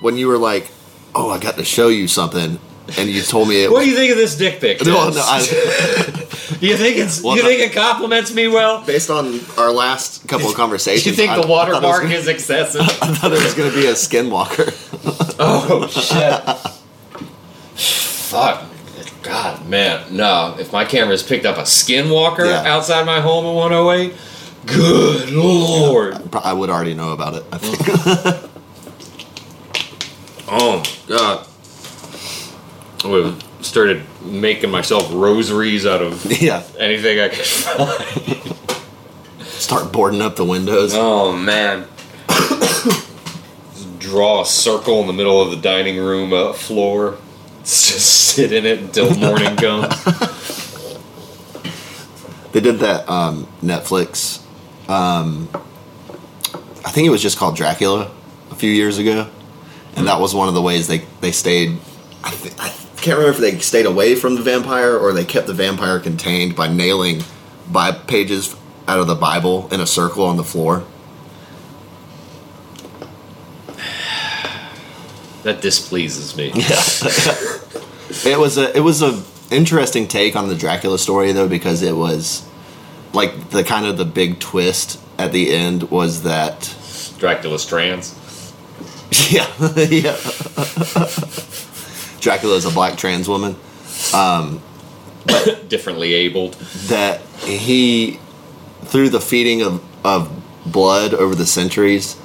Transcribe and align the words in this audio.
When 0.00 0.16
you 0.16 0.28
were 0.28 0.38
like, 0.38 0.70
"Oh, 1.14 1.30
I 1.30 1.38
got 1.38 1.56
to 1.56 1.64
show 1.64 1.88
you 1.88 2.08
something," 2.08 2.58
and 2.96 3.08
you 3.10 3.20
told 3.22 3.48
me 3.48 3.64
it 3.64 3.70
What 3.70 3.78
was. 3.80 3.84
do 3.84 3.90
you 3.90 3.96
think 3.96 4.12
of 4.12 4.16
this 4.16 4.34
dick 4.36 4.58
pic? 4.60 4.84
No, 4.84 5.10
no, 5.10 5.20
I, 5.20 5.40
Do 6.58 6.66
you 6.66 6.76
think 6.78 6.96
it's? 6.96 7.22
Well, 7.22 7.36
you 7.36 7.42
think 7.42 7.60
it 7.60 7.72
compliments 7.74 8.32
me 8.32 8.48
well? 8.48 8.82
based 8.84 9.10
on 9.10 9.40
our 9.58 9.70
last 9.70 10.26
couple 10.26 10.48
of 10.48 10.54
conversations, 10.54 11.04
Do 11.04 11.10
you 11.10 11.16
think 11.16 11.30
I- 11.32 11.36
the 11.36 11.42
I 11.44 11.46
thought 11.46 11.68
it 11.68 11.72
was 11.74 11.82
watermark 11.82 12.10
is 12.12 12.28
excessive? 12.28 12.80
I 12.80 12.86
thought 13.14 13.32
it 13.32 13.42
was 13.44 13.52
going 13.54 13.70
to 13.70 13.76
be 13.76 13.86
a 13.86 13.92
skinwalker. 13.92 14.72
oh 15.38 15.86
shit! 15.88 16.42
Fuck. 18.30 18.69
God, 19.30 19.68
man, 19.68 20.16
no. 20.16 20.56
If 20.58 20.72
my 20.72 20.84
camera's 20.84 21.22
picked 21.22 21.46
up 21.46 21.56
a 21.56 21.62
skinwalker 21.62 22.46
Yeah. 22.46 22.64
outside 22.74 23.06
my 23.06 23.20
home 23.20 23.46
in 23.46 23.54
108, 23.54 24.12
good 24.66 25.30
lord. 25.30 26.34
I 26.34 26.52
would 26.52 26.68
already 26.68 26.94
know 26.94 27.12
about 27.12 27.34
it. 27.36 27.44
I 27.52 27.58
think. 27.58 28.50
Oh 30.52 30.82
god. 31.06 31.46
I 33.04 33.08
would 33.08 33.24
have 33.26 33.44
started 33.64 34.02
making 34.22 34.70
myself 34.70 35.08
rosaries 35.12 35.86
out 35.86 36.02
of 36.02 36.26
yeah, 36.42 36.62
anything 36.78 37.20
I 37.20 37.28
could 37.28 37.46
find. 37.46 38.56
start 39.46 39.92
boarding 39.92 40.20
up 40.22 40.34
the 40.36 40.44
windows. 40.44 40.92
Oh 40.94 41.32
man. 41.32 41.86
Draw 44.00 44.42
a 44.42 44.46
circle 44.46 45.00
in 45.02 45.06
the 45.06 45.12
middle 45.12 45.40
of 45.40 45.50
the 45.50 45.56
dining 45.56 45.98
room 45.98 46.32
uh, 46.32 46.52
floor. 46.52 47.16
Just 47.64 48.34
sit 48.34 48.52
in 48.52 48.66
it 48.66 48.80
until 48.80 49.14
morning 49.18 49.56
comes. 49.56 49.88
They 52.52 52.60
did 52.60 52.80
that 52.80 53.08
um, 53.08 53.46
Netflix. 53.62 54.42
Um, 54.88 55.48
I 56.84 56.90
think 56.90 57.06
it 57.06 57.10
was 57.10 57.22
just 57.22 57.38
called 57.38 57.56
Dracula 57.56 58.10
a 58.50 58.54
few 58.54 58.70
years 58.70 58.98
ago, 58.98 59.28
and 59.94 60.08
that 60.08 60.20
was 60.20 60.34
one 60.34 60.48
of 60.48 60.54
the 60.54 60.62
ways 60.62 60.88
they 60.88 60.98
they 61.20 61.30
stayed. 61.32 61.78
I, 62.24 62.30
th- 62.32 62.54
I 62.58 62.68
can't 62.96 63.18
remember 63.18 63.30
if 63.30 63.38
they 63.38 63.58
stayed 63.60 63.86
away 63.86 64.14
from 64.14 64.34
the 64.34 64.42
vampire 64.42 64.96
or 64.96 65.12
they 65.12 65.24
kept 65.24 65.46
the 65.46 65.54
vampire 65.54 66.00
contained 66.00 66.56
by 66.56 66.68
nailing 66.68 67.22
by 67.70 67.92
pages 67.92 68.54
out 68.88 68.98
of 68.98 69.06
the 69.06 69.14
Bible 69.14 69.68
in 69.72 69.80
a 69.80 69.86
circle 69.86 70.24
on 70.24 70.36
the 70.36 70.44
floor. 70.44 70.84
That 75.42 75.60
displeases 75.62 76.36
me. 76.36 76.52
Yeah. 76.54 76.82
It 78.24 78.38
was 78.38 78.58
a 78.58 78.76
it 78.76 78.80
was 78.80 79.02
a 79.02 79.22
interesting 79.50 80.08
take 80.08 80.36
on 80.36 80.48
the 80.48 80.54
Dracula 80.54 80.98
story 80.98 81.32
though 81.32 81.48
because 81.48 81.82
it 81.82 81.96
was 81.96 82.44
like 83.12 83.50
the 83.50 83.64
kind 83.64 83.86
of 83.86 83.96
the 83.96 84.04
big 84.04 84.40
twist 84.40 85.00
at 85.18 85.32
the 85.32 85.50
end 85.52 85.90
was 85.90 86.22
that 86.24 86.74
Dracula's 87.18 87.64
trans. 87.66 88.16
Yeah, 89.28 89.46
yeah. 89.76 90.16
Dracula 92.20 92.56
is 92.56 92.64
a 92.64 92.70
black 92.70 92.96
trans 92.96 93.28
woman. 93.28 93.56
Um, 94.14 94.62
but 95.26 95.68
differently 95.68 96.14
abled. 96.14 96.54
That 96.88 97.20
he, 97.44 98.18
through 98.84 99.10
the 99.10 99.20
feeding 99.20 99.62
of, 99.62 99.82
of 100.04 100.30
blood 100.64 101.14
over 101.14 101.34
the 101.34 101.46
centuries, 101.46 102.16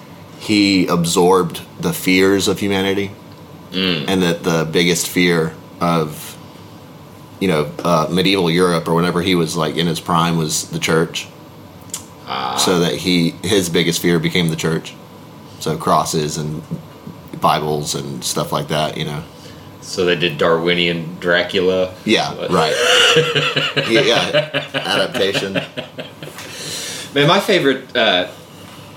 he 0.46 0.88
absorbed 0.88 1.62
the 1.82 1.92
fears 1.94 2.48
of 2.48 2.60
humanity. 2.60 3.12
And 3.74 4.22
that 4.24 4.44
the 4.44 4.66
biggest 4.72 5.10
fear 5.10 5.54
of, 5.82 6.38
you 7.42 7.50
know, 7.50 7.70
uh, 7.84 8.08
medieval 8.10 8.50
Europe 8.50 8.88
or 8.88 8.94
whenever 8.96 9.22
he 9.22 9.36
was 9.36 9.58
like 9.58 9.76
in 9.76 9.86
his 9.86 10.00
prime 10.00 10.38
was 10.38 10.70
the 10.70 10.80
church. 10.80 11.28
So 12.58 12.80
that 12.80 12.94
he, 12.96 13.32
his 13.44 13.70
biggest 13.70 14.02
fear 14.02 14.18
became 14.18 14.48
the 14.48 14.56
church. 14.56 14.96
So 15.60 15.78
crosses 15.78 16.38
and 16.38 16.64
Bibles 17.42 17.96
and 17.96 18.24
stuff 18.24 18.54
like 18.54 18.70
that, 18.70 18.96
you 18.98 19.04
know. 19.04 19.24
So 19.82 20.06
they 20.06 20.16
did 20.16 20.38
Darwinian 20.38 21.18
Dracula. 21.20 21.94
Yeah, 22.06 22.34
What? 22.34 22.50
right. 22.52 22.76
yeah, 23.90 24.02
yeah, 24.02 24.70
adaptation. 24.74 25.54
Man, 27.14 27.28
my 27.28 27.40
favorite 27.42 27.94
uh, 27.96 28.30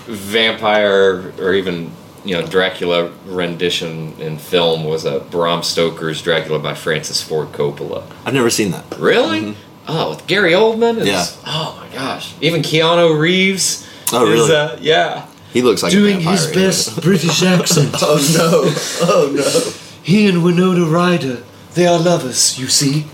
vampire 0.09 1.31
or 1.39 1.53
even 1.53 1.91
you 2.25 2.35
know 2.35 2.45
Dracula 2.45 3.11
rendition 3.25 4.13
in 4.19 4.37
film 4.37 4.83
was 4.83 5.05
a 5.05 5.19
Bram 5.19 5.63
Stoker's 5.63 6.21
Dracula 6.21 6.59
by 6.59 6.73
Francis 6.73 7.21
Ford 7.21 7.51
Coppola. 7.51 8.03
I've 8.25 8.33
never 8.33 8.49
seen 8.49 8.71
that. 8.71 8.85
Really? 8.97 9.55
Oh, 9.87 10.11
with 10.11 10.27
Gary 10.27 10.51
Oldman. 10.51 10.97
and- 10.99 11.07
Yeah. 11.07 11.25
Oh 11.45 11.81
my 11.81 11.95
gosh. 11.95 12.33
Even 12.41 12.61
Keanu 12.61 13.17
Reeves. 13.19 13.87
Oh, 14.11 14.25
is, 14.25 14.49
really? 14.49 14.55
uh, 14.55 14.77
yeah. 14.81 15.25
He 15.53 15.61
looks 15.63 15.81
like 15.81 15.91
Doing 15.91 16.19
his 16.19 16.47
anyway. 16.47 16.65
best 16.67 17.01
British 17.01 17.41
accent. 17.41 17.95
Oh 18.01 18.17
no! 18.35 19.07
Oh 19.07 19.31
no! 19.33 19.71
He 20.03 20.27
and 20.27 20.43
Winona 20.43 20.85
Ryder, 20.85 21.43
they 21.73 21.87
are 21.87 21.97
lovers, 21.99 22.59
you 22.59 22.67
see. 22.67 23.05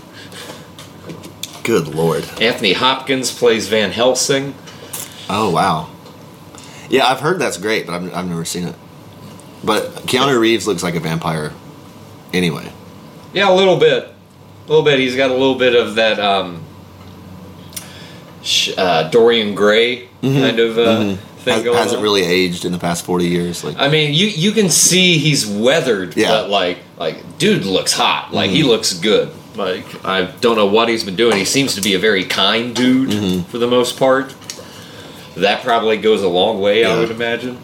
Good 1.64 1.88
lord! 1.94 2.24
Anthony 2.40 2.74
Hopkins 2.74 3.32
plays 3.32 3.68
Van 3.68 3.90
Helsing. 3.92 4.54
Oh 5.30 5.50
wow! 5.50 5.88
Yeah, 6.90 7.06
I've 7.06 7.20
heard 7.20 7.38
that's 7.38 7.56
great, 7.58 7.86
but 7.86 7.94
I've, 7.94 8.14
I've 8.14 8.26
never 8.28 8.44
seen 8.44 8.68
it. 8.68 8.74
But 9.64 9.94
Keanu 10.06 10.38
Reeves 10.38 10.66
looks 10.66 10.82
like 10.82 10.94
a 10.94 11.00
vampire, 11.00 11.52
anyway. 12.32 12.70
Yeah, 13.32 13.50
a 13.50 13.54
little 13.54 13.76
bit. 13.78 14.04
A 14.04 14.68
little 14.68 14.84
bit. 14.84 14.98
He's 14.98 15.16
got 15.16 15.30
a 15.30 15.34
little 15.34 15.56
bit 15.56 15.74
of 15.74 15.94
that 15.96 16.18
um, 16.20 16.62
sh- 18.42 18.72
uh, 18.76 19.08
Dorian 19.10 19.54
Gray 19.54 20.08
kind 20.22 20.58
of 20.58 20.78
uh, 20.78 20.98
thing 20.98 21.16
Mm-hmm. 21.16 21.50
Has, 21.50 21.62
going 21.62 21.76
hasn't 21.78 21.98
on. 21.98 22.02
really 22.02 22.22
aged 22.24 22.64
in 22.64 22.72
the 22.72 22.78
past 22.78 23.04
forty 23.04 23.26
years. 23.28 23.62
Like, 23.62 23.76
I 23.78 23.86
mean, 23.88 24.12
you 24.14 24.26
you 24.26 24.50
can 24.50 24.68
see 24.68 25.16
he's 25.18 25.46
weathered, 25.46 26.16
Yeah. 26.16 26.28
but 26.30 26.50
like 26.50 26.78
like 26.98 27.38
dude 27.38 27.64
looks 27.64 27.92
hot. 27.92 28.32
Like 28.32 28.48
Mm-hmm. 28.48 28.56
he 28.56 28.62
looks 28.64 28.94
good. 28.94 29.30
Like 29.54 30.04
I 30.04 30.22
don't 30.40 30.56
know 30.56 30.66
what 30.66 30.88
he's 30.88 31.04
been 31.04 31.14
doing. 31.14 31.36
He 31.36 31.44
seems 31.44 31.76
to 31.76 31.80
be 31.80 31.94
a 31.94 32.00
very 32.00 32.24
kind 32.24 32.74
dude 32.74 33.10
Mm-hmm. 33.10 33.42
for 33.50 33.58
the 33.58 33.68
most 33.68 33.96
part. 33.96 34.34
That 35.36 35.62
probably 35.62 35.96
goes 35.98 36.22
a 36.22 36.28
long 36.28 36.60
way, 36.60 36.84
I 36.84 36.98
would 36.98 37.10
imagine. 37.10 37.58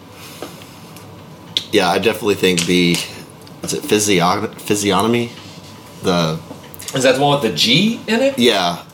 yeah, 1.72 1.88
I 1.88 1.98
definitely 1.98 2.34
think 2.34 2.66
the 2.66 2.92
is 3.62 3.72
it 3.72 3.82
physio- 3.84 4.48
physiognomy, 4.58 5.30
the 6.02 6.38
Is 6.94 7.02
that 7.04 7.14
the 7.16 7.20
one 7.22 7.40
with 7.40 7.50
the 7.50 7.56
G 7.56 8.00
in 8.06 8.20
it? 8.20 8.38
yeah, 8.38 8.84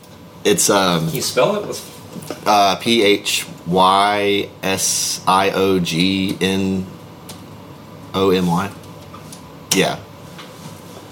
it's 0.45 0.71
um 0.71 1.07
Can 1.07 1.17
you 1.17 1.23
spell 1.23 1.57
it? 1.71 1.83
Uh, 2.47 2.77
P 2.77 3.03
H 3.03 3.47
Y 3.67 4.49
S 4.63 5.23
I 5.27 5.51
O 5.51 5.81
G 5.81 6.37
N 6.41 6.87
O 8.15 8.31
M 8.31 8.47
Y. 8.47 8.71
Yeah. 9.75 9.99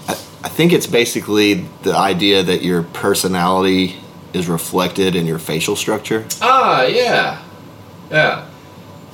I, 0.08 0.12
I 0.44 0.48
think 0.48 0.72
it's 0.72 0.86
basically 0.86 1.66
the 1.82 1.94
idea 1.96 2.42
that 2.42 2.62
your 2.62 2.82
personality 2.82 3.96
is 4.32 4.48
reflected 4.48 5.16
in 5.16 5.26
your 5.26 5.38
facial 5.38 5.74
structure. 5.76 6.26
ah, 6.42 6.82
yeah, 6.84 7.42
yeah. 8.10 8.46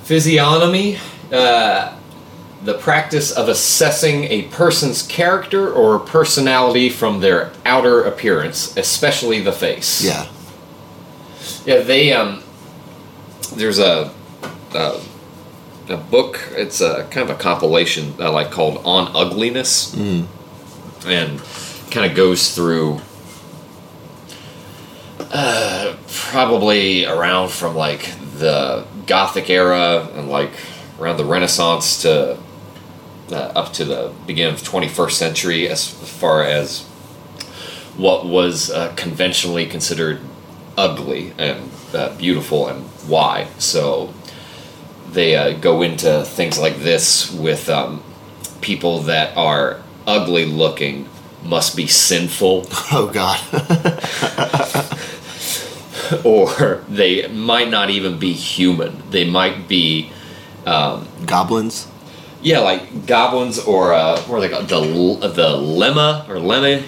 Physiognomy. 0.02 0.98
Uh, 1.32 1.96
the 2.64 2.74
practice 2.74 3.32
of 3.32 3.48
assessing 3.48 4.24
a 4.24 4.42
person's 4.42 5.02
character 5.02 5.72
or 5.72 5.98
personality 5.98 6.88
from 6.88 7.20
their 7.20 7.52
outer 7.66 8.02
appearance, 8.04 8.76
especially 8.76 9.40
the 9.40 9.52
face. 9.52 10.04
Yeah. 10.04 10.26
Yeah, 11.64 11.80
they 11.82 12.12
um. 12.12 12.42
There's 13.56 13.78
a, 13.78 14.12
a 14.74 15.00
a 15.88 15.96
book. 15.96 16.48
It's 16.52 16.80
a 16.80 17.04
kind 17.10 17.28
of 17.28 17.36
a 17.36 17.38
compilation 17.38 18.14
I 18.20 18.28
like 18.28 18.50
called 18.50 18.80
"On 18.84 19.08
Ugliness," 19.14 19.94
and 21.06 21.40
kind 21.90 22.08
of 22.08 22.16
goes 22.16 22.54
through. 22.54 23.00
Uh, 25.18 25.96
probably 26.08 27.06
around 27.06 27.50
from 27.50 27.74
like 27.74 28.12
the 28.42 28.84
Gothic 29.06 29.48
era 29.48 30.08
and 30.14 30.28
like 30.28 30.50
around 30.98 31.16
the 31.16 31.24
Renaissance 31.24 32.02
to 32.02 32.38
uh, 33.30 33.34
up 33.34 33.72
to 33.74 33.84
the 33.84 34.12
beginning 34.26 34.54
of 34.54 34.60
21st 34.60 35.12
century, 35.12 35.68
as 35.68 35.88
far 35.88 36.42
as 36.42 36.82
what 37.96 38.26
was 38.26 38.70
uh, 38.70 38.92
conventionally 38.96 39.64
considered 39.64 40.20
ugly 40.76 41.32
and 41.38 41.70
uh, 41.94 42.14
beautiful 42.16 42.66
and 42.68 42.84
why. 43.06 43.46
So 43.58 44.12
they 45.10 45.36
uh, 45.36 45.58
go 45.58 45.82
into 45.82 46.24
things 46.24 46.58
like 46.58 46.76
this 46.78 47.30
with 47.30 47.68
um, 47.70 48.02
people 48.60 49.02
that 49.02 49.36
are 49.36 49.82
ugly 50.06 50.46
looking 50.46 51.08
must 51.44 51.76
be 51.76 51.86
sinful 51.86 52.66
Oh 52.92 53.10
God. 53.12 53.38
or 56.24 56.82
they 56.88 57.26
might 57.28 57.68
not 57.70 57.90
even 57.90 58.18
be 58.18 58.32
human. 58.32 59.02
They 59.10 59.24
might 59.28 59.68
be 59.68 60.10
Goblins. 61.26 61.88
yeah, 62.42 62.60
like 62.60 63.06
goblins 63.06 63.58
or 63.58 63.92
uh, 63.92 64.20
what 64.22 64.36
are 64.38 64.40
they 64.40 64.48
called? 64.48 64.68
The 64.68 65.28
the 65.28 65.48
lemma 65.56 66.28
or 66.28 66.36
lemma. 66.36 66.82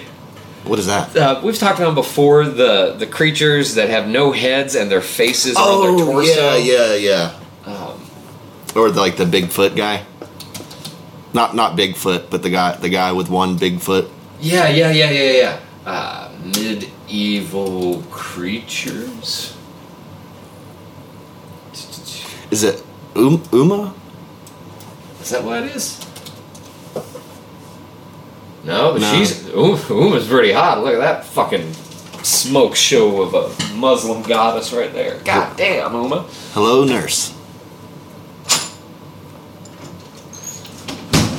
What 0.63 0.79
is 0.79 0.87
that? 0.87 1.15
Uh, 1.15 1.39
we've 1.43 1.57
talked 1.57 1.79
about 1.79 1.93
before 1.93 2.45
the 2.45 2.95
the 2.97 3.05
creatures 3.05 3.75
that 3.75 3.89
have 3.89 4.07
no 4.07 4.31
heads 4.31 4.75
and 4.75 4.89
their 4.89 5.01
faces 5.01 5.55
are 5.55 5.61
on 5.69 5.97
their 5.97 6.05
torso. 6.05 6.31
Oh, 6.39 6.55
yeah, 6.57 6.95
yeah, 6.95 6.95
yeah. 6.95 7.71
Um, 7.71 8.01
or 8.75 8.89
the, 8.91 8.99
like 8.99 9.17
the 9.17 9.25
Bigfoot 9.25 9.75
guy. 9.75 10.03
Not 11.33 11.53
not 11.53 11.77
Bigfoot, 11.77 12.29
but 12.31 12.41
the 12.41 12.49
guy 12.49 12.75
the 12.77 12.89
guy 12.89 13.11
with 13.11 13.29
one 13.29 13.57
big 13.57 13.79
foot. 13.79 14.09
yeah, 14.39 14.67
yeah, 14.69 14.89
yeah, 14.91 15.11
yeah, 15.11 15.31
yeah. 15.31 15.59
Uh, 15.85 16.31
medieval 17.15 18.01
creatures. 18.11 19.55
Is 22.51 22.63
it 22.63 22.83
um, 23.15 23.41
Uma? 23.51 23.93
Is 25.21 25.29
that 25.31 25.43
what 25.43 25.63
it 25.63 25.75
is? 25.75 25.99
No, 28.63 28.93
but 28.93 29.01
No. 29.01 29.13
she's 29.13 29.47
Um- 29.53 29.79
Uma's 29.89 30.27
pretty 30.27 30.51
hot. 30.51 30.83
Look 30.83 30.93
at 30.95 30.99
that 30.99 31.25
fucking 31.25 31.73
smoke 32.23 32.75
show 32.75 33.21
of 33.21 33.33
a 33.35 33.73
Muslim 33.75 34.23
goddess 34.23 34.73
right 34.73 34.91
there. 34.93 35.19
God 35.23 35.55
damn, 35.57 35.93
Uma. 35.93 36.25
Hello, 36.53 36.83
nurse. 36.83 37.31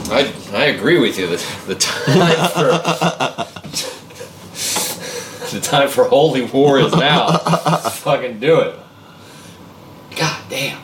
I 0.09 0.33
I 0.55 0.65
agree 0.67 0.99
with 0.99 1.19
you. 1.19 1.27
The, 1.27 1.45
the 1.67 1.75
time 1.75 2.49
for 2.51 3.47
the 5.53 5.61
time 5.61 5.89
for 5.89 6.05
holy 6.05 6.43
war 6.43 6.79
is 6.79 6.95
now. 6.95 7.37
Fucking 7.39 8.39
do 8.41 8.61
it. 8.61 8.75
God 10.17 10.43
damn. 10.49 10.81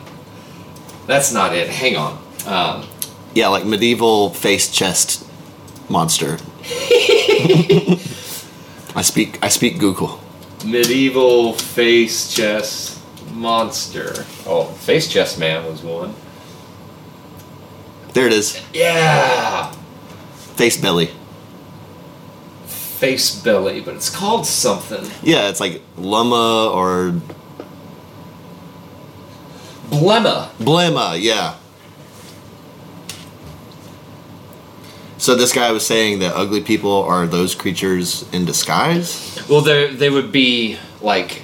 That's 1.07 1.31
not 1.33 1.53
it. 1.55 1.69
Hang 1.69 1.95
on. 1.95 2.17
Um, 2.45 2.87
Yeah, 3.33 3.47
like 3.49 3.65
medieval 3.65 4.29
face 4.29 4.69
chest 4.71 5.25
monster. 5.89 6.37
I 8.95 9.01
speak 9.01 9.39
I 9.43 9.49
speak 9.49 9.79
Google. 9.79 10.19
medieval 10.65 11.53
face 11.53 12.31
chest 12.33 12.99
monster. 13.33 14.25
Oh, 14.45 14.65
face 14.65 15.07
chest 15.11 15.39
man 15.39 15.65
was 15.65 15.81
one. 15.81 16.13
There 18.13 18.27
it 18.27 18.33
is. 18.33 18.61
Yeah. 18.73 19.71
Face 20.55 20.77
belly. 20.77 21.09
Face 23.03 23.35
belly, 23.35 23.81
but 23.81 23.95
it's 23.95 24.09
called 24.09 24.45
something. 24.45 25.03
Yeah, 25.21 25.49
it's 25.49 25.59
like 25.59 25.81
Luma 25.97 26.71
or 26.73 27.19
Blemma. 29.89 30.49
Blemma, 30.55 31.21
yeah. 31.21 31.55
So 35.17 35.35
this 35.35 35.51
guy 35.51 35.71
was 35.73 35.85
saying 35.85 36.19
that 36.19 36.33
ugly 36.33 36.61
people 36.61 37.03
are 37.03 37.27
those 37.27 37.55
creatures 37.55 38.25
in 38.31 38.45
disguise? 38.45 39.37
Well, 39.49 39.59
they 39.59 39.93
they 39.93 40.09
would 40.09 40.31
be 40.31 40.77
like 41.01 41.43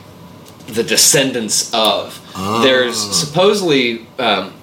the 0.68 0.84
descendants 0.84 1.74
of. 1.74 2.22
Ah. 2.36 2.62
There's 2.64 2.98
supposedly, 2.98 4.08
um, 4.18 4.54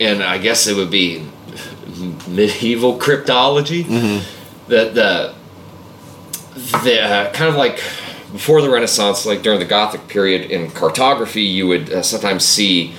and 0.00 0.24
I 0.24 0.38
guess 0.38 0.66
it 0.66 0.74
would 0.76 0.90
be 0.90 1.24
medieval 2.26 2.98
cryptology. 2.98 3.86
That 4.68 4.94
the 4.94 5.34
the 6.54 7.00
uh, 7.02 7.32
kind 7.32 7.48
of 7.50 7.56
like 7.56 7.76
before 8.32 8.62
the 8.62 8.70
Renaissance, 8.70 9.26
like 9.26 9.42
during 9.42 9.58
the 9.58 9.64
Gothic 9.66 10.08
period 10.08 10.50
in 10.50 10.70
cartography, 10.70 11.42
you 11.42 11.66
would 11.68 11.92
uh, 11.92 12.02
sometimes 12.02 12.44
see. 12.44 12.94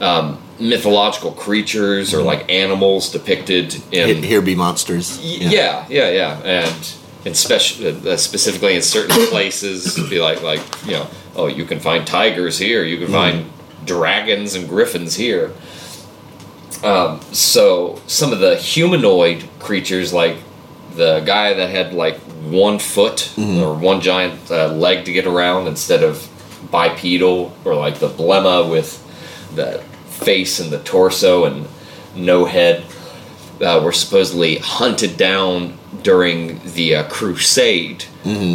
Um, 0.00 0.38
mythological 0.58 1.32
creatures 1.32 2.12
or 2.14 2.22
like 2.22 2.50
animals 2.50 3.10
depicted 3.10 3.74
in 3.92 4.22
He- 4.22 4.26
Here 4.28 4.42
be 4.42 4.54
monsters. 4.54 5.18
Y- 5.18 5.36
Yeah, 5.40 5.86
yeah, 5.90 6.10
yeah, 6.10 6.38
and 6.44 6.94
and 7.26 7.34
speci- 7.34 8.06
uh, 8.06 8.16
specifically 8.16 8.76
in 8.76 8.82
certain 8.82 9.26
places, 9.30 9.94
be 10.08 10.20
like 10.20 10.42
like 10.42 10.60
you 10.86 10.92
know, 10.92 11.06
oh, 11.36 11.46
you 11.48 11.64
can 11.66 11.80
find 11.80 12.06
tigers 12.06 12.58
here, 12.58 12.82
you 12.84 12.96
can 12.98 13.08
find 13.08 13.50
dragons 13.86 14.54
and 14.54 14.66
griffins 14.68 15.16
here. 15.16 15.52
Um, 16.82 17.20
so 17.32 18.00
some 18.06 18.32
of 18.32 18.38
the 18.40 18.56
humanoid 18.56 19.46
creatures, 19.58 20.12
like 20.14 20.36
the 20.96 21.20
guy 21.20 21.52
that 21.54 21.68
had 21.70 21.92
like 21.92 22.18
one 22.42 22.78
foot 22.78 23.32
or 23.38 23.74
one 23.74 24.00
giant 24.00 24.50
uh, 24.50 24.68
leg 24.68 25.04
to 25.04 25.12
get 25.12 25.26
around 25.26 25.66
instead 25.66 26.02
of 26.02 26.28
bipedal, 26.70 27.52
or 27.64 27.74
like 27.74 27.98
the 27.98 28.08
blemma 28.08 28.70
with 28.70 28.98
the 29.54 29.82
face 30.06 30.60
and 30.60 30.70
the 30.70 30.78
torso 30.80 31.44
and 31.44 31.66
no 32.14 32.44
head. 32.44 32.84
Uh, 33.60 33.78
were 33.84 33.92
supposedly 33.92 34.56
hunted 34.56 35.18
down 35.18 35.76
during 36.02 36.60
the 36.72 36.94
uh, 36.96 37.08
crusade 37.10 38.06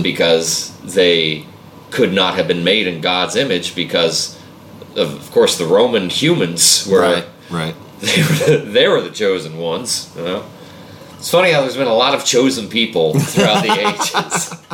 because 0.01 0.75
they 0.81 1.45
could 1.91 2.11
not 2.11 2.33
have 2.33 2.47
been 2.47 2.63
made 2.63 2.87
in 2.87 3.01
God's 3.01 3.35
image 3.35 3.75
because 3.75 4.35
of, 4.95 5.13
of 5.13 5.31
course 5.31 5.59
the 5.59 5.65
Roman 5.65 6.09
humans 6.09 6.87
were 6.89 7.01
Right, 7.01 7.25
right. 7.51 7.75
they 7.99 8.21
were 8.23 8.57
the, 8.57 8.57
they 8.65 8.87
were 8.87 9.01
the 9.01 9.11
chosen 9.11 9.59
ones 9.59 10.11
you 10.15 10.23
know 10.23 10.45
it's 11.25 11.31
funny 11.31 11.51
how 11.51 11.62
there's 11.62 11.75
been 11.75 11.88
a 11.88 11.94
lot 11.94 12.13
of 12.13 12.24
chosen 12.24 12.69
people 12.69 13.18
throughout 13.19 13.63
the 13.63 13.89
ages. 13.89 14.54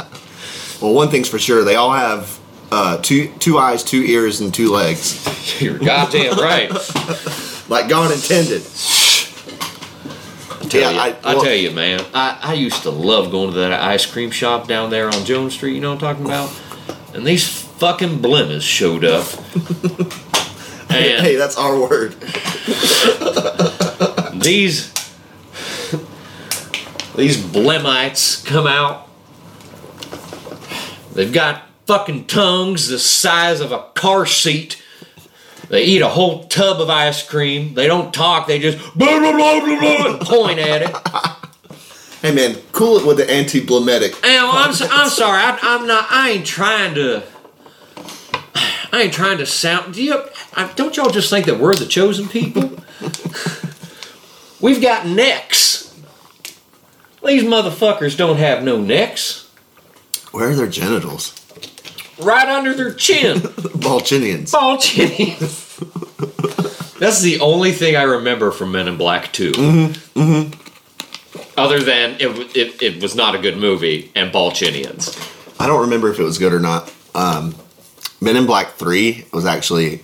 Well, 0.81 0.93
one 0.95 1.09
thing's 1.09 1.29
for 1.29 1.37
sure, 1.39 1.63
they 1.63 1.75
all 1.75 1.93
have 1.93 2.39
uh, 2.71 2.97
two 2.97 3.27
two 3.39 3.59
eyes, 3.59 3.83
two 3.83 4.01
ears, 4.03 4.41
and 4.41 4.51
two 4.51 4.71
legs, 4.71 5.61
you're 5.61 5.77
goddamn 5.77 6.37
right. 6.37 6.71
Like 7.69 7.87
God 7.87 8.11
intended. 8.11 8.63
I 8.63 8.65
tell, 10.67 10.81
Yeah, 10.81 10.89
you, 10.91 10.99
I- 10.99 11.15
I, 11.23 11.33
tell 11.35 11.53
you 11.53 11.71
man. 11.71 12.03
I, 12.13 12.37
I 12.41 12.53
used 12.55 12.81
to 12.81 12.89
love 12.89 13.31
going 13.31 13.53
to 13.53 13.59
that 13.59 13.71
ice 13.73 14.05
cream 14.05 14.31
shop 14.31 14.67
down 14.67 14.89
there 14.89 15.07
on 15.07 15.23
Jones 15.23 15.53
Street 15.53 15.75
you 15.75 15.79
know 15.81 15.93
what 15.93 16.03
I'm 16.03 16.15
talking 16.17 16.25
about? 16.25 16.51
And 17.15 17.25
these 17.25 17.47
fucking 17.47 18.19
blemmas 18.19 18.63
showed 18.63 19.05
up. 19.05 19.27
And 20.93 21.25
Hey, 21.25 21.35
that's 21.37 21.57
our 21.57 21.79
word. 21.79 22.15
these 24.41 24.91
these 27.15 27.41
blemites 27.41 28.41
come 28.43 28.67
out. 28.67 29.07
They've 31.13 31.31
got 31.33 31.63
fucking 31.87 32.25
tongues 32.25 32.87
the 32.87 32.99
size 32.99 33.59
of 33.59 33.71
a 33.71 33.85
car 33.95 34.25
seat. 34.25 34.81
They 35.69 35.83
eat 35.83 36.01
a 36.01 36.07
whole 36.09 36.45
tub 36.45 36.79
of 36.81 36.89
ice 36.89 37.27
cream. 37.27 37.73
They 37.73 37.87
don't 37.87 38.13
talk. 38.13 38.47
They 38.47 38.59
just 38.59 38.77
blah, 38.95 39.19
blah, 39.19 39.31
blah, 39.31 39.59
blah, 39.59 39.79
blah, 39.79 40.05
and 40.13 40.21
point 40.21 40.59
at 40.59 40.81
it. 40.83 40.95
Hey 42.21 42.35
man, 42.35 42.55
cool 42.71 42.97
it 42.99 43.07
with 43.07 43.17
the 43.17 43.27
anti-blemetic. 43.27 44.13
And 44.23 44.45
I'm, 44.45 44.69
s- 44.69 44.87
I'm 44.87 45.09
sorry. 45.09 45.39
I, 45.41 45.57
i'm 45.63 45.87
not 45.87 46.05
i 46.11 46.29
ain't 46.29 46.45
trying 46.45 46.93
to 46.93 47.23
i 48.93 49.01
ain't 49.01 49.11
trying 49.11 49.39
to 49.39 49.47
sound 49.47 49.95
do 49.95 50.03
you 50.03 50.23
I, 50.53 50.71
don't 50.75 50.95
y'all 50.95 51.09
just 51.09 51.31
think 51.31 51.47
that 51.47 51.57
we're 51.57 51.73
the 51.73 51.87
chosen 51.87 52.27
people? 52.27 52.77
We've 54.61 54.79
got 54.83 55.07
necks 55.07 55.90
these 57.25 57.43
motherfuckers 57.43 58.17
don't 58.17 58.37
have 58.37 58.63
no 58.63 58.79
necks 58.81 59.49
Where 60.31 60.49
are 60.49 60.55
their 60.55 60.67
genitals? 60.67 61.35
right 62.19 62.47
under 62.47 62.73
their 62.73 62.93
chin 62.93 63.37
Ballchinians. 63.81 64.51
Ballchinians. 64.51 65.67
that's 66.99 67.21
the 67.21 67.39
only 67.39 67.71
thing 67.71 67.95
i 67.95 68.03
remember 68.03 68.51
from 68.51 68.71
men 68.71 68.87
in 68.87 68.97
black 68.97 69.31
2 69.33 69.51
other 71.57 71.79
than 71.79 72.15
it, 72.19 72.55
it, 72.55 72.81
it 72.81 73.01
was 73.01 73.15
not 73.15 73.33
a 73.35 73.39
good 73.39 73.57
movie 73.57 74.11
and 74.15 74.31
ballchinians 74.31 75.17
I 75.59 75.67
don't 75.67 75.81
remember 75.81 76.09
if 76.09 76.19
it 76.19 76.23
was 76.23 76.39
good 76.39 76.53
or 76.53 76.59
not. 76.59 76.91
Um, 77.13 77.53
Men 78.19 78.35
in 78.35 78.47
Black 78.47 78.71
Three 78.77 79.25
was 79.31 79.45
actually 79.45 80.03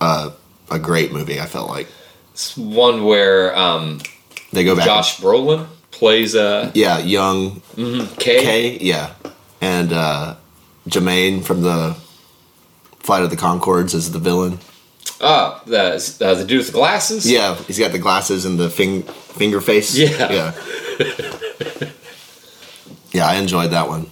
uh, 0.00 0.30
a 0.68 0.80
great 0.80 1.12
movie. 1.12 1.40
I 1.40 1.46
felt 1.46 1.68
like 1.70 1.86
it's 2.32 2.56
one 2.56 3.04
where 3.04 3.56
um, 3.56 4.00
they 4.52 4.64
go 4.64 4.74
back. 4.74 4.84
Josh 4.84 5.18
Brolin 5.20 5.68
plays 5.96 6.34
uh, 6.34 6.70
Yeah, 6.74 6.98
young 6.98 7.62
Kay. 7.76 8.42
Kay. 8.42 8.78
Yeah, 8.80 9.14
and 9.60 9.92
uh, 9.92 10.36
Jemaine 10.88 11.42
from 11.42 11.62
the 11.62 11.96
Flight 13.00 13.22
of 13.22 13.30
the 13.30 13.36
Conchords 13.36 13.94
is 13.94 14.12
the 14.12 14.18
villain. 14.18 14.58
Oh, 15.20 15.62
the, 15.66 15.94
uh, 16.20 16.34
the 16.34 16.44
dude 16.44 16.58
with 16.58 16.66
the 16.66 16.72
glasses? 16.74 17.30
Yeah, 17.30 17.54
he's 17.54 17.78
got 17.78 17.92
the 17.92 17.98
glasses 17.98 18.44
and 18.44 18.58
the 18.58 18.68
fing- 18.68 19.02
finger 19.04 19.60
face. 19.62 19.96
Yeah. 19.96 20.30
yeah, 20.30 20.52
yeah. 23.12 23.26
I 23.26 23.36
enjoyed 23.36 23.70
that 23.70 23.88
one. 23.88 24.10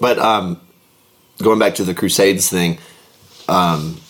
But 0.00 0.18
um, 0.18 0.60
going 1.42 1.58
back 1.58 1.76
to 1.76 1.84
the 1.84 1.94
Crusades 1.94 2.48
thing, 2.48 2.78
um, 3.48 4.00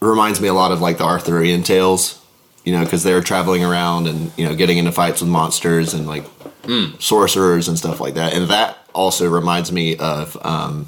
reminds 0.00 0.40
me 0.40 0.48
a 0.48 0.54
lot 0.54 0.70
of 0.72 0.80
like 0.80 0.98
the 0.98 1.04
Arthurian 1.04 1.62
tales. 1.64 2.19
You 2.64 2.72
know, 2.76 2.84
because 2.84 3.02
they're 3.02 3.22
traveling 3.22 3.64
around 3.64 4.06
and 4.06 4.30
you 4.36 4.44
know 4.46 4.54
getting 4.54 4.76
into 4.78 4.92
fights 4.92 5.20
with 5.22 5.30
monsters 5.30 5.94
and 5.94 6.06
like 6.06 6.24
sorcerers 6.98 7.68
and 7.68 7.78
stuff 7.78 8.00
like 8.00 8.14
that. 8.14 8.34
And 8.34 8.48
that 8.48 8.76
also 8.94 9.28
reminds 9.28 9.72
me 9.72 9.96
of 9.96 10.36
um, 10.44 10.86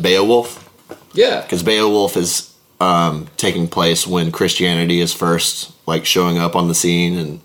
Beowulf 0.00 0.68
Yeah. 1.14 1.40
because 1.42 1.62
Beowulf 1.62 2.16
is 2.16 2.54
um, 2.80 3.26
taking 3.36 3.68
place 3.68 4.06
when 4.06 4.30
Christianity 4.30 5.00
is 5.00 5.12
first 5.12 5.72
like 5.86 6.04
showing 6.04 6.38
up 6.38 6.54
on 6.54 6.68
the 6.68 6.74
scene, 6.74 7.16
and 7.18 7.40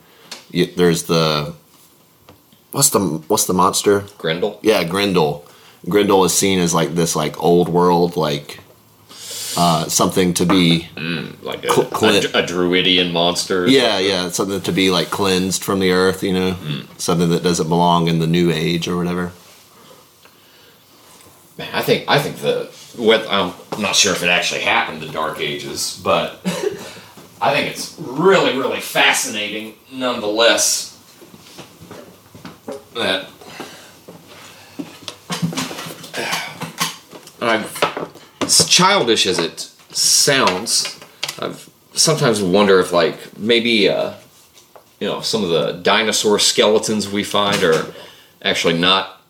y 0.54 0.70
there's 0.76 1.04
the 1.04 1.54
what's 2.72 2.90
the 2.90 3.00
what's 3.28 3.46
the 3.46 3.54
monster? 3.54 4.04
Grendel. 4.18 4.60
Yeah, 4.62 4.84
Grendel. 4.84 5.46
Grendel 5.90 6.24
is 6.26 6.34
seen 6.34 6.60
as 6.60 6.74
like 6.74 6.96
this 6.96 7.16
like 7.16 7.42
old 7.42 7.70
world 7.70 8.16
like 8.18 8.60
uh, 9.58 9.88
something 9.88 10.34
to 10.36 10.46
be 10.46 10.88
like 11.42 11.64
a, 11.66 11.72
Cl- 11.72 11.88
Clint. 11.90 12.26
a, 12.26 12.40
a 12.40 12.46
druidian 12.46 13.12
monster. 13.12 13.68
yeah 13.68 14.00
yeah 14.00 14.30
something 14.30 14.62
to 14.62 14.72
be 14.72 14.90
like 14.90 15.10
cleansed 15.10 15.64
from 15.64 15.80
the 15.80 15.92
earth. 15.92 16.24
You 16.24 16.34
know, 16.34 16.56
something 16.98 17.30
that 17.30 17.44
doesn't 17.44 17.70
belong 17.70 18.08
in 18.08 18.20
the 18.20 18.28
new 18.28 18.52
age 18.52 18.88
or 18.88 18.98
whatever. 18.98 19.32
Man, 21.58 21.70
I 21.74 21.82
think 21.82 22.06
I 22.08 22.20
think 22.20 22.38
the 22.38 22.70
with 22.98 23.28
I'm 23.30 23.54
not 23.80 23.96
sure 23.96 24.14
if 24.14 24.24
it 24.24 24.30
actually 24.30 24.62
happened 24.62 25.04
in 25.04 25.12
Dark 25.12 25.40
Ages, 25.40 26.00
but 26.04 26.40
I 27.42 27.54
think 27.54 27.70
it's 27.72 27.96
really 28.00 28.58
really 28.58 28.80
fascinating 28.80 29.76
nonetheless 29.92 30.90
that 32.96 33.28
I've 37.42 38.23
childish 38.48 39.26
as 39.28 39.40
it 39.40 39.60
sounds, 39.92 41.00
I've 41.40 41.70
sometimes 41.94 42.42
wonder 42.42 42.80
if 42.80 42.92
like 42.92 43.38
maybe 43.38 43.90
uh, 43.90 44.14
you 45.00 45.08
know 45.08 45.22
some 45.22 45.44
of 45.44 45.50
the 45.50 45.74
dinosaur 45.84 46.40
skeletons 46.40 47.10
we 47.10 47.24
find 47.24 47.64
are 47.64 47.86
actually 48.42 48.78
not 48.78 49.22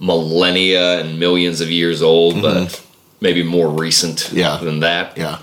millennia 0.00 1.00
and 1.00 1.18
millions 1.18 1.60
of 1.60 1.70
years 1.70 2.02
old, 2.02 2.42
but 2.42 2.82
maybe 3.20 3.42
more 3.42 3.68
recent 3.68 4.30
Yeah. 4.32 4.56
than 4.58 4.80
that. 4.80 5.16
Yeah, 5.16 5.38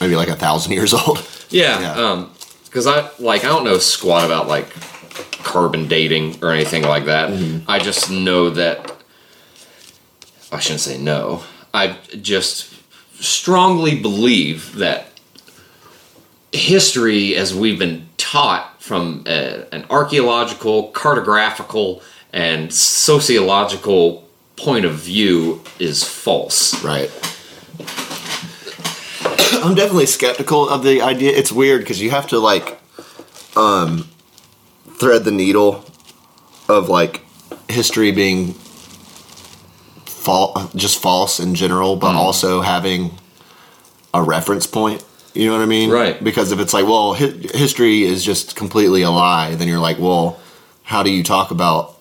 maybe 0.00 0.16
like 0.16 0.28
a 0.28 0.36
thousand 0.36 0.72
years 0.72 0.94
old. 0.94 1.26
Yeah, 1.52 1.80
Yeah. 1.80 2.10
um, 2.12 2.30
because 2.66 2.86
I 2.86 3.10
like 3.18 3.44
I 3.44 3.48
don't 3.48 3.64
know 3.64 3.78
squat 3.78 4.24
about 4.24 4.46
like 4.46 4.68
carbon 5.42 5.88
dating 5.88 6.38
or 6.42 6.52
anything 6.52 6.84
like 6.84 7.06
that. 7.06 7.30
I 7.66 7.80
just 7.80 8.08
know 8.08 8.50
that 8.50 8.89
I 10.52 10.58
shouldn't 10.58 10.80
say 10.80 10.98
no. 10.98 11.42
I 11.72 11.96
just 12.20 12.74
strongly 13.20 14.00
believe 14.00 14.74
that 14.76 15.06
history, 16.52 17.36
as 17.36 17.54
we've 17.54 17.78
been 17.78 18.08
taught 18.16 18.82
from 18.82 19.24
a, 19.26 19.66
an 19.72 19.86
archaeological, 19.90 20.90
cartographical, 20.92 22.02
and 22.32 22.72
sociological 22.72 24.28
point 24.56 24.84
of 24.84 24.94
view, 24.94 25.62
is 25.78 26.02
false. 26.02 26.82
Right. 26.82 27.10
I'm 29.62 29.74
definitely 29.74 30.06
skeptical 30.06 30.68
of 30.68 30.82
the 30.82 31.02
idea. 31.02 31.36
It's 31.36 31.52
weird 31.52 31.82
because 31.82 32.00
you 32.00 32.10
have 32.10 32.26
to 32.28 32.38
like 32.38 32.78
um 33.56 34.08
thread 34.98 35.24
the 35.24 35.30
needle 35.30 35.84
of 36.68 36.88
like 36.88 37.22
history 37.68 38.12
being 38.12 38.54
fal- 40.20 40.70
just 40.74 41.00
false 41.00 41.40
in 41.40 41.54
general, 41.54 41.96
but 41.96 42.12
hmm. 42.12 42.18
also 42.18 42.60
having 42.60 43.18
a 44.12 44.22
reference 44.22 44.66
point. 44.66 45.04
You 45.34 45.46
know 45.46 45.52
what 45.52 45.62
I 45.62 45.66
mean? 45.66 45.90
Right. 45.90 46.22
Because 46.22 46.52
if 46.52 46.58
it's 46.58 46.74
like, 46.74 46.84
well, 46.84 47.14
hi- 47.14 47.34
history 47.54 48.02
is 48.02 48.24
just 48.24 48.56
completely 48.56 49.02
a 49.02 49.10
lie, 49.10 49.54
then 49.54 49.68
you're 49.68 49.78
like, 49.78 49.98
well, 49.98 50.38
how 50.82 51.02
do 51.02 51.10
you 51.10 51.22
talk 51.22 51.50
about 51.50 51.98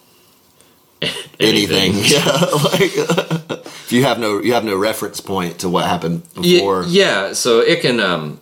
anything? 1.39 1.93
Yeah, 2.09 2.25
like 2.63 2.91
if 2.95 3.91
you 3.91 4.03
have 4.03 4.19
no 4.19 4.41
you 4.41 4.53
have 4.53 4.65
no 4.65 4.75
reference 4.75 5.21
point 5.21 5.59
to 5.59 5.69
what 5.69 5.85
happened 5.85 6.23
before. 6.33 6.83
yeah, 6.88 7.33
so 7.33 7.59
it 7.59 7.81
can 7.81 7.99
um, 7.99 8.41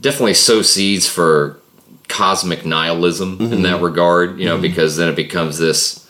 definitely 0.00 0.34
sow 0.34 0.62
seeds 0.62 1.08
for 1.08 1.60
cosmic 2.08 2.64
nihilism 2.64 3.38
in 3.40 3.48
mm-hmm. 3.48 3.62
that 3.62 3.82
regard, 3.82 4.38
you 4.38 4.44
know, 4.44 4.54
mm-hmm. 4.54 4.62
because 4.62 4.96
then 4.96 5.08
it 5.08 5.16
becomes 5.16 5.58
this 5.58 6.05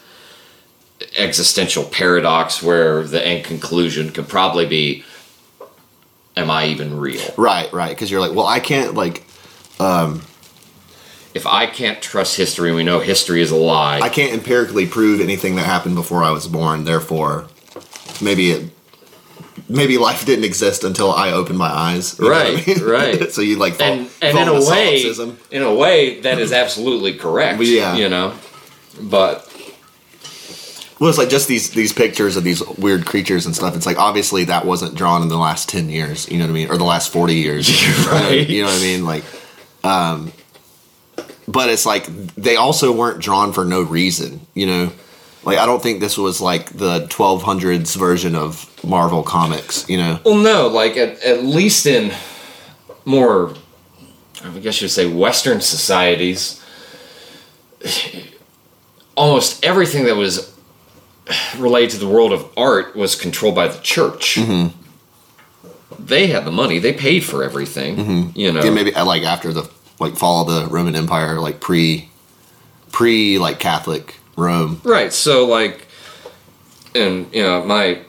existential 1.16 1.85
paradox 1.85 2.62
where 2.62 3.02
the 3.04 3.25
end 3.26 3.44
conclusion 3.44 4.11
could 4.12 4.28
probably 4.28 4.66
be 4.66 5.04
am 6.37 6.50
I 6.50 6.66
even 6.66 6.99
real? 6.99 7.32
Right, 7.37 7.73
right. 7.73 7.88
Because 7.90 8.11
you're 8.11 8.20
like, 8.20 8.35
well, 8.35 8.46
I 8.46 8.61
can't 8.61 8.94
like 8.94 9.25
um 9.80 10.23
If 11.35 11.46
I 11.46 11.66
can't 11.66 12.00
trust 12.02 12.37
history, 12.37 12.73
we 12.73 12.82
know 12.82 13.00
history 13.00 13.40
is 13.42 13.50
a 13.50 13.56
lie. 13.56 14.00
I 14.00 14.08
can't 14.08 14.32
empirically 14.32 14.87
prove 14.87 15.20
anything 15.20 15.56
that 15.56 15.66
happened 15.66 15.94
before 15.94 16.23
I 16.23 16.30
was 16.30 16.46
born. 16.49 16.85
Therefore, 16.85 17.49
maybe 18.20 18.50
it 18.50 18.70
maybe 19.68 19.99
life 19.99 20.25
didn't 20.26 20.44
exist 20.44 20.85
until 20.85 21.11
I 21.12 21.32
opened 21.32 21.58
my 21.58 21.68
eyes. 21.70 22.18
what 22.18 22.32
I 22.32 22.54
Right, 22.54 22.66
mean? 22.66 22.85
right. 22.85 23.32
so 23.35 23.40
you 23.40 23.56
like 23.56 23.75
fall, 23.75 23.87
and 23.92 24.11
and 24.23 24.32
fall 24.38 24.42
in 24.42 24.49
a 24.49 24.70
way, 24.70 24.99
solipsism. 24.99 25.38
in 25.50 25.62
a 25.62 25.75
way, 25.75 26.20
that 26.20 26.38
is 26.38 26.52
absolutely 26.52 27.14
correct. 27.14 27.61
Yeah. 27.62 27.96
you 27.96 28.08
know, 28.08 28.35
but 29.00 29.45
Well, 30.98 31.10
it's 31.10 31.18
like 31.18 31.28
just 31.28 31.46
these 31.46 31.70
these 31.70 31.92
pictures 31.92 32.36
of 32.36 32.44
these 32.44 32.66
weird 32.78 33.04
creatures 33.04 33.44
and 33.44 33.54
stuff. 33.54 33.76
It's 33.76 33.84
like 33.84 33.98
obviously 33.98 34.44
that 34.44 34.64
wasn't 34.64 34.94
drawn 34.94 35.20
in 35.22 35.28
the 35.28 35.36
last 35.36 35.68
ten 35.68 35.90
years. 35.90 36.28
You 36.30 36.38
know 36.38 36.44
what 36.44 36.50
I 36.50 36.54
mean, 36.54 36.70
or 36.70 36.78
the 36.78 36.84
last 36.84 37.12
forty 37.12 37.34
years. 37.34 37.68
Right. 38.06 38.48
You 38.48 38.62
know 38.62 38.68
what 38.68 38.78
I 38.78 38.82
mean? 38.82 39.04
Like, 39.04 39.24
um, 39.84 40.32
but 41.46 41.68
it's 41.68 41.84
like 41.84 42.06
they 42.34 42.56
also 42.56 42.92
weren't 42.92 43.20
drawn 43.20 43.52
for 43.52 43.64
no 43.64 43.82
reason. 43.82 44.40
You 44.54 44.66
know, 44.66 44.92
like 45.44 45.58
I 45.58 45.66
don't 45.66 45.82
think 45.82 46.00
this 46.00 46.16
was 46.16 46.40
like 46.40 46.70
the 46.70 47.06
twelve 47.08 47.42
hundreds 47.42 47.94
version 47.94 48.34
of 48.34 48.66
Marvel 48.82 49.22
comics. 49.22 49.86
You 49.90 49.98
know, 49.98 50.20
Well, 50.24 50.36
no, 50.36 50.68
like 50.68 50.96
at, 50.96 51.22
at 51.22 51.44
least 51.44 51.84
in 51.86 52.12
more, 53.04 53.54
I 54.42 54.58
guess 54.60 54.80
you'd 54.80 54.88
say, 54.88 55.12
Western 55.12 55.60
societies, 55.60 56.62
almost 59.14 59.64
everything 59.64 60.04
that 60.04 60.16
was 60.16 60.55
related 61.59 61.90
to 61.92 61.99
the 61.99 62.09
world 62.09 62.33
of 62.33 62.49
art 62.56 62.95
was 62.97 63.14
controlled 63.14 63.54
by 63.54 63.68
the 63.68 63.78
church. 63.80 64.38
They 65.99 66.28
had 66.28 66.45
the 66.45 66.52
money; 66.52 66.78
they 66.78 66.92
paid 66.92 67.25
for 67.25 67.42
everything. 67.42 68.33
You 68.35 68.52
know, 68.52 68.62
yeah, 68.62 68.71
maybe 68.71 68.95
uh, 68.95 69.04
like 69.04 69.23
after 69.23 69.52
the 69.52 69.68
like 69.99 70.16
fall 70.16 70.49
of 70.49 70.54
the 70.54 70.71
Roman 70.73 70.95
Empire, 70.95 71.40
like 71.40 71.61
pre 71.61 72.09
pre 72.92 73.38
like 73.38 73.59
Catholic 73.59 74.16
Rome. 74.37 74.80
Right. 74.85 75.12
So 75.12 75.47
like, 75.47 75.87
and 76.95 77.33
you 77.33 77.42
know, 77.42 77.64
my 77.64 78.02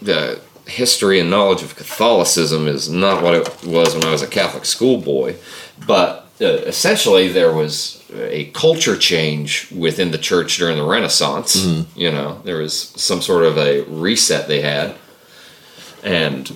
the 0.00 0.40
history 0.66 1.18
and 1.20 1.30
knowledge 1.30 1.62
of 1.62 1.74
Catholicism 1.76 2.66
is 2.68 2.88
not 2.88 3.22
what 3.22 3.34
it 3.34 3.64
was 3.64 3.94
when 3.94 4.04
I 4.04 4.12
was 4.12 4.22
a 4.22 4.26
Catholic 4.26 4.64
schoolboy, 4.64 5.36
but 5.86 6.28
uh, 6.40 6.46
essentially 6.46 7.28
there 7.28 7.52
was 7.52 7.99
a 8.12 8.46
culture 8.52 8.96
change 8.96 9.70
within 9.70 10.10
the 10.10 10.18
church 10.18 10.56
during 10.58 10.76
the 10.76 10.84
Renaissance. 10.84 11.56
Mm-hmm. 11.56 11.98
You 11.98 12.10
know, 12.10 12.40
there 12.44 12.58
was 12.58 12.76
some 12.78 13.22
sort 13.22 13.44
of 13.44 13.58
a 13.58 13.82
reset 13.82 14.48
they 14.48 14.60
had, 14.60 14.96
and 16.02 16.48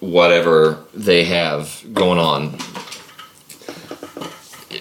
whatever 0.00 0.84
they 0.92 1.24
have 1.24 1.84
going 1.92 2.18
on 2.18 2.58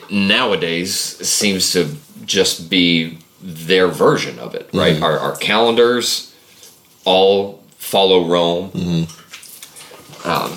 nowadays 0.10 0.94
seems 0.94 1.72
to 1.74 1.96
just 2.26 2.70
be 2.70 3.20
their 3.42 3.88
version 3.88 4.40
of 4.40 4.56
it, 4.56 4.70
right? 4.74 4.96
Mm-hmm. 4.96 5.04
Our, 5.04 5.20
our 5.20 5.36
calendars 5.38 6.34
all 7.06 7.64
follow 7.78 8.28
Rome. 8.28 8.72
Mm-hmm. 8.72 10.28
Um, 10.28 10.52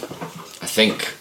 I 0.62 0.66
think, 0.66 1.14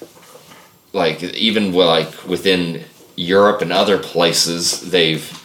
like 0.93 1.23
even 1.23 1.73
like 1.73 2.27
within 2.27 2.83
Europe 3.15 3.61
and 3.61 3.71
other 3.71 3.97
places, 3.97 4.91
they've 4.91 5.41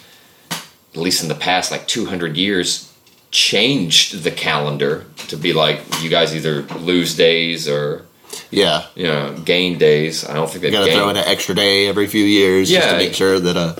at 0.93 0.99
least 0.99 1.23
in 1.23 1.29
the 1.29 1.35
past 1.35 1.71
like 1.71 1.87
two 1.87 2.05
hundred 2.05 2.35
years 2.37 2.91
changed 3.31 4.23
the 4.23 4.31
calendar 4.31 5.05
to 5.29 5.37
be 5.37 5.53
like 5.53 5.79
you 6.01 6.09
guys 6.09 6.35
either 6.35 6.63
lose 6.79 7.15
days 7.15 7.67
or 7.67 8.05
Yeah, 8.49 8.87
you 8.95 9.07
know 9.07 9.33
gain 9.45 9.77
days. 9.77 10.25
I 10.25 10.33
don't 10.33 10.49
think 10.49 10.65
You 10.65 10.71
got 10.71 10.85
to 10.85 10.91
throw 10.93 11.09
in 11.09 11.15
an 11.17 11.23
extra 11.25 11.55
day 11.55 11.87
every 11.87 12.07
few 12.07 12.25
years 12.25 12.69
just 12.69 12.89
to 12.89 12.97
make 12.97 13.13
sure 13.13 13.39
that 13.39 13.55
uh 13.57 13.75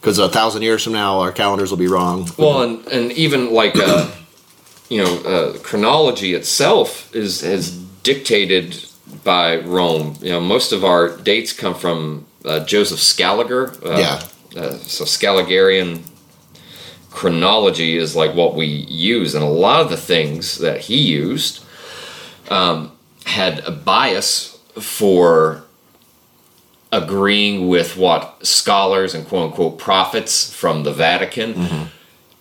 because 0.00 0.18
a 0.18 0.28
thousand 0.28 0.62
years 0.62 0.82
from 0.82 0.94
now 0.94 1.20
our 1.20 1.30
calendars 1.30 1.70
will 1.70 1.78
be 1.78 1.86
wrong. 1.86 2.28
Well, 2.36 2.62
and, 2.62 2.86
and 2.88 3.12
even 3.12 3.52
like 3.52 3.76
uh, 3.76 4.10
you 4.88 5.02
know, 5.02 5.16
uh, 5.20 5.58
chronology 5.58 6.34
itself 6.34 7.14
is 7.14 7.42
is 7.42 7.78
dictated 8.02 8.84
by 9.24 9.58
Rome. 9.58 10.16
You 10.20 10.30
know, 10.30 10.40
most 10.40 10.72
of 10.72 10.84
our 10.84 11.16
dates 11.16 11.52
come 11.52 11.74
from 11.74 12.26
uh, 12.44 12.60
Joseph 12.64 13.00
Scaliger. 13.00 13.72
Uh, 13.84 13.98
Yeah. 13.98 14.22
Uh, 14.62 14.76
so 14.78 15.04
Scaligerian 15.04 16.02
chronology 17.10 17.96
is 17.96 18.14
like 18.16 18.34
what 18.34 18.54
we 18.54 18.66
use, 18.66 19.34
and 19.34 19.44
a 19.44 19.48
lot 19.48 19.80
of 19.80 19.90
the 19.90 19.96
things 19.96 20.58
that 20.58 20.80
he 20.82 20.96
used 20.98 21.64
um, 22.50 22.92
had 23.24 23.60
a 23.60 23.70
bias 23.70 24.58
for 24.80 25.64
agreeing 26.90 27.68
with 27.68 27.96
what 27.96 28.44
scholars 28.46 29.14
and 29.14 29.26
quote 29.26 29.50
unquote 29.50 29.78
prophets 29.78 30.52
from 30.52 30.82
the 30.82 30.92
Vatican 30.92 31.90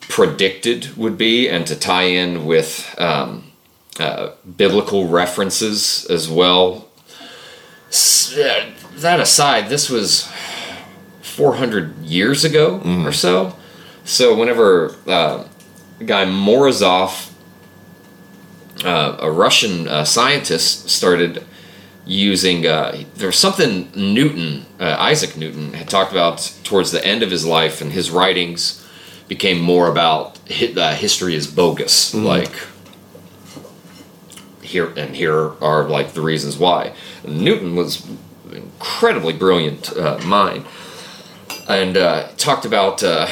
predicted 0.01 0.97
would 0.97 1.17
be, 1.17 1.47
and 1.47 1.65
to 1.67 1.75
tie 1.75 2.03
in 2.03 2.45
with 2.45 2.93
um, 2.97 3.51
uh, 3.99 4.31
biblical 4.57 5.07
references 5.07 6.05
as 6.09 6.29
well. 6.29 6.87
S- 7.89 8.33
uh, 8.37 8.80
that 8.95 9.19
aside, 9.19 9.69
this 9.69 9.89
was 9.89 10.31
400 11.21 11.97
years 12.03 12.43
ago 12.43 12.81
or 13.05 13.11
so. 13.11 13.55
So 14.03 14.35
whenever 14.35 14.95
uh, 15.07 15.47
a 15.99 16.03
guy 16.03 16.25
Morozov, 16.25 17.31
uh, 18.83 19.17
a 19.19 19.31
Russian 19.31 19.87
uh, 19.87 20.03
scientist, 20.05 20.89
started 20.89 21.45
using 22.05 22.65
uh, 22.65 23.03
there 23.15 23.27
was 23.27 23.37
something 23.37 23.91
Newton, 23.95 24.65
uh, 24.79 24.95
Isaac 24.99 25.37
Newton, 25.37 25.73
had 25.73 25.87
talked 25.89 26.11
about 26.11 26.51
towards 26.63 26.91
the 26.91 27.05
end 27.05 27.21
of 27.23 27.29
his 27.31 27.45
life, 27.45 27.79
and 27.81 27.91
his 27.91 28.09
writings 28.09 28.85
became 29.27 29.59
more 29.61 29.87
about 29.87 30.39
hi- 30.49 30.73
uh, 30.75 30.95
history 30.95 31.35
is 31.35 31.47
bogus, 31.47 32.13
like 32.13 32.51
here 34.61 34.91
and 34.97 35.15
here 35.15 35.51
are 35.61 35.83
like 35.87 36.13
the 36.13 36.21
reasons 36.21 36.57
why. 36.57 36.93
Newton 37.25 37.75
was 37.75 38.05
incredibly 38.51 39.33
brilliant 39.33 39.95
uh, 39.95 40.19
mind, 40.25 40.65
and 41.67 41.97
uh, 41.97 42.27
talked 42.37 42.65
about 42.65 43.03
uh, 43.03 43.27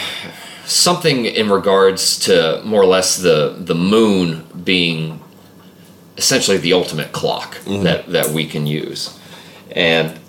something 0.65 1.25
in 1.25 1.49
regards 1.49 2.19
to 2.19 2.61
more 2.65 2.81
or 2.81 2.85
less 2.85 3.17
the 3.17 3.55
the 3.59 3.75
moon 3.75 4.45
being 4.63 5.21
essentially 6.17 6.57
the 6.57 6.73
ultimate 6.73 7.11
clock 7.11 7.57
that 7.65 8.07
that 8.07 8.29
we 8.29 8.45
can 8.45 8.67
use, 8.67 9.17
and. 9.71 10.19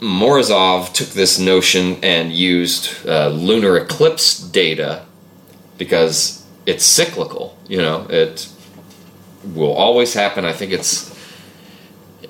Morozov 0.00 0.94
took 0.94 1.08
this 1.08 1.38
notion 1.38 1.98
and 2.02 2.32
used 2.32 3.06
uh, 3.06 3.28
lunar 3.28 3.76
eclipse 3.76 4.38
data 4.40 5.04
because 5.76 6.46
it's 6.66 6.84
cyclical. 6.84 7.58
You 7.68 7.78
know, 7.78 8.06
it 8.08 8.48
will 9.54 9.72
always 9.72 10.14
happen. 10.14 10.44
I 10.44 10.52
think 10.52 10.72
it's 10.72 11.09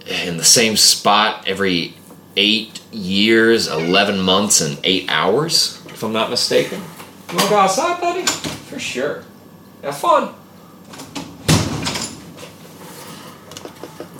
in 0.06 0.36
the 0.36 0.44
same 0.44 0.76
spot 0.76 1.46
every 1.48 1.94
eight 2.36 2.80
years, 2.92 3.66
11 3.68 4.20
months, 4.20 4.60
and 4.60 4.78
eight 4.84 5.06
hours, 5.08 5.82
if 5.86 6.02
I'm 6.02 6.12
not 6.12 6.30
mistaken. 6.30 6.80
You 7.30 7.36
want 7.36 7.40
to 7.42 7.48
go 7.50 7.58
outside, 7.58 8.00
buddy? 8.00 8.26
For 8.26 8.78
sure. 8.78 9.24
Have 9.82 9.98
fun. 9.98 10.34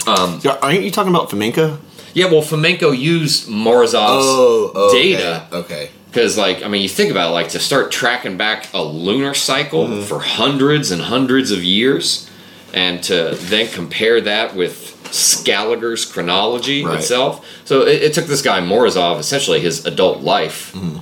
Um, 0.07 0.41
Yeah, 0.43 0.57
Aren't 0.63 0.83
you 0.83 0.91
talking 0.91 1.13
about 1.15 1.31
flamenco? 1.31 1.79
yeah, 2.15 2.27
well, 2.27 2.43
Fomenko 2.43 2.97
used 2.99 3.49
Morozov's 3.49 3.95
Oh, 4.27 4.91
data 4.93 5.47
Okay. 5.53 5.91
because, 6.11 6.37
like, 6.37 6.65
I 6.65 6.69
mean, 6.69 6.83
you 6.83 6.89
think 6.89 7.11
about 7.11 7.29
it, 7.31 7.33
like 7.33 7.49
to 7.51 7.61
start 7.61 7.93
tracking 7.93 8.37
back 8.37 8.69
a 8.75 8.83
lunar 8.83 9.35
cycle 9.35 9.87
Mm-hmm. 9.87 10.03
for 10.05 10.19
hundreds 10.21 10.91
and 10.91 11.03
hundreds 11.03 11.51
of 11.53 11.63
years, 11.63 12.29
and 12.73 13.03
to 13.05 13.37
then 13.41 13.69
compare 13.69 14.21
that 14.23 14.57
with 14.57 14.90
Scaliger's 15.13 16.05
chronology 16.05 16.85
Right. 16.85 16.99
itself. 16.99 17.47
So 17.65 17.83
it, 17.83 18.03
it 18.03 18.15
took 18.15 18.27
this 18.27 18.43
guy 18.43 18.61
Morozov 18.61 19.19
essentially 19.19 19.61
his 19.61 19.85
adult 19.87 20.21
life 20.21 20.73
Mm-hmm. 20.75 20.99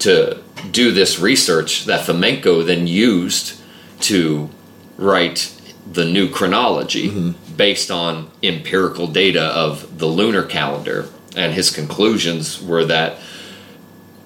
to 0.00 0.38
do 0.70 0.92
this 0.92 1.18
research 1.18 1.84
that 1.86 2.06
Fomenko 2.06 2.64
then 2.66 2.86
used 2.86 3.60
to 4.00 4.48
write 4.96 5.52
the 5.90 6.04
new 6.04 6.28
chronology 6.30 7.08
Mm-hmm. 7.08 7.54
based 7.56 7.90
on 7.90 8.30
empirical 8.42 9.06
data 9.06 9.42
of 9.42 9.98
the 9.98 10.06
lunar 10.06 10.42
calendar. 10.44 11.08
And 11.36 11.52
his 11.54 11.70
conclusions 11.70 12.62
were 12.62 12.84
that 12.86 13.18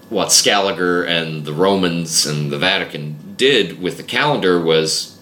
what 0.09 0.33
Scaliger 0.33 1.02
and 1.04 1.45
the 1.45 1.52
Romans 1.52 2.26
and 2.26 2.50
the 2.52 2.59
Vatican 2.59 3.35
did 3.37 3.80
with 3.83 3.97
the 3.97 4.02
calendar 4.02 4.61
was 4.61 5.15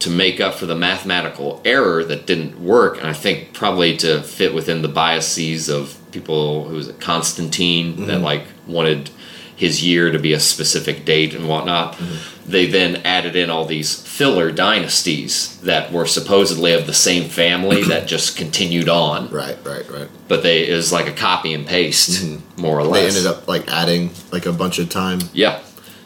to 0.00 0.10
make 0.10 0.40
up 0.40 0.54
for 0.54 0.66
the 0.66 0.74
mathematical 0.74 1.60
error 1.64 2.04
that 2.04 2.26
didn't 2.26 2.60
work, 2.60 2.98
and 2.98 3.06
I 3.06 3.12
think 3.12 3.54
probably 3.54 3.96
to 3.98 4.22
fit 4.22 4.54
within 4.54 4.82
the 4.82 4.88
biases 4.88 5.68
of 5.68 5.98
people 6.12 6.68
who 6.68 6.76
was 6.76 6.88
it 6.88 7.00
Constantine 7.00 8.06
that 8.06 8.16
mm-hmm. 8.16 8.24
like 8.24 8.44
wanted 8.66 9.10
his 9.56 9.82
year 9.82 10.12
to 10.12 10.18
be 10.18 10.34
a 10.34 10.40
specific 10.40 11.04
date 11.04 11.34
and 11.34 11.48
whatnot. 11.48 11.94
Mm-hmm. 11.94 12.50
They 12.50 12.66
then 12.66 12.96
added 12.96 13.34
in 13.34 13.50
all 13.50 13.64
these 13.64 14.00
filler 14.00 14.52
dynasties 14.52 15.58
that 15.62 15.92
were 15.92 16.06
supposedly 16.06 16.74
of 16.74 16.86
the 16.86 16.94
same 16.94 17.28
family 17.28 17.82
that 17.84 18.06
just 18.14 18.36
continued 18.36 18.88
on, 18.88 19.30
Right, 19.30 19.58
right, 19.64 19.88
right. 19.90 20.08
but 20.28 20.42
they 20.42 20.68
it 20.68 20.74
was 20.74 20.92
like 20.92 21.06
a 21.06 21.12
copy 21.12 21.54
and 21.54 21.66
paste, 21.66 22.22
mm-hmm. 22.22 22.60
more 22.60 22.78
or 22.78 22.84
less. 22.84 23.14
They 23.14 23.18
ended 23.18 23.32
up 23.32 23.48
like 23.48 23.68
adding 23.68 24.10
like 24.30 24.46
a 24.46 24.52
bunch 24.52 24.78
of 24.78 24.90
time. 24.90 25.20
yeah, 25.32 25.60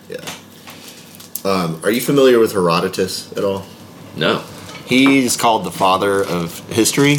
Yeah. 0.08 0.24
Um, 1.42 1.80
are 1.82 1.90
you 1.90 2.00
familiar 2.00 2.38
with 2.38 2.52
Herodotus 2.52 3.32
at 3.32 3.44
all? 3.44 3.64
No. 4.16 4.42
He's 4.86 5.36
called 5.36 5.64
the 5.64 5.70
father 5.70 6.24
of 6.24 6.58
history. 6.70 7.18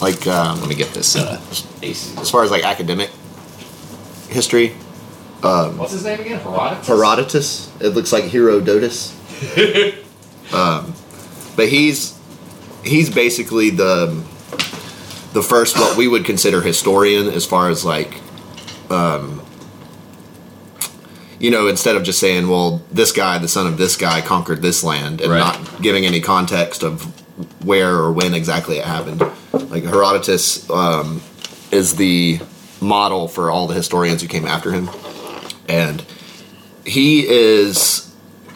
Like 0.00 0.26
um, 0.26 0.60
Let 0.60 0.68
me 0.68 0.74
get 0.74 0.88
this. 0.94 1.16
Uh, 1.16 1.40
as 1.82 2.30
far 2.30 2.44
as 2.44 2.50
like 2.50 2.64
academic 2.64 3.10
history, 4.28 4.74
Um, 5.42 5.76
What's 5.78 5.92
his 5.92 6.04
name 6.04 6.20
again? 6.20 6.38
Herodotus. 6.40 6.86
Herodotus. 6.86 7.72
It 7.80 7.88
looks 7.90 8.12
like 8.12 8.24
Herodotus. 8.24 9.12
um, 10.54 10.94
but 11.56 11.68
he's 11.68 12.16
he's 12.84 13.10
basically 13.10 13.70
the 13.70 14.06
the 15.32 15.42
first 15.42 15.76
what 15.78 15.96
we 15.96 16.06
would 16.08 16.24
consider 16.24 16.60
historian 16.60 17.26
as 17.28 17.44
far 17.46 17.68
as 17.70 17.84
like 17.84 18.14
um, 18.90 19.39
you 21.40 21.50
know 21.50 21.66
instead 21.66 21.96
of 21.96 22.02
just 22.04 22.18
saying 22.20 22.48
well 22.48 22.80
this 22.92 23.10
guy 23.12 23.38
the 23.38 23.48
son 23.48 23.66
of 23.66 23.76
this 23.78 23.96
guy 23.96 24.20
conquered 24.20 24.62
this 24.62 24.84
land 24.84 25.20
and 25.20 25.30
Right. 25.32 25.38
not 25.40 25.82
giving 25.82 26.06
any 26.06 26.20
context 26.20 26.82
of 26.84 27.02
where 27.64 27.94
or 27.96 28.12
when 28.12 28.34
exactly 28.34 28.76
it 28.78 28.84
happened 28.84 29.20
like 29.70 29.82
herodotus 29.84 30.68
um, 30.70 31.20
is 31.72 31.96
the 31.96 32.38
model 32.80 33.26
for 33.28 33.50
all 33.50 33.66
the 33.66 33.74
historians 33.74 34.22
who 34.22 34.28
came 34.28 34.46
after 34.46 34.70
him 34.72 34.88
and 35.68 36.04
he 36.84 37.26
is 37.26 38.06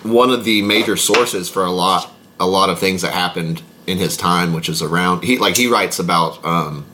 one 0.03 0.31
of 0.31 0.45
the 0.45 0.61
major 0.63 0.97
sources 0.97 1.49
for 1.49 1.65
a 1.65 1.71
lot 1.71 2.13
a 2.39 2.47
lot 2.47 2.69
of 2.71 2.79
things 2.79 3.03
that 3.03 3.13
happened 3.15 3.63
in 3.87 3.97
his 3.99 4.17
time 4.17 4.53
which 4.53 4.69
is 4.69 4.83
around 4.83 5.23
he 5.25 5.39
like 5.39 5.57
he 5.57 5.67
writes 5.67 5.99
about 5.99 6.43
um 6.45 6.85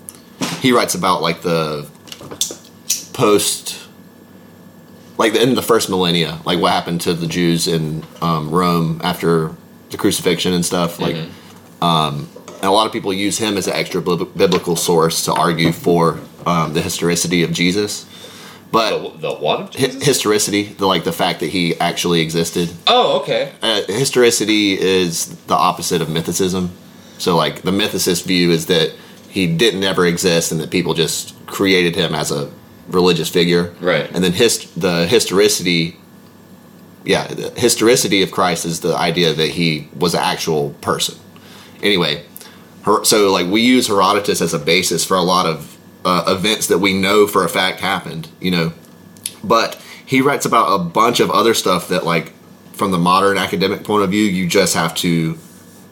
he 0.60 0.70
writes 0.72 0.94
about 0.94 1.22
like 1.22 1.42
the 1.42 1.88
post 3.12 3.79
like 5.20 5.34
in 5.44 5.54
the 5.54 5.62
first 5.62 5.88
millennia 5.94 6.32
like 6.44 6.58
what 6.62 6.72
happened 6.78 7.00
to 7.06 7.12
the 7.14 7.26
jews 7.36 7.66
in 7.76 8.02
um, 8.22 8.50
rome 8.50 9.00
after 9.04 9.54
the 9.90 9.96
crucifixion 9.96 10.52
and 10.52 10.64
stuff 10.64 10.98
like 10.98 11.16
um 11.82 12.14
and 12.62 12.68
a 12.68 12.70
lot 12.78 12.86
of 12.86 12.92
people 12.92 13.12
use 13.12 13.36
him 13.44 13.56
as 13.56 13.66
an 13.66 13.74
extra 13.82 14.00
bib- 14.02 14.32
biblical 14.36 14.76
source 14.76 15.24
to 15.26 15.32
argue 15.32 15.72
for 15.72 16.04
um, 16.46 16.72
the 16.76 16.82
historicity 16.82 17.42
of 17.42 17.50
jesus 17.52 18.06
but 18.72 18.90
The, 19.14 19.18
the 19.28 19.34
what? 19.34 19.56
of 19.60 19.74
historicity, 20.10 20.62
the 20.80 20.86
like 20.86 21.02
the 21.02 21.12
fact 21.22 21.40
that 21.40 21.48
he 21.50 21.74
actually 21.80 22.20
existed. 22.20 22.70
Oh, 22.86 23.20
okay. 23.20 23.52
Uh, 23.60 23.82
historicity 23.88 24.78
is 24.80 25.26
the 25.50 25.56
opposite 25.56 26.00
of 26.00 26.06
mythicism. 26.06 26.68
So 27.18 27.34
like 27.34 27.62
the 27.62 27.72
mythicist 27.72 28.22
view 28.26 28.52
is 28.52 28.66
that 28.66 28.92
he 29.28 29.48
didn't 29.56 29.82
ever 29.82 30.06
exist 30.06 30.52
and 30.52 30.60
that 30.60 30.70
people 30.70 30.94
just 30.94 31.34
created 31.46 31.96
him 31.96 32.14
as 32.14 32.30
a 32.30 32.48
religious 32.90 33.28
figure. 33.28 33.74
Right. 33.80 34.10
And 34.12 34.22
then 34.22 34.32
hist- 34.32 34.80
the 34.80 35.06
historicity 35.06 35.96
yeah, 37.04 37.26
the 37.28 37.50
historicity 37.58 38.22
of 38.22 38.30
Christ 38.30 38.64
is 38.64 38.80
the 38.80 38.94
idea 38.94 39.32
that 39.32 39.48
he 39.48 39.88
was 39.96 40.14
an 40.14 40.20
actual 40.20 40.70
person. 40.80 41.18
Anyway, 41.82 42.24
her, 42.82 43.04
so 43.04 43.32
like 43.32 43.46
we 43.46 43.62
use 43.62 43.88
Herodotus 43.88 44.40
as 44.40 44.52
a 44.52 44.58
basis 44.58 45.04
for 45.04 45.16
a 45.16 45.22
lot 45.22 45.46
of 45.46 45.78
uh, 46.04 46.24
events 46.28 46.66
that 46.68 46.78
we 46.78 46.92
know 46.92 47.26
for 47.26 47.44
a 47.44 47.48
fact 47.48 47.80
happened, 47.80 48.28
you 48.40 48.50
know. 48.50 48.72
But 49.42 49.80
he 50.04 50.20
writes 50.20 50.44
about 50.44 50.74
a 50.74 50.78
bunch 50.84 51.20
of 51.20 51.30
other 51.30 51.54
stuff 51.54 51.88
that, 51.88 52.04
like, 52.04 52.32
from 52.72 52.90
the 52.90 52.98
modern 52.98 53.38
academic 53.38 53.84
point 53.84 54.04
of 54.04 54.10
view, 54.10 54.24
you 54.24 54.46
just 54.46 54.74
have 54.74 54.94
to 54.96 55.38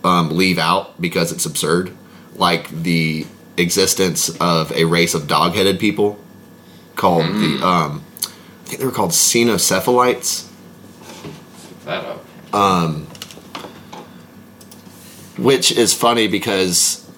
um, 0.04 0.36
leave 0.36 0.58
out 0.58 1.00
because 1.00 1.32
it's 1.32 1.46
absurd. 1.46 1.96
Like 2.34 2.68
the 2.70 3.26
existence 3.56 4.28
of 4.40 4.70
a 4.72 4.84
race 4.84 5.14
of 5.14 5.26
dog-headed 5.26 5.80
people 5.80 6.18
called 6.98 7.24
the, 7.24 7.66
um, 7.66 8.04
I 8.20 8.68
think 8.68 8.80
they 8.80 8.84
were 8.84 8.92
called 8.92 9.12
Cynocephalites. 9.12 10.46
That 11.86 12.04
up. 12.04 12.54
Um, 12.54 13.06
which 15.38 15.72
is 15.72 15.94
funny 15.94 16.26
because 16.26 17.08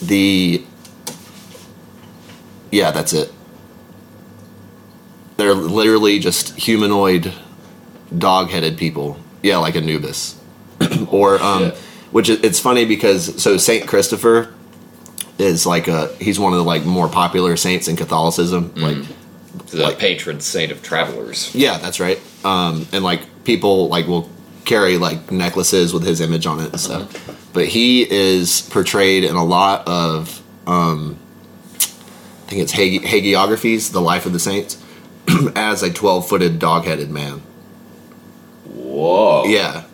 the 0.00 0.64
yeah 2.70 2.90
that's 2.92 3.12
it 3.12 3.32
they're 5.36 5.54
literally 5.54 6.18
just 6.18 6.54
humanoid 6.56 7.32
dog-headed 8.16 8.78
people 8.78 9.18
yeah 9.42 9.56
like 9.56 9.74
anubis 9.74 10.40
or 11.10 11.42
um 11.42 11.64
shit. 11.64 11.74
which 12.12 12.28
is, 12.28 12.40
it's 12.44 12.60
funny 12.60 12.84
because 12.84 13.42
so 13.42 13.56
saint 13.56 13.88
christopher 13.88 14.54
is 15.38 15.64
like 15.66 15.88
a 15.88 16.08
he's 16.20 16.38
one 16.38 16.52
of 16.52 16.58
the 16.58 16.64
like 16.64 16.84
more 16.84 17.08
popular 17.08 17.56
saints 17.56 17.86
in 17.88 17.96
catholicism 17.96 18.72
like 18.76 18.96
The 19.70 19.82
Like- 19.82 19.98
patron 19.98 20.40
saint 20.40 20.72
of 20.72 20.82
travelers. 20.82 21.50
yeah, 21.54 21.78
that's 21.78 22.00
right. 22.00 22.18
Um, 22.44 22.86
and 22.92 23.02
like 23.04 23.44
people 23.44 23.88
like 23.88 24.06
will 24.06 24.28
carry 24.64 24.98
like 24.98 25.30
necklaces 25.30 25.92
with 25.94 26.04
his 26.04 26.20
image 26.20 26.46
on 26.46 26.60
it 26.60 26.70
and 26.72 26.80
stuff. 26.80 27.06
But 27.52 27.66
he 27.68 28.08
is 28.10 28.62
portrayed 28.70 29.24
in 29.24 29.34
a 29.36 29.44
lot 29.44 29.86
of 29.88 30.42
um, 30.66 31.16
I 31.76 32.50
think 32.50 32.62
it's 32.62 32.72
Hagi- 32.72 33.00
hagiographies, 33.00 33.92
the 33.92 34.00
life 34.00 34.26
of 34.26 34.32
the 34.32 34.38
saints, 34.38 34.78
as 35.56 35.82
a 35.82 35.90
twelve-footed 35.92 36.58
dog-headed 36.58 37.10
man. 37.10 37.42
Whoa. 38.64 39.44
Yeah. 39.46 39.84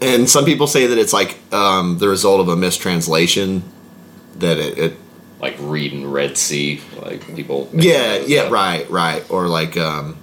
And 0.00 0.28
some 0.30 0.44
people 0.44 0.66
say 0.66 0.86
that 0.86 0.98
it's 0.98 1.12
like 1.12 1.38
um, 1.52 1.98
the 1.98 2.08
result 2.08 2.40
of 2.40 2.48
a 2.48 2.56
mistranslation. 2.56 3.62
That 4.38 4.58
it, 4.58 4.78
it 4.78 4.96
Like 5.40 5.56
reading 5.58 6.10
Red 6.10 6.38
Sea, 6.38 6.80
like 7.00 7.34
people. 7.34 7.68
yeah, 7.72 8.16
yeah, 8.26 8.48
right, 8.48 8.88
right, 8.90 9.28
or 9.30 9.48
like, 9.48 9.76
um, 9.76 10.16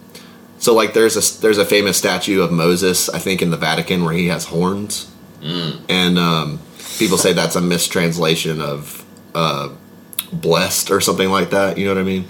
so 0.60 0.74
like 0.74 0.94
there's 0.94 1.16
a 1.16 1.42
there's 1.42 1.58
a 1.58 1.66
famous 1.66 1.98
statue 1.98 2.42
of 2.42 2.52
Moses, 2.52 3.10
I 3.10 3.20
think, 3.20 3.42
in 3.42 3.52
the 3.52 3.58
Vatican 3.58 4.04
where 4.04 4.14
he 4.14 4.28
has 4.28 4.46
horns, 4.46 5.12
and 5.42 6.18
um, 6.18 6.60
people 6.98 7.18
say 7.18 7.34
that's 7.34 7.56
a 7.56 7.62
mistranslation 7.62 8.60
of 8.62 9.06
uh, 9.36 9.70
blessed 10.34 10.90
or 10.92 11.00
something 11.02 11.30
like 11.30 11.52
that. 11.52 11.78
You 11.78 11.86
know 11.86 11.94
what 11.94 12.02
I 12.02 12.04
mean? 12.04 12.28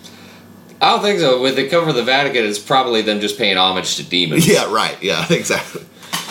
I 0.81 0.91
don't 0.91 1.01
think 1.01 1.19
so. 1.19 1.41
With 1.41 1.55
the 1.55 1.67
cover 1.69 1.89
of 1.89 1.95
the 1.95 2.03
Vatican, 2.03 2.45
it's 2.45 2.59
probably 2.59 3.01
them 3.01 3.19
just 3.19 3.37
paying 3.37 3.57
homage 3.57 3.95
to 3.95 4.03
demons. 4.03 4.45
Yeah, 4.53 4.71
right, 4.71 4.95
yeah, 5.01 5.25
exactly. 5.31 5.83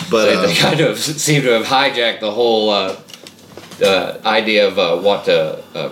But 0.09 0.25
They, 0.25 0.35
uh, 0.35 0.41
they 0.43 0.55
kind 0.55 0.79
of 0.81 0.97
seem 0.99 1.41
to 1.41 1.49
have 1.51 1.65
hijacked 1.65 2.21
the 2.21 2.31
whole 2.31 2.69
uh, 2.69 2.95
uh, 3.81 4.19
idea 4.25 4.67
of 4.67 4.79
uh, 4.79 4.97
what 4.97 5.27
uh, 5.27 5.57
uh, 5.73 5.91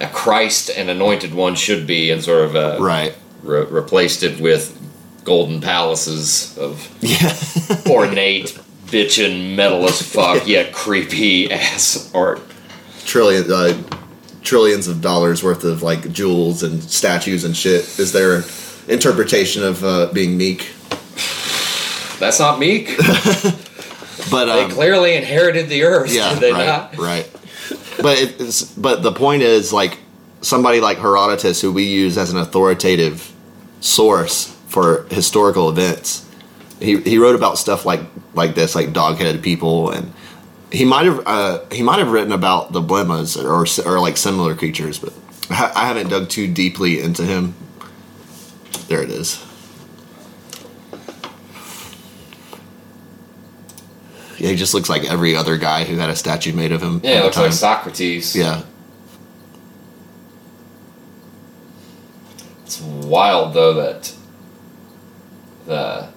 a 0.00 0.06
Christ 0.08 0.70
and 0.70 0.90
anointed 0.90 1.34
one 1.34 1.54
should 1.54 1.86
be, 1.86 2.10
and 2.10 2.22
sort 2.22 2.44
of 2.44 2.56
uh, 2.56 2.78
right, 2.80 3.14
re- 3.42 3.64
replaced 3.64 4.22
it 4.22 4.40
with 4.40 4.74
golden 5.24 5.60
palaces 5.60 6.56
of 6.58 6.88
yeah, 7.00 7.36
ornate, 7.92 8.58
bitchin', 8.86 9.54
metal 9.54 9.84
as 9.86 10.00
fuck, 10.00 10.46
yet 10.46 10.72
creepy 10.72 11.50
ass 11.52 12.10
art. 12.14 12.40
trillion. 13.04 13.50
Uh, 13.50 13.82
trillions 14.42 14.88
of 14.88 15.02
dollars 15.02 15.42
worth 15.42 15.62
of 15.62 15.82
like 15.82 16.10
jewels 16.10 16.62
and 16.62 16.82
statues 16.82 17.44
and 17.44 17.54
shit 17.54 17.98
is 17.98 18.12
their 18.12 18.42
interpretation 18.88 19.62
of 19.62 19.84
uh, 19.84 20.10
being 20.14 20.38
meek 20.38 20.72
That's 22.18 22.40
not 22.40 22.58
meek. 22.58 22.96
but 24.30 24.46
They 24.46 24.64
um, 24.64 24.70
clearly 24.70 25.14
inherited 25.14 25.68
the 25.68 25.84
earth, 25.84 26.12
yeah 26.12 26.30
did 26.34 26.40
they 26.40 26.52
right 26.52 26.66
not? 26.66 26.96
right. 26.98 27.30
But 28.00 28.18
it's 28.20 28.62
but 28.62 29.02
the 29.02 29.12
point 29.12 29.42
is 29.42 29.72
like 29.72 29.98
somebody 30.40 30.80
like 30.80 30.98
herodotus 30.98 31.60
who 31.60 31.72
we 31.72 31.84
use 31.84 32.16
as 32.16 32.30
an 32.32 32.38
authoritative 32.38 33.32
source 33.80 34.56
for 34.68 35.04
historical 35.10 35.68
events 35.68 36.28
he, 36.80 37.00
he 37.00 37.18
wrote 37.18 37.34
about 37.34 37.58
stuff 37.58 37.84
like 37.84 38.00
like 38.34 38.54
this 38.54 38.74
like 38.74 38.92
dog-headed 38.92 39.42
people 39.42 39.90
and 39.90 40.12
he 40.70 40.84
might 40.84 41.06
have 41.06 41.22
uh, 41.26 41.64
he 41.72 41.82
might 41.82 41.98
have 41.98 42.10
written 42.10 42.32
about 42.32 42.72
the 42.72 42.80
blemas 42.80 43.36
or, 43.42 43.90
or 43.90 44.00
like 44.00 44.16
similar 44.16 44.54
creatures 44.54 44.98
but 44.98 45.12
I 45.50 45.86
haven't 45.86 46.08
dug 46.10 46.28
too 46.28 46.46
deeply 46.46 47.00
into 47.00 47.22
him. 47.22 47.54
There 48.88 49.02
it 49.02 49.10
is 49.10 49.42
he 54.38 54.54
just 54.56 54.72
looks 54.74 54.88
like 54.88 55.04
every 55.04 55.34
other 55.36 55.56
guy 55.56 55.84
who 55.84 55.96
had 55.96 56.10
a 56.10 56.16
statue 56.16 56.52
made 56.52 56.72
of 56.72 56.80
him 56.82 57.00
Yeah, 57.04 57.10
at 57.10 57.16
it 57.16 57.18
the 57.18 57.24
looks 57.24 57.36
like. 57.36 57.52
Socrates. 57.52 58.34
yeah 58.36 58.62
It's 62.64 62.80
wild 62.80 63.54
though 63.54 63.74
that 63.74 64.12
the 65.66 66.08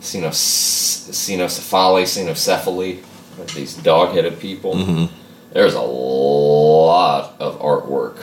Cenos- 0.00 1.08
Cynocephaly, 1.10 3.02
like 3.38 3.48
these 3.54 3.74
dog-headed 3.74 4.38
people. 4.40 4.74
Mhm. 4.74 5.08
There's 5.52 5.74
a 5.74 5.80
lot 5.80 7.34
of 7.40 7.60
artwork. 7.60 8.16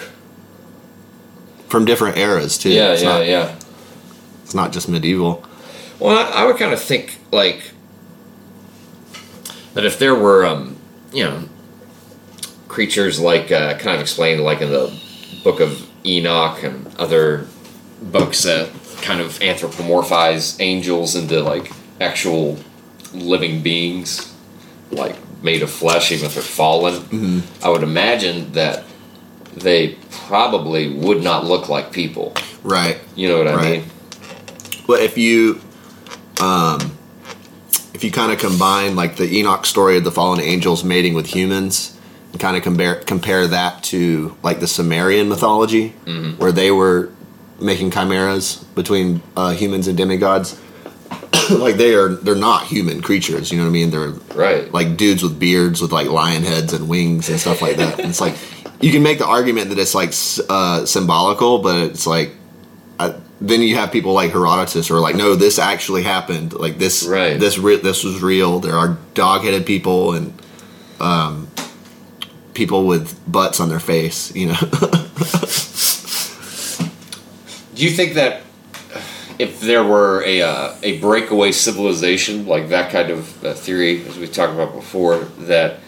from 1.69 1.85
different 1.85 2.17
eras 2.17 2.55
too 2.59 2.69
Yeah, 2.69 2.91
it's 2.91 3.01
yeah, 3.01 3.09
not, 3.09 3.25
yeah. 3.25 3.55
it's 4.43 4.53
not 4.53 4.71
just 4.71 4.87
medieval 4.87 5.43
Well, 5.99 6.15
I, 6.15 6.41
I 6.43 6.45
would 6.45 6.57
kind 6.57 6.71
of 6.71 6.79
think 6.79 7.17
like 7.31 7.71
that 9.73 9.85
if 9.85 9.99
there 9.99 10.15
were, 10.15 10.45
um, 10.45 10.75
you 11.11 11.23
know, 11.23 11.43
creatures 12.67 13.19
like 13.19 13.51
uh, 13.51 13.77
kind 13.77 13.95
of 13.95 14.01
explained 14.01 14.41
like 14.41 14.61
in 14.61 14.69
the 14.69 14.93
Book 15.43 15.59
of 15.59 15.87
Enoch 16.05 16.63
and 16.63 16.87
other 16.97 17.47
books 18.01 18.43
that 18.43 18.69
kind 19.01 19.19
of 19.21 19.39
anthropomorphize 19.39 20.57
angels 20.59 21.15
into 21.15 21.41
like 21.41 21.71
actual 21.99 22.57
living 23.13 23.61
beings, 23.61 24.33
like 24.91 25.15
made 25.43 25.61
of 25.61 25.69
flesh, 25.69 26.11
even 26.11 26.25
if 26.25 26.33
they're 26.33 26.43
fallen. 26.43 27.43
I 27.61 27.69
would 27.69 27.83
imagine 27.83 28.53
that 28.53 28.83
they 29.55 29.97
probably 30.09 30.93
would 30.95 31.21
not 31.21 31.45
look 31.45 31.69
like 31.69 31.91
people. 31.91 32.33
right 32.63 32.97
You 33.15 33.27
know 33.29 33.37
what 33.37 33.47
I 33.47 33.55
Right. 33.55 33.71
mean? 33.81 33.89
But 34.87 35.01
if 35.01 35.17
you, 35.17 35.61
um, 36.41 36.92
if 37.93 38.03
you 38.03 38.11
kind 38.11 38.31
of 38.31 38.39
combine 38.39 38.95
like 38.95 39.17
the 39.17 39.37
Enoch 39.37 39.65
story 39.65 39.97
of 39.97 40.03
the 40.03 40.11
fallen 40.11 40.39
angels 40.39 40.83
mating 40.83 41.13
with 41.13 41.27
humans, 41.27 41.97
and 42.31 42.39
kind 42.41 42.57
of 42.57 42.63
compare 42.63 42.95
compare 42.95 43.47
that 43.47 43.83
to 43.83 44.35
like 44.43 44.59
the 44.59 44.67
Sumerian 44.67 45.29
mythology, 45.29 45.89
where 46.37 46.51
they 46.51 46.71
were 46.71 47.09
making 47.59 47.91
chimeras 47.91 48.57
between 48.75 49.21
uh, 49.37 49.51
humans 49.53 49.87
and 49.87 49.95
demigods. 49.97 50.59
like 51.51 51.75
they 51.75 51.93
are, 51.93 52.09
they're 52.09 52.35
not 52.35 52.63
human 52.63 53.01
creatures. 53.01 53.51
You 53.51 53.57
know 53.57 53.65
what 53.65 53.69
I 53.69 53.73
mean? 53.73 53.89
They're 53.91 54.09
Right. 54.35 54.71
like 54.73 54.97
dudes 54.97 55.21
with 55.23 55.37
beards 55.39 55.81
with 55.81 55.91
like 55.91 56.07
lion 56.07 56.43
heads 56.43 56.73
and 56.73 56.89
wings 56.89 57.29
and 57.29 57.39
stuff 57.39 57.61
like 57.61 57.77
that. 57.77 57.99
And 57.99 58.09
it's 58.09 58.21
like 58.21 58.35
you 58.81 58.91
can 58.91 59.03
make 59.03 59.19
the 59.19 59.27
argument 59.27 59.69
that 59.69 59.77
it's 59.79 59.93
like 59.95 60.13
uh, 60.49 60.85
symbolical, 60.85 61.59
but 61.59 61.75
it's 61.77 62.07
like 62.07 62.31
I, 62.99 63.13
then 63.41 63.61
you 63.61 63.75
have 63.75 63.91
people 63.91 64.13
like 64.13 64.31
Herodotus 64.31 64.87
who 64.87 64.95
are 64.95 64.99
like, 64.99 65.15
no, 65.15 65.35
this 65.35 65.59
actually 65.59 66.03
happened. 66.03 66.53
Like 66.53 66.77
this, 66.77 67.03
Right. 67.05 67.39
This 67.39 67.57
re- 67.57 67.77
this 67.77 68.03
was 68.03 68.21
real. 68.21 68.59
There 68.59 68.75
are 68.75 68.97
dog-headed 69.13 69.65
people 69.65 70.13
and 70.13 70.33
um, 70.99 71.49
people 72.53 72.85
with 72.87 73.19
butts 73.29 73.59
on 73.59 73.69
their 73.69 73.79
face. 73.79 74.33
You 74.35 74.47
know, 74.47 74.57
Do 77.75 77.83
you 77.83 77.89
think 77.89 78.13
that 78.13 78.43
if 79.39 79.59
there 79.59 79.83
were 79.83 80.23
a 80.23 80.41
uh, 80.41 80.75
a 80.83 80.99
breakaway 80.99 81.51
civilization 81.51 82.45
like 82.45 82.69
that 82.69 82.91
kind 82.91 83.09
of 83.09 83.43
uh, 83.43 83.53
theory, 83.53 84.05
as 84.05 84.17
we 84.17 84.27
talked 84.27 84.53
about 84.53 84.73
before, 84.73 85.17
that 85.39 85.79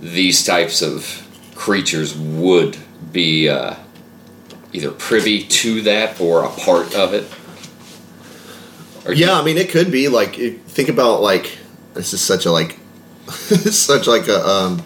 these 0.00 0.44
types 0.44 0.82
of 0.82 1.26
creatures 1.56 2.16
would 2.16 2.76
be 3.12 3.48
uh, 3.48 3.74
either 4.74 4.90
privy 4.90 5.42
to 5.44 5.80
that 5.82 6.20
or 6.20 6.44
a 6.44 6.50
part 6.50 6.94
of 6.94 7.14
it? 7.14 7.24
Or 9.06 9.14
do 9.14 9.18
you- 9.20 9.26
yeah. 9.26 9.38
I 9.38 9.42
mean, 9.44 9.56
it 9.56 9.70
could 9.70 9.90
be 9.90 10.08
like 10.08 10.34
think 10.36 10.88
about 10.88 11.22
like 11.22 11.56
this 11.94 12.12
is 12.12 12.20
such 12.20 12.44
a 12.46 12.52
like 12.52 12.78
such 13.28 14.06
like 14.06 14.28
a 14.28 14.46
um, 14.46 14.82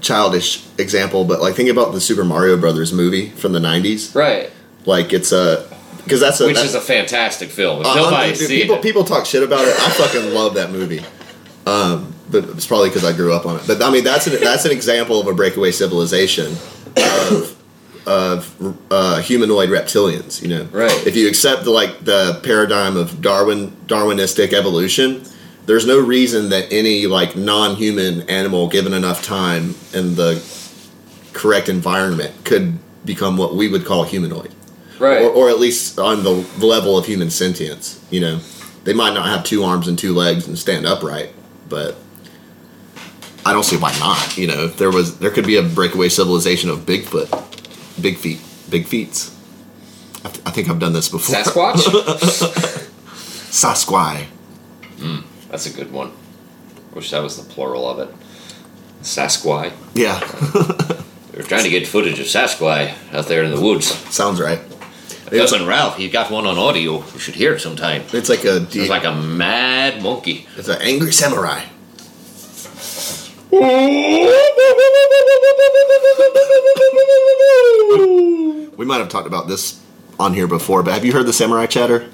childish 0.00 0.64
example, 0.78 1.24
but 1.24 1.40
like 1.40 1.54
think 1.54 1.68
about 1.68 1.92
the 1.92 2.00
Super 2.00 2.24
Mario 2.24 2.56
Brothers 2.56 2.92
movie 2.92 3.28
from 3.30 3.52
the 3.52 3.58
'90s. 3.60 4.14
right. 4.14 4.50
Like 4.86 5.12
it's 5.12 5.30
a 5.32 5.68
because 5.98 6.20
that's 6.20 6.40
a 6.40 6.46
Which 6.46 6.56
that- 6.56 6.64
is 6.66 6.74
a 6.74 6.80
fantastic 6.80 7.50
film. 7.50 7.84
Uh, 7.84 7.94
nobody's 7.94 8.38
dude, 8.40 8.48
people, 8.48 8.76
it. 8.76 8.82
people 8.82 9.04
talk 9.04 9.26
shit 9.26 9.42
about 9.42 9.60
it. 9.66 9.74
I 9.78 9.90
fucking 9.90 10.34
love 10.34 10.54
that 10.54 10.70
movie. 10.72 11.02
Um, 11.66 12.12
but 12.28 12.44
it's 12.48 12.66
probably 12.66 12.88
because 12.88 13.04
I 13.04 13.12
grew 13.12 13.32
up 13.32 13.46
on 13.46 13.56
it. 13.56 13.62
But 13.66 13.80
I 13.82 13.90
mean, 13.90 14.02
that's 14.04 14.26
an 14.26 14.40
that's 14.40 14.64
an 14.64 14.72
example 14.72 15.20
of 15.20 15.26
a 15.28 15.34
breakaway 15.34 15.70
civilization 15.70 16.46
of 16.96 17.51
of 18.06 18.76
uh, 18.90 19.20
humanoid 19.20 19.68
reptilians. 19.70 20.42
You 20.42 20.48
know, 20.48 20.64
Right. 20.72 21.06
If 21.06 21.16
you 21.16 21.28
accept 21.28 21.64
the 21.64 21.70
like 21.70 22.04
the 22.04 22.40
paradigm 22.42 22.96
of 22.96 23.20
Darwin 23.20 23.70
Darwinistic 23.86 24.52
evolution, 24.52 25.24
there's 25.66 25.86
no 25.86 25.98
reason 26.00 26.48
that 26.50 26.72
any 26.72 27.06
like 27.06 27.36
non-human 27.36 28.28
animal, 28.28 28.68
given 28.68 28.92
enough 28.92 29.22
time 29.24 29.74
and 29.94 30.16
the 30.16 30.42
correct 31.32 31.68
environment, 31.68 32.32
could 32.44 32.78
become 33.04 33.36
what 33.36 33.54
we 33.54 33.68
would 33.68 33.84
call 33.84 34.04
humanoid 34.04 34.54
Right. 34.98 35.22
or, 35.22 35.30
or 35.30 35.48
at 35.50 35.58
least 35.58 35.98
on 35.98 36.22
the 36.22 36.30
level 36.64 36.96
of 36.98 37.06
human 37.06 37.30
sentience. 37.30 38.04
You 38.10 38.20
know, 38.20 38.40
they 38.84 38.92
might 38.92 39.14
not 39.14 39.26
have 39.26 39.44
two 39.44 39.62
arms 39.64 39.88
and 39.88 39.98
two 39.98 40.14
legs 40.14 40.46
and 40.46 40.58
stand 40.58 40.86
upright, 40.86 41.30
but 41.68 41.96
I 43.44 43.52
don't 43.52 43.64
see 43.64 43.76
why 43.76 43.96
not. 43.98 44.36
You 44.38 44.46
know, 44.48 44.64
if 44.64 44.76
there 44.76 44.90
was 44.90 45.18
there 45.18 45.30
could 45.30 45.46
be 45.46 45.56
a 45.56 45.62
breakaway 45.62 46.08
civilization 46.08 46.70
of 46.70 46.80
Bigfoot, 46.80 47.30
big 48.02 48.16
feet, 48.18 48.40
big 48.68 48.86
feets. 48.86 49.30
I, 50.24 50.28
th- 50.28 50.46
I 50.46 50.50
think 50.50 50.68
I've 50.68 50.78
done 50.78 50.92
this 50.92 51.08
before. 51.08 51.34
Sasquatch? 51.36 51.78
Sasquai. 53.52 54.26
Hmm, 54.98 55.20
that's 55.50 55.66
a 55.66 55.70
good 55.72 55.90
one. 55.92 56.12
Wish 56.94 57.10
that 57.10 57.22
was 57.22 57.36
the 57.42 57.50
plural 57.52 57.88
of 57.88 57.98
it. 57.98 58.14
Sasquai. 59.02 59.72
Yeah, 59.94 60.20
We 61.32 61.38
were 61.38 61.44
trying 61.44 61.64
to 61.64 61.70
get 61.70 61.86
footage 61.88 62.18
of 62.20 62.26
Sasquai 62.26 62.94
out 63.12 63.26
there 63.26 63.42
in 63.42 63.50
the 63.54 63.60
woods. 63.60 63.86
sounds 64.14 64.40
right. 64.40 64.60
Cousin 65.30 65.66
Ralph, 65.66 65.96
he 65.96 66.10
got 66.10 66.30
one 66.30 66.44
on 66.46 66.58
audio. 66.58 67.02
You 67.14 67.18
should 67.18 67.34
hear 67.36 67.54
it 67.54 67.60
sometime. 67.60 68.02
It's 68.12 68.28
like 68.28 68.44
a 68.44 68.56
It's 68.70 68.90
like 68.90 69.04
a 69.04 69.14
mad 69.14 70.02
monkey. 70.02 70.46
it's 70.58 70.68
an 70.68 70.82
angry 70.82 71.10
samurai. 71.10 71.62
We 78.76 78.86
might 78.86 78.98
have 78.98 79.10
talked 79.10 79.28
about 79.28 79.46
this 79.46 79.80
on 80.18 80.34
here 80.34 80.48
before, 80.48 80.82
but 80.82 80.94
have 80.94 81.04
you 81.04 81.12
heard 81.12 81.26
the 81.26 81.32
samurai 81.32 81.66
chatter? 81.66 82.08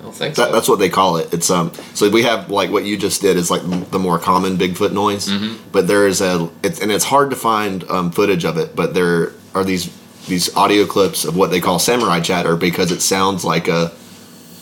I 0.00 0.02
don't 0.02 0.14
think 0.14 0.34
That, 0.34 0.46
so. 0.48 0.52
that's 0.52 0.68
what 0.68 0.78
they 0.80 0.88
call 0.88 1.18
it. 1.18 1.32
It's 1.32 1.48
um. 1.50 1.72
So 1.94 2.10
we 2.10 2.22
have 2.22 2.50
like 2.50 2.70
what 2.70 2.84
you 2.84 2.96
just 2.96 3.20
did 3.20 3.36
is 3.36 3.50
like 3.50 3.62
the 3.90 3.98
more 3.98 4.18
common 4.18 4.56
Bigfoot 4.56 4.92
noise, 4.92 5.30
but 5.70 5.86
there 5.86 6.08
is 6.08 6.20
a 6.20 6.50
it's 6.64 6.80
and 6.80 6.90
it's 6.90 7.04
hard 7.04 7.30
to 7.30 7.36
find 7.36 7.84
um, 7.90 8.10
footage 8.10 8.44
of 8.44 8.56
it. 8.58 8.74
But 8.74 8.94
there 8.94 9.32
are 9.54 9.62
these 9.64 9.94
these 10.26 10.54
audio 10.56 10.86
clips 10.86 11.24
of 11.24 11.36
what 11.36 11.50
they 11.50 11.60
call 11.60 11.78
samurai 11.78 12.20
chatter 12.20 12.56
because 12.56 12.90
it 12.90 13.00
sounds 13.00 13.44
like 13.44 13.68
a 13.68 13.92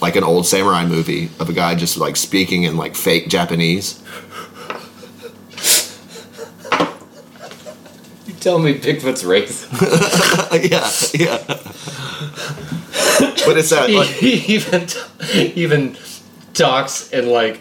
like 0.03 0.17
an 0.17 0.25
old 0.25 0.47
samurai 0.47 0.85
movie 0.85 1.31
of 1.39 1.49
a 1.49 1.53
guy 1.55 1.75
just 1.75 1.97
like 1.97 2.17
speaking 2.17 2.65
in 2.65 2.77
like 2.77 2.97
fake 2.97 3.29
Japanese. 3.29 4.03
Tell 8.43 8.59
me 8.59 8.75
Bigfoot's 8.75 9.25
race. 9.25 9.67
yeah, 10.53 10.91
yeah. 11.15 11.39
but 13.47 13.57
it's 13.57 13.71
that 13.71 13.89
like, 13.89 14.09
he 14.09 14.55
even 14.55 14.89
even 15.33 15.97
talks 16.53 17.11
in 17.13 17.29
like 17.29 17.61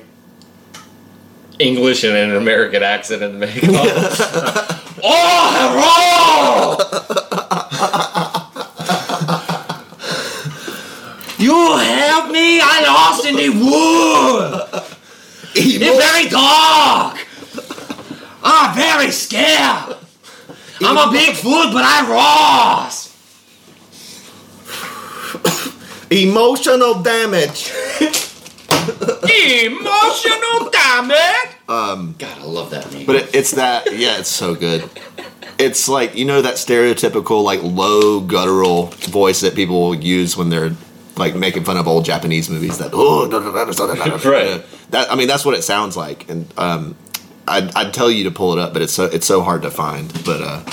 English 1.59 2.03
and 2.03 2.15
an 2.15 2.35
American 2.35 2.81
accent 2.83 3.21
and 3.21 3.39
make 3.39 3.63
Oh, 5.03 5.47
hello! 5.57 6.77
you 11.39 11.77
help 11.77 12.31
me? 12.31 12.59
I 12.61 12.83
lost 12.85 13.25
in 13.25 13.35
the 13.35 13.49
wood. 13.49 14.67
It's 15.55 15.77
very 15.77 16.29
dark. 16.29 17.27
I'm 18.43 18.75
very 18.75 19.11
scared. 19.11 19.90
I'm 20.83 20.97
a 20.97 21.17
Bigfoot, 21.17 21.73
but 21.73 21.83
I 21.85 22.07
lost. 22.09 23.11
emotional 26.11 27.01
damage. 27.01 27.71
Emotional 29.61 30.69
damage. 30.71 31.51
Um, 31.69 32.15
God, 32.17 32.39
I 32.39 32.43
love 32.45 32.71
that 32.71 32.91
meme. 32.91 33.05
But 33.05 33.15
it, 33.17 33.35
it's 33.35 33.51
that, 33.51 33.95
yeah, 33.95 34.17
it's 34.17 34.29
so 34.29 34.55
good. 34.55 34.89
It's 35.59 35.87
like 35.87 36.15
you 36.15 36.25
know 36.25 36.41
that 36.41 36.55
stereotypical 36.55 37.43
like 37.43 37.61
low 37.61 38.19
guttural 38.19 38.87
voice 38.87 39.41
that 39.41 39.53
people 39.53 39.79
will 39.79 39.95
use 39.95 40.35
when 40.35 40.49
they're 40.49 40.71
like 41.17 41.35
making 41.35 41.63
fun 41.63 41.77
of 41.77 41.87
old 41.87 42.03
Japanese 42.03 42.49
movies. 42.49 42.79
That 42.79 42.91
oh, 42.93 43.27
Right. 44.25 44.65
That 44.89 45.11
I 45.11 45.15
mean, 45.15 45.27
that's 45.27 45.45
what 45.45 45.55
it 45.55 45.61
sounds 45.61 45.95
like, 45.95 46.27
and 46.29 46.51
um, 46.57 46.95
I'd, 47.51 47.75
I'd 47.75 47.93
tell 47.93 48.09
you 48.09 48.23
to 48.25 48.31
pull 48.31 48.53
it 48.53 48.59
up, 48.59 48.73
but 48.73 48.81
it's 48.81 48.93
so 48.93 49.05
it's 49.05 49.25
so 49.27 49.41
hard 49.41 49.61
to 49.63 49.71
find. 49.71 50.11
But 50.25 50.41
uh, 50.41 50.63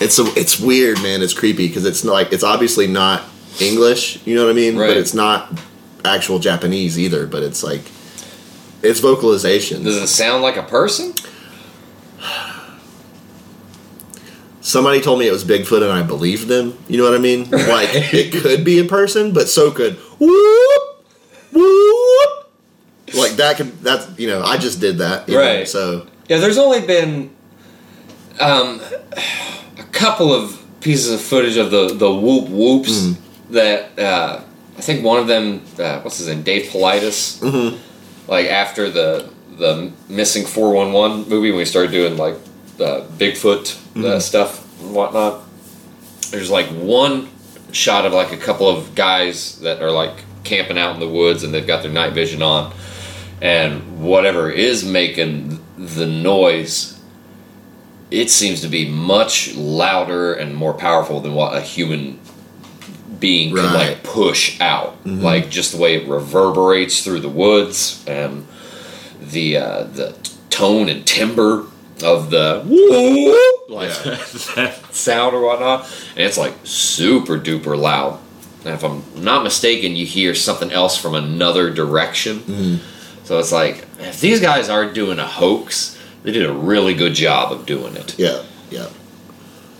it's 0.00 0.18
a, 0.18 0.24
it's 0.36 0.58
weird, 0.58 1.02
man. 1.02 1.22
It's 1.22 1.34
creepy 1.34 1.68
because 1.68 1.84
it's 1.84 2.04
like 2.04 2.32
it's 2.32 2.42
obviously 2.44 2.86
not 2.86 3.22
English. 3.60 4.24
You 4.26 4.34
know 4.34 4.44
what 4.44 4.50
I 4.50 4.54
mean? 4.54 4.76
Right. 4.76 4.88
But 4.88 4.96
it's 4.96 5.14
not 5.14 5.52
actual 6.04 6.38
Japanese 6.38 6.98
either. 6.98 7.26
But 7.26 7.42
it's 7.42 7.62
like 7.62 7.82
it's 8.82 9.00
vocalization. 9.00 9.82
Does 9.84 9.96
it 9.96 10.08
sound 10.08 10.42
like 10.42 10.56
a 10.56 10.62
person? 10.62 11.12
somebody 14.60 15.00
told 15.00 15.18
me 15.18 15.28
it 15.28 15.32
was 15.32 15.44
Bigfoot 15.44 15.82
and 15.82 15.92
I 15.92 16.02
believed 16.02 16.48
them. 16.48 16.76
You 16.88 16.96
know 16.98 17.04
what 17.04 17.14
I 17.14 17.18
mean? 17.18 17.50
Like 17.50 17.90
it 17.92 18.32
could 18.42 18.64
be 18.64 18.78
a 18.78 18.84
person, 18.84 19.32
but 19.32 19.48
so 19.48 19.70
could 19.70 19.96
whoop 20.18 21.04
whoop. 21.52 22.50
Like 23.14 23.32
that 23.32 23.56
could 23.58 23.78
that's 23.80 24.18
you 24.18 24.26
know 24.26 24.42
I 24.42 24.56
just 24.56 24.80
did 24.80 24.98
that. 24.98 25.28
you 25.28 25.34
know, 25.34 25.40
Right. 25.40 25.68
so 25.68 26.06
Yeah, 26.28 26.38
there's 26.38 26.58
only 26.58 26.80
been 26.86 27.30
um, 28.40 28.80
a 29.78 29.82
couple 29.92 30.32
of 30.32 30.60
pieces 30.80 31.12
of 31.12 31.20
footage 31.20 31.56
of 31.56 31.70
the 31.70 31.94
the 31.94 32.14
whoop 32.14 32.48
whoops 32.48 33.14
that 33.50 33.98
uh, 33.98 34.40
I 34.76 34.80
think 34.80 35.04
one 35.04 35.18
of 35.18 35.26
them, 35.26 35.62
uh, 35.78 36.00
what's 36.00 36.18
his 36.18 36.28
name, 36.28 36.42
Dave 36.42 36.70
Paulides, 36.70 37.40
like 38.28 38.46
after 38.46 38.90
the 38.90 39.30
the 39.56 39.92
missing 40.08 40.44
four 40.46 40.72
one 40.72 40.92
one 40.92 41.28
movie 41.28 41.50
when 41.50 41.58
we 41.58 41.64
started 41.64 41.90
doing 41.92 42.16
like 42.16 42.34
uh, 42.80 43.04
Bigfoot 43.18 43.76
uh, 44.04 44.18
stuff 44.20 44.80
and 44.80 44.94
whatnot. 44.94 45.42
There's 46.30 46.50
like 46.50 46.66
one 46.68 47.28
shot 47.70 48.06
of 48.06 48.12
like 48.12 48.32
a 48.32 48.36
couple 48.36 48.68
of 48.68 48.94
guys 48.94 49.60
that 49.60 49.82
are 49.82 49.90
like 49.90 50.24
camping 50.42 50.78
out 50.78 50.94
in 50.94 51.00
the 51.00 51.08
woods 51.08 51.42
and 51.44 51.52
they've 51.54 51.66
got 51.66 51.82
their 51.82 51.92
night 51.92 52.12
vision 52.12 52.42
on. 52.42 52.72
And 53.40 54.02
whatever 54.02 54.50
is 54.50 54.84
making 54.84 55.63
the 55.76 56.06
noise 56.06 57.00
it 58.10 58.30
seems 58.30 58.60
to 58.60 58.68
be 58.68 58.88
much 58.88 59.54
louder 59.56 60.32
and 60.34 60.54
more 60.54 60.74
powerful 60.74 61.20
than 61.20 61.34
what 61.34 61.56
a 61.56 61.60
human 61.60 62.20
being 63.18 63.52
Right. 63.54 63.72
like 63.72 64.02
push 64.02 64.60
out. 64.60 64.96
Like 65.04 65.50
just 65.50 65.72
the 65.72 65.78
way 65.78 65.96
it 65.96 66.08
reverberates 66.08 67.02
through 67.02 67.20
the 67.20 67.28
woods 67.28 68.04
and 68.06 68.46
the 69.20 69.56
uh, 69.56 69.82
the 69.84 70.14
tone 70.50 70.88
and 70.88 71.04
timbre 71.06 71.64
of 72.04 72.30
the 72.30 72.62
like 73.68 73.90
Yeah. 74.04 74.14
that 74.54 74.94
sound 74.94 75.34
or 75.34 75.42
whatnot. 75.42 75.84
And 76.10 76.24
it's 76.24 76.38
like 76.38 76.54
super 76.64 77.38
duper 77.38 77.76
loud. 77.76 78.20
And 78.64 78.74
if 78.74 78.84
i'm 78.84 79.02
not 79.16 79.42
mistaken 79.42 79.96
you 79.96 80.06
hear 80.06 80.34
something 80.34 80.70
else 80.70 80.96
from 80.96 81.14
another 81.14 81.70
direction 81.70 82.80
so 83.24 83.38
it's 83.38 83.52
like, 83.52 83.86
if 84.00 84.20
these 84.20 84.40
guys 84.40 84.68
aren't 84.68 84.94
doing 84.94 85.18
a 85.18 85.26
hoax, 85.26 85.98
they 86.22 86.30
did 86.32 86.46
a 86.46 86.52
really 86.52 86.94
good 86.94 87.14
job 87.14 87.52
of 87.52 87.66
doing 87.66 87.96
it. 87.96 88.18
yeah 88.18 88.42
yeah 88.70 88.88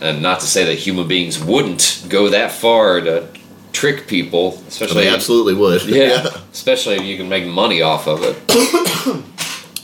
And 0.01 0.21
not 0.21 0.39
to 0.41 0.45
say 0.47 0.65
that 0.65 0.75
human 0.75 1.07
beings 1.07 1.43
wouldn't 1.43 2.05
go 2.09 2.29
that 2.29 2.51
far 2.51 2.99
to 3.01 3.27
trick 3.71 4.07
people, 4.07 4.61
especially 4.67 5.03
they 5.05 5.09
absolutely 5.13 5.53
would. 5.53 5.83
yeah, 5.85 6.27
especially 6.53 6.95
if 6.95 7.03
you 7.03 7.17
can 7.17 7.27
make 7.29 7.45
money 7.45 7.81
off 7.81 8.07
of 8.07 8.19
it. 8.23 8.35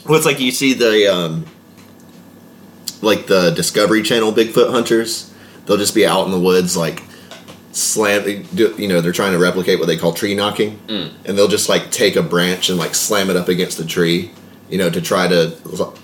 Well, 0.04 0.16
it's 0.16 0.26
like 0.26 0.40
you 0.40 0.50
see 0.50 0.74
the 0.74 1.06
um, 1.14 1.46
like 3.02 3.28
the 3.28 3.50
Discovery 3.50 4.02
Channel 4.02 4.32
Bigfoot 4.32 4.70
hunters. 4.72 5.32
They'll 5.64 5.76
just 5.76 5.94
be 5.94 6.04
out 6.04 6.26
in 6.26 6.32
the 6.32 6.40
woods, 6.40 6.76
like 6.76 7.04
slam. 7.72 8.46
You 8.54 8.88
know, 8.88 9.00
they're 9.00 9.12
trying 9.12 9.32
to 9.32 9.38
replicate 9.38 9.78
what 9.78 9.86
they 9.88 9.96
call 9.96 10.12
tree 10.12 10.34
knocking, 10.34 10.78
Mm. 10.88 11.10
and 11.24 11.36
they'll 11.36 11.48
just 11.48 11.68
like 11.68 11.90
take 11.90 12.16
a 12.16 12.22
branch 12.22 12.68
and 12.70 12.78
like 12.78 12.94
slam 12.94 13.28
it 13.30 13.36
up 13.36 13.48
against 13.48 13.78
the 13.78 13.84
tree. 13.84 14.30
You 14.70 14.78
know, 14.78 14.88
to 14.88 15.02
try 15.02 15.28
to 15.28 15.52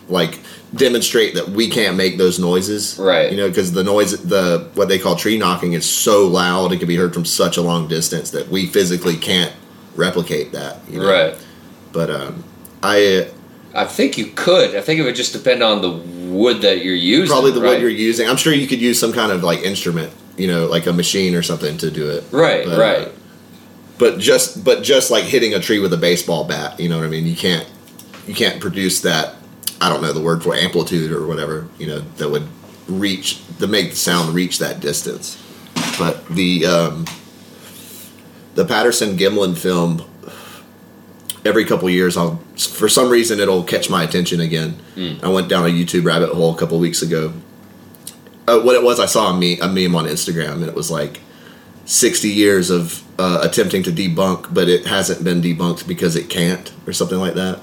like 0.08 0.40
demonstrate 0.74 1.34
that 1.34 1.48
we 1.48 1.70
can't 1.70 1.96
make 1.96 2.18
those 2.18 2.38
noises, 2.38 2.98
Right. 2.98 3.30
You 3.30 3.38
know, 3.38 3.48
because 3.48 3.72
the 3.72 3.82
noise, 3.82 4.22
the 4.22 4.68
what 4.74 4.88
they 4.88 4.98
call 4.98 5.16
tree 5.16 5.38
knocking, 5.38 5.72
is 5.72 5.86
so 5.86 6.26
loud 6.26 6.72
it 6.72 6.78
can 6.78 6.88
be 6.88 6.96
heard 6.96 7.14
from 7.14 7.24
such 7.24 7.56
a 7.56 7.62
long 7.62 7.88
distance 7.88 8.30
that 8.32 8.48
we 8.48 8.66
physically 8.66 9.16
can't 9.16 9.52
replicate 9.96 10.52
that. 10.52 10.80
You 10.90 11.00
know? 11.00 11.10
Right. 11.10 11.34
But 11.92 12.10
um, 12.10 12.44
I 12.82 13.28
I 13.74 13.84
think 13.86 14.18
you 14.18 14.26
could. 14.34 14.74
I 14.76 14.82
think 14.82 15.00
it 15.00 15.04
would 15.04 15.16
just 15.16 15.32
depend 15.32 15.62
on 15.62 15.80
the 15.80 15.90
wood 15.90 16.60
that 16.60 16.84
you're 16.84 16.94
using. 16.94 17.28
probably 17.28 17.52
the 17.52 17.60
right? 17.62 17.70
wood 17.70 17.80
you're 17.80 17.88
using. 17.90 18.28
I'm 18.28 18.36
sure 18.36 18.52
you 18.52 18.66
could 18.66 18.82
use 18.82 19.00
some 19.00 19.14
kind 19.14 19.32
of 19.32 19.42
like 19.42 19.60
instrument, 19.60 20.12
you 20.38 20.46
know, 20.46 20.66
like 20.66 20.86
a 20.86 20.92
machine 20.92 21.34
or 21.34 21.42
something 21.42 21.76
to 21.78 21.90
do 21.90 22.08
it. 22.10 22.24
Right, 22.30 22.64
But, 22.64 22.78
right. 22.78 23.08
uh, 23.08 23.10
but 23.98 24.18
just 24.18 24.64
but 24.64 24.82
just 24.82 25.10
like 25.10 25.24
hitting 25.24 25.54
a 25.54 25.58
tree 25.60 25.80
with 25.80 25.92
a 25.92 25.96
baseball 25.96 26.44
bat, 26.44 26.78
you 26.78 26.88
know 26.88 26.96
what 26.98 27.04
I 27.06 27.08
mean? 27.10 27.26
You 27.26 27.34
can't 27.36 27.68
you 28.26 28.34
can't 28.34 28.60
produce 28.60 29.00
that. 29.02 29.34
I 29.80 29.88
don't 29.88 30.02
know 30.02 30.12
the 30.12 30.20
word 30.22 30.42
for 30.42 30.54
amplitude 30.54 31.10
or 31.12 31.26
whatever, 31.26 31.68
you 31.78 31.86
know, 31.86 32.00
that 32.18 32.30
would 32.30 32.46
reach 32.88 33.40
to 33.58 33.66
make 33.66 33.90
the 33.90 33.96
sound 33.96 34.34
reach 34.34 34.58
that 34.58 34.80
distance. 34.80 35.36
But 35.98 36.26
the 36.28 36.64
um, 36.66 37.04
the 38.54 38.64
Patterson 38.64 39.16
Gimlin 39.16 39.56
film. 39.56 40.04
Every 41.44 41.64
couple 41.64 41.88
years, 41.88 42.16
I'll 42.16 42.36
for 42.56 42.88
some 42.88 43.08
reason 43.08 43.38
it'll 43.40 43.62
catch 43.62 43.88
my 43.88 44.02
attention 44.02 44.40
again. 44.40 44.76
I 45.22 45.28
went 45.28 45.48
down 45.48 45.64
a 45.64 45.68
YouTube 45.68 46.04
rabbit 46.04 46.30
hole 46.30 46.52
a 46.54 46.58
couple 46.58 46.78
weeks 46.78 47.00
ago. 47.00 47.32
Uh, 48.48 48.60
what 48.60 48.74
it 48.74 48.82
was, 48.82 48.98
I 48.98 49.04
saw 49.04 49.30
a 49.30 49.32
meme, 49.34 49.58
a 49.60 49.68
meme 49.68 49.94
on 49.94 50.06
Instagram, 50.06 50.54
and 50.54 50.64
it 50.64 50.74
was 50.74 50.90
like 50.90 51.20
60 51.84 52.28
years 52.28 52.70
of 52.70 53.02
uh, 53.18 53.40
attempting 53.42 53.82
to 53.82 53.92
debunk, 53.92 54.52
but 54.54 54.68
it 54.68 54.86
hasn't 54.86 55.22
been 55.22 55.42
debunked 55.42 55.86
because 55.86 56.16
it 56.16 56.30
can't, 56.30 56.72
or 56.86 56.94
something 56.94 57.18
like 57.18 57.34
that. 57.34 57.58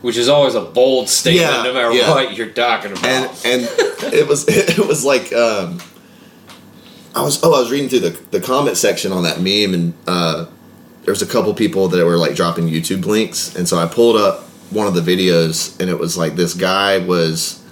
Which 0.00 0.16
is 0.16 0.28
always 0.28 0.54
a 0.54 0.62
bold 0.62 1.08
statement, 1.08 1.50
Yeah, 1.50 1.62
no 1.62 1.74
matter 1.74 1.92
yeah. 1.92 2.10
what 2.10 2.34
you're 2.34 2.50
talking 2.50 2.92
about. 2.92 3.04
And 3.44 3.62
and 3.62 4.14
it 4.14 4.26
was 4.26 4.44
it 4.48 4.78
was 4.78 5.04
like 5.04 5.32
um, 5.32 5.80
I 7.14 7.22
was 7.22 7.42
oh 7.42 7.54
I 7.54 7.60
was 7.60 7.70
reading 7.70 7.88
through 7.88 8.00
the 8.00 8.20
the 8.30 8.40
comment 8.40 8.76
section 8.76 9.12
on 9.12 9.24
that 9.24 9.40
meme, 9.40 9.74
and 9.74 9.94
uh, 10.06 10.46
there 11.02 11.12
was 11.12 11.22
a 11.22 11.26
couple 11.26 11.52
people 11.54 11.88
that 11.88 12.04
were 12.06 12.16
like 12.18 12.36
dropping 12.36 12.68
YouTube 12.68 13.04
links, 13.04 13.54
and 13.56 13.68
so 13.68 13.78
I 13.78 13.86
pulled 13.86 14.16
up 14.16 14.44
one 14.70 14.86
of 14.86 14.94
the 14.94 15.00
videos, 15.00 15.78
and 15.80 15.90
it 15.90 15.98
was 15.98 16.16
like 16.16 16.36
this 16.36 16.54
guy 16.54 16.98
was. 16.98 17.62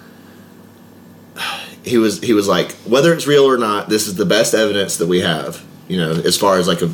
He 1.85 1.99
was 1.99 2.21
he 2.23 2.33
was 2.33 2.49
like 2.49 2.73
whether 2.87 3.13
it's 3.13 3.27
real 3.27 3.45
or 3.45 3.59
not, 3.59 3.89
this 3.89 4.07
is 4.07 4.17
the 4.17 4.25
best 4.25 4.55
evidence 4.55 4.97
that 4.97 5.07
we 5.07 5.21
have, 5.21 5.65
you 5.89 5.97
know, 5.97 6.13
as 6.13 6.37
far 6.37 6.59
as 6.59 6.67
like 6.67 6.83
a 6.83 6.87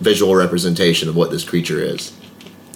visual 0.00 0.34
representation 0.34 1.08
of 1.08 1.16
what 1.16 1.30
this 1.30 1.44
creature 1.44 1.80
is. 1.80 2.12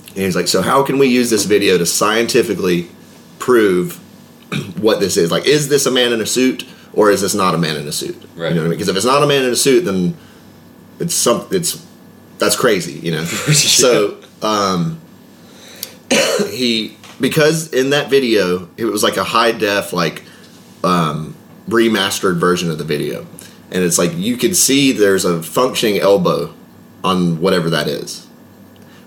And 0.08 0.18
he's 0.18 0.36
like, 0.36 0.48
so 0.48 0.60
how 0.60 0.82
can 0.82 0.98
we 0.98 1.06
use 1.06 1.30
this 1.30 1.44
video 1.44 1.78
to 1.78 1.86
scientifically 1.86 2.88
prove 3.42 3.96
what 4.80 5.00
this 5.00 5.16
is. 5.16 5.30
Like, 5.30 5.46
is 5.46 5.68
this 5.68 5.84
a 5.84 5.90
man 5.90 6.12
in 6.12 6.20
a 6.20 6.26
suit 6.26 6.64
or 6.92 7.10
is 7.10 7.20
this 7.20 7.34
not 7.34 7.54
a 7.54 7.58
man 7.58 7.76
in 7.76 7.88
a 7.88 7.92
suit? 7.92 8.14
Right. 8.36 8.50
You 8.50 8.54
know 8.54 8.60
what 8.62 8.66
I 8.66 8.68
mean? 8.68 8.70
Because 8.70 8.88
if 8.88 8.96
it's 8.96 9.04
not 9.04 9.22
a 9.22 9.26
man 9.26 9.44
in 9.44 9.50
a 9.50 9.56
suit, 9.56 9.84
then 9.84 10.16
it's 11.00 11.14
some 11.14 11.46
it's 11.50 11.84
that's 12.38 12.56
crazy. 12.56 12.94
You 13.00 13.12
know. 13.12 13.24
So 13.52 14.20
um, 14.42 15.00
he 16.50 16.96
because 17.20 17.72
in 17.72 17.90
that 17.90 18.10
video 18.10 18.68
it 18.76 18.84
was 18.84 19.02
like 19.02 19.16
a 19.16 19.24
high 19.24 19.52
def 19.52 19.92
like 19.92 20.22
remastered 21.72 22.36
version 22.36 22.70
of 22.70 22.78
the 22.78 22.84
video, 22.84 23.26
and 23.70 23.82
it's 23.82 23.98
like 23.98 24.14
you 24.14 24.36
can 24.36 24.54
see 24.54 24.92
there's 24.92 25.24
a 25.24 25.42
functioning 25.42 25.98
elbow 26.00 26.54
on 27.02 27.40
whatever 27.40 27.68
that 27.70 27.88
is, 27.88 28.26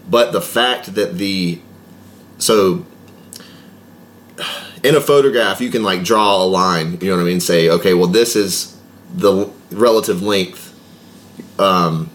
but 0.10 0.32
the 0.34 0.42
fact 0.42 0.96
that 0.96 1.18
the 1.18 1.60
so 2.38 2.86
in 4.84 4.94
a 4.96 5.02
photograph 5.02 5.62
you 5.62 5.72
can 5.72 5.82
like 5.84 6.04
draw 6.04 6.44
a 6.44 6.46
line 6.46 7.00
you 7.02 7.10
know 7.10 7.16
what 7.16 7.22
i 7.22 7.26
mean? 7.26 7.40
Say 7.40 7.70
okay 7.70 7.94
well 7.94 8.08
this 8.08 8.36
is 8.36 8.78
the 9.14 9.50
relative 9.72 10.22
length 10.22 10.78
um 11.60 12.10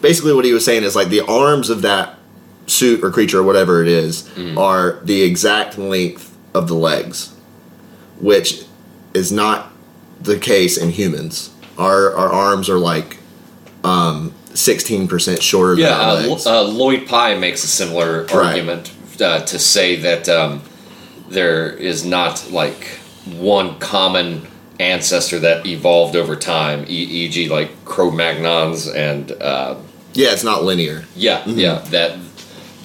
basically 0.00 0.32
what 0.32 0.44
he 0.44 0.52
was 0.52 0.64
saying 0.64 0.82
is 0.82 0.96
like 0.96 1.08
the 1.08 1.20
arms 1.20 1.70
of 1.70 1.82
that 1.82 2.18
suit 2.66 3.04
or 3.04 3.10
creature 3.10 3.40
or 3.40 3.42
whatever 3.42 3.82
it 3.82 3.88
is 3.88 4.28
are 4.56 4.98
the 5.04 5.22
exact 5.22 5.76
length 5.78 6.34
of 6.54 6.66
the 6.66 6.74
legs 6.74 7.34
which 8.20 8.63
is 9.14 9.30
not 9.32 9.70
the 10.20 10.38
case 10.38 10.76
in 10.76 10.90
humans 10.90 11.50
our 11.78 12.14
our 12.16 12.28
arms 12.30 12.68
are 12.68 12.78
like 12.78 13.16
um 13.84 14.32
16% 14.52 15.42
shorter 15.42 15.74
Yeah, 15.74 15.88
than 16.14 16.30
our 16.30 16.36
uh, 16.46 16.60
uh, 16.60 16.62
Lloyd 16.62 17.08
Pye 17.08 17.34
makes 17.36 17.64
a 17.64 17.66
similar 17.66 18.22
Right. 18.22 18.32
argument 18.32 18.92
uh, 19.20 19.40
to 19.40 19.58
say 19.58 19.96
that 19.96 20.28
um, 20.28 20.62
there 21.28 21.70
is 21.70 22.04
not 22.04 22.50
like 22.52 22.84
one 23.26 23.76
common 23.80 24.46
ancestor 24.78 25.40
that 25.40 25.66
evolved 25.66 26.14
over 26.14 26.36
time, 26.36 26.84
e- 26.86 27.24
e.g., 27.24 27.48
like 27.48 27.70
Cro-Magnons, 27.84 28.94
and 28.94 29.32
uh, 29.42 29.74
yeah 30.12 30.32
it's 30.32 30.44
not 30.44 30.62
linear 30.62 31.04
yeah, 31.16 31.40
Mm-hmm. 31.40 31.58
yeah, 31.58 31.78
that 31.90 32.16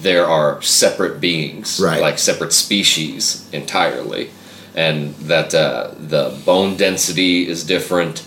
there 0.02 0.26
are 0.26 0.60
separate 0.62 1.20
beings, 1.20 1.78
Right. 1.80 2.00
like 2.00 2.18
separate 2.18 2.52
species 2.52 3.48
entirely, 3.52 4.30
and 4.74 5.14
that 5.16 5.54
uh, 5.54 5.90
the 5.98 6.38
bone 6.44 6.76
density 6.76 7.48
is 7.48 7.64
different, 7.64 8.24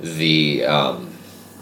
the 0.00 0.64
um, 0.64 1.10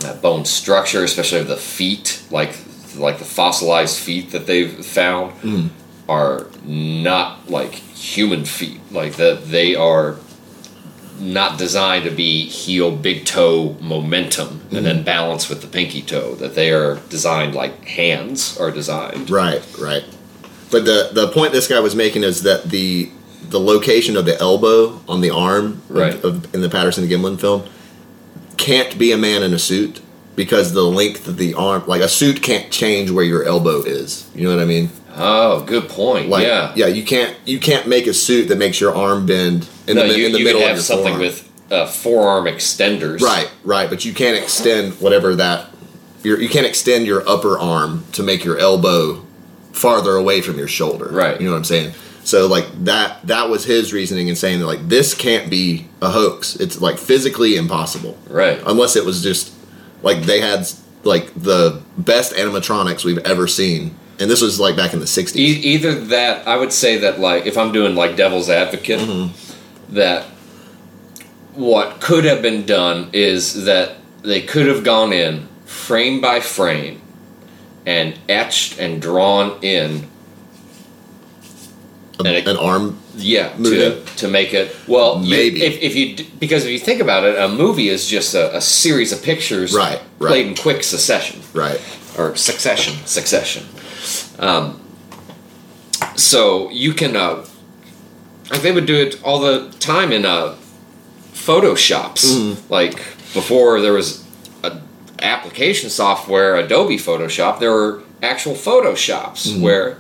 uh, 0.05 0.15
bone 0.17 0.45
structure, 0.45 1.05
especially 1.05 1.41
of 1.41 1.49
the 1.49 1.57
feet, 1.57 2.23
like 2.31 2.57
like 2.97 3.19
the 3.19 3.25
fossilized 3.25 3.99
feet 3.99 4.31
that 4.33 4.47
they've 4.47 4.85
found, 4.85 5.33
Mm. 5.41 5.69
are 6.09 6.47
not 6.67 7.49
like 7.51 7.73
human 7.75 8.45
feet. 8.45 8.81
Like 8.91 9.17
that, 9.17 9.47
they 9.51 9.75
are 9.75 10.17
not 11.19 11.57
designed 11.59 12.05
to 12.05 12.11
be 12.11 12.45
heel, 12.49 12.91
big 12.91 13.25
toe 13.25 13.77
momentum, 13.81 14.61
and 14.71 14.81
Mm. 14.81 14.85
then 14.85 15.03
balance 15.05 15.49
with 15.49 15.61
the 15.61 15.67
pinky 15.69 16.03
toe. 16.03 16.35
That 16.35 16.55
they 16.55 16.71
are 16.71 16.99
designed 17.09 17.55
like 17.55 17.87
hands 17.87 18.57
are 18.59 18.71
designed. 18.71 19.31
Right, 19.31 19.63
right. 19.79 20.05
But 20.71 20.85
the 20.85 21.11
the 21.13 21.29
point 21.29 21.53
this 21.53 21.69
guy 21.69 21.81
was 21.81 21.95
making 21.95 22.25
is 22.25 22.43
that 22.43 22.71
the 22.71 23.11
the 23.53 23.61
location 23.61 24.17
of 24.17 24.25
the 24.25 24.39
elbow 24.41 25.01
on 25.09 25.21
the 25.21 25.31
arm 25.31 25.83
Right. 25.89 26.15
of, 26.15 26.25
of, 26.47 26.55
in 26.55 26.63
the 26.63 26.69
Patterson 26.69 27.07
Gimlin 27.07 27.39
film 27.39 27.63
can't 28.57 28.99
be 28.99 29.13
a 29.13 29.17
man 29.17 29.43
in 29.43 29.53
a 29.55 29.59
suit 29.59 30.01
because 30.35 30.73
the 30.73 30.83
length 30.83 31.29
of 31.29 31.37
the 31.37 31.55
arm, 31.55 31.85
like 31.87 32.01
a 32.01 32.09
suit, 32.09 32.43
can't 32.43 32.71
change 32.71 33.11
where 33.11 33.25
your 33.25 33.45
elbow 33.45 33.83
is. 33.83 34.29
You 34.35 34.49
know 34.49 34.55
what 34.57 34.63
I 34.63 34.67
mean? 34.67 34.91
Oh, 35.15 35.63
good 35.65 35.89
point. 35.89 36.29
Like, 36.29 36.47
yeah. 36.47 36.73
yeah. 36.75 36.87
You 36.87 37.05
can't 37.05 37.37
you 37.45 37.59
can't 37.61 37.87
make 37.87 38.07
a 38.07 38.15
suit 38.15 38.49
that 38.49 38.57
makes 38.57 38.81
your 38.81 38.95
arm 38.95 39.27
bend 39.27 39.69
in 39.87 39.97
no, 39.97 40.09
the, 40.09 40.19
you, 40.19 40.27
in 40.27 40.33
the 40.33 40.39
you 40.39 40.45
middle 40.45 40.63
of 40.63 40.69
have 40.69 40.77
your 40.77 40.83
something 40.83 41.15
forearm. 41.15 41.21
with 41.21 41.53
uh, 41.71 41.87
forearm 41.87 42.45
extenders. 42.47 43.21
Right, 43.21 43.51
right, 43.65 43.91
but 43.91 44.05
you 44.05 44.15
can't 44.15 44.37
extend 44.43 44.95
whatever 45.01 45.35
that 45.37 45.69
your 46.23 46.41
you 46.41 46.49
can't 46.49 46.67
extend 46.67 47.07
your 47.07 47.29
upper 47.29 47.59
arm 47.59 48.05
to 48.13 48.23
make 48.23 48.43
your 48.45 48.59
elbow 48.59 49.23
farther 49.73 50.15
away 50.17 50.41
from 50.41 50.57
your 50.57 50.69
shoulder. 50.69 51.09
Right. 51.11 51.39
You 51.39 51.47
know 51.47 51.53
what 51.53 51.59
I'm 51.59 51.65
saying? 51.65 51.93
So 52.25 52.47
like 52.47 52.67
that 52.85 53.27
that 53.27 53.49
was 53.49 53.65
his 53.65 53.93
reasoning 53.93 54.29
in 54.29 54.37
saying 54.37 54.61
that 54.61 54.67
like 54.67 54.89
this 54.89 55.15
can't 55.15 55.51
be 55.51 55.89
a 56.01 56.11
hoax. 56.11 56.57
It's 56.57 56.81
like 56.81 56.99
physically 56.99 57.57
impossible. 57.57 58.17
Right. 58.29 58.61
Unless 58.67 58.97
it 58.97 59.05
was 59.05 59.23
just 59.23 59.53
like 60.03 60.23
they 60.23 60.41
had 60.41 60.67
like 61.05 61.33
the 61.35 61.83
best 61.99 62.33
animatronics 62.35 63.05
we've 63.05 63.19
ever 63.19 63.47
seen. 63.49 63.97
And 64.21 64.31
this 64.31 64.41
was 64.41 64.61
like 64.61 64.77
back 64.77 64.93
in 64.93 65.01
the 65.01 65.07
60s. 65.07 65.35
E- 65.35 65.41
either 65.75 65.95
that, 65.97 66.47
I 66.47 66.57
would 66.57 66.73
say 66.73 66.99
that 66.99 67.19
like 67.19 67.45
if 67.47 67.59
I'm 67.59 67.73
doing 67.73 67.97
like 67.97 68.15
devil's 68.17 68.49
advocate, 68.49 69.01
Mm-hmm. 69.01 69.95
that 69.97 70.27
what 71.55 72.01
could 72.01 72.25
have 72.25 72.41
been 72.41 72.65
done 72.65 73.11
is 73.13 73.65
that 73.65 73.97
they 74.23 74.41
could 74.41 74.67
have 74.67 74.85
gone 74.85 75.13
in 75.13 75.49
frame 75.67 76.21
by 76.21 76.41
frame 76.41 77.01
and 77.85 78.19
etched 78.29 78.79
and 78.79 79.03
drawn 79.03 79.59
in 79.63 80.09
A- 82.21 82.25
and 82.27 82.37
it- 82.37 82.47
an 82.49 82.57
arm 82.57 82.99
yeah 83.17 83.49
to 83.55 83.59
Movie? 83.61 84.03
to 84.17 84.29
make 84.29 84.55
it 84.55 84.75
well 84.87 85.21
you- 85.23 85.31
Maybe. 85.31 85.63
if, 85.63 85.81
if 85.83 85.95
you 85.97 86.25
because 86.41 86.65
if 86.65 86.71
you 86.71 86.79
think 86.79 87.01
about 87.01 87.25
it 87.25 87.39
a 87.39 87.49
movie 87.49 87.89
is 87.89 88.07
just 88.09 88.35
a, 88.35 88.57
a 88.57 88.61
series 88.61 89.13
of 89.13 89.23
pictures 89.23 89.75
Right, 89.75 90.01
right. 90.19 90.29
played 90.29 90.47
in 90.47 90.55
quick 90.55 90.83
succession 90.83 91.41
right. 91.55 91.81
or 92.19 92.35
succession 92.37 92.95
succession 93.07 93.65
um, 94.39 94.81
so 96.17 96.71
you 96.71 96.93
can 96.93 97.17
uh, 97.17 97.45
like 98.51 98.63
they 98.63 98.73
would 98.73 98.87
do 98.87 98.97
it 98.97 99.21
all 99.23 99.41
the 99.41 99.71
time 99.79 100.13
in 100.13 100.25
uh, 100.25 100.55
photoshops 101.35 102.25
Mm-hmm. 102.25 102.73
like 102.73 102.97
before 103.35 103.81
there 103.81 103.93
was 103.93 104.25
a 104.63 104.79
application 105.21 105.91
software 105.91 106.57
adobe 106.57 106.97
photoshop 106.99 107.59
there 107.61 107.73
were 107.73 108.03
actual 108.23 108.55
photoshops 108.55 109.47
Mm-hmm. 109.49 109.63
where 109.63 109.99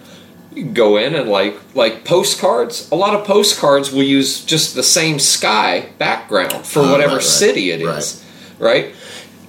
you 0.55 0.65
can 0.65 0.75
go 0.75 0.97
in 0.97 1.15
and 1.15 1.29
like 1.29 1.57
like 1.75 2.05
postcards? 2.05 2.91
A 2.91 2.95
lot 2.95 3.15
of 3.15 3.27
postcards 3.27 3.91
will 3.93 4.03
use 4.03 4.45
just 4.45 4.75
the 4.75 4.83
same 4.83 5.19
sky 5.19 5.88
background 5.99 6.67
for 6.67 6.81
Oh, 6.81 6.93
whatever 6.93 7.15
right, 7.17 7.23
right. 7.23 7.23
city 7.23 7.71
it 7.71 7.81
is 7.81 8.25
right? 8.59 8.95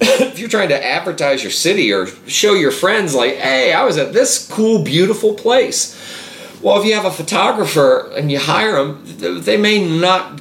If 0.00 0.38
you're 0.38 0.48
trying 0.48 0.70
to 0.70 0.84
advertise 0.84 1.42
your 1.42 1.52
city 1.52 1.92
or 1.92 2.06
show 2.26 2.54
your 2.54 2.72
friends 2.72 3.14
like 3.14 3.36
hey 3.36 3.72
i 3.72 3.84
was 3.84 3.96
at 3.96 4.12
this 4.12 4.48
cool 4.50 4.82
beautiful 4.82 5.34
place. 5.34 5.94
Well 6.60 6.78
if 6.80 6.86
you 6.86 6.94
have 6.94 7.04
a 7.04 7.10
photographer 7.12 8.10
and 8.16 8.30
you 8.32 8.38
hire 8.38 8.72
them 8.84 9.04
they 9.42 9.56
may 9.56 9.78
not 9.86 10.40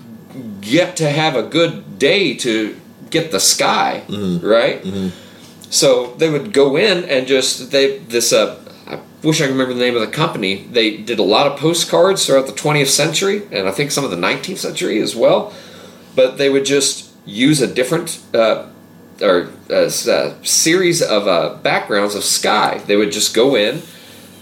get 0.61 0.95
to 0.97 1.09
have 1.09 1.35
a 1.35 1.43
good 1.43 1.99
day 1.99 2.33
to 2.45 2.75
get 3.09 3.31
the 3.31 3.39
sky 3.39 4.03
right? 4.41 4.81
So 5.69 6.13
they 6.17 6.29
would 6.29 6.53
go 6.53 6.75
in 6.77 7.03
and 7.05 7.27
just 7.27 7.71
they 7.71 7.99
this 7.99 8.31
uh 8.33 8.55
I 8.87 8.99
wish 9.23 9.39
I 9.41 9.45
could 9.45 9.53
remember 9.53 9.73
the 9.73 9.79
name 9.79 9.95
of 9.95 10.01
the 10.01 10.07
company. 10.07 10.67
They 10.71 10.97
did 10.97 11.19
a 11.19 11.23
lot 11.23 11.47
of 11.47 11.57
postcards 11.59 12.25
throughout 12.25 12.47
the 12.47 12.53
20th 12.53 12.87
century, 12.87 13.43
and 13.51 13.67
I 13.67 13.71
think 13.71 13.91
some 13.91 14.03
of 14.03 14.11
the 14.11 14.17
19th 14.17 14.57
century 14.57 14.99
as 14.99 15.15
well. 15.15 15.53
But 16.15 16.37
they 16.37 16.49
would 16.49 16.65
just 16.65 17.11
use 17.25 17.61
a 17.61 17.67
different 17.67 18.21
uh, 18.33 18.67
or 19.21 19.49
a, 19.69 19.85
a 19.85 20.45
series 20.45 21.01
of 21.01 21.27
uh, 21.27 21.55
backgrounds 21.63 22.15
of 22.15 22.23
sky. 22.23 22.81
They 22.85 22.97
would 22.97 23.11
just 23.11 23.33
go 23.33 23.55
in 23.55 23.81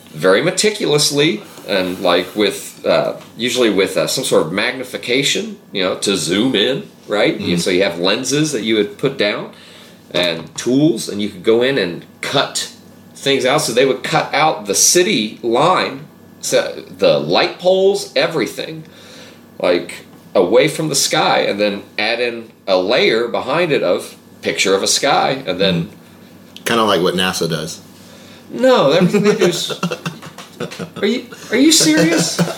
very 0.09 0.41
meticulously 0.41 1.41
and 1.67 1.99
like 1.99 2.35
with 2.35 2.83
uh, 2.85 3.19
usually 3.37 3.69
with 3.69 3.95
uh, 3.95 4.07
some 4.07 4.23
sort 4.23 4.45
of 4.47 4.51
magnification, 4.51 5.59
you 5.71 5.83
know, 5.83 5.97
to 5.99 6.17
zoom 6.17 6.55
in, 6.55 6.89
right? 7.07 7.39
You- 7.39 7.57
so 7.57 7.69
you 7.69 7.83
have 7.83 7.99
lenses 7.99 8.51
that 8.53 8.63
you 8.63 8.75
would 8.75 8.97
put 8.97 9.17
down 9.17 9.53
and 10.09 10.53
tools, 10.57 11.07
and 11.07 11.21
you 11.21 11.29
could 11.29 11.43
go 11.43 11.61
in 11.61 11.77
and 11.77 12.05
cut 12.19 12.75
things 13.21 13.45
out. 13.45 13.61
So 13.61 13.71
they 13.73 13.85
would 13.85 14.03
cut 14.03 14.33
out 14.33 14.65
the 14.65 14.75
city 14.75 15.39
line, 15.43 16.07
so 16.41 16.81
the 16.89 17.19
light 17.19 17.59
poles, 17.59 18.11
everything, 18.15 18.83
like 19.59 20.05
away 20.33 20.67
from 20.67 20.89
the 20.89 20.95
sky, 20.95 21.39
and 21.41 21.59
then 21.59 21.83
add 21.97 22.19
in 22.19 22.51
a 22.67 22.77
layer 22.77 23.27
behind 23.27 23.71
it 23.71 23.83
of 23.83 24.17
picture 24.41 24.73
of 24.75 24.81
a 24.83 24.87
sky, 24.87 25.31
and 25.45 25.59
then 25.59 25.89
Kind 26.65 26.79
of 26.79 26.87
like 26.87 27.01
what 27.01 27.15
NASA 27.15 27.49
does. 27.49 27.81
no, 28.49 28.91
everything 28.91 29.23
they 29.23 29.35
do 29.35 29.45
is. 29.45 29.71
Are 30.97 31.05
you 31.05 31.27
are 31.51 31.57
you 31.57 31.71
serious? 31.71 32.37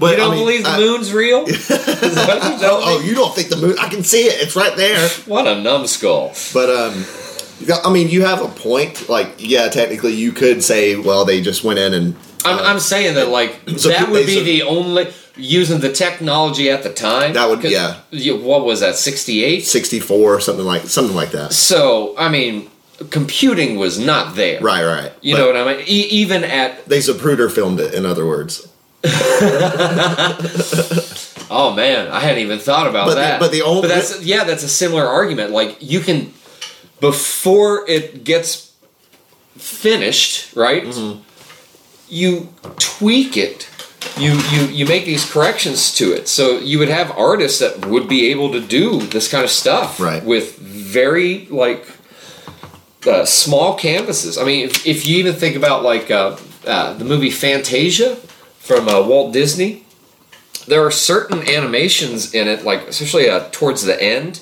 But 0.00 0.10
You 0.12 0.16
don't 0.18 0.30
I 0.32 0.34
mean, 0.36 0.44
believe 0.44 0.62
the 0.62 0.70
I- 0.70 0.78
moon's 0.78 1.12
real? 1.12 1.44
Is 1.48 1.66
that 1.68 2.26
what 2.28 2.50
you're 2.50 2.58
telling 2.60 2.84
Oh, 2.86 3.00
you 3.00 3.14
don't 3.16 3.34
think 3.34 3.48
the 3.48 3.56
moon? 3.56 3.76
I 3.80 3.88
can 3.88 4.04
see 4.04 4.22
it. 4.26 4.40
It's 4.40 4.54
right 4.54 4.76
there. 4.76 5.08
What 5.26 5.48
a 5.48 5.60
numbskull! 5.60 6.34
But 6.54 6.70
um, 6.70 7.04
I 7.84 7.90
mean, 7.92 8.08
you 8.08 8.24
have 8.24 8.42
a 8.42 8.48
point. 8.48 9.08
Like, 9.08 9.34
yeah, 9.38 9.68
technically, 9.68 10.14
you 10.14 10.32
could 10.32 10.62
say, 10.62 10.96
well, 10.96 11.24
they 11.24 11.40
just 11.40 11.64
went 11.64 11.78
in 11.78 11.92
and 11.94 12.16
I'm, 12.44 12.58
uh, 12.58 12.62
I'm 12.62 12.78
saying 12.80 13.14
that 13.16 13.28
like 13.28 13.60
So 13.76 13.88
that 13.88 14.08
would 14.10 14.26
be 14.26 14.36
so- 14.36 14.44
the 14.44 14.62
only 14.62 15.08
using 15.36 15.80
the 15.80 15.92
technology 15.92 16.70
at 16.70 16.82
the 16.82 16.92
time. 16.92 17.32
That 17.34 17.48
would- 17.48 17.62
yeah. 17.64 18.00
you- 18.10 18.36
What 18.38 18.64
was 18.64 18.80
that? 18.80 18.96
Sixty 18.96 19.44
eight. 19.44 19.64
sixty 19.66 20.00
four, 20.00 20.40
something 20.40 20.64
like 20.64 20.82
something 20.82 21.16
like 21.16 21.30
that. 21.32 21.52
So 21.52 22.14
I 22.18 22.28
mean, 22.28 22.70
computing 23.10 23.76
was 23.76 23.98
not 23.98 24.34
there. 24.36 24.60
Right, 24.60 24.84
right. 24.84 25.12
You 25.20 25.34
But 25.36 25.38
know 25.40 25.46
what 25.64 25.68
I 25.68 25.76
mean? 25.76 25.84
E- 25.88 26.08
even 26.10 26.44
at 26.44 26.88
They 26.88 26.98
Zapruder 26.98 27.50
filmed 27.50 27.80
it. 27.80 27.92
In 27.94 28.04
other 28.06 28.26
words, 28.26 28.66
Oh 31.50 31.72
man, 31.74 32.08
I 32.08 32.20
hadn't 32.20 32.42
even 32.42 32.58
thought 32.58 32.86
about 32.86 33.06
But 33.06 33.14
the- 33.14 33.20
that. 33.22 33.40
but 33.40 33.52
the 33.52 33.62
only- 33.62 33.82
but 33.82 33.88
that's 33.88 34.22
yeah, 34.22 34.44
that's 34.44 34.62
a 34.62 34.68
similar 34.68 35.06
argument. 35.06 35.50
Like 35.50 35.76
you 35.80 36.00
can 36.00 36.32
before 37.00 37.88
it 37.88 38.24
gets 38.24 38.72
finished, 39.56 40.54
right? 40.56 40.84
Mm-hmm. 40.84 41.22
You 42.08 42.48
tweak 42.78 43.36
it. 43.36 43.68
You 44.16 44.32
you 44.50 44.66
you 44.66 44.86
make 44.86 45.04
these 45.04 45.30
corrections 45.30 45.92
to 45.96 46.12
it. 46.12 46.28
So 46.28 46.58
you 46.58 46.78
would 46.78 46.88
have 46.88 47.10
artists 47.12 47.58
that 47.60 47.86
would 47.86 48.08
be 48.08 48.30
able 48.30 48.50
to 48.52 48.60
do 48.60 49.00
this 49.00 49.30
kind 49.30 49.44
of 49.44 49.50
stuff 49.50 50.00
Right. 50.00 50.24
with 50.24 50.56
very 50.58 51.46
like 51.50 51.86
uh, 53.06 53.24
small 53.24 53.76
canvases. 53.76 54.38
I 54.38 54.44
mean, 54.44 54.66
if, 54.66 54.86
if 54.86 55.06
you 55.06 55.18
even 55.18 55.34
think 55.34 55.56
about 55.56 55.82
like 55.82 56.10
uh, 56.10 56.36
uh, 56.66 56.94
the 56.94 57.04
movie 57.04 57.30
Fantasia 57.30 58.16
from 58.58 58.88
uh, 58.88 59.02
Walt 59.06 59.32
Disney, 59.32 59.84
there 60.66 60.84
are 60.84 60.90
certain 60.90 61.48
animations 61.48 62.34
in 62.34 62.48
it, 62.48 62.64
like 62.64 62.88
especially 62.88 63.28
uh, 63.28 63.48
towards 63.52 63.82
the 63.84 64.00
end. 64.02 64.40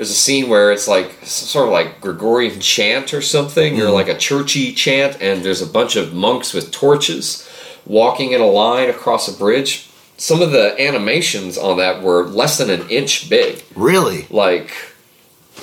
There's 0.00 0.08
a 0.12 0.14
scene 0.14 0.48
where 0.48 0.72
it's 0.72 0.88
like 0.88 1.12
sort 1.24 1.66
of 1.66 1.72
like 1.74 2.00
Gregorian 2.00 2.58
chant 2.58 3.12
or 3.12 3.20
something, 3.20 3.78
or 3.82 3.90
like 3.90 4.08
a 4.08 4.16
churchy 4.16 4.72
chant, 4.72 5.20
and 5.20 5.42
there's 5.42 5.60
a 5.60 5.66
bunch 5.66 5.94
of 5.94 6.14
monks 6.14 6.54
with 6.54 6.70
torches 6.72 7.46
walking 7.84 8.32
in 8.32 8.40
a 8.40 8.46
line 8.46 8.88
across 8.88 9.28
a 9.28 9.36
bridge. 9.38 9.90
Some 10.16 10.40
of 10.40 10.52
the 10.52 10.74
animations 10.80 11.58
on 11.58 11.76
that 11.76 12.00
were 12.02 12.24
less 12.24 12.56
than 12.56 12.70
an 12.70 12.88
inch 12.88 13.28
big 13.28 13.62
Really? 13.76 14.26
like 14.30 14.70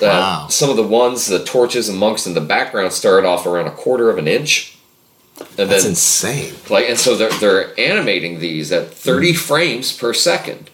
uh, 0.00 0.06
Wow. 0.06 0.46
some 0.48 0.70
of 0.70 0.76
the 0.76 0.84
ones 0.86 1.26
the 1.26 1.42
torches 1.44 1.88
and 1.88 1.98
monks 1.98 2.24
in 2.24 2.34
the 2.34 2.40
background 2.40 2.92
started 2.92 3.26
off 3.26 3.44
around 3.44 3.66
a 3.66 3.72
quarter 3.72 4.08
of 4.08 4.18
an 4.18 4.28
inch 4.28 4.78
and 5.58 5.68
That's 5.68 5.82
then 5.82 5.90
insane. 5.90 6.54
like 6.70 6.88
and 6.88 6.96
so 6.96 7.16
they're, 7.16 7.30
they're 7.40 7.80
animating 7.80 8.38
these 8.38 8.70
at 8.70 8.94
30 8.94 9.32
frames 9.32 9.90
per 9.92 10.14
second 10.14 10.70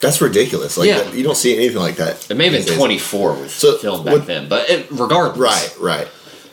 That's 0.00 0.20
ridiculous. 0.20 0.76
Like 0.78 0.88
Yeah. 0.88 1.02
that, 1.02 1.14
you 1.14 1.24
don't 1.24 1.36
see 1.36 1.56
anything 1.56 1.78
like 1.78 1.96
that. 1.96 2.30
it 2.30 2.36
may 2.36 2.44
have 2.44 2.52
been 2.52 2.64
days. 2.64 2.76
24 2.76 3.32
with 3.34 3.50
So, 3.50 3.76
film 3.78 4.04
back 4.04 4.12
what- 4.14 4.26
then 4.26 4.48
but 4.48 4.68
it, 4.70 4.86
regardless 4.90 5.38
Right, 5.38 5.74
right. 5.80 6.08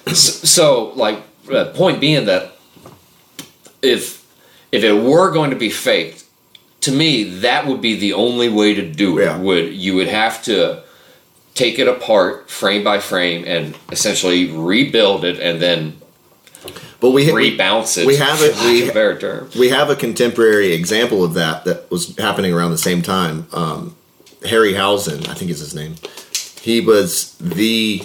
S- 0.07 0.49
so 0.49 0.91
like 0.95 1.19
uh, 1.51 1.65
point 1.65 1.99
being 1.99 2.25
that 2.25 2.53
if 3.81 4.23
if 4.71 4.83
it 4.83 4.93
were 4.93 5.31
going 5.31 5.51
to 5.51 5.55
be 5.55 5.69
faked 5.69 6.23
to 6.81 6.91
me 6.91 7.23
that 7.23 7.67
would 7.67 7.81
be 7.81 7.95
the 7.95 8.13
only 8.13 8.49
way 8.49 8.73
to 8.73 8.81
do 8.81 9.17
it 9.19 9.25
Yeah. 9.25 9.37
would 9.37 9.73
you 9.73 9.95
would 9.95 10.07
have 10.07 10.43
to 10.45 10.81
take 11.53 11.79
it 11.79 11.87
apart 11.87 12.49
frame 12.49 12.83
by 12.83 12.99
frame 12.99 13.43
and 13.45 13.75
essentially 13.91 14.47
rebuild 14.51 15.23
it 15.23 15.39
and 15.39 15.61
then 15.61 15.97
But 17.05 17.11
we 17.11 17.25
rebounce 17.27 17.99
it 17.99 18.07
we 18.07 18.15
have 18.15 18.41
it- 18.41 18.55
we- 18.65 18.89
term 19.19 19.47
we 19.55 19.69
have 19.69 19.91
a 19.91 19.95
contemporary 19.95 20.73
example 20.73 21.23
of 21.23 21.35
that 21.35 21.63
that 21.65 21.89
was 21.91 22.15
happening 22.17 22.51
around 22.51 22.71
the 22.71 22.79
same 22.79 23.03
time. 23.03 23.45
Um, 23.53 23.95
Harryhausen, 24.41 25.29
I 25.29 25.35
think 25.35 25.51
is 25.51 25.59
his 25.59 25.75
name. 25.75 25.95
He 26.61 26.81
was 26.81 27.35
the 27.39 28.01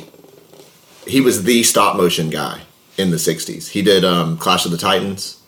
he 1.07 1.21
was 1.23 1.45
the 1.45 1.63
stop 1.63 1.97
motion 1.97 2.29
guy 2.29 2.61
in 2.99 3.11
the 3.11 3.17
'60s. 3.17 3.69
He 3.69 3.81
did 3.81 4.05
um, 4.05 4.37
Clash 4.37 4.67
of 4.67 4.71
the 4.71 4.77
Titans. 4.77 5.39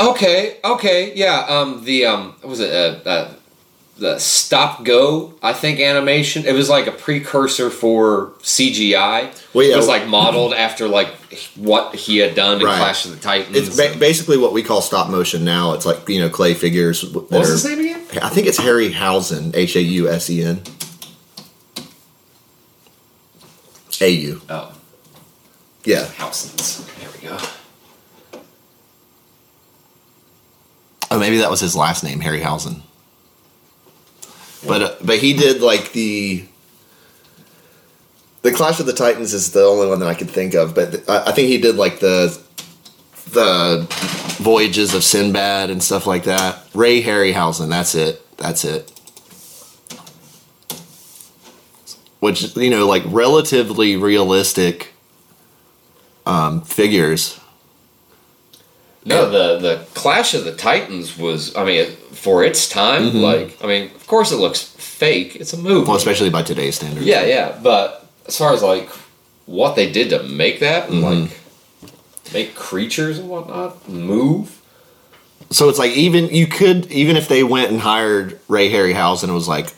okay 0.00 0.58
okay 0.62 1.12
yeah 1.16 1.46
um 1.48 1.84
the 1.84 2.04
um 2.06 2.34
what 2.42 2.48
was 2.50 2.60
it 2.60 2.70
uh, 2.72 3.08
uh, 3.08 3.32
the 3.98 4.18
stop 4.18 4.84
go 4.84 5.32
i 5.42 5.54
think 5.54 5.80
animation 5.80 6.44
it 6.44 6.52
was 6.52 6.68
like 6.68 6.86
a 6.86 6.92
precursor 6.92 7.70
for 7.70 8.32
cgi 8.42 9.32
Well, 9.54 9.64
yeah, 9.66 9.72
it 9.72 9.76
was 9.76 9.88
like 9.88 10.06
modeled 10.06 10.52
after 10.52 10.86
like 10.86 11.08
what 11.56 11.94
he 11.94 12.18
had 12.18 12.34
done 12.34 12.60
in 12.60 12.66
Right. 12.66 12.76
clash 12.76 13.06
of 13.06 13.12
the 13.12 13.16
titans 13.16 13.56
It's 13.56 13.74
ba- 13.76 13.96
basically 13.98 14.36
what 14.36 14.52
we 14.52 14.62
call 14.62 14.82
stop 14.82 15.08
motion 15.08 15.44
now. 15.44 15.72
It's 15.72 15.86
like 15.86 16.06
you 16.10 16.20
know 16.20 16.28
clay 16.28 16.52
figures. 16.54 17.00
That 17.00 17.12
what 17.14 17.32
are, 17.32 17.38
his 17.50 17.64
name 17.64 17.80
again 17.80 18.02
I 18.22 18.28
think 18.28 18.46
it's 18.46 18.58
Harry 18.58 18.90
Harryhausen. 18.90 19.54
H 19.56 19.76
a 19.76 19.80
u 19.82 20.08
s 20.10 20.28
e 20.30 20.42
n. 20.42 20.62
A 24.02 24.10
u. 24.10 24.40
oh 24.50 24.72
Yeah. 25.84 26.04
Housens. 26.18 26.84
There 27.00 27.08
we 27.14 27.28
go. 27.28 27.38
Oh, 31.10 31.18
maybe 31.18 31.38
that 31.38 31.50
was 31.50 31.60
his 31.60 31.74
last 31.76 32.02
name, 32.04 32.20
Harryhausen. 32.20 32.82
But 34.66 34.82
uh, 34.82 34.94
but 35.02 35.18
he 35.18 35.32
did 35.32 35.62
like 35.62 35.92
the 35.92 36.44
the 38.42 38.52
Clash 38.52 38.80
of 38.80 38.86
the 38.86 38.92
Titans 38.92 39.34
is 39.34 39.52
the 39.52 39.62
only 39.64 39.88
one 39.88 40.00
that 40.00 40.08
I 40.08 40.14
could 40.14 40.30
think 40.30 40.54
of. 40.54 40.74
But 40.74 41.08
I, 41.08 41.26
I 41.26 41.32
think 41.32 41.48
he 41.48 41.58
did 41.58 41.76
like 41.76 42.00
the 42.00 42.38
the 43.30 43.86
voyages 44.38 44.94
of 44.94 45.02
Sinbad 45.02 45.70
and 45.70 45.82
stuff 45.82 46.06
like 46.06 46.24
that. 46.24 46.64
Ray 46.74 47.02
Harryhausen. 47.02 47.68
That's 47.68 47.94
it. 47.94 48.22
That's 48.36 48.64
it. 48.64 48.92
Which 52.20 52.56
you 52.56 52.70
know, 52.70 52.86
like 52.86 53.02
relatively 53.06 53.96
realistic 53.96 54.92
um, 56.24 56.62
figures. 56.62 57.40
No, 59.06 59.30
the 59.30 59.58
the 59.60 59.84
Clash 59.94 60.34
of 60.34 60.44
the 60.44 60.52
Titans 60.54 61.16
was. 61.16 61.54
I 61.56 61.64
mean, 61.64 61.86
for 62.12 62.44
its 62.44 62.68
time, 62.68 63.04
Mm-hmm. 63.04 63.18
like 63.18 63.64
I 63.64 63.66
mean, 63.66 63.84
of 63.94 64.06
course 64.06 64.32
it 64.32 64.36
looks 64.36 64.60
fake. 64.62 65.36
It's 65.36 65.52
a 65.52 65.56
movie. 65.58 65.86
Well, 65.86 65.96
especially 65.96 66.28
by 66.30 66.42
today's 66.42 66.74
standards. 66.76 67.06
yeah, 67.06 67.24
yeah. 67.24 67.58
But 67.62 68.04
as 68.26 68.36
far 68.36 68.52
as 68.52 68.62
like 68.62 68.88
what 69.46 69.76
they 69.76 69.90
did 69.90 70.10
to 70.10 70.22
make 70.24 70.60
that, 70.60 70.90
and 70.90 71.02
Mm-hmm. 71.04 71.22
like 71.22 72.32
make 72.34 72.54
creatures 72.56 73.18
and 73.18 73.28
whatnot 73.28 73.88
move. 73.88 74.60
So 75.50 75.68
it's 75.68 75.78
like 75.78 75.92
even 75.92 76.26
you 76.28 76.48
could 76.48 76.90
even 76.90 77.16
if 77.16 77.28
they 77.28 77.44
went 77.44 77.70
and 77.70 77.80
hired 77.80 78.40
Ray 78.48 78.68
Harryhausen 78.72 79.24
and 79.24 79.34
was 79.34 79.46
like 79.46 79.72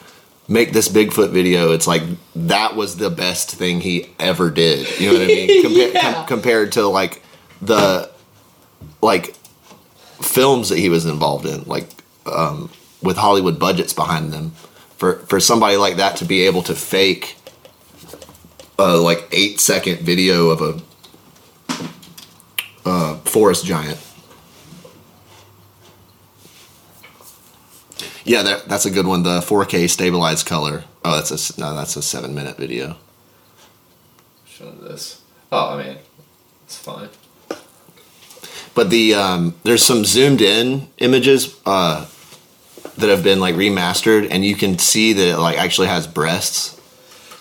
make 0.49 0.72
this 0.72 0.89
Bigfoot 0.89 1.31
video, 1.33 1.72
it's 1.72 1.87
like 1.87 2.03
that 2.35 2.74
was 2.74 2.97
the 2.97 3.11
best 3.11 3.51
thing 3.55 3.83
he 3.83 4.09
ever 4.18 4.49
did. 4.51 4.89
You 4.99 5.09
know 5.09 5.18
what 5.18 5.22
I 5.24 5.26
mean? 5.26 5.64
Compa- 5.64 5.93
Yeah. 5.93 6.01
com- 6.14 6.26
compared 6.26 6.72
to 6.72 6.87
like 6.87 7.22
the 7.61 8.11
like 9.03 9.35
films 10.20 10.68
that 10.68 10.79
he 10.79 10.89
was 10.89 11.07
involved 11.07 11.47
in, 11.47 11.64
like 11.64 11.89
um, 12.26 12.70
with 13.03 13.16
Hollywood 13.16 13.59
budgets 13.59 13.93
behind 13.93 14.33
them. 14.33 14.51
For 14.97 15.16
for 15.26 15.39
somebody 15.39 15.76
like 15.76 15.97
that 15.97 16.16
to 16.16 16.24
be 16.24 16.43
able 16.43 16.62
to 16.62 16.74
fake 16.74 17.37
a 18.79 18.97
like 18.97 19.29
eight 19.33 19.61
second 19.61 20.01
video 20.01 20.51
of 20.51 20.61
a 20.61 21.79
uh, 22.89 23.16
forest 23.18 23.64
giant. 23.64 23.99
Yeah, 28.24 28.43
that, 28.43 28.68
that's 28.68 28.85
a 28.85 28.91
good 28.91 29.07
one. 29.07 29.22
The 29.22 29.41
4K 29.41 29.89
stabilized 29.89 30.47
color. 30.47 30.85
Oh, 31.03 31.16
that's 31.16 31.31
a 31.31 31.61
no, 31.61 31.74
that's 31.74 31.97
a 31.97 32.03
seven 32.03 32.35
minute 32.35 32.59
video. 32.59 32.97
Show 34.47 34.70
this. 34.70 35.22
Oh, 35.51 35.79
I 35.79 35.83
mean, 35.83 35.97
it's 36.64 36.76
fine. 36.76 37.09
But 38.79 38.91
the 38.91 39.14
um, 39.14 39.55
there's 39.64 39.85
some 39.85 40.05
zoomed 40.05 40.41
in 40.41 40.87
images 40.99 41.59
uh, 41.66 42.07
that 42.99 43.09
have 43.11 43.24
been 43.24 43.41
like 43.41 43.57
remastered, 43.57 44.29
and 44.31 44.45
you 44.45 44.55
can 44.55 44.79
see 44.79 45.12
that 45.14 45.29
it 45.31 45.37
like 45.37 45.59
actually 45.59 45.89
has 45.89 46.07
breasts. 46.07 46.81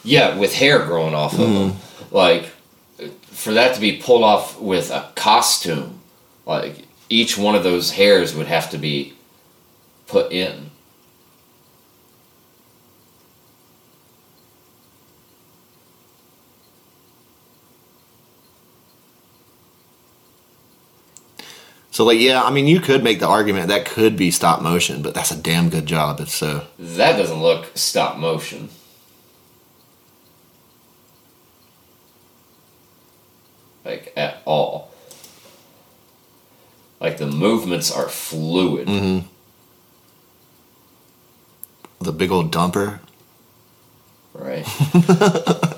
Yeah, 0.04 0.36
with 0.36 0.56
hair 0.56 0.84
growing 0.84 1.14
off 1.14 1.34
of 1.34 1.40
them. 1.42 1.72
Mm-hmm. 1.74 2.16
Like, 2.16 2.46
for 3.26 3.54
that 3.54 3.76
to 3.76 3.80
be 3.80 3.98
pulled 3.98 4.24
off 4.24 4.60
with 4.60 4.90
a 4.90 5.12
costume, 5.14 6.00
like, 6.48 6.88
each 7.08 7.38
one 7.38 7.54
of 7.54 7.64
those 7.64 7.92
hairs 7.92 8.34
would 8.34 8.48
have 8.48 8.72
to 8.72 8.80
be 8.80 9.14
put 10.08 10.32
in. 10.32 10.72
So 21.98 22.06
like, 22.06 22.20
yeah, 22.20 22.44
I 22.44 22.52
mean, 22.52 22.68
you 22.68 22.80
could 22.80 23.04
make 23.04 23.20
the 23.20 23.28
argument 23.28 23.70
that 23.70 23.86
could 23.86 24.18
be 24.18 24.30
stop 24.30 24.62
motion, 24.62 25.02
but 25.02 25.16
that's 25.16 25.32
a 25.32 25.36
damn 25.36 25.68
good 25.72 25.88
job 25.88 26.20
if 26.20 26.30
so. 26.30 26.68
That 26.78 27.18
doesn't 27.18 27.42
look 27.42 27.76
stop 27.76 28.20
motion. 28.20 28.70
Like, 33.84 34.14
at 34.16 34.44
all. 34.46 34.92
Like, 37.00 37.18
the 37.18 37.26
movements 37.26 37.92
are 37.92 38.10
fluid. 38.10 38.88
Mm-hmm. 38.88 39.26
The 42.04 42.14
big 42.14 42.30
old 42.30 42.54
dumper. 42.54 43.00
Right? 44.36 44.68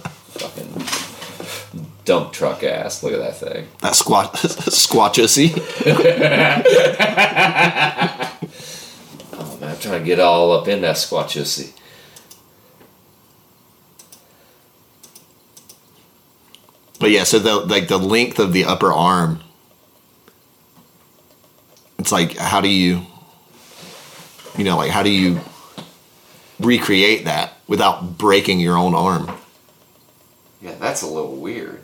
Fucking 2.09 2.23
dump 2.23 2.33
truck 2.33 2.63
ass. 2.63 3.03
Look 3.03 3.13
at 3.13 3.19
that 3.19 3.35
thing. 3.35 3.67
That 3.81 3.95
squat 3.95 4.33
squatchussy. 4.35 5.55
Oh 9.41 9.57
man, 9.61 9.71
I'm 9.71 9.79
trying 9.79 9.99
to 10.01 10.05
get 10.05 10.19
all 10.19 10.51
up 10.51 10.67
in 10.67 10.81
that 10.81 10.95
squatchussy. 10.97 11.71
But 16.99 17.11
yeah, 17.11 17.23
so 17.23 17.39
the 17.39 17.55
like 17.55 17.87
the 17.87 17.97
length 17.97 18.39
of 18.39 18.51
the 18.51 18.65
upper 18.65 18.91
arm 18.91 19.39
it's 21.97 22.11
like 22.11 22.35
how 22.37 22.61
do 22.61 22.69
you 22.69 23.05
you 24.57 24.63
know 24.63 24.77
like 24.77 24.89
how 24.91 25.03
do 25.03 25.09
you 25.09 25.39
recreate 26.59 27.25
that 27.25 27.53
without 27.67 28.17
breaking 28.17 28.59
your 28.59 28.77
own 28.77 28.93
arm 28.95 29.29
Yeah, 30.61 30.75
that's 30.75 31.01
a 31.01 31.07
little 31.07 31.35
weird. 31.35 31.81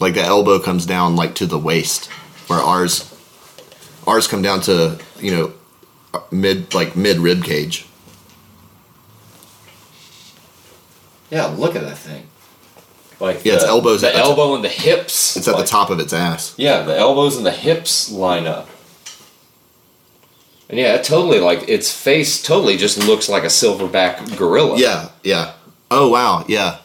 Like 0.00 0.14
the 0.14 0.22
elbow 0.22 0.58
comes 0.58 0.86
down 0.86 1.16
like 1.16 1.34
to 1.36 1.46
the 1.46 1.58
waist 1.58 2.06
where 2.48 2.58
ours 2.60 3.12
ours 4.06 4.26
come 4.28 4.42
down 4.42 4.60
to 4.62 4.98
you 5.20 5.30
know 5.30 5.52
mid 6.30 6.72
like 6.74 6.96
mid 6.96 7.18
rib 7.18 7.42
cage 7.44 7.86
Yeah, 11.30 11.46
look 11.46 11.74
at 11.74 11.82
that 11.82 11.98
thing. 11.98 12.26
Like 13.18 13.44
Yeah, 13.44 13.54
its 13.54 13.64
the, 13.64 13.68
elbows 13.70 14.02
the 14.02 14.08
at 14.08 14.12
the 14.14 14.20
elbow 14.20 14.54
and 14.54 14.64
the 14.64 14.68
hips. 14.68 15.36
it's 15.36 15.48
at 15.48 15.54
like- 15.54 15.64
the 15.64 15.68
top 15.68 15.90
of 15.90 15.98
its 16.00 16.12
ass 16.12 16.54
Yeah, 16.56 16.82
the 16.82 16.96
elbows 16.96 17.36
and 17.36 17.44
the 17.44 17.50
hips 17.50 18.10
line 18.12 18.46
up. 18.46 18.68
And 20.68 20.78
yeah, 20.78 20.94
it 20.94 21.04
totally 21.04 21.38
like 21.40 21.68
its 21.68 21.90
face 21.92 22.42
totally 22.42 22.76
just 22.76 22.98
looks 22.98 23.28
like 23.28 23.44
a 23.44 23.46
silverback 23.48 24.36
gorilla. 24.36 24.78
yeah 24.78 25.08
yeah 25.22 25.52
oh 25.90 26.08
wow 26.08 26.44
yeah 26.48 26.78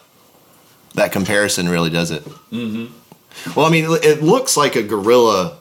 that 0.94 1.10
comparison 1.12 1.68
really 1.68 1.90
does 1.90 2.10
it 2.12 2.24
mm-hmm. 2.24 2.86
Well 3.56 3.66
i 3.66 3.70
mean 3.70 3.86
it 4.02 4.22
looks 4.22 4.56
like 4.56 4.76
a 4.76 4.82
gorilla 4.82 5.58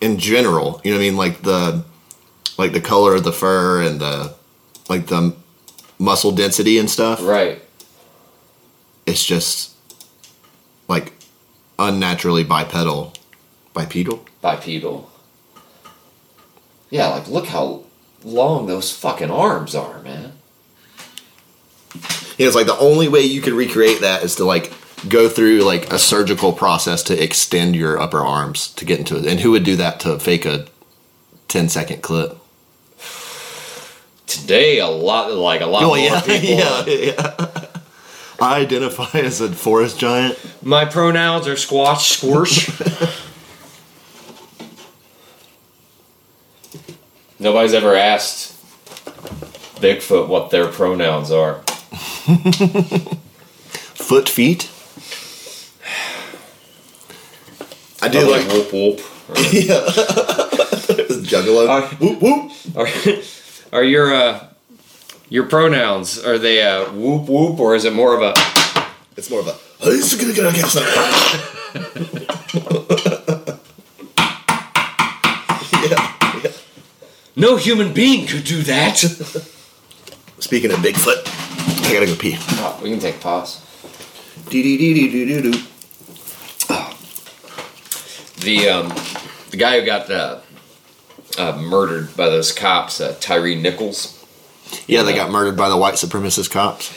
in 0.00 0.18
general 0.18 0.80
you 0.84 0.90
know 0.90 0.98
what 0.98 1.02
i 1.04 1.06
mean 1.08 1.16
like 1.16 1.42
the 1.42 1.84
like 2.58 2.72
the 2.72 2.80
color 2.80 3.14
of 3.14 3.24
the 3.24 3.32
fur 3.32 3.82
and 3.82 4.00
the 4.00 4.34
like 4.88 5.06
the 5.06 5.34
muscle 5.98 6.32
density 6.32 6.78
and 6.78 6.90
stuff 6.90 7.20
Right. 7.22 7.62
it's 9.06 9.24
just 9.24 9.72
like 10.88 11.12
unnaturally 11.78 12.44
bipedal 12.44 13.12
bipedal 13.74 14.24
Bipedal. 14.42 15.08
Yeah, 16.90 17.06
like 17.08 17.28
look 17.28 17.46
how 17.46 17.84
long 18.24 18.66
those 18.66 18.90
fucking 18.90 19.30
arms 19.30 19.74
are, 19.76 20.02
man. 20.02 20.32
you 21.94 22.00
know, 22.40 22.46
it's 22.48 22.56
like 22.56 22.66
the 22.66 22.76
only 22.78 23.06
way 23.06 23.20
you 23.20 23.40
could 23.40 23.52
recreate 23.52 24.00
that 24.00 24.24
is 24.24 24.34
to 24.36 24.44
like 24.44 24.72
go 25.08 25.28
through 25.28 25.60
like 25.62 25.92
a 25.92 25.98
surgical 25.98 26.52
process 26.52 27.02
to 27.04 27.22
extend 27.22 27.76
your 27.76 28.00
upper 28.00 28.20
arms 28.20 28.72
to 28.74 28.84
get 28.84 28.98
into 28.98 29.16
it 29.16 29.26
and 29.26 29.40
who 29.40 29.50
would 29.50 29.64
do 29.64 29.76
that 29.76 30.00
to 30.00 30.18
fake 30.18 30.44
a 30.44 30.66
10 31.48 31.68
second 31.68 32.02
clip 32.02 32.38
Today, 34.26 34.78
a 34.78 34.86
lot 34.88 35.30
like 35.34 35.60
a 35.60 35.66
lot 35.66 35.82
Oh, 35.82 35.88
more 35.88 35.98
yeah, 35.98 36.20
people. 36.22 36.48
yeah, 36.48 36.84
yeah. 36.86 37.36
I 38.40 38.60
identify 38.60 39.18
as 39.18 39.42
a 39.42 39.52
forest 39.52 39.98
giant. 39.98 40.38
My 40.62 40.86
pronouns 40.86 41.46
are 41.46 41.56
squash, 41.56 42.16
squish. 42.16 42.70
Nobody's 47.38 47.74
ever 47.74 47.94
asked 47.94 48.52
Bigfoot 49.80 50.28
what 50.28 50.50
their 50.50 50.68
pronouns 50.68 51.30
are. 51.30 51.58
Foot 53.94 54.28
feet. 54.28 54.70
I 58.02 58.08
do 58.08 58.18
Probably 58.18 58.42
like 58.42 58.48
whoop 58.52 58.72
whoop. 58.72 59.00
Yeah. 59.52 59.80
Juggalo. 61.22 61.68
Uh, 61.68 61.88
whoop 61.96 62.20
whoop. 62.20 62.50
Are, 62.76 62.88
are 63.78 63.84
your 63.84 64.12
uh, 64.12 64.46
your 65.28 65.44
pronouns 65.46 66.18
are 66.18 66.36
they 66.38 66.62
uh, 66.62 66.90
whoop 66.92 67.28
whoop 67.28 67.60
or 67.60 67.74
is 67.76 67.84
it 67.84 67.92
more 67.94 68.14
of 68.14 68.22
a 68.22 68.34
It's 69.16 69.30
more 69.30 69.40
of 69.40 69.46
a. 69.48 69.54
yeah, 75.82 76.40
yeah. 76.42 76.50
no 77.36 77.56
human 77.56 77.92
being 77.92 78.26
could 78.26 78.44
do 78.44 78.62
that? 78.62 78.96
Speaking 80.38 80.72
of 80.72 80.78
Bigfoot, 80.78 81.22
I 81.86 81.92
gotta 81.92 82.06
go 82.06 82.16
pee. 82.16 82.36
Oh, 82.38 82.78
we 82.82 82.90
can 82.90 82.98
take 82.98 83.16
a 83.16 83.18
pause. 83.18 83.60
Dee 84.50 84.62
dee 84.62 84.76
dee 84.76 84.94
dee 84.94 85.08
dee 85.10 85.24
dee 85.26 85.50
doo. 85.50 85.58
The 88.44 88.68
um, 88.68 88.88
the 89.50 89.56
guy 89.56 89.78
who 89.80 89.86
got 89.86 90.10
uh, 90.10 90.40
uh, 91.38 91.56
murdered 91.62 92.16
by 92.16 92.26
those 92.28 92.52
cops, 92.52 93.00
uh, 93.00 93.16
Tyre 93.20 93.54
Nichols. 93.54 94.18
Yeah, 94.86 95.02
they 95.02 95.14
got 95.14 95.30
murdered 95.30 95.56
by 95.56 95.68
the 95.68 95.76
white 95.76 95.94
supremacist 95.94 96.50
cops. 96.50 96.92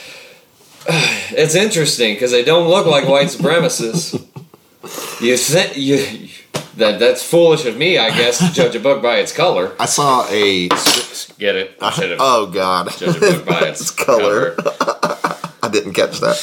It's 1.31 1.55
interesting 1.55 2.13
because 2.13 2.29
they 2.31 2.43
don't 2.43 2.67
look 2.69 2.85
like 2.85 3.07
white 3.07 3.27
supremacists. 3.27 4.13
you 5.19 5.35
think 5.37 5.75
you 5.75 6.29
that 6.77 6.99
that's 6.99 7.23
foolish 7.23 7.65
of 7.65 7.75
me, 7.77 7.97
I 7.97 8.09
guess, 8.09 8.37
to 8.37 8.53
judge 8.53 8.75
a 8.75 8.79
book 8.79 9.01
by 9.01 9.17
its 9.17 9.31
color. 9.31 9.75
I 9.79 9.85
saw 9.87 10.27
a. 10.29 10.67
Get 11.39 11.55
it? 11.55 11.77
I 11.81 11.89
should 11.91 12.11
have 12.11 12.19
Oh 12.21 12.45
God! 12.47 12.91
judged 12.97 13.17
a 13.17 13.19
book 13.19 13.45
by 13.47 13.59
its, 13.69 13.89
color. 13.89 14.51
cover. 14.51 14.71
I 15.63 15.69
didn't 15.71 15.93
catch 15.93 16.19
that. 16.19 16.35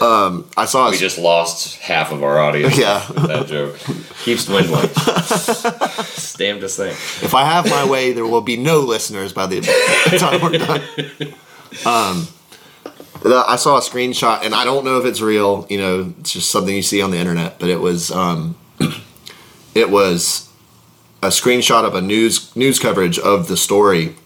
Um, 0.00 0.48
I 0.56 0.64
saw. 0.64 0.90
We 0.90 0.96
A, 0.96 0.98
just 0.98 1.18
lost 1.18 1.78
half 1.78 2.12
of 2.12 2.22
our 2.22 2.38
audience. 2.38 2.76
Yeah. 2.78 3.06
with 3.12 3.26
that 3.26 3.46
joke 3.46 3.78
keeps 4.24 4.46
dwindling. 4.46 4.88
the 4.88 6.34
damnedest 6.38 6.76
thing. 6.76 6.90
if 6.90 7.34
I 7.34 7.44
have 7.44 7.68
my 7.68 7.88
way, 7.88 8.12
there 8.12 8.26
will 8.26 8.40
be 8.40 8.56
no 8.56 8.80
listeners 8.80 9.32
by 9.32 9.46
the 9.46 9.60
time 10.18 10.40
we're 10.40 10.58
done. 10.58 10.82
Um, 11.86 12.28
I 13.26 13.56
saw 13.56 13.78
a 13.78 13.80
screenshot, 13.80 14.44
and 14.44 14.54
I 14.54 14.64
don't 14.64 14.84
know 14.84 14.98
if 14.98 15.04
it's 15.06 15.20
real. 15.20 15.66
You 15.70 15.78
know, 15.78 16.14
it's 16.20 16.32
just 16.32 16.50
something 16.50 16.74
you 16.74 16.82
see 16.82 17.00
on 17.02 17.10
the 17.10 17.18
internet. 17.18 17.58
But 17.58 17.70
it 17.70 17.80
was, 17.80 18.10
um, 18.10 18.56
it 19.74 19.90
was 19.90 20.48
a 21.22 21.28
screenshot 21.28 21.84
of 21.84 21.94
a 21.94 22.00
news 22.00 22.54
news 22.54 22.78
coverage 22.78 23.18
of 23.18 23.48
the 23.48 23.56
story, 23.56 24.16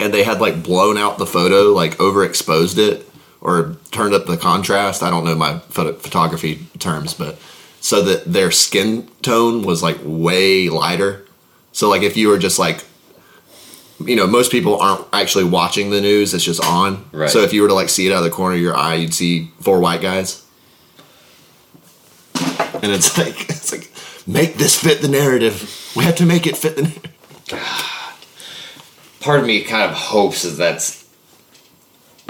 and 0.00 0.12
they 0.12 0.24
had 0.24 0.40
like 0.40 0.62
blown 0.62 0.98
out 0.98 1.18
the 1.18 1.26
photo, 1.26 1.72
like 1.72 1.96
overexposed 1.98 2.78
it, 2.78 3.08
or 3.44 3.76
turned 3.92 4.14
up 4.14 4.26
the 4.26 4.36
contrast. 4.36 5.02
I 5.02 5.10
don't 5.10 5.24
know 5.24 5.34
my 5.34 5.58
photo, 5.58 5.92
photography 5.92 6.66
terms, 6.80 7.14
but 7.14 7.38
so 7.80 8.02
that 8.02 8.24
their 8.24 8.50
skin 8.50 9.06
tone 9.22 9.62
was 9.62 9.82
like 9.82 9.98
way 10.02 10.68
lighter. 10.70 11.24
So 11.72 11.88
like 11.88 12.02
if 12.02 12.16
you 12.16 12.28
were 12.28 12.38
just 12.38 12.58
like 12.58 12.84
you 14.00 14.16
know, 14.16 14.26
most 14.26 14.50
people 14.50 14.80
aren't 14.80 15.06
actually 15.12 15.44
watching 15.44 15.90
the 15.90 16.00
news, 16.00 16.34
it's 16.34 16.44
just 16.44 16.62
on. 16.64 17.04
Right. 17.12 17.30
So 17.30 17.40
if 17.40 17.52
you 17.52 17.62
were 17.62 17.68
to 17.68 17.74
like 17.74 17.88
see 17.88 18.06
it 18.06 18.12
out 18.12 18.18
of 18.18 18.24
the 18.24 18.30
corner 18.30 18.56
of 18.56 18.60
your 18.60 18.76
eye, 18.76 18.94
you'd 18.94 19.14
see 19.14 19.52
four 19.60 19.78
white 19.78 20.00
guys. 20.00 20.44
And 22.82 22.92
it's 22.92 23.16
like 23.18 23.48
it's 23.50 23.72
like 23.72 23.92
make 24.26 24.54
this 24.54 24.78
fit 24.78 25.00
the 25.00 25.08
narrative. 25.08 25.92
We 25.94 26.04
have 26.04 26.16
to 26.16 26.26
make 26.26 26.46
it 26.46 26.56
fit 26.56 26.76
the 26.76 26.82
narrative. 26.82 27.10
Part 29.20 29.40
of 29.40 29.46
me 29.46 29.62
kind 29.62 29.90
of 29.90 29.96
hopes 29.96 30.42
that 30.42 30.50
that's 30.50 31.03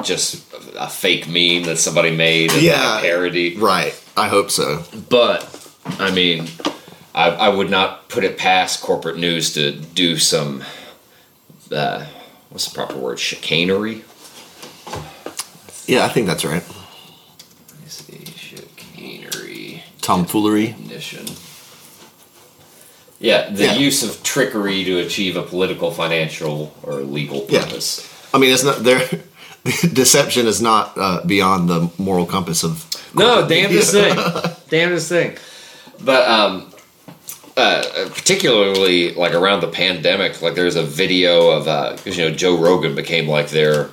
just 0.03 0.43
a 0.79 0.89
fake 0.89 1.27
meme 1.29 1.65
that 1.65 1.77
somebody 1.79 2.15
made, 2.15 2.53
and 2.53 2.63
Yeah. 2.63 2.99
a 2.99 3.01
parody. 3.01 3.57
Right. 3.57 3.95
I 4.17 4.29
hope 4.29 4.51
so. 4.51 4.85
But 5.09 5.49
I 5.99 6.11
mean, 6.11 6.49
I, 7.15 7.31
I 7.31 7.49
would 7.49 7.71
not 7.71 8.09
put 8.09 8.25
it 8.25 8.37
past 8.39 8.83
corporate 8.83 9.19
news 9.19 9.53
to 9.55 9.73
do 9.73 10.19
some. 10.19 10.65
Uh, 11.73 12.07
what's 12.51 12.69
the 12.69 12.75
proper 12.75 12.97
word? 12.97 13.19
Chicanery. 13.19 14.03
Yeah, 15.87 16.05
I 16.05 16.09
think 16.09 16.27
that's 16.27 16.45
right. 16.45 16.63
Let 17.71 17.81
me 17.83 17.89
see. 17.89 18.25
Chicanery. 18.37 19.83
Tomfoolery. 20.01 20.69
Definition. 20.69 21.27
Yeah, 23.21 23.49
the 23.51 23.65
Yeah. 23.65 23.75
use 23.77 24.03
of 24.03 24.23
trickery 24.23 24.85
to 24.85 24.99
achieve 24.99 25.37
a 25.37 25.43
political, 25.43 25.91
financial, 25.91 26.75
or 26.83 26.95
legal 27.03 27.47
Yeah. 27.49 27.65
purpose. 27.65 28.07
I 28.33 28.39
mean, 28.39 28.53
it's 28.53 28.65
not 28.65 28.83
there. 28.85 29.09
Deception 29.93 30.47
is 30.47 30.61
not 30.61 30.93
uh, 30.97 31.25
beyond 31.25 31.69
the 31.69 31.91
moral 31.99 32.27
compass 32.27 32.65
of. 32.65 32.87
No, 33.15 33.47
damnedest 33.49 33.93
thing. 33.93 34.15
damnedest 34.69 35.09
thing. 35.09 35.39
But 36.05 36.29
um, 36.29 36.71
uh, 37.57 37.83
particularly 38.11 39.15
like 39.15 39.33
around 39.33 39.61
the 39.61 39.69
pandemic, 39.69 40.43
like 40.43 40.55
there's 40.55 40.77
a 40.77 40.83
video 40.83 41.51
of 41.51 41.65
because 41.97 42.19
you 42.19 42.29
know 42.29 42.35
Joe 42.35 42.59
Rogan 42.59 42.95
became 42.95 43.27
like 43.27 43.49
their 43.49 43.85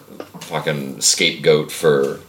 fucking 0.42 1.00
scapegoat 1.00 1.72
for 1.72 2.20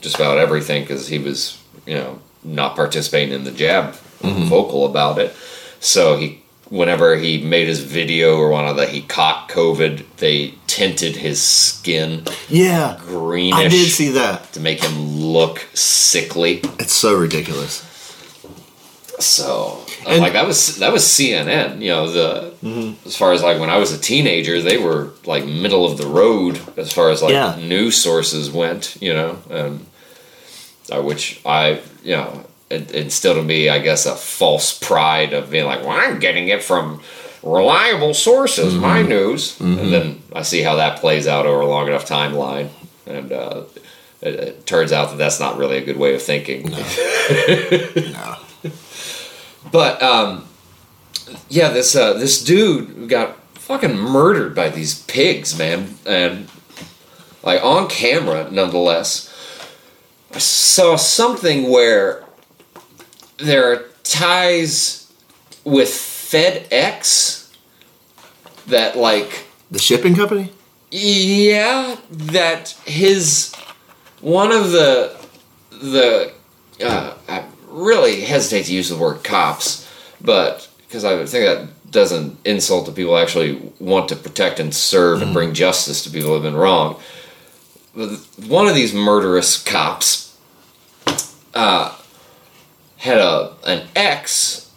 just 0.00 0.14
about 0.14 0.38
everything 0.38 0.82
because 0.82 1.08
he 1.08 1.18
was 1.18 1.60
you 1.86 1.94
know 1.94 2.20
not 2.44 2.76
participating 2.76 3.34
in 3.34 3.42
the 3.44 3.50
jab, 3.50 3.94
vocal 4.20 4.86
about 4.86 5.18
it. 5.18 5.34
So 5.80 6.16
he. 6.16 6.43
Whenever 6.70 7.16
he 7.16 7.38
made 7.42 7.68
his 7.68 7.80
video 7.80 8.36
or 8.38 8.48
one 8.50 8.66
of 8.66 8.76
the 8.76 8.86
he 8.86 9.02
caught 9.02 9.48
COVID, 9.50 10.02
they 10.16 10.54
tinted 10.66 11.16
his 11.16 11.40
skin 11.42 12.24
Yeah, 12.48 12.96
greenish 13.00 13.54
I 13.58 13.68
did 13.68 13.90
see 13.90 14.10
that. 14.12 14.52
to 14.54 14.60
make 14.60 14.82
him 14.82 14.96
look 15.20 15.66
sickly. 15.74 16.62
It's 16.78 16.92
so 16.94 17.14
ridiculous. 17.14 17.82
So 19.20 19.78
And- 20.06 20.20
like 20.20 20.32
that 20.32 20.46
was 20.46 20.76
that 20.78 20.92
was 20.92 21.04
CNN. 21.04 21.80
You 21.80 21.88
know 21.90 22.10
the 22.10 22.54
Mm-hmm. 22.64 23.06
as 23.06 23.14
far 23.14 23.32
as 23.32 23.42
like 23.42 23.60
when 23.60 23.68
I 23.70 23.76
was 23.76 23.92
a 23.92 23.98
teenager, 23.98 24.60
they 24.62 24.78
were 24.78 25.10
like 25.26 25.44
middle 25.44 25.84
of 25.84 25.98
the 25.98 26.06
road 26.06 26.58
as 26.78 26.92
far 26.92 27.10
as 27.10 27.22
like 27.22 27.32
Yeah. 27.32 27.56
news 27.60 27.96
sources 28.02 28.50
went. 28.50 28.96
You 29.00 29.12
know, 29.12 29.38
and 29.50 29.86
uh, 30.90 31.02
which 31.02 31.40
I 31.44 31.80
you 32.02 32.16
know 32.16 32.44
instilled 32.74 33.38
in 33.38 33.46
me, 33.46 33.68
I 33.68 33.78
guess, 33.78 34.06
a 34.06 34.14
false 34.14 34.78
pride 34.78 35.32
of 35.32 35.50
being 35.50 35.66
like, 35.66 35.82
well, 35.82 35.92
I'm 35.98 36.18
getting 36.18 36.48
it 36.48 36.62
from 36.62 37.00
reliable 37.42 38.14
sources, 38.14 38.74
my 38.74 39.02
news. 39.02 39.58
And 39.60 39.92
then 39.92 40.22
I 40.32 40.42
see 40.42 40.62
how 40.62 40.76
that 40.76 40.98
plays 40.98 41.26
out 41.26 41.46
over 41.46 41.60
a 41.60 41.66
long 41.66 41.88
enough 41.88 42.06
timeline. 42.06 42.70
And 43.06 43.32
uh, 43.32 43.64
it, 44.22 44.34
it 44.34 44.66
turns 44.66 44.92
out 44.92 45.10
that 45.10 45.16
that's 45.18 45.40
not 45.40 45.58
really 45.58 45.76
a 45.76 45.84
good 45.84 45.98
way 45.98 46.14
of 46.14 46.22
thinking. 46.22 46.70
No. 46.70 48.36
But 49.70 50.02
um, 50.02 50.46
yeah, 51.48 51.70
this 51.70 51.96
uh, 51.96 52.14
this 52.14 52.42
dude 52.42 53.08
got 53.08 53.36
fucking 53.54 53.96
murdered 53.96 54.54
by 54.54 54.68
these 54.68 55.02
pigs, 55.02 55.58
man, 55.58 55.96
and 56.06 56.48
like 57.42 57.62
on 57.62 57.88
camera, 57.88 58.48
nonetheless. 58.50 59.30
I 60.32 60.38
saw 60.38 60.96
something 60.96 61.70
where 61.70 62.23
there 63.38 63.72
are 63.72 63.84
ties 64.02 65.12
with 65.64 65.88
FedEx 65.88 67.52
that 68.66 68.96
like 68.96 69.46
The 69.70 69.78
shipping 69.78 70.14
company? 70.14 70.52
yeah, 70.90 71.96
that 72.10 72.70
his 72.86 73.54
one 74.20 74.52
of 74.52 74.70
the 74.70 75.16
the 75.70 76.32
uh, 76.84 77.14
I 77.28 77.44
really 77.68 78.20
hesitate 78.20 78.64
to 78.66 78.72
use 78.74 78.88
the 78.88 78.96
word 78.96 79.24
cops, 79.24 79.88
but 80.20 80.68
because 80.86 81.04
I 81.04 81.16
think 81.26 81.44
that 81.46 81.90
doesn't 81.90 82.38
insult 82.44 82.86
the 82.86 82.92
people 82.92 83.12
who 83.12 83.18
actually 83.22 83.72
want 83.78 84.08
to 84.08 84.16
protect 84.16 84.60
and 84.60 84.74
serve 84.74 85.22
and 85.22 85.32
bring 85.32 85.54
justice 85.54 86.02
to 86.04 86.10
people 86.10 86.28
who 86.28 86.34
have 86.34 86.42
been 86.42 86.56
wrong. 86.56 86.96
One 88.48 88.66
of 88.66 88.74
these 88.74 88.92
murderous 88.92 89.62
cops 89.62 90.36
uh, 91.54 91.96
had 93.04 93.18
a 93.18 93.52
an 93.66 93.86
ex 93.94 94.70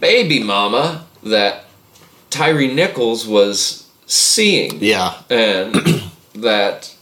baby 0.00 0.42
mama 0.42 1.04
that 1.22 1.64
Tyre 2.30 2.66
Nichols 2.66 3.26
was 3.28 3.88
seeing 4.06 4.78
Yeah. 4.82 5.14
and 5.30 5.74
that 6.34 6.92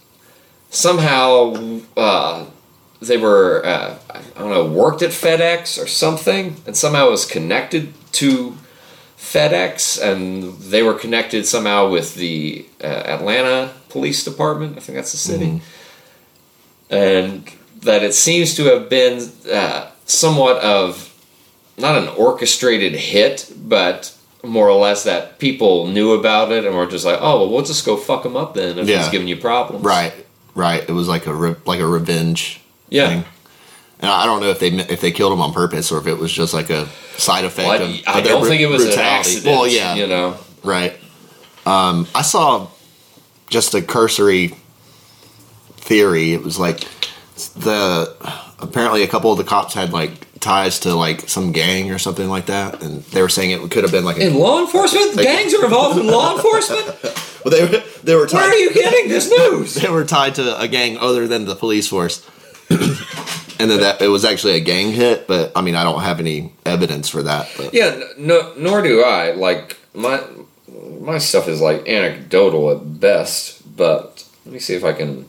somehow 0.70 1.80
uh, 1.96 2.44
they 3.00 3.16
were 3.16 3.64
uh, 3.64 3.96
I 4.10 4.38
don't 4.38 4.50
know 4.50 4.66
worked 4.66 5.00
at 5.02 5.10
FedEx 5.10 5.82
or 5.82 5.86
something, 5.86 6.56
and 6.66 6.76
somehow 6.76 7.08
was 7.10 7.24
connected 7.24 7.92
to 8.20 8.56
FedEx, 9.18 10.00
and 10.02 10.52
they 10.58 10.82
were 10.82 10.94
connected 10.94 11.46
somehow 11.46 11.88
with 11.88 12.14
the 12.14 12.66
uh, 12.82 12.86
Atlanta 12.86 13.72
Police 13.88 14.22
Department. 14.24 14.76
I 14.76 14.80
think 14.80 14.96
that's 14.96 15.12
the 15.12 15.18
city, 15.18 15.62
and 16.90 17.50
that 17.80 18.02
it 18.02 18.14
seems 18.14 18.54
to 18.56 18.64
have 18.64 18.88
been 18.88 19.30
uh, 19.50 19.90
somewhat 20.06 20.58
of 20.62 21.08
not 21.78 21.96
an 21.96 22.08
orchestrated 22.08 22.92
hit, 22.94 23.52
but 23.56 24.14
more 24.44 24.68
or 24.68 24.78
less 24.80 25.04
that 25.04 25.38
people 25.38 25.86
knew 25.86 26.12
about 26.12 26.50
it 26.52 26.64
and 26.64 26.74
were 26.76 26.86
just 26.86 27.04
like, 27.04 27.18
oh, 27.20 27.40
well, 27.40 27.50
we'll 27.50 27.64
just 27.64 27.86
go 27.86 27.96
fuck 27.96 28.24
him 28.26 28.36
up 28.36 28.54
then 28.54 28.78
if 28.78 28.88
Yeah. 28.88 28.98
he's 28.98 29.08
giving 29.08 29.28
you 29.28 29.36
problems. 29.36 29.84
Right. 29.84 30.12
Right. 30.54 30.82
It 30.86 30.92
was 30.92 31.08
like 31.08 31.26
a 31.26 31.34
re- 31.34 31.54
like 31.64 31.80
a 31.80 31.86
revenge 31.86 32.60
Yeah. 32.90 33.08
thing. 33.08 33.24
And 34.00 34.10
I 34.10 34.26
don't 34.26 34.40
know 34.40 34.50
if 34.50 34.58
they 34.58 34.68
if 34.68 35.00
they 35.00 35.12
killed 35.12 35.32
him 35.32 35.40
on 35.40 35.52
purpose 35.52 35.92
or 35.92 35.98
if 35.98 36.06
it 36.08 36.18
was 36.18 36.32
just 36.32 36.52
like 36.52 36.70
a 36.70 36.88
side 37.16 37.44
effect 37.44 37.68
Well, 37.68 37.82
of, 37.82 37.88
I, 37.88 38.02
I 38.06 38.18
of 38.18 38.24
their 38.24 38.32
don't 38.34 38.46
think 38.46 38.60
it 38.60 38.66
was 38.66 38.82
an 38.82 38.88
brutality. 38.88 39.18
accident. 39.18 39.46
Well, 39.46 39.66
yeah, 39.68 39.94
You 39.94 40.06
know? 40.08 40.36
right. 40.64 40.96
Um, 41.64 42.08
I 42.14 42.22
saw 42.22 42.66
just 43.48 43.74
a 43.74 43.80
cursory 43.80 44.56
theory. 45.76 46.32
It 46.32 46.42
was 46.42 46.58
like 46.58 46.80
the 47.56 48.12
apparently 48.62 49.02
a 49.02 49.08
couple 49.08 49.32
of 49.32 49.38
the 49.38 49.44
cops 49.44 49.74
had 49.74 49.92
like 49.92 50.26
ties 50.40 50.80
to 50.80 50.94
like 50.94 51.28
some 51.28 51.52
gang 51.52 51.90
or 51.90 51.98
something 51.98 52.28
like 52.28 52.46
that, 52.46 52.82
and 52.82 53.02
they 53.04 53.22
were 53.22 53.28
saying 53.28 53.50
it 53.50 53.70
could 53.70 53.84
have 53.84 53.92
been 53.92 54.04
like 54.04 54.18
a, 54.18 54.26
In 54.26 54.34
law 54.34 54.60
enforcement? 54.60 55.16
Gangs 55.16 55.54
are 55.54 55.64
involved 55.64 55.98
in 55.98 56.06
law 56.06 56.34
enforcement? 56.34 56.86
well, 57.44 57.50
they 57.50 57.62
were 57.64 57.82
they 58.02 58.14
were 58.14 58.26
Where 58.26 58.50
are 58.50 58.54
you 58.54 58.72
getting 58.72 59.08
this 59.08 59.30
news? 59.30 59.74
they 59.82 59.88
were 59.88 60.04
tied 60.04 60.34
to 60.36 60.60
a 60.60 60.68
gang 60.68 60.98
other 60.98 61.26
than 61.26 61.44
the 61.44 61.54
police 61.54 61.88
force. 61.88 62.26
and 62.70 63.70
then 63.70 63.80
that 63.80 64.02
it 64.02 64.08
was 64.08 64.24
actually 64.24 64.54
a 64.54 64.60
gang 64.60 64.92
hit, 64.92 65.26
but 65.26 65.52
I 65.56 65.60
mean 65.60 65.74
I 65.74 65.84
don't 65.84 66.02
have 66.02 66.20
any 66.20 66.52
evidence 66.66 67.08
for 67.08 67.22
that. 67.22 67.48
But 67.56 67.72
Yeah, 67.72 68.02
no, 68.18 68.54
nor 68.56 68.82
do 68.82 69.02
I. 69.02 69.32
Like 69.32 69.78
my 69.94 70.22
my 71.00 71.18
stuff 71.18 71.48
is 71.48 71.60
like 71.60 71.88
anecdotal 71.88 72.70
at 72.70 73.00
best. 73.00 73.76
But 73.76 74.28
let 74.44 74.52
me 74.52 74.58
see 74.58 74.74
if 74.74 74.84
I 74.84 74.92
can. 74.92 75.28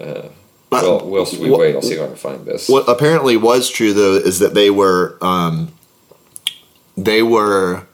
Uh, 0.00 0.28
But 0.68 0.82
well, 0.82 1.06
whilst 1.06 1.38
we 1.38 1.50
what- 1.50 1.60
wait, 1.60 1.74
I'll 1.76 1.82
see 1.82 1.94
if 1.94 2.02
I 2.02 2.06
can 2.06 2.16
find 2.16 2.44
this. 2.44 2.68
what 2.68 2.88
apparently 2.88 3.36
was 3.36 3.70
true 3.70 3.92
though 3.92 4.14
is 4.14 4.40
that 4.40 4.54
they 4.54 4.70
were 4.70 5.16
um, 5.20 5.72
they 6.96 7.22
were 7.22 7.86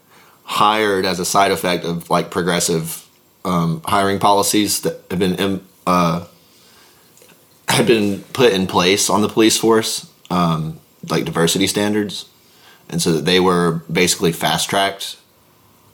hired 0.43 1.05
as 1.05 1.19
a 1.19 1.25
side 1.25 1.51
effect 1.51 1.85
of 1.85 2.09
like 2.09 2.31
progressive 2.31 3.07
um, 3.45 3.81
hiring 3.85 4.19
policies 4.19 4.81
that 4.81 5.01
have 5.09 5.19
been 5.19 5.61
uh, 5.85 6.25
had 7.67 7.87
been 7.87 8.21
put 8.33 8.53
in 8.53 8.67
place 8.67 9.09
on 9.09 9.21
the 9.21 9.29
police 9.29 9.57
force, 9.57 10.09
um, 10.29 10.79
like 11.09 11.25
diversity 11.25 11.67
standards, 11.67 12.25
and 12.89 13.01
so 13.01 13.11
that 13.13 13.25
they 13.25 13.39
were 13.39 13.83
basically 13.91 14.31
fast 14.31 14.69
tracked 14.69 15.17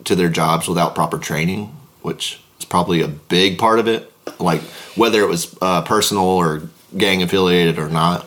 to 0.06 0.16
their 0.16 0.30
jobs 0.30 0.68
without 0.68 0.96
proper 0.96 1.18
training, 1.18 1.76
which 2.02 2.42
is 2.60 2.66
probably 2.66 3.02
a 3.02 3.08
big 3.08 3.58
part 3.58 3.80
of 3.80 3.88
it. 3.88 4.12
Like 4.40 4.62
whether 5.00 5.22
it 5.22 5.28
was 5.28 5.58
uh, 5.62 5.82
personal 5.82 6.26
or 6.26 6.64
gang 6.98 7.24
affiliated 7.24 7.80
or 7.80 7.90
not. 7.90 8.26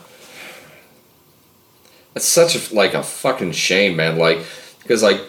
That's 2.13 2.25
such 2.25 2.55
a 2.55 2.75
like 2.75 2.93
a 2.93 3.03
fucking 3.03 3.53
shame, 3.53 3.95
man. 3.95 4.17
Like 4.17 4.45
because 4.79 5.01
like 5.01 5.21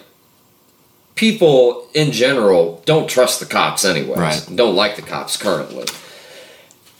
people 1.15 1.87
in 1.93 2.11
general 2.11 2.83
don't 2.85 3.09
trust 3.09 3.39
the 3.39 3.45
cops 3.45 3.85
anyways. 3.85 4.17
Right. 4.17 4.49
Don't 4.53 4.75
like 4.75 4.95
the 4.95 5.01
cops 5.01 5.37
currently, 5.37 5.85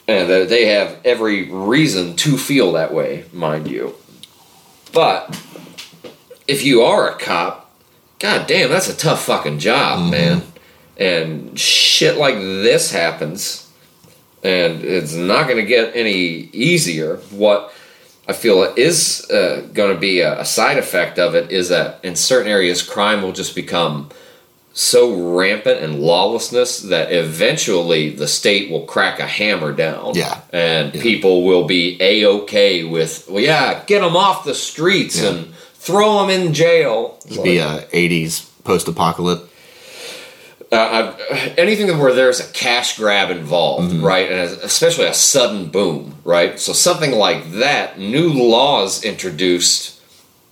and 0.07 0.29
they 0.49 0.67
have 0.67 0.97
every 1.03 1.51
reason 1.51 2.15
to 2.17 2.37
feel 2.37 2.71
that 2.73 2.93
way, 2.93 3.25
mind 3.33 3.67
you. 3.67 3.95
But 4.91 5.39
if 6.47 6.63
you 6.63 6.81
are 6.81 7.09
a 7.09 7.17
cop, 7.17 7.71
god 8.19 8.47
damn, 8.47 8.69
that's 8.69 8.89
a 8.89 8.95
tough 8.95 9.23
fucking 9.25 9.59
job, 9.59 10.09
man. 10.09 10.41
And 10.97 11.59
shit 11.59 12.17
like 12.17 12.35
this 12.35 12.91
happens, 12.91 13.64
and 14.45 14.83
it's 14.83 15.13
not 15.15 15.47
going 15.47 15.57
to 15.57 15.65
get 15.65 15.95
any 15.95 16.49
easier. 16.53 17.17
What 17.31 17.73
I 18.27 18.33
feel 18.33 18.61
is 18.77 19.29
uh, 19.31 19.67
going 19.73 19.93
to 19.93 19.99
be 19.99 20.19
a, 20.21 20.41
a 20.41 20.45
side 20.45 20.77
effect 20.77 21.17
of 21.19 21.33
it 21.35 21.51
is 21.51 21.69
that 21.69 21.99
in 22.03 22.15
certain 22.15 22.51
areas, 22.51 22.81
crime 22.83 23.21
will 23.23 23.31
just 23.31 23.55
become 23.55 24.09
so 24.73 25.35
rampant 25.37 25.81
and 25.81 25.99
lawlessness 26.01 26.81
that 26.81 27.11
eventually 27.11 28.09
the 28.09 28.27
state 28.27 28.69
will 28.69 28.85
crack 28.85 29.19
a 29.19 29.25
hammer 29.25 29.71
down. 29.71 30.13
Yeah. 30.15 30.41
And 30.51 30.93
people 30.93 31.45
will 31.45 31.65
be 31.65 31.97
a 32.01 32.25
okay 32.25 32.83
with, 32.83 33.27
well, 33.29 33.41
yeah, 33.41 33.83
get 33.85 34.01
them 34.01 34.15
off 34.17 34.43
the 34.43 34.53
streets 34.53 35.21
Yeah. 35.21 35.29
and 35.29 35.53
throw 35.75 36.19
them 36.19 36.29
in 36.29 36.53
jail. 36.53 37.17
It'd 37.25 37.43
be 37.43 37.57
a 37.59 37.87
'80s 37.93 38.49
post-apocalypse. 38.63 39.49
Uh, 40.75 41.15
I've, 41.29 41.57
anything 41.57 41.97
where 41.97 42.13
there's 42.13 42.39
a 42.39 42.51
cash 42.51 42.97
grab 42.97 43.31
involved, 43.31 43.93
right, 43.93 44.31
and 44.31 44.39
especially 44.61 45.05
a 45.05 45.13
sudden 45.13 45.69
boom, 45.69 46.17
right. 46.23 46.59
So 46.59 46.73
something 46.73 47.11
like 47.11 47.51
that, 47.53 47.97
new 47.97 48.29
laws 48.29 49.03
introduced, 49.03 50.01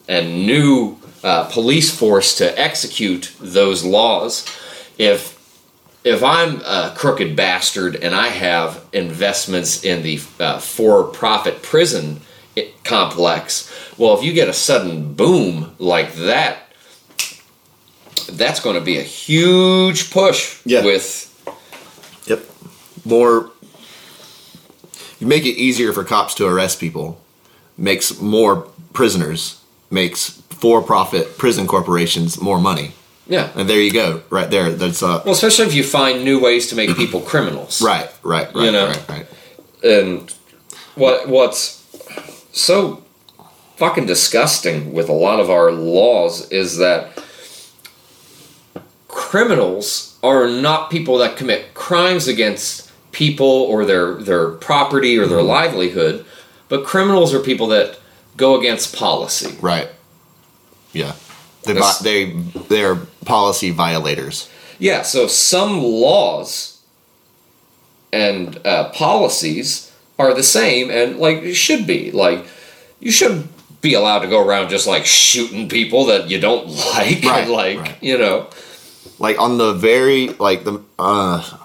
and 0.07 0.45
new 0.45 0.97
uh, 1.23 1.45
police 1.45 1.95
force 1.95 2.35
to 2.37 2.59
execute 2.59 3.33
those 3.39 3.83
laws. 3.83 4.45
If 4.97 5.33
if 6.03 6.21
I'm 6.21 6.61
a 6.61 6.93
crooked 6.97 7.35
bastard 7.35 7.95
and 7.95 8.13
I 8.13 8.27
have 8.27 8.83
investments 8.91 9.83
in 9.85 10.03
the 10.03 10.19
uh, 10.39 10.59
for-profit 10.59 11.61
prison 11.61 12.19
complex, 12.83 13.71
well, 13.97 14.17
if 14.17 14.23
you 14.23 14.33
get 14.33 14.49
a 14.49 14.53
sudden 14.53 15.13
boom 15.13 15.75
like 15.79 16.13
that, 16.15 16.62
that's 18.27 18.59
going 18.59 18.75
to 18.75 18.81
be 18.81 18.97
a 18.97 19.03
huge 19.03 20.11
push 20.11 20.57
Yeah. 20.65 20.83
with 20.83 21.29
Yep. 22.25 22.43
More. 23.05 23.51
You 25.19 25.27
make 25.27 25.45
it 25.45 25.55
easier 25.57 25.93
for 25.93 26.03
cops 26.03 26.33
to 26.35 26.45
arrest 26.47 26.79
people. 26.79 27.19
Makes 27.77 28.19
more 28.19 28.67
prisoners. 28.93 29.59
Makes 29.89 30.41
for-profit 30.49 31.37
prison 31.37 31.67
corporations 31.67 32.39
more 32.41 32.59
money. 32.59 32.93
yeah. 33.27 33.49
And 33.55 33.69
there 33.69 33.79
you 33.81 33.91
go, 33.91 34.21
right 34.29 34.49
there. 34.49 34.71
That's 34.71 35.03
uh. 35.03 35.21
Well, 35.25 35.33
especially 35.33 35.65
if 35.65 35.73
you 35.73 35.83
find 35.83 36.23
new 36.23 36.39
ways 36.41 36.67
to 36.67 36.75
make 36.75 36.95
people 36.95 37.19
criminals, 37.31 37.81
Right, 37.81 38.09
right, 38.23 38.53
right, 38.55 38.65
You 38.65 38.71
know. 38.71 38.87
right, 38.87 39.09
right. 39.09 39.25
and 39.83 40.33
what 40.95 41.27
what's 41.27 41.81
so 42.53 43.03
fucking 43.77 44.05
disgusting 44.05 44.93
with 44.93 45.09
a 45.09 45.13
lot 45.13 45.39
of 45.39 45.49
our 45.49 45.71
laws 45.71 46.49
is 46.51 46.77
that 46.77 47.09
criminals 49.33 50.19
are 50.21 50.47
not 50.47 50.91
people 50.91 51.17
that 51.17 51.35
commit 51.35 51.73
crimes 51.73 52.27
against 52.27 52.91
people 53.11 53.47
or 53.47 53.83
their 53.83 54.13
their 54.13 54.51
property 54.51 55.17
or 55.17 55.25
their 55.25 55.41
livelihood 55.41 56.23
but 56.69 56.85
criminals 56.85 57.33
are 57.33 57.39
people 57.39 57.65
that 57.65 57.97
go 58.37 58.59
against 58.59 58.95
policy. 58.95 59.57
Right. 59.59 59.89
Yeah. 60.91 61.13
They, 61.63 61.79
they 62.03 62.31
they're 62.69 62.95
policy 63.25 63.71
violators. 63.71 64.51
Yeah, 64.77 65.01
so 65.01 65.25
some 65.25 65.81
laws 65.81 66.79
and 68.11 68.59
uh, 68.67 68.89
policies 68.89 69.91
are 70.19 70.35
the 70.35 70.43
same 70.43 70.91
and 70.91 71.17
like 71.17 71.37
it 71.39 71.55
should 71.55 71.87
be. 71.87 72.11
Like 72.11 72.45
you 72.99 73.11
should 73.11 73.47
be 73.81 73.95
allowed 73.95 74.19
to 74.19 74.27
go 74.27 74.45
around 74.45 74.69
just 74.69 74.85
like 74.85 75.07
shooting 75.07 75.69
people 75.69 76.05
that 76.05 76.29
you 76.29 76.39
don't 76.39 76.67
like 76.95 77.23
Right, 77.23 77.43
and 77.43 77.51
like, 77.51 77.79
right. 77.79 78.03
you 78.03 78.19
know. 78.19 78.47
Like 79.19 79.39
on 79.39 79.57
the 79.57 79.73
very 79.73 80.29
like 80.29 80.63
the 80.63 80.81
uh 80.99 81.57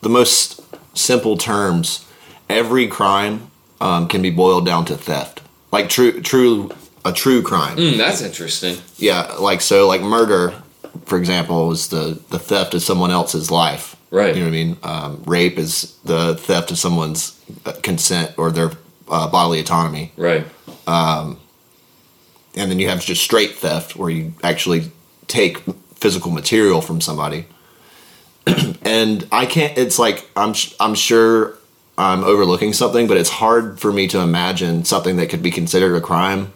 the 0.00 0.08
most 0.08 0.60
simple 0.96 1.36
terms, 1.36 2.06
every 2.48 2.86
crime 2.86 3.50
um, 3.80 4.08
can 4.08 4.22
be 4.22 4.30
boiled 4.30 4.66
down 4.66 4.84
to 4.86 4.96
theft. 4.96 5.42
Like 5.70 5.88
true 5.88 6.20
true 6.20 6.70
a 7.04 7.12
true 7.12 7.42
crime. 7.42 7.76
Mm, 7.76 7.96
that's 7.96 8.22
interesting. 8.22 8.76
Yeah, 8.96 9.34
like 9.38 9.60
so 9.60 9.86
like 9.88 10.02
murder 10.02 10.54
for 11.06 11.18
example 11.18 11.70
is 11.72 11.88
the 11.88 12.20
the 12.30 12.38
theft 12.38 12.74
of 12.74 12.82
someone 12.82 13.10
else's 13.10 13.50
life. 13.50 13.96
Right. 14.10 14.34
You 14.36 14.42
know 14.42 14.48
what 14.48 14.56
I 14.56 14.64
mean? 14.64 14.76
Um, 14.82 15.22
rape 15.24 15.58
is 15.58 15.96
the 16.04 16.34
theft 16.36 16.70
of 16.70 16.78
someone's 16.78 17.40
uh, 17.64 17.72
consent 17.82 18.34
or 18.36 18.50
their 18.50 18.72
uh, 19.08 19.30
bodily 19.30 19.58
autonomy. 19.60 20.12
Right. 20.16 20.44
Um, 20.86 21.40
and 22.54 22.70
then 22.70 22.78
you 22.78 22.88
have 22.88 23.00
just 23.00 23.22
straight 23.22 23.52
theft 23.52 23.96
where 23.96 24.10
you 24.10 24.34
actually 24.42 24.90
take 25.28 25.62
physical 26.02 26.30
material 26.30 26.80
from 26.82 27.00
somebody. 27.00 27.46
And 28.84 29.26
i 29.30 29.46
can't 29.46 29.78
it's 29.78 29.98
like 29.98 30.28
i'm 30.36 30.54
i'm 30.80 30.94
sure 30.96 31.54
i'm 31.96 32.24
overlooking 32.24 32.72
something 32.72 33.06
but 33.06 33.16
it's 33.16 33.30
hard 33.30 33.78
for 33.78 33.92
me 33.92 34.08
to 34.08 34.18
imagine 34.18 34.84
something 34.84 35.16
that 35.18 35.28
could 35.30 35.42
be 35.42 35.52
considered 35.52 35.94
a 35.94 36.00
crime 36.00 36.52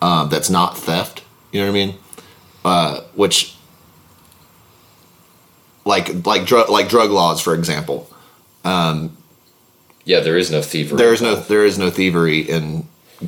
uh, 0.00 0.24
that's 0.26 0.48
not 0.48 0.78
theft 0.78 1.24
you 1.50 1.60
know 1.60 1.66
what 1.66 1.72
i 1.78 1.86
mean? 1.86 1.98
Uh, 2.64 3.00
which 3.14 3.56
like 5.84 6.24
like 6.24 6.46
drug 6.46 6.68
like 6.70 6.88
drug 6.88 7.10
laws 7.10 7.40
for 7.40 7.54
example. 7.54 8.08
Yeah, 10.04 10.20
there 10.20 10.38
is 10.38 10.50
no 10.50 10.62
thievery. 10.62 10.96
there 10.98 11.12
is 11.12 11.20
no 11.20 11.34
there 11.34 11.64
is 11.64 11.78
no 11.78 11.90
thievery 11.90 12.40
in 12.40 12.86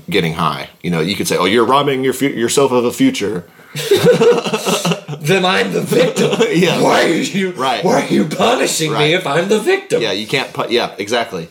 getting 0.09 0.34
high. 0.34 0.70
You 0.82 0.90
know 0.90 1.01
you 1.01 1.16
could 1.16 1.26
say 1.26 1.36
oh 1.36 1.46
you're 1.46 1.66
robbing 1.66 2.05
your 2.05 2.12
fu- 2.12 2.36
yourself 2.44 2.70
of 2.72 2.84
a 2.84 2.92
future 2.92 3.51
Then 5.20 5.44
I'm 5.44 5.72
the 5.72 5.82
victim. 5.82 6.30
Yeah. 6.50 6.82
Why 6.82 7.04
are 7.04 7.08
you 7.08 7.52
Right. 7.52 7.84
why 7.84 8.02
are 8.02 8.08
you 8.08 8.24
punishing 8.26 8.90
Right. 8.92 9.08
me 9.08 9.14
if 9.14 9.26
I'm 9.26 9.48
the 9.48 9.60
victim? 9.60 10.02
Yeah, 10.02 10.12
you 10.12 10.26
can't 10.26 10.52
put. 10.52 10.70
Yeah, 10.70 10.94
exactly. 10.98 11.48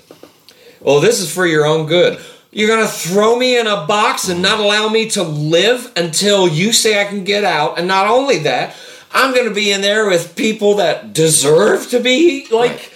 Well, 0.82 1.00
this 1.00 1.20
is 1.20 1.32
for 1.32 1.46
your 1.46 1.66
own 1.66 1.86
good. 1.86 2.20
You're 2.52 2.68
gonna 2.68 2.88
throw 2.88 3.38
me 3.38 3.58
in 3.60 3.68
a 3.68 3.86
box 3.86 4.28
and 4.28 4.42
not 4.42 4.60
allow 4.60 4.90
me 4.90 5.10
to 5.12 5.24
live 5.24 5.92
until 5.96 6.48
you 6.48 6.74
say 6.74 7.00
I 7.00 7.06
can 7.06 7.24
get 7.24 7.44
out. 7.44 7.78
And 7.78 7.88
not 7.88 8.08
only 8.08 8.40
that, 8.40 8.76
I'm 9.14 9.36
gonna 9.36 9.54
be 9.54 9.72
in 9.72 9.82
there 9.82 10.08
with 10.08 10.36
people 10.36 10.76
that 10.76 11.14
deserve 11.14 11.90
to 11.92 12.00
be 12.00 12.48
like, 12.52 12.92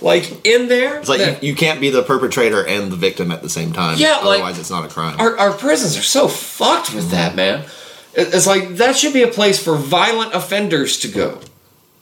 like 0.00 0.44
in 0.46 0.68
there. 0.68 0.98
It's 0.98 1.08
like 1.08 1.20
that- 1.20 1.42
you, 1.42 1.50
you 1.50 1.54
can't 1.54 1.80
be 1.80 1.90
the 1.90 2.02
perpetrator 2.02 2.66
and 2.66 2.90
the 2.90 2.96
victim 2.96 3.30
at 3.30 3.42
the 3.42 3.48
same 3.50 3.72
time. 3.72 3.96
Yeah, 3.98 4.16
like- 4.18 4.40
otherwise 4.40 4.58
it's 4.58 4.70
not 4.70 4.84
a 4.84 4.88
crime. 4.88 5.20
our, 5.20 5.36
our 5.38 5.52
prisons 5.52 5.96
are 5.96 6.02
so 6.02 6.26
fucked 6.26 6.92
with 6.94 7.10
that, 7.10 7.28
mm-hmm. 7.28 7.36
man. 7.36 7.64
It- 8.14 8.34
It's 8.34 8.46
like 8.46 8.76
that 8.76 8.96
should 8.96 9.12
be 9.12 9.22
a 9.22 9.28
place 9.28 9.58
for 9.62 9.76
violent 9.76 10.34
offenders 10.34 10.98
to 11.00 11.08
go. 11.08 11.38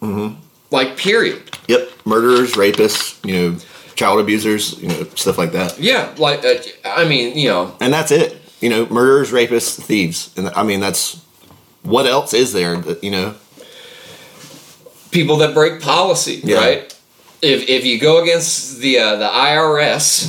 Mm-hmm. 0.02 0.34
Like, 0.70 0.96
period. 0.96 1.56
yep, 1.66 1.90
murderers, 2.04 2.52
rapists, 2.52 3.16
you 3.26 3.34
know, 3.34 3.56
child 3.94 4.20
abusers, 4.20 4.78
you 4.80 4.88
know, 4.88 5.06
stuff 5.14 5.38
like 5.38 5.52
that. 5.52 5.78
Yeah, 5.80 6.14
like 6.18 6.44
uh, 6.44 6.54
I 6.84 7.04
mean, 7.09 7.36
you 7.36 7.48
know, 7.48 7.74
And 7.80 7.92
that's 7.92 8.11
it. 8.12 8.36
You 8.61 8.68
know, 8.70 8.86
murderers, 8.86 9.30
rapists, 9.32 9.80
thieves, 9.80 10.30
and 10.36 10.48
I 10.50 10.62
mean 10.62 10.80
that's 10.80 11.20
what 11.82 12.06
else 12.06 12.34
is 12.34 12.52
there? 12.52 12.76
That, 12.76 13.02
you 13.04 13.11
know, 13.11 13.34
people 15.11 15.36
that 15.38 15.54
break 15.54 15.80
policy, 15.80 16.40
Yeah. 16.44 16.56
right? 16.59 16.94
If 17.40 17.68
if 17.68 17.84
you 17.86 17.98
go 18.00 18.22
against 18.22 18.78
the 18.80 18.98
uh, 18.98 19.16
the 19.16 19.28
IRS, 19.28 20.28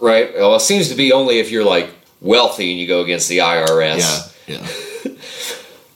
right? 0.00 0.34
Well, 0.34 0.54
it 0.56 0.60
seems 0.60 0.88
to 0.90 0.94
be 0.94 1.12
only 1.12 1.38
if 1.38 1.50
you're 1.50 1.64
like 1.64 1.88
wealthy 2.20 2.70
and 2.72 2.80
you 2.80 2.86
go 2.86 3.00
against 3.02 3.28
the 3.28 3.38
IRS. 3.38 4.32
yeah, 4.46 4.58
yeah, 4.58 4.66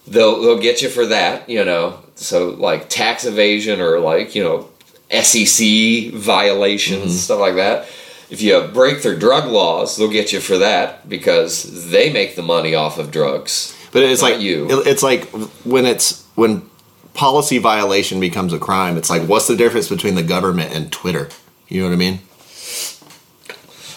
They'll 0.07 0.41
they'll 0.41 0.61
get 0.61 0.83
you 0.83 0.89
for 0.89 1.07
that, 1.07 1.49
you 1.49 1.65
know. 1.65 2.01
So 2.15 2.51
like 2.51 2.89
tax 2.89 3.25
evasion 3.25 3.81
or 3.81 3.99
like 3.99 4.35
you 4.35 4.43
know 4.43 4.69
SEC 5.11 6.13
violations 6.13 7.21
stuff 7.21 7.41
like 7.41 7.57
that. 7.57 7.89
If 8.29 8.43
you 8.43 8.61
break 8.73 9.03
their 9.03 9.17
drug 9.17 9.47
laws, 9.51 9.97
they'll 9.97 10.11
get 10.11 10.33
you 10.33 10.41
for 10.41 10.59
that 10.59 11.09
because 11.09 11.91
they 11.91 12.13
make 12.13 12.35
the 12.35 12.43
money 12.43 12.75
off 12.75 12.99
of 12.99 13.13
drugs. 13.13 13.77
But 13.93 14.03
it's 14.03 14.21
Not 14.21 14.33
like 14.33 14.41
you. 14.41 14.67
It's 14.85 15.03
like 15.03 15.25
when 15.65 15.87
it's 15.87 16.25
when 16.35 16.69
policy 17.15 17.59
violation 17.59 18.21
becomes 18.21 18.53
a 18.53 18.59
crime. 18.59 18.97
It's 18.97 19.11
like 19.11 19.23
what's 19.23 19.47
the 19.47 19.57
difference 19.57 19.89
between 19.89 20.15
the 20.15 20.23
government 20.23 20.75
and 20.75 20.93
Twitter? 20.93 21.29
You 21.69 21.83
know 21.83 21.89
what 21.89 21.95
I 21.95 21.97
mean? 21.97 22.21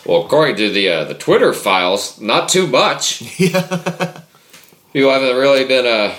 Well, 0.05 0.26
according 0.26 0.55
to 0.55 0.72
the 0.72 0.89
uh, 0.89 1.03
the 1.03 1.14
Twitter 1.14 1.53
files, 1.53 2.20
not 2.20 2.49
too 2.49 2.66
much. 2.66 3.22
People 4.94 5.12
haven't 5.12 5.36
really 5.36 5.66
been 5.66 5.86
uh, 5.86 6.16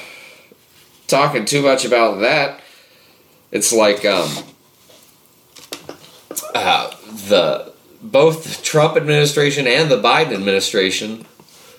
talking 1.08 1.44
too 1.44 1.62
much 1.62 1.84
about 1.84 2.20
that. 2.20 2.60
It's 3.50 3.72
like 3.72 4.04
um, 4.04 4.30
uh, 6.54 6.94
the 7.28 7.72
both 8.00 8.44
the 8.44 8.62
Trump 8.62 8.96
administration 8.96 9.66
and 9.66 9.90
the 9.90 10.00
Biden 10.00 10.32
administration 10.32 11.26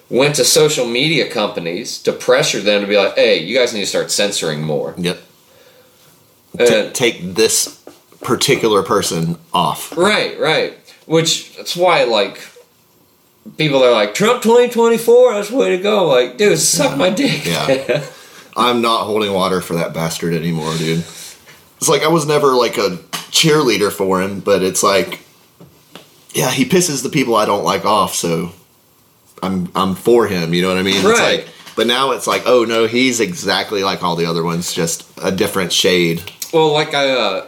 went 0.10 0.36
to 0.36 0.44
social 0.44 0.86
media 0.86 1.32
companies 1.32 1.98
to 2.04 2.12
pressure 2.12 2.60
them 2.60 2.82
to 2.82 2.88
be 2.88 2.98
like, 2.98 3.16
"Hey, 3.16 3.40
you 3.40 3.58
guys 3.58 3.74
need 3.74 3.82
to 3.82 3.86
start 3.86 4.12
censoring 4.12 4.62
more." 4.62 4.94
Yep. 4.98 5.22
And- 6.60 6.94
take 6.94 7.36
this 7.36 7.82
particular 8.22 8.84
person 8.84 9.38
off. 9.54 9.96
Right, 9.98 10.38
right. 10.38 10.78
Which 11.06 11.56
that's 11.56 11.76
why 11.76 12.04
like 12.04 12.42
people 13.58 13.84
are 13.84 13.92
like 13.92 14.14
Trump 14.14 14.42
twenty 14.44 14.70
twenty 14.70 14.98
four. 14.98 15.34
That's 15.34 15.50
the 15.50 15.58
way 15.58 15.76
to 15.76 15.82
go. 15.82 16.08
Like, 16.08 16.38
dude, 16.38 16.58
suck 16.60 16.98
my 16.98 17.10
dick. 17.10 17.46
Yeah. 17.46 18.06
I'm 18.58 18.82
not 18.82 19.06
holding 19.06 19.32
water 19.34 19.62
for 19.62 19.76
that 19.76 19.94
bastard 19.94 20.34
anymore, 20.34 20.76
dude. 20.78 21.00
It's 21.00 21.88
like 21.90 22.04
I 22.04 22.10
was 22.10 22.26
never 22.26 22.54
like 22.54 22.78
a 22.78 22.98
cheerleader 23.32 23.92
for 23.92 24.22
him, 24.22 24.42
but 24.42 24.62
it's 24.62 24.84
like, 24.84 25.22
yeah, 26.34 26.52
he 26.52 26.66
pisses 26.66 27.02
the 27.02 27.10
people 27.10 27.36
I 27.36 27.46
don't 27.46 27.64
like 27.64 27.86
off, 27.86 28.14
so 28.14 28.52
I'm 29.42 29.72
I'm 29.74 29.96
for 29.96 30.28
him. 30.28 30.54
You 30.54 30.62
know 30.64 30.68
what 30.68 30.78
I 30.78 30.84
mean? 30.84 30.96
It's 30.98 31.06
Right. 31.06 31.40
like, 31.40 31.48
but 31.76 31.88
now 31.88 32.12
it's 32.12 32.28
like, 32.28 32.44
oh 32.46 32.66
no, 32.66 32.86
he's 32.88 33.20
exactly 33.22 33.84
like 33.84 34.04
all 34.04 34.16
the 34.18 34.26
other 34.26 34.44
ones, 34.44 34.74
just 34.74 35.08
a 35.24 35.32
different 35.32 35.72
shade. 35.72 36.22
well, 36.54 36.72
like 36.74 36.94
I 36.94 37.10
uh, 37.10 37.46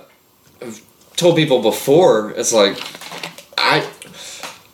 I've 0.61 0.81
told 1.17 1.35
people 1.35 1.61
before, 1.61 2.31
it's 2.31 2.53
like 2.53 2.77
I 3.57 3.85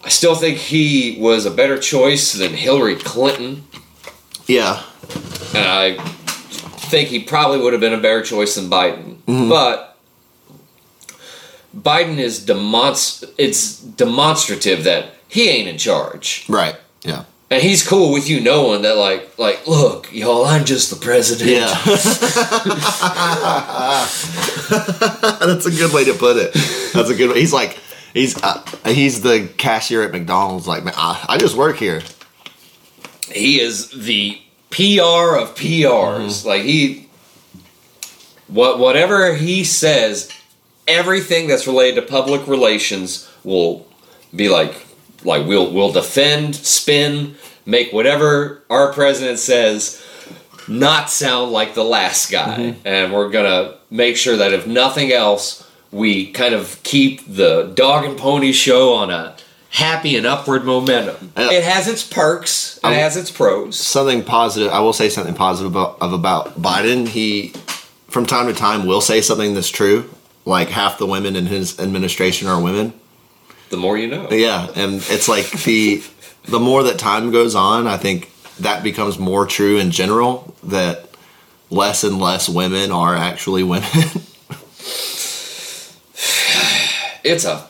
I 0.09 0.11
still 0.11 0.33
think 0.33 0.57
he 0.57 1.17
was 1.19 1.45
a 1.45 1.51
better 1.51 1.77
choice 1.77 2.33
than 2.33 2.51
Hillary 2.55 2.95
Clinton, 2.95 3.63
Yeah, 4.47 4.81
and 5.53 5.67
I 5.67 5.97
think 6.89 7.09
he 7.09 7.19
probably 7.19 7.59
would 7.59 7.73
have 7.73 7.79
been 7.79 7.93
a 7.93 8.01
better 8.01 8.23
choice 8.23 8.55
than 8.55 8.71
Biden. 8.71 9.17
Mm-hmm. 9.27 9.49
But 9.49 9.95
Biden 11.77 12.17
is 12.17 12.39
demonst- 12.43 13.31
it's 13.37 13.79
demonstrative 13.79 14.83
that 14.85 15.13
he 15.27 15.47
ain't 15.47 15.67
in 15.69 15.77
charge. 15.77 16.43
right. 16.49 16.75
Yeah, 17.03 17.25
And 17.51 17.61
he's 17.61 17.87
cool 17.87 18.11
with 18.11 18.27
you 18.27 18.41
knowing 18.41 18.81
that, 18.81 18.97
like, 18.97 19.37
like, 19.37 19.67
look, 19.67 20.11
y'all, 20.11 20.43
I'm 20.43 20.65
just 20.65 20.89
the 20.89 20.95
president. 20.95 21.51
yeah. 21.51 21.67
That's 25.45 25.67
a 25.67 25.71
good 25.71 25.93
way 25.93 26.05
to 26.05 26.13
put 26.15 26.37
it. 26.37 26.53
That's 26.95 27.11
a 27.11 27.15
good. 27.15 27.29
way. 27.29 27.39
He's 27.39 27.53
like. 27.53 27.77
He's 28.13 28.41
uh, 28.41 28.63
he's 28.85 29.21
the 29.21 29.49
cashier 29.57 30.03
at 30.03 30.11
McDonald's. 30.11 30.67
Like, 30.67 30.83
man, 30.83 30.93
I, 30.97 31.25
I 31.29 31.37
just 31.37 31.55
work 31.55 31.77
here. 31.77 32.01
He 33.31 33.61
is 33.61 33.89
the 33.91 34.41
PR 34.71 35.37
of 35.37 35.55
PRs. 35.55 36.45
Like 36.45 36.63
he, 36.63 37.07
what 38.47 38.79
whatever 38.79 39.35
he 39.35 39.63
says, 39.63 40.31
everything 40.87 41.47
that's 41.47 41.67
related 41.67 42.01
to 42.01 42.07
public 42.07 42.47
relations 42.47 43.29
will 43.43 43.87
be 44.35 44.49
like, 44.49 44.85
like 45.23 45.45
we'll 45.45 45.71
we'll 45.71 45.91
defend, 45.91 46.55
spin, 46.55 47.35
make 47.65 47.93
whatever 47.93 48.63
our 48.69 48.91
president 48.93 49.39
says 49.39 50.03
not 50.69 51.09
sound 51.09 51.51
like 51.51 51.73
the 51.73 51.83
last 51.83 52.31
guy, 52.31 52.75
and 52.85 53.11
we're 53.11 53.29
gonna 53.29 53.75
make 53.89 54.15
sure 54.15 54.37
that 54.37 54.53
if 54.53 54.67
nothing 54.67 55.11
else, 55.11 55.68
we 55.91 56.31
kind 56.31 56.53
of 56.53 56.81
keep 56.83 57.25
the 57.25 57.71
dog 57.75 58.05
and 58.05 58.17
pony 58.17 58.51
show 58.51 58.93
on 58.93 59.09
a 59.09 59.35
happy 59.71 60.15
and 60.15 60.25
upward 60.25 60.65
momentum. 60.65 61.31
It 61.35 61.63
has 61.63 61.87
its 61.87 62.03
perks 62.03 62.79
and 62.83 62.93
it 62.93 62.97
has 62.97 63.17
its 63.17 63.31
pros. 63.31 63.77
something 63.77 64.23
positive. 64.23 64.71
I 64.71 64.79
will 64.79 64.93
say 64.93 65.09
something 65.09 65.35
positive 65.35 65.71
about, 65.71 65.97
of 66.01 66.13
about 66.13 66.61
Biden. 66.61 67.07
He, 67.07 67.49
from 68.07 68.25
time 68.25 68.47
to 68.47 68.53
time, 68.53 68.85
will 68.85 69.01
say 69.01 69.21
something 69.21 69.53
that's 69.53 69.69
true. 69.69 70.09
Like 70.45 70.69
half 70.69 70.97
the 70.97 71.05
women 71.05 71.35
in 71.35 71.45
his 71.45 71.79
administration 71.79 72.47
are 72.47 72.61
women. 72.61 72.93
The 73.69 73.77
more 73.77 73.97
you 73.97 74.07
know. 74.07 74.27
Yeah, 74.31 74.67
and 74.75 74.95
it's 75.07 75.27
like 75.27 75.49
the 75.63 76.03
the 76.45 76.59
more 76.59 76.83
that 76.83 76.97
time 76.97 77.31
goes 77.31 77.53
on, 77.53 77.85
I 77.85 77.97
think 77.97 78.31
that 78.59 78.83
becomes 78.83 79.19
more 79.19 79.45
true 79.45 79.77
in 79.77 79.91
general 79.91 80.55
that 80.63 81.09
less 81.69 82.03
and 82.03 82.19
less 82.19 82.49
women 82.49 82.91
are 82.91 83.15
actually 83.15 83.63
women. 83.63 83.87
It's 87.23 87.45
a 87.45 87.67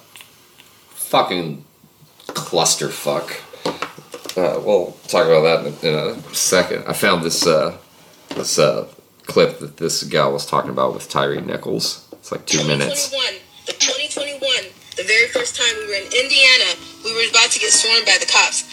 fucking 0.90 1.66
clusterfuck. 2.28 3.46
Uh, 4.38 4.62
we'll 4.64 4.92
talk 5.08 5.26
about 5.26 5.42
that 5.42 5.84
in 5.84 5.96
a, 5.96 6.14
in 6.14 6.18
a 6.18 6.36
second. 6.36 6.84
I 6.88 6.94
found 6.94 7.24
this 7.24 7.48
uh, 7.48 7.78
this 8.36 8.60
uh, 8.60 8.88
clip 9.24 9.60
that 9.60 9.78
this 9.78 10.04
gal 10.04 10.32
was 10.32 10.46
talking 10.46 10.70
about 10.70 10.94
with 10.94 11.10
Tyre 11.10 11.42
Nichols. 11.42 12.08
It's 12.14 12.32
like 12.32 12.46
two 12.46 12.66
minutes. 12.68 13.10
2021, 13.10 13.42
the 13.66 13.74
2021, 13.74 14.40
the 14.98 15.04
very 15.04 15.28
first 15.30 15.56
time 15.56 15.74
we 15.82 15.88
were 15.88 16.02
in 16.02 16.10
Indiana, 16.14 16.78
we 17.04 17.14
were 17.14 17.30
about 17.30 17.50
to 17.52 17.60
get 17.60 17.72
sworn 17.72 18.06
by 18.06 18.18
the 18.20 18.30
cops. 18.30 18.66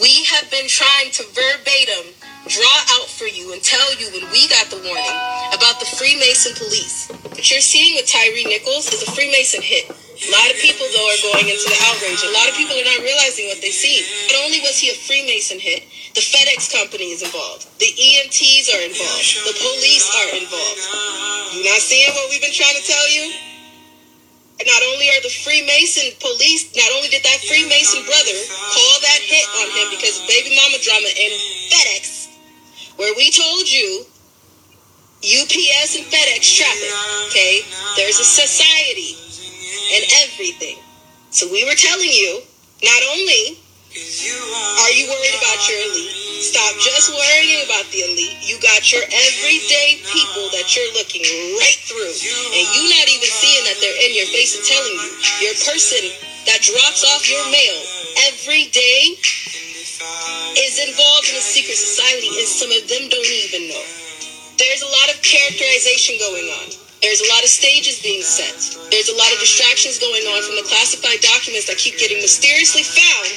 We 0.00 0.24
have 0.24 0.50
been 0.50 0.68
trying 0.68 1.10
to 1.12 1.24
verbatim 1.32 2.14
draw 2.46 2.78
out 2.98 3.10
for 3.10 3.26
you 3.26 3.52
and 3.52 3.62
tell 3.62 3.90
you 3.98 4.06
when 4.14 4.22
we 4.30 4.46
got 4.46 4.70
the 4.70 4.78
warning 4.78 5.16
about 5.50 5.82
the 5.82 5.88
Freemason 5.98 6.54
police. 6.54 7.10
What 7.34 7.42
you're 7.50 7.64
seeing 7.64 7.98
with 7.98 8.06
Tyre 8.06 8.30
Nichols 8.46 8.92
is 8.94 9.02
a 9.02 9.10
Freemason 9.10 9.62
hit. 9.62 9.90
A 9.90 10.30
lot 10.34 10.50
of 10.50 10.58
people, 10.58 10.82
though, 10.94 11.08
are 11.10 11.22
going 11.30 11.46
into 11.46 11.66
the 11.70 11.78
outrage. 11.86 12.18
A 12.26 12.34
lot 12.34 12.50
of 12.50 12.54
people 12.58 12.74
are 12.74 12.88
not 12.90 13.06
realizing 13.06 13.46
what 13.46 13.62
they 13.62 13.70
see. 13.70 14.02
Not 14.30 14.42
only 14.46 14.58
was 14.66 14.74
he 14.74 14.90
a 14.90 14.98
Freemason 14.98 15.62
hit, 15.62 15.86
the 16.14 16.22
FedEx 16.22 16.74
company 16.74 17.14
is 17.14 17.22
involved. 17.22 17.70
The 17.78 17.86
EMTs 17.86 18.66
are 18.74 18.82
involved. 18.82 19.30
The 19.46 19.54
police 19.54 20.06
are 20.18 20.30
involved. 20.34 20.82
You 21.54 21.62
not 21.70 21.78
seeing 21.78 22.10
what 22.18 22.30
we've 22.30 22.42
been 22.42 22.54
trying 22.54 22.74
to 22.74 22.82
tell 22.82 23.06
you? 23.14 23.30
Not 24.66 24.82
only 24.90 25.06
are 25.14 25.22
the 25.22 25.30
Freemason 25.30 26.18
police, 26.18 26.66
not 26.74 26.90
only 26.98 27.08
did 27.08 27.22
that 27.22 27.38
Freemason 27.46 28.02
brother 28.02 28.36
call 28.50 28.94
that 29.06 29.22
hit 29.22 29.46
on 29.62 29.70
him 29.70 29.86
because 29.94 30.18
of 30.18 30.26
baby 30.26 30.50
mama 30.50 30.82
drama 30.82 31.08
and 31.08 31.32
FedEx, 31.70 32.27
where 32.98 33.14
we 33.14 33.30
told 33.30 33.70
you 33.70 34.04
UPS 35.22 35.98
and 35.98 36.06
FedEx 36.10 36.42
traffic, 36.42 36.94
okay? 37.30 37.62
There's 37.94 38.18
a 38.18 38.26
society 38.26 39.14
and 39.94 40.02
everything. 40.26 40.82
So 41.30 41.46
we 41.50 41.62
were 41.64 41.78
telling 41.78 42.10
you, 42.10 42.42
not 42.82 43.02
only 43.14 43.58
are 43.94 44.92
you 44.94 45.06
worried 45.06 45.36
about 45.38 45.58
your 45.70 45.78
elite, 45.90 46.14
stop 46.42 46.74
just 46.82 47.14
worrying 47.14 47.66
about 47.66 47.86
the 47.94 48.02
elite. 48.02 48.38
You 48.42 48.58
got 48.62 48.90
your 48.90 49.02
everyday 49.02 50.02
people 50.10 50.50
that 50.54 50.74
you're 50.74 50.92
looking 50.98 51.22
right 51.58 51.78
through, 51.86 52.14
and 52.14 52.64
you 52.74 52.82
not 52.98 53.06
even 53.10 53.30
seeing 53.30 53.62
that 53.70 53.78
they're 53.78 54.00
in 54.10 54.12
your 54.14 54.28
face 54.34 54.58
and 54.58 54.64
telling 54.66 54.96
you. 55.02 55.10
Your 55.50 55.56
person 55.66 56.02
that 56.50 56.62
drops 56.66 57.02
off 57.14 57.26
your 57.30 57.42
mail 57.50 57.78
every 58.30 58.70
day 58.74 59.18
is 60.58 60.78
involved 60.80 61.28
in 61.30 61.36
a 61.36 61.44
secret 61.44 61.76
society, 61.76 62.28
and 62.38 62.48
some 62.48 62.70
of 62.72 62.82
them 62.88 63.08
don't 63.08 63.32
even 63.48 63.68
know. 63.70 63.86
There's 64.58 64.82
a 64.82 64.90
lot 64.90 65.08
of 65.14 65.22
characterization 65.22 66.18
going 66.18 66.46
on. 66.62 66.66
There's 67.02 67.22
a 67.22 67.28
lot 67.30 67.44
of 67.44 67.50
stages 67.50 68.02
being 68.02 68.22
set. 68.22 68.58
There's 68.90 69.08
a 69.08 69.16
lot 69.16 69.30
of 69.32 69.38
distractions 69.38 69.98
going 69.98 70.26
on 70.34 70.42
from 70.42 70.56
the 70.56 70.66
classified 70.66 71.20
documents 71.22 71.70
that 71.70 71.78
keep 71.78 71.98
getting 71.98 72.18
mysteriously 72.18 72.82
found 72.82 73.30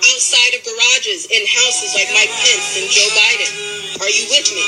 outside 0.00 0.52
of 0.56 0.64
garages 0.64 1.28
in 1.28 1.42
houses 1.44 1.92
like 1.94 2.08
Mike 2.16 2.32
Pence 2.32 2.80
and 2.80 2.86
Joe 2.88 3.10
Biden. 3.16 3.50
Are 4.00 4.10
you 4.10 4.24
with 4.32 4.48
me? 4.56 4.66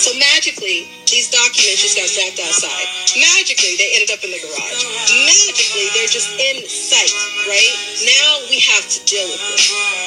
So 0.00 0.10
magically, 0.18 0.88
these 1.06 1.30
documents 1.30 1.80
just 1.84 1.94
got 1.94 2.08
zapped 2.10 2.40
outside. 2.42 2.86
Magically, 3.14 3.78
they 3.78 3.94
ended 3.94 4.10
up 4.10 4.24
in 4.26 4.32
the 4.34 4.40
garage. 4.42 4.82
Magically, 5.22 5.86
they're 5.94 6.10
just 6.10 6.32
in 6.34 6.66
sight, 6.66 7.14
right? 7.46 7.74
Now 8.02 8.42
we 8.50 8.58
have 8.74 8.84
to 8.90 8.98
deal 9.06 9.26
with 9.30 9.38
them. 9.38 9.60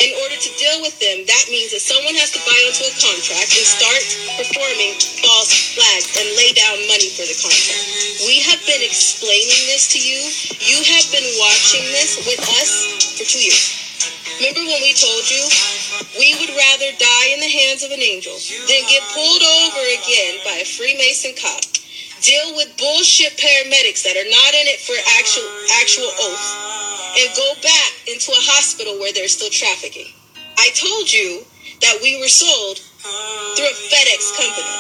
In 0.04 0.12
order 0.26 0.36
to 0.36 0.50
deal 0.60 0.78
with 0.84 0.98
them, 1.00 1.24
that 1.24 1.46
means 1.48 1.72
that 1.72 1.86
someone 1.86 2.18
has 2.20 2.36
to 2.36 2.42
buy 2.44 2.60
into 2.68 2.84
a 2.84 2.94
contract 3.00 3.56
and 3.56 3.66
start 3.66 4.04
performing 4.42 5.00
false 5.24 5.78
flags 5.78 6.12
and 6.20 6.28
lay 6.36 6.52
down 6.52 6.76
money 6.92 7.10
for 7.16 7.24
the 7.24 7.38
contract. 7.40 7.84
We 8.28 8.44
have 8.44 8.60
been 8.68 8.84
explaining 8.84 9.62
this 9.72 9.88
to 9.96 10.00
you. 10.04 10.20
You 10.60 10.84
have 10.84 11.08
been 11.16 11.30
watching 11.40 11.86
this 11.96 12.20
with 12.28 12.42
us 12.60 13.16
for 13.16 13.24
two 13.24 13.40
years. 13.40 13.87
Remember 14.38 14.70
when 14.70 14.82
we 14.86 14.94
told 14.94 15.26
you 15.34 15.42
we 16.22 16.38
would 16.38 16.54
rather 16.54 16.90
die 17.02 17.28
in 17.34 17.42
the 17.42 17.50
hands 17.50 17.82
of 17.82 17.90
an 17.90 17.98
angel 17.98 18.38
than 18.70 18.86
get 18.86 19.02
pulled 19.10 19.42
over 19.42 19.84
again 19.98 20.38
by 20.46 20.62
a 20.62 20.68
Freemason 20.78 21.34
cop, 21.42 21.66
deal 22.22 22.54
with 22.54 22.70
bullshit 22.78 23.34
paramedics 23.42 24.06
that 24.06 24.14
are 24.14 24.30
not 24.30 24.52
in 24.54 24.70
it 24.70 24.78
for 24.78 24.94
actual 25.18 25.42
actual 25.82 26.10
oath, 26.22 26.48
and 27.18 27.34
go 27.34 27.50
back 27.66 27.92
into 28.06 28.30
a 28.30 28.44
hospital 28.54 29.02
where 29.02 29.10
there's 29.10 29.34
still 29.34 29.50
trafficking. 29.50 30.14
I 30.62 30.70
told 30.78 31.10
you 31.10 31.42
that 31.82 31.98
we 32.06 32.22
were 32.22 32.30
sold 32.30 32.78
through 33.58 33.74
a 33.74 33.78
FedEx 33.90 34.38
company. 34.38 34.74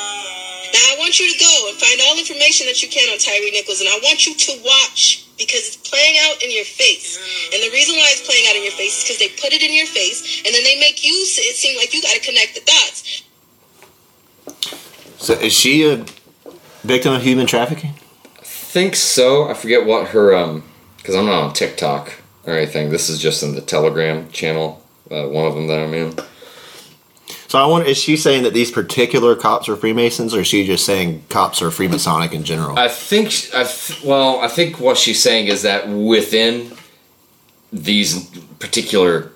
Now 0.70 0.86
I 0.93 0.95
want 1.01 1.18
you 1.18 1.34
to 1.34 1.38
go 1.41 1.55
and 1.74 1.82
find 1.82 1.97
all 2.05 2.14
information 2.14 2.70
that 2.70 2.86
you 2.86 2.93
can 2.93 3.10
on 3.10 3.18
Tyre 3.18 3.41
Nichols, 3.49 3.82
and 3.82 3.89
I 3.89 3.97
want 4.05 4.30
you 4.30 4.38
to 4.38 4.53
watch 4.62 5.26
because 5.38 5.67
it's 5.67 5.77
playing 5.77 6.15
out 6.25 6.41
in 6.43 6.51
your 6.51 6.65
face. 6.65 7.17
And 7.53 7.61
the 7.63 7.69
reason 7.71 7.95
why 7.95 8.07
it's 8.09 8.25
playing 8.25 8.45
out 8.49 8.55
in 8.55 8.63
your 8.63 8.71
face 8.73 8.97
is 8.97 9.03
because 9.03 9.19
they 9.19 9.29
put 9.41 9.53
it 9.53 9.61
in 9.61 9.73
your 9.73 9.85
face, 9.88 10.41
and 10.45 10.53
then 10.53 10.63
they 10.63 10.79
make 10.79 11.03
you 11.05 11.13
s- 11.23 11.38
it 11.39 11.55
seem 11.55 11.77
like 11.77 11.93
you 11.93 12.01
got 12.01 12.13
to 12.15 12.21
connect 12.21 12.55
the 12.55 12.61
dots. 12.61 13.23
so 15.17 15.33
is 15.33 15.53
she 15.53 15.88
a 15.89 16.05
victim 16.83 17.13
of 17.13 17.21
human 17.21 17.45
trafficking? 17.47 17.93
I 18.39 18.43
think 18.43 18.95
so. 18.95 19.47
I 19.49 19.53
forget 19.53 19.85
what 19.85 20.09
her 20.09 20.35
um 20.35 20.63
because 20.97 21.15
I'm 21.15 21.25
not 21.25 21.43
on 21.43 21.53
TikTok 21.53 22.13
or 22.45 22.53
anything. 22.53 22.89
This 22.89 23.09
is 23.09 23.19
just 23.19 23.43
in 23.43 23.55
the 23.55 23.61
Telegram 23.61 24.29
channel. 24.31 24.83
Uh, 25.09 25.27
one 25.27 25.45
of 25.45 25.55
them 25.55 25.67
that 25.67 25.79
I'm 25.79 25.93
in. 25.93 26.13
So 27.47 27.59
I 27.59 27.65
wonder, 27.65 27.87
is 27.87 27.97
she 27.97 28.17
saying 28.17 28.43
that 28.43 28.53
these 28.53 28.71
particular 28.71 29.35
cops 29.35 29.69
are 29.69 29.77
Freemasons, 29.77 30.33
or 30.33 30.41
is 30.41 30.47
she 30.47 30.65
just 30.65 30.85
saying 30.85 31.23
cops 31.29 31.61
are 31.61 31.69
Freemasonic 31.69 32.33
in 32.33 32.43
general? 32.43 32.77
I 32.77 32.89
think 32.89 33.27
I 33.53 33.63
th- 33.63 34.03
well, 34.03 34.39
I 34.41 34.49
think 34.49 34.79
what 34.79 34.97
she's 34.97 35.21
saying 35.21 35.47
is 35.47 35.61
that 35.61 35.87
within 35.87 36.73
these 37.71 38.27
particular 38.59 39.31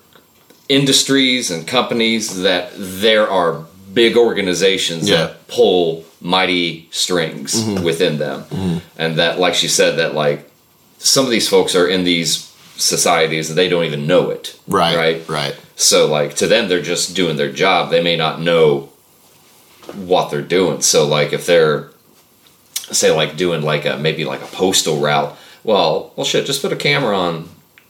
industries 0.68 1.51
and 1.51 1.68
companies 1.68 2.41
that 2.43 2.72
there 2.76 3.30
are 3.30 3.66
big 3.93 4.16
organizations 4.16 5.09
Yeah. 5.09 5.18
that 5.18 5.47
pull 5.47 6.05
mighty 6.22 6.88
strings 6.91 7.55
mm-hmm. 7.55 7.84
within 7.84 8.20
them 8.20 8.43
mm-hmm. 8.43 8.78
and 8.97 9.18
that 9.18 9.39
like 9.39 9.55
she 9.55 9.68
said 9.68 9.97
that 9.97 10.14
like 10.14 10.49
some 10.97 11.26
of 11.26 11.32
these 11.32 11.49
folks 11.49 11.76
are 11.76 11.88
in 11.88 12.03
these 12.03 12.51
societies 12.76 13.50
and 13.50 13.58
they 13.58 13.70
don't 13.70 13.86
even 13.86 14.08
know 14.08 14.30
it 14.30 14.60
right, 14.68 14.96
right 14.96 15.30
right. 15.30 15.60
so 15.76 16.08
like 16.08 16.36
to 16.36 16.48
them 16.48 16.68
they're 16.68 16.82
just 16.82 17.16
doing 17.16 17.38
their 17.38 17.52
job. 17.52 17.92
They 17.92 18.02
may 18.02 18.16
not 18.16 18.42
know 18.42 18.92
what 19.94 20.32
they're 20.32 20.42
doing. 20.42 20.82
So 20.82 21.08
like 21.08 21.34
if 21.34 21.46
they're 21.46 21.92
say 22.74 23.12
like 23.12 23.38
doing 23.38 23.62
like 23.62 23.86
a 23.86 23.98
maybe 23.98 24.26
like 24.26 24.42
a 24.42 24.48
postal 24.48 25.00
route, 25.00 25.36
well, 25.64 26.14
well 26.16 26.26
shit, 26.26 26.46
just 26.46 26.62
put 26.62 26.74
a 26.74 26.78
camera 26.78 27.18
on 27.18 27.50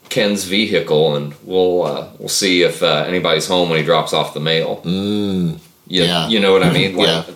Ken's 0.09 0.43
vehicle 0.43 1.15
and 1.15 1.33
we'll 1.43 1.83
uh, 1.83 2.09
we'll 2.19 2.29
see 2.29 2.63
if 2.63 2.83
uh, 2.83 3.05
anybody's 3.07 3.47
home 3.47 3.69
when 3.69 3.79
he 3.79 3.85
drops 3.85 4.13
off 4.13 4.33
the 4.33 4.39
mail. 4.39 4.81
Mm, 4.83 5.59
you, 5.87 6.03
yeah. 6.03 6.27
you 6.27 6.39
know 6.39 6.51
what 6.51 6.63
I 6.63 6.71
mean? 6.71 6.95
Like, 6.97 7.07
Yeah. 7.07 7.33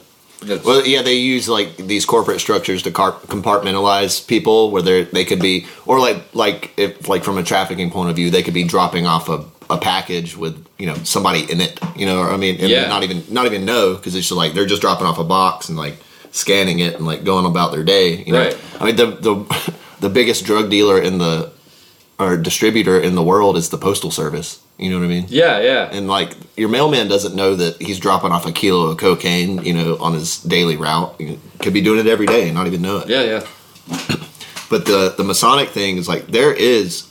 Well, 0.64 0.86
yeah, 0.86 1.02
they 1.02 1.16
use 1.16 1.48
like 1.50 1.78
these 1.78 2.06
corporate 2.06 2.40
structures 2.40 2.84
to 2.84 2.92
car- 2.92 3.14
compartmentalize 3.28 4.26
people, 4.28 4.72
where 4.72 4.82
they 4.82 5.04
they 5.04 5.26
could 5.26 5.40
be, 5.40 5.66
or 5.86 6.00
like 6.00 6.34
like 6.34 6.72
if 6.78 7.08
like 7.08 7.24
from 7.24 7.38
a 7.38 7.44
trafficking 7.44 7.92
point 7.92 8.10
of 8.10 8.16
view, 8.16 8.30
they 8.30 8.44
could 8.44 8.54
be 8.54 8.64
dropping 8.64 9.06
off 9.06 9.30
a, 9.30 9.44
a 9.70 9.78
package 9.78 10.36
with 10.38 10.66
you 10.78 10.86
know 10.86 10.96
somebody 11.04 11.50
in 11.52 11.62
it, 11.62 11.80
you 11.96 12.06
know, 12.06 12.22
I 12.22 12.38
mean, 12.38 12.60
and 12.60 12.70
Yeah. 12.70 12.88
not 12.88 13.04
even 13.04 13.24
not 13.30 13.46
even 13.46 13.66
know 13.66 13.96
because 13.96 14.16
it's 14.16 14.28
just 14.28 14.38
like 14.38 14.54
they're 14.54 14.66
just 14.66 14.82
dropping 14.82 15.08
off 15.08 15.18
a 15.20 15.24
box 15.24 15.70
and 15.70 15.78
like 15.78 15.98
scanning 16.32 16.80
it 16.80 16.96
and 16.96 17.06
like 17.06 17.24
going 17.24 17.46
about 17.46 17.72
their 17.72 17.84
day, 17.84 18.24
you 18.24 18.34
know. 18.34 18.40
Right. 18.46 18.58
I 18.80 18.86
mean, 18.86 18.96
the 18.96 19.08
the 19.08 19.74
the 20.02 20.10
biggest 20.10 20.46
drug 20.46 20.70
dealer 20.70 21.00
in 21.02 21.18
the 21.18 21.52
or 22.20 22.38
distributor 22.38 23.00
in 23.00 23.16
the 23.16 23.24
world 23.24 23.58
is 23.58 23.70
the 23.70 23.78
postal 23.78 24.12
service. 24.12 24.62
You 24.78 24.90
know 24.90 25.00
what 25.00 25.06
I 25.06 25.08
mean? 25.08 25.26
yeah, 25.30 25.60
yeah. 25.62 25.90
and 25.92 26.08
like 26.08 26.36
your 26.58 26.68
mailman 26.68 27.08
doesn't 27.08 27.34
know 27.34 27.56
that 27.56 27.82
he's 27.82 28.00
dropping 28.00 28.32
off 28.32 28.46
a 28.46 28.52
kilo 28.52 28.88
of 28.88 28.98
cocaine, 28.98 29.64
you 29.64 29.74
know, 29.74 29.98
on 30.00 30.14
his 30.14 30.40
daily 30.44 30.76
route. 30.76 31.16
He 31.18 31.40
could 31.60 31.74
be 31.74 31.82
doing 31.82 32.00
it 32.00 32.08
every 32.08 32.26
day 32.26 32.46
and 32.46 32.56
not 32.56 32.68
even 32.68 32.82
know 32.82 32.98
it. 32.98 33.10
yeah, 33.10 33.24
yeah. 33.24 33.46
But 34.68 34.86
the 34.88 35.14
the 35.16 35.24
Masonic 35.24 35.70
thing 35.70 35.98
is 35.98 36.08
like 36.08 36.28
there 36.28 36.52
is, 36.52 37.08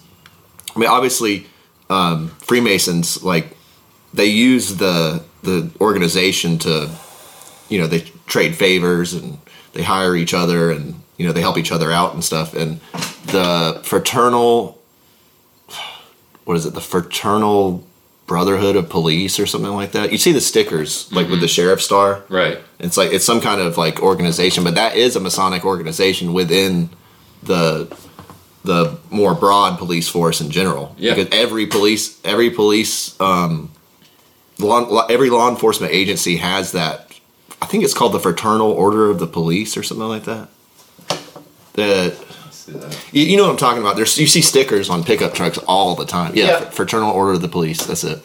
I 0.75 0.79
mean, 0.79 0.89
obviously, 0.89 1.47
um, 1.89 2.29
Freemasons 2.41 3.23
like 3.23 3.57
they 4.13 4.27
use 4.27 4.77
the 4.77 5.23
the 5.43 5.71
organization 5.81 6.59
to, 6.59 6.91
you 7.69 7.79
know, 7.79 7.87
they 7.87 8.01
trade 8.27 8.57
favors 8.57 9.15
and 9.15 9.39
they 9.73 9.83
hire 9.83 10.17
each 10.17 10.35
other 10.35 10.71
and 10.71 11.01
you 11.17 11.27
know 11.27 11.33
they 11.33 11.41
help 11.41 11.57
each 11.57 11.71
other 11.73 11.93
out 11.93 12.13
and 12.13 12.25
stuff. 12.25 12.55
And 12.55 12.81
the 13.27 13.81
fraternal, 13.85 14.81
what 16.45 16.57
is 16.57 16.67
it? 16.67 16.75
The 16.75 16.81
fraternal 16.81 17.87
brotherhood 18.27 18.77
of 18.77 18.89
police 18.89 19.39
or 19.39 19.47
something 19.47 19.73
like 19.73 19.93
that. 19.93 20.13
You 20.13 20.19
see 20.19 20.33
the 20.33 20.41
stickers 20.41 21.13
like 21.13 21.29
with 21.29 21.41
the 21.41 21.49
sheriff 21.49 21.83
star. 21.83 22.25
Right. 22.29 22.59
It's 22.79 22.97
like 22.97 23.13
it's 23.13 23.25
some 23.25 23.41
kind 23.41 23.61
of 23.61 23.77
like 23.77 24.03
organization, 24.03 24.65
but 24.65 24.75
that 24.75 24.97
is 24.97 25.17
a 25.17 25.21
Masonic 25.21 25.65
organization 25.65 26.33
within 26.33 26.91
the 27.43 27.95
the 28.65 28.99
more 29.11 29.35
broad 29.35 29.79
police 29.79 30.09
force 30.09 30.41
in 30.41 30.51
general. 30.51 30.95
Yeah. 30.99 31.15
Because 31.15 31.39
every 31.39 31.67
police, 31.67 32.19
every 32.25 32.51
police, 32.51 33.19
um, 33.21 33.71
law, 34.59 35.07
every 35.07 35.29
law 35.29 35.51
enforcement 35.51 35.93
agency 35.93 36.37
has 36.37 36.73
that. 36.73 37.11
I 37.61 37.67
think 37.67 37.85
it's 37.85 37.95
called 37.95 38.13
the 38.13 38.21
Fraternal 38.21 38.71
Order 38.71 39.11
of 39.11 39.19
the 39.19 39.27
Police 39.27 39.77
or 39.77 39.83
something 39.83 40.09
like 40.09 40.25
that. 40.25 40.49
The 41.75 42.17
you, 43.13 43.23
you 43.25 43.37
know 43.37 43.45
what 43.45 43.51
I'm 43.51 43.57
talking 43.57 43.81
about. 43.83 43.97
There's 43.97 44.17
you 44.19 44.27
see 44.27 44.41
stickers 44.43 44.89
on 44.91 45.05
pickup 45.05 45.35
trucks 45.35 45.59
all 45.59 45.95
the 45.95 46.07
time. 46.07 46.35
Yeah, 46.35 46.45
Yeah. 46.47 46.71
Fraternal 46.71 47.11
Order 47.11 47.33
of 47.33 47.43
the 47.43 47.49
Police. 47.49 47.85
That's 47.87 48.05
it. 48.05 48.23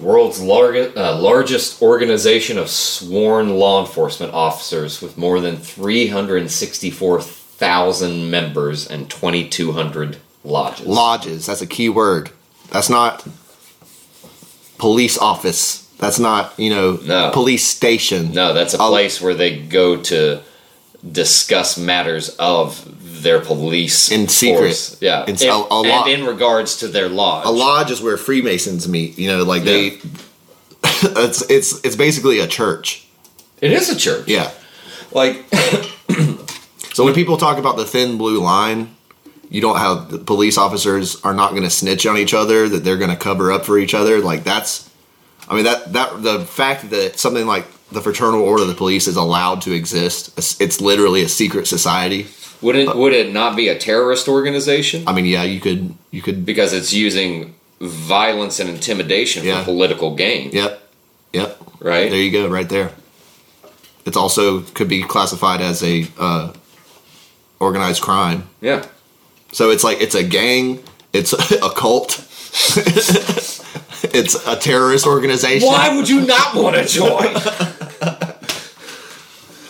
World's 0.00 0.40
largest, 0.40 0.96
uh, 0.96 1.16
largest 1.16 1.80
organization 1.80 2.58
of 2.58 2.68
sworn 2.68 3.56
law 3.58 3.80
enforcement 3.80 4.34
officers 4.34 5.00
with 5.00 5.16
more 5.16 5.40
than 5.40 5.56
364,000 5.56 8.28
members 8.30 8.86
and 8.88 9.08
2,200 9.08 10.16
lodges. 10.42 10.86
Lodges. 10.86 11.46
That's 11.46 11.62
a 11.62 11.66
key 11.68 11.88
word. 11.88 12.30
That's 12.70 12.90
not 12.90 13.24
police 14.78 15.16
office. 15.18 15.86
That's 15.98 16.18
not 16.18 16.52
you 16.58 16.70
know 16.70 16.98
No. 17.04 17.30
police 17.32 17.64
station. 17.64 18.32
no, 18.32 18.52
that's 18.54 18.74
a 18.74 18.80
I'll- 18.80 18.90
place 18.90 19.20
where 19.20 19.34
they 19.34 19.56
go 19.56 19.96
to 19.98 20.40
discuss 21.10 21.76
matters 21.76 22.30
of 22.38 23.22
their 23.22 23.40
police 23.40 24.10
In 24.10 24.28
secret. 24.28 24.58
force. 24.58 24.96
Yeah, 25.00 25.24
In- 25.26 25.36
a- 25.42 25.50
a 25.70 25.82
and 25.82 26.20
in 26.20 26.26
regards 26.26 26.78
to 26.78 26.88
their 26.88 27.08
lodge. 27.08 27.46
A 27.46 27.50
lodge 27.50 27.90
is 27.90 28.00
where 28.00 28.16
Freemasons 28.16 28.88
meet. 28.88 29.18
You 29.18 29.28
know, 29.28 29.42
like 29.44 29.64
they. 29.64 29.98
it's 30.84 31.42
it's 31.50 31.84
it's 31.84 31.96
basically 31.96 32.38
a 32.40 32.46
church. 32.46 33.06
It 33.60 33.72
is 33.72 33.88
a 33.88 33.96
church. 33.96 34.28
Yeah. 34.28 34.50
like 35.12 35.44
So 36.94 37.04
when 37.04 37.14
people 37.14 37.36
talk 37.38 37.58
about 37.58 37.76
the 37.76 37.86
thin 37.86 38.18
blue 38.18 38.40
line, 38.40 38.94
you 39.48 39.60
don't 39.62 39.78
have 39.78 40.10
the 40.10 40.18
police 40.18 40.58
officers 40.58 41.20
are 41.22 41.32
not 41.32 41.50
going 41.52 41.62
to 41.62 41.70
snitch 41.70 42.06
on 42.06 42.16
each 42.18 42.34
other. 42.34 42.68
That 42.68 42.84
they're 42.84 42.98
going 42.98 43.10
to 43.10 43.16
cover 43.16 43.50
up 43.50 43.64
for 43.64 43.78
each 43.78 43.94
other. 43.94 44.20
Like 44.20 44.44
that's. 44.44 44.90
I 45.48 45.54
mean 45.54 45.64
that 45.64 45.92
that 45.92 46.22
the 46.22 46.40
fact 46.40 46.90
that 46.90 47.18
something 47.18 47.46
like 47.46 47.66
the 47.92 48.00
Fraternal 48.00 48.40
Order 48.42 48.62
of 48.62 48.68
the 48.68 48.74
Police 48.74 49.06
is 49.06 49.16
allowed 49.16 49.62
to 49.62 49.72
exist. 49.72 50.36
It's, 50.38 50.60
it's 50.60 50.80
literally 50.80 51.22
a 51.22 51.28
secret 51.28 51.66
society. 51.66 52.26
would 52.60 52.76
it 52.76 52.96
would 52.96 53.12
it 53.12 53.32
not 53.32 53.56
be 53.56 53.68
a 53.68 53.78
terrorist 53.78 54.28
organization? 54.28 55.04
I 55.06 55.12
mean, 55.12 55.26
yeah, 55.26 55.42
you 55.44 55.60
could 55.60 55.94
you 56.10 56.22
could. 56.22 56.44
because 56.46 56.72
it's 56.72 56.92
using 56.92 57.54
violence 57.80 58.60
and 58.60 58.70
intimidation 58.70 59.44
Yeah. 59.44 59.60
for 59.60 59.64
political 59.72 60.14
gain, 60.14 60.50
Yep. 60.52 60.80
Yep. 61.32 61.58
right? 61.80 62.10
There 62.10 62.20
you 62.20 62.30
go, 62.30 62.48
right 62.48 62.68
there. 62.68 62.92
It's 64.04 64.16
also 64.16 64.60
could 64.74 64.88
be 64.88 65.02
classified 65.02 65.60
as 65.60 65.82
a 65.82 66.06
uh, 66.18 66.52
organized 67.60 68.02
crime. 68.02 68.48
yeah. 68.60 68.84
So 69.52 69.70
it's 69.70 69.84
like 69.84 70.00
it's 70.00 70.14
a 70.14 70.22
gang, 70.24 70.82
it's 71.12 71.32
a 71.68 71.70
cult, 71.70 72.18
it's 74.14 74.34
a 74.46 74.56
terrorist 74.56 75.06
organization, 75.06 75.68
Why 75.68 75.94
would 75.94 76.08
you 76.08 76.22
not 76.26 76.54
want 76.54 76.76
to 76.76 76.84
join? 76.86 77.34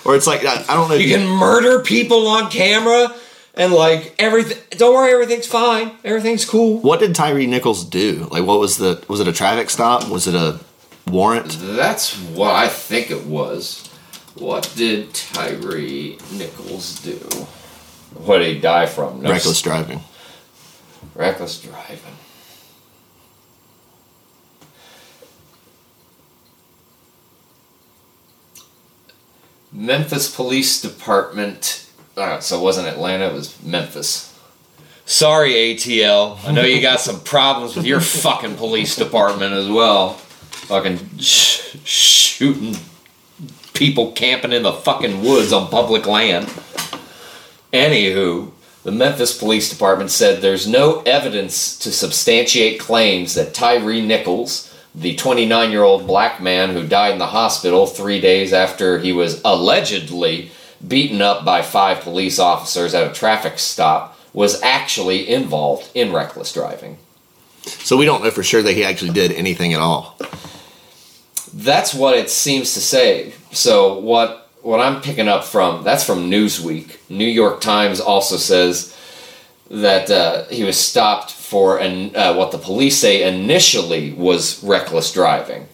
or 0.04 0.16
it's 0.16 0.26
like 0.26 0.44
I, 0.44 0.64
I 0.68 0.74
don't 0.74 0.88
know. 0.88 0.94
You 0.94 1.06
you, 1.06 1.16
can 1.16 1.28
murder 1.28 1.80
people 1.80 2.26
on 2.28 2.50
camera 2.50 3.14
and 3.54 3.72
like 3.72 4.14
everything. 4.18 4.58
Don't 4.78 4.94
worry, 4.94 5.12
everything's 5.12 5.46
fine. 5.46 5.92
Everything's 6.04 6.44
cool. 6.44 6.80
what 6.80 7.00
did 7.00 7.14
Tyre 7.14 7.46
Nichols 7.46 7.84
do? 7.84 8.28
Like, 8.30 8.44
what 8.44 8.60
was 8.60 8.78
the? 8.78 9.04
Was 9.08 9.20
it 9.20 9.28
a 9.28 9.32
traffic 9.32 9.70
stop? 9.70 10.08
Was 10.08 10.26
it 10.26 10.34
a 10.34 10.60
warrant? 11.06 11.58
That's 11.60 12.16
what 12.16 12.54
I 12.54 12.68
think 12.68 13.10
it 13.10 13.26
was. 13.26 13.88
What 14.34 14.72
did 14.76 15.12
Tyre 15.14 15.58
Nichols 16.32 17.00
do? 17.00 17.18
What 18.14 18.38
did 18.38 18.54
he 18.54 18.60
die 18.60 18.86
from? 18.86 19.22
No 19.22 19.30
Reckless 19.30 19.60
driving. 19.60 20.00
Reckless 21.14 21.60
driving. 21.60 22.16
Memphis 29.72 30.34
Police 30.34 30.80
Department. 30.80 31.90
Uh, 32.16 32.40
so 32.40 32.58
it 32.58 32.62
wasn't 32.62 32.88
Atlanta, 32.88 33.28
it 33.28 33.32
was 33.32 33.60
Memphis. 33.62 34.28
Sorry, 35.04 35.52
ATL. 35.52 36.38
I 36.46 36.52
know 36.52 36.62
you 36.62 36.80
got 36.80 37.00
some 37.00 37.20
problems 37.20 37.74
with 37.74 37.84
your 37.84 38.00
fucking 38.00 38.56
police 38.56 38.94
department 38.96 39.52
as 39.52 39.68
well. 39.68 40.14
Fucking 40.14 41.18
sh- 41.18 41.76
shooting 41.84 42.76
people 43.74 44.12
camping 44.12 44.52
in 44.52 44.62
the 44.62 44.72
fucking 44.72 45.22
woods 45.22 45.52
on 45.52 45.68
public 45.68 46.06
land. 46.06 46.46
Anywho, 47.72 48.52
the 48.84 48.92
Memphis 48.92 49.36
Police 49.36 49.70
Department 49.70 50.10
said 50.10 50.40
there's 50.40 50.68
no 50.68 51.02
evidence 51.02 51.78
to 51.78 51.92
substantiate 51.92 52.80
claims 52.80 53.34
that 53.34 53.54
Tyre 53.54 54.00
Nichols, 54.02 54.71
the 54.94 55.14
29 55.16 55.70
year 55.70 55.82
old 55.82 56.06
black 56.06 56.40
man 56.40 56.70
who 56.70 56.86
died 56.86 57.12
in 57.12 57.18
the 57.18 57.26
hospital 57.26 57.86
three 57.86 58.20
days 58.20 58.52
after 58.52 58.98
he 58.98 59.12
was 59.12 59.40
allegedly 59.44 60.50
beaten 60.86 61.22
up 61.22 61.44
by 61.44 61.62
five 61.62 62.00
police 62.00 62.38
officers 62.38 62.94
at 62.94 63.08
a 63.08 63.14
traffic 63.14 63.58
stop, 63.58 64.18
was 64.32 64.60
actually 64.62 65.28
involved 65.28 65.90
in 65.94 66.12
reckless 66.12 66.52
driving. 66.52 66.98
So 67.64 67.96
we 67.96 68.04
don't 68.04 68.24
know 68.24 68.30
for 68.30 68.42
sure 68.42 68.62
that 68.62 68.72
he 68.72 68.84
actually 68.84 69.12
did 69.12 69.32
anything 69.32 69.72
at 69.72 69.80
all. 69.80 70.18
That's 71.54 71.94
what 71.94 72.16
it 72.16 72.30
seems 72.30 72.74
to 72.74 72.80
say. 72.80 73.34
So 73.52 73.98
what 73.98 74.50
what 74.62 74.80
I'm 74.80 75.02
picking 75.02 75.28
up 75.28 75.44
from 75.44 75.84
that's 75.84 76.04
from 76.04 76.30
Newsweek. 76.30 76.96
New 77.10 77.26
York 77.26 77.60
Times 77.60 78.00
also 78.00 78.36
says 78.36 78.96
that 79.72 80.10
uh, 80.10 80.44
he 80.48 80.64
was 80.64 80.78
stopped 80.78 81.32
for 81.32 81.78
an, 81.78 82.14
uh, 82.14 82.34
what 82.34 82.52
the 82.52 82.58
police 82.58 82.98
say 82.98 83.26
initially 83.26 84.12
was 84.12 84.62
reckless 84.62 85.10
driving, 85.12 85.66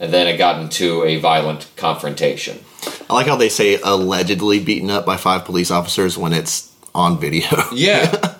and 0.00 0.12
then 0.12 0.26
it 0.26 0.36
got 0.36 0.60
into 0.60 1.04
a 1.04 1.16
violent 1.18 1.68
confrontation. 1.76 2.58
I 3.08 3.14
like 3.14 3.26
how 3.26 3.36
they 3.36 3.48
say 3.48 3.78
allegedly 3.82 4.58
beaten 4.58 4.90
up 4.90 5.06
by 5.06 5.16
five 5.16 5.44
police 5.44 5.70
officers 5.70 6.18
when 6.18 6.32
it's 6.32 6.72
on 6.94 7.18
video. 7.20 7.46
Yeah. 7.72 8.34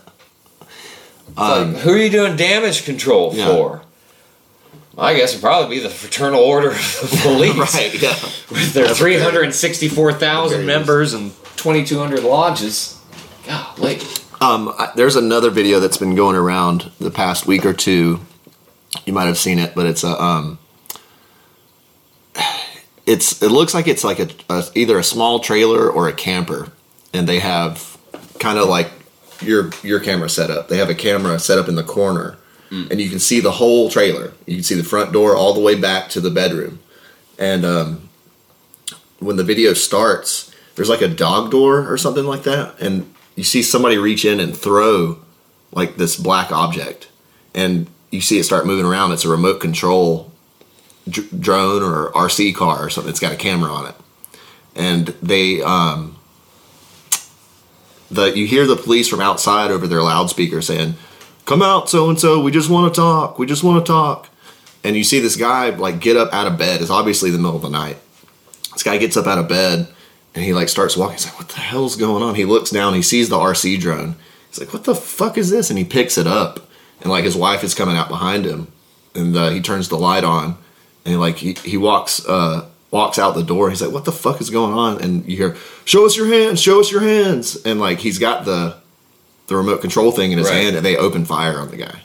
like, 1.37 1.77
who 1.79 1.91
are 1.93 1.97
you 1.99 2.11
doing 2.11 2.37
damage 2.37 2.85
control 2.85 3.33
Yeah. 3.35 3.47
for? 3.47 3.83
I 4.99 5.15
guess 5.15 5.31
it'd 5.33 5.43
probably 5.43 5.77
be 5.77 5.83
the 5.83 5.91
Fraternal 5.91 6.41
Order 6.41 6.71
of 6.71 6.77
the 7.11 7.19
Police. 7.23 7.75
right. 7.75 8.03
Yeah. 8.03 8.15
with 8.51 8.73
their 8.73 8.89
364,000 8.89 10.65
members 10.65 11.13
and 11.13 11.33
2,200 11.57 12.23
lodges. 12.25 12.99
Golly. 13.47 13.99
Um, 14.41 14.73
I, 14.79 14.93
there's 14.95 15.17
another 15.17 15.51
video 15.51 15.81
that's 15.81 15.97
been 15.97 16.15
going 16.15 16.37
around 16.37 16.91
the 17.01 17.11
past 17.11 17.47
week 17.47 17.65
or 17.65 17.73
two. 17.73 18.21
You 19.05 19.13
might 19.13 19.27
have 19.27 19.39
seen 19.39 19.59
it, 19.59 19.75
but 19.75 19.87
it's 19.87 20.05
a 20.05 20.23
um, 20.23 20.59
it's 23.07 23.43
it 23.43 23.51
looks 23.51 23.73
like 23.73 23.89
it's 23.89 24.05
like 24.05 24.19
a, 24.19 24.29
a 24.51 24.65
either 24.75 24.99
a 24.99 25.05
small 25.05 25.41
trailer 25.41 25.89
or 25.91 26.09
a 26.09 26.13
camper, 26.13 26.71
and 27.15 27.29
they 27.29 27.39
have 27.39 27.97
kind 28.39 28.59
of 28.59 28.69
like 28.69 28.91
your 29.41 29.71
your 29.83 30.01
camera 30.01 30.29
setup. 30.29 30.69
They 30.69 30.79
have 30.79 30.91
a 30.91 30.95
camera 30.95 31.39
set 31.39 31.59
up 31.59 31.69
in 31.69 31.77
the 31.77 31.85
corner, 31.85 32.37
and 32.91 33.01
you 33.01 33.09
can 33.09 33.19
see 33.19 33.41
the 33.41 33.53
whole 33.53 33.89
trailer. 33.89 34.33
You 34.47 34.57
can 34.57 34.65
see 34.65 34.75
the 34.75 34.85
front 34.85 35.13
door 35.13 35.35
all 35.35 35.55
the 35.55 35.61
way 35.61 35.75
back 35.77 36.11
to 36.11 36.21
the 36.21 36.31
bedroom, 36.31 36.81
and 37.39 37.65
um, 37.65 38.09
when 39.19 39.37
the 39.37 39.45
video 39.45 39.73
starts, 39.73 40.53
there's 40.75 40.91
like 40.91 41.03
a 41.03 41.09
dog 41.09 41.51
door 41.51 41.91
or 41.91 41.97
something 41.97 42.25
like 42.25 42.43
that, 42.43 42.79
and 42.81 43.13
you 43.37 43.45
see 43.45 43.63
somebody 43.63 43.99
reach 43.99 44.25
in 44.25 44.41
and 44.41 44.57
throw 44.57 45.19
like 45.71 45.97
this 45.97 46.17
black 46.17 46.51
object, 46.51 47.09
and 47.55 47.87
you 48.11 48.21
see 48.21 48.39
it 48.39 48.45
start 48.45 48.67
moving 48.67 48.87
around. 48.87 49.13
It's 49.13 49.25
a 49.25 49.29
remote 49.29 49.61
control 49.61 50.33
dr- 51.09 51.41
drone 51.41 51.83
or 51.83 52.11
RC 52.13 52.55
car 52.55 52.85
or 52.85 52.91
something. 52.91 53.11
It's 53.11 53.21
got 53.21 53.33
a 53.33 53.37
camera 53.37 53.71
on 53.71 53.89
it, 53.89 53.95
and 54.75 55.09
they 55.23 55.63
um, 55.63 56.19
the 58.11 58.37
you 58.37 58.47
hear 58.47 58.67
the 58.67 58.77
police 58.77 59.07
from 59.07 59.21
outside 59.21 59.71
over 59.71 59.87
their 59.87 60.03
loudspeaker 60.03 60.63
saying, 60.63 60.95
"Come 61.45 61.63
out, 61.63 61.91
so 61.91 62.09
and 62.09 62.19
so. 62.19 62.41
We 62.41 62.51
just 62.51 62.71
want 62.71 62.93
to 62.93 62.99
talk. 62.99 63.39
We 63.39 63.47
just 63.47 63.63
want 63.63 63.85
to 63.85 63.93
talk." 63.93 64.31
And 64.83 64.97
you 64.97 65.05
see 65.05 65.21
this 65.21 65.37
guy 65.37 65.71
like 65.71 66.01
get 66.01 66.17
up 66.17 66.33
out 66.33 66.47
of 66.47 66.57
bed. 66.57 66.81
It's 66.81 66.91
obviously 66.91 67.31
the 67.31 67.39
middle 67.39 67.57
of 67.57 67.63
the 67.63 67.69
night. 67.69 67.99
This 68.73 68.83
guy 68.83 68.97
gets 68.97 69.17
up 69.17 69.27
out 69.27 69.39
of 69.39 69.49
bed 69.49 69.89
and 70.37 70.45
he 70.45 70.53
like 70.55 70.69
starts 70.69 70.97
walking. 70.97 71.17
He's 71.17 71.25
like, 71.27 71.39
"What 71.39 71.49
the 71.49 71.57
hell's 71.61 71.97
going 71.97 72.23
on?" 72.23 72.37
He 72.37 72.45
looks 72.45 72.71
down. 72.71 72.95
He 72.95 73.03
sees 73.03 73.29
the 73.29 73.37
RC 73.39 73.81
drone. 73.81 74.15
He's 74.51 74.61
like, 74.61 74.73
"What 74.73 74.85
the 74.85 74.95
fuck 74.95 75.37
is 75.37 75.51
this?" 75.51 75.71
And 75.71 75.79
he 75.79 75.85
picks 75.85 76.17
it 76.17 76.27
up. 76.29 76.69
And 77.01 77.11
like 77.11 77.25
his 77.25 77.37
wife 77.37 77.65
is 77.65 77.75
coming 77.75 77.97
out 77.97 78.09
behind 78.09 78.45
him, 78.45 78.69
and 79.15 79.37
uh, 79.37 79.49
he 79.51 79.61
turns 79.61 79.89
the 79.89 79.99
light 79.99 80.25
on, 80.25 80.57
and 81.05 81.13
he, 81.13 81.17
like 81.17 81.37
he 81.37 81.55
he 81.65 81.77
walks 81.77 82.25
uh, 82.27 82.67
walks 82.91 83.19
out 83.19 83.35
the 83.35 83.43
door. 83.43 83.69
He's 83.71 83.83
like, 83.83 83.93
"What 83.93 84.05
the 84.05 84.13
fuck 84.13 84.41
is 84.41 84.51
going 84.51 84.73
on?" 84.73 85.01
And 85.03 85.27
you 85.29 85.37
hear, 85.37 85.57
"Show 85.85 86.07
us 86.07 86.17
your 86.17 86.27
hands! 86.27 86.61
Show 86.61 86.81
us 86.81 86.91
your 86.93 87.03
hands!" 87.03 87.57
And 87.65 87.81
like 87.81 87.99
he's 88.01 88.19
got 88.19 88.45
the 88.45 88.77
the 89.49 89.57
remote 89.57 89.81
control 89.81 90.11
thing 90.11 90.33
in 90.33 90.39
his 90.39 90.49
Right. 90.49 90.63
hand, 90.65 90.77
and 90.77 90.85
they 90.85 90.97
open 90.97 91.25
fire 91.25 91.59
on 91.59 91.71
the 91.71 91.77
guy. 91.77 92.01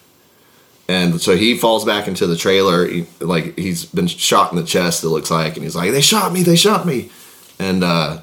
And 0.88 1.22
so 1.22 1.38
he 1.38 1.58
falls 1.58 1.86
back 1.86 2.08
into 2.08 2.28
the 2.28 2.36
trailer, 2.36 2.86
he, 2.86 3.06
like 3.22 3.58
he's 3.58 3.86
been 3.86 4.08
shot 4.08 4.52
in 4.52 4.58
the 4.58 4.66
chest. 4.66 5.04
It 5.04 5.10
looks 5.10 5.32
like, 5.32 5.56
and 5.56 5.64
he's 5.64 5.76
like, 5.76 5.92
"They 5.92 6.02
shot 6.02 6.34
me! 6.34 6.44
They 6.44 6.58
shot 6.58 6.86
me!" 6.86 7.10
And 7.62 7.84
uh, 7.84 8.22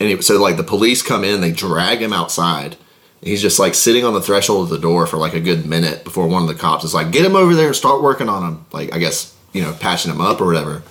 And 0.00 0.24
so 0.24 0.40
like 0.40 0.56
the 0.56 0.64
police 0.64 1.02
come 1.02 1.24
in, 1.24 1.40
they 1.40 1.52
drag 1.52 2.00
him 2.00 2.12
outside. 2.12 2.76
He's 3.22 3.42
just 3.42 3.58
like 3.58 3.74
sitting 3.74 4.04
on 4.04 4.14
the 4.14 4.22
threshold 4.22 4.64
of 4.64 4.70
the 4.70 4.78
door 4.78 5.06
for 5.06 5.18
like 5.18 5.34
a 5.34 5.40
good 5.40 5.66
minute 5.66 6.04
before 6.04 6.26
one 6.26 6.42
of 6.42 6.48
the 6.48 6.54
cops 6.54 6.84
is 6.84 6.94
like, 6.94 7.10
"Get 7.12 7.24
him 7.24 7.36
over 7.36 7.54
there 7.54 7.68
and 7.68 7.76
start 7.76 8.02
working 8.02 8.28
on 8.30 8.42
him." 8.42 8.64
Like 8.72 8.94
I 8.94 8.98
guess 8.98 9.36
you 9.52 9.62
know, 9.62 9.72
patching 9.74 10.10
him 10.10 10.20
up 10.20 10.40
or 10.40 10.46
whatever. 10.46 10.82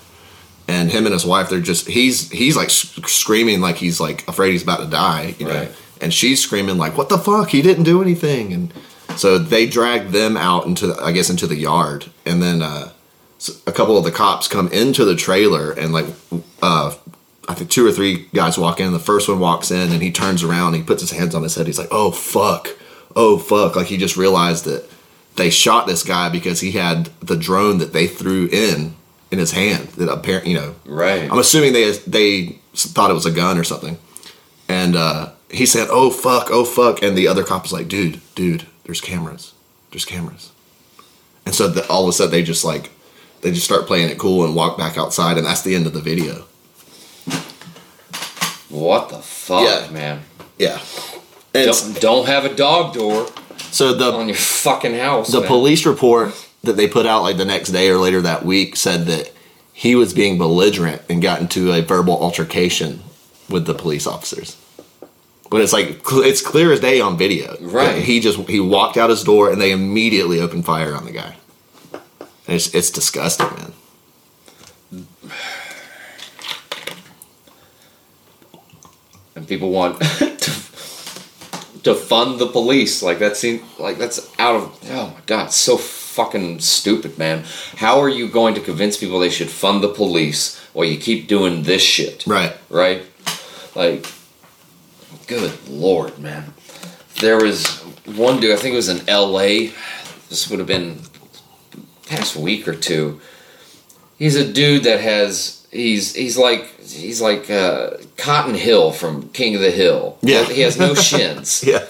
And 0.67 0.91
him 0.91 1.05
and 1.05 1.13
his 1.13 1.25
wife, 1.25 1.49
they're 1.49 1.59
just 1.59 1.87
he's 1.87 2.29
he's 2.29 2.55
like 2.55 2.69
screaming 2.69 3.59
like 3.61 3.77
he's 3.77 3.99
like 3.99 4.27
afraid 4.27 4.51
he's 4.51 4.61
about 4.63 4.79
to 4.79 4.85
die, 4.85 5.35
you 5.39 5.47
know. 5.47 5.53
Right. 5.53 5.71
And 6.01 6.13
she's 6.13 6.41
screaming 6.41 6.77
like, 6.77 6.95
"What 6.97 7.09
the 7.09 7.17
fuck? 7.17 7.49
He 7.49 7.61
didn't 7.63 7.83
do 7.83 8.01
anything." 8.01 8.53
And 8.53 8.73
so 9.17 9.39
they 9.39 9.65
drag 9.65 10.09
them 10.09 10.37
out 10.37 10.65
into 10.67 10.87
the, 10.87 11.03
I 11.03 11.11
guess 11.11 11.29
into 11.29 11.47
the 11.47 11.57
yard, 11.57 12.05
and 12.25 12.41
then 12.43 12.61
uh, 12.61 12.91
a 13.65 13.71
couple 13.71 13.97
of 13.97 14.03
the 14.03 14.11
cops 14.11 14.47
come 14.47 14.67
into 14.67 15.03
the 15.03 15.15
trailer 15.15 15.71
and 15.71 15.91
like 15.91 16.05
uh, 16.61 16.93
I 17.49 17.55
think 17.55 17.71
two 17.71 17.85
or 17.85 17.91
three 17.91 18.27
guys 18.33 18.57
walk 18.59 18.79
in. 18.79 18.93
The 18.93 18.99
first 18.99 19.27
one 19.27 19.39
walks 19.39 19.71
in 19.71 19.91
and 19.91 20.01
he 20.03 20.11
turns 20.11 20.43
around. 20.43 20.67
And 20.75 20.77
he 20.77 20.83
puts 20.83 21.01
his 21.01 21.11
hands 21.11 21.33
on 21.33 21.41
his 21.43 21.55
head. 21.55 21.65
He's 21.65 21.79
like, 21.79 21.89
"Oh 21.91 22.11
fuck, 22.11 22.69
oh 23.15 23.37
fuck!" 23.39 23.75
Like 23.75 23.87
he 23.87 23.97
just 23.97 24.15
realized 24.15 24.65
that 24.65 24.87
they 25.35 25.49
shot 25.49 25.87
this 25.87 26.03
guy 26.03 26.29
because 26.29 26.59
he 26.61 26.71
had 26.71 27.05
the 27.21 27.35
drone 27.35 27.79
that 27.79 27.91
they 27.91 28.05
threw 28.05 28.47
in 28.51 28.93
in 29.31 29.39
his 29.39 29.51
hand. 29.51 29.87
That 29.97 30.11
apparently, 30.11 30.51
you 30.51 30.57
know, 30.59 30.75
Right. 30.85 31.29
I'm 31.29 31.39
assuming 31.39 31.73
they 31.73 31.91
they 32.05 32.59
thought 32.75 33.09
it 33.09 33.15
was 33.15 33.25
a 33.25 33.31
gun 33.31 33.57
or 33.57 33.63
something. 33.63 33.97
And 34.67 34.95
uh, 34.95 35.31
he 35.49 35.65
said, 35.65 35.87
"Oh 35.89 36.11
fuck, 36.11 36.49
oh 36.51 36.63
fuck," 36.65 37.01
and 37.01 37.17
the 37.17 37.27
other 37.27 37.43
cop 37.43 37.63
was 37.63 37.73
like, 37.73 37.87
"Dude, 37.87 38.21
dude, 38.35 38.67
there's 38.83 39.01
cameras, 39.01 39.53
there's 39.89 40.05
cameras." 40.05 40.51
And 41.47 41.55
so 41.55 41.67
the, 41.67 41.87
all 41.89 42.03
of 42.03 42.09
a 42.09 42.13
sudden 42.13 42.31
they 42.31 42.43
just 42.43 42.63
like 42.63 42.91
they 43.41 43.51
just 43.51 43.65
start 43.65 43.87
playing 43.87 44.09
it 44.09 44.19
cool 44.19 44.45
and 44.45 44.55
walk 44.55 44.77
back 44.77 44.99
outside, 44.99 45.37
and 45.37 45.47
that's 45.47 45.63
the 45.63 45.73
end 45.73 45.87
of 45.87 45.93
the 45.93 46.01
video. 46.01 46.45
What 48.69 49.09
the 49.09 49.17
fuck, 49.19 49.63
Yeah. 49.63 49.89
man? 49.91 50.21
Yeah. 50.57 50.79
And 51.53 51.65
Don't, 51.71 52.01
don't 52.01 52.27
have 52.27 52.45
a 52.45 52.53
dog 52.55 52.93
door 52.93 53.27
so 53.71 53.93
the 53.93 54.11
on 54.13 54.27
your 54.27 54.35
fucking 54.37 54.93
house. 54.95 55.31
the 55.31 55.39
man. 55.39 55.47
police 55.47 55.85
report 55.85 56.33
that 56.63 56.73
they 56.77 56.87
put 56.87 57.05
out 57.05 57.23
like 57.23 57.37
the 57.37 57.45
next 57.45 57.69
day 57.69 57.89
or 57.89 57.97
later 57.97 58.21
that 58.21 58.45
week 58.45 58.75
said 58.75 59.05
that 59.07 59.31
he 59.73 59.95
was 59.95 60.13
being 60.13 60.37
belligerent 60.37 61.01
and 61.09 61.21
got 61.21 61.41
into 61.41 61.71
a 61.71 61.81
verbal 61.81 62.21
altercation 62.21 63.01
with 63.49 63.65
the 63.65 63.73
police 63.73 64.05
officers. 64.05 64.57
But 65.49 65.61
it's 65.61 65.73
like 65.73 66.01
it's 66.07 66.41
clear 66.41 66.71
as 66.71 66.79
day 66.79 67.01
on 67.01 67.17
video. 67.17 67.57
Right. 67.59 68.03
He 68.03 68.19
just 68.19 68.37
he 68.47 68.59
walked 68.59 68.97
out 68.97 69.09
his 69.09 69.23
door 69.23 69.51
and 69.51 69.59
they 69.59 69.71
immediately 69.71 70.39
opened 70.39 70.65
fire 70.65 70.93
on 70.95 71.05
the 71.05 71.11
guy. 71.11 71.35
And 71.93 72.55
it's 72.55 72.75
it's 72.75 72.91
disgusting, 72.91 73.47
man. 74.91 75.07
And 79.39 79.47
people 79.47 79.71
want 79.71 80.01
to, 80.01 80.25
to 81.83 81.95
fund 81.95 82.39
the 82.39 82.47
police. 82.47 83.01
Like 83.01 83.19
that 83.19 83.37
seems 83.37 83.61
like 83.79 83.97
that's 83.97 84.31
out 84.37 84.55
of 84.55 84.79
oh 84.91 85.07
my 85.07 85.21
god, 85.25 85.51
so 85.51 85.77
fucking 85.77 86.59
stupid, 86.59 87.17
man. 87.17 87.45
How 87.77 87.99
are 88.01 88.09
you 88.09 88.27
going 88.27 88.53
to 88.55 88.61
convince 88.61 88.97
people 88.97 89.19
they 89.19 89.29
should 89.29 89.49
fund 89.49 89.81
the 89.81 89.87
police 89.87 90.59
while 90.73 90.85
you 90.85 90.97
keep 90.97 91.27
doing 91.27 91.63
this 91.63 91.81
shit? 91.81 92.27
Right. 92.27 92.55
Right? 92.69 93.03
Like, 93.75 94.05
good 95.27 95.53
lord, 95.69 96.19
man. 96.19 96.53
There 97.21 97.37
was 97.37 97.79
one 98.05 98.41
dude. 98.41 98.51
I 98.51 98.57
think 98.57 98.73
it 98.73 98.75
was 98.75 98.89
in 98.89 99.07
L.A. 99.07 99.71
This 100.27 100.49
would 100.49 100.59
have 100.59 100.67
been 100.67 100.99
past 102.07 102.35
week 102.35 102.67
or 102.67 102.75
two. 102.75 103.21
He's 104.17 104.35
a 104.35 104.51
dude 104.51 104.83
that 104.83 104.99
has 104.99 105.65
he's 105.71 106.13
he's 106.13 106.37
like 106.37 106.78
he's 106.91 107.21
like 107.21 107.49
uh, 107.49 107.91
Cotton 108.17 108.55
Hill 108.55 108.91
from 108.91 109.29
King 109.29 109.55
of 109.55 109.61
the 109.61 109.71
Hill. 109.71 110.17
Yeah. 110.21 110.43
he 110.45 110.61
has 110.61 110.77
no 110.77 110.93
shins, 111.09 111.63
Yeah. 111.65 111.85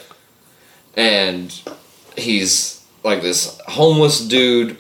and 0.96 1.52
he's 2.18 2.86
like 3.04 3.22
this 3.22 3.60
homeless 3.68 4.20
dude. 4.26 4.78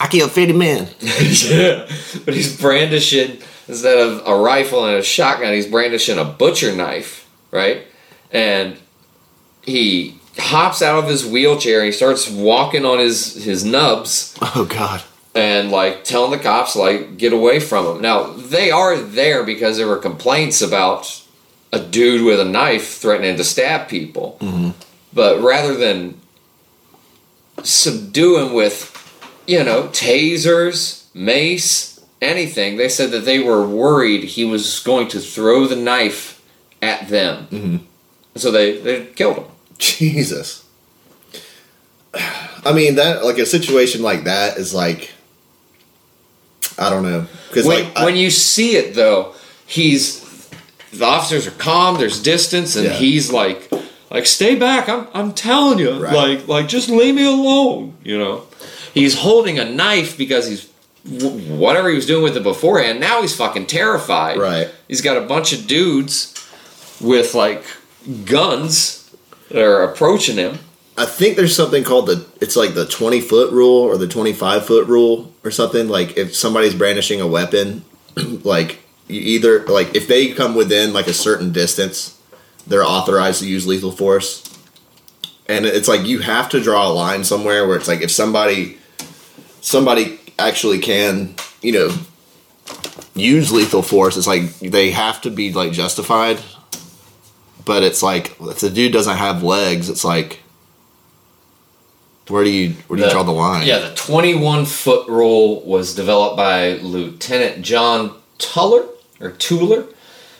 I 0.00 0.08
killed 0.08 0.30
50 0.32 0.52
men. 0.52 0.88
yeah, 1.00 1.88
but 2.24 2.34
he's 2.34 2.60
brandishing 2.60 3.38
instead 3.68 3.98
of 3.98 4.22
a 4.26 4.36
rifle 4.38 4.84
and 4.86 4.96
a 4.98 5.02
shotgun, 5.02 5.52
he's 5.54 5.66
brandishing 5.66 6.18
a 6.18 6.24
butcher 6.24 6.74
knife, 6.74 7.28
right? 7.50 7.84
And 8.30 8.76
he 9.62 10.18
hops 10.38 10.82
out 10.82 11.02
of 11.02 11.08
his 11.08 11.24
wheelchair 11.24 11.78
and 11.78 11.86
he 11.86 11.92
starts 11.92 12.28
walking 12.30 12.84
on 12.84 12.98
his 12.98 13.42
his 13.42 13.64
nubs 13.64 14.36
Oh 14.42 14.66
god. 14.68 15.02
And 15.36 15.70
like 15.70 16.02
telling 16.02 16.30
the 16.30 16.38
cops 16.38 16.74
like 16.74 17.18
get 17.18 17.34
away 17.34 17.60
from 17.60 17.86
him. 17.86 18.02
Now 18.02 18.24
they 18.32 18.70
are 18.70 18.96
there 18.96 19.44
because 19.44 19.76
there 19.76 19.86
were 19.86 19.98
complaints 19.98 20.62
about 20.62 21.22
a 21.72 21.78
dude 21.78 22.24
with 22.24 22.40
a 22.40 22.44
knife 22.44 22.94
threatening 22.94 23.36
to 23.36 23.44
stab 23.44 23.86
people. 23.86 24.38
But 25.12 25.42
rather 25.42 25.76
than 25.76 26.18
subdue 27.62 28.38
him 28.38 28.54
with, 28.54 28.92
you 29.46 29.62
know, 29.62 29.84
tasers, 29.88 31.14
mace, 31.14 32.00
anything, 32.22 32.78
they 32.78 32.88
said 32.88 33.10
that 33.10 33.26
they 33.26 33.38
were 33.38 33.68
worried 33.68 34.24
he 34.24 34.44
was 34.44 34.80
going 34.80 35.08
to 35.08 35.20
throw 35.20 35.66
the 35.66 35.76
knife 35.76 36.42
at 36.80 37.08
them. 37.08 37.46
Mm-hmm. 37.48 37.76
So 38.36 38.50
they 38.50 38.78
they 38.78 39.04
killed 39.04 39.36
him. 39.36 39.46
Jesus. 39.76 40.64
I 42.14 42.72
mean 42.72 42.94
that 42.94 43.22
like 43.22 43.36
a 43.36 43.44
situation 43.44 44.00
like 44.00 44.24
that 44.24 44.56
is 44.56 44.72
like 44.72 45.12
I 46.78 46.90
don't 46.90 47.02
know 47.02 47.26
because 47.48 47.66
when, 47.66 47.84
like 47.84 47.96
I- 47.96 48.04
when 48.04 48.16
you 48.16 48.30
see 48.30 48.76
it 48.76 48.94
though 48.94 49.34
he's 49.66 50.24
the 50.92 51.04
officers 51.04 51.46
are 51.46 51.50
calm 51.52 51.98
there's 51.98 52.22
distance 52.22 52.76
and 52.76 52.86
Yeah. 52.86 52.92
he's 52.92 53.30
like 53.32 53.70
like 54.10 54.26
stay 54.26 54.54
back 54.56 54.88
i'm, 54.88 55.08
I'm 55.14 55.32
telling 55.32 55.78
you 55.78 55.92
Right. 56.02 56.12
like 56.14 56.48
like 56.48 56.68
just 56.68 56.88
leave 56.88 57.14
me 57.14 57.24
alone 57.26 57.94
you 58.04 58.16
know 58.18 58.42
he's 58.94 59.18
holding 59.18 59.58
a 59.58 59.64
knife 59.64 60.16
because 60.16 60.46
he's 60.48 60.68
whatever 61.48 61.88
he 61.88 61.94
was 61.96 62.06
doing 62.06 62.22
with 62.22 62.36
it 62.36 62.42
beforehand 62.42 63.00
now 63.00 63.20
he's 63.22 63.34
fucking 63.36 63.66
terrified 63.66 64.38
Right. 64.38 64.68
he's 64.88 65.00
got 65.00 65.16
a 65.16 65.20
bunch 65.22 65.52
of 65.52 65.66
dudes 65.66 66.32
with 67.00 67.34
like 67.34 67.64
guns 68.24 69.10
that 69.50 69.62
are 69.62 69.82
approaching 69.82 70.36
him 70.36 70.58
I 70.98 71.04
think 71.04 71.36
there's 71.36 71.54
something 71.54 71.84
called 71.84 72.06
the 72.06 72.26
it's 72.40 72.56
like 72.56 72.74
the 72.74 72.86
20 72.86 73.20
foot 73.20 73.52
rule 73.52 73.82
or 73.82 73.98
the 73.98 74.08
25 74.08 74.66
foot 74.66 74.86
rule 74.86 75.32
or 75.44 75.50
something. 75.50 75.88
Like 75.88 76.16
if 76.16 76.34
somebody's 76.34 76.74
brandishing 76.74 77.20
a 77.20 77.26
weapon 77.26 77.84
like 78.16 78.80
you 79.06 79.20
either 79.20 79.66
like 79.66 79.94
if 79.94 80.08
they 80.08 80.32
come 80.32 80.54
within 80.54 80.92
like 80.92 81.06
a 81.06 81.12
certain 81.12 81.52
distance 81.52 82.18
they're 82.66 82.84
authorized 82.84 83.40
to 83.40 83.48
use 83.48 83.66
lethal 83.66 83.92
force. 83.92 84.42
And 85.48 85.66
it's 85.66 85.86
like 85.86 86.06
you 86.06 86.20
have 86.20 86.48
to 86.50 86.62
draw 86.62 86.88
a 86.88 86.92
line 86.92 87.24
somewhere 87.24 87.66
where 87.66 87.76
it's 87.76 87.88
like 87.88 88.00
if 88.00 88.10
somebody 88.10 88.78
somebody 89.60 90.18
actually 90.38 90.78
can 90.78 91.34
you 91.60 91.72
know 91.72 91.94
use 93.14 93.52
lethal 93.52 93.82
force 93.82 94.16
it's 94.16 94.26
like 94.26 94.58
they 94.60 94.90
have 94.92 95.20
to 95.20 95.30
be 95.30 95.52
like 95.52 95.72
justified. 95.72 96.40
But 97.66 97.82
it's 97.82 98.02
like 98.02 98.34
if 98.40 98.60
the 98.60 98.70
dude 98.70 98.94
doesn't 98.94 99.18
have 99.18 99.42
legs 99.42 99.90
it's 99.90 100.04
like 100.04 100.40
where 102.28 102.44
do 102.44 102.50
you 102.50 102.70
where 102.88 102.98
do 102.98 103.04
you 103.04 103.10
draw 103.10 103.22
the 103.22 103.30
line 103.32 103.66
Yeah, 103.66 103.78
the 103.78 103.94
21 103.94 104.64
foot 104.66 105.08
rule 105.08 105.60
was 105.62 105.94
developed 105.94 106.36
by 106.36 106.74
Lieutenant 106.78 107.62
John 107.62 108.14
Tueller 108.38 108.86
or 109.20 109.30
Tueller, 109.32 109.92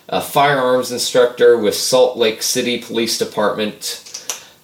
a 0.09 0.21
firearms 0.21 0.93
instructor 0.93 1.57
with 1.59 1.75
Salt 1.75 2.17
Lake 2.17 2.43
City 2.43 2.79
Police 2.79 3.19
Department. 3.19 4.03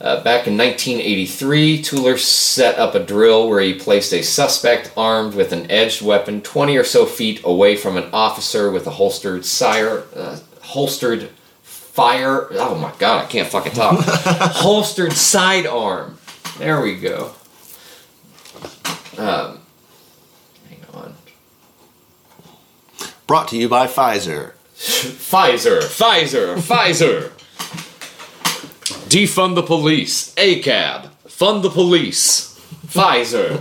Uh, 0.01 0.17
back 0.25 0.49
in 0.49 0.59
1983, 0.59 1.81
Tueller 1.81 2.19
set 2.19 2.77
up 2.77 2.97
a 2.97 3.05
drill 3.05 3.49
where 3.49 3.61
he 3.61 3.73
placed 3.73 4.13
a 4.13 4.21
suspect 4.21 4.93
armed 4.97 5.33
with 5.35 5.53
an 5.53 5.71
edged 5.71 6.03
weapon 6.03 6.41
20 6.41 6.77
or 6.77 6.83
so 6.83 7.07
feet 7.07 7.41
away 7.45 7.77
from 7.77 7.97
an 7.97 8.11
officer 8.13 8.69
with 8.73 8.85
a 8.89 8.91
holstered 8.91 9.45
sire, 9.45 10.03
uh, 10.17 10.41
holstered 10.61 11.31
fire. 11.63 12.49
Oh 12.53 12.75
my 12.75 12.93
god, 12.99 13.25
I 13.25 13.27
can't 13.29 13.49
fucking 13.49 13.75
talk. 13.75 14.01
holstered 14.05 15.13
sidearm. 15.13 16.19
There 16.63 16.81
we 16.81 16.95
go. 16.95 17.33
Um, 19.19 19.59
hang 20.69 20.79
on. 20.95 21.15
brought 23.27 23.49
to 23.49 23.57
you 23.57 23.69
by 23.69 23.89
pfizer 23.89 24.53
Pfizer, 24.77 25.81
Pfizer, 25.81 26.55
Pfizer. 26.55 27.31
Defund 29.09 29.57
the 29.57 29.65
police. 29.65 30.33
ACAB. 30.37 31.11
Fund 31.27 31.65
the 31.65 31.71
police. 31.71 32.57
Pfizer. 32.87 33.61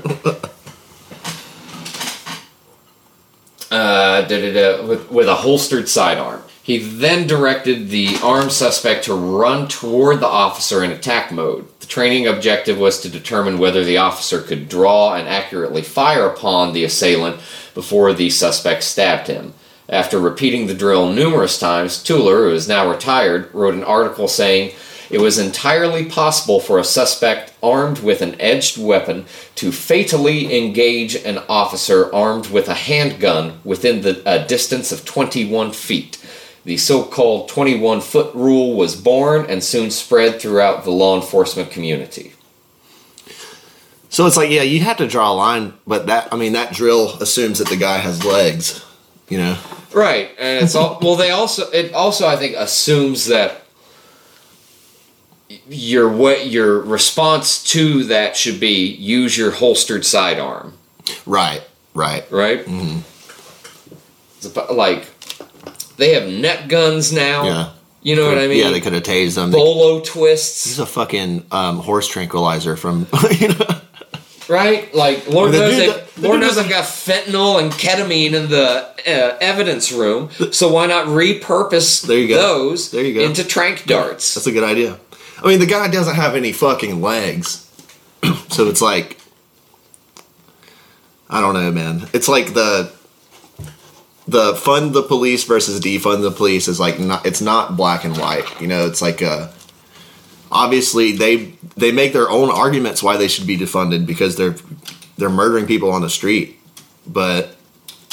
Uh, 3.71 4.21
da, 4.21 4.27
da, 4.27 4.53
da, 4.53 4.85
with, 4.85 5.09
with 5.09 5.27
a 5.27 5.35
holstered 5.35 5.89
sidearm. 5.89 6.43
He 6.63 6.77
then 6.77 7.25
directed 7.25 7.89
the 7.89 8.17
armed 8.23 8.51
suspect 8.51 9.05
to 9.05 9.15
run 9.15 9.67
toward 9.67 10.19
the 10.19 10.27
officer 10.27 10.83
in 10.83 10.91
attack 10.91 11.31
mode. 11.31 11.67
The 11.79 11.87
training 11.87 12.27
objective 12.27 12.77
was 12.77 12.99
to 13.01 13.09
determine 13.09 13.57
whether 13.57 13.83
the 13.83 13.97
officer 13.97 14.41
could 14.41 14.69
draw 14.69 15.15
and 15.15 15.27
accurately 15.27 15.81
fire 15.81 16.27
upon 16.27 16.73
the 16.73 16.83
assailant 16.83 17.41
before 17.73 18.13
the 18.13 18.29
suspect 18.29 18.83
stabbed 18.83 19.27
him. 19.27 19.55
After 19.89 20.19
repeating 20.19 20.67
the 20.67 20.75
drill 20.75 21.11
numerous 21.11 21.59
times, 21.59 21.97
Tueller, 21.97 22.47
who 22.47 22.53
is 22.53 22.67
now 22.67 22.89
retired, 22.89 23.53
wrote 23.53 23.73
an 23.73 23.83
article 23.83 24.27
saying 24.27 24.73
it 25.09 25.19
was 25.19 25.37
entirely 25.37 26.05
possible 26.05 26.61
for 26.61 26.79
a 26.79 26.85
suspect 26.85 27.53
armed 27.61 27.99
with 27.99 28.21
an 28.21 28.39
edged 28.39 28.77
weapon 28.77 29.25
to 29.55 29.71
fatally 29.73 30.57
engage 30.57 31.15
an 31.15 31.39
officer 31.49 32.13
armed 32.15 32.47
with 32.47 32.69
a 32.69 32.75
handgun 32.75 33.59
within 33.65 34.01
the, 34.01 34.21
a 34.25 34.47
distance 34.47 34.91
of 34.93 35.03
21 35.03 35.73
feet. 35.73 36.17
The 36.63 36.77
so 36.77 37.03
called 37.03 37.49
21 37.49 38.01
foot 38.01 38.33
rule 38.35 38.75
was 38.75 38.95
born 38.95 39.45
and 39.49 39.63
soon 39.63 39.89
spread 39.89 40.39
throughout 40.39 40.83
the 40.83 40.91
law 40.91 41.15
enforcement 41.15 41.71
community. 41.71 42.33
So 44.09 44.27
it's 44.27 44.37
like, 44.37 44.49
yeah, 44.51 44.61
you 44.61 44.81
have 44.81 44.97
to 44.97 45.07
draw 45.07 45.31
a 45.31 45.33
line, 45.33 45.73
but 45.87 46.07
that, 46.07 46.31
I 46.33 46.37
mean, 46.37 46.53
that 46.53 46.73
drill 46.73 47.13
assumes 47.21 47.59
that 47.59 47.69
the 47.69 47.77
guy 47.77 47.97
has 47.97 48.23
legs, 48.25 48.85
you 49.29 49.37
know? 49.37 49.57
Right, 49.93 50.29
and 50.37 50.63
it's 50.63 50.75
all 50.75 50.99
well. 51.01 51.15
They 51.17 51.31
also 51.31 51.69
it 51.71 51.93
also 51.93 52.25
I 52.25 52.37
think 52.37 52.55
assumes 52.55 53.25
that 53.25 53.61
your 55.69 56.07
what 56.09 56.47
your 56.47 56.79
response 56.79 57.61
to 57.71 58.05
that 58.05 58.37
should 58.37 58.59
be 58.59 58.85
use 58.85 59.37
your 59.37 59.51
holstered 59.51 60.05
sidearm, 60.05 60.77
Right, 61.25 61.61
right. 61.93 62.23
right? 62.31 62.65
Mm-hmm. 62.65 63.01
Like 64.73 65.07
they 66.01 66.13
have 66.15 66.27
net 66.27 66.67
guns 66.67 67.13
now. 67.13 67.43
Yeah. 67.45 67.69
you 68.01 68.15
know 68.15 68.27
what 68.27 68.39
I 68.39 68.47
mean. 68.47 68.57
Yeah, 68.57 68.71
they 68.71 68.81
could 68.81 68.93
have 68.93 69.03
tased. 69.03 69.35
They- 69.35 69.51
bolo 69.57 70.01
twists, 70.01 70.65
He's 70.65 70.79
a 70.79 70.85
fucking 70.87 71.45
um, 71.51 71.77
horse 71.77 72.07
tranquilizer 72.07 72.75
from, 72.75 73.05
you 73.39 73.49
know? 73.49 73.65
right? 74.49 74.93
Like 74.95 75.27
Lord 75.29 75.51
knows, 75.51 75.69
dude 75.75 75.79
they, 75.79 75.87
that- 75.91 76.15
the 76.15 76.27
Lord 76.27 76.39
knows 76.41 76.57
I've 76.57 76.69
got 76.69 76.85
fentanyl 76.85 77.61
and 77.61 77.71
ketamine 77.71 78.33
in 78.33 78.49
the 78.49 78.87
uh, 79.07 79.37
evidence 79.41 79.91
room. 79.91 80.29
So 80.51 80.71
why 80.73 80.87
not 80.87 81.05
repurpose 81.07 82.05
There 82.05 82.17
you 82.17 82.27
go. 82.29 82.35
those 82.41 82.89
There 82.91 83.03
you 83.03 83.13
go. 83.13 83.21
into 83.21 83.43
trank 83.43 83.85
darts? 83.85 84.33
That's 84.33 84.47
a 84.47 84.51
good 84.51 84.63
idea. 84.63 84.99
I 85.43 85.47
mean, 85.47 85.59
the 85.59 85.65
guy 85.67 85.87
doesn't 85.87 86.15
have 86.15 86.35
any 86.35 86.51
fucking 86.51 86.99
legs. 87.01 87.67
so 88.49 88.67
it's 88.67 88.81
like, 88.81 89.19
I 91.29 91.39
don't 91.41 91.53
know, 91.53 91.71
man. 91.71 92.07
It's 92.13 92.27
like 92.27 92.53
the 92.53 92.91
the 94.27 94.55
fund 94.55 94.93
the 94.93 95.03
police 95.03 95.43
versus 95.43 95.79
defund 95.79 96.21
the 96.21 96.31
police 96.31 96.67
is 96.67 96.79
like 96.79 96.99
not 96.99 97.25
it's 97.25 97.41
not 97.41 97.75
black 97.75 98.03
and 98.03 98.17
white. 98.17 98.61
You 98.61 98.67
know, 98.67 98.85
it's 98.85 99.01
like 99.01 99.21
uh 99.21 99.49
obviously 100.51 101.13
they 101.13 101.53
they 101.75 101.91
make 101.91 102.13
their 102.13 102.29
own 102.29 102.49
arguments 102.49 103.01
why 103.01 103.17
they 103.17 103.27
should 103.27 103.47
be 103.47 103.57
defunded 103.57 104.05
because 104.05 104.35
they're 104.35 104.55
they're 105.17 105.29
murdering 105.29 105.65
people 105.65 105.91
on 105.91 106.01
the 106.01 106.09
street. 106.09 106.59
But 107.07 107.55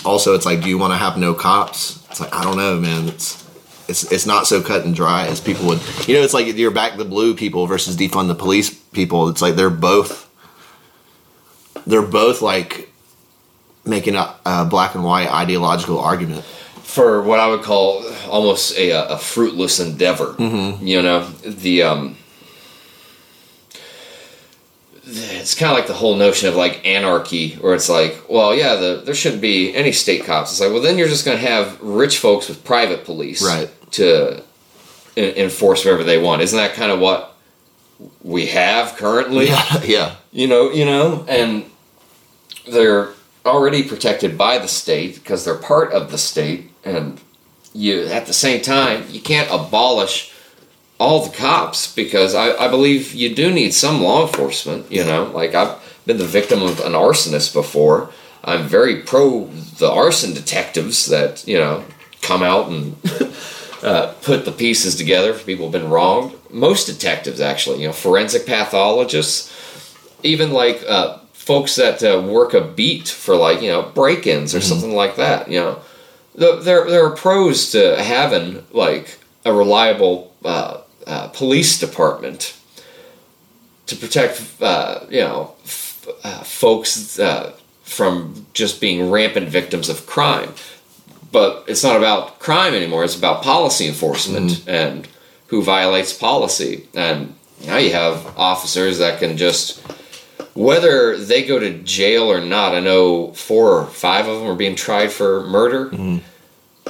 also 0.05 0.35
it's 0.35 0.47
like 0.47 0.63
do 0.63 0.69
you 0.69 0.79
want 0.79 0.93
to 0.93 0.97
have 0.97 1.19
no 1.19 1.35
cops? 1.35 2.05
It's 2.11 2.21
like 2.21 2.35
I 2.35 2.43
don't 2.43 2.57
know, 2.57 2.81
man. 2.81 3.09
It's 3.09 3.47
it's 3.89 4.11
it's 4.13 4.27
not 4.27 4.47
so 4.47 4.63
cut 4.63 4.85
and 4.85 4.95
dry 4.95 5.27
as 5.27 5.41
people 5.41 5.67
would. 5.67 5.81
You 6.07 6.15
know, 6.15 6.23
it's 6.23 6.35
like 6.35 6.47
you're 6.57 6.71
back 6.71 6.97
the 6.97 7.05
blue 7.05 7.35
people 7.35 7.67
versus 7.67 7.97
defund 7.97 8.29
the 8.29 8.35
police 8.35 8.71
people. 8.71 9.29
It's 9.29 9.43
like 9.43 9.57
they're 9.57 9.71
both 9.71 10.29
they're 11.87 12.03
both 12.03 12.43
like 12.43 12.93
making 13.89 14.15
a, 14.15 14.35
a 14.47 14.65
black 14.65 14.95
and 14.95 15.03
white 15.05 15.29
ideological 15.29 15.99
argument. 15.99 16.45
for 16.83 17.23
what 17.23 17.41
I 17.41 17.49
would 17.49 17.63
call 17.63 18.05
almost 18.29 18.77
a, 18.77 18.91
a 19.13 19.19
fruitless 19.19 19.81
endeavor. 19.81 20.35
Mm-hmm. 20.35 20.87
You 20.87 21.03
know, 21.03 21.29
the 21.29 21.83
um, 21.83 22.17
it's 25.05 25.55
kind 25.55 25.71
of 25.73 25.79
like 25.79 25.87
the 25.87 25.95
whole 25.95 26.17
notion 26.17 26.49
of 26.49 26.55
like 26.57 26.87
anarchy, 26.87 27.53
where 27.55 27.75
it's 27.75 27.89
like, 27.89 28.25
well, 28.29 28.55
yeah, 28.55 28.75
the, 28.77 29.03
there 29.05 29.15
shouldn't 29.15 29.41
be 29.41 29.75
any 29.75 29.93
state 29.93 30.25
cops. 30.25 30.51
It's 30.51 30.61
like, 30.61 30.71
well, 30.71 30.83
then 30.83 30.99
you're 30.99 31.09
just 31.09 31.25
going 31.25 31.39
to 31.39 31.47
have 31.47 31.81
rich 31.81 32.19
folks 32.19 32.49
with 32.49 32.63
private 32.65 33.05
police, 33.05 33.43
Right. 33.43 33.71
to 33.93 34.43
en- 35.17 35.35
enforce 35.37 35.85
whatever 35.85 36.05
they 36.05 36.19
want. 36.21 36.43
Isn't 36.43 36.59
that 36.59 36.75
kind 36.75 36.93
of 36.93 37.01
what 37.01 37.35
we 38.23 38.47
have 38.49 38.97
currently? 38.97 39.47
Yeah, 39.49 39.83
yeah, 39.83 40.15
you 40.31 40.47
know 40.47 40.71
you 40.71 40.85
know 40.85 41.25
and 41.27 41.65
they're 42.71 43.09
already 43.49 43.83
protected 43.83 44.39
by 44.39 44.59
the 44.59 44.69
state 44.69 45.15
because 45.17 45.45
they're 45.45 45.55
part 45.55 45.93
of 45.93 46.11
the 46.11 46.19
state 46.19 46.71
and 46.85 47.21
you 47.75 48.07
at 48.07 48.27
the 48.27 48.33
same 48.33 48.61
time 48.63 49.05
you 49.11 49.21
can't 49.21 49.51
abolish 49.51 50.33
all 50.99 51.25
the 51.25 51.37
cops 51.37 51.93
because 51.95 52.35
I, 52.35 52.57
I 52.57 52.69
believe 52.69 53.15
you 53.15 53.35
do 53.35 53.53
need 53.53 53.73
some 53.75 54.03
law 54.03 54.27
enforcement 54.27 54.91
you 54.91 55.05
know? 55.05 55.25
Like 55.35 55.55
i've 55.55 55.79
been 56.09 56.19
the 56.19 56.25
victim 56.25 56.63
of 56.63 56.81
an 56.81 56.93
arsonist 56.93 57.53
before. 57.53 58.11
I'm 58.43 58.67
very 58.67 59.03
pro 59.03 59.45
the 59.79 59.91
arson 59.91 60.33
detectives 60.33 61.07
that 61.07 61.47
you 61.47 61.59
know 61.59 61.85
come 62.23 62.43
out 62.43 62.69
and 62.69 62.97
uh, 63.83 64.15
put 64.23 64.45
the 64.45 64.53
pieces 64.53 64.97
together 64.97 65.35
for 65.35 65.45
people 65.45 65.67
who've 65.67 65.81
been 65.81 65.91
wronged. 65.91 66.35
Most 66.51 66.87
detectives 66.87 67.41
actually 67.41 67.83
you 67.83 67.87
know 67.87 67.93
forensic 67.93 68.47
pathologists 68.47 69.55
even 70.23 70.51
like 70.51 70.83
uh, 70.89 71.19
folks 71.49 71.77
that 71.77 72.03
uh, 72.03 72.21
work 72.37 72.51
a 72.55 72.61
beat 72.79 73.09
for 73.25 73.35
like 73.47 73.61
you 73.65 73.71
know 73.73 73.83
break-ins 74.01 74.55
or 74.55 74.61
something 74.71 74.95
like 75.03 75.15
that 75.17 75.41
you 75.51 75.61
know. 75.61 75.75
The- 76.41 76.61
there 76.67 76.85
there 76.91 77.05
are 77.07 77.17
pros 77.25 77.71
to 77.73 77.81
having 78.17 78.47
like 78.85 79.07
a 79.45 79.53
reliable 79.63 80.17
uh, 80.45 80.75
uh, 81.07 81.27
police 81.41 81.73
department 81.87 82.41
to 83.87 83.97
protect 83.97 84.35
uh, 84.61 85.01
you 85.11 85.21
know 85.27 85.55
f- 85.65 86.07
uh, 86.25 86.43
folks 86.45 87.19
uh, 87.19 87.53
from 87.83 88.47
just 88.61 88.81
being 88.81 89.11
rampant 89.11 89.49
victims 89.49 89.89
of 89.89 90.07
crime. 90.07 90.53
But 91.33 91.65
it's 91.71 91.85
not 91.85 91.97
about 91.97 92.39
crime 92.47 92.75
anymore 92.75 93.05
it's 93.05 93.17
about 93.19 93.43
policy 93.43 93.87
enforcement 93.87 94.51
and 94.67 95.07
who 95.51 95.63
violates 95.63 96.13
policy. 96.13 96.87
And 96.95 97.35
now 97.67 97.79
you 97.79 97.93
have 97.93 98.17
officers 98.37 98.99
that 98.99 99.19
can 99.21 99.37
just 99.37 99.81
whether 100.55 101.17
they 101.17 101.45
go 101.45 101.59
to 101.59 101.79
jail 101.83 102.31
or 102.31 102.41
not 102.41 102.75
i 102.75 102.81
know 102.81 103.33
four 103.33 103.79
or 103.79 103.87
five 103.87 104.27
of 104.27 104.41
them 104.41 104.49
are 104.49 104.57
being 104.57 104.77
tried 104.77 105.13
for 105.13 105.47
murder. 105.47 105.91
Mm-hmm. 105.91 106.19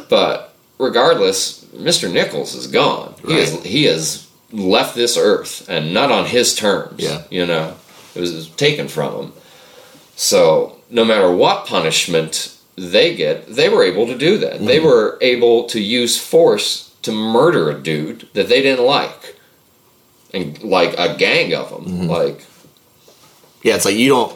But 0.08 0.54
regardless 0.78 1.64
mr 1.66 2.12
nichols 2.12 2.54
is 2.54 2.66
gone. 2.66 3.14
He 3.26 3.34
has 3.34 3.64
he 3.64 3.84
has 3.84 4.28
left 4.52 4.94
this 4.94 5.16
earth 5.16 5.68
and 5.68 5.92
not 5.92 6.10
on 6.10 6.26
his 6.26 6.54
terms 6.54 7.02
Yeah. 7.02 7.22
you 7.30 7.46
know. 7.46 7.76
It 8.14 8.20
was 8.20 8.48
taken 8.50 8.88
from 8.88 9.14
him. 9.14 9.32
So 10.16 10.78
no 10.90 11.04
matter 11.04 11.30
what 11.30 11.66
punishment 11.66 12.56
they 12.76 13.14
get, 13.14 13.46
they 13.46 13.68
were 13.68 13.84
able 13.84 14.06
to 14.06 14.16
do 14.16 14.38
that. 14.38 14.58
They 14.58 14.78
mm-hmm. 14.78 14.86
were 14.86 15.18
able 15.20 15.64
to 15.64 15.80
use 15.80 16.18
force 16.18 16.94
to 17.02 17.12
murder 17.12 17.70
a 17.70 17.80
dude 17.80 18.28
that 18.34 18.48
they 18.48 18.62
didn't 18.62 18.84
like, 18.84 19.36
and 20.32 20.62
like 20.62 20.94
a 20.98 21.16
gang 21.16 21.54
of 21.54 21.70
them. 21.70 21.84
Mm-hmm. 21.84 22.10
Like 22.10 22.44
yeah. 23.62 23.74
It's 23.74 23.84
like 23.84 23.96
you 23.96 24.08
don't. 24.08 24.32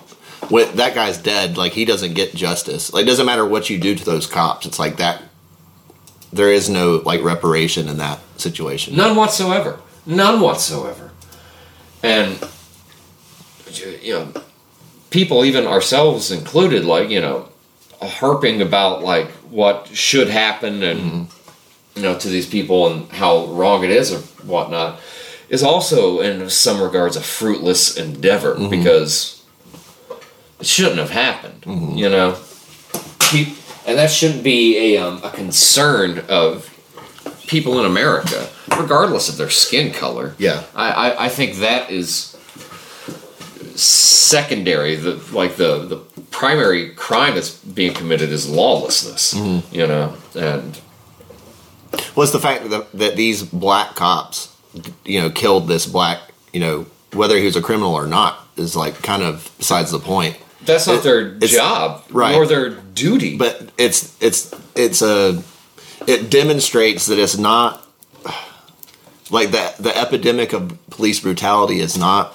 When 0.48 0.74
that 0.76 0.94
guy's 0.94 1.18
dead, 1.18 1.56
like 1.56 1.72
he 1.72 1.84
doesn't 1.84 2.14
get 2.14 2.34
justice. 2.34 2.92
Like 2.92 3.04
it 3.04 3.06
doesn't 3.06 3.26
matter 3.26 3.46
what 3.46 3.70
you 3.70 3.78
do 3.78 3.94
to 3.94 4.04
those 4.04 4.26
cops. 4.26 4.66
It's 4.66 4.78
like 4.78 4.96
that. 4.96 5.22
There 6.32 6.50
is 6.50 6.68
no 6.68 7.02
like 7.04 7.22
reparation 7.22 7.88
in 7.88 7.98
that 7.98 8.18
situation. 8.36 8.96
none 8.96 9.16
whatsoever, 9.16 9.80
none 10.06 10.40
whatsoever, 10.40 11.10
and 12.02 12.38
you 14.02 14.14
know, 14.14 14.32
people, 15.10 15.44
even 15.44 15.66
ourselves 15.66 16.30
included, 16.30 16.84
like 16.84 17.10
you 17.10 17.20
know, 17.20 17.48
harping 18.00 18.60
about 18.62 19.02
like 19.02 19.28
what 19.50 19.88
should 19.88 20.28
happen 20.28 20.82
and 20.82 21.00
mm-hmm. 21.00 21.96
you 21.98 22.02
know 22.02 22.18
to 22.18 22.28
these 22.28 22.46
people 22.46 22.90
and 22.90 23.10
how 23.12 23.46
wrong 23.46 23.84
it 23.84 23.90
is 23.90 24.12
or 24.12 24.18
whatnot 24.46 24.98
is 25.52 25.62
also 25.62 26.20
in 26.20 26.50
some 26.50 26.82
regards 26.82 27.14
a 27.14 27.20
fruitless 27.20 27.96
endeavor 27.96 28.54
mm-hmm. 28.54 28.70
because 28.70 29.44
it 30.58 30.66
shouldn't 30.66 30.98
have 30.98 31.10
happened 31.10 31.62
mm-hmm. 31.62 31.96
you 31.96 32.08
know 32.08 32.36
Pe- 33.20 33.54
and 33.86 33.98
that 33.98 34.10
shouldn't 34.10 34.42
be 34.42 34.96
a, 34.96 34.98
um, 34.98 35.22
a 35.22 35.30
concern 35.30 36.24
of 36.28 36.68
people 37.46 37.78
in 37.78 37.86
america 37.86 38.48
regardless 38.76 39.28
of 39.28 39.36
their 39.36 39.50
skin 39.50 39.92
color 39.92 40.34
Yeah. 40.38 40.64
I, 40.74 40.90
I, 40.90 41.24
I 41.26 41.28
think 41.28 41.56
that 41.56 41.90
is 41.90 42.36
secondary. 43.74 44.96
The 44.96 45.14
like 45.32 45.56
the 45.56 45.86
the 45.86 45.96
primary 46.30 46.90
crime 46.90 47.34
that's 47.34 47.50
being 47.50 47.94
committed 47.94 48.30
is 48.30 48.48
lawlessness. 48.48 49.34
Mm-hmm. 49.34 49.74
You 49.74 49.86
know, 49.86 50.16
and 50.34 50.80
What's 52.14 52.32
the 52.32 52.38
fact 52.38 52.70
that, 52.70 52.90
that 52.92 53.16
these 53.16 53.42
black 53.42 53.94
cops, 53.94 54.51
you 55.04 55.20
know, 55.20 55.30
killed 55.30 55.68
this 55.68 55.86
black, 55.86 56.20
you 56.52 56.60
know, 56.60 56.86
whether 57.12 57.36
he 57.36 57.44
was 57.44 57.56
a 57.56 57.62
criminal 57.62 57.94
or 57.94 58.06
not, 58.06 58.38
is 58.56 58.74
like 58.76 59.02
kind 59.02 59.22
of 59.22 59.50
besides 59.58 59.90
the 59.90 59.98
point. 59.98 60.36
that's 60.64 60.86
not 60.86 60.96
It- 60.98 61.02
their 61.02 61.48
job 61.48 62.04
right. 62.10 62.32
nor 62.32 62.46
their 62.46 62.70
duty. 62.70 63.36
But 63.36 63.70
it's 63.78 64.16
it's 64.20 64.54
it's 64.74 65.02
a 65.02 65.42
it 66.06 66.30
demonstrates 66.30 67.06
that 67.06 67.18
it's 67.18 67.36
not 67.36 67.86
like 69.30 69.50
that 69.52 69.76
the 69.78 69.96
epidemic 69.96 70.52
of 70.52 70.76
police 70.90 71.20
brutality 71.20 71.80
is 71.80 71.96
not 71.96 72.34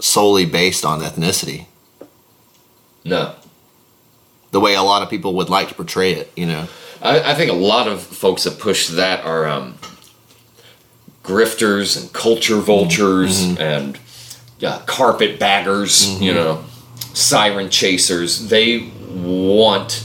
solely 0.00 0.46
based 0.46 0.84
on 0.84 1.00
ethnicity. 1.00 1.66
no, 3.04 3.34
the 4.50 4.60
way 4.60 4.74
a 4.74 4.82
lot 4.82 5.02
of 5.02 5.10
people 5.10 5.34
would 5.34 5.48
like 5.50 5.68
to 5.68 5.74
portray 5.74 6.12
it. 6.12 6.30
You 6.36 6.46
know. 6.46 6.68
I, 7.02 7.32
I 7.32 7.34
think 7.34 7.50
a 7.50 7.54
lot 7.54 7.86
of 7.88 8.00
folks 8.02 8.44
that 8.44 8.58
push 8.58 8.88
that 8.88 9.24
are 9.24 9.46
um, 9.46 9.74
grifters 11.28 12.00
and 12.00 12.12
culture 12.12 12.56
vultures 12.56 13.42
and 13.58 13.98
uh, 14.62 14.78
carpet 14.86 15.38
baggers, 15.38 16.20
you 16.20 16.32
know, 16.32 16.64
siren 17.14 17.68
chasers. 17.70 18.48
They 18.48 18.90
want. 19.12 20.04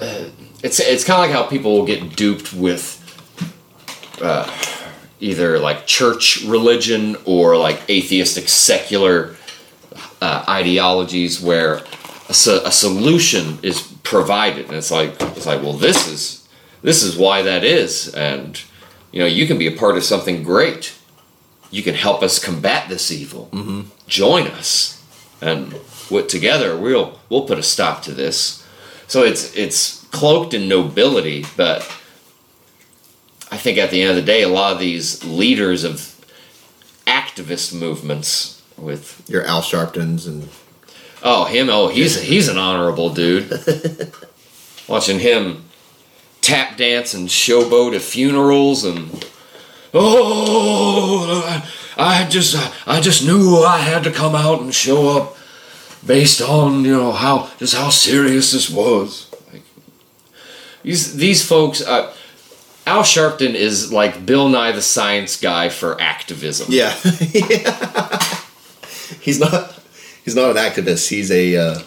Uh, 0.00 0.26
it's 0.62 0.78
it's 0.80 1.04
kind 1.04 1.22
of 1.24 1.28
like 1.28 1.36
how 1.44 1.48
people 1.50 1.72
will 1.76 1.86
get 1.86 2.14
duped 2.16 2.52
with 2.54 2.98
uh, 4.22 4.46
either 5.20 5.58
like 5.58 5.86
church 5.86 6.42
religion 6.46 7.16
or 7.24 7.56
like 7.56 7.78
atheistic 7.90 8.48
secular 8.48 9.36
uh, 10.20 10.44
ideologies 10.48 11.40
where 11.40 11.82
a, 12.28 12.34
so- 12.34 12.62
a 12.64 12.70
solution 12.72 13.58
is 13.62 13.82
provided 14.04 14.66
and 14.66 14.74
it's 14.76 14.90
like 14.90 15.14
it's 15.36 15.46
like 15.46 15.62
well 15.62 15.72
this 15.72 16.06
is 16.06 16.46
this 16.82 17.02
is 17.02 17.16
why 17.16 17.42
that 17.42 17.64
is 17.64 18.08
and 18.14 18.62
you 19.12 19.20
know 19.20 19.26
you 19.26 19.46
can 19.46 19.58
be 19.58 19.66
a 19.66 19.76
part 19.76 19.96
of 19.96 20.04
something 20.04 20.42
great 20.42 20.98
you 21.70 21.82
can 21.82 21.94
help 21.94 22.22
us 22.22 22.42
combat 22.42 22.88
this 22.88 23.10
evil 23.10 23.48
mm-hmm. 23.52 23.82
join 24.06 24.46
us 24.48 25.02
and 25.40 25.74
with 26.10 26.28
together 26.28 26.76
we'll 26.76 27.18
we'll 27.28 27.46
put 27.46 27.58
a 27.58 27.62
stop 27.62 28.02
to 28.02 28.12
this 28.12 28.66
so 29.06 29.22
it's 29.22 29.54
it's 29.56 30.04
cloaked 30.06 30.54
in 30.54 30.68
nobility 30.68 31.44
but 31.56 31.82
i 33.50 33.56
think 33.56 33.78
at 33.78 33.90
the 33.90 34.02
end 34.02 34.10
of 34.10 34.16
the 34.16 34.22
day 34.22 34.42
a 34.42 34.48
lot 34.48 34.72
of 34.72 34.78
these 34.78 35.22
leaders 35.24 35.84
of 35.84 36.08
activist 37.06 37.78
movements 37.78 38.62
with 38.76 39.22
Your 39.28 39.44
Al 39.44 39.60
Sharptons 39.60 40.26
and 40.26 40.48
Oh, 41.22 41.44
him! 41.44 41.70
Oh, 41.70 41.88
he's 41.88 42.20
he's 42.20 42.48
an 42.48 42.58
honorable 42.58 43.10
dude. 43.10 43.48
Watching 44.88 45.20
him 45.20 45.61
tap 46.42 46.76
dance 46.76 47.14
and 47.14 47.28
showboat 47.28 47.94
at 47.94 48.02
funerals 48.02 48.84
and 48.84 49.24
oh, 49.94 51.64
I 51.96 52.26
just 52.28 52.56
I 52.86 53.00
just 53.00 53.24
knew 53.26 53.58
I 53.64 53.78
had 53.78 54.04
to 54.04 54.10
come 54.10 54.34
out 54.34 54.60
and 54.60 54.74
show 54.74 55.16
up 55.16 55.36
based 56.06 56.40
on 56.42 56.84
you 56.84 56.92
know 56.92 57.12
how 57.12 57.48
just 57.58 57.74
how 57.74 57.88
serious 57.90 58.52
this 58.52 58.68
was. 58.68 59.30
Like, 59.52 59.62
these 60.82 61.14
these 61.16 61.46
folks. 61.46 61.80
Uh, 61.82 62.12
Al 62.84 63.02
Sharpton 63.04 63.54
is 63.54 63.92
like 63.92 64.26
Bill 64.26 64.48
Nye 64.48 64.72
the 64.72 64.82
Science 64.82 65.36
Guy 65.40 65.68
for 65.68 66.00
activism. 66.00 66.66
yeah, 66.68 66.90
he's 69.20 69.38
not 69.38 69.78
he's 70.24 70.34
not 70.34 70.50
an 70.50 70.56
activist. 70.56 71.08
He's 71.08 71.30
a 71.30 71.56
uh, 71.56 71.78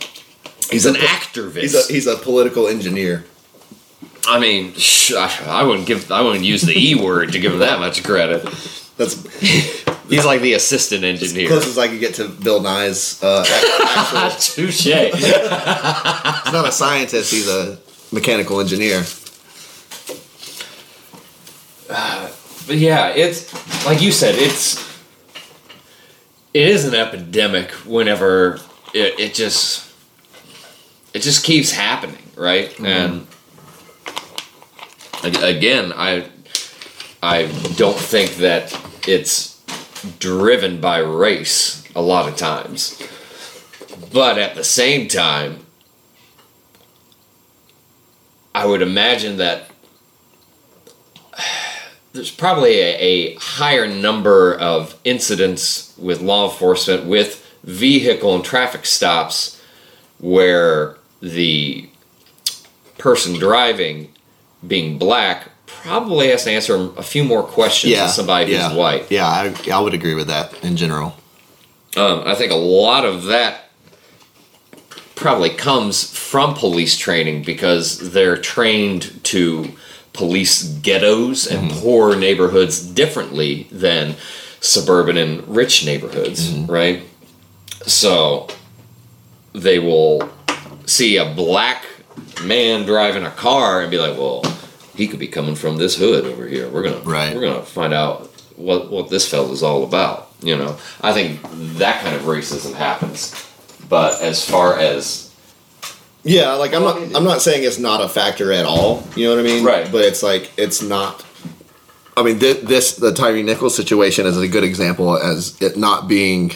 He's 0.72 0.86
an 0.86 0.95
a- 0.95 0.99
activist. 0.99 1.61
he's 1.61 1.76
a 1.76 1.94
he's 1.94 2.07
a 2.07 2.15
political 2.15 2.68
engineer. 2.69 3.26
I 4.28 4.40
mean, 4.40 4.74
I 5.16 5.42
I 5.48 5.64
wouldn't 5.64 5.88
give, 5.88 6.12
I 6.12 6.22
wouldn't 6.22 6.46
use 6.46 6.62
the 6.64 6.74
e 6.78 6.96
word 6.96 7.32
to 7.34 7.40
give 7.40 7.54
him 7.54 7.60
that 7.60 7.80
much 7.80 8.04
credit. 8.04 8.44
That's 8.98 9.22
He's 10.10 10.24
like 10.26 10.42
the 10.42 10.54
assistant 10.54 11.04
engineer. 11.04 11.48
close 11.48 11.66
as 11.68 11.78
I 11.80 11.88
could 11.88 12.00
get 12.00 12.14
to 12.16 12.28
Bill 12.30 12.62
Nye's. 12.62 13.22
Uh, 13.24 13.44
ac- 13.44 13.84
actual, 14.16 14.66
Touche. 14.68 14.84
he's 14.84 16.54
not 16.54 16.68
a 16.68 16.72
scientist. 16.72 17.32
He's 17.32 17.50
a 17.50 17.80
mechanical 18.12 18.60
engineer. 18.60 19.04
But 21.88 22.78
yeah, 22.78 23.10
it's 23.10 23.54
like 23.86 24.02
you 24.02 24.12
said, 24.12 24.36
it's 24.36 24.78
it 26.54 26.68
is 26.68 26.86
an 26.86 26.96
epidemic. 26.96 27.72
Whenever 27.86 28.60
it, 28.94 29.20
it 29.20 29.34
just 29.34 29.92
it 31.14 31.20
just 31.22 31.44
keeps 31.46 31.72
happening, 31.72 32.24
right? 32.36 32.78
And 32.80 33.22
ag- 33.22 33.28
again, 35.26 35.94
I 35.96 36.30
I 37.22 37.48
don't 37.76 37.98
think 37.98 38.36
that 38.36 38.80
it's 39.08 39.62
driven 40.20 40.80
by 40.80 41.00
race 41.00 41.84
a 41.96 42.02
lot 42.02 42.28
of 42.30 42.36
times, 42.36 43.02
but 44.14 44.38
at 44.38 44.56
the 44.56 44.64
same 44.64 45.08
time, 45.08 45.66
I 48.54 48.66
would 48.66 48.82
imagine 48.82 49.38
that 49.38 49.70
there's 52.14 52.32
probably 52.32 52.80
a, 52.80 52.98
a 52.98 53.36
higher 53.36 53.88
number 53.88 54.54
of 54.54 54.98
incidents 55.04 55.94
with 55.98 56.22
law 56.22 56.50
enforcement 56.50 57.06
with 57.06 57.42
vehicle 57.64 58.36
and 58.36 58.46
traffic 58.46 58.86
stops 58.86 59.62
where 60.20 60.98
the 61.22 61.90
person 62.98 63.34
driving 63.34 64.15
being 64.68 64.98
black 64.98 65.50
probably 65.68 66.30
has 66.30 66.44
to 66.46 66.52
answer 66.52 66.90
a 66.98 67.04
few 67.04 67.24
more 67.24 67.44
questions 67.44 67.92
Yeah, 67.92 68.02
than 68.06 68.10
somebody 68.10 68.52
yeah, 68.52 68.70
who's 68.70 68.78
white. 68.78 69.12
Yeah, 69.12 69.28
I, 69.28 69.54
I 69.72 69.80
would 69.80 69.94
agree 69.94 70.14
with 70.16 70.28
that 70.28 70.64
in 70.64 70.76
general. 70.78 71.16
Um, 71.98 72.24
I 72.26 72.36
think 72.36 72.52
a 72.52 72.56
lot 72.56 73.06
of 73.06 73.24
that 73.26 73.70
probably 75.16 75.50
comes 75.50 76.16
from 76.18 76.54
police 76.56 76.98
training 76.98 77.44
because 77.44 78.12
they're 78.12 78.38
trained 78.38 79.24
to 79.24 79.72
police 80.14 80.64
ghettos 80.64 81.46
and 81.48 81.72
poor 81.72 82.16
neighborhoods 82.16 82.82
differently 82.82 83.68
than 83.72 84.16
suburban 84.60 85.18
and 85.18 85.48
rich 85.48 85.86
neighborhoods, 85.86 86.52
right? 86.52 87.04
So 87.86 88.48
they 89.54 89.80
will 89.80 90.30
see 90.86 91.18
a 91.18 91.26
black 91.34 91.86
man 92.44 92.86
driving 92.86 93.24
a 93.26 93.32
car 93.32 93.82
and 93.82 93.92
be 93.92 93.98
like, 93.98 94.18
"Well, 94.18 94.42
he 94.96 95.08
could 95.08 95.20
be 95.20 95.28
coming 95.28 95.56
from 95.56 95.78
this 95.78 95.96
hood 95.98 96.26
over 96.26 96.48
here. 96.48 96.70
We're 96.70 96.84
gonna 96.84 96.98
Right. 97.04 97.36
we're 97.36 97.42
gonna 97.42 97.62
find 97.64 97.94
out 97.94 98.32
what 98.56 98.92
what 98.92 99.10
this 99.10 99.28
fella's 99.28 99.64
all 99.64 99.84
about." 99.84 100.30
You 100.42 100.56
know, 100.58 100.78
I 101.02 101.14
think 101.14 101.40
that 101.78 102.02
kind 102.04 102.16
of 102.16 102.24
racism 102.24 102.74
happens. 102.74 103.34
But 103.90 104.22
as 104.22 104.44
far 104.48 104.78
as 104.80 105.30
Yeah, 106.24 106.54
like 106.54 106.74
I'm 106.74 106.82
not 106.84 106.98
I'm 107.16 107.24
not 107.24 107.42
saying 107.42 107.64
it's 107.64 107.78
not 107.78 108.02
a 108.02 108.10
factor 108.10 108.52
at 108.52 108.66
all. 108.66 109.04
You 109.16 109.28
know 109.28 109.36
what 109.36 109.40
I 109.46 109.48
mean? 109.48 109.64
Right. 109.64 109.92
But 109.92 110.02
it's 110.06 110.24
like 110.24 110.52
it's 110.58 110.82
not. 110.82 111.24
I 112.18 112.24
mean, 112.24 112.40
this, 112.40 112.58
this 112.64 112.96
the 112.96 113.14
Tyre 113.14 113.44
Nichols 113.44 113.76
situation 113.76 114.26
is 114.26 114.38
a 114.38 114.48
good 114.48 114.64
example 114.64 115.18
as 115.18 115.56
it 115.62 115.78
not 115.78 116.08
being 116.08 116.54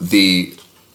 the 0.00 0.54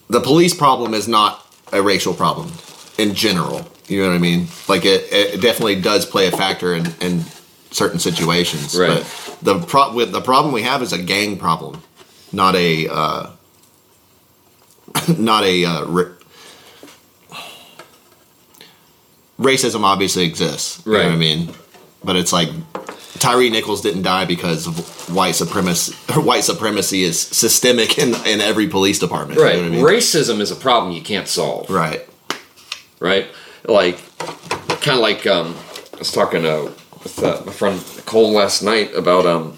the 0.10 0.22
police 0.22 0.54
problem 0.54 0.94
is 0.94 1.08
not 1.08 1.46
a 1.74 1.82
racial 1.82 2.14
problem 2.14 2.52
in 2.98 3.14
general. 3.16 3.66
You 3.88 4.02
know 4.02 4.10
what 4.10 4.16
I 4.16 4.20
mean? 4.20 4.48
Like 4.68 4.86
it, 4.86 5.12
it 5.12 5.42
definitely 5.42 5.82
does 5.82 6.06
play 6.06 6.28
a 6.28 6.32
factor 6.32 6.74
in, 6.74 6.86
in 7.02 7.24
certain 7.72 8.00
situations. 8.00 8.78
Right. 8.78 8.88
But 8.88 9.38
the 9.42 9.60
pro- 9.60 9.94
with 9.94 10.12
the 10.12 10.22
problem 10.22 10.54
we 10.54 10.62
have 10.62 10.82
is 10.82 10.94
a 10.94 11.02
gang 11.02 11.38
problem, 11.38 11.82
not 12.32 12.56
a 12.56 12.88
uh, 12.88 13.32
not 15.18 15.44
a 15.44 15.66
uh, 15.66 15.86
ra- 15.86 16.16
racism. 19.40 19.84
Obviously 19.84 20.26
exists. 20.26 20.86
You 20.86 20.94
know 20.94 21.04
what 21.04 21.12
I 21.12 21.16
mean? 21.16 21.54
But 22.04 22.16
it's 22.16 22.34
like 22.34 22.50
Tyre 23.22 23.50
Nichols 23.50 23.82
didn't 23.82 24.02
die 24.02 24.26
because 24.26 24.66
of 24.68 25.14
white 25.14 25.36
supremacy. 25.36 25.94
White 26.20 26.44
supremacy 26.44 27.04
is 27.04 27.20
systemic 27.20 27.98
in, 27.98 28.16
in 28.26 28.42
every 28.42 28.68
police 28.68 29.00
department. 29.00 29.40
you 29.40 29.46
know 29.46 29.52
right, 29.52 29.58
what 29.58 29.66
I 29.66 29.70
mean? 29.70 29.86
racism 29.86 30.40
is 30.40 30.52
a 30.52 30.56
problem 30.56 30.94
you 30.94 31.02
can't 31.02 31.28
solve. 31.28 31.70
Right. 31.70 32.08
right? 33.00 33.28
Like, 33.66 34.00
kind 34.82 34.96
of 34.98 35.00
like 35.02 35.26
um, 35.28 35.56
I 35.94 36.00
was 36.00 36.12
talking 36.12 36.42
to 36.44 36.72
with 37.04 37.24
uh, 37.24 37.42
my 37.46 37.52
friend 37.52 37.84
Cole 38.06 38.32
last 38.32 38.62
night 38.62 38.94
about 38.96 39.26
um, 39.26 39.56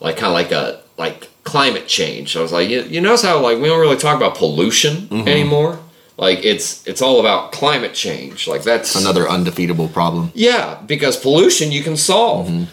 like 0.00 0.16
kind 0.16 0.26
of 0.28 0.32
like 0.32 0.52
a 0.52 0.80
like 0.96 1.28
climate 1.44 1.86
change. 1.88 2.36
I 2.36 2.40
was 2.42 2.52
like, 2.52 2.68
you, 2.68 2.82
you 2.82 3.00
notice 3.00 3.22
how 3.22 3.40
like 3.40 3.58
we 3.58 3.68
don't 3.68 3.80
really 3.80 3.96
talk 3.96 4.16
about 4.16 4.36
pollution 4.36 5.08
anymore. 5.28 5.78
Like 6.16 6.44
it's 6.44 6.86
it's 6.86 7.02
all 7.02 7.20
about 7.20 7.52
climate 7.52 7.94
change. 7.94 8.46
Like 8.46 8.62
that's 8.62 8.94
Another 8.94 9.28
undefeatable 9.28 9.88
problem. 9.88 10.30
yeah, 10.34 10.80
because 10.86 11.16
pollution 11.16 11.72
you 11.72 11.82
can 11.82 11.96
solve. 11.96 12.68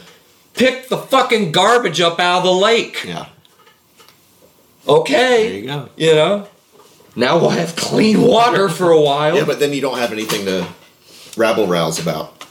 Pick 0.53 0.89
the 0.89 0.97
fucking 0.97 1.51
garbage 1.53 2.01
up 2.01 2.19
out 2.19 2.39
of 2.39 2.43
the 2.43 2.51
lake. 2.51 3.03
Yeah. 3.05 3.27
Okay. 4.87 5.49
There 5.49 5.57
you 5.59 5.65
go. 5.65 5.89
You 5.95 6.15
know. 6.15 6.47
Now 7.21 7.37
we'll 7.37 7.51
have 7.51 7.75
clean 7.75 8.19
water 8.19 8.67
for 8.67 8.89
a 8.89 8.99
while. 8.99 9.35
Yeah, 9.35 9.45
but 9.45 9.59
then 9.59 9.73
you 9.73 9.79
don't 9.79 9.99
have 9.99 10.11
anything 10.11 10.43
to 10.45 10.67
rabble 11.37 11.67
rouse 11.67 11.99
about. 11.99 12.47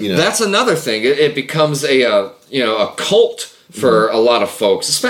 You 0.00 0.08
know. 0.08 0.16
That's 0.16 0.40
another 0.40 0.74
thing. 0.74 1.04
It, 1.04 1.20
it 1.20 1.34
becomes 1.36 1.84
a 1.84 2.04
uh, 2.04 2.32
you 2.50 2.64
know 2.64 2.78
a 2.78 2.94
cult 2.96 3.42
for 3.70 4.08
a 4.08 4.16
lot 4.16 4.42
of 4.42 4.50
folks. 4.50 5.04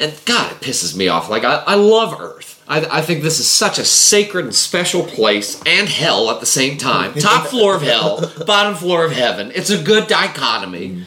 And 0.00 0.20
God, 0.24 0.50
it 0.50 0.60
pisses 0.60 0.96
me 0.96 1.06
off. 1.06 1.30
Like 1.30 1.44
I, 1.44 1.62
I 1.68 1.76
love 1.76 2.20
Earth. 2.20 2.60
I, 2.66 2.98
I 2.98 3.00
think 3.00 3.22
this 3.22 3.38
is 3.38 3.48
such 3.48 3.78
a 3.78 3.84
sacred 3.84 4.46
and 4.46 4.54
special 4.54 5.04
place, 5.04 5.62
and 5.64 5.88
hell 5.88 6.28
at 6.28 6.40
the 6.40 6.46
same 6.46 6.78
time. 6.78 7.14
Top 7.20 7.46
floor 7.46 7.76
of 7.76 7.82
hell, 7.82 8.32
bottom 8.44 8.74
floor 8.74 9.04
of 9.04 9.12
heaven. 9.12 9.52
It's 9.54 9.70
a 9.70 9.80
good 9.80 10.08
dichotomy. 10.08 11.04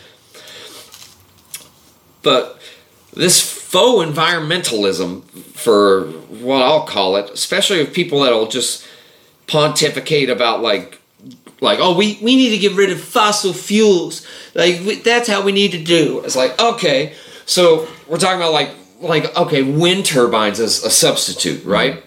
But 2.23 2.61
this 3.13 3.60
faux 3.71 4.05
environmentalism 4.05 5.23
for 5.55 6.07
what 6.43 6.61
I'll 6.61 6.85
call 6.85 7.15
it, 7.15 7.29
especially 7.29 7.79
with 7.79 7.93
people 7.93 8.19
that'll 8.19 8.47
just 8.47 8.85
pontificate 9.47 10.29
about 10.29 10.61
like 10.61 10.99
like 11.61 11.79
oh 11.79 11.95
we, 11.95 12.19
we 12.21 12.35
need 12.35 12.49
to 12.49 12.57
get 12.57 12.73
rid 12.73 12.91
of 12.91 12.99
fossil 12.99 13.53
fuels. 13.53 14.27
Like 14.53 14.81
we, 14.81 14.95
that's 14.95 15.29
how 15.29 15.41
we 15.43 15.53
need 15.53 15.71
to 15.71 15.81
do. 15.81 16.21
It's 16.25 16.35
like 16.35 16.59
okay 16.59 17.13
so 17.45 17.87
we're 18.07 18.17
talking 18.17 18.37
about 18.37 18.51
like 18.51 18.71
like 18.99 19.35
okay 19.37 19.63
wind 19.63 20.05
turbines 20.05 20.59
as 20.59 20.83
a 20.83 20.89
substitute 20.89 21.63
right? 21.63 22.03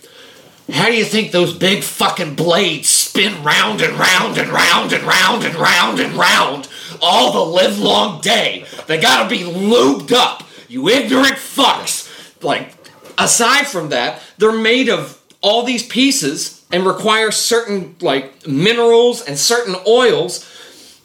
How 0.70 0.86
do 0.86 0.94
you 0.94 1.04
think 1.04 1.32
those 1.32 1.56
big 1.56 1.82
fucking 1.82 2.34
blades 2.34 2.88
spin 2.88 3.42
round 3.42 3.80
and 3.80 3.98
round 3.98 4.38
and 4.38 4.50
round 4.50 4.92
and 4.92 5.02
round 5.04 5.44
and 5.44 5.54
round 5.54 6.00
and 6.00 6.14
round 6.14 6.68
all 7.00 7.32
the 7.32 7.50
live 7.50 7.78
long 7.78 8.20
day? 8.20 8.66
They 8.86 8.98
gotta 9.00 9.28
be 9.28 9.40
lubed 9.40 10.12
up, 10.12 10.43
you 10.68 10.88
ignorant 10.88 11.36
fucks. 11.36 12.10
Like, 12.42 12.74
aside 13.18 13.66
from 13.66 13.90
that, 13.90 14.20
they're 14.38 14.52
made 14.52 14.88
of 14.88 15.20
all 15.40 15.62
these 15.62 15.86
pieces 15.86 16.64
and 16.72 16.86
require 16.86 17.30
certain, 17.30 17.96
like, 18.00 18.46
minerals 18.46 19.22
and 19.22 19.38
certain 19.38 19.76
oils 19.86 20.50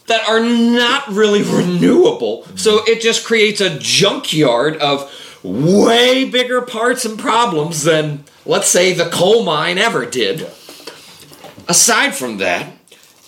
that 0.07 0.27
are 0.27 0.39
not 0.39 1.07
really 1.09 1.43
renewable. 1.43 2.45
So 2.55 2.83
it 2.85 3.01
just 3.01 3.25
creates 3.25 3.61
a 3.61 3.77
junkyard 3.77 4.77
of 4.77 5.13
way 5.43 6.25
bigger 6.25 6.61
parts 6.61 7.05
and 7.05 7.19
problems 7.19 7.83
than, 7.83 8.23
let's 8.45 8.67
say, 8.67 8.93
the 8.93 9.09
coal 9.09 9.43
mine 9.43 9.77
ever 9.77 10.05
did. 10.05 10.49
Aside 11.67 12.15
from 12.15 12.37
that, 12.37 12.73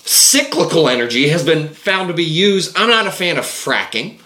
cyclical 0.03 0.89
energy 0.89 1.29
has 1.29 1.45
been 1.45 1.69
found 1.69 2.07
to 2.07 2.13
be 2.13 2.25
used. 2.25 2.75
I'm 2.75 2.89
not 2.89 3.05
a 3.05 3.11
fan 3.11 3.37
of 3.37 3.45
fracking. 3.45 4.19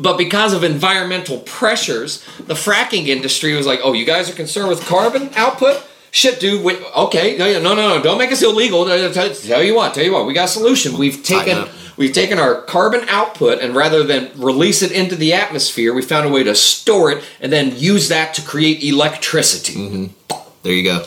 But 0.00 0.16
because 0.16 0.52
of 0.52 0.62
environmental 0.62 1.38
pressures, 1.40 2.24
the 2.46 2.54
fracking 2.54 3.08
industry 3.08 3.54
was 3.54 3.66
like, 3.66 3.80
"Oh, 3.82 3.92
you 3.92 4.04
guys 4.04 4.30
are 4.30 4.34
concerned 4.34 4.68
with 4.68 4.84
carbon 4.84 5.30
output? 5.34 5.82
Shit, 6.10 6.40
dude. 6.40 6.64
Wait, 6.64 6.80
okay, 6.96 7.36
no, 7.36 7.52
no, 7.60 7.74
no, 7.74 7.96
no. 7.96 8.02
Don't 8.02 8.18
make 8.18 8.32
us 8.32 8.42
illegal. 8.42 8.86
Tell, 8.86 9.62
you 9.62 9.74
what, 9.74 9.94
tell 9.94 10.04
you 10.04 10.12
what. 10.12 10.26
We 10.26 10.32
got 10.32 10.46
a 10.46 10.48
solution. 10.48 10.96
We've 10.96 11.22
taken 11.22 11.68
we've 11.96 12.12
taken 12.12 12.38
our 12.38 12.62
carbon 12.62 13.06
output 13.08 13.60
and 13.60 13.74
rather 13.74 14.02
than 14.04 14.30
release 14.40 14.82
it 14.82 14.92
into 14.92 15.16
the 15.16 15.34
atmosphere, 15.34 15.92
we 15.92 16.00
found 16.00 16.26
a 16.26 16.30
way 16.30 16.44
to 16.44 16.54
store 16.54 17.10
it 17.10 17.24
and 17.40 17.52
then 17.52 17.76
use 17.76 18.08
that 18.08 18.32
to 18.34 18.42
create 18.42 18.82
electricity. 18.82 19.74
Mm-hmm. 19.74 20.36
There 20.62 20.72
you 20.72 20.84
go. 20.84 21.04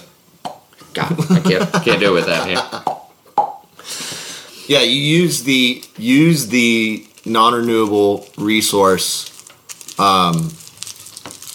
God, 0.93 1.31
I 1.31 1.39
can't 1.39 1.73
can't 1.83 1.99
do 1.99 2.11
it 2.11 2.13
with 2.13 2.25
that. 2.27 2.49
Yeah. 2.49 2.83
Yeah, 4.67 4.81
you 4.83 5.01
use 5.01 5.43
the 5.43 5.83
use 5.97 6.47
the 6.47 7.05
non-renewable 7.25 8.27
resource 8.37 9.27
um, 9.99 10.49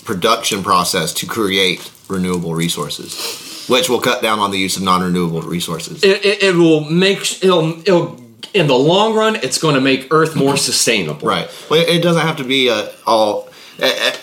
production 0.04 0.62
process 0.62 1.12
to 1.14 1.26
create 1.26 1.90
renewable 2.08 2.54
resources, 2.54 3.66
which 3.68 3.88
will 3.88 4.00
cut 4.00 4.22
down 4.22 4.38
on 4.38 4.50
the 4.50 4.58
use 4.58 4.76
of 4.76 4.82
non-renewable 4.82 5.42
resources. 5.42 6.02
It, 6.04 6.24
it, 6.24 6.42
it 6.42 6.54
will 6.54 6.80
make 6.80 7.42
it'll 7.42 7.78
it'll 7.80 8.20
in 8.54 8.68
the 8.68 8.74
long 8.74 9.14
run, 9.14 9.36
it's 9.36 9.58
going 9.58 9.74
to 9.74 9.80
make 9.80 10.06
Earth 10.10 10.34
more 10.36 10.56
sustainable. 10.56 11.26
Right. 11.26 11.50
Well, 11.68 11.84
it 11.86 12.00
doesn't 12.02 12.22
have 12.22 12.36
to 12.36 12.44
be 12.44 12.70
uh, 12.70 12.88
all. 13.06 13.48
eh, 13.78 13.92
eh, 14.12 14.16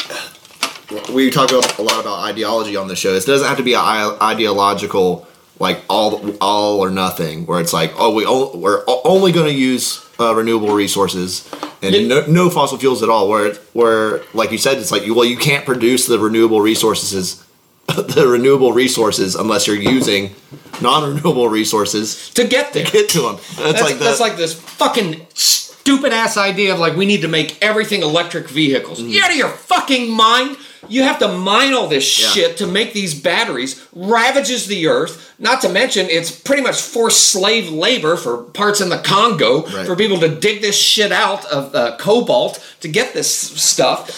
we 1.13 1.29
talk 1.29 1.51
about- 1.51 1.77
a 1.77 1.81
lot 1.83 1.99
about 1.99 2.19
ideology 2.19 2.75
on 2.75 2.87
the 2.87 2.95
show. 2.95 3.13
It 3.13 3.25
doesn't 3.25 3.47
have 3.47 3.57
to 3.57 3.63
be 3.63 3.73
a 3.73 3.79
i- 3.79 4.17
ideological, 4.31 5.27
like 5.67 5.79
all 5.89 6.11
all 6.39 6.79
or 6.85 6.89
nothing, 6.91 7.45
where 7.47 7.59
it's 7.59 7.73
like, 7.73 7.91
oh, 7.97 8.13
we 8.13 8.23
o- 8.25 8.55
we're 8.55 8.83
only 9.05 9.31
going 9.31 9.47
to 9.51 9.57
use 9.71 10.05
uh, 10.19 10.33
renewable 10.35 10.73
resources 10.73 11.49
and 11.81 11.95
Yeah. 11.95 12.07
no, 12.07 12.25
no 12.27 12.49
fossil 12.49 12.77
fuels 12.77 13.01
at 13.03 13.09
all. 13.09 13.27
Where 13.29 13.47
it, 13.47 13.57
where 13.73 14.21
like 14.33 14.51
you 14.51 14.57
said, 14.59 14.77
it's 14.77 14.91
like, 14.91 15.03
well, 15.07 15.25
you 15.25 15.37
can't 15.37 15.65
produce 15.65 16.05
the 16.07 16.19
renewable 16.19 16.61
resources, 16.61 17.43
the 17.87 18.27
renewable 18.27 18.71
resources 18.73 19.35
unless 19.35 19.65
you're 19.67 19.75
using 19.97 20.35
non-renewable 20.81 21.47
resources 21.49 22.29
To 22.31 22.43
get 22.47 22.73
there. 22.73 22.85
to 22.85 22.91
get 22.91 23.09
to 23.09 23.21
them. 23.21 23.35
That's, 23.35 23.55
That's, 23.57 23.81
like 23.81 23.97
the, 23.97 24.03
that's 24.03 24.19
like 24.19 24.35
this 24.37 24.53
fucking 24.53 25.25
stupid 25.33 26.13
ass 26.13 26.37
idea 26.37 26.73
of 26.73 26.79
like 26.79 26.95
we 26.95 27.05
need 27.05 27.21
to 27.21 27.27
make 27.27 27.57
everything 27.61 28.01
electric 28.03 28.49
vehicles. 28.49 28.99
You 29.01 29.21
out 29.23 29.31
of 29.31 29.37
your 29.37 29.49
fucking 29.49 30.09
mind? 30.11 30.57
You 30.89 31.03
have 31.03 31.19
to 31.19 31.27
mine 31.27 31.73
all 31.73 31.87
this 31.87 32.19
Yeah. 32.19 32.27
shit 32.29 32.57
to 32.57 32.67
make 32.67 32.93
these 32.93 33.13
batteries, 33.13 33.75
ravages 33.95 34.67
the 34.67 34.87
earth. 34.87 35.31
Not 35.39 35.61
to 35.61 35.69
mention, 35.69 36.07
it's 36.09 36.31
pretty 36.31 36.61
much 36.61 36.79
forced 36.79 37.29
slave 37.31 37.69
labor 37.69 38.15
for 38.17 38.37
parts 38.37 38.81
in 38.81 38.89
the 38.89 38.97
Congo 38.97 39.63
Right. 39.63 39.85
for 39.85 39.95
people 39.95 40.19
to 40.19 40.27
dig 40.29 40.61
this 40.61 40.75
shit 40.77 41.11
out 41.11 41.45
of 41.45 41.73
uh, 41.75 41.95
cobalt 41.97 42.59
to 42.81 42.87
get 42.87 43.13
this 43.13 43.29
stuff. 43.31 44.09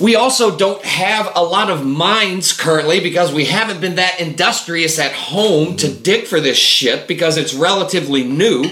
We 0.00 0.14
also 0.16 0.56
don't 0.56 0.82
have 0.84 1.30
a 1.34 1.42
lot 1.42 1.68
of 1.68 1.84
mines 1.84 2.52
currently 2.52 3.00
because 3.00 3.32
we 3.32 3.46
haven't 3.46 3.80
been 3.80 3.96
that 3.96 4.18
industrious 4.20 4.98
at 4.98 5.12
home 5.12 5.76
to 5.78 5.88
dig 5.88 6.26
for 6.26 6.40
this 6.40 6.56
shit 6.56 7.06
because 7.06 7.36
it's 7.36 7.52
relatively 7.52 8.22
new. 8.24 8.70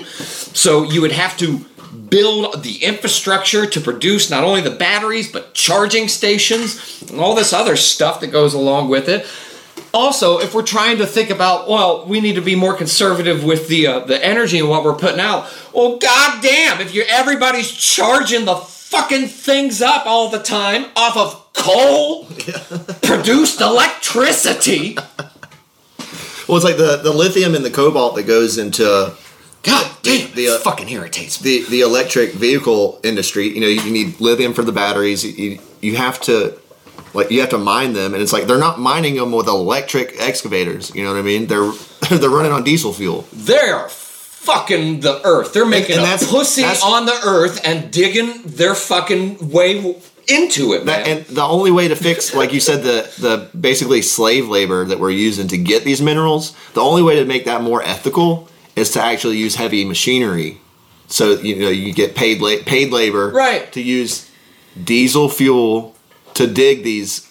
So 0.54 0.84
you 0.84 1.00
would 1.02 1.12
have 1.12 1.36
to 1.38 1.64
build 2.08 2.62
the 2.62 2.84
infrastructure 2.84 3.66
to 3.66 3.80
produce 3.80 4.30
not 4.30 4.44
only 4.44 4.60
the 4.60 4.70
batteries 4.70 5.30
but 5.30 5.54
charging 5.54 6.08
stations 6.08 7.02
and 7.10 7.20
all 7.20 7.34
this 7.34 7.52
other 7.52 7.76
stuff 7.76 8.20
that 8.20 8.28
goes 8.28 8.54
along 8.54 8.88
with 8.88 9.08
it. 9.08 9.26
Also, 9.94 10.38
if 10.38 10.54
we're 10.54 10.62
trying 10.62 10.98
to 10.98 11.06
think 11.06 11.30
about, 11.30 11.68
well, 11.68 12.04
we 12.06 12.20
need 12.20 12.34
to 12.34 12.42
be 12.42 12.54
more 12.54 12.74
conservative 12.74 13.42
with 13.42 13.68
the 13.68 13.86
uh, 13.86 14.00
the 14.00 14.22
energy 14.22 14.58
and 14.58 14.68
what 14.68 14.84
we're 14.84 14.94
putting 14.94 15.20
out. 15.20 15.50
Well, 15.72 15.96
goddamn, 15.96 16.80
if 16.80 16.92
you're 16.92 17.06
everybody's 17.08 17.70
charging 17.70 18.44
the 18.44 18.56
fucking 18.56 19.28
things 19.28 19.80
up 19.80 20.06
all 20.06 20.28
the 20.28 20.38
time 20.38 20.86
off 20.94 21.16
of 21.16 21.52
coal 21.54 22.24
produced 23.02 23.60
electricity. 23.60 24.96
well, 26.46 26.56
it's 26.56 26.64
like 26.64 26.76
the 26.76 27.00
the 27.02 27.12
lithium 27.12 27.54
and 27.54 27.64
the 27.64 27.70
cobalt 27.70 28.14
that 28.16 28.24
goes 28.24 28.58
into 28.58 29.14
God 29.68 29.90
damn, 30.02 30.32
The, 30.34 30.48
uh, 30.48 30.54
it 30.54 30.60
fucking 30.62 30.88
irritates 30.88 31.42
me. 31.42 31.62
the 31.62 31.70
the 31.70 31.80
electric 31.82 32.32
vehicle 32.32 33.00
industry, 33.04 33.48
you 33.48 33.60
know, 33.60 33.66
you 33.68 33.90
need 33.90 34.20
lithium 34.20 34.54
for 34.54 34.62
the 34.62 34.72
batteries. 34.72 35.24
You, 35.24 35.58
you 35.80 35.96
have 35.96 36.20
to 36.22 36.58
like 37.14 37.30
you 37.30 37.40
have 37.40 37.50
to 37.50 37.58
mine 37.58 37.92
them, 37.92 38.14
and 38.14 38.22
it's 38.22 38.32
like 38.32 38.46
they're 38.46 38.58
not 38.58 38.78
mining 38.80 39.14
them 39.16 39.32
with 39.32 39.46
electric 39.46 40.14
excavators. 40.20 40.94
You 40.94 41.04
know 41.04 41.12
what 41.12 41.18
I 41.18 41.22
mean? 41.22 41.46
They're 41.46 41.72
they're 42.10 42.30
running 42.30 42.52
on 42.52 42.64
diesel 42.64 42.92
fuel. 42.92 43.26
They 43.32 43.68
are 43.70 43.88
fucking 43.88 45.00
the 45.00 45.20
earth. 45.26 45.52
They're 45.52 45.66
making 45.66 45.96
and 45.96 46.00
a 46.02 46.04
that's- 46.04 46.30
pussy 46.30 46.62
that's- 46.62 46.82
on 46.82 47.06
the 47.06 47.18
earth 47.24 47.60
and 47.64 47.90
digging 47.92 48.42
their 48.44 48.74
fucking 48.74 49.50
way 49.50 49.96
into 50.26 50.74
it, 50.74 50.84
man. 50.84 51.04
That, 51.04 51.08
and 51.08 51.26
the 51.26 51.42
only 51.42 51.70
way 51.70 51.88
to 51.88 51.96
fix, 51.96 52.34
like 52.34 52.52
you 52.52 52.60
said, 52.60 52.82
the 52.82 53.10
the 53.18 53.48
basically 53.58 54.02
slave 54.02 54.48
labor 54.48 54.84
that 54.84 54.98
we're 54.98 55.10
using 55.10 55.48
to 55.48 55.58
get 55.58 55.84
these 55.84 56.00
minerals, 56.02 56.54
the 56.74 56.80
only 56.82 57.02
way 57.02 57.16
to 57.16 57.24
make 57.24 57.44
that 57.46 57.62
more 57.62 57.82
ethical 57.82 58.47
is 58.78 58.90
to 58.92 59.02
actually 59.02 59.36
use 59.38 59.56
heavy 59.56 59.84
machinery. 59.84 60.58
So 61.08 61.32
you 61.40 61.56
know 61.56 61.68
you 61.68 61.92
get 61.92 62.14
paid 62.14 62.40
la- 62.40 62.62
paid 62.64 62.90
labor 62.92 63.30
Right. 63.30 63.70
to 63.72 63.80
use 63.82 64.28
diesel 64.82 65.28
fuel 65.28 65.96
to 66.34 66.46
dig 66.46 66.82
these 66.82 67.22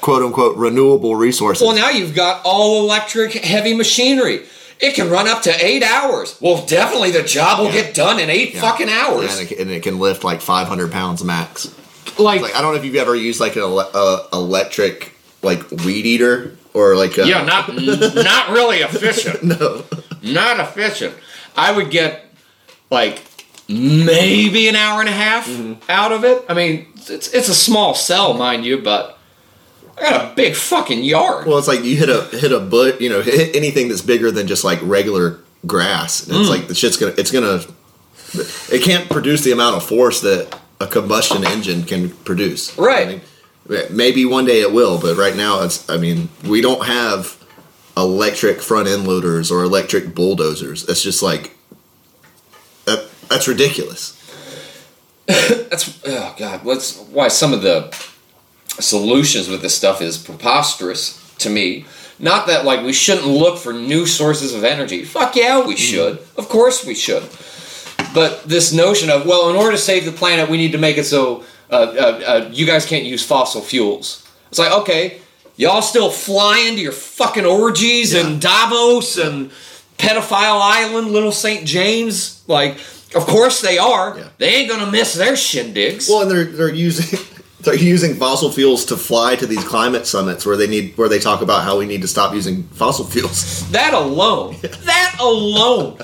quote 0.00 0.22
unquote 0.22 0.56
renewable 0.56 1.16
resources. 1.16 1.66
Well, 1.66 1.74
now 1.76 1.90
you've 1.90 2.14
got 2.14 2.42
all 2.44 2.82
electric 2.84 3.32
heavy 3.32 3.74
machinery. 3.74 4.42
It 4.80 4.94
can 4.94 5.10
run 5.10 5.26
up 5.26 5.42
to 5.42 5.64
eight 5.64 5.82
hours. 5.82 6.36
Well, 6.40 6.64
definitely 6.66 7.10
the 7.10 7.24
job 7.24 7.58
will 7.58 7.66
Yeah. 7.66 7.72
get 7.82 7.94
done 7.94 8.20
in 8.20 8.30
eight 8.30 8.54
Yeah. 8.54 8.60
fucking 8.60 8.88
Yeah, 8.88 9.06
hours. 9.08 9.32
and, 9.38 9.40
it, 9.40 9.48
can- 9.48 9.58
and 9.62 9.70
it 9.72 9.82
can 9.82 9.98
lift 9.98 10.22
like 10.22 10.40
500 10.40 10.92
pounds 10.92 11.24
max. 11.24 11.68
like, 12.16 12.42
Like 12.42 12.54
I 12.54 12.62
don't 12.62 12.72
know 12.72 12.78
if 12.78 12.84
you've 12.84 12.94
ever 12.96 13.14
used 13.16 13.40
like 13.40 13.56
an 13.56 13.62
ele- 13.62 13.90
uh, 13.92 14.18
electric 14.32 15.14
like 15.42 15.68
weed 15.84 16.04
eater 16.06 16.56
or 16.78 16.94
like 16.96 17.18
a, 17.18 17.26
yeah, 17.26 17.44
not 17.44 17.68
not 18.14 18.50
really 18.50 18.78
efficient. 18.78 19.42
no 19.42 19.84
Not 20.22 20.60
efficient. 20.60 21.14
I 21.56 21.72
would 21.72 21.90
get 21.90 22.24
like 22.90 23.22
maybe 23.68 24.68
an 24.68 24.76
hour 24.76 25.00
and 25.00 25.08
a 25.08 25.12
half 25.12 25.46
Mm-hmm. 25.48 25.90
out 25.90 26.12
of 26.12 26.24
it. 26.24 26.44
I 26.48 26.54
mean, 26.54 26.86
it's 26.96 27.28
it's 27.34 27.48
a 27.48 27.54
small 27.54 27.94
cell, 27.94 28.34
mind 28.34 28.64
you, 28.64 28.78
but 28.78 29.18
I 29.96 30.02
got 30.02 30.32
a 30.32 30.34
big 30.34 30.54
fucking 30.54 31.02
yard. 31.04 31.46
Well, 31.46 31.58
it's 31.58 31.68
like 31.68 31.82
you 31.84 31.96
hit 31.96 32.08
a 32.08 32.22
hit 32.36 32.52
a 32.52 32.60
butt, 32.60 33.00
you 33.00 33.08
know, 33.08 33.20
hit 33.22 33.54
anything 33.56 33.88
that's 33.88 34.02
bigger 34.02 34.30
than 34.30 34.46
just 34.46 34.64
like 34.64 34.78
regular 34.82 35.38
grass. 35.66 36.26
And 36.26 36.36
Mm. 36.36 36.40
it's 36.40 36.50
like 36.50 36.68
the 36.68 36.74
shit's 36.74 36.96
gonna, 36.96 37.14
it's 37.18 37.30
gonna, 37.32 37.60
it 38.70 38.82
can't 38.82 39.08
produce 39.10 39.42
the 39.42 39.52
amount 39.52 39.76
of 39.76 39.84
force 39.84 40.20
that 40.20 40.56
a 40.80 40.86
combustion 40.86 41.44
engine 41.44 41.82
can 41.82 42.10
produce. 42.24 42.76
Right. 42.78 43.06
I 43.06 43.10
mean, 43.10 43.20
maybe 43.90 44.24
one 44.24 44.44
day 44.44 44.60
it 44.60 44.72
will, 44.72 45.00
but 45.00 45.16
right 45.16 45.36
now 45.36 45.62
it's. 45.62 45.88
I 45.88 45.96
mean, 45.96 46.28
we 46.44 46.60
don't 46.60 46.86
have 46.86 47.36
electric 47.96 48.60
front 48.60 48.88
end 48.88 49.06
loaders 49.06 49.50
or 49.50 49.62
electric 49.62 50.14
bulldozers. 50.14 50.88
It's 50.88 51.02
just 51.02 51.22
like 51.22 51.56
that. 52.86 53.08
That's 53.28 53.48
ridiculous. 53.48 54.14
That's 55.26 56.00
oh 56.06 56.34
god. 56.38 56.64
What's 56.64 56.98
why 56.98 57.28
some 57.28 57.52
of 57.52 57.62
the 57.62 57.94
solutions 58.80 59.48
with 59.48 59.62
this 59.62 59.76
stuff 59.76 60.00
is 60.00 60.16
preposterous 60.16 61.34
to 61.38 61.50
me. 61.50 61.84
Not 62.18 62.46
that 62.46 62.64
like 62.64 62.84
we 62.84 62.92
shouldn't 62.92 63.26
look 63.26 63.58
for 63.58 63.72
new 63.72 64.06
sources 64.06 64.54
of 64.54 64.64
energy. 64.64 65.04
Fuck 65.04 65.36
yeah, 65.36 65.64
we 65.64 65.74
mm. 65.74 65.78
should. 65.78 66.18
Of 66.36 66.48
course 66.48 66.84
we 66.84 66.94
should. 66.94 67.28
But 68.14 68.44
this 68.44 68.72
notion 68.72 69.10
of 69.10 69.26
well, 69.26 69.50
in 69.50 69.56
order 69.56 69.72
to 69.72 69.78
save 69.78 70.04
the 70.04 70.12
planet, 70.12 70.48
we 70.48 70.56
need 70.56 70.72
to 70.72 70.78
make 70.78 70.96
it 70.96 71.04
so 71.04 71.44
uh, 71.70 71.74
uh, 71.74 72.22
uh, 72.26 72.50
you 72.52 72.66
guys 72.66 72.86
can't 72.86 73.04
use 73.04 73.24
fossil 73.24 73.60
fuels. 73.60 74.26
It's 74.48 74.58
like, 74.58 74.72
okay, 74.72 75.20
y'all 75.56 75.82
still 75.82 76.10
flying 76.10 76.76
to 76.76 76.80
your 76.80 76.92
fucking 76.92 77.44
orgies 77.44 78.14
and 78.14 78.40
Davos 78.40 79.18
and 79.18 79.50
Pedophile 79.98 80.60
Island, 80.62 81.08
Little 81.08 81.32
St. 81.32 81.66
James? 81.66 82.42
Like, 82.46 82.78
of 83.14 83.26
course 83.26 83.60
they 83.60 83.78
are. 83.78 84.18
Yeah. 84.18 84.28
They 84.38 84.54
ain't 84.56 84.70
gonna 84.70 84.90
miss 84.90 85.14
their 85.14 85.32
shindigs. 85.32 86.08
Well, 86.08 86.22
and 86.22 86.30
they're 86.30 86.44
they're 86.44 86.74
using 86.74 87.18
they're 87.60 87.74
using 87.74 88.14
fossil 88.14 88.50
fuels 88.50 88.84
to 88.86 88.96
fly 88.96 89.36
to 89.36 89.46
these 89.46 89.64
climate 89.64 90.06
summits 90.06 90.44
where 90.46 90.56
they 90.56 90.66
need 90.66 90.96
where 90.96 91.08
they 91.08 91.18
talk 91.18 91.42
about 91.42 91.64
how 91.64 91.78
we 91.78 91.86
need 91.86 92.02
to 92.02 92.08
stop 92.08 92.34
using 92.34 92.64
fossil 92.64 93.04
fuels. 93.04 93.66
That 93.72 93.94
alone, 93.94 94.56
that 94.62 95.16
alone, 95.20 95.98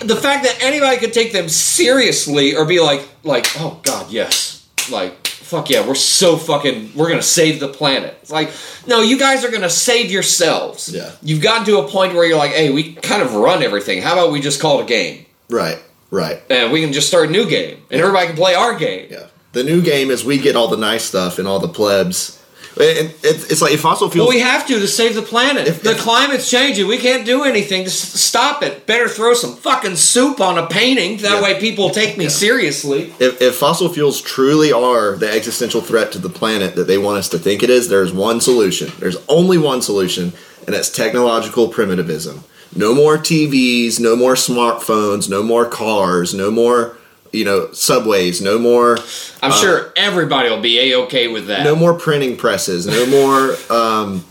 the 0.00 0.16
fact 0.16 0.44
that 0.44 0.58
anybody 0.62 0.98
could 0.98 1.12
take 1.12 1.32
them 1.32 1.48
seriously 1.48 2.54
or 2.54 2.64
be 2.64 2.80
like, 2.80 3.08
like, 3.22 3.46
oh 3.58 3.80
god, 3.82 4.10
yes, 4.10 4.55
like, 4.90 5.26
fuck 5.26 5.70
yeah, 5.70 5.86
we're 5.86 5.94
so 5.94 6.36
fucking, 6.36 6.92
we're 6.94 7.08
gonna 7.08 7.22
save 7.22 7.60
the 7.60 7.68
planet. 7.68 8.16
It's 8.22 8.30
like, 8.30 8.50
no, 8.86 9.00
you 9.02 9.18
guys 9.18 9.44
are 9.44 9.50
gonna 9.50 9.70
save 9.70 10.10
yourselves. 10.10 10.88
Yeah. 10.92 11.12
You've 11.22 11.42
gotten 11.42 11.64
to 11.66 11.78
a 11.78 11.88
point 11.88 12.14
where 12.14 12.24
you're 12.24 12.38
like, 12.38 12.52
hey, 12.52 12.70
we 12.70 12.94
kind 12.94 13.22
of 13.22 13.34
run 13.34 13.62
everything. 13.62 14.02
How 14.02 14.14
about 14.14 14.32
we 14.32 14.40
just 14.40 14.60
call 14.60 14.80
it 14.80 14.84
a 14.84 14.86
game 14.86 15.26
Right, 15.48 15.78
right. 16.10 16.42
and 16.50 16.72
we 16.72 16.80
can 16.80 16.92
just 16.92 17.08
start 17.08 17.28
a 17.28 17.32
new 17.32 17.48
game 17.48 17.82
and 17.90 18.00
everybody 18.00 18.26
can 18.28 18.36
play 18.36 18.54
our 18.54 18.76
game. 18.76 19.08
Yeah. 19.10 19.26
The 19.52 19.62
new 19.64 19.80
game 19.82 20.10
is 20.10 20.24
we 20.24 20.38
get 20.38 20.54
all 20.56 20.68
the 20.68 20.76
nice 20.76 21.04
stuff 21.04 21.38
and 21.38 21.46
all 21.48 21.58
the 21.60 21.68
plebs. 21.68 22.42
And 22.78 23.14
it's, 23.22 23.62
like 23.62 23.72
if 23.72 23.80
fossil 23.80 24.10
fuels. 24.10 24.28
Well, 24.28 24.36
we 24.36 24.42
have 24.42 24.66
to 24.66 24.78
to 24.78 24.86
save 24.86 25.14
the 25.14 25.22
planet. 25.22 25.66
If- 25.66 25.82
the 25.82 25.92
if- 25.92 25.98
climate's 25.98 26.50
changing. 26.50 26.86
We 26.86 26.98
can't 26.98 27.24
do 27.24 27.42
anything 27.44 27.84
to 27.84 27.90
stop 27.90 28.62
it. 28.62 28.84
Better 28.86 29.08
throw 29.08 29.32
some 29.32 29.56
fucking 29.56 29.96
soup 29.96 30.40
on 30.42 30.58
a 30.58 30.66
painting. 30.66 31.16
That 31.18 31.36
Yeah. 31.36 31.42
way 31.42 31.58
people 31.58 31.88
take 31.88 32.18
me 32.18 32.28
seriously. 32.28 33.14
if, 33.18 33.40
if 33.40 33.54
fossil 33.56 33.88
fuels 33.88 34.20
truly 34.20 34.72
are 34.72 35.16
the 35.16 35.30
existential 35.30 35.80
threat 35.80 36.12
to 36.12 36.18
the 36.18 36.28
planet 36.28 36.76
that 36.76 36.86
they 36.86 36.98
want 36.98 37.16
us 37.18 37.28
to 37.30 37.38
think 37.38 37.62
it 37.62 37.70
is, 37.70 37.88
there's 37.88 38.12
one 38.12 38.40
solution. 38.42 38.92
There's 38.98 39.16
only 39.28 39.56
one 39.56 39.80
solution, 39.80 40.34
and 40.66 40.74
that's 40.74 40.90
technological 40.90 41.68
primitivism. 41.68 42.44
No 42.74 42.94
more 42.94 43.16
TVs, 43.16 43.98
no 43.98 44.16
more 44.16 44.34
smartphones, 44.34 45.30
no 45.30 45.42
more 45.42 45.64
cars, 45.64 46.34
no 46.34 46.50
more, 46.50 46.98
you 47.36 47.44
know, 47.44 47.70
subways, 47.72 48.40
no 48.40 48.58
more, 48.58 48.98
I'm 49.42 49.52
sure 49.52 49.92
everybody 49.96 50.48
will 50.50 50.60
be 50.60 50.92
a 50.92 50.98
okay 51.04 51.28
with 51.28 51.46
that. 51.48 51.60
Uh, 51.60 51.64
no 51.64 51.76
more 51.76 51.94
printing 51.94 52.36
presses, 52.36 52.86
no 52.86 53.06
more, 53.06 53.56
um, 53.70 54.24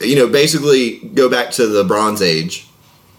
you 0.00 0.16
know, 0.16 0.28
basically 0.28 0.98
go 0.98 1.28
back 1.28 1.50
to 1.52 1.66
the 1.66 1.82
Bronze 1.84 2.22
Age, 2.22 2.66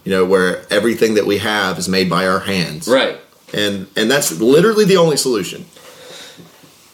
you 0.04 0.12
know, 0.12 0.24
where 0.24 0.64
everything 0.72 1.14
that 1.14 1.26
we 1.26 1.38
have 1.38 1.78
is 1.78 1.88
made 1.88 2.08
by 2.08 2.26
our 2.26 2.40
hands, 2.40 2.88
Right. 2.88 3.18
And 3.52 3.86
and 3.96 4.10
that's 4.10 4.40
literally 4.40 4.84
the 4.84 4.98
only 4.98 5.16
solution. 5.16 5.64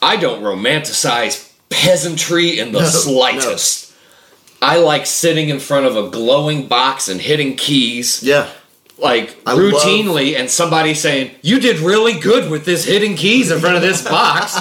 I 0.01 0.17
don't 0.17 0.43
romanticize 0.43 1.53
peasantry 1.69 2.59
in 2.61 2.71
the 2.73 2.81
No, 2.81 2.87
slightest. 2.87 3.93
I 4.63 4.79
like 4.79 5.05
sitting 5.05 5.49
in 5.49 5.59
front 5.59 5.87
of 5.87 5.97
a 5.97 6.09
glowing 6.11 6.69
box 6.69 7.09
and 7.09 7.21
hitting 7.21 7.57
keys 7.57 8.23
Yeah. 8.23 8.49
Like 8.99 9.37
I 9.47 9.55
routinely 9.55 10.37
and 10.37 10.51
somebody 10.51 10.95
saying, 10.95 11.33
You 11.43 11.59
did 11.61 11.79
really 11.81 12.19
good 12.19 12.51
with 12.51 12.65
this 12.65 12.85
hidden 12.85 13.17
keys 13.17 13.51
in 13.51 13.61
front 13.61 13.77
of 13.77 13.83
this 13.83 14.03
box. 14.07 14.57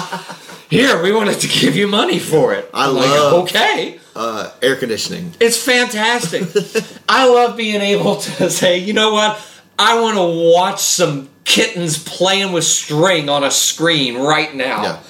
Here, 0.70 1.00
we 1.02 1.12
wanted 1.12 1.38
to 1.40 1.48
give 1.48 1.76
you 1.76 1.86
money 1.86 2.18
for 2.18 2.52
it. 2.54 2.68
I 2.74 2.88
I'm 2.88 2.94
love- 2.94 3.32
like, 3.32 3.54
okay. 3.54 4.00
Uh, 4.16 4.50
air 4.62 4.76
conditioning. 4.76 5.32
It's 5.40 5.56
fantastic. 5.62 6.44
I 7.08 7.28
love 7.28 7.56
being 7.56 7.80
able 7.80 8.16
to 8.16 8.48
say, 8.60 8.78
you 8.78 8.92
know 8.92 9.12
what? 9.12 9.38
I 9.78 10.00
want 10.00 10.16
to 10.16 10.52
watch 10.54 10.80
some 10.80 11.28
kittens 11.44 11.98
playing 12.02 12.52
with 12.52 12.62
string 12.64 13.28
on 13.28 13.42
a 13.44 13.50
screen 13.50 14.16
right 14.16 14.54
now 14.54 14.82
Yeah. 14.82 15.00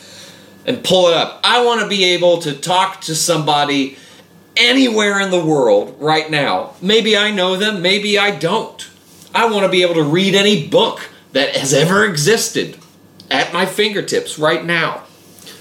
and 0.67 0.83
pull 0.83 1.09
it 1.09 1.15
up. 1.15 1.41
I 1.45 1.65
want 1.65 1.83
to 1.83 1.87
be 1.89 2.05
able 2.15 2.39
to 2.39 2.55
talk 2.55 3.03
to 3.03 3.15
somebody 3.15 3.99
anywhere 4.57 5.21
in 5.21 5.31
the 5.31 5.45
world 5.45 5.97
right 6.01 6.31
now. 6.31 6.73
Maybe 6.81 7.17
I 7.17 7.31
know 7.31 7.57
them, 7.57 7.83
maybe 7.83 8.19
I 8.19 8.31
don't. 8.31 8.87
I 9.35 9.51
want 9.51 9.65
to 9.65 9.69
be 9.69 9.83
able 9.83 9.95
to 9.95 10.05
read 10.05 10.35
any 10.35 10.69
book 10.69 11.11
that 11.33 11.57
has 11.57 11.75
ever 11.75 12.05
existed 12.05 12.79
at 13.31 13.53
my 13.53 13.67
fingertips 13.67 14.39
right 14.39 14.65
now. 14.65 15.03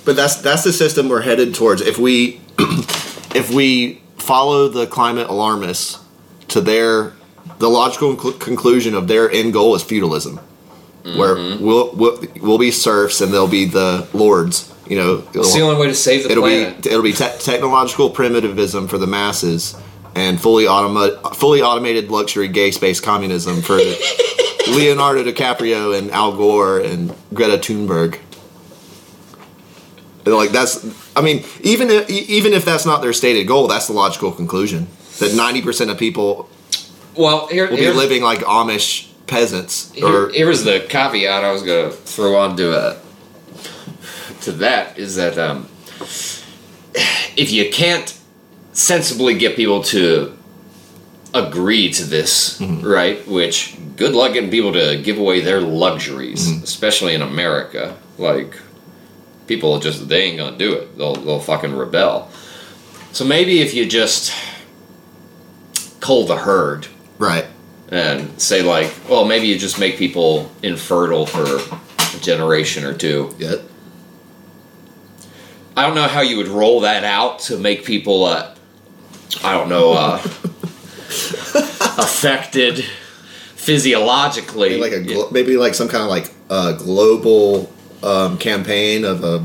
But 0.06 0.16
that's 0.16 0.36
that's 0.38 0.64
the 0.64 0.74
system 0.74 1.10
we're 1.10 1.22
headed 1.22 1.56
towards. 1.56 1.82
If 1.82 1.98
we 1.98 2.42
if 2.60 3.52
we 3.52 4.02
follow 4.18 4.68
the 4.68 4.86
climate 4.86 5.30
alarmists 5.30 6.00
to 6.50 6.62
their 6.62 7.14
the 7.58 7.70
logical 7.70 8.16
conclu- 8.16 8.40
conclusion 8.40 8.94
of 8.94 9.08
their 9.08 9.30
end 9.32 9.54
goal 9.54 9.76
is 9.76 9.84
feudalism, 9.84 10.38
where 11.04 11.36
mm-hmm. 11.36 11.66
we'll, 11.66 11.92
we'll 11.96 12.24
we'll 12.42 12.58
be 12.58 12.72
serfs 12.72 13.22
and 13.22 13.34
they'll 13.34 13.48
be 13.48 13.66
the 13.66 14.08
lords. 14.14 14.70
You 14.88 14.98
know, 14.98 15.28
It's 15.34 15.54
the 15.54 15.62
only 15.62 15.80
way 15.80 15.88
to 15.88 15.96
save 15.96 16.24
the 16.24 16.32
it'll 16.32 16.44
planet. 16.44 16.84
be 16.84 16.90
it'll 16.90 17.02
be 17.02 17.14
te- 17.14 17.38
technological 17.40 18.10
primitivism 18.10 18.88
for 18.88 18.98
the 18.98 19.08
masses 19.08 19.76
and 20.16 20.40
fully 20.40 20.66
automa- 20.66 21.36
fully 21.36 21.62
automated 21.62 22.12
luxury 22.12 22.48
gay 22.48 22.72
space 22.72 23.00
communism 23.00 23.62
for 23.62 23.78
Leonardo 24.70 25.24
DiCaprio 25.24 25.98
and 25.98 26.12
Al 26.12 26.36
Gore 26.36 26.80
and 26.80 27.14
Greta 27.34 27.58
Thunberg. 27.58 28.20
And, 30.26 30.34
like 30.34 30.52
that's 30.52 30.86
I 31.16 31.22
mean 31.22 31.44
even 31.62 31.90
if, 31.90 32.10
e- 32.10 32.26
even 32.30 32.54
if 32.54 32.64
that's 32.64 32.86
not 32.86 33.02
their 33.02 33.14
stated 33.14 33.46
goal, 33.46 33.68
that's 33.68 33.88
the 33.88 33.94
logical 33.94 34.32
conclusion 34.32 34.88
that 35.20 35.36
ninety 35.36 35.62
percent 35.62 35.90
of 35.92 35.98
people 35.98 36.50
well, 37.16 37.48
here, 37.48 37.70
will 37.70 37.78
be 37.78 37.92
living 37.92 38.24
like 38.24 38.40
Amish 38.40 39.10
peasants 39.28 39.92
Here, 39.92 40.06
or 40.06 40.30
here 40.30 40.48
was 40.48 40.64
the 40.64 40.86
caveat 40.90 41.44
I 41.44 41.52
was 41.52 41.64
going 41.64 41.92
to 41.92 41.96
throw 41.96 42.38
on 42.38 42.58
to 42.58 42.72
uh, 42.72 43.00
to 44.42 44.52
that 44.54 44.98
is 44.98 45.16
that 45.16 45.38
um, 45.38 45.70
if 47.36 47.52
you 47.52 47.70
can't 47.70 48.18
sensibly 48.74 49.36
get 49.36 49.56
people 49.56 49.82
to 49.84 50.38
agree 51.34 51.92
to 51.94 52.04
this, 52.04 52.60
right? 52.62 53.26
Which 53.28 53.78
good 53.96 54.14
luck 54.14 54.34
getting 54.34 54.52
people 54.52 54.74
to 54.74 55.02
give 55.02 55.18
away 55.18 55.40
their 55.42 55.62
luxuries, 55.62 56.48
especially 56.64 57.14
in 57.14 57.22
America. 57.22 57.98
Like 58.18 58.56
people 59.48 59.80
just 59.80 60.08
they 60.08 60.24
ain't 60.24 60.38
gonna 60.38 60.58
do 60.58 60.74
it. 60.74 60.98
They'll 60.98 61.16
they'll 61.16 61.40
fucking 61.40 61.76
rebel. 61.76 62.30
So 63.12 63.26
maybe 63.26 63.62
if 63.62 63.74
you 63.74 63.86
just 63.86 64.34
cull 66.00 66.26
the 66.26 66.36
herd 66.36 66.88
right. 67.18 67.46
and 67.90 68.40
say 68.42 68.62
like, 68.62 68.94
well, 69.10 69.24
maybe 69.24 69.48
you 69.48 69.58
just 69.58 69.80
make 69.80 69.98
people 69.98 70.52
infertile 70.62 71.26
for 71.26 71.44
a 71.44 72.20
generation 72.20 72.84
or 72.84 72.94
two. 72.94 73.34
Yeah. 73.38 73.56
I 75.76 75.84
don't 75.84 75.96
know 75.96 76.08
how 76.08 76.22
you 76.22 76.38
would 76.38 76.50
roll 76.50 76.82
that 76.82 77.04
out 77.04 77.40
to 77.40 77.58
make 77.58 77.86
people, 77.86 78.26
uh, 78.26 78.53
I 79.44 79.54
don't 79.54 79.70
know, 79.70 79.94
uh, 79.94 80.22
affected 81.98 82.84
physiologically. 83.56 84.78
Like 84.80 84.92
a 84.92 85.02
glo- 85.02 85.30
maybe 85.32 85.58
like 85.58 85.74
some 85.74 85.88
kind 85.88 86.04
of 86.04 86.10
like 86.10 86.34
uh, 86.50 86.74
global 86.74 87.72
um, 88.04 88.38
campaign 88.38 89.06
of 89.06 89.24
a 89.24 89.40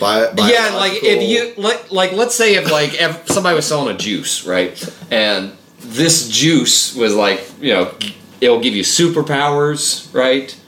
bio, 0.00 0.32
yeah, 0.36 0.74
like 0.74 0.92
if 1.02 1.22
you 1.22 1.62
like, 1.62 1.90
like 1.92 2.12
let's 2.12 2.34
say 2.34 2.56
if 2.56 2.70
like 2.70 3.00
if 3.00 3.28
somebody 3.28 3.54
was 3.54 3.66
selling 3.66 3.94
a 3.94 3.98
juice, 3.98 4.44
right, 4.44 4.72
and 5.10 5.52
this 5.78 6.28
juice 6.28 6.94
was 6.94 7.14
like 7.14 7.40
you 7.60 7.72
know 7.72 7.94
it'll 8.40 8.60
give 8.60 8.74
you 8.74 8.82
superpowers, 8.82 10.12
right, 10.14 10.58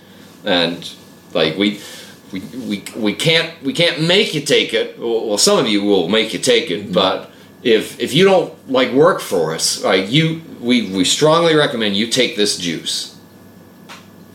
and 0.45 0.91
like 1.33 1.57
we. 1.57 1.81
We, 2.33 2.41
we, 2.41 2.85
we 2.97 3.15
can't 3.15 3.63
we 3.63 3.73
can't 3.73 4.03
make 4.03 4.35
you 4.35 4.41
take 4.41 4.75
it. 4.75 4.99
Well, 4.99 5.29
well, 5.29 5.39
some 5.39 5.57
of 5.57 5.69
you 5.69 5.85
will 5.85 6.09
make 6.09 6.33
you 6.33 6.41
take 6.41 6.69
it, 6.69 6.93
but 6.93 7.31
if 7.65 7.99
if 7.99 8.13
you 8.15 8.25
don't 8.25 8.71
like 8.71 8.93
work 8.93 9.21
for 9.21 9.55
us, 9.55 9.83
like 9.83 10.13
you, 10.13 10.43
we 10.61 10.91
we 10.91 11.05
strongly 11.05 11.57
recommend 11.57 11.97
you 11.97 12.07
take 12.09 12.37
this 12.37 12.59
juice. 12.59 13.19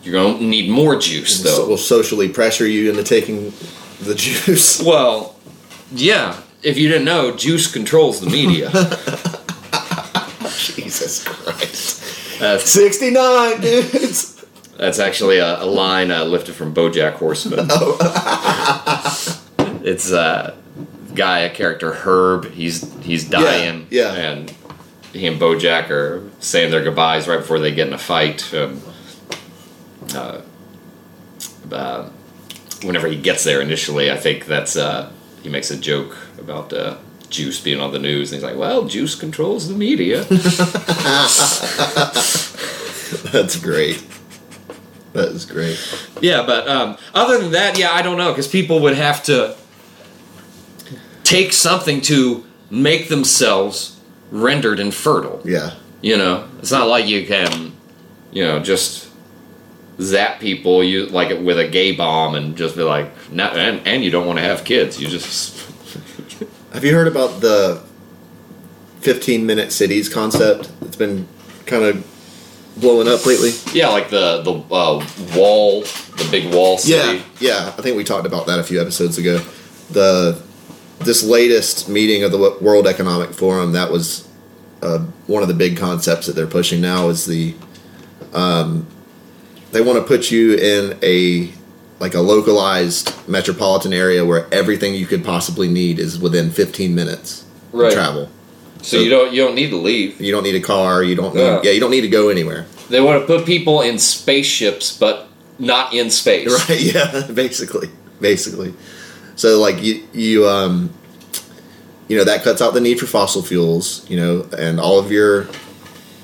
You're 0.03 0.13
gonna 0.13 0.43
need 0.43 0.69
more 0.69 0.95
juice 0.95 1.43
though. 1.43 1.49
so, 1.49 1.67
will 1.67 1.77
socially 1.77 2.27
pressure 2.27 2.67
you 2.67 2.89
into 2.89 3.03
taking 3.03 3.53
the 4.01 4.15
juice. 4.15 4.81
Well, 4.85 5.35
yeah. 5.91 6.41
If 6.61 6.77
you 6.77 6.89
didn't 6.89 7.05
know, 7.05 7.35
juice 7.35 7.71
controls 7.71 8.19
the 8.19 8.29
media. 8.29 8.69
Jesus 10.49 11.23
Christ. 11.23 12.39
that's, 12.39 12.69
69 12.69 13.61
dudes. 13.61 14.45
that's 14.77 14.99
actually 14.99 15.37
a, 15.37 15.63
a 15.63 15.65
line 15.65 16.11
uh, 16.11 16.25
lifted 16.25 16.55
from 16.55 16.73
BoJack 16.73 17.13
Horseman. 17.13 17.67
it's 19.85 20.11
a 20.11 20.58
guy, 21.19 21.39
a 21.39 21.49
character 21.49 21.91
Herb. 21.91 22.49
He's 22.51 22.91
he's 23.03 23.29
dying. 23.29 23.87
yeah. 23.91 24.13
And 24.13 24.49
he 25.11 25.27
and 25.27 25.39
BoJack 25.39 25.89
are 25.89 26.23
saying 26.39 26.71
their 26.71 26.81
goodbyes 26.81 27.27
right 27.27 27.39
before 27.39 27.59
they 27.59 27.75
get 27.75 27.87
in 27.87 27.93
a 27.93 27.97
fight. 27.97 28.53
Um, 28.53 28.81
uh, 30.15 30.41
uh, 31.71 32.09
whenever 32.83 33.09
he 33.09 33.17
gets 33.17 33.43
there 33.43 33.59
initially, 33.59 34.09
I 34.09 34.15
think 34.15 34.45
that's 34.45 34.77
uh, 34.77 35.11
he 35.43 35.49
makes 35.49 35.69
a 35.71 35.77
joke 35.77 36.17
about 36.37 36.71
uh, 36.71 36.95
Juice 37.29 37.59
being 37.59 37.81
on 37.81 37.91
the 37.91 37.99
news, 37.99 38.31
and 38.31 38.37
he's 38.37 38.49
like, 38.49 38.57
"Well, 38.57 38.85
Juice 38.85 39.15
controls 39.15 39.67
the 39.67 39.75
media." 39.75 40.23
That's 43.33 43.57
great. 43.57 44.03
That 45.13 45.29
is 45.29 45.45
great. 45.45 45.77
Yeah, 46.21 46.45
but 46.45 46.67
um, 46.67 46.97
other 47.13 47.39
than 47.39 47.51
that, 47.51 47.77
yeah, 47.77 47.91
I 47.91 48.03
don't 48.03 48.17
know 48.17 48.31
because 48.31 48.47
people 48.47 48.79
would 48.81 48.95
have 48.95 49.23
to 49.23 49.57
take 51.29 51.53
something 51.53 52.01
to 52.01 52.43
make 52.71 53.07
themselves 53.07 53.99
rendered 54.31 54.79
infertile. 54.79 55.41
Yeah. 55.45 55.75
You 56.01 56.17
know, 56.17 56.49
it's 56.59 56.71
not 56.71 56.87
like 56.87 57.05
you 57.05 57.25
can, 57.27 57.73
you 58.31 58.43
know, 58.43 58.59
just 58.59 59.09
zap 60.01 60.39
people 60.39 60.83
you 60.83 61.05
like 61.07 61.37
with 61.39 61.59
a 61.59 61.67
gay 61.67 61.91
bomb 61.95 62.33
and 62.35 62.57
just 62.57 62.75
be 62.75 62.83
like, 62.83 63.11
no, 63.31 63.45
and 63.45 63.85
and 63.87 64.03
you 64.03 64.09
don't 64.09 64.25
want 64.25 64.39
to 64.39 64.43
have 64.43 64.63
kids. 64.63 64.99
You 64.99 65.07
just 65.07 65.57
Have 66.73 66.83
you 66.83 66.93
heard 66.93 67.07
about 67.07 67.41
the 67.41 67.83
15 69.01 69.45
minute 69.45 69.71
cities 69.71 70.09
concept? 70.09 70.71
It's 70.81 70.95
been 70.95 71.27
kind 71.65 71.83
of 71.83 72.05
blowing 72.77 73.07
up 73.07 73.25
lately. 73.25 73.51
yeah, 73.73 73.89
like 73.89 74.09
the 74.09 74.41
the 74.41 74.53
uh, 74.73 75.05
wall, 75.35 75.81
the 75.81 76.27
big 76.31 76.53
wall 76.53 76.77
city. 76.77 77.17
Yeah, 77.39 77.67
yeah. 77.67 77.73
I 77.77 77.81
think 77.81 77.97
we 77.97 78.03
talked 78.03 78.25
about 78.25 78.47
that 78.47 78.59
a 78.59 78.63
few 78.63 78.81
episodes 78.81 79.17
ago. 79.17 79.39
The 79.91 80.41
this 80.99 81.23
latest 81.23 81.87
meeting 81.89 82.23
of 82.23 82.31
the 82.31 82.57
World 82.61 82.87
Economic 82.87 83.31
Forum 83.31 83.71
that 83.73 83.91
was 83.91 84.27
uh, 84.81 84.99
one 85.27 85.41
of 85.41 85.47
the 85.47 85.53
big 85.53 85.77
concepts 85.77 86.27
that 86.27 86.33
they're 86.35 86.47
pushing 86.47 86.81
now 86.81 87.09
is 87.09 87.25
the 87.25 87.55
um, 88.33 88.85
they 89.71 89.81
want 89.81 89.97
to 89.99 90.05
put 90.05 90.31
you 90.31 90.53
in 90.55 90.97
a 91.03 91.51
like 91.99 92.13
a 92.13 92.21
localized 92.21 93.13
metropolitan 93.27 93.91
area 93.91 94.25
where 94.25 94.47
everything 94.53 94.95
you 94.95 95.05
could 95.05 95.23
possibly 95.23 95.67
need 95.67 95.99
is 95.99 96.17
within 96.17 96.49
15 96.49 96.95
minutes 96.95 97.41
of 97.73 97.79
Right. 97.79 97.93
travel. 97.93 98.29
So 98.81 98.97
you 98.97 99.09
don't 99.09 99.33
you 99.33 99.43
don't 99.43 99.55
need 99.55 99.69
to 99.71 99.77
leave. 99.77 100.19
You 100.21 100.31
don't 100.31 100.43
need 100.43 100.55
a 100.55 100.61
car. 100.61 101.03
You 101.03 101.15
don't 101.15 101.35
need. 101.35 101.41
Yeah. 101.41 101.61
Yeah, 101.63 101.71
you 101.71 101.79
don't 101.81 101.91
need 101.91 102.01
to 102.01 102.07
go 102.07 102.29
anywhere. 102.29 102.65
They 102.89 103.01
want 103.01 103.21
to 103.21 103.27
put 103.27 103.45
people 103.45 103.81
in 103.81 103.99
spaceships, 103.99 104.97
but 104.97 105.27
not 105.59 105.93
in 105.93 106.09
space. 106.09 106.49
Right. 106.69 106.79
Yeah. 106.79 107.27
Basically. 107.33 107.89
Basically. 108.21 108.73
So 109.39 109.57
like 109.57 109.81
you 109.81 110.05
you 110.11 110.49
um 110.49 110.93
you 112.09 112.17
know 112.17 112.25
that 112.25 112.43
cuts 112.43 112.61
out 112.61 112.73
the 112.73 112.81
need 112.81 112.99
for 112.99 113.05
fossil 113.05 113.41
fuels. 113.41 114.07
You 114.09 114.17
know, 114.17 114.49
and 114.57 114.81
all 114.81 114.99
of 114.99 115.13
your 115.13 115.47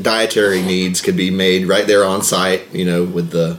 dietary 0.02 0.62
needs 0.62 1.00
could 1.00 1.16
be 1.16 1.32
made 1.32 1.66
right 1.66 1.88
there 1.88 2.04
on 2.04 2.22
site. 2.24 2.74
You 2.76 2.84
know, 2.84 3.04
with 3.06 3.30
the 3.32 3.58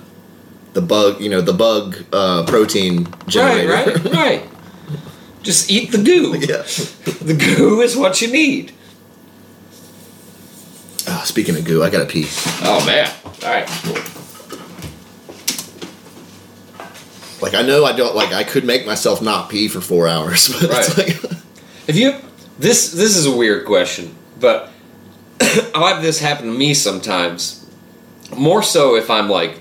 the 0.75 0.83
bug. 0.83 1.23
You 1.23 1.31
know, 1.31 1.41
the 1.41 1.55
bug 1.55 2.05
uh, 2.13 2.45
protein 2.47 3.09
generator. 3.29 3.73
right, 3.73 3.87
right. 3.87 4.13
Right. 4.13 4.51
Just 5.43 5.71
eat 5.71 5.91
the 5.91 6.03
goo. 6.03 6.37
yeah. 6.39 6.63
The 7.23 7.33
goo 7.35 7.81
is 7.81 7.97
what 7.97 8.21
you 8.21 8.31
need. 8.31 8.73
Ah, 11.09 11.23
speaking 11.25 11.57
of 11.57 11.65
goo, 11.65 11.83
I 11.83 11.89
gotta 11.89 12.05
pee. 12.05 12.27
Oh 12.63 12.85
man. 12.85 13.11
All 13.25 13.51
right. 13.51 13.69
Like 17.41 17.55
I 17.55 17.63
know 17.63 17.85
I 17.85 17.93
don't 17.93 18.15
like 18.15 18.33
I 18.33 18.45
could 18.45 18.65
make 18.65 18.87
myself 18.87 19.21
not 19.21 19.49
pee 19.49 19.69
for 19.69 19.81
four 19.81 20.09
hours, 20.09 20.49
but 20.61 20.71
Right. 20.71 20.99
like 20.99 21.33
If 21.87 21.97
you 21.97 22.15
this 22.59 22.93
this 22.93 23.17
is 23.17 23.27
a 23.27 23.37
weird 23.37 23.67
question, 23.67 24.15
but 24.41 24.71
I'll 25.75 25.87
have 25.87 26.03
this 26.03 26.21
happen 26.21 26.47
to 26.47 26.53
me 26.53 26.75
sometimes. 26.75 27.69
More 28.37 28.63
so 28.63 28.97
if 28.97 29.11
I'm 29.11 29.29
like 29.29 29.61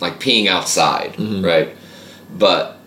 like 0.00 0.18
peeing 0.20 0.48
outside, 0.48 1.14
mm-hmm. 1.14 1.44
right? 1.44 1.76
But 2.36 2.78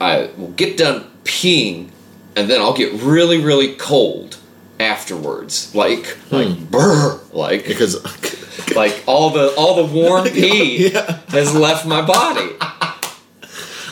I 0.00 0.30
will 0.36 0.50
get 0.52 0.76
done 0.76 1.10
peeing 1.24 1.90
and 2.34 2.48
then 2.48 2.60
I'll 2.60 2.74
get 2.74 2.92
really, 3.02 3.40
really 3.40 3.74
cold 3.74 4.38
afterwards. 4.80 5.74
Like 5.74 6.16
like 6.30 6.48
hmm. 6.48 6.64
brr 6.64 7.20
like 7.32 7.66
because 7.66 7.96
like 8.76 9.02
all 9.06 9.30
the 9.30 9.54
all 9.56 9.86
the 9.86 9.92
warm 9.92 10.24
pee 10.28 10.88
Yeah. 10.92 11.18
has 11.28 11.54
left 11.54 11.86
my 11.86 12.02
body. 12.02 12.50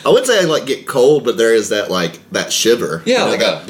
I 0.02 0.08
wouldn't 0.08 0.26
say 0.26 0.40
I 0.40 0.44
like 0.44 0.66
get 0.66 0.86
cold, 0.86 1.24
but 1.24 1.36
there 1.36 1.52
is 1.54 1.68
that 1.70 1.90
like 1.90 2.18
that 2.32 2.52
shiver. 2.52 3.02
Yeah, 3.04 3.24
like 3.24 3.42
a- 3.42 3.64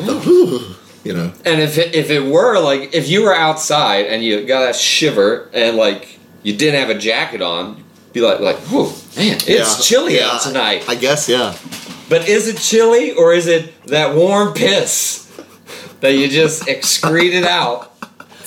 you 1.02 1.12
know. 1.14 1.32
And 1.44 1.60
if 1.60 1.76
it, 1.78 1.94
if 1.94 2.10
it 2.10 2.20
were 2.24 2.58
like 2.60 2.94
if 2.94 3.08
you 3.08 3.22
were 3.24 3.34
outside 3.34 4.06
and 4.06 4.22
you 4.22 4.46
got 4.46 4.60
that 4.66 4.76
shiver 4.76 5.48
and 5.52 5.76
like 5.76 6.18
you 6.42 6.56
didn't 6.56 6.78
have 6.80 6.90
a 6.94 6.98
jacket 6.98 7.42
on, 7.42 7.76
you'd 7.76 8.12
be 8.12 8.20
like 8.20 8.38
like 8.40 8.56
whoa 8.68 8.86
man, 9.16 9.36
it's 9.38 9.48
Yeah, 9.48 9.76
chilly 9.82 10.16
yeah, 10.18 10.28
out 10.30 10.42
tonight. 10.42 10.84
I 10.88 10.94
guess 10.94 11.28
yeah. 11.28 11.56
but 12.08 12.28
is 12.28 12.46
it 12.48 12.58
chilly 12.58 13.12
or 13.12 13.32
is 13.32 13.46
it 13.48 13.72
that 13.86 14.14
warm 14.14 14.54
piss 14.54 15.26
that 16.00 16.12
you 16.14 16.28
just 16.28 16.68
excreted 16.68 17.44
out? 17.44 17.89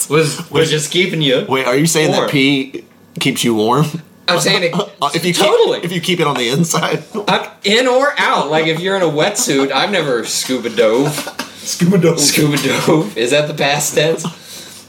Was 0.09 0.49
was 0.51 0.69
just 0.69 0.91
keeping 0.91 1.21
you? 1.21 1.45
Wait, 1.47 1.65
are 1.65 1.75
you 1.75 1.85
saying 1.85 2.11
Warm. 2.11 2.23
that 2.23 2.31
pee 2.31 2.83
keeps 3.19 3.43
you 3.43 3.55
warm? 3.55 3.85
I'm 4.27 4.39
saying 4.39 4.63
it 4.63 4.73
if 5.15 5.25
you 5.25 5.33
totally. 5.33 5.79
keep, 5.79 5.85
if 5.85 5.91
you 5.91 6.01
keep 6.01 6.19
it 6.19 6.27
on 6.27 6.35
the 6.35 6.49
inside, 6.49 7.03
I'm 7.27 7.49
in 7.63 7.87
or 7.87 8.13
out. 8.17 8.49
Like 8.49 8.67
if 8.67 8.79
you're 8.79 8.95
in 8.95 9.01
a 9.01 9.05
wetsuit, 9.05 9.71
I've 9.71 9.91
never 9.91 10.25
scuba 10.25 10.69
dove. 10.69 11.13
scuba 11.57 11.97
dove. 11.97 12.19
Scuba 12.19 12.57
dove 12.57 13.17
is 13.17 13.31
that 13.31 13.47
the 13.47 13.53
past 13.53 13.93
tense? 13.95 14.23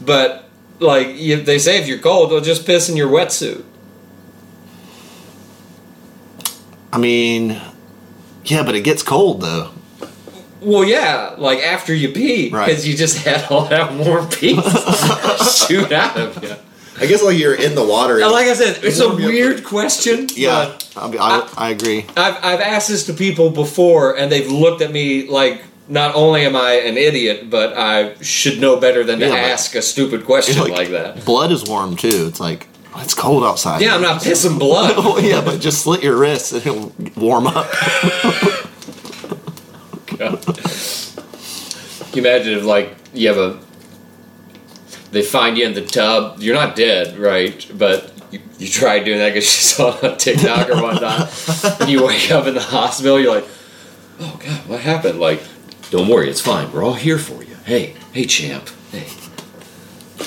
But 0.00 0.48
like 0.80 1.16
you, 1.16 1.42
they 1.42 1.58
say, 1.58 1.80
if 1.80 1.88
you're 1.88 1.98
cold, 1.98 2.30
they'll 2.30 2.40
just 2.40 2.66
piss 2.66 2.88
in 2.88 2.96
your 2.96 3.08
wetsuit. 3.08 3.64
I 6.92 6.98
mean, 6.98 7.60
yeah, 8.44 8.62
but 8.62 8.74
it 8.74 8.82
gets 8.82 9.02
cold 9.02 9.40
though. 9.40 9.70
Well, 10.64 10.84
yeah, 10.84 11.34
like 11.38 11.60
after 11.60 11.94
you 11.94 12.08
pee, 12.10 12.50
Right. 12.50 12.66
because 12.66 12.86
you 12.88 12.96
just 12.96 13.18
had 13.18 13.50
all 13.50 13.66
that 13.66 13.92
warm 13.92 14.28
pee 14.28 14.54
shoot 15.66 15.92
out 15.92 16.16
of 16.16 16.42
you. 16.42 16.54
I 17.00 17.06
guess 17.06 17.22
like 17.22 17.36
you're 17.38 17.54
in 17.54 17.74
the 17.74 17.84
water. 17.84 18.20
And 18.20 18.30
like 18.30 18.46
I 18.46 18.54
said, 18.54 18.82
it's 18.84 19.00
a 19.00 19.08
warm 19.08 19.20
you 19.20 19.26
up. 19.26 19.32
weird 19.32 19.64
question. 19.64 20.28
yeah, 20.34 20.78
I, 20.96 21.06
I, 21.18 21.48
I 21.56 21.70
agree. 21.70 22.06
I've 22.16 22.36
I've 22.44 22.60
asked 22.60 22.88
this 22.88 23.04
to 23.06 23.12
people 23.14 23.50
before, 23.50 24.16
and 24.16 24.30
they've 24.30 24.50
looked 24.50 24.80
at 24.82 24.90
me 24.92 25.28
like. 25.28 25.62
Not 25.86 26.14
only 26.14 26.46
am 26.46 26.56
I 26.56 26.76
an 26.76 26.96
idiot, 26.96 27.50
but 27.50 27.76
I 27.76 28.14
should 28.22 28.58
know 28.58 28.80
better 28.80 29.04
than 29.04 29.18
to 29.18 29.26
Yeah, 29.26 29.32
but- 29.32 29.50
ask 29.50 29.74
a 29.74 29.82
stupid 29.82 30.24
question 30.24 30.58
Like- 30.62 30.72
like 30.72 30.88
that. 30.92 31.26
Blood 31.26 31.52
is 31.52 31.62
warm 31.68 31.94
too. 31.94 32.24
It's 32.26 32.40
like 32.40 32.66
it's 32.96 33.12
cold 33.12 33.44
outside. 33.44 33.82
Yeah, 33.82 33.94
I'm 33.94 34.00
not 34.00 34.22
pissing 34.22 34.58
blood. 34.58 34.94
Oh 34.96 35.18
yeah, 35.18 35.42
but 35.44 35.60
just 35.60 35.82
slit 35.82 36.02
your 36.02 36.16
wrists 36.16 36.52
and 36.52 36.66
it'll 36.66 36.90
warm 37.16 37.46
up. 37.46 37.70
Can 40.06 40.38
you 42.16 42.22
imagine 42.22 42.54
if 42.58 42.64
like 42.64 42.94
you 43.12 43.28
have 43.28 43.38
a 43.38 43.60
they 45.14 45.22
find 45.22 45.56
you 45.56 45.64
in 45.64 45.74
the 45.74 45.86
tub, 45.86 46.40
you're 46.40 46.56
not 46.56 46.74
dead, 46.74 47.16
right? 47.16 47.70
But 47.72 48.12
you, 48.32 48.40
you 48.58 48.68
try 48.68 48.98
doing 48.98 49.18
that 49.18 49.32
because 49.32 49.44
you 49.44 49.62
saw 49.92 50.06
on 50.06 50.18
TikTok 50.18 50.68
or 50.68 50.82
whatnot, 50.82 51.80
and 51.80 51.88
you 51.88 52.04
wake 52.04 52.30
up 52.30 52.46
in 52.46 52.54
the 52.54 52.60
hospital, 52.60 53.18
you're 53.20 53.34
like, 53.34 53.46
oh 54.20 54.40
god, 54.44 54.68
what 54.68 54.80
happened? 54.80 55.20
Like, 55.20 55.42
don't 55.90 56.08
worry, 56.08 56.28
it's 56.28 56.40
fine. 56.40 56.72
We're 56.72 56.84
all 56.84 56.94
here 56.94 57.18
for 57.18 57.42
you. 57.44 57.54
Hey, 57.64 57.94
hey, 58.12 58.24
champ, 58.24 58.68
hey, 58.90 59.06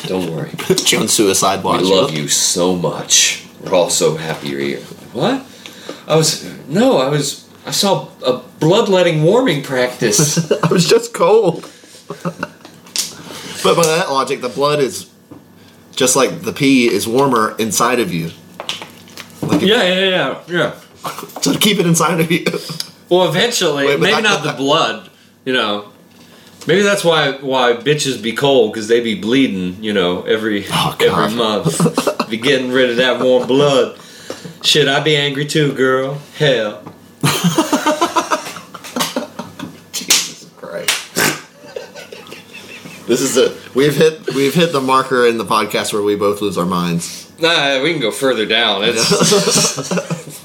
don't 0.07 0.33
worry. 0.33 0.51
You 0.87 1.07
suicide 1.07 1.63
watch. 1.63 1.81
We 1.81 1.89
love 1.93 2.17
you 2.17 2.29
so 2.29 2.75
much. 2.75 3.45
We're 3.61 3.73
all 3.73 3.89
so 3.89 4.15
happy 4.15 4.49
you're 4.49 4.61
here. 4.61 4.79
What? 5.11 5.45
I 6.07 6.15
was 6.15 6.45
no, 6.67 6.97
I 6.97 7.09
was. 7.09 7.45
I 7.65 7.71
saw 7.71 8.07
a 8.25 8.41
bloodletting 8.59 9.23
warming 9.23 9.61
practice. 9.63 10.49
I 10.63 10.67
was 10.67 10.87
just 10.87 11.13
cold. 11.13 11.69
but 13.63 13.75
by 13.75 13.85
that 13.85 14.07
logic, 14.09 14.41
the 14.41 14.49
blood 14.49 14.79
is 14.79 15.09
just 15.95 16.15
like 16.15 16.41
the 16.41 16.53
pee 16.53 16.87
is 16.87 17.07
warmer 17.07 17.55
inside 17.57 17.99
of 17.99 18.13
you. 18.13 18.31
Like 19.41 19.61
yeah, 19.61 19.83
yeah, 19.83 20.09
yeah, 20.09 20.41
yeah. 20.47 20.75
So 21.41 21.53
to 21.53 21.59
keep 21.59 21.79
it 21.79 21.85
inside 21.85 22.19
of 22.19 22.31
you. 22.31 22.45
Well, 23.09 23.27
eventually, 23.29 23.85
Wait, 23.85 23.99
maybe 23.99 24.21
not 24.21 24.43
the 24.43 24.53
blood. 24.53 25.09
You 25.45 25.53
know, 25.53 25.91
maybe 26.67 26.81
that's 26.81 27.03
why 27.03 27.33
why 27.37 27.73
bitches 27.73 28.21
be 28.21 28.33
cold 28.33 28.73
because 28.73 28.87
they 28.87 28.99
be 28.99 29.15
bleeding. 29.19 29.81
You 29.83 29.93
know, 29.93 30.23
every 30.23 30.65
Oh, 30.69 30.95
every 30.99 31.35
month, 31.35 32.29
be 32.29 32.37
getting 32.37 32.71
rid 32.71 32.89
of 32.89 32.97
that 32.97 33.21
warm 33.21 33.47
blood. 33.47 33.99
Shit, 34.61 34.87
I'd 34.87 35.03
be 35.03 35.15
angry 35.15 35.45
too, 35.45 35.71
girl. 35.73 36.19
Hell, 36.37 36.83
Jesus 39.93 40.49
Christ. 40.57 40.93
This 43.07 43.21
is 43.21 43.37
a 43.37 43.55
we've 43.73 43.95
hit 43.95 44.33
we've 44.35 44.53
hit 44.53 44.73
the 44.73 44.81
marker 44.81 45.25
in 45.25 45.37
the 45.37 45.45
podcast 45.45 45.93
where 45.93 46.01
we 46.03 46.15
both 46.15 46.41
lose 46.41 46.57
our 46.57 46.65
minds. 46.65 47.31
nah, 47.39 47.81
we 47.81 47.93
can 47.93 48.01
go 48.01 48.11
further 48.11 48.45
down. 48.45 48.81
It's 48.83 48.99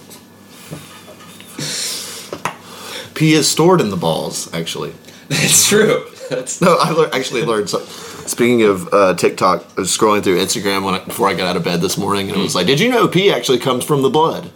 Pee 3.14 3.34
is 3.34 3.48
stored 3.50 3.80
in 3.80 3.90
the 3.90 3.96
balls, 3.96 4.52
actually. 4.54 4.92
it's 5.30 5.68
true. 5.68 6.04
That's 6.30 6.60
No, 6.60 6.76
I 6.80 6.92
lear- 6.92 7.10
actually 7.12 7.44
learned 7.44 7.68
something. 7.70 7.88
Speaking 8.28 8.62
of 8.62 8.92
uh, 8.92 9.14
TikTok, 9.14 9.64
I 9.76 9.80
was 9.80 9.96
scrolling 9.96 10.22
through 10.24 10.38
Instagram 10.38 10.84
when 10.84 10.94
I, 10.94 11.04
before 11.04 11.28
I 11.28 11.34
got 11.34 11.48
out 11.48 11.56
of 11.56 11.64
bed 11.64 11.80
this 11.80 11.98
morning, 11.98 12.28
and 12.30 12.38
it 12.38 12.42
was 12.42 12.54
like, 12.54 12.66
"Did 12.66 12.80
you 12.80 12.88
know 12.90 13.08
pee 13.08 13.30
actually 13.32 13.58
comes 13.58 13.84
from 13.84 14.02
the 14.02 14.10
blood?" 14.10 14.50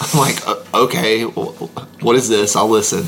I'm 0.00 0.18
like, 0.20 0.46
uh, 0.46 0.56
"Okay, 0.74 1.22
wh- 1.22 2.02
what 2.02 2.16
is 2.16 2.28
this?" 2.28 2.56
I'll 2.56 2.68
listen. 2.68 3.04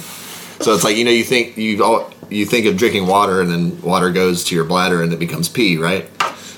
So 0.63 0.73
it's 0.75 0.85
like 0.85 0.97
you 0.97 1.05
know, 1.05 1.11
you 1.11 1.25
think 1.25 1.57
you 1.59 1.83
all 1.85 2.11
you 2.31 2.45
think 2.47 2.67
of 2.67 2.77
drinking 2.77 3.07
water, 3.07 3.41
and 3.41 3.51
then 3.51 3.81
water 3.83 4.11
goes 4.11 4.45
to 4.45 4.55
your 4.55 4.65
bladder, 4.65 5.03
and 5.03 5.13
it 5.13 5.19
becomes 5.19 5.49
pee, 5.49 5.77
right? 5.77 6.09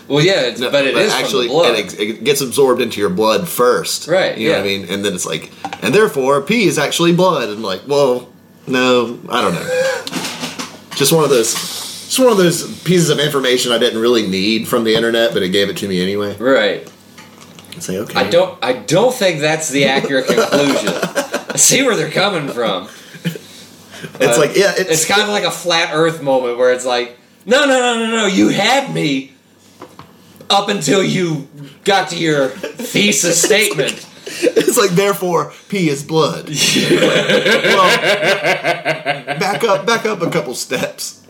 Well, 0.09 0.25
yeah, 0.25 0.41
it's, 0.41 0.61
but 0.61 0.87
it 0.87 0.97
is 0.97 1.13
actually 1.13 1.47
from 1.47 1.57
the 1.57 1.63
blood. 1.63 1.79
It, 1.79 2.01
it 2.01 2.25
gets 2.25 2.41
absorbed 2.41 2.81
into 2.81 3.01
your 3.01 3.11
blood 3.11 3.49
first. 3.49 4.09
Right, 4.09 4.37
You 4.37 4.49
know 4.49 4.55
what 4.57 4.63
I 4.63 4.67
mean? 4.67 4.87
And 4.89 5.05
then 5.05 5.15
it's 5.15 5.25
like, 5.25 5.53
and 5.85 5.95
therefore 5.95 6.43
pee 6.43 6.65
is 6.67 6.79
actually 6.79 7.15
blood. 7.15 7.49
And 7.49 7.63
like, 7.63 7.83
well, 7.87 8.29
no, 8.67 9.21
I 9.29 9.41
don't 9.41 9.55
know. 9.55 10.05
just 10.97 11.13
one 11.13 11.23
of 11.23 11.31
those, 11.31 11.53
just 11.55 12.19
one 12.19 12.33
of 12.33 12.39
those 12.39 12.83
pieces 12.83 13.09
of 13.09 13.21
information 13.21 13.71
I 13.71 13.79
didn't 13.79 14.01
really 14.01 14.27
need 14.27 14.67
from 14.67 14.83
the 14.83 14.97
internet, 14.97 15.33
but 15.33 15.45
it 15.45 15.51
gave 15.51 15.69
it 15.69 15.77
to 15.79 15.89
me 15.89 16.03
anyway. 16.03 16.37
right. 16.39 16.91
It's 17.77 17.89
like, 17.89 17.99
okay. 17.99 18.19
I 18.19 18.29
don't. 18.29 18.59
I 18.63 18.73
don't 18.73 19.15
think 19.15 19.41
that's 19.41 19.69
the 19.69 19.85
accurate 19.85 20.27
conclusion. 20.27 20.89
I 20.93 21.57
see 21.57 21.83
where 21.83 21.95
they're 21.95 22.11
coming 22.11 22.53
from. 22.53 22.89
It's 24.03 24.39
like, 24.39 24.57
yeah, 24.57 24.73
it's, 24.77 24.91
It's 24.91 25.05
kind 25.07 25.23
of 25.23 25.29
like 25.29 25.45
a 25.45 25.51
flat 25.51 25.91
Earth 25.95 26.23
moment 26.23 26.59
where 26.59 26.73
it's 26.73 26.85
like, 26.85 27.19
no, 27.47 27.67
no, 27.67 27.79
no, 27.79 27.99
no, 27.99 28.11
no. 28.11 28.27
You 28.27 28.49
had 28.49 28.93
me 28.93 29.33
up 30.49 30.69
until 30.69 31.03
you 31.03 31.49
got 31.85 32.11
to 32.11 32.17
your 32.17 32.49
thesis 32.49 33.43
statement. 33.43 34.07
it's 34.27 34.77
like 34.79 34.91
therefore 34.91 35.53
pee 35.69 35.89
is 35.89 36.03
blood. 36.05 36.49
well, 36.91 37.97
back 39.39 39.65
up, 39.65 39.87
back 39.87 40.07
up 40.07 40.21
a 40.23 40.31
couple 40.31 40.55
steps. 40.55 41.21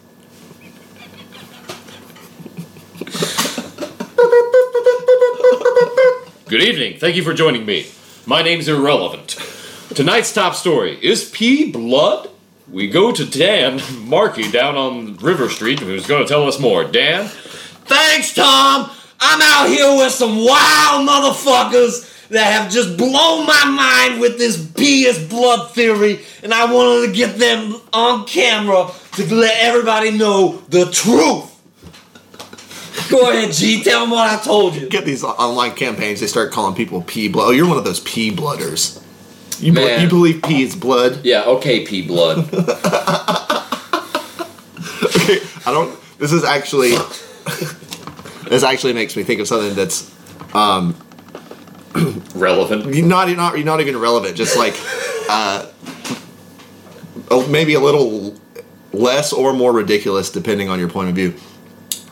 Good 6.48 6.62
evening. 6.62 6.98
Thank 6.98 7.14
you 7.14 7.22
for 7.22 7.32
joining 7.32 7.64
me. 7.64 7.86
My 8.26 8.42
name's 8.42 8.66
Irrelevant. 8.66 9.36
Tonight's 9.94 10.32
top 10.32 10.54
story 10.54 10.98
is 11.00 11.30
pee 11.30 11.70
blood? 11.70 12.29
We 12.70 12.88
go 12.88 13.10
to 13.10 13.24
Dan 13.24 13.80
Markey 14.06 14.48
down 14.48 14.76
on 14.76 15.16
River 15.16 15.48
Street, 15.48 15.80
who's 15.80 16.06
going 16.06 16.22
to 16.22 16.28
tell 16.28 16.46
us 16.46 16.60
more. 16.60 16.84
Dan? 16.84 17.26
Thanks, 17.26 18.32
Tom. 18.32 18.90
I'm 19.18 19.40
out 19.42 19.68
here 19.68 19.96
with 19.96 20.12
some 20.12 20.36
wild 20.36 21.08
motherfuckers 21.08 22.28
that 22.28 22.44
have 22.44 22.70
just 22.70 22.96
blown 22.96 23.44
my 23.44 23.64
mind 23.64 24.20
with 24.20 24.38
this 24.38 24.64
pee 24.72 25.04
is 25.04 25.18
blood 25.28 25.72
theory, 25.72 26.20
and 26.44 26.54
I 26.54 26.72
wanted 26.72 27.08
to 27.08 27.12
get 27.12 27.38
them 27.38 27.80
on 27.92 28.24
camera 28.26 28.88
to 29.14 29.34
let 29.34 29.58
everybody 29.58 30.12
know 30.12 30.62
the 30.68 30.86
truth. 30.92 31.48
Go 33.10 33.30
ahead, 33.30 33.52
G. 33.52 33.82
Tell 33.82 34.02
them 34.02 34.10
what 34.10 34.30
I 34.30 34.40
told 34.40 34.76
you. 34.76 34.88
Get 34.88 35.04
these 35.04 35.24
online 35.24 35.72
campaigns. 35.72 36.20
They 36.20 36.28
start 36.28 36.52
calling 36.52 36.76
people 36.76 37.02
pee 37.02 37.26
blood. 37.26 37.48
Oh, 37.48 37.50
you're 37.50 37.66
one 37.66 37.78
of 37.78 37.84
those 37.84 37.98
pee 38.00 38.30
blooders. 38.30 39.02
You, 39.60 39.72
be- 39.72 39.80
Man. 39.84 40.00
you 40.02 40.08
believe 40.08 40.42
pee 40.42 40.62
is 40.62 40.74
blood? 40.76 41.24
Yeah, 41.24 41.44
okay, 41.44 41.84
pee 41.84 42.06
blood. 42.06 42.48
Okay, 45.02 45.38
I 45.66 45.72
don't. 45.72 45.98
This 46.18 46.32
is 46.32 46.44
actually. 46.44 46.90
this 48.48 48.62
actually 48.62 48.92
makes 48.92 49.16
me 49.16 49.22
think 49.22 49.40
of 49.40 49.48
something 49.48 49.74
that's 49.74 50.10
Relevant. 52.34 52.94
not 53.06 53.28
not 53.30 53.58
not 53.58 53.80
even 53.80 53.96
relevant. 53.98 54.36
Just 54.36 54.56
like, 54.56 54.74
uh, 55.28 55.66
oh, 57.30 57.46
maybe 57.48 57.74
a 57.74 57.80
little 57.80 58.34
less 58.92 59.32
or 59.32 59.52
more 59.52 59.72
ridiculous 59.72 60.30
depending 60.30 60.68
on 60.68 60.78
your 60.78 60.88
point 60.88 61.08
of 61.08 61.14
view. 61.14 61.34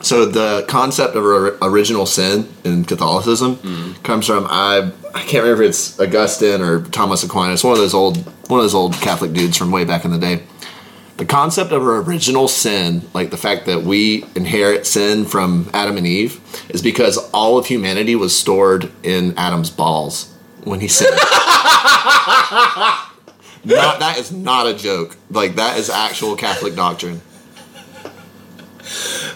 So 0.01 0.25
the 0.25 0.65
concept 0.67 1.15
of 1.15 1.23
or- 1.25 1.57
original 1.61 2.05
sin 2.05 2.47
in 2.63 2.85
Catholicism 2.85 3.95
comes 4.03 4.25
from 4.27 4.47
I 4.49 4.91
I 5.13 5.21
can't 5.21 5.43
remember 5.43 5.63
if 5.63 5.69
it's 5.69 5.99
Augustine 5.99 6.61
or 6.61 6.83
Thomas 6.83 7.23
Aquinas, 7.23 7.63
one 7.63 7.73
of 7.73 7.79
those 7.79 7.93
old 7.93 8.17
one 8.49 8.59
of 8.59 8.63
those 8.63 8.75
old 8.75 8.93
Catholic 8.93 9.33
dudes 9.33 9.57
from 9.57 9.71
way 9.71 9.85
back 9.85 10.05
in 10.05 10.11
the 10.11 10.17
day. 10.17 10.43
The 11.17 11.25
concept 11.25 11.73
of 11.73 11.85
original 11.85 12.47
sin, 12.47 13.09
like 13.13 13.29
the 13.29 13.37
fact 13.37 13.65
that 13.65 13.83
we 13.83 14.23
inherit 14.35 14.87
sin 14.87 15.25
from 15.25 15.69
Adam 15.73 15.97
and 15.97 16.07
Eve, 16.07 16.39
is 16.69 16.81
because 16.81 17.17
all 17.31 17.57
of 17.57 17.65
humanity 17.65 18.15
was 18.15 18.33
stored 18.37 18.89
in 19.03 19.37
Adam's 19.37 19.69
balls 19.69 20.33
when 20.63 20.79
he 20.79 20.87
sinned. 20.87 21.11
not, 23.65 23.99
that 23.99 24.15
is 24.17 24.31
not 24.31 24.67
a 24.67 24.73
joke. 24.73 25.17
Like 25.29 25.55
that 25.55 25.77
is 25.77 25.89
actual 25.89 26.37
Catholic 26.37 26.75
doctrine. 26.75 27.21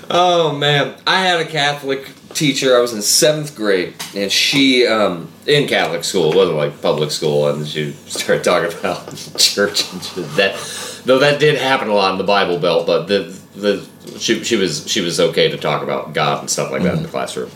Oh 0.10 0.56
man, 0.56 0.96
I 1.06 1.20
had 1.20 1.42
a 1.42 1.46
Catholic 1.46 2.10
teacher. 2.30 2.78
I 2.78 2.80
was 2.80 2.94
in 2.94 3.02
seventh 3.02 3.56
grade, 3.56 3.94
and 4.16 4.32
she 4.32 4.88
um, 4.88 5.33
in 5.48 5.68
Catholic 5.68 6.04
school. 6.04 6.32
It 6.32 6.36
wasn't 6.36 6.58
like 6.58 6.82
public 6.82 7.12
school, 7.12 7.48
and 7.50 7.68
she 7.68 7.92
started 8.08 8.44
talking 8.44 8.78
about 8.78 9.16
church 9.38 9.92
and 9.92 10.02
that. 10.36 11.02
Though 11.06 11.20
that 11.20 11.40
did 11.40 11.60
happen 11.60 11.90
a 11.90 11.94
lot 11.94 12.14
in 12.14 12.18
the 12.18 12.24
Bible 12.24 12.60
Belt, 12.60 12.88
but 12.88 13.08
the 13.08 13.38
the 13.56 13.86
she, 14.18 14.44
she 14.44 14.56
was 14.56 14.90
she 14.90 15.02
was 15.02 15.20
okay 15.20 15.50
to 15.50 15.58
talk 15.58 15.84
about 15.84 16.14
God 16.14 16.40
and 16.40 16.50
stuff 16.50 16.72
like 16.72 16.84
that 16.84 16.96
in 16.96 17.04
the 17.04 17.10
classroom. 17.10 17.52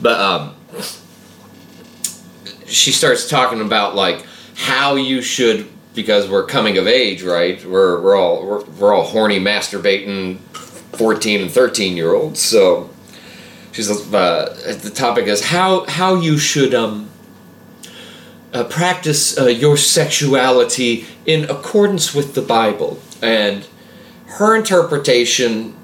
But 0.00 0.20
um, 0.20 0.54
she 2.66 2.92
starts 2.92 3.28
talking 3.28 3.60
about 3.60 3.94
like 3.94 4.24
how 4.56 4.94
you 4.94 5.22
should 5.22 5.68
because 5.94 6.28
we're 6.28 6.46
coming 6.46 6.78
of 6.78 6.86
age, 6.86 7.22
right? 7.22 7.64
We're 7.64 8.00
we're 8.00 8.16
all 8.16 8.46
we're, 8.46 8.64
we're 8.64 8.94
all 8.94 9.04
horny 9.04 9.40
masturbating 9.40 10.38
14 10.38 11.42
and 11.42 11.50
13 11.50 11.96
year 11.96 12.14
olds. 12.14 12.40
So 12.40 12.90
she's 13.72 13.90
uh, 13.90 14.78
the 14.82 14.90
topic 14.90 15.26
is 15.26 15.44
how 15.44 15.84
how 15.86 16.14
you 16.16 16.38
should 16.38 16.74
um 16.74 17.10
uh, 18.54 18.64
practice 18.64 19.36
uh, 19.36 19.46
your 19.46 19.76
sexuality 19.76 21.06
in 21.26 21.50
accordance 21.50 22.14
with 22.14 22.34
the 22.34 22.42
Bible 22.42 23.00
and 23.20 23.66
her 24.26 24.56
interpretation. 24.56 25.76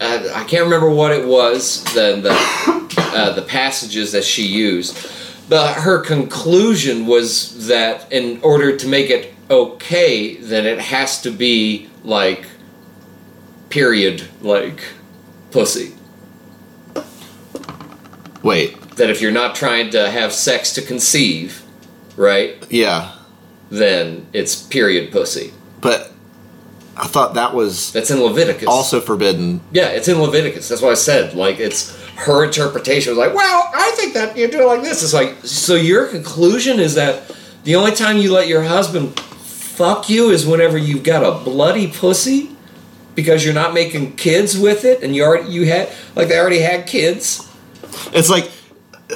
Uh, 0.00 0.28
I 0.34 0.44
can't 0.44 0.64
remember 0.64 0.88
what 0.88 1.10
it 1.10 1.26
was 1.26 1.82
the 1.92 2.20
the, 2.22 3.00
uh, 3.12 3.32
the 3.32 3.42
passages 3.42 4.12
that 4.12 4.24
she 4.24 4.46
used, 4.46 4.96
but 5.48 5.74
her 5.74 6.00
conclusion 6.00 7.06
was 7.06 7.66
that 7.66 8.10
in 8.12 8.40
order 8.42 8.76
to 8.76 8.86
make 8.86 9.10
it 9.10 9.34
okay, 9.50 10.36
then 10.36 10.64
it 10.64 10.78
has 10.78 11.20
to 11.22 11.30
be 11.30 11.90
like 12.04 12.46
period 13.68 14.28
like 14.40 14.80
pussy. 15.50 15.94
Wait, 18.42 18.80
That 18.96 19.10
if 19.10 19.20
you're 19.20 19.32
not 19.32 19.54
trying 19.54 19.90
to 19.90 20.10
have 20.10 20.32
sex 20.32 20.72
to 20.74 20.82
conceive, 20.82 21.62
right, 22.20 22.54
yeah, 22.70 23.16
then 23.70 24.26
it's 24.32 24.62
period 24.62 25.10
pussy. 25.12 25.52
but 25.80 26.12
I 26.96 27.06
thought 27.06 27.34
that 27.34 27.54
was 27.54 27.92
That's 27.92 28.10
in 28.10 28.20
Leviticus. 28.20 28.68
also 28.68 29.00
forbidden. 29.00 29.60
yeah, 29.72 29.88
it's 29.88 30.08
in 30.08 30.20
Leviticus. 30.20 30.68
That's 30.68 30.82
what 30.82 30.90
I 30.90 30.94
said. 30.94 31.34
Like 31.34 31.58
it's 31.58 31.96
her 32.16 32.44
interpretation 32.44 33.10
was 33.16 33.18
like, 33.18 33.34
well, 33.34 33.70
I 33.74 33.92
think 33.96 34.12
that 34.14 34.36
you 34.36 34.48
do 34.48 34.60
it 34.60 34.66
like 34.66 34.82
this. 34.82 35.02
It's 35.02 35.14
like, 35.14 35.36
so 35.44 35.74
your 35.76 36.08
conclusion 36.08 36.78
is 36.78 36.94
that 36.96 37.34
the 37.64 37.76
only 37.76 37.92
time 37.92 38.18
you 38.18 38.30
let 38.32 38.48
your 38.48 38.62
husband 38.62 39.18
fuck 39.18 40.10
you 40.10 40.28
is 40.30 40.46
whenever 40.46 40.76
you've 40.76 41.02
got 41.02 41.22
a 41.24 41.42
bloody 41.42 41.90
pussy 41.90 42.50
because 43.14 43.44
you're 43.46 43.54
not 43.54 43.72
making 43.72 44.16
kids 44.16 44.58
with 44.58 44.84
it, 44.84 45.02
and 45.02 45.16
you 45.16 45.22
already 45.24 45.50
you 45.50 45.64
had 45.66 45.88
like 46.14 46.28
they 46.28 46.38
already 46.38 46.60
had 46.60 46.86
kids. 46.86 47.48
It's 48.12 48.28
like 48.28 48.50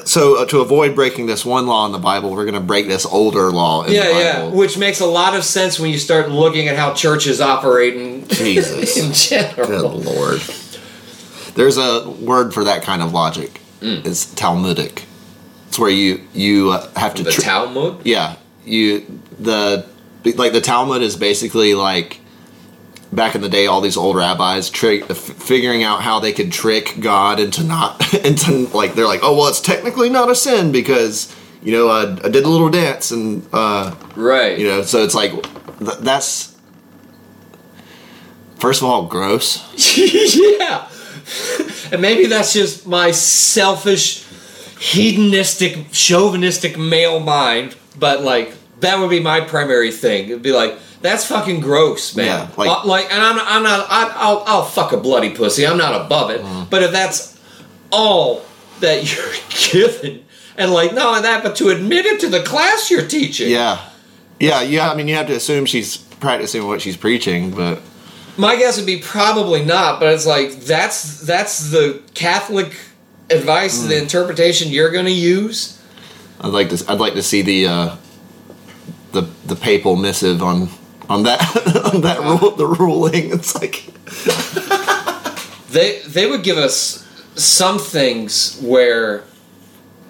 so 0.05 0.39
uh, 0.43 0.47
to 0.47 0.61
avoid 0.61 0.95
breaking 0.95 1.27
this 1.27 1.45
one 1.45 1.67
law 1.67 1.87
in 1.87 1.93
the 1.93 1.99
Bible, 1.99 2.31
we're 2.31 2.45
going 2.45 2.55
to 2.55 2.61
break 2.61 2.89
this 2.89 3.07
older 3.07 3.51
law 3.53 3.85
in 3.85 3.93
Yeah, 3.93 4.05
the 4.05 4.19
yeah, 4.19 4.45
which 4.49 4.77
makes 4.79 5.01
a 5.01 5.07
lot 5.07 5.35
of 5.37 5.45
sense 5.45 5.79
when 5.79 5.91
you 5.91 5.99
start 5.99 6.31
looking 6.31 6.69
at 6.69 6.77
how 6.77 6.93
churches 6.95 7.41
operate 7.41 7.95
in, 7.97 8.27
Jesus. 8.29 8.97
in 8.97 9.09
Good 9.09 9.55
general. 9.57 9.99
lord. 10.01 10.41
There's 11.55 11.77
a 11.79 12.09
word 12.21 12.53
for 12.53 12.65
that 12.65 12.83
kind 12.83 13.01
of 13.03 13.13
logic. 13.13 13.61
Mm. 13.81 14.05
It's 14.07 14.27
Talmudic. 14.35 15.05
It's 15.69 15.79
where 15.79 15.91
you 15.91 16.21
you 16.33 16.71
uh, 16.73 16.89
have 16.97 17.15
to 17.17 17.23
The 17.23 17.31
tr- 17.33 17.41
Talmud. 17.43 18.01
yeah 18.05 18.37
you 18.65 19.05
the 19.39 19.87
like 20.37 20.53
the 20.53 20.61
Talmud 20.61 21.03
is 21.03 21.17
basically 21.17 21.75
like 21.75 22.21
back 23.15 23.35
in 23.35 23.41
the 23.41 23.49
day 23.49 23.67
all 23.67 23.81
these 23.81 23.97
old 23.97 24.17
rabbis 24.17 24.71
trick 24.71 25.09
f- 25.11 25.17
figuring 25.17 25.83
out 25.83 26.03
how 26.03 26.19
they 26.21 26.33
could 26.33 26.51
trick 26.53 26.97
God 27.01 27.39
into 27.41 27.63
not 27.65 28.15
into 28.25 28.67
like 28.77 28.95
they're 28.95 29.07
like 29.07 29.21
oh 29.23 29.37
well 29.37 29.49
it's 29.49 29.61
technically 29.61 30.09
not 30.11 30.31
a 30.31 30.35
sin 30.35 30.73
because 30.73 31.35
you 31.63 31.73
know 31.73 31.89
I, 31.89 32.03
I 32.25 32.29
did 32.29 32.45
a 32.45 32.49
little 32.49 32.71
dance 32.71 33.11
and 33.11 33.47
uh 33.53 33.95
Right. 34.17 34.59
you 34.59 34.67
know 34.67 34.83
so 34.83 35.03
it's 35.05 35.15
like 35.15 35.31
th- 35.79 35.99
that's 36.01 36.57
first 38.59 38.83
of 38.83 38.89
all 38.89 39.07
gross 39.07 39.59
yeah. 40.37 40.89
And 41.91 42.03
maybe 42.03 42.27
that's 42.27 42.53
just 42.53 42.87
my 42.87 43.13
selfish, 43.13 44.27
hedonistic, 44.79 45.91
chauvinistic 45.91 46.77
male 46.77 47.19
mind, 47.21 47.77
but 47.99 48.21
like 48.23 48.53
that 48.81 48.99
would 48.99 49.11
be 49.11 49.21
my 49.21 49.41
primary 49.41 49.91
thing. 49.93 50.27
It'd 50.29 50.43
be 50.43 50.53
like 50.53 50.79
that's 51.01 51.27
fucking 51.27 51.61
gross, 51.61 52.17
man. 52.17 52.27
Yeah, 52.27 52.49
like- 52.57 52.71
Uh, 52.71 52.87
like, 52.87 53.13
and 53.13 53.21
I'm, 53.23 53.39
I'm 53.39 53.63
not. 53.63 53.87
I, 53.91 54.11
I'll, 54.17 54.43
I'll 54.47 54.65
fuck 54.65 54.93
a 54.93 54.97
bloody 54.97 55.35
pussy. 55.35 55.67
I'm 55.67 55.77
not 55.77 56.01
above 56.07 56.31
it. 56.31 56.41
Uh-huh. 56.41 56.65
But 56.71 56.83
if 56.83 56.93
that's 56.93 57.39
all 57.91 58.43
that 58.81 59.05
you're 59.15 59.33
given, 59.89 60.25
and 60.57 60.73
like 60.73 60.95
not 60.95 61.07
only 61.07 61.23
that, 61.23 61.43
but 61.43 61.57
to 61.57 61.69
admit 61.69 62.07
it 62.07 62.21
to 62.21 62.29
the 62.29 62.43
class 62.43 62.91
you're 62.91 63.07
teaching. 63.07 63.51
yeah 63.51 63.81
yeah 64.41 64.63
yeah 64.63 64.91
I 64.91 64.95
mean 64.97 65.07
you 65.09 65.15
have 65.15 65.29
to 65.29 65.35
assume 65.37 65.65
she's 65.65 65.97
practicing 65.97 66.67
what 66.67 66.83
she's 66.83 66.97
preaching 66.97 67.53
but 67.53 67.81
My 68.37 68.57
guess 68.57 68.77
would 68.79 68.87
be 68.87 68.99
probably 68.99 69.65
not, 69.65 70.01
but 70.01 70.13
it's 70.13 70.27
like 70.27 70.61
that's 70.65 71.21
that's 71.21 71.71
the 71.71 72.03
Catholic 72.15 72.75
advice, 73.31 73.81
Hmm. 73.83 73.89
the 73.91 73.99
interpretation 73.99 74.71
you're 74.73 74.91
going 74.91 75.05
to 75.07 75.13
use. 75.13 75.81
I'd 76.41 76.49
like 76.49 76.69
to. 76.71 76.85
I'd 76.89 76.99
like 76.99 77.15
to 77.15 77.23
see 77.23 77.43
the 77.43 77.67
uh, 77.69 77.97
the 79.15 79.23
the 79.47 79.57
papal 79.57 79.97
missive 79.97 80.43
on 80.43 80.69
on 81.09 81.23
that 81.23 81.41
on 81.95 82.03
that 82.03 82.21
rule 82.21 82.51
the 82.51 82.67
ruling. 82.67 83.33
It's 83.33 83.55
like 83.55 83.87
They 85.75 86.01
they 86.07 86.27
would 86.31 86.45
give 86.45 86.57
us 86.57 87.05
some 87.35 87.81
things 87.81 88.61
where 88.61 89.25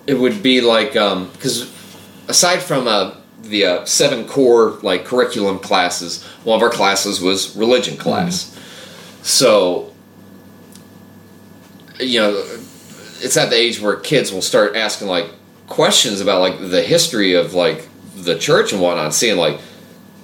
it 0.06 0.12
would 0.12 0.42
be 0.42 0.60
like 0.60 0.92
because 0.92 1.72
aside 2.28 2.58
from 2.58 2.86
uh, 2.86 3.14
the 3.40 3.64
uh, 3.64 3.84
seven 3.86 4.26
core 4.26 4.78
like 4.82 5.06
curriculum 5.06 5.58
classes, 5.58 6.22
one 6.44 6.56
of 6.56 6.62
our 6.62 6.68
classes 6.68 7.20
was 7.20 7.56
religion 7.56 7.96
class. 7.96 8.54
So 9.22 9.94
you 11.98 12.20
know, 12.20 12.44
it's 13.20 13.38
at 13.38 13.48
the 13.48 13.56
age 13.56 13.80
where 13.80 13.96
kids 13.96 14.32
will 14.32 14.42
start 14.42 14.76
asking 14.76 15.08
like 15.08 15.30
questions 15.66 16.20
about 16.20 16.40
like 16.40 16.58
the 16.58 16.82
history 16.82 17.32
of 17.32 17.54
like 17.54 17.88
the 18.16 18.38
church 18.38 18.72
and 18.72 18.80
whatnot, 18.80 19.14
seeing 19.14 19.36
like, 19.36 19.58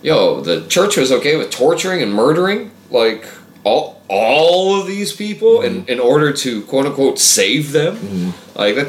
yo, 0.02 0.40
the 0.40 0.66
church 0.68 0.96
was 0.96 1.10
okay 1.12 1.36
with 1.36 1.50
torturing 1.50 2.02
and 2.02 2.12
murdering 2.14 2.70
like 2.90 3.26
all 3.64 4.00
all 4.08 4.80
of 4.80 4.86
these 4.88 5.12
people 5.14 5.60
in, 5.62 5.84
in 5.86 6.00
order 6.00 6.32
to 6.32 6.62
quote 6.62 6.86
unquote 6.86 7.18
save 7.18 7.72
them. 7.72 8.32
Like 8.54 8.74
that 8.76 8.88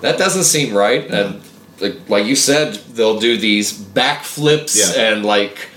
that 0.00 0.18
doesn't 0.18 0.44
seem 0.44 0.74
right. 0.76 1.06
And 1.10 1.40
like, 1.80 2.08
like 2.08 2.26
you 2.26 2.36
said, 2.36 2.74
they'll 2.94 3.18
do 3.18 3.36
these 3.36 3.72
backflips 3.72 4.76
Yeah. 4.96 5.02
and 5.12 5.24
like 5.24 5.70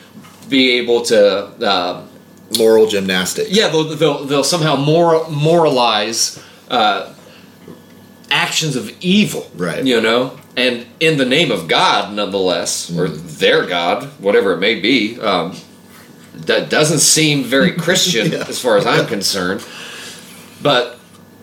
be 0.49 0.71
able 0.77 1.01
to 1.03 1.69
um, 1.71 2.09
moral 2.57 2.88
gymnastics. 2.88 3.49
yeah, 3.49 3.67
they'll 3.69 3.84
they'll, 3.95 4.25
they'll 4.25 4.43
somehow 4.43 4.75
mor- 4.75 5.27
moralize 5.29 6.41
uh, 6.69 7.13
actions 8.29 8.75
of 8.75 8.91
evil, 9.01 9.49
Right. 9.55 9.84
You 9.85 10.01
know, 10.01 10.38
and 10.57 10.85
in 10.99 11.17
the 11.17 11.25
name 11.25 11.51
of 11.51 11.67
God, 11.67 12.13
nonetheless, 12.13 12.91
or 12.97 13.07
their 13.07 13.65
God, 13.65 14.03
whatever 14.19 14.53
it 14.53 14.57
may 14.57 14.79
be. 14.79 15.19
Um, 15.19 15.55
that 16.34 16.69
doesn't 16.69 16.99
seem 16.99 17.43
very 17.43 17.71
Christian 17.85 18.31
Yeah. 18.31 18.45
as 18.49 18.59
far 18.59 18.77
as 18.77 18.85
I'm 18.85 19.05
concerned. 19.07 19.63
But 20.61 20.99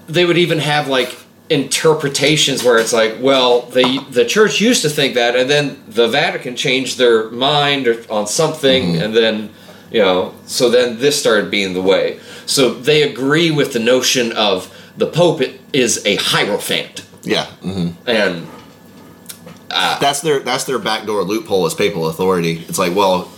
they 0.08 0.24
would 0.24 0.36
even 0.38 0.58
have 0.58 0.88
like 0.88 1.16
interpretations 1.48 2.64
where 2.64 2.78
it's 2.78 2.92
like, 2.92 3.16
well, 3.20 3.62
the 3.62 4.04
the 4.10 4.24
church 4.24 4.60
used 4.60 4.82
to 4.82 4.88
think 4.88 5.14
that, 5.14 5.36
and 5.36 5.48
then 5.48 5.82
the 5.88 6.08
Vatican 6.08 6.56
changed 6.56 6.98
their 6.98 7.30
mind 7.30 7.86
on 8.10 8.26
something, 8.26 8.96
and 8.96 9.14
then 9.14 9.50
you 9.92 10.00
know, 10.02 10.34
so 10.46 10.68
then 10.70 10.98
this 10.98 11.18
started 11.18 11.50
being 11.50 11.72
the 11.72 11.82
way. 11.82 12.18
So 12.46 12.74
they 12.74 13.02
agree 13.02 13.50
with 13.52 13.72
the 13.72 13.78
notion 13.78 14.32
of 14.32 14.72
the 14.96 15.06
Pope 15.06 15.42
is 15.72 16.04
a 16.04 16.16
hierophant, 16.16 17.04
Yeah. 17.22 17.46
hmm 17.62 17.90
and 18.06 18.46
That's 20.00 20.20
their 20.20 20.40
that's 20.40 20.64
their 20.64 20.78
backdoor 20.78 21.22
loophole 21.24 21.66
as 21.66 21.74
papal 21.74 22.08
authority. 22.08 22.64
It's 22.68 22.78
like, 22.78 22.94
well, 22.94 23.30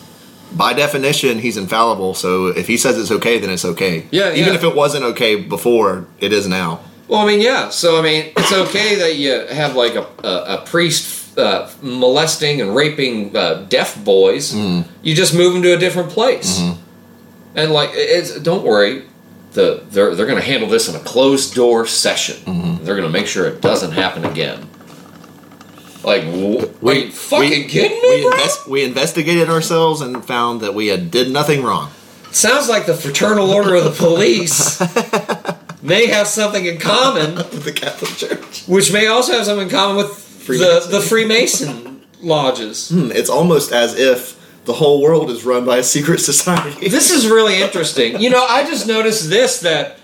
by 0.52 0.72
definition, 0.74 1.38
he's 1.38 1.56
infallible. 1.56 2.14
So 2.14 2.48
if 2.48 2.66
he 2.66 2.76
says 2.76 2.98
it's 2.98 3.10
okay, 3.10 3.38
then 3.38 3.50
it's 3.50 3.64
okay. 3.64 4.06
Yeah, 4.10 4.32
Even 4.32 4.52
yeah. 4.52 4.54
if 4.54 4.64
it 4.64 4.74
wasn't 4.74 5.04
okay 5.04 5.36
before, 5.36 6.06
it 6.20 6.32
is 6.32 6.46
now. 6.46 6.80
Well, 7.08 7.20
I 7.20 7.26
mean, 7.26 7.40
yeah. 7.40 7.68
So, 7.70 7.98
I 7.98 8.02
mean, 8.02 8.32
it's 8.36 8.52
okay 8.52 8.96
that 8.96 9.16
you 9.16 9.30
have 9.54 9.76
like 9.76 9.94
a, 9.94 10.06
a, 10.24 10.58
a 10.58 10.62
priest 10.66 11.38
uh, 11.38 11.70
molesting 11.80 12.60
and 12.60 12.74
raping 12.74 13.36
uh, 13.36 13.64
deaf 13.68 14.02
boys. 14.04 14.54
You 14.54 15.14
just 15.14 15.34
move 15.34 15.52
them 15.52 15.62
to 15.62 15.74
a 15.74 15.78
different 15.78 16.10
place, 16.10 16.60
and 17.54 17.72
like, 17.72 17.90
it's 17.92 18.38
don't 18.40 18.64
worry. 18.64 19.04
The 19.52 19.84
they're 19.88 20.14
they're 20.14 20.26
going 20.26 20.40
to 20.40 20.44
handle 20.44 20.68
this 20.68 20.88
in 20.88 20.96
a 20.96 21.00
closed 21.00 21.54
door 21.54 21.86
session. 21.86 22.36
They're 22.84 22.96
going 22.96 23.06
to 23.06 23.12
make 23.18 23.26
sure 23.26 23.46
it 23.46 23.60
doesn't 23.60 23.92
happen 23.92 24.24
again. 24.24 24.68
Like, 26.06 26.22
wh- 26.22 26.84
are 26.86 26.94
you 26.94 27.10
fucking 27.10 27.68
kidding 27.68 28.00
me, 28.00 28.08
we, 28.16 28.22
bro? 28.22 28.30
invest, 28.32 28.66
we 28.68 28.84
investigated 28.84 29.50
ourselves 29.50 30.00
and 30.00 30.24
found 30.24 30.60
that 30.62 30.72
we 30.72 30.86
had 30.86 31.10
did 31.10 31.30
nothing 31.30 31.62
wrong. 31.64 31.90
Sounds 32.30 32.68
like 32.68 32.86
the 32.86 32.94
Fraternal 32.94 33.50
Order 33.50 33.74
of 33.74 33.84
the 33.84 33.90
Police 33.90 34.80
may 35.82 36.06
have 36.06 36.26
something 36.28 36.64
in 36.64 36.78
common 36.78 37.34
with 37.34 37.64
the 37.64 37.72
Catholic 37.72 38.12
Church. 38.12 38.66
which 38.66 38.92
may 38.92 39.06
also 39.08 39.32
have 39.32 39.44
something 39.46 39.66
in 39.66 39.72
common 39.72 39.96
with 39.96 40.46
the, 40.46 40.86
the 40.90 41.00
Freemason 41.00 42.04
lodges. 42.20 42.88
Hmm, 42.90 43.10
It's 43.10 43.28
almost 43.30 43.72
as 43.72 43.98
if 43.98 44.34
the 44.64 44.74
whole 44.74 45.02
world 45.02 45.30
is 45.30 45.44
run 45.44 45.64
by 45.64 45.78
a 45.78 45.82
secret 45.82 46.18
society. 46.20 46.88
This 46.88 47.10
is 47.10 47.26
really 47.26 47.60
interesting. 47.62 48.20
You 48.20 48.30
know, 48.30 48.44
I 48.44 48.64
just 48.64 48.86
noticed 48.86 49.28
this 49.28 49.60
that 49.60 49.98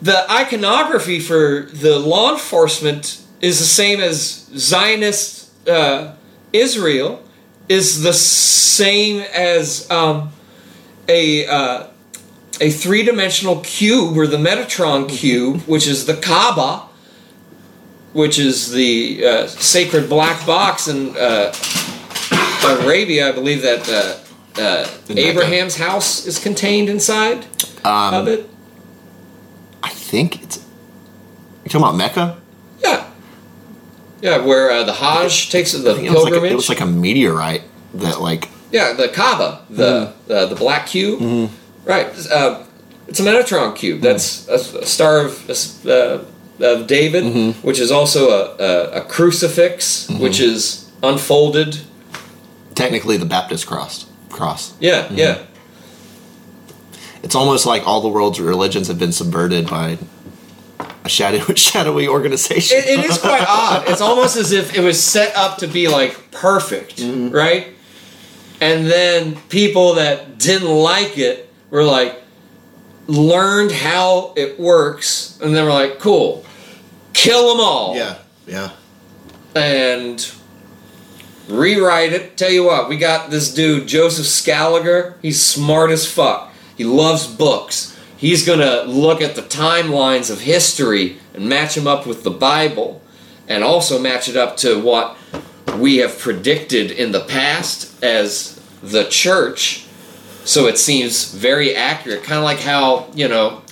the 0.00 0.30
iconography 0.30 1.20
for 1.20 1.68
the 1.72 1.98
law 1.98 2.32
enforcement 2.32 3.21
is 3.42 3.58
the 3.58 3.66
same 3.66 4.00
as 4.00 4.46
Zionist 4.56 5.68
uh, 5.68 6.14
Israel, 6.52 7.22
is 7.68 8.02
the 8.02 8.14
same 8.14 9.20
as 9.34 9.90
um, 9.90 10.32
a. 11.08 11.46
Uh, 11.46 11.86
a 12.60 12.70
three-dimensional 12.70 13.56
cube 13.60 14.16
or 14.16 14.26
the 14.28 14.36
Metatron 14.36 15.08
cube, 15.08 15.62
which 15.62 15.88
is 15.88 16.06
the 16.06 16.14
Kaaba, 16.14 16.86
which 18.12 18.38
is 18.38 18.70
the 18.70 19.26
uh, 19.26 19.46
sacred 19.48 20.08
black 20.08 20.46
box 20.46 20.86
in 20.86 21.16
uh, 21.16 21.52
Arabia. 22.84 23.30
I 23.30 23.32
believe 23.32 23.62
that 23.62 23.88
uh, 23.88 24.62
uh, 24.62 24.86
Abraham's 25.08 25.76
house 25.76 26.24
is 26.24 26.38
contained 26.38 26.88
inside 26.88 27.46
Um, 27.84 28.14
of 28.14 28.28
it. 28.28 28.48
I 29.82 29.88
think 29.88 30.40
it's. 30.42 30.58
You 31.64 31.70
talking 31.70 31.80
about 31.80 31.96
Mecca? 31.96 32.40
Yeah, 32.84 33.10
yeah, 34.22 34.38
where 34.38 34.70
uh, 34.70 34.84
the 34.84 34.94
Hajj 34.94 35.50
takes 35.50 35.72
the 35.72 35.94
think 35.94 36.06
it 36.06 36.12
was, 36.12 36.22
like 36.24 36.32
a, 36.32 36.36
pilgrimage. 36.36 36.52
it 36.52 36.56
was 36.56 36.68
like 36.68 36.80
a 36.80 36.86
meteorite 36.86 37.64
that 37.94 38.20
like 38.20 38.48
yeah, 38.70 38.94
the 38.94 39.08
Kaaba, 39.08 39.66
the 39.68 40.14
uh, 40.30 40.46
the 40.46 40.54
black 40.54 40.86
cube, 40.86 41.50
right? 41.84 42.06
Uh, 42.30 42.62
it's 43.08 43.20
a 43.20 43.22
Metatron 43.22 43.76
cube. 43.76 44.00
That's 44.00 44.48
a, 44.48 44.54
a 44.54 44.86
star 44.86 45.26
of 45.26 45.86
uh, 45.86 46.24
of 46.60 46.86
David, 46.86 47.56
which 47.62 47.80
is 47.80 47.90
also 47.90 48.30
a, 48.30 48.56
a, 48.58 48.90
a 49.00 49.04
crucifix, 49.04 50.08
which 50.08 50.40
is 50.40 50.90
unfolded. 51.02 51.80
technically 52.74 53.16
the 53.16 53.26
Baptist 53.26 53.66
cross. 53.66 54.06
Cross. 54.30 54.74
Yeah, 54.80 55.08
yeah. 55.12 55.42
It's 57.22 57.34
almost 57.34 57.66
like 57.66 57.86
all 57.86 58.00
the 58.00 58.08
world's 58.08 58.40
religions 58.40 58.88
have 58.88 58.98
been 58.98 59.12
subverted 59.12 59.68
by 59.68 59.98
a 61.04 61.08
shadow, 61.08 61.38
shadowy 61.54 62.08
organization. 62.08 62.78
It, 62.78 62.86
it 62.86 63.04
is 63.04 63.18
quite 63.20 63.44
odd. 63.46 63.88
It's 63.88 64.00
almost 64.00 64.36
as 64.36 64.52
if 64.52 64.76
it 64.76 64.80
was 64.80 65.02
set 65.02 65.36
up 65.36 65.58
to 65.58 65.66
be 65.66 65.88
like 65.88 66.30
perfect, 66.30 66.96
mm-hmm. 66.96 67.34
right? 67.34 67.68
And 68.60 68.86
then 68.86 69.36
people 69.48 69.94
that 69.94 70.38
didn't 70.38 70.68
like 70.68 71.18
it 71.18 71.52
were 71.70 71.82
like 71.82 72.22
learned 73.06 73.72
how 73.72 74.32
it 74.36 74.58
works, 74.58 75.38
and 75.42 75.54
then 75.54 75.64
we're 75.64 75.72
like, 75.72 75.98
cool, 75.98 76.44
kill 77.12 77.48
them 77.48 77.60
all, 77.60 77.96
yeah, 77.96 78.18
yeah. 78.46 78.70
and 79.56 80.32
rewrite 81.48 82.12
it. 82.12 82.36
Tell 82.36 82.50
you 82.50 82.64
what, 82.64 82.88
we 82.88 82.96
got 82.96 83.30
this 83.30 83.52
dude 83.52 83.88
Joseph 83.88 84.26
Scaliger. 84.26 85.18
He's 85.22 85.42
smart 85.44 85.90
as 85.90 86.10
fuck. 86.10 86.52
He 86.76 86.84
loves 86.84 87.26
books. 87.26 87.91
He's 88.22 88.46
gonna 88.46 88.82
look 88.84 89.20
at 89.20 89.34
the 89.34 89.42
timelines 89.42 90.30
of 90.30 90.42
history 90.42 91.18
and 91.34 91.48
match 91.48 91.74
them 91.74 91.88
up 91.88 92.06
with 92.06 92.22
the 92.22 92.30
Bible, 92.30 93.02
and 93.48 93.64
also 93.64 93.98
match 93.98 94.28
it 94.28 94.36
up 94.36 94.56
to 94.58 94.80
what 94.80 95.16
we 95.76 95.96
have 95.96 96.16
predicted 96.20 96.92
in 96.92 97.10
the 97.10 97.24
past 97.24 98.00
as 98.00 98.62
the 98.80 99.06
church. 99.06 99.86
So 100.44 100.68
it 100.68 100.78
seems 100.78 101.34
very 101.34 101.74
accurate, 101.74 102.22
kind 102.22 102.38
of 102.38 102.44
like 102.44 102.60
how 102.60 103.08
you 103.12 103.26
know 103.26 103.62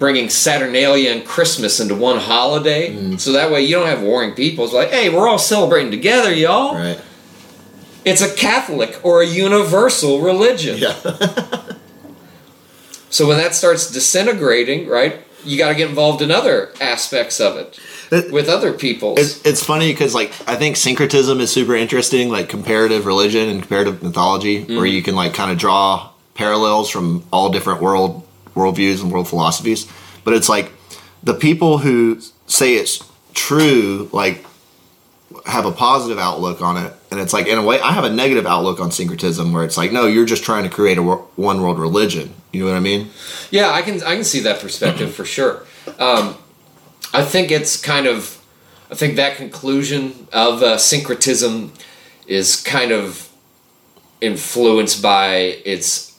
bringing 0.00 0.28
Saturnalia 0.28 1.12
and 1.12 1.24
Christmas 1.24 1.78
into 1.78 1.94
one 1.94 2.18
holiday. 2.18 2.92
Mm. 2.92 3.20
So 3.20 3.30
that 3.30 3.52
way 3.52 3.62
you 3.62 3.76
don't 3.76 3.86
have 3.86 4.02
warring 4.02 4.34
people. 4.34 4.64
It's 4.64 4.74
like, 4.74 4.90
hey, 4.90 5.08
we're 5.14 5.28
all 5.28 5.38
celebrating 5.38 5.92
together, 5.92 6.34
y'all. 6.34 6.74
Right. 6.74 7.00
It's 8.04 8.22
a 8.22 8.34
Catholic 8.34 8.98
or 9.04 9.22
a 9.22 9.26
universal 9.26 10.20
religion. 10.20 10.78
Yeah. 10.78 10.96
So 13.10 13.26
when 13.26 13.38
that 13.38 13.54
starts 13.54 13.90
disintegrating, 13.90 14.88
right, 14.88 15.20
you 15.44 15.58
got 15.58 15.68
to 15.68 15.74
get 15.74 15.88
involved 15.88 16.22
in 16.22 16.30
other 16.30 16.70
aspects 16.80 17.40
of 17.40 17.56
it 17.56 17.78
It- 18.10 18.32
with 18.32 18.48
other 18.48 18.72
people. 18.72 19.18
It's, 19.18 19.44
it's 19.44 19.64
funny 19.64 19.92
because 19.92 20.14
like 20.14 20.32
I 20.46 20.56
think 20.56 20.76
syncretism 20.76 21.40
is 21.40 21.50
super 21.52 21.74
interesting, 21.74 22.30
like 22.30 22.48
comparative 22.48 23.06
religion 23.06 23.48
and 23.48 23.60
comparative 23.60 24.02
mythology, 24.02 24.64
where 24.64 24.78
mm-hmm. 24.78 24.86
you 24.86 25.02
can 25.02 25.14
like 25.16 25.34
kind 25.34 25.50
of 25.50 25.58
draw 25.58 26.10
parallels 26.34 26.88
from 26.88 27.24
all 27.32 27.50
different 27.50 27.82
world 27.82 28.26
worldviews 28.54 29.02
and 29.02 29.12
world 29.12 29.28
philosophies. 29.28 29.90
But 30.24 30.34
it's 30.34 30.48
like 30.48 30.72
the 31.22 31.34
people 31.34 31.78
who 31.78 32.20
say 32.46 32.74
it's 32.74 33.04
true, 33.34 34.08
like 34.12 34.44
have 35.46 35.66
a 35.66 35.72
positive 35.72 36.18
outlook 36.18 36.60
on 36.60 36.76
it, 36.76 36.92
and 37.10 37.20
it's 37.20 37.32
like 37.32 37.46
in 37.46 37.58
a 37.58 37.62
way 37.62 37.80
I 37.80 37.92
have 37.92 38.04
a 38.04 38.10
negative 38.10 38.46
outlook 38.46 38.80
on 38.80 38.90
syncretism, 38.90 39.52
where 39.52 39.64
it's 39.64 39.76
like 39.76 39.92
no, 39.92 40.06
you're 40.06 40.26
just 40.26 40.44
trying 40.44 40.64
to 40.64 40.70
create 40.70 40.98
a 40.98 41.02
wor- 41.02 41.26
one 41.36 41.60
world 41.62 41.78
religion. 41.78 42.34
You 42.52 42.64
know 42.64 42.70
what 42.70 42.76
I 42.76 42.80
mean? 42.80 43.10
Yeah, 43.50 43.70
I 43.70 43.82
can 43.82 44.02
I 44.02 44.14
can 44.14 44.24
see 44.24 44.40
that 44.40 44.60
perspective 44.60 45.14
for 45.14 45.24
sure. 45.24 45.64
Um, 45.98 46.36
I 47.12 47.24
think 47.24 47.50
it's 47.50 47.76
kind 47.80 48.06
of, 48.06 48.40
I 48.90 48.94
think 48.94 49.16
that 49.16 49.36
conclusion 49.36 50.28
of 50.32 50.62
uh, 50.62 50.78
syncretism 50.78 51.72
is 52.26 52.60
kind 52.62 52.92
of 52.92 53.28
influenced 54.20 55.02
by 55.02 55.60
its 55.64 56.16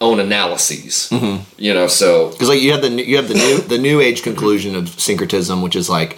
own 0.00 0.18
analyses. 0.18 1.08
Mm-hmm. 1.10 1.44
You 1.58 1.74
know, 1.74 1.86
so 1.86 2.30
Because 2.30 2.48
like 2.48 2.60
you 2.60 2.72
have 2.72 2.82
the 2.82 2.90
you 2.90 3.16
have 3.16 3.28
the 3.28 3.34
new 3.34 3.58
the 3.58 3.78
new 3.78 4.00
age 4.00 4.22
conclusion 4.22 4.74
of 4.74 4.88
syncretism, 4.88 5.62
which 5.62 5.76
is 5.76 5.88
like, 5.88 6.16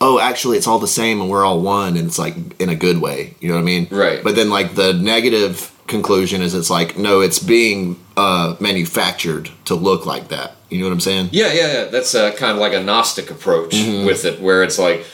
oh, 0.00 0.18
actually, 0.20 0.56
it's 0.56 0.66
all 0.66 0.78
the 0.78 0.86
same 0.88 1.20
and 1.20 1.28
we're 1.30 1.44
all 1.44 1.60
one, 1.60 1.96
and 1.96 2.06
it's 2.06 2.18
like 2.18 2.34
in 2.60 2.68
a 2.68 2.74
good 2.74 3.00
way. 3.00 3.34
You 3.40 3.48
know 3.48 3.54
what 3.54 3.62
I 3.62 3.64
mean? 3.64 3.88
Right. 3.90 4.22
But 4.22 4.36
then 4.36 4.50
like 4.50 4.74
the 4.74 4.92
negative 4.92 5.72
conclusion 5.86 6.42
is 6.42 6.54
it's 6.54 6.70
like 6.70 6.98
no, 6.98 7.20
it's 7.20 7.38
being 7.38 7.98
uh, 8.16 8.56
manufactured 8.60 9.50
to 9.64 9.74
look 9.74 10.06
like 10.06 10.28
that. 10.28 10.52
You 10.70 10.80
know 10.80 10.86
what 10.86 10.92
I'm 10.92 11.00
saying? 11.00 11.30
Yeah, 11.32 11.52
yeah, 11.52 11.72
yeah. 11.72 11.84
That's 11.86 12.14
uh, 12.14 12.32
kind 12.32 12.52
of 12.52 12.58
like 12.58 12.74
a 12.74 12.82
Gnostic 12.82 13.30
approach 13.30 13.74
Mm-hmm. 13.74 14.04
with 14.06 14.24
it, 14.26 14.40
where 14.40 14.62
it's 14.62 14.78
like, 14.78 15.04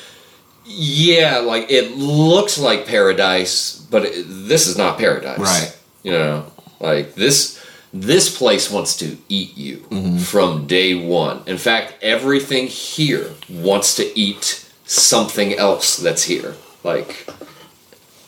yeah, 0.65 1.39
like 1.39 1.70
it 1.70 1.97
looks 1.97 2.59
like 2.59 2.86
paradise, 2.86 3.77
but 3.90 4.05
it, 4.05 4.24
this 4.27 4.66
is 4.66 4.77
not 4.78 4.98
paradise. 4.98 5.39
Right. 5.39 5.78
You 6.02 6.12
know, 6.12 6.52
like 6.81 7.15
this. 7.15 7.61
This 7.97 8.36
place 8.36 8.73
wants 8.73 8.97
to 8.97 9.16
eat 9.28 9.56
you 9.56 9.77
Mm-hmm. 9.90 10.16
from 10.19 10.66
day 10.66 10.94
one. 11.06 11.43
In 11.47 11.59
fact, 11.59 11.94
everything 12.02 12.66
here 12.66 13.31
wants 13.48 13.94
to 13.94 14.19
eat 14.19 14.64
something 14.85 15.55
else 15.55 15.97
that's 15.97 16.24
here, 16.24 16.55
like 16.82 17.27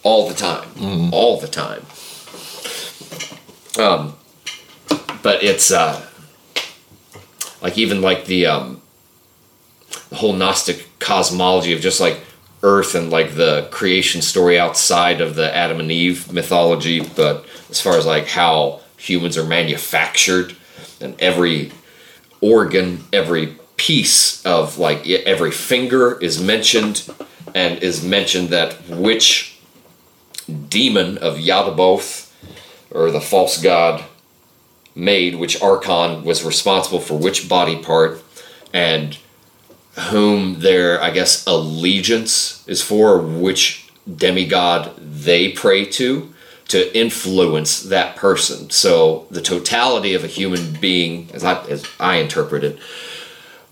all 0.02 0.28
the 0.28 0.34
time, 0.34 0.68
Mm-hmm. 0.70 1.10
all 1.12 1.40
the 1.40 1.48
time. 1.48 1.82
Um, 3.78 4.14
but 5.22 5.42
it's 5.42 5.70
uh, 5.70 6.06
like 7.60 7.76
even 7.76 8.00
like 8.00 8.24
the 8.26 8.46
um 8.46 8.80
the 10.10 10.16
whole 10.16 10.32
gnostic 10.32 10.88
cosmology 10.98 11.72
of 11.72 11.80
just 11.80 12.00
like 12.00 12.20
earth 12.62 12.94
and 12.94 13.10
like 13.10 13.34
the 13.34 13.68
creation 13.70 14.22
story 14.22 14.58
outside 14.58 15.20
of 15.20 15.34
the 15.34 15.54
adam 15.54 15.78
and 15.78 15.90
eve 15.92 16.32
mythology 16.32 17.00
but 17.00 17.44
as 17.70 17.80
far 17.80 17.96
as 17.96 18.06
like 18.06 18.26
how 18.26 18.80
humans 18.96 19.36
are 19.36 19.44
manufactured 19.44 20.56
and 21.00 21.14
every 21.20 21.70
organ 22.40 23.04
every 23.12 23.54
piece 23.76 24.44
of 24.44 24.78
like 24.78 25.06
every 25.06 25.50
finger 25.50 26.18
is 26.20 26.42
mentioned 26.42 27.08
and 27.54 27.82
is 27.82 28.04
mentioned 28.04 28.48
that 28.48 28.74
which 28.88 29.58
demon 30.68 31.18
of 31.18 31.36
Yaldabaoth 31.36 32.32
or 32.90 33.10
the 33.10 33.20
false 33.20 33.60
god 33.60 34.04
made, 34.94 35.36
which 35.36 35.60
archon 35.60 36.24
was 36.24 36.44
responsible 36.44 37.00
for 37.00 37.14
which 37.14 37.48
body 37.48 37.76
part, 37.76 38.22
and 38.72 39.18
whom 40.10 40.60
their, 40.60 41.00
I 41.02 41.10
guess, 41.10 41.46
allegiance 41.46 42.66
is 42.66 42.82
for, 42.82 43.20
which 43.20 43.90
demigod 44.16 44.94
they 44.98 45.52
pray 45.52 45.84
to, 45.84 46.32
to 46.68 46.98
influence 46.98 47.82
that 47.82 48.16
person. 48.16 48.70
So 48.70 49.26
the 49.30 49.42
totality 49.42 50.14
of 50.14 50.24
a 50.24 50.28
human 50.28 50.72
being, 50.74 51.28
as 51.32 51.44
I, 51.44 51.62
as 51.66 51.86
I 52.00 52.16
interpret 52.16 52.64
it, 52.64 52.78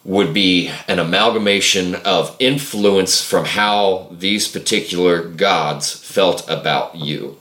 would 0.05 0.35
be 0.35 0.70
an 0.86 0.98
amalgamation 0.98 1.94
of 1.97 2.36
influence 2.39 3.22
from 3.24 3.44
how 3.44 4.09
these 4.10 4.47
particular 4.47 5.22
gods 5.22 5.93
felt 5.93 6.48
about 6.48 6.94
you 6.94 7.39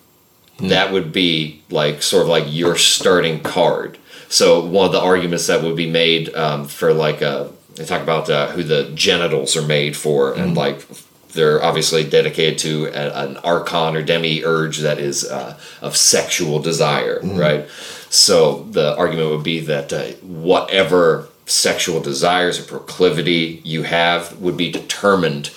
that 0.59 0.91
would 0.91 1.11
be 1.11 1.61
like 1.69 2.01
sort 2.01 2.23
of 2.23 2.29
like 2.29 2.45
your 2.47 2.75
starting 2.75 3.41
card. 3.41 3.97
So 4.29 4.65
one 4.65 4.85
of 4.87 4.91
the 4.91 5.01
arguments 5.01 5.47
that 5.47 5.61
would 5.61 5.75
be 5.75 5.89
made 5.89 6.33
um, 6.35 6.65
for 6.65 6.93
like 6.93 7.21
uh, 7.21 7.47
they 7.75 7.85
talk 7.85 8.01
about 8.01 8.29
uh, 8.29 8.47
who 8.51 8.63
the 8.63 8.91
genitals 8.93 9.57
are 9.57 9.67
made 9.67 9.97
for, 9.97 10.33
and 10.33 10.55
like 10.55 10.85
they're 11.29 11.63
obviously 11.63 12.07
dedicated 12.07 12.59
to 12.59 12.85
a, 12.85 13.25
an 13.25 13.37
archon 13.37 13.95
or 13.95 14.03
demiurge 14.03 14.79
that 14.79 14.99
is 14.99 15.29
uh, 15.29 15.57
of 15.81 15.97
sexual 15.97 16.59
desire, 16.59 17.19
right? 17.23 17.67
So 18.09 18.63
the 18.63 18.95
argument 18.95 19.31
would 19.31 19.43
be 19.43 19.59
that 19.61 19.91
uh, 19.91 20.03
whatever 20.21 21.29
sexual 21.45 21.99
desires 21.99 22.59
or 22.59 22.63
proclivity 22.63 23.61
you 23.63 23.83
have 23.83 24.39
would 24.39 24.55
be 24.57 24.71
determined 24.71 25.51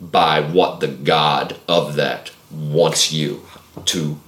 by 0.00 0.40
what 0.40 0.80
the 0.80 0.86
god 0.88 1.56
of 1.68 1.96
that 1.96 2.30
wants 2.50 3.12
you 3.12 3.44
to 3.84 4.18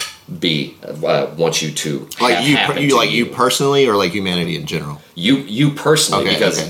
be 0.40 0.76
uh, 0.84 1.26
wants 1.36 1.62
you 1.62 1.70
to 1.72 2.08
Like 2.20 2.34
have 2.36 2.46
you, 2.48 2.56
happen 2.56 2.82
you 2.82 2.96
like 2.96 3.10
you 3.10 3.26
personally, 3.26 3.86
or 3.88 3.96
like 3.96 4.12
humanity 4.12 4.56
in 4.56 4.66
general. 4.66 5.00
you 5.14 5.36
you 5.38 5.70
personally 5.70 6.24
Okay, 6.24 6.34
because 6.34 6.60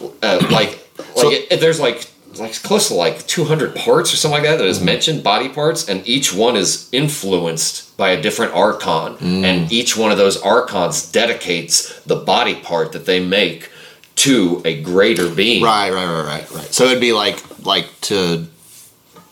okay. 0.00 0.14
uh, 0.22 0.38
like 0.50 0.78
like 0.98 1.06
So- 1.16 1.30
it, 1.30 1.60
there's 1.60 1.80
like 1.80 2.06
like 2.38 2.62
close 2.62 2.88
to 2.88 2.94
like 2.94 3.26
200 3.26 3.74
parts 3.74 4.12
or 4.14 4.16
something 4.16 4.40
like 4.42 4.48
that 4.48 4.58
that 4.62 4.70
Mm-hmm. 4.76 4.84
mentioned 4.84 5.22
body 5.24 5.48
parts 5.48 5.88
and 5.88 6.06
each 6.06 6.32
one 6.32 6.56
is 6.56 6.88
influenced 6.92 7.89
by 8.00 8.08
a 8.16 8.20
different 8.26 8.52
archon 8.54 9.08
Mm. 9.18 9.44
and 9.44 9.70
each 9.70 9.94
one 9.94 10.10
of 10.10 10.16
those 10.16 10.36
archons 10.40 10.96
dedicates 11.12 11.74
the 12.06 12.16
body 12.16 12.54
part 12.54 12.92
that 12.92 13.04
they 13.04 13.20
make 13.20 13.68
to 14.16 14.62
a 14.64 14.80
greater 14.80 15.28
being 15.28 15.62
Right, 15.62 15.92
right, 15.92 16.06
right, 16.06 16.24
right, 16.32 16.50
right. 16.56 16.74
So 16.74 16.84
it'd 16.86 16.98
be 17.00 17.12
like 17.12 17.38
like 17.72 17.86
to 18.08 18.46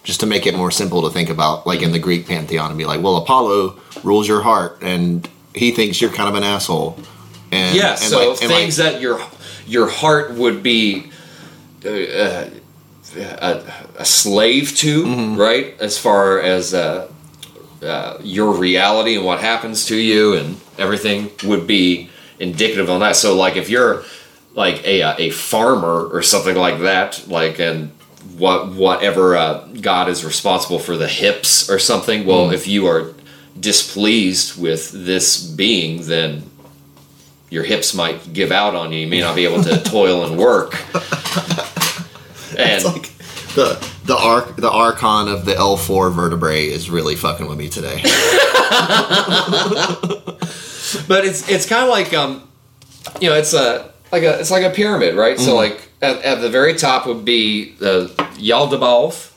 just 0.05 0.21
to 0.21 0.27
make 0.27 0.45
it 0.47 0.55
more 0.55 0.71
simple 0.71 1.01
to 1.03 1.11
think 1.11 1.29
about, 1.31 1.67
like 1.67 1.81
in 1.83 1.93
the 1.93 1.99
Greek 1.99 2.27
pantheon, 2.27 2.71
and 2.71 2.79
be 2.79 2.85
like, 2.87 3.03
well, 3.03 3.17
Apollo 3.17 3.77
rules 4.03 4.27
your 4.29 4.41
heart, 4.43 4.79
and 4.83 5.29
he 5.55 5.71
thinks 5.71 6.01
you're 6.01 6.11
kind 6.21 6.29
of 6.31 6.35
an 6.35 6.45
asshole. 6.45 6.97
And 7.53 7.75
Yeah, 7.77 7.91
and 7.91 7.99
so 7.99 8.31
like- 8.31 8.39
things 8.39 8.77
that 8.77 9.01
your 9.01 9.17
your 9.67 9.89
heart 9.89 10.27
would 10.35 10.63
be 10.63 11.11
uh, 11.85 11.89
uh, 11.91 12.49
a, 13.51 13.63
a 13.99 14.05
slave 14.05 14.67
to, 14.83 15.05
Mm-hmm. 15.05 15.37
right? 15.37 15.67
As 15.81 15.99
far 15.99 16.41
as 16.41 16.73
uh, 16.75 17.09
uh, 17.83 18.19
your 18.23 18.53
reality 18.53 19.17
and 19.17 19.25
what 19.25 19.41
happens 19.41 19.87
to 19.87 19.97
you 19.97 20.35
and 20.35 20.61
everything 20.79 21.31
would 21.45 21.67
be 21.67 22.11
indicative 22.39 22.89
on 22.91 23.01
that. 23.01 23.17
So, 23.17 23.35
like, 23.37 23.57
if 23.57 23.69
you're 23.71 24.05
like 24.55 24.85
a 24.87 25.03
uh, 25.03 25.15
a 25.19 25.31
farmer 25.31 26.07
or 26.07 26.23
something 26.23 26.57
like 26.57 26.81
that, 26.81 27.25
like 27.29 27.59
and 27.61 27.91
what 28.37 28.73
whatever 28.73 29.37
uh, 29.37 29.67
God 29.81 30.09
is 30.09 30.25
responsible 30.25 30.79
for 30.79 30.97
the 30.97 31.09
hips 31.09 31.71
or 31.71 31.79
something. 31.79 32.27
Well, 32.27 32.49
Mm. 32.49 32.55
if 32.55 32.67
you 32.67 32.87
are 32.87 33.15
displeased 33.59 34.61
with 34.61 34.91
this 34.93 35.37
being, 35.43 36.03
then 36.07 36.49
your 37.51 37.65
hips 37.65 37.95
might 37.95 38.33
give 38.33 38.53
out 38.53 38.75
on 38.75 38.93
you. 38.93 39.01
You 39.01 39.07
may 39.07 39.21
not 39.21 39.35
be 39.37 39.45
able 39.45 39.63
to 39.65 39.79
toil 39.83 40.25
and 40.25 40.37
work. 40.39 40.75
And 42.57 42.85
like 42.85 43.08
the 43.59 43.91
the 44.05 44.17
arc 44.17 44.57
the 44.57 44.71
archon 44.71 45.27
of 45.27 45.45
the 45.45 45.57
L 45.57 45.77
four 45.77 46.11
vertebrae 46.11 46.67
is 46.67 46.89
really 46.89 47.17
fucking 47.17 47.49
with 47.49 47.59
me 47.59 47.69
today. 47.69 48.01
but 51.09 51.25
it's 51.25 51.49
it's 51.49 51.67
kind 51.67 51.83
of 51.83 51.89
like 51.89 52.15
um, 52.15 52.49
you 53.21 53.29
know, 53.29 53.35
it's 53.35 53.55
a 53.55 53.93
like 54.13 54.23
a 54.23 54.39
it's 54.39 54.53
like 54.53 54.63
a 54.63 54.71
pyramid, 54.71 55.17
right? 55.17 55.41
So 55.41 55.57
like 55.57 55.91
at, 56.01 56.23
at 56.23 56.41
the 56.41 56.49
very 56.49 56.75
top 56.75 57.07
would 57.09 57.25
be 57.25 57.73
the 57.73 58.07
Yaldabaoth, 58.37 59.33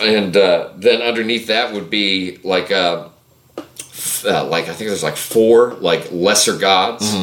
and 0.00 0.36
uh, 0.36 0.70
then 0.76 1.00
underneath 1.00 1.46
that 1.46 1.72
would 1.72 1.90
be 1.90 2.38
like 2.42 2.72
uh, 2.72 3.08
f- 3.56 4.24
uh, 4.26 4.44
like 4.46 4.64
I 4.64 4.72
think 4.74 4.88
there's 4.88 5.04
like 5.04 5.16
four 5.16 5.74
like 5.74 6.10
lesser 6.10 6.58
gods, 6.58 7.14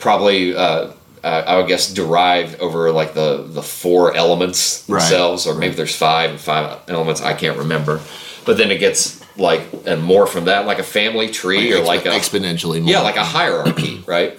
probably. 0.00 0.56
Uh, 0.56 0.90
uh, 1.24 1.44
I 1.46 1.56
would 1.56 1.68
guess 1.68 1.92
derived 1.92 2.58
over 2.60 2.90
like 2.92 3.14
the 3.14 3.44
the 3.46 3.62
four 3.62 4.14
elements 4.16 4.84
Right. 4.88 4.98
themselves, 5.00 5.46
or 5.46 5.54
maybe 5.54 5.74
there's 5.74 5.94
five 5.96 6.40
five 6.40 6.78
elements. 6.88 7.20
I 7.22 7.34
can't 7.34 7.58
remember, 7.58 8.00
but 8.44 8.56
then 8.56 8.70
it 8.70 8.78
gets 8.78 9.20
like 9.36 9.62
and 9.86 10.02
more 10.02 10.26
from 10.26 10.44
that, 10.46 10.66
like 10.66 10.78
a 10.78 10.82
family 10.84 11.28
tree 11.28 11.72
or 11.72 11.82
like 11.84 12.04
a 12.06 12.10
exponentially 12.10 12.80
more. 12.82 12.90
yeah, 12.92 13.00
like 13.00 13.16
a 13.16 13.24
hierarchy, 13.24 14.02
right? 14.06 14.36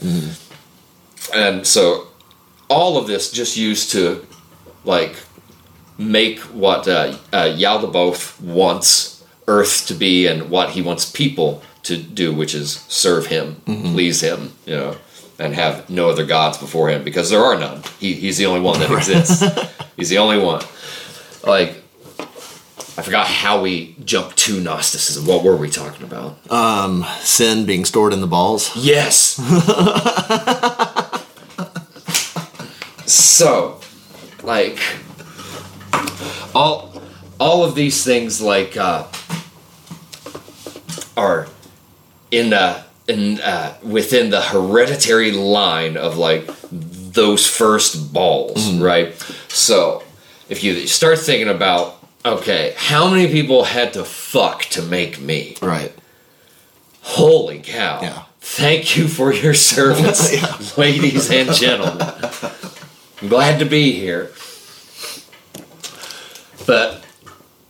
And 1.34 1.66
so 1.66 2.08
all 2.70 2.98
of 2.98 3.08
this 3.08 3.32
just 3.32 3.58
used 3.58 3.92
to 3.92 4.26
like 4.86 5.16
make 5.98 6.40
what 6.40 6.88
uh, 6.88 7.18
uh, 7.32 7.44
Yaldabaoth 7.46 8.40
wants 8.42 9.24
Earth 9.48 9.88
to 9.88 9.94
be 9.94 10.28
and 10.28 10.50
what 10.50 10.72
he 10.72 10.82
wants 10.82 11.10
people 11.10 11.62
to 11.84 11.98
do, 11.98 12.34
which 12.34 12.54
is 12.56 12.72
serve 12.88 13.28
him, 13.28 13.56
please 13.66 14.22
him, 14.22 14.54
you 14.66 14.76
know, 14.76 14.96
and 15.40 15.54
have 15.56 15.90
no 15.90 16.10
other 16.10 16.26
gods 16.26 16.58
before 16.58 16.90
him 16.90 17.04
because 17.04 17.30
there 17.30 17.44
are 17.44 17.58
none. 17.58 17.82
He, 18.00 18.14
he's 18.14 18.38
the 18.38 18.46
only 18.46 18.62
one 18.62 18.80
that 18.80 18.92
exists. 18.92 19.44
he's 19.98 20.10
the 20.10 20.18
only 20.20 20.38
one. 20.38 20.64
Like, 21.46 21.84
I 22.96 23.02
forgot 23.02 23.26
how 23.26 23.62
we 23.62 23.96
jumped 24.06 24.38
to 24.38 24.60
Gnosticism. 24.60 25.26
What 25.26 25.44
were 25.44 25.58
we 25.58 25.70
talking 25.70 26.04
about? 26.06 26.52
Um, 26.52 27.06
sin 27.20 27.66
being 27.66 27.86
stored 27.86 28.14
in 28.14 28.22
the 28.22 28.28
balls. 28.28 28.72
Yes. 28.76 29.36
so, 33.08 33.80
like, 34.44 34.78
all 36.54 36.94
all 37.40 37.66
of 37.66 37.74
these 37.74 38.04
things 38.04 38.42
like 38.42 38.78
uh, 38.78 39.08
are 41.18 41.48
in 42.30 42.54
uh, 42.54 42.83
in 43.08 43.40
uh, 43.42 43.76
within 43.84 44.30
the 44.30 44.42
hereditary 44.42 45.32
line 45.32 45.98
of 45.98 46.18
like 46.18 46.50
those 46.72 47.46
first 47.48 48.14
balls, 48.14 48.74
right? 48.76 49.14
So 49.50 50.04
if 50.50 50.64
you 50.64 50.88
start 50.88 51.20
thinking 51.20 51.50
about, 51.50 51.98
okay, 52.26 52.74
how 52.78 53.10
many 53.10 53.28
people 53.32 53.66
had 53.66 53.94
to 53.94 54.04
fuck 54.04 54.64
to 54.66 54.82
make 54.82 55.20
me? 55.20 55.56
Right. 55.62 55.94
Holy 57.02 57.60
cow. 57.60 58.00
Yeah. 58.02 58.24
Thank 58.40 58.98
you 58.98 59.08
for 59.08 59.34
your 59.34 59.54
service, 59.54 60.34
Yeah. 60.42 60.58
ladies 60.78 61.30
and 61.32 61.52
gentlemen. 61.54 62.08
I'm 63.22 63.28
glad 63.30 63.60
to 63.60 63.66
be 63.66 63.94
here. 63.94 64.32
But 66.66 67.04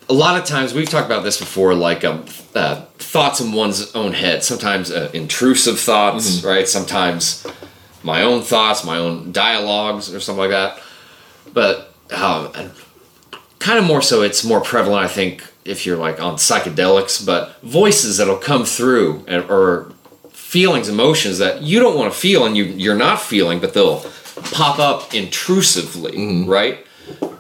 a 0.10 0.14
lot 0.14 0.40
of 0.40 0.46
times, 0.46 0.74
we've 0.74 0.90
talked 0.90 1.06
about 1.08 1.24
this 1.24 1.40
before, 1.40 1.74
like 1.74 2.04
um, 2.04 2.26
uh, 2.56 2.86
thoughts 3.14 3.40
in 3.40 3.52
one's 3.52 3.94
own 3.94 4.12
head. 4.12 4.44
Sometimes 4.44 4.90
uh, 4.90 5.12
intrusive 5.14 5.80
thoughts, 5.80 6.44
right? 6.44 6.68
Sometimes 6.68 7.46
my 8.02 8.24
own 8.24 8.42
thoughts, 8.42 8.84
my 8.84 8.98
own 8.98 9.32
dialogues, 9.32 10.12
or 10.12 10.20
something 10.20 10.40
like 10.40 10.50
that. 10.50 10.82
But 11.54 11.94
um, 12.12 12.52
kind 13.60 13.78
of 13.78 13.86
more 13.86 14.02
so, 14.02 14.24
it's 14.24 14.44
more 14.44 14.62
prevalent, 14.62 15.06
I 15.06 15.08
think, 15.08 15.46
if 15.64 15.86
you're 15.86 15.96
like 15.96 16.20
on 16.20 16.38
psychedelics, 16.38 17.24
but 17.24 17.62
voices 17.62 18.18
that'll 18.18 18.36
come 18.36 18.66
through 18.66 19.24
and, 19.28 19.48
or 19.48 19.94
feelings, 20.32 20.90
emotions 20.90 21.38
that 21.38 21.62
you 21.62 21.80
don't 21.80 21.96
want 21.96 22.12
to 22.12 22.20
feel 22.20 22.48
and 22.48 22.58
you, 22.58 22.64
you're 22.64 22.98
not 22.98 23.22
feeling, 23.22 23.60
but 23.60 23.76
they'll 23.76 24.00
pop 24.52 24.80
up 24.80 25.14
intrusively, 25.14 26.46
right? 26.46 26.84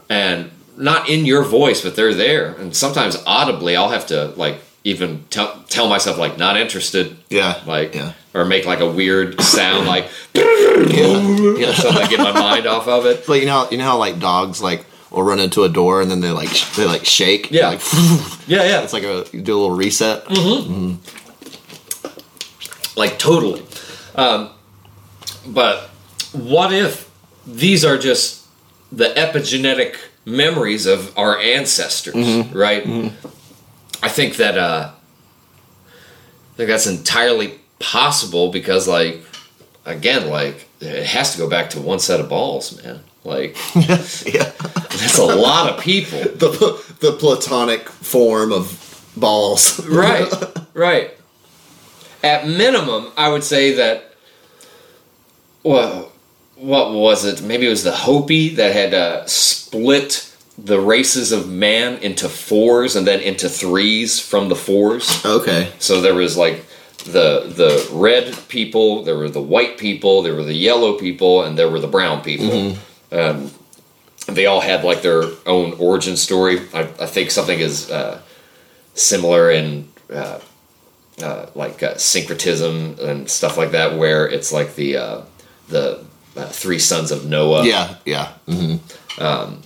And 0.07 0.51
not 0.77 1.09
in 1.09 1.25
your 1.25 1.43
voice, 1.43 1.81
but 1.81 1.95
they're 1.95 2.13
there. 2.13 2.53
And 2.53 2.75
sometimes 2.75 3.17
audibly, 3.25 3.75
I'll 3.75 3.89
have 3.89 4.05
to 4.07 4.27
like 4.35 4.62
even 4.83 5.23
tell 5.29 5.63
tell 5.69 5.87
myself 5.87 6.17
like 6.17 6.37
not 6.37 6.57
interested, 6.57 7.15
Yeah. 7.29 7.61
like 7.65 7.95
yeah. 7.95 8.13
or 8.33 8.43
make 8.45 8.65
like 8.65 8.81
a 8.81 8.89
weird 8.91 9.39
sound 9.41 9.87
like 9.87 10.07
Yeah. 10.35 11.55
yeah. 11.57 11.73
something 11.73 12.03
to 12.03 12.09
get 12.09 12.19
my 12.19 12.31
mind 12.33 12.67
off 12.67 12.87
of 12.87 13.05
it. 13.05 13.25
But 13.25 13.39
you 13.39 13.45
know, 13.45 13.67
you 13.71 13.77
know 13.77 13.85
how 13.85 13.97
like 13.97 14.19
dogs 14.19 14.61
like 14.61 14.85
will 15.11 15.23
run 15.23 15.39
into 15.39 15.63
a 15.63 15.69
door 15.69 16.01
and 16.01 16.09
then 16.11 16.19
they 16.21 16.31
like 16.31 16.49
sh- 16.49 16.75
they 16.75 16.85
like 16.85 17.05
shake. 17.05 17.49
Yeah. 17.51 17.69
Like, 17.69 17.81
Yeah, 18.47 18.63
yeah. 18.63 18.81
it's 18.83 18.93
like 18.93 19.03
a 19.03 19.25
you 19.31 19.41
do 19.41 19.53
a 19.53 19.59
little 19.59 19.75
reset. 19.75 20.25
Mm-hmm. 20.25 20.73
Mm-hmm. 20.73 22.99
like 22.99 23.17
totally 23.19 23.63
um, 24.15 24.49
but 25.47 25.89
what 26.33 26.71
if 26.73 27.09
these 27.47 27.83
are 27.83 27.97
just 27.97 28.45
the 28.91 29.05
epigenetic 29.15 29.95
memories 30.25 30.85
of 30.85 31.17
our 31.17 31.37
ancestors 31.39 32.13
mm-hmm. 32.13 32.55
right 32.57 32.83
i 34.03 34.09
think 34.09 34.35
that 34.35 34.57
uh 34.57 34.91
i 34.91 36.57
think 36.57 36.67
that's 36.67 36.87
entirely 36.87 37.59
possible 37.79 38.51
because 38.51 38.87
like 38.87 39.23
again 39.85 40.29
like 40.29 40.67
it 40.79 41.05
has 41.05 41.31
to 41.33 41.37
go 41.37 41.49
back 41.49 41.69
to 41.69 41.79
one 41.81 41.99
set 41.99 42.19
of 42.19 42.29
balls 42.29 42.81
man 42.83 42.99
like 43.23 43.55
yeah. 43.75 44.51
that's 44.59 45.17
a 45.17 45.25
lot 45.25 45.71
of 45.71 45.79
people 45.79 46.19
The 46.43 46.95
the 46.99 47.11
platonic 47.13 47.87
form 47.87 48.51
of 48.51 48.79
balls. 49.15 49.85
right 49.87 50.31
right 50.73 51.11
at 52.23 52.47
minimum 52.47 53.11
i 53.17 53.29
would 53.29 53.43
say 53.43 53.73
that 53.73 54.15
well 55.63 56.11
what 56.55 56.93
was 56.93 57.25
it 57.25 57.41
maybe 57.41 57.65
it 57.67 57.69
was 57.69 57.83
the 57.83 57.91
hopi 57.91 58.55
that 58.55 58.73
had 58.73 58.93
uh, 58.93 59.25
split 59.25 60.32
the 60.57 60.79
races 60.79 61.31
of 61.31 61.49
man 61.49 61.97
into 62.03 62.29
fours 62.29 62.95
and 62.95 63.07
then 63.07 63.19
into 63.19 63.49
threes 63.49 64.19
from 64.19 64.49
the 64.49 64.55
fours 64.55 65.23
Okay. 65.25 65.71
so 65.79 65.99
there 66.01 66.13
was 66.15 66.37
like 66.37 66.63
the 67.05 67.51
the 67.55 67.87
red 67.91 68.35
people 68.47 69.03
there 69.03 69.17
were 69.17 69.29
the 69.29 69.41
white 69.41 69.77
people 69.77 70.21
there 70.21 70.35
were 70.35 70.43
the 70.43 70.53
yellow 70.53 70.93
people 70.97 71.43
and 71.43 71.57
there 71.57 71.69
were 71.69 71.79
the 71.79 71.87
brown 71.87 72.21
people 72.21 72.77
um, 73.11 73.51
they 74.27 74.45
all 74.45 74.61
had 74.61 74.83
like 74.85 75.01
their 75.01 75.23
own 75.45 75.73
origin 75.79 76.15
story 76.15 76.61
i, 76.73 76.81
I 76.81 77.05
think 77.07 77.31
something 77.31 77.59
is 77.59 77.89
uh, 77.91 78.21
similar 78.93 79.51
in 79.51 79.89
uh, 80.11 80.39
uh, 81.21 81.45
like 81.55 81.81
uh, 81.83 81.97
syncretism 81.97 82.95
and 83.01 83.29
stuff 83.29 83.57
like 83.57 83.71
that 83.71 83.97
where 83.97 84.27
it's 84.27 84.51
like 84.53 84.75
the 84.75 84.97
uh, 84.97 85.21
the 85.69 86.05
uh, 86.37 86.45
three 86.47 86.79
sons 86.79 87.11
of 87.11 87.25
noah 87.25 87.65
Yeah. 87.65 87.95
Yeah. 88.05 88.27
hmm 88.47 88.75
But 89.17 89.57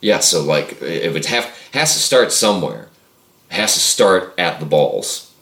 yeah, 0.00 0.20
so 0.20 0.42
like 0.42 0.80
it 0.82 1.12
would 1.12 1.26
have 1.26 1.44
has 1.72 1.92
to 1.94 1.98
start 2.00 2.32
somewhere. 2.32 2.88
It 3.50 3.54
has 3.54 3.74
to 3.74 3.80
start 3.80 4.34
at 4.38 4.60
the 4.60 4.66
balls. 4.66 5.32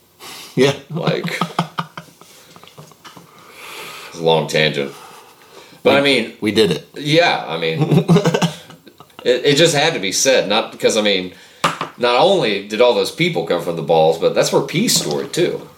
Yeah. 0.54 0.74
Like 0.90 1.38
it's 4.08 4.18
a 4.18 4.22
long 4.22 4.48
tangent. 4.48 4.92
But 5.82 5.96
I 5.96 6.00
mean, 6.00 6.34
We 6.40 6.50
did 6.52 6.70
it. 6.72 6.88
yeah, 6.96 7.44
I 7.46 7.58
mean 7.58 7.78
it, 9.24 9.44
it 9.44 9.56
just 9.56 9.74
had 9.74 9.94
to 9.94 10.00
be 10.00 10.12
said, 10.12 10.48
not 10.48 10.72
because 10.72 10.96
I 10.96 11.02
mean 11.02 11.34
not 11.98 12.20
only 12.20 12.66
did 12.68 12.80
all 12.80 12.94
those 12.94 13.10
people 13.12 13.46
come 13.46 13.62
from 13.62 13.76
the 13.76 13.82
balls, 13.82 14.18
but 14.18 14.34
that's 14.34 14.52
where 14.52 14.62
peace 14.62 14.96
story 15.00 15.28
too. 15.28 15.68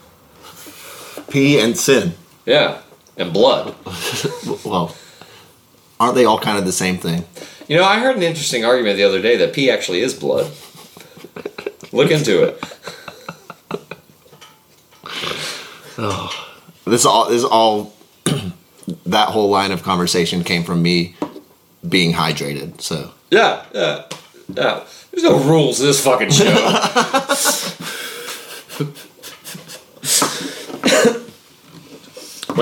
Pee 1.31 1.61
and 1.61 1.77
sin. 1.77 2.15
Yeah. 2.47 2.81
And 3.17 3.33
blood. 3.33 3.75
Well, 4.65 4.95
aren't 6.01 6.15
they 6.15 6.25
all 6.25 6.39
kind 6.39 6.59
of 6.59 6.65
the 6.65 6.73
same 6.73 6.97
thing? 6.99 7.25
You 7.69 7.77
know, 7.77 7.85
I 7.85 8.01
heard 8.01 8.17
an 8.17 8.23
interesting 8.23 8.65
argument 8.65 8.97
the 8.97 9.05
other 9.05 9.21
day 9.21 9.37
that 9.37 9.53
pee 9.53 9.71
actually 9.71 10.01
is 10.01 10.15
blood. 10.15 10.51
Look 11.93 12.11
into 12.11 12.45
it. 12.45 12.65
Oh. 15.99 16.47
This 16.87 17.05
all 17.05 17.29
this 17.29 17.45
all 17.45 17.93
that 19.05 19.29
whole 19.29 19.51
line 19.51 19.73
of 19.73 19.83
conversation 19.83 20.45
came 20.45 20.65
from 20.65 20.81
me 20.81 21.15
being 21.87 22.15
hydrated. 22.15 22.81
So 22.81 23.13
Yeah, 23.31 23.67
yeah, 23.75 24.05
yeah. 24.55 24.85
There's 25.11 25.25
no 25.25 25.39
rules 25.39 25.77
to 25.79 25.83
this 25.85 26.03
fucking 26.03 26.31
show. 26.31 26.45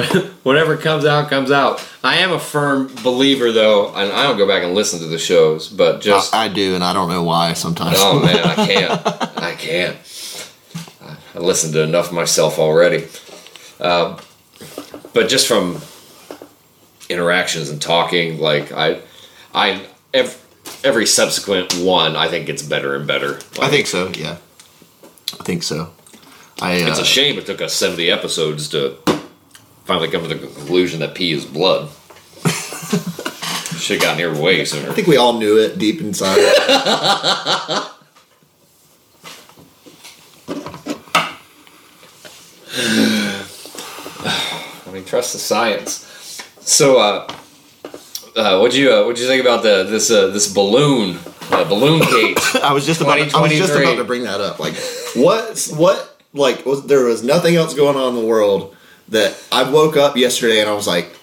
Whatever 0.43 0.77
comes 0.77 1.05
out, 1.05 1.29
comes 1.31 1.51
out. 1.51 1.87
I 2.05 2.17
am 2.19 2.33
a 2.33 2.39
firm 2.39 2.89
believer, 3.03 3.51
though, 3.53 3.89
and 3.95 4.13
I 4.13 4.23
don't 4.23 4.37
go 4.37 4.47
back 4.47 4.63
and 4.63 4.75
listen 4.75 5.01
to 5.01 5.07
the 5.07 5.19
shows, 5.19 5.69
but 5.69 6.01
just 6.01 6.35
I, 6.35 6.45
I 6.45 6.49
do, 6.49 6.75
and 6.75 6.85
I 6.85 6.93
don't 6.93 7.09
know 7.09 7.23
why 7.23 7.53
sometimes. 7.55 7.97
oh 7.99 8.21
man, 8.21 8.37
I 8.47 8.55
can't, 8.67 9.07
I 9.43 9.55
can't. 9.55 9.97
I- 11.35 11.39
listened 11.39 11.75
to 11.75 11.83
enough 11.83 12.13
myself 12.13 12.59
already, 12.59 13.07
uh, 13.81 14.19
but 15.13 15.29
just 15.29 15.47
from 15.47 15.81
interactions 17.11 17.69
and 17.71 17.81
talking, 17.81 18.39
like 18.39 18.73
I, 18.73 19.01
I 19.55 19.85
every, 20.15 20.35
every 20.83 21.07
subsequent 21.07 21.75
one, 21.79 22.17
I 22.17 22.29
think 22.29 22.47
gets 22.47 22.63
better 22.63 22.95
and 22.97 23.07
better. 23.07 23.39
I 23.61 23.69
think 23.69 23.87
so. 23.87 24.09
Yeah, 24.17 24.39
I 25.39 25.43
think 25.45 25.63
so. 25.63 25.93
I 26.61 26.83
uh, 26.83 26.89
It's 26.89 26.99
a 26.99 27.05
shame 27.05 27.37
it 27.39 27.45
took 27.47 27.61
us 27.61 27.75
70 27.75 28.11
episodes 28.11 28.69
to 28.71 28.97
finally 29.87 30.09
come 30.09 30.23
to 30.23 30.29
the 30.29 30.35
conclusion 30.35 30.99
that 31.01 31.15
pee 31.15 31.33
is 31.33 31.47
blood. 31.47 31.89
Should 33.79 34.03
have 34.03 34.03
gotten 34.03 34.19
here 34.19 34.35
way 34.35 34.65
sooner. 34.65 34.91
I 34.91 34.95
think 34.95 35.07
we 35.07 35.17
all 35.17 35.39
knew 35.39 35.59
it 35.59 35.79
deep 35.79 36.01
inside. 36.01 36.39
I 44.89 44.93
mean, 44.93 45.05
trust 45.05 45.35
the 45.35 45.39
science. 45.39 46.43
So, 46.61 46.99
uh, 46.99 47.33
uh, 48.35 48.59
what'd 48.59 48.75
you 48.75 48.93
uh, 48.93 49.05
what'd 49.05 49.21
you 49.21 49.29
think 49.29 49.41
about 49.41 49.63
the 49.63 49.85
this 49.85 50.11
uh, 50.11 50.29
this 50.29 50.53
balloon 50.53 51.19
uh, 51.53 51.65
balloon 51.65 52.01
cage? 52.03 52.39
I 52.63 52.73
was 52.73 52.87
just 52.87 53.01
about. 53.01 53.17
To, 53.17 53.37
I 53.37 53.41
was 53.41 53.53
just 53.53 53.73
about 53.73 53.97
to 53.97 54.05
bring 54.05 54.25
that 54.25 54.41
up. 54.41 54.59
Like, 54.59 54.75
what? 55.15 55.71
What? 55.77 56.21
Like, 56.33 56.67
was, 56.67 56.87
there 56.87 57.05
was 57.05 57.23
nothing 57.23 57.55
else 57.55 57.73
going 57.73 57.97
on 57.97 58.17
in 58.17 58.21
the 58.21 58.27
world 58.27 58.76
that 59.09 59.37
I 59.53 59.69
woke 59.71 59.97
up 59.97 60.17
yesterday 60.17 60.61
and 60.61 60.69
I 60.69 60.75
was 60.75 60.87
like, 60.87 61.15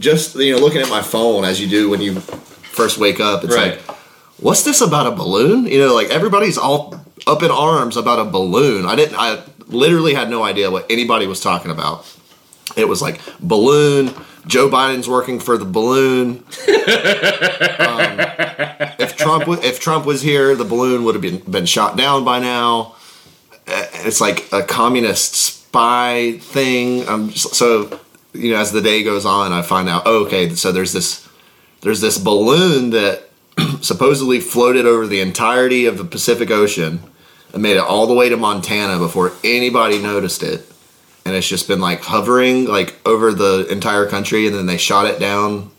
just 0.00 0.34
you 0.36 0.54
know, 0.54 0.60
looking 0.60 0.80
at 0.80 0.88
my 0.88 1.02
phone 1.02 1.44
as 1.44 1.60
you 1.60 1.68
do 1.68 1.88
when 1.90 2.00
you 2.00 2.20
first 2.20 2.98
wake 2.98 3.20
up. 3.20 3.44
It's 3.44 3.54
Right. 3.54 3.78
like, 3.86 3.96
what's 4.40 4.62
this 4.64 4.80
about 4.80 5.06
a 5.06 5.10
balloon? 5.12 5.66
You 5.66 5.78
know, 5.80 5.94
like 5.94 6.10
everybody's 6.10 6.58
all 6.58 6.94
up 7.26 7.42
in 7.42 7.50
arms 7.50 7.96
about 7.96 8.18
a 8.18 8.24
balloon. 8.30 8.86
I 8.86 8.94
didn't. 8.96 9.16
I 9.18 9.42
literally 9.66 10.14
had 10.14 10.30
no 10.30 10.42
idea 10.44 10.70
what 10.70 10.86
anybody 10.90 11.26
was 11.26 11.40
talking 11.40 11.70
about. 11.70 12.06
It 12.76 12.86
was 12.88 13.02
like 13.02 13.20
balloon. 13.40 14.14
Joe 14.46 14.68
Biden's 14.70 15.08
working 15.08 15.40
for 15.40 15.58
the 15.58 15.64
balloon. 15.66 16.44
Um, 17.78 18.16
if 18.98 19.16
Trump 19.16 19.44
if 19.48 19.80
Trump 19.80 20.04
was 20.06 20.22
here, 20.22 20.54
the 20.56 20.64
balloon 20.64 21.04
would 21.04 21.14
have 21.14 21.22
been 21.22 21.38
been 21.50 21.66
shot 21.66 21.96
down 21.96 22.24
by 22.24 22.38
now. 22.38 22.94
Uh, 23.66 23.84
It's 24.06 24.20
like 24.20 24.46
a 24.52 24.62
communist 24.62 25.57
spy 25.68 26.38
thing. 26.40 27.06
Um, 27.08 27.30
so 27.32 28.00
you 28.32 28.52
know, 28.52 28.58
as 28.58 28.72
the 28.72 28.80
day 28.80 29.02
goes 29.02 29.26
on, 29.26 29.52
I 29.52 29.62
find 29.62 29.88
out. 29.88 30.02
Oh, 30.06 30.24
okay, 30.24 30.54
so 30.54 30.72
there's 30.72 30.92
this 30.92 31.28
there's 31.82 32.00
this 32.00 32.18
balloon 32.18 32.90
that 32.90 33.28
supposedly 33.82 34.40
floated 34.40 34.86
over 34.86 35.06
the 35.06 35.20
entirety 35.20 35.86
of 35.86 35.98
the 35.98 36.04
Pacific 36.04 36.50
Ocean 36.50 37.00
and 37.52 37.62
made 37.62 37.76
it 37.76 37.82
all 37.82 38.06
the 38.06 38.14
way 38.14 38.28
to 38.28 38.36
Montana 38.36 38.98
before 38.98 39.32
anybody 39.44 39.98
noticed 39.98 40.42
it. 40.42 40.64
and 41.24 41.34
it's 41.36 41.48
just 41.48 41.68
been 41.68 41.80
like 41.80 42.00
hovering 42.02 42.64
like 42.66 42.96
over 43.06 43.32
the 43.32 43.66
entire 43.70 44.06
country, 44.06 44.46
and 44.46 44.54
then 44.56 44.66
they 44.66 44.78
shot 44.78 45.06
it 45.06 45.20
down 45.20 45.70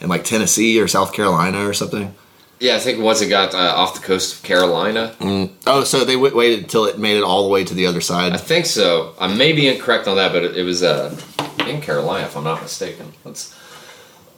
in 0.00 0.08
like 0.08 0.24
Tennessee 0.24 0.80
or 0.80 0.88
South 0.88 1.12
Carolina 1.12 1.68
or 1.68 1.72
something. 1.72 2.14
Yeah, 2.58 2.76
I 2.76 2.78
think 2.78 3.02
once 3.02 3.20
it 3.20 3.28
got 3.28 3.54
uh, 3.54 3.58
off 3.76 3.94
the 3.94 4.00
coast 4.06 4.36
of 4.36 4.42
Carolina, 4.42 5.14
Oh, 5.66 5.84
so 5.84 6.04
they 6.04 6.14
w- 6.14 6.34
waited 6.34 6.60
until 6.60 6.86
it 6.86 6.98
made 6.98 7.16
it 7.18 7.22
all 7.22 7.42
the 7.44 7.50
way 7.50 7.64
to 7.64 7.74
the 7.74 7.86
other 7.86 8.00
side. 8.00 8.32
I 8.32 8.38
think 8.38 8.64
so. 8.64 9.14
I 9.20 9.26
may 9.34 9.52
be 9.52 9.68
incorrect 9.68 10.08
on 10.08 10.16
that, 10.16 10.32
but 10.32 10.42
it, 10.42 10.56
it 10.56 10.62
was 10.62 10.82
uh, 10.82 11.14
in 11.66 11.82
Carolina, 11.82 12.24
if 12.26 12.34
I'm 12.36 12.44
not 12.44 12.62
mistaken. 12.62 13.12
Let's 13.24 13.54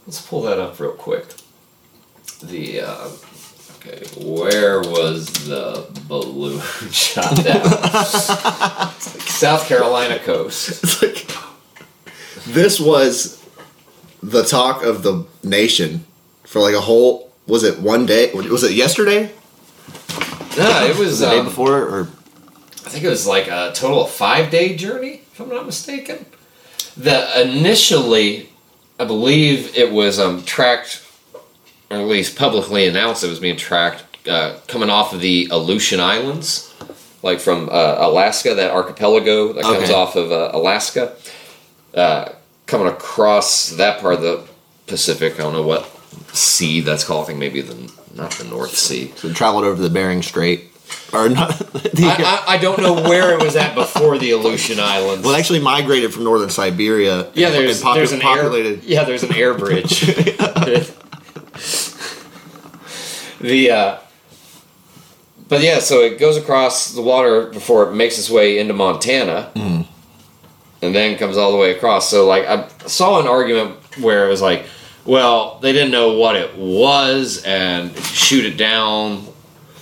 let's 0.07 0.21
pull 0.21 0.43
that 0.43 0.59
up 0.59 0.81
real 0.81 0.93
quick. 0.93 1.27
The 2.43 2.81
uh, 2.81 3.09
okay, 3.77 4.05
where 4.21 4.81
was 4.81 5.27
the 5.47 5.87
balloon 6.09 6.61
shot 6.91 7.37
down? 7.37 7.65
South 8.99 9.67
Carolina 9.69 10.19
coast. 10.19 10.83
It's 10.85 11.03
like 11.03 12.45
this 12.55 12.81
was 12.81 13.45
the 14.23 14.43
talk 14.43 14.83
of 14.83 15.03
the 15.05 15.25
nation 15.45 16.05
for 16.45 16.61
like 16.61 16.75
a 16.75 16.81
whole. 16.81 17.28
Was 17.49 17.65
it 17.65 17.81
one 17.81 18.05
day? 18.05 18.31
Was 18.35 18.63
it 18.63 18.73
yesterday? 18.73 19.33
No, 20.57 20.87
it 20.87 20.99
was. 20.99 21.21
The 21.21 21.31
day 21.31 21.39
Um, 21.39 21.47
before, 21.47 21.79
or 21.83 22.09
I 22.85 22.91
think 22.91 23.05
it 23.05 23.09
was 23.09 23.27
like 23.27 23.49
a 23.49 23.73
total 23.75 24.05
of 24.05 24.11
five 24.11 24.51
day 24.51 24.77
journey, 24.77 25.23
if 25.33 25.41
I'm 25.41 25.49
not 25.49 25.65
mistaken. 25.65 26.27
The 26.97 27.41
initially, 27.41 28.51
I 29.01 29.05
believe 29.05 29.75
it 29.77 29.91
was 29.93 30.19
um, 30.19 30.45
tracked, 30.45 31.03
or 31.91 31.97
at 31.97 32.07
least 32.07 32.37
publicly 32.37 32.87
announced 32.87 33.25
it 33.25 33.29
was 33.29 33.41
being 33.41 33.57
tracked, 33.57 34.05
uh, 34.29 34.57
coming 34.67 34.91
off 34.91 35.15
of 35.15 35.21
the 35.21 35.49
Aleutian 35.51 36.01
Islands, 36.01 36.75
like 37.23 37.41
from 37.41 37.71
uh, 37.71 37.97
Alaska, 37.99 38.55
that 38.55 38.73
archipelago 38.73 39.55
that 39.55 39.63
comes 39.63 39.91
off 39.91 40.17
of 40.17 40.33
uh, 40.33 40.51
Alaska, 40.53 41.15
uh, 41.95 42.31
coming 42.67 42.89
across 42.89 43.71
that 43.71 44.01
part 44.01 44.15
of 44.15 44.21
the 44.23 44.45
Pacific. 44.87 45.35
I 45.35 45.39
don't 45.45 45.55
know 45.55 45.63
what 45.63 45.89
sea 46.33 46.81
that's 46.81 47.05
called. 47.05 47.25
I 47.25 47.27
think 47.29 47.39
maybe 47.39 47.61
the 47.61 47.91
not 48.15 48.31
the 48.33 48.45
North 48.45 48.77
Sea. 48.77 49.13
so 49.17 49.29
it 49.29 49.37
traveled 49.37 49.65
over 49.65 49.81
the 49.81 49.91
Bering 49.91 50.23
Strait, 50.23 50.71
or 51.13 51.29
not? 51.29 51.57
The, 51.99 52.05
I, 52.07 52.15
I, 52.47 52.55
I 52.55 52.59
don't 52.59 52.81
know 52.81 52.95
where 52.95 53.33
it 53.37 53.43
was 53.43 53.57
at 53.57 53.75
before 53.75 54.19
the 54.19 54.31
Aleutian 54.33 54.79
Islands. 54.81 55.25
well, 55.25 55.35
it 55.35 55.39
actually 55.39 55.61
migrated 55.61 56.13
from 56.15 56.23
northern 56.25 56.51
Siberia. 56.51 57.31
Yeah, 57.35 57.47
and- 57.49 57.55
there's 57.57 57.83
and 57.83 57.97
there's 57.97 58.13
an 58.13 58.21
populated. 58.21 58.79
air 58.81 58.85
yeah 58.85 59.05
there's 59.05 59.23
an 59.25 59.35
air 59.35 59.55
bridge. 59.55 60.01
the 63.41 63.71
uh, 63.71 63.99
but 65.49 65.63
yeah, 65.63 65.79
so 65.79 66.01
it 66.01 66.19
goes 66.19 66.37
across 66.37 66.93
the 66.93 67.01
water 67.03 67.47
before 67.47 67.89
it 67.91 67.95
makes 67.95 68.19
its 68.19 68.29
way 68.31 68.59
into 68.59 68.75
Montana, 68.75 69.51
Mm-hmm. 69.55 69.83
and 70.85 70.95
then 70.95 71.17
comes 71.19 71.37
all 71.37 71.53
the 71.53 71.59
way 71.59 71.71
across. 71.73 72.09
So 72.11 72.27
like 72.27 72.47
I 72.47 72.69
saw 72.87 73.21
an 73.21 73.27
argument 73.27 73.77
where 73.99 74.27
it 74.27 74.29
was 74.29 74.43
like, 74.43 74.67
well, 75.09 75.59
they 75.61 75.73
didn't 75.73 75.91
know 75.91 76.13
what 76.19 76.37
it 76.37 76.57
was, 76.57 77.43
and 77.45 77.97
shoot 77.99 78.45
it 78.45 78.57
down 78.57 79.27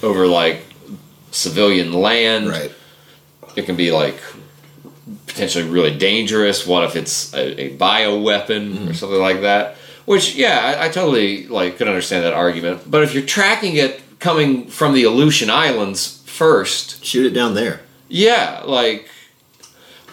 over 0.03 0.27
like 0.27 0.63
civilian 1.33 1.93
land, 1.93 2.49
Right. 2.49 2.73
it 3.57 3.67
can 3.67 3.77
be 3.77 3.91
like 3.93 4.19
potentially 5.27 5.69
really 5.69 5.97
dangerous. 5.97 6.67
What 6.67 6.85
if 6.85 6.97
it's 6.97 7.35
a, 7.35 7.61
a 7.61 7.69
bio 7.77 8.19
weapon 8.21 8.73
Mm-hmm. 8.73 8.89
or 8.89 8.95
something 8.95 9.21
like 9.21 9.41
that? 9.43 9.77
Which, 10.07 10.37
yeah, 10.37 10.77
I, 10.81 10.87
I 10.87 10.89
totally 10.89 11.47
like 11.49 11.77
could 11.79 11.89
understand 11.89 12.25
that 12.25 12.33
argument. 12.33 12.89
But 12.91 13.03
if 13.03 13.13
you're 13.13 13.25
tracking 13.25 13.77
it 13.77 14.01
coming 14.21 14.69
from 14.69 14.95
the 14.95 15.03
Aleutian 15.05 15.51
Islands 15.51 16.23
first, 16.27 17.05
Shoot 17.05 17.27
it 17.27 17.31
down 17.35 17.55
there. 17.55 17.81
yeah, 18.09 18.63
like 18.65 19.09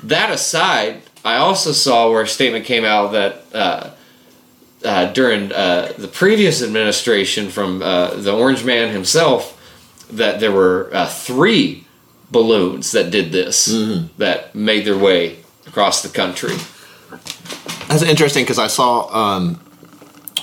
that 0.04 0.32
aside, 0.32 1.04
I 1.24 1.36
also 1.38 1.72
saw 1.72 2.10
where 2.10 2.24
a 2.24 2.28
statement 2.28 2.66
came 2.66 2.84
out 2.84 3.12
that 3.14 3.46
uh, 3.54 3.90
uh, 4.84 5.12
during 5.14 5.52
uh, 5.52 5.94
the 5.98 6.08
previous 6.08 6.62
administration 6.62 7.50
from 7.50 7.82
uh, 7.82 8.14
the 8.16 8.34
Orange 8.34 8.64
Man 8.64 8.92
himself, 8.92 9.60
that 10.12 10.40
there 10.40 10.52
were 10.52 10.90
uh, 10.94 11.08
three 11.08 11.86
balloons 12.32 12.92
that 12.92 13.12
did 13.12 13.32
this 13.32 13.66
that 14.18 14.54
made 14.56 14.86
their 14.86 14.98
way 14.98 15.38
across 15.68 16.02
the 16.02 16.10
country. 16.10 16.56
That's 17.88 18.02
interesting 18.02 18.44
because 18.44 18.60
I 18.60 18.68
saw 18.68 19.08
um, 19.14 19.60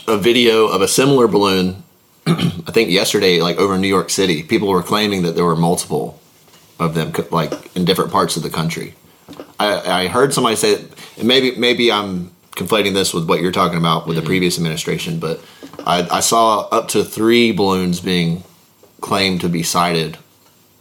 a 0.06 0.16
video 0.16 0.66
of 0.68 0.82
a 0.82 0.88
similar 0.88 1.26
balloon. 1.26 1.82
I 2.26 2.70
think 2.72 2.90
yesterday, 2.90 3.40
like 3.40 3.56
over 3.58 3.76
New 3.78 3.88
York 3.88 4.10
City, 4.10 4.42
people 4.42 4.68
were 4.68 4.82
claiming 4.82 5.22
that 5.22 5.32
there 5.32 5.44
were 5.44 5.56
multiple 5.56 6.20
of 6.78 6.94
them, 6.94 7.12
like 7.30 7.52
in 7.76 7.84
different 7.84 8.12
parts 8.12 8.36
of 8.36 8.42
the 8.42 8.50
country. 8.50 8.94
I, 9.58 10.04
I 10.04 10.06
heard 10.08 10.32
somebody 10.32 10.56
say, 10.56 10.84
maybe 11.22 11.56
maybe 11.56 11.92
I'm 11.92 12.30
conflating 12.60 12.94
this 12.94 13.12
with 13.14 13.28
what 13.28 13.40
you're 13.40 13.52
talking 13.52 13.78
about 13.78 14.06
with 14.06 14.16
the 14.16 14.22
previous 14.22 14.56
administration, 14.58 15.18
but 15.18 15.40
I, 15.86 16.06
I 16.10 16.20
saw 16.20 16.60
up 16.70 16.88
to 16.88 17.02
three 17.04 17.52
balloons 17.52 18.00
being 18.00 18.44
claimed 19.00 19.40
to 19.40 19.48
be 19.48 19.62
sighted 19.62 20.18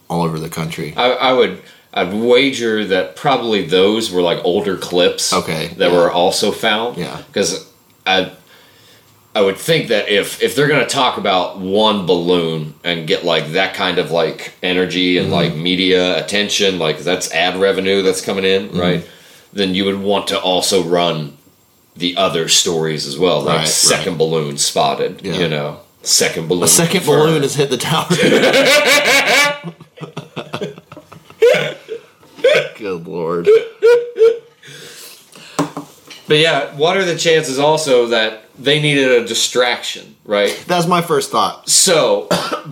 all 0.09 0.23
over 0.23 0.39
the 0.39 0.49
country. 0.49 0.93
I, 0.95 1.11
I 1.11 1.33
would. 1.33 1.61
I'd 1.91 2.13
wager 2.13 2.85
that 2.85 3.15
probably 3.15 3.65
those 3.65 4.11
were 4.11 4.21
like 4.21 4.43
older 4.45 4.77
clips. 4.77 5.33
Okay, 5.33 5.69
That 5.77 5.91
yeah. 5.91 5.97
were 5.97 6.11
also 6.11 6.51
found. 6.51 6.97
Yeah. 6.97 7.17
Because 7.27 7.67
I, 8.05 8.31
I 9.33 9.41
would 9.41 9.57
think 9.57 9.87
that 9.87 10.07
if 10.07 10.41
if 10.43 10.55
they're 10.55 10.67
gonna 10.67 10.85
talk 10.85 11.17
about 11.17 11.57
one 11.59 12.05
balloon 12.05 12.75
and 12.83 13.07
get 13.07 13.23
like 13.25 13.47
that 13.53 13.73
kind 13.73 13.97
of 13.97 14.11
like 14.11 14.53
energy 14.61 15.17
and 15.17 15.31
like 15.31 15.51
Mm-hmm. 15.53 15.63
media 15.63 16.23
attention, 16.23 16.77
like 16.77 16.99
that's 16.99 17.31
ad 17.33 17.55
revenue 17.59 18.01
that's 18.03 18.21
coming 18.21 18.43
in, 18.45 18.67
Mm-hmm. 18.69 18.79
right? 18.79 19.09
Then 19.51 19.73
you 19.73 19.85
would 19.85 19.99
want 19.99 20.27
to 20.27 20.39
also 20.39 20.83
run 20.83 21.37
the 21.99 22.17
other 22.17 22.47
stories 22.47 23.05
as 23.05 23.19
well, 23.19 23.41
like 23.41 23.59
Right, 23.59 23.67
second 23.67 24.17
balloon 24.17 24.57
spotted. 24.57 25.21
Yeah. 25.23 25.33
You 25.33 25.47
know, 25.49 25.81
second 26.01 26.47
balloon. 26.47 26.63
A 26.63 26.67
second 26.67 27.01
confirmed. 27.01 27.19
balloon 27.23 27.41
has 27.43 27.55
hit 27.55 27.69
the 27.69 27.77
tower. 27.77 28.07
Good 32.77 33.07
lord. 33.07 33.47
But 36.27 36.37
yeah, 36.37 36.75
what 36.75 36.95
are 36.95 37.03
the 37.03 37.17
chances 37.17 37.57
also 37.59 38.07
that 38.07 38.43
they 38.57 38.79
needed 38.81 39.11
a 39.11 39.25
distraction, 39.27 40.15
right? 40.25 40.63
That's 40.67 40.87
my 40.87 41.01
first 41.01 41.31
thought. 41.31 41.67
So, 41.67 42.27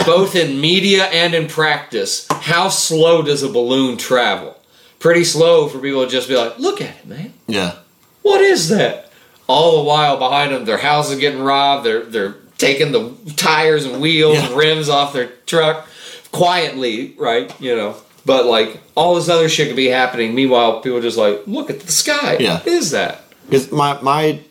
both 0.06 0.36
in 0.36 0.62
media 0.62 1.06
and 1.06 1.34
in 1.34 1.48
practice, 1.48 2.28
how 2.30 2.70
slow 2.70 3.22
does 3.24 3.41
a 3.44 3.49
balloon 3.49 3.98
travel? 3.98 4.56
Pretty 4.99 5.24
slow 5.24 5.68
for 5.68 5.80
people 5.80 6.04
to 6.06 6.10
just 6.10 6.28
be 6.28 6.36
like, 6.36 6.58
look 6.60 6.82
at 6.82 6.98
it, 6.99 7.08
man. 7.08 7.34
Yeah. 7.48 7.78
What 8.22 8.41
is 8.41 8.70
that? 8.70 9.07
All 9.48 9.78
the 9.78 9.84
while 9.84 10.18
behind 10.18 10.53
them, 10.53 10.65
their 10.65 10.78
house 10.78 11.10
is 11.11 11.19
getting 11.19 11.41
robbed. 11.41 11.86
They're 11.86 12.03
they're 12.03 12.36
taking 12.57 12.91
the 12.91 13.14
tires 13.36 13.86
and 13.86 14.02
wheels 14.02 14.36
Yeah. 14.36 14.48
and 14.48 14.56
rims 14.57 14.90
off 14.90 15.14
their 15.14 15.28
truck 15.45 15.88
quietly, 16.32 17.15
right? 17.18 17.53
You 17.61 17.76
know. 17.76 17.95
But 18.26 18.45
like 18.45 18.82
all 18.95 19.15
this 19.15 19.30
other 19.30 19.48
shit 19.48 19.68
could 19.68 19.78
be 19.78 19.88
happening. 19.88 20.36
Meanwhile, 20.36 20.82
people 20.82 20.99
just 21.02 21.18
like, 21.18 21.41
look 21.48 21.69
at 21.69 21.80
the 21.80 21.91
sky. 21.91 22.38
Yeah. 22.40 22.57
What 22.57 22.68
is 22.68 22.91
that? 22.91 23.22
Because 23.45 23.72
my 23.72 24.02
my, 24.02 24.41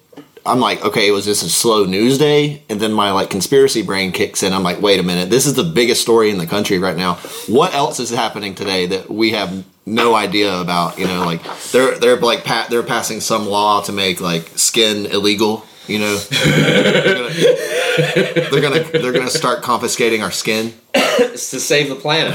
I'm 0.47 0.61
like, 0.61 0.83
okay, 0.83 1.11
was 1.11 1.27
this 1.27 1.43
a 1.43 1.51
slow 1.51 1.85
news 1.85 2.17
day? 2.17 2.63
And 2.71 2.81
then 2.81 2.93
my 2.95 3.11
like 3.11 3.29
conspiracy 3.29 3.83
brain 3.83 4.13
kicks 4.13 4.43
in. 4.43 4.55
I'm 4.55 4.63
like, 4.63 4.81
wait 4.81 4.99
a 4.99 5.03
minute, 5.03 5.29
this 5.29 5.45
is 5.45 5.55
the 5.55 5.65
biggest 5.65 6.01
story 6.01 6.31
in 6.31 6.39
the 6.39 6.47
country 6.47 6.79
right 6.79 6.97
now. 6.97 7.15
What 7.49 7.75
else 7.75 8.01
is 8.01 8.09
happening 8.11 8.55
today 8.55 8.87
that 8.87 9.11
we 9.11 9.33
have 9.33 9.63
no 9.87 10.15
idea 10.15 10.61
about? 10.61 10.99
You 10.99 11.07
know, 11.07 11.25
like 11.25 11.43
they're 11.73 11.99
they're 11.99 12.17
like 12.17 12.45
pa- 12.45 12.67
they're 12.69 12.83
passing 12.83 13.21
some 13.21 13.47
law 13.47 13.81
to 13.83 13.93
make 13.93 14.21
like 14.21 14.49
skin 14.57 15.07
illegal. 15.07 15.65
You 15.87 16.01
know, 16.01 16.17
they're 16.17 17.15
gonna, 17.15 18.51
they're 18.51 18.61
gonna 18.61 18.83
they're 18.85 19.13
gonna 19.13 19.31
start 19.31 19.63
confiscating 19.63 20.23
our 20.23 20.33
skin. 20.33 20.75
It's 20.95 21.51
to 21.53 21.61
save 21.61 21.89
the 21.89 21.95
planet. 21.95 22.35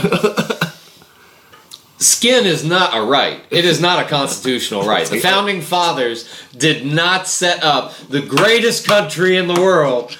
Skin 1.97 2.45
is 2.45 2.65
not 2.65 2.97
a 2.97 3.03
right. 3.05 3.41
It 3.51 3.63
is 3.63 3.79
not 3.79 4.03
a 4.03 4.09
constitutional 4.09 4.81
right. 4.87 5.05
The 5.05 5.19
founding 5.19 5.61
fathers 5.61 6.27
did 6.57 6.83
not 6.83 7.27
set 7.27 7.63
up 7.63 7.93
the 8.09 8.21
greatest 8.21 8.87
country 8.87 9.37
in 9.37 9.47
the 9.47 9.61
world. 9.61 10.17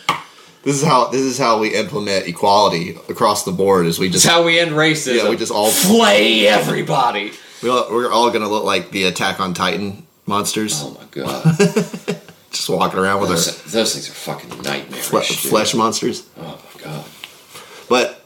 This 0.64 0.76
is 0.76 0.84
how 0.84 1.08
this 1.08 1.22
is 1.22 1.38
how 1.40 1.58
we 1.60 1.74
implement 1.74 2.28
equality 2.28 2.92
across 3.10 3.46
the 3.46 3.52
board. 3.52 3.88
Is 3.88 3.98
we 3.98 4.10
just 4.10 4.26
It's 4.26 4.32
how 4.34 4.44
we 4.44 4.60
end 4.60 4.72
racism. 4.72 5.24
Yeah, 5.24 5.30
we 5.30 5.36
just 5.36 5.52
all- 5.52 5.72
flay 5.72 6.46
everybody. 6.48 7.32
we 7.64 7.70
all, 7.70 7.88
we're 7.92 8.12
all 8.12 8.30
gonna 8.30 8.48
look 8.50 8.64
like 8.64 8.92
the 8.92 9.06
Attack 9.06 9.40
on 9.40 9.54
Titan 9.56 10.06
monsters, 10.28 10.82
Oh 10.84 10.92
my 10.92 11.06
god, 11.10 11.44
just 12.52 12.70
walking 12.70 13.00
around 13.00 13.22
with 13.22 13.30
our 13.32 13.36
those, 13.36 13.64
those 13.72 13.94
things 13.94 14.08
are 14.10 14.14
fucking 14.14 14.62
nightmares. 14.62 15.08
fle- 15.08 15.20
flesh 15.22 15.74
monsters. 15.74 16.28
Oh 16.38 16.62
my 16.76 16.82
god. 16.84 17.06
But 17.90 18.24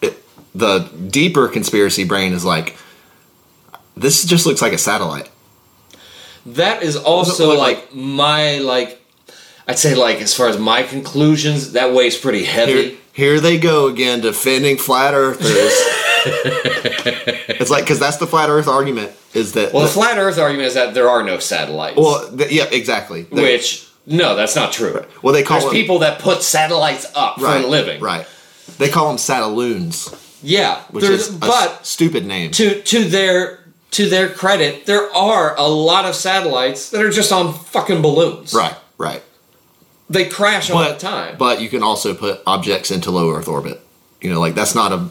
it, 0.00 0.22
the 0.54 0.78
deeper 1.08 1.48
conspiracy 1.48 2.04
brain 2.04 2.32
is 2.32 2.44
like, 2.44 2.76
this 3.96 4.24
just 4.24 4.46
looks 4.46 4.62
like 4.62 4.72
a 4.72 4.78
satellite. 4.78 5.28
That 6.46 6.82
is 6.82 6.96
also 6.96 7.48
look 7.48 7.58
like, 7.58 7.94
my 7.94 8.58
like. 8.58 8.98
I'd 9.70 9.78
say 9.78 9.94
like 9.94 10.20
as 10.20 10.34
far 10.34 10.48
as 10.48 10.58
my 10.58 10.82
conclusions, 10.82 11.72
that 11.72 11.92
weighs 11.94 12.16
pretty 12.18 12.44
heavy. 12.44 12.72
Here, 12.72 12.96
here 13.12 13.40
they 13.40 13.58
go 13.58 13.86
again, 13.88 14.20
defending 14.20 14.76
flat 14.76 15.14
earthers. 15.14 15.72
it's 16.24 17.70
like 17.70 17.84
because 17.84 17.98
that's 17.98 18.18
the 18.18 18.26
flat 18.26 18.48
Earth 18.50 18.68
argument 18.68 19.12
is 19.34 19.52
that 19.52 19.72
Well, 19.72 19.84
the 19.84 19.88
flat 19.88 20.18
Earth 20.18 20.38
argument 20.38 20.66
is 20.68 20.74
that 20.74 20.92
there 20.94 21.08
are 21.08 21.22
no 21.22 21.38
satellites. 21.38 21.96
well 21.96 22.30
th- 22.36 22.50
yeah 22.52 22.66
exactly 22.70 23.22
They- 23.22 23.42
which 23.42 23.86
no, 24.06 24.34
that's 24.34 24.56
not 24.56 24.72
true. 24.72 25.04
well 25.22 25.32
they 25.32 25.42
call 25.42 25.60
There's 25.60 25.70
them, 25.72 25.80
people 25.80 25.98
that 26.00 26.18
put 26.20 26.42
satellites 26.42 27.06
up 27.14 27.38
right, 27.38 27.60
for 27.62 27.66
a 27.66 27.70
living. 27.70 28.00
right 28.02 28.26
they 28.78 28.88
call 28.90 29.08
them 29.08 29.16
satelloons 29.16 30.14
Yeah, 30.42 30.80
which 30.90 31.04
is 31.04 31.34
a 31.34 31.38
but 31.38 31.86
stupid 31.86 32.26
name 32.26 32.50
to 32.52 32.82
to 32.82 33.04
their 33.04 33.60
to 33.92 34.08
their 34.08 34.28
credit, 34.28 34.86
there 34.86 35.12
are 35.14 35.56
a 35.56 35.66
lot 35.66 36.04
of 36.04 36.14
satellites 36.14 36.90
that 36.90 37.02
are 37.02 37.10
just 37.10 37.32
on 37.32 37.52
fucking 37.54 38.02
balloons. 38.02 38.52
right 38.54 38.76
right 38.98 39.22
They 40.10 40.28
crash 40.28 40.70
all 40.70 40.82
but 40.82 40.98
the 40.98 41.06
time. 41.06 41.36
but 41.38 41.60
you 41.62 41.68
can 41.68 41.82
also 41.82 42.14
put 42.14 42.42
objects 42.46 42.90
into 42.90 43.10
low 43.10 43.30
Earth 43.30 43.48
orbit 43.48 43.80
you 44.20 44.30
know 44.30 44.40
like 44.40 44.54
that's 44.54 44.74
not 44.74 44.92
a 44.92 45.08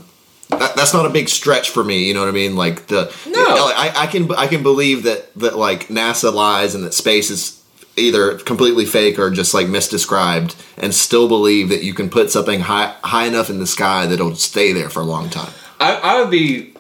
that, 0.50 0.76
that's 0.76 0.94
not 0.94 1.06
a 1.06 1.10
big 1.10 1.30
stretch 1.30 1.70
for 1.70 1.84
me 1.84 2.08
you 2.08 2.14
know 2.14 2.20
what 2.20 2.30
I 2.30 2.34
mean 2.34 2.56
like 2.56 2.88
the 2.88 3.06
No. 3.26 3.46
I, 3.76 3.94
I 3.96 4.08
can 4.08 4.30
I 4.36 4.48
can 4.48 4.62
believe 4.62 5.04
that 5.04 5.34
that 5.36 5.58
like 5.58 5.88
NASA 5.88 6.34
lies 6.34 6.76
and 6.76 6.84
that 6.84 6.94
space 6.94 7.30
is 7.30 7.64
either 7.96 8.38
completely 8.40 8.86
fake 8.86 9.18
or 9.20 9.30
just 9.32 9.54
like 9.54 9.68
misdescribed 9.68 10.56
and 10.78 10.94
still 10.94 11.28
believe 11.28 11.70
that 11.70 11.84
you 11.84 11.94
can 11.94 12.10
put 12.10 12.30
something 12.32 12.62
high 12.62 12.94
high 13.04 13.26
enough 13.26 13.50
in 13.50 13.60
the 13.60 13.68
sky 13.68 14.06
that 14.06 14.16
it'll 14.16 14.36
stay 14.36 14.74
there 14.74 14.90
for 14.90 15.02
a 15.02 15.06
long 15.06 15.30
time 15.30 15.52
I, 15.80 15.96
I 15.96 16.22
would 16.22 16.30
be. 16.30 16.74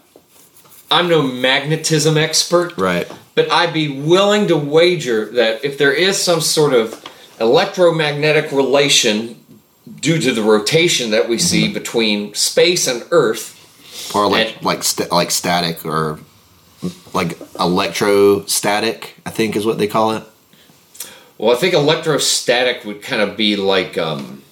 I'm 0.91 1.07
no 1.07 1.21
magnetism 1.21 2.17
expert, 2.17 2.77
right 2.77 3.09
but 3.35 3.49
I'd 3.51 3.73
be 3.73 3.87
willing 4.01 4.47
to 4.47 4.57
wager 4.57 5.25
that 5.31 5.63
if 5.63 5.77
there 5.77 5.93
is 5.93 6.21
some 6.21 6.41
sort 6.41 6.73
of 6.73 7.01
electromagnetic 7.39 8.51
relation 8.51 9.35
due 9.99 10.19
to 10.19 10.31
the 10.33 10.41
rotation 10.43 11.11
that 11.11 11.27
we 11.29 11.37
see 11.37 11.65
Mm-hmm. 11.65 11.73
between 11.73 12.33
space 12.33 12.87
and 12.87 13.03
Earth, 13.11 13.55
or 14.15 14.29
like 14.29 14.55
And- 14.55 14.65
like 14.65 14.83
st- 14.83 15.11
like 15.11 15.31
static 15.31 15.85
or 15.85 16.19
like 17.13 17.37
electrostatic 17.59 19.15
I 19.25 19.29
think 19.31 19.55
is 19.55 19.65
what 19.65 19.77
they 19.77 19.87
call 19.87 20.11
it 20.11 20.23
well, 21.37 21.55
I 21.55 21.59
think 21.59 21.73
electrostatic 21.73 22.83
would 22.83 23.01
kind 23.01 23.21
of 23.21 23.37
be 23.37 23.55
like 23.55 23.97
um, 23.97 24.43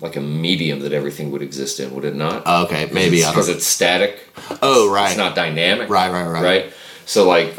like 0.00 0.16
a 0.16 0.20
medium 0.22 0.80
that 0.80 0.94
everything 0.94 1.30
would 1.30 1.42
exist 1.42 1.78
in, 1.78 1.94
would 1.94 2.06
it 2.06 2.14
not? 2.14 2.42
Oh, 2.46 2.64
okay 2.64 2.88
maybe 2.90 3.18
because 3.18 3.48
don't, 3.48 3.56
it's 3.56 3.66
static. 3.66 4.18
oh 4.62 4.90
right 4.90 5.08
It's 5.10 5.18
not 5.18 5.34
dynamic. 5.34 5.90
Right, 5.90 6.10
right, 6.10 6.26
right. 6.26 6.42
Right. 6.42 6.72
So 7.04 7.28
like, 7.28 7.54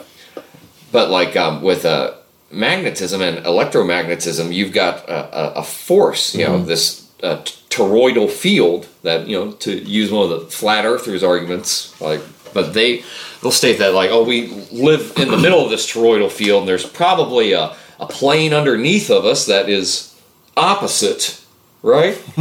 but 0.92 1.10
like 1.12 1.36
um, 1.36 1.62
with 1.62 1.86
uh, 1.86 2.16
magnetism 2.52 3.22
and 3.22 3.46
electromagnetism, 3.46 4.54
you've 4.54 4.74
got 4.74 5.08
a, 5.10 5.38
a, 5.38 5.54
a 5.60 5.64
force. 5.64 6.34
You 6.36 6.46
Mm-hmm. 6.46 6.54
know 6.54 6.64
this 6.66 7.08
uh, 7.24 7.38
toroidal 7.70 8.30
field 8.30 8.88
that 9.04 9.28
you 9.28 9.38
know 9.38 9.52
to 9.54 9.72
use 9.72 10.12
one 10.12 10.24
of 10.24 10.30
the 10.30 10.40
flat 10.48 10.86
earthers' 10.86 11.24
arguments. 11.24 12.00
Like, 12.00 12.22
but 12.54 12.74
they 12.74 13.04
they'll 13.42 13.52
state 13.52 13.80
that 13.80 13.94
like, 13.94 14.10
oh, 14.12 14.24
we 14.24 14.48
live 14.72 15.14
in 15.18 15.30
the 15.32 15.38
middle 15.38 15.64
of 15.64 15.70
this 15.70 15.92
toroidal 15.92 16.32
field, 16.32 16.62
and 16.62 16.70
there's 16.70 16.86
probably 16.86 17.54
a 17.54 17.76
a 18.00 18.06
plane 18.08 18.54
underneath 18.54 19.10
of 19.10 19.26
us 19.26 19.46
that 19.48 19.70
is 19.70 20.16
opposite. 20.56 21.42
Right 21.84 22.18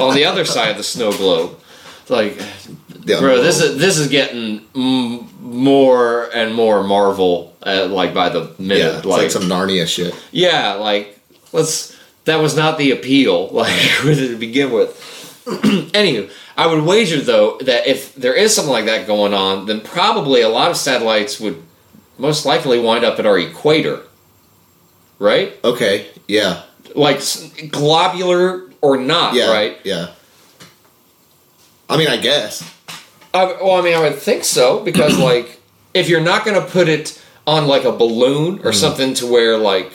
on 0.00 0.14
the 0.14 0.24
other 0.24 0.44
side 0.44 0.70
of 0.70 0.76
the 0.76 0.84
snow 0.84 1.10
globe, 1.12 1.57
like 2.10 2.40
Yeah, 3.04 3.20
Bro, 3.20 3.42
this 3.42 3.60
is 3.60 3.78
this 3.78 3.98
is 3.98 4.08
getting 4.08 4.62
more 4.74 6.28
and 6.34 6.54
more 6.54 6.82
Marvel, 6.82 7.56
uh, 7.64 7.86
like 7.86 8.12
by 8.14 8.28
the 8.28 8.52
minute. 8.58 8.78
yeah 8.78 8.96
it's 8.98 9.06
like, 9.06 9.22
like 9.22 9.30
some 9.30 9.42
Narnia 9.44 9.86
shit 9.86 10.14
yeah, 10.32 10.74
like 10.74 11.18
let's. 11.52 11.96
That 12.24 12.40
was 12.42 12.54
not 12.54 12.76
the 12.76 12.90
appeal, 12.90 13.48
like 13.52 13.72
to 14.02 14.36
begin 14.36 14.70
with. 14.70 14.90
Anywho, 15.46 16.30
I 16.58 16.66
would 16.66 16.84
wager 16.84 17.22
though 17.22 17.56
that 17.60 17.86
if 17.86 18.14
there 18.16 18.34
is 18.34 18.54
something 18.54 18.70
like 18.72 18.84
that 18.84 19.06
going 19.06 19.32
on, 19.32 19.64
then 19.64 19.80
probably 19.80 20.42
a 20.42 20.48
lot 20.50 20.70
of 20.70 20.76
satellites 20.76 21.40
would 21.40 21.62
most 22.18 22.44
likely 22.44 22.78
wind 22.80 23.02
up 23.02 23.18
at 23.18 23.24
our 23.24 23.38
equator, 23.38 24.02
right? 25.18 25.56
okay 25.64 26.08
yeah 26.26 26.64
Like 26.94 27.22
globular 27.70 28.68
or 28.82 28.98
not, 28.98 29.32
yeah 29.34 29.50
right? 29.50 29.78
yeah 29.84 30.08
I 31.88 31.96
mean 31.96 32.08
I 32.08 32.16
guess 32.16 32.62
I, 33.34 33.44
well, 33.62 33.74
I 33.74 33.82
mean, 33.82 33.94
I 33.94 34.00
would 34.00 34.16
think 34.16 34.44
so 34.44 34.80
because, 34.82 35.18
like, 35.30 35.60
if 35.94 36.08
you're 36.08 36.20
not 36.20 36.44
going 36.44 36.60
to 36.60 36.66
put 36.66 36.88
it 36.88 37.22
on 37.46 37.66
like 37.66 37.84
a 37.84 37.92
balloon 37.92 38.60
or 38.60 38.72
mm. 38.72 38.74
something 38.74 39.14
to 39.14 39.26
where, 39.26 39.58
like, 39.58 39.92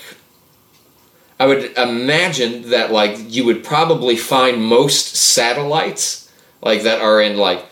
I 1.39 1.47
would 1.47 1.77
imagine 1.77 2.69
that, 2.69 2.91
like, 2.91 3.17
you 3.33 3.45
would 3.45 3.63
probably 3.63 4.15
find 4.15 4.63
most 4.63 5.15
satellites, 5.15 6.31
like, 6.61 6.83
that 6.83 7.01
are 7.01 7.21
in 7.21 7.37
like 7.37 7.65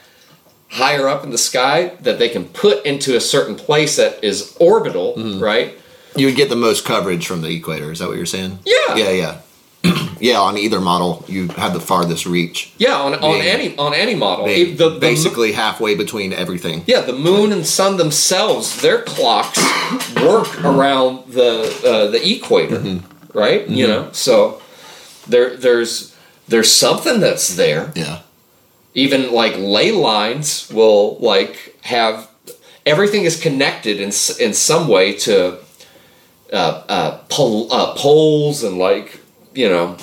higher 0.70 1.08
up 1.08 1.24
in 1.24 1.32
the 1.32 1.38
sky 1.38 1.90
that 2.02 2.18
they 2.18 2.30
can 2.30 2.46
put 2.46 2.86
into 2.86 3.16
a 3.16 3.20
certain 3.20 3.56
place 3.56 3.98
that 3.98 4.24
is 4.24 4.56
orbital, 4.60 5.16
mm. 5.16 5.42
right? 5.42 5.78
You 6.16 6.28
would 6.28 6.36
get 6.36 6.50
the 6.50 6.56
most 6.56 6.86
coverage 6.86 7.28
from 7.28 7.42
the 7.42 7.50
equator. 7.50 7.92
Is 7.92 8.00
that 8.00 8.08
what 8.08 8.18
you're 8.18 8.26
saying? 8.26 8.60
Yeah. 8.66 8.96
Yeah, 8.96 9.10
yeah. 9.12 9.42
yeah, 10.20 10.40
on 10.40 10.58
either 10.58 10.80
model, 10.80 11.24
you 11.28 11.48
have 11.50 11.74
the 11.74 11.80
farthest 11.80 12.26
reach. 12.26 12.72
Yeah, 12.78 12.96
on, 12.96 13.14
on 13.16 13.42
any 13.42 13.76
on 13.78 13.94
any 13.94 14.16
model, 14.16 14.46
the, 14.46 14.74
the 14.74 14.90
basically 15.00 15.52
halfway 15.54 15.96
between 15.96 16.34
everything. 16.34 16.84
Yeah, 16.86 17.02
the 17.02 17.14
moon 17.14 17.52
and 17.52 17.66
sun 17.66 17.98
themselves, 17.98 18.82
their 18.82 19.02
clocks 19.02 19.58
work 20.18 20.64
around 20.64 21.32
the 21.32 21.64
uh, 21.86 22.12
the 22.12 22.22
equator, 22.36 22.78
Mm-hmm. 22.78 23.38
right? 23.38 23.68
You 23.68 23.88
know, 23.88 24.10
so 24.12 24.62
there 25.28 25.56
there's 25.58 26.16
there's 26.48 26.72
something 26.72 27.20
that's 27.20 27.56
there. 27.56 27.92
Yeah. 27.96 28.20
Even 28.94 29.32
like 29.32 29.56
ley 29.58 29.92
lines 29.92 30.70
will 30.72 31.18
like 31.20 31.78
have 31.84 32.30
everything 32.86 33.24
is 33.24 33.40
connected 33.42 33.98
in 34.02 34.12
in 34.40 34.54
some 34.54 34.88
way 34.88 35.14
to 35.14 35.58
uh, 36.52 36.84
uh, 36.90 37.18
pol- 37.30 37.72
uh, 37.72 37.94
poles 37.96 38.64
and 38.64 38.78
like 38.78 39.21
you 39.54 39.70
know 39.70 39.98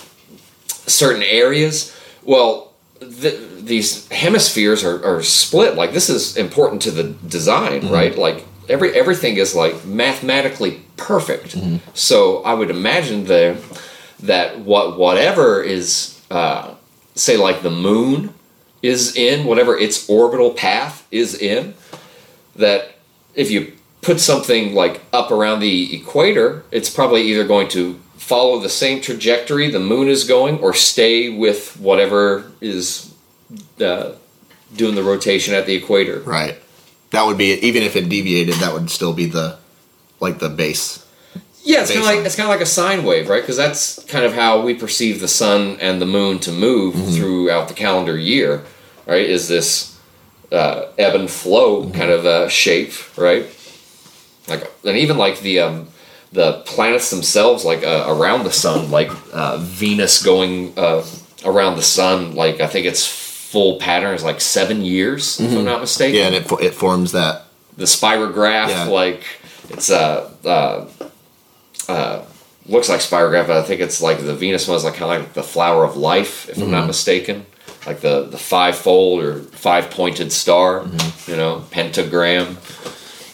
certain 0.68 1.22
areas. 1.22 1.94
Well, 2.22 2.72
th- 3.00 3.40
these 3.60 4.08
hemispheres 4.08 4.84
are, 4.84 5.04
are 5.04 5.22
split. 5.22 5.74
Like 5.74 5.92
this 5.92 6.08
is 6.08 6.36
important 6.36 6.82
to 6.82 6.90
the 6.90 7.04
design, 7.04 7.88
right? 7.88 8.16
Like 8.16 8.44
every 8.68 8.94
everything 8.94 9.36
is 9.36 9.54
like 9.54 9.84
mathematically 9.84 10.82
perfect. 10.96 11.56
So 11.94 12.42
I 12.42 12.54
would 12.54 12.70
imagine 12.70 13.24
there 13.24 13.56
that 14.20 14.60
what 14.60 14.98
whatever 14.98 15.62
is 15.62 16.20
uh, 16.30 16.74
say 17.14 17.36
like 17.36 17.62
the 17.62 17.70
moon 17.70 18.34
is 18.82 19.16
in 19.16 19.44
whatever 19.44 19.76
its 19.76 20.08
orbital 20.08 20.52
path 20.52 21.06
is 21.10 21.34
in 21.34 21.74
that 22.56 22.94
if 23.34 23.50
you 23.50 23.72
put 24.02 24.20
something 24.20 24.74
like 24.74 25.00
up 25.12 25.30
around 25.30 25.60
the 25.60 25.96
equator, 25.96 26.64
it's 26.70 26.90
probably 26.90 27.22
either 27.22 27.46
going 27.46 27.68
to 27.68 28.00
follow 28.28 28.60
the 28.60 28.68
same 28.68 29.00
trajectory 29.00 29.70
the 29.70 29.80
moon 29.80 30.06
is 30.06 30.24
going 30.24 30.58
or 30.58 30.74
stay 30.74 31.30
with 31.30 31.80
whatever 31.80 32.52
is 32.60 33.14
uh, 33.80 34.12
doing 34.76 34.94
the 34.94 35.02
rotation 35.02 35.54
at 35.54 35.64
the 35.64 35.74
equator. 35.74 36.20
Right. 36.20 36.60
That 37.10 37.24
would 37.24 37.38
be 37.38 37.52
even 37.54 37.82
if 37.82 37.96
it 37.96 38.10
deviated, 38.10 38.56
that 38.56 38.74
would 38.74 38.90
still 38.90 39.14
be 39.14 39.24
the 39.24 39.58
like 40.20 40.40
the 40.40 40.50
base. 40.50 41.06
Yeah, 41.62 41.82
it's 41.82 41.90
kind 41.90 42.00
of 42.00 42.06
like 42.06 42.26
it's 42.26 42.36
kind 42.36 42.48
of 42.48 42.54
like 42.54 42.60
a 42.60 42.66
sine 42.66 43.02
wave, 43.04 43.30
right? 43.30 43.42
Because 43.42 43.56
that's 43.56 44.04
kind 44.04 44.26
of 44.26 44.34
how 44.34 44.60
we 44.60 44.74
perceive 44.74 45.20
the 45.20 45.28
sun 45.28 45.78
and 45.80 46.00
the 46.00 46.06
moon 46.06 46.38
to 46.40 46.52
move 46.52 46.94
throughout 47.14 47.68
the 47.68 47.74
calendar 47.74 48.16
year, 48.16 48.64
right? 49.06 49.24
Is 49.24 49.48
this 49.48 49.98
uh, 50.52 50.86
ebb 50.98 51.14
and 51.14 51.30
flow 51.30 51.90
kind 51.90 52.10
of 52.10 52.26
uh, 52.26 52.48
shape, 52.48 52.92
right? 53.16 53.46
Like, 54.48 54.70
and 54.84 54.96
even 54.96 55.16
like 55.18 55.40
the 55.40 55.60
um, 55.60 55.88
the 56.32 56.62
planets 56.66 57.10
themselves, 57.10 57.64
like 57.64 57.84
uh, 57.84 58.04
around 58.08 58.44
the 58.44 58.52
sun, 58.52 58.90
like 58.90 59.10
uh, 59.32 59.56
Venus 59.58 60.22
going 60.22 60.72
uh, 60.78 61.04
around 61.44 61.76
the 61.76 61.82
sun, 61.82 62.34
like 62.34 62.60
I 62.60 62.66
think 62.66 62.86
its 62.86 63.06
full 63.06 63.78
pattern 63.78 64.14
is 64.14 64.22
like 64.22 64.40
seven 64.40 64.82
years, 64.82 65.40
if 65.40 65.50
I'm 65.56 65.64
not 65.64 65.80
mistaken. 65.80 66.16
Yeah, 66.18 66.26
and 66.26 66.34
it 66.34 66.50
it 66.60 66.74
forms 66.74 67.12
that. 67.12 67.44
the 67.78 67.84
spirograph 67.86 68.68
Yeah. 68.68 68.84
like 68.84 69.22
it's 69.70 69.90
uh, 69.90 70.30
uh 70.44 70.86
uh 71.88 72.22
looks 72.66 72.88
like 72.88 73.00
spirograph 73.00 73.46
but 73.46 73.56
i 73.56 73.62
think 73.62 73.80
it's 73.80 74.02
like 74.02 74.18
the 74.18 74.34
venus 74.34 74.66
one 74.68 74.76
is 74.76 74.84
like 74.84 74.94
kind 74.94 75.10
of 75.10 75.22
like 75.22 75.32
the 75.34 75.42
flower 75.42 75.84
of 75.84 75.96
life 75.96 76.48
if 76.50 76.58
i'm 76.60 76.70
not 76.70 76.86
mistaken. 76.86 77.46
Like 77.86 78.00
the 78.00 78.24
the 78.24 78.36
five 78.36 78.76
fold 78.76 79.22
or 79.22 79.40
five 79.68 79.90
pointed 79.90 80.30
star 80.32 80.84
you 81.26 81.36
know 81.36 81.64
pentagram. 81.70 82.58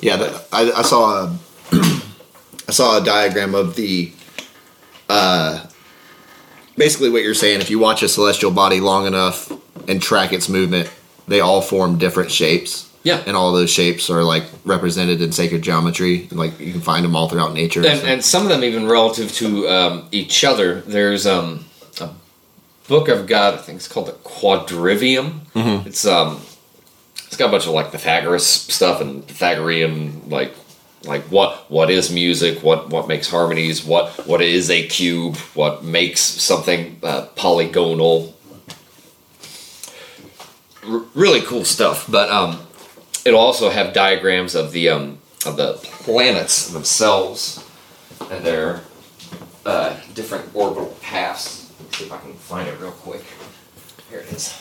Yeah, 0.01 0.39
I, 0.53 0.71
I 0.71 0.83
saw 0.83 1.25
a 1.25 1.39
I 2.69 2.73
saw 2.73 3.01
a 3.01 3.05
diagram 3.05 3.55
of 3.55 3.77
the. 3.77 4.13
Uh, 5.09 5.67
basically, 6.77 7.11
what 7.11 7.23
you're 7.23 7.35
saying, 7.35 7.61
if 7.61 7.71
you 7.71 7.79
watch 7.79 8.03
a 8.03 8.09
celestial 8.09 8.51
body 8.51 8.81
long 8.81 9.07
enough 9.07 9.53
and 9.89 10.01
track 10.01 10.33
its 10.33 10.49
movement, 10.49 10.91
they 11.29 11.41
all 11.41 11.61
form 11.61 11.99
different 11.99 12.31
shapes. 12.31 12.91
Yeah. 13.03 13.23
and 13.27 13.37
all 13.37 13.53
those 13.53 13.69
shapes 13.71 14.09
are 14.09 14.25
like 14.25 14.45
represented 14.65 15.21
in 15.21 15.31
sacred 15.31 15.61
geometry. 15.61 16.27
Like 16.33 16.59
you 16.59 16.73
can 16.73 16.81
find 16.81 17.05
them 17.05 17.15
all 17.15 17.29
throughout 17.29 17.53
nature. 17.53 17.87
and, 17.87 18.01
so- 18.01 18.07
and 18.07 18.25
some 18.25 18.43
of 18.45 18.49
them 18.49 18.65
even 18.65 18.87
relative 18.89 19.31
to 19.35 19.69
um, 19.69 20.09
each 20.11 20.43
other 20.43 20.81
there's 20.81 21.27
um 21.27 21.67
a 22.01 22.09
book 22.89 23.11
i've 23.11 23.27
got 23.27 23.53
i 23.55 23.57
think 23.59 23.77
it's 23.77 23.89
called 23.89 24.07
the 24.07 24.13
quadrivium 24.13 25.41
it's 25.87 26.07
um 26.07 26.41
it's 27.27 27.37
got 27.37 27.49
a 27.49 27.51
bunch 27.51 27.67
of 27.67 27.73
like 27.73 27.93
Pythagoras 27.93 28.47
stuff 28.47 29.03
and 29.03 29.27
Pythagorean 29.27 30.31
like 30.31 30.55
like 31.07 31.23
what 31.25 31.71
what 31.71 31.91
is 31.91 32.11
music? 32.11 32.63
What 32.63 32.91
what 32.91 33.09
makes 33.09 33.29
harmonies? 33.29 33.85
What 33.85 34.11
what 34.27 34.41
is 34.43 34.71
a 34.71 34.87
cube? 34.87 35.37
What 35.55 35.85
makes 35.85 36.21
something 36.21 36.99
uh, 37.03 37.27
polygonal? 37.37 38.35
R- 40.87 41.03
really 41.15 41.41
cool 41.41 41.65
stuff 41.65 42.05
but 42.11 42.29
um 42.31 42.61
it'll 43.25 43.41
also 43.41 43.71
have 43.71 43.95
diagrams 43.95 44.55
of 44.55 44.73
the 44.73 44.91
um 44.91 45.19
of 45.47 45.57
the 45.57 45.75
planets 45.83 46.69
themselves 46.69 47.65
and 48.31 48.45
their 48.45 48.83
uh, 49.67 49.97
different 50.15 50.55
orbital 50.55 50.95
paths. 51.01 51.73
Let's 51.81 51.99
see 51.99 52.05
if 52.05 52.13
i 52.13 52.19
can 52.19 52.35
find 52.35 52.69
it 52.69 52.79
real 52.81 52.91
quick. 52.93 53.25
Here 54.11 54.21
it 54.21 54.33
is. 54.33 54.59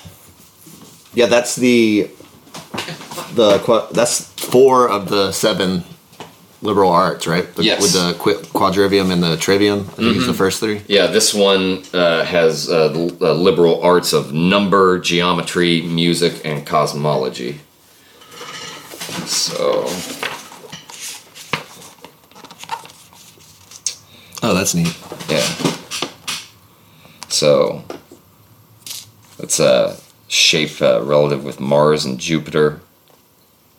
Yeah, 1.14 1.28
that's 1.28 1.56
the 1.56 2.10
the 3.34 3.88
that's 3.92 4.28
four 4.34 4.90
of 4.90 5.10
the 5.10 5.32
seven 5.32 5.84
liberal 6.64 6.90
arts, 6.92 7.28
right? 7.28 7.54
The, 7.56 7.64
Yes. 7.64 7.82
With 7.82 7.94
the 7.94 8.16
qu- 8.18 8.40
quadrivium 8.58 9.12
and 9.12 9.22
the 9.22 9.38
trivium. 9.38 9.82
I 9.82 9.94
think 9.96 10.16
it's 10.18 10.26
the 10.26 10.34
first 10.34 10.60
three. 10.60 10.82
Yeah, 10.88 11.08
this 11.08 11.34
one 11.34 11.84
uh, 11.94 12.24
has 12.24 12.70
uh, 12.70 12.88
the 12.88 13.34
liberal 13.34 13.82
arts 13.84 14.14
of 14.14 14.34
number, 14.34 14.98
geometry, 15.00 15.82
music, 15.82 16.42
and 16.46 16.66
cosmology. 16.66 17.60
So, 19.26 19.86
Oh, 24.46 24.54
that's 24.54 24.74
neat. 24.76 24.94
yeah. 25.30 25.46
So, 27.30 27.84
it's 29.40 29.60
a 29.60 29.98
shape 30.28 30.82
uh, 30.82 31.02
relative 31.02 31.44
with 31.46 31.60
Mars 31.60 32.04
and 32.06 32.20
Jupiter. 32.20 32.82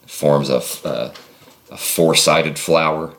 Forms 0.07 0.49
a, 0.49 0.57
f- 0.57 0.85
uh, 0.85 1.11
a 1.71 1.77
four 1.77 2.15
sided 2.15 2.57
flower. 2.59 3.13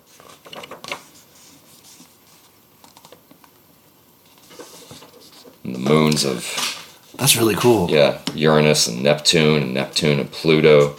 And 5.64 5.74
the 5.74 5.78
moons 5.78 6.24
of 6.24 7.12
That's 7.18 7.36
really 7.36 7.56
cool. 7.56 7.90
Yeah, 7.90 8.20
Uranus 8.35 8.86
and 8.86 9.02
Neptune, 9.02 9.62
and 9.62 9.74
Neptune 9.74 10.20
and 10.20 10.31
Pluto. 10.31 10.97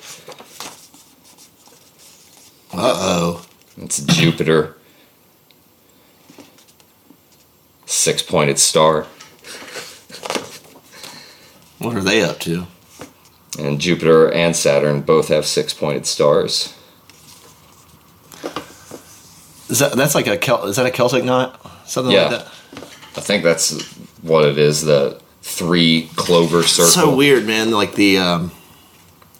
Uh 2.74 2.94
oh. 2.96 3.46
It's 3.78 4.02
Jupiter. 4.02 4.76
Six 7.86 8.22
pointed 8.22 8.60
star. 8.60 9.04
What 11.80 11.96
are 11.96 12.02
they 12.02 12.24
up 12.24 12.40
to? 12.42 12.68
And 13.58 13.80
Jupiter 13.80 14.32
and 14.32 14.56
Saturn 14.56 15.02
both 15.02 15.30
have 15.30 15.46
six 15.46 15.74
pointed 15.74 16.06
stars. 16.06 16.77
Is 19.70 19.80
that 19.80 19.94
that's 19.94 20.16
like 20.16 20.28
a 20.28 20.38
Kel- 20.38 20.66
is 20.66 20.76
that 20.78 20.86
a 20.86 20.92
Celtic 20.92 21.24
knot? 21.24 21.60
Something 21.88 22.14
Yeah. 22.14 22.22
like 22.24 22.32
that. 22.32 22.48
I 23.18 23.22
think 23.22 23.44
that's 23.44 23.82
what 24.22 24.46
it 24.46 24.58
is 24.58 24.82
the 24.84 25.20
three 25.42 26.10
clover 26.16 26.64
circle. 26.64 26.90
So 26.92 27.16
weird, 27.16 27.46
man. 27.46 27.72
Like 27.72 27.94
the 27.96 28.18
um, 28.20 28.52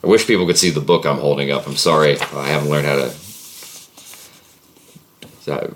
I 0.04 0.08
wish 0.08 0.26
people 0.28 0.46
could 0.46 0.58
see 0.58 0.70
the 0.70 0.82
book 0.82 1.06
I'm 1.06 1.18
holding 1.20 1.52
up. 1.52 1.68
I'm 1.68 1.76
sorry. 1.78 2.20
I 2.20 2.48
haven't 2.48 2.70
learned 2.70 2.88
how 2.88 2.96
to. 2.96 3.12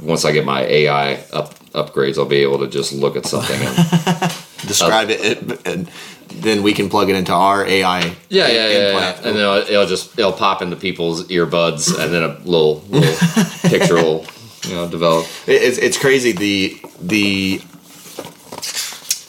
Once 0.02 0.26
I 0.26 0.34
get 0.34 0.44
my 0.46 0.64
AI 0.64 1.14
up 1.32 1.54
upgrades, 1.70 2.18
I'll 2.18 2.26
be 2.26 2.38
able 2.44 2.60
to 2.60 2.68
just 2.68 2.92
look 2.92 3.16
at 3.16 3.26
something 3.26 3.58
and 3.62 3.76
describe 4.68 5.10
it, 5.10 5.22
it, 5.24 5.66
and 5.68 5.90
then 6.34 6.64
we 6.64 6.74
can 6.74 6.90
plug 6.90 7.10
it 7.10 7.16
into 7.16 7.34
our 7.34 7.66
AI. 7.66 8.00
Yeah, 8.30 8.48
yeah, 8.48 8.48
yeah, 8.48 8.70
yeah. 8.70 9.16
And 9.18 9.26
then 9.26 9.38
it'll, 9.38 9.56
it'll 9.58 9.86
just 9.86 10.18
it'll 10.18 10.34
pop 10.34 10.62
into 10.62 10.76
people's 10.76 11.28
earbuds, 11.28 11.98
and 11.98 12.14
then 12.14 12.24
a 12.24 12.38
little 12.40 12.84
little 12.90 13.16
picture 13.70 13.96
will 13.96 14.26
you 14.66 14.76
know 14.76 14.90
develop. 14.90 15.28
It's 15.48 15.78
it's 15.78 15.98
crazy 15.98 16.32
the 16.32 16.82
the 17.02 17.62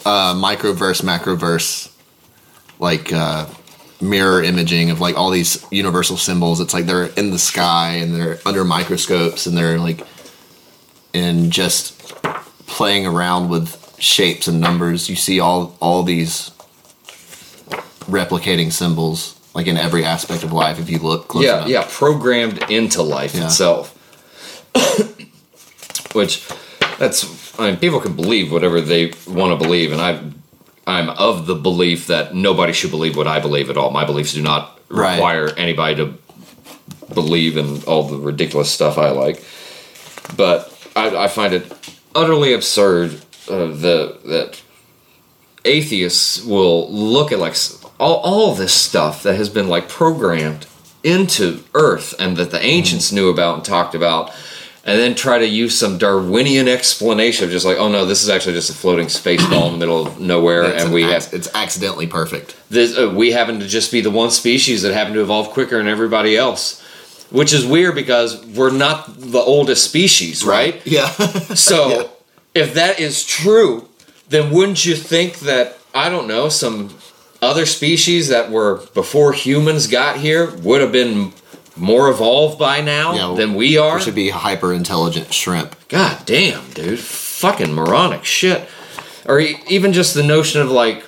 uh, 0.05 0.35
microverse 0.35 1.03
macroverse 1.03 1.91
like 2.79 3.13
uh, 3.13 3.47
mirror 4.01 4.43
imaging 4.43 4.91
of 4.91 5.01
like 5.01 5.17
all 5.17 5.31
these 5.31 5.65
universal 5.71 6.17
symbols. 6.17 6.61
It's 6.61 6.75
like 6.75 6.87
they're 6.87 7.07
in 7.07 7.31
the 7.31 7.39
sky 7.39 7.95
and 7.95 8.15
they're 8.15 8.39
under 8.45 8.65
microscopes 8.65 9.47
and 9.47 9.57
they're 9.57 9.79
like 9.79 10.05
and 11.15 11.53
just 11.53 11.99
playing 12.67 13.07
around 13.07 13.49
with 13.49 13.97
shapes 13.99 14.49
and 14.49 14.61
numbers. 14.61 15.09
You 15.09 15.17
see 15.17 15.41
all 15.41 15.77
all 15.81 16.03
these 16.03 16.51
replicating 18.07 18.73
symbols 18.73 19.39
like 19.55 19.67
in 19.67 19.77
every 19.77 20.05
aspect 20.05 20.43
of 20.45 20.53
life 20.53 20.79
if 20.81 20.89
you 20.89 20.99
look 20.99 21.29
close 21.29 21.45
Yeah, 21.45 21.59
enough. 21.59 21.69
yeah, 21.69 21.87
programmed 21.91 22.63
into 22.71 23.03
life 23.03 23.35
Yeah. 23.35 23.45
itself. 23.47 23.95
Which 26.15 26.47
that's 26.99 27.59
I 27.59 27.71
mean 27.71 27.77
people 27.79 28.01
can 28.01 28.15
believe 28.15 28.53
whatever 28.53 28.81
they 28.81 29.13
want 29.27 29.59
to 29.59 29.65
believe, 29.65 29.93
and 29.93 30.01
I 30.01 30.21
I'm 30.87 31.11
of 31.11 31.47
the 31.47 31.55
belief 31.55 32.07
that 32.09 32.35
nobody 32.35 32.73
should 32.73 32.91
believe 32.91 33.17
what 33.17 33.27
I 33.29 33.39
believe 33.41 33.71
at 33.71 33.77
all. 33.77 33.91
My 33.91 34.05
beliefs 34.05 34.33
do 34.35 34.43
not 34.43 34.79
Right. 34.89 35.15
require 35.15 35.49
anybody 35.57 35.95
to 35.97 36.15
believe 37.15 37.57
in 37.57 37.83
all 37.85 38.03
the 38.03 38.19
ridiculous 38.19 38.71
stuff 38.71 38.99
I 38.99 39.09
like. 39.11 39.43
But 40.37 40.71
I, 40.95 41.17
I 41.25 41.29
find 41.29 41.55
it 41.55 41.65
utterly 42.15 42.53
absurd 42.53 43.15
uh, 43.49 43.67
the 43.69 44.19
that 44.27 44.61
atheists 45.65 46.45
will 46.45 46.91
look 46.93 47.33
at 47.33 47.39
like 47.39 47.55
all, 48.01 48.17
all 48.19 48.55
this 48.55 48.73
stuff 48.75 49.23
that 49.23 49.37
has 49.37 49.49
been 49.49 49.69
like 49.69 49.89
programmed 49.89 50.67
into 51.05 51.63
earth 51.75 52.15
and 52.19 52.37
that 52.37 52.51
the 52.51 52.61
ancients 52.65 53.11
knew 53.13 53.29
about 53.29 53.57
and 53.57 53.65
talked 53.65 53.95
about 53.95 54.31
and 54.85 54.99
then 54.99 55.15
try 55.15 55.39
to 55.39 55.47
use 55.47 55.77
some 55.79 55.99
darwinian 55.99 56.69
explanation 56.69 57.45
of 57.45 57.51
just 57.51 57.65
like 57.67 57.77
oh 57.77 57.89
no 57.89 58.05
this 58.07 58.23
is 58.23 58.29
actually 58.29 58.53
just 58.55 58.71
a 58.71 58.73
floating 58.73 59.09
space 59.09 59.45
ball 59.49 59.67
in 59.67 59.73
the 59.73 59.79
middle 59.79 60.07
of 60.07 60.21
nowhere 60.21 60.63
It's 60.65 60.83
and 60.83 60.89
an 60.89 60.95
we 60.95 61.05
ac- 61.05 61.13
have 61.13 61.29
it's 61.35 61.49
accidentally 61.55 62.07
perfect. 62.07 62.57
this, 62.71 62.97
uh, 62.97 63.11
we 63.15 63.33
happen 63.33 63.59
to 63.61 63.67
just 63.67 63.91
be 63.91 64.01
the 64.01 64.11
one 64.13 64.31
species 64.31 64.83
that 64.83 64.93
happen 64.93 65.13
to 65.15 65.21
evolve 65.23 65.51
quicker 65.51 65.79
than 65.79 65.89
everybody 65.89 66.37
else 66.37 66.81
which 67.31 67.53
is 67.53 67.65
weird 67.67 67.95
because 67.97 68.45
we're 68.47 68.71
not 68.73 69.07
the 69.19 69.39
oldest 69.41 69.85
species 69.85 70.45
right 70.45 70.81
Yeah. 70.87 71.07
so, 71.55 71.89
Yeah. 71.89 72.03
if 72.55 72.75
that 72.75 73.01
is 73.01 73.25
true, 73.25 73.89
then 74.29 74.51
wouldn't 74.53 74.85
you 74.85 74.95
think 74.95 75.41
that 75.41 75.79
I 75.95 76.09
don't 76.11 76.29
know 76.29 76.49
some 76.49 76.91
other 77.43 77.67
species 77.67 78.29
that 78.29 78.51
were 78.51 78.87
before 78.95 79.33
humans 79.33 79.87
got 79.89 80.17
here 80.17 80.55
would 80.59 80.81
have 80.81 80.93
been 80.93 81.33
more 81.77 82.09
evolved 82.09 82.59
by 82.59 82.81
now 82.81 83.15
Yeah, 83.15 83.35
than 83.37 83.55
we 83.55 83.77
are? 83.77 83.97
We 83.97 84.03
should 84.03 84.15
be 84.15 84.31
hyper 84.31 84.73
intelligent 84.73 85.35
shrimp. 85.35 85.77
God 85.89 86.25
damn, 86.25 86.71
dude, 86.71 87.01
fucking 87.01 87.73
moronic 87.75 88.25
shit. 88.25 88.69
Or 89.27 89.41
even 89.41 89.93
just 89.93 90.15
the 90.15 90.23
notion 90.23 90.61
of 90.61 90.71
like, 90.71 91.05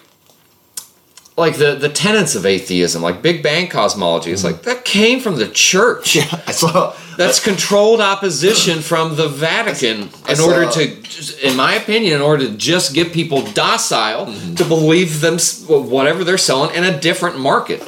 like 1.36 1.56
the 1.56 1.74
the 1.74 1.88
tenets 1.88 2.34
of 2.36 2.46
atheism, 2.46 3.02
like 3.02 3.20
Big 3.22 3.42
Bang 3.42 3.68
cosmology. 3.68 4.30
It's 4.30 4.44
like 4.44 4.62
that 4.62 4.84
came 4.84 5.20
from 5.20 5.36
the 5.36 5.48
church. 5.48 6.14
Yeah, 6.16 6.42
I 6.46 6.52
saw. 6.52 6.94
That's 7.16 7.38
controlled 7.38 8.00
opposition 8.00 8.80
from 8.80 9.14
the 9.14 9.28
Vatican 9.28 10.10
in 10.28 10.36
saw- 10.36 10.46
order 10.52 10.68
to, 10.72 11.48
in 11.48 11.56
my 11.56 11.74
opinion, 11.74 12.14
in 12.14 12.20
order 12.20 12.48
to 12.48 12.56
just 12.56 12.92
get 12.94 13.12
people 13.12 13.42
docile 13.52 14.26
Mm-hmm. 14.26 14.54
to 14.56 14.64
believe 14.64 15.20
them 15.20 15.38
whatever 15.68 16.24
they're 16.24 16.38
selling 16.38 16.74
in 16.74 16.82
a 16.82 16.98
different 17.00 17.38
market. 17.38 17.80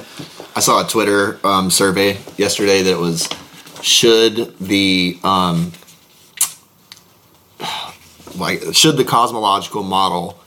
I 0.54 0.60
saw 0.60 0.84
a 0.84 0.88
Twitter 0.88 1.38
um, 1.44 1.70
survey 1.70 2.18
yesterday 2.36 2.82
that 2.84 2.98
was 2.98 3.28
should 3.82 4.56
the 4.58 5.18
um, 5.24 5.72
like 8.36 8.62
should 8.72 8.96
the 8.96 9.04
cosmological 9.04 9.82
model 9.82 10.38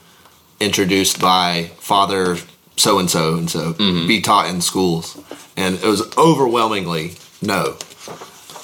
introduced 0.58 1.20
by 1.20 1.70
Father 1.78 2.36
so 2.80 2.98
and 2.98 3.10
so 3.10 3.36
and 3.36 3.50
so 3.50 3.74
be 3.74 4.20
taught 4.20 4.48
in 4.48 4.60
schools, 4.60 5.18
and 5.56 5.76
it 5.76 5.84
was 5.84 6.16
overwhelmingly 6.16 7.12
no. 7.42 7.76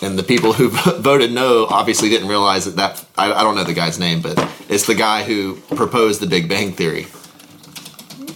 And 0.03 0.19
the 0.19 0.23
people 0.23 0.53
who 0.53 0.69
voted 1.01 1.33
no 1.33 1.67
obviously 1.67 2.09
didn't 2.09 2.29
realize 2.29 2.65
that 2.65 2.77
that 2.77 3.05
I, 3.17 3.33
I 3.33 3.43
don't 3.43 3.55
know 3.55 3.65
the 3.65 3.75
guy's 3.75 3.99
name, 3.99 4.21
but 4.21 4.39
it's 4.69 4.87
the 4.87 4.95
guy 4.95 5.23
who 5.23 5.57
proposed 5.75 6.21
the 6.21 6.27
Big 6.27 6.49
Bang 6.49 6.73
Theory. 6.73 7.07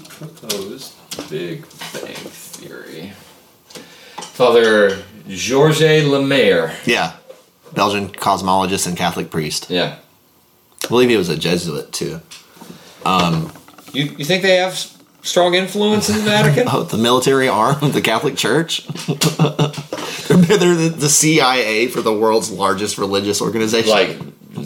Proposed 0.09 0.95
Big 1.31 1.63
Bang 1.93 2.15
Theory. 2.15 3.13
Father 4.19 5.03
Georges 5.29 6.05
Lemaître. 6.05 6.75
Yeah, 6.87 7.15
Belgian 7.75 8.09
cosmologist 8.09 8.87
and 8.87 8.97
Catholic 8.97 9.31
priest. 9.31 9.71
Yeah. 9.71 9.97
I 10.85 10.89
believe 10.89 11.11
he 11.11 11.17
was 11.17 11.29
a 11.29 11.37
Jesuit 11.37 11.93
too. 11.93 12.21
Um, 13.05 13.53
you, 13.93 14.05
you 14.05 14.25
think 14.25 14.43
they 14.43 14.57
have 14.57 14.75
strong 15.23 15.55
influence 15.55 16.09
in 16.09 16.17
the 16.17 16.23
Vatican? 16.23 16.67
Oh, 16.73 16.83
the 16.83 16.97
military 16.99 17.49
arm 17.49 17.83
of 17.83 17.93
the 17.93 18.01
Catholic 18.01 18.37
Church. 18.37 18.87
they're 18.87 20.37
they're 20.59 20.75
the, 20.75 20.95
the 20.97 21.09
CIA 21.09 21.89
for 21.89 22.01
the 22.03 22.13
world's 22.13 22.51
largest 22.51 22.99
religious 22.99 23.41
organization. 23.43 23.91
like, 23.91 24.19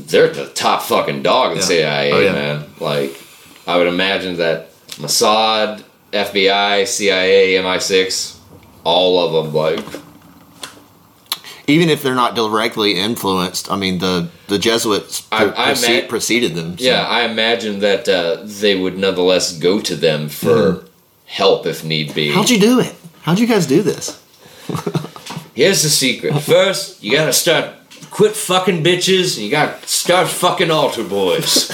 they're 0.07 0.29
the 0.29 0.47
top 0.49 0.83
fucking 0.83 1.23
dog 1.23 1.53
in 1.53 1.59
Yeah. 1.59 1.65
CIA, 1.65 2.13
Oh, 2.13 2.21
yeah. 2.21 2.33
man. 2.33 2.65
Like, 2.81 3.21
I 3.67 3.77
would 3.79 3.87
imagine 3.87 4.37
that 4.39 4.71
Mossad, 4.97 5.83
FBI, 6.13 6.87
CIA, 6.87 7.55
MI6, 7.55 8.37
all 8.85 9.19
of 9.27 9.45
them 9.45 9.55
like 9.55 10.04
Even 11.67 11.89
if 11.89 12.03
they're 12.03 12.15
not 12.15 12.35
directly 12.35 12.93
influenced, 12.99 13.71
I 13.71 13.77
mean 13.77 13.99
the 13.99 14.29
the 14.49 14.59
Jesuits 14.59 15.27
I- 15.33 15.45
pre- 15.47 15.57
I 15.57 15.67
proceed- 15.67 16.03
ma- 16.03 16.09
preceded 16.09 16.55
them. 16.55 16.77
so- 16.79 16.85
Yeah, 16.85 17.07
I 17.07 17.23
imagine 17.25 17.79
that 17.81 18.09
uh, 18.09 18.39
they 18.45 18.75
would 18.77 18.99
nonetheless 18.99 19.57
go 19.57 19.81
to 19.81 19.97
them 19.97 20.29
for 20.29 20.85
help 21.27 21.67
if 21.67 21.83
need 21.85 22.15
be. 22.15 22.31
How'd 22.33 22.51
you 22.51 22.59
do 22.61 22.81
it? 22.81 22.95
How'd 23.23 23.39
you 23.39 23.47
guys 23.47 23.67
do 23.67 23.81
this? 23.83 24.21
Here's 25.55 25.83
the 25.83 25.89
secret. 25.89 26.39
First, 26.43 27.03
you 27.03 27.13
gotta 27.13 27.33
start 27.33 27.71
quit 28.11 28.37
fucking 28.37 28.83
bitches, 28.85 29.37
and 29.37 29.45
you 29.47 29.51
gotta 29.51 29.87
start 29.89 30.29
fucking 30.29 30.71
altar 30.71 31.05
boys. 31.05 31.71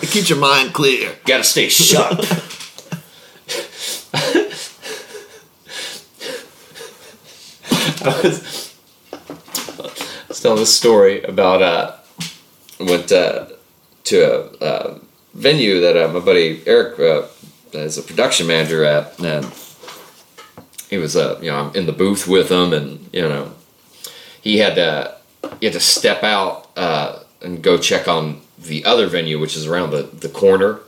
Keep 0.10 0.28
your 0.30 0.38
mind 0.38 0.72
clear. 0.74 1.14
gotta 1.26 1.44
stay 1.44 1.68
sharp. 1.68 2.18
I 8.08 8.22
was, 8.22 8.74
I 9.12 10.28
was 10.28 10.40
telling 10.40 10.58
this 10.58 10.74
story 10.74 11.22
about 11.24 11.60
uh, 11.60 11.96
went 12.80 13.12
uh, 13.12 13.48
to 14.04 14.24
a 14.24 14.64
uh, 14.64 14.98
venue 15.34 15.80
that 15.80 15.94
uh, 15.94 16.10
my 16.10 16.20
buddy 16.20 16.62
Eric 16.66 16.98
uh, 16.98 17.26
is 17.74 17.98
a 17.98 18.02
production 18.02 18.46
manager 18.46 18.82
at, 18.82 19.20
and 19.20 19.44
he 20.88 20.96
was 20.96 21.16
uh, 21.16 21.38
you 21.42 21.50
know 21.50 21.56
I'm 21.58 21.76
in 21.76 21.84
the 21.84 21.92
booth 21.92 22.26
with 22.26 22.50
him, 22.50 22.72
and 22.72 23.10
you 23.12 23.20
know 23.20 23.52
he 24.40 24.56
had 24.56 24.76
to 24.76 25.14
he 25.60 25.66
had 25.66 25.74
to 25.74 25.80
step 25.80 26.22
out 26.22 26.70
uh, 26.76 27.18
and 27.42 27.62
go 27.62 27.76
check 27.76 28.08
on 28.08 28.40
the 28.58 28.86
other 28.86 29.06
venue, 29.06 29.38
which 29.38 29.54
is 29.54 29.66
around 29.66 29.90
the 29.90 30.04
the 30.04 30.30
corner 30.30 30.80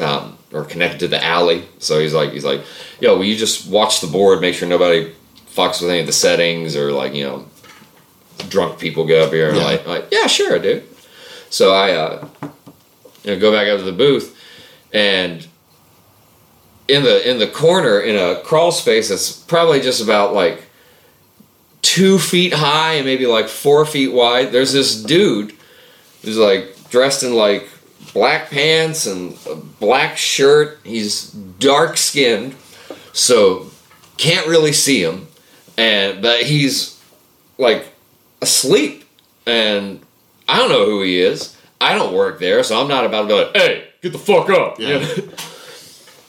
um, 0.00 0.38
or 0.50 0.64
connected 0.64 1.00
to 1.00 1.08
the 1.08 1.22
alley. 1.22 1.66
So 1.78 2.00
he's 2.00 2.14
like, 2.14 2.32
he's 2.32 2.44
like, 2.44 2.62
yo, 3.00 3.18
will 3.18 3.24
you 3.24 3.36
just 3.36 3.68
watch 3.68 4.00
the 4.00 4.06
board, 4.06 4.40
make 4.40 4.54
sure 4.54 4.66
nobody 4.66 5.12
fucks 5.54 5.80
with 5.80 5.90
any 5.90 6.00
of 6.00 6.06
the 6.06 6.12
settings 6.12 6.76
or 6.76 6.92
like, 6.92 7.14
you 7.14 7.24
know, 7.24 7.46
drunk 8.48 8.78
people 8.78 9.06
go 9.06 9.24
up 9.24 9.32
here 9.32 9.48
and 9.48 9.56
Yeah. 9.58 9.64
like, 9.64 9.86
like, 9.86 10.04
yeah, 10.10 10.26
sure, 10.26 10.58
dude. 10.58 10.84
So 11.50 11.72
I, 11.72 11.92
uh, 11.92 12.26
you 13.22 13.32
know, 13.34 13.38
go 13.38 13.52
back 13.52 13.68
up 13.68 13.78
to 13.78 13.84
the 13.84 13.92
booth 13.92 14.36
and 14.92 15.46
in 16.88 17.02
the 17.02 17.28
in 17.30 17.38
the 17.38 17.46
corner 17.46 18.00
in 18.00 18.14
a 18.16 18.40
crawl 18.42 18.70
space 18.72 19.08
that's 19.08 19.32
probably 19.32 19.80
just 19.80 20.02
about 20.02 20.34
like 20.34 20.64
two 21.82 22.18
feet 22.18 22.52
high 22.52 22.94
and 22.94 23.06
maybe 23.06 23.26
like 23.26 23.48
four 23.48 23.86
feet 23.86 24.12
wide. 24.12 24.52
There's 24.52 24.72
this 24.72 25.00
dude 25.02 25.54
who's 26.22 26.36
like 26.36 26.76
dressed 26.90 27.22
in 27.22 27.34
like 27.34 27.68
black 28.12 28.50
pants 28.50 29.06
and 29.06 29.36
a 29.48 29.54
black 29.54 30.16
shirt. 30.18 30.78
He's 30.84 31.30
dark 31.30 31.96
skinned, 31.96 32.54
so 33.12 33.70
can't 34.18 34.46
really 34.46 34.72
see 34.72 35.02
him, 35.02 35.26
and 35.76 36.22
but 36.22 36.42
he's 36.42 37.02
like 37.58 37.86
asleep, 38.40 39.04
and 39.46 40.00
I 40.48 40.58
don't 40.58 40.68
know 40.68 40.84
who 40.86 41.02
he 41.02 41.20
is. 41.20 41.56
I 41.80 41.94
don't 41.94 42.14
work 42.14 42.38
there, 42.38 42.62
so 42.62 42.80
I'm 42.80 42.88
not 42.88 43.04
about 43.04 43.22
to 43.22 43.28
go. 43.28 43.36
Like, 43.42 43.56
Hey, 43.56 43.88
get 44.02 44.12
the 44.12 44.18
fuck 44.18 44.48
up. 44.50 44.78
Yeah. 44.78 45.04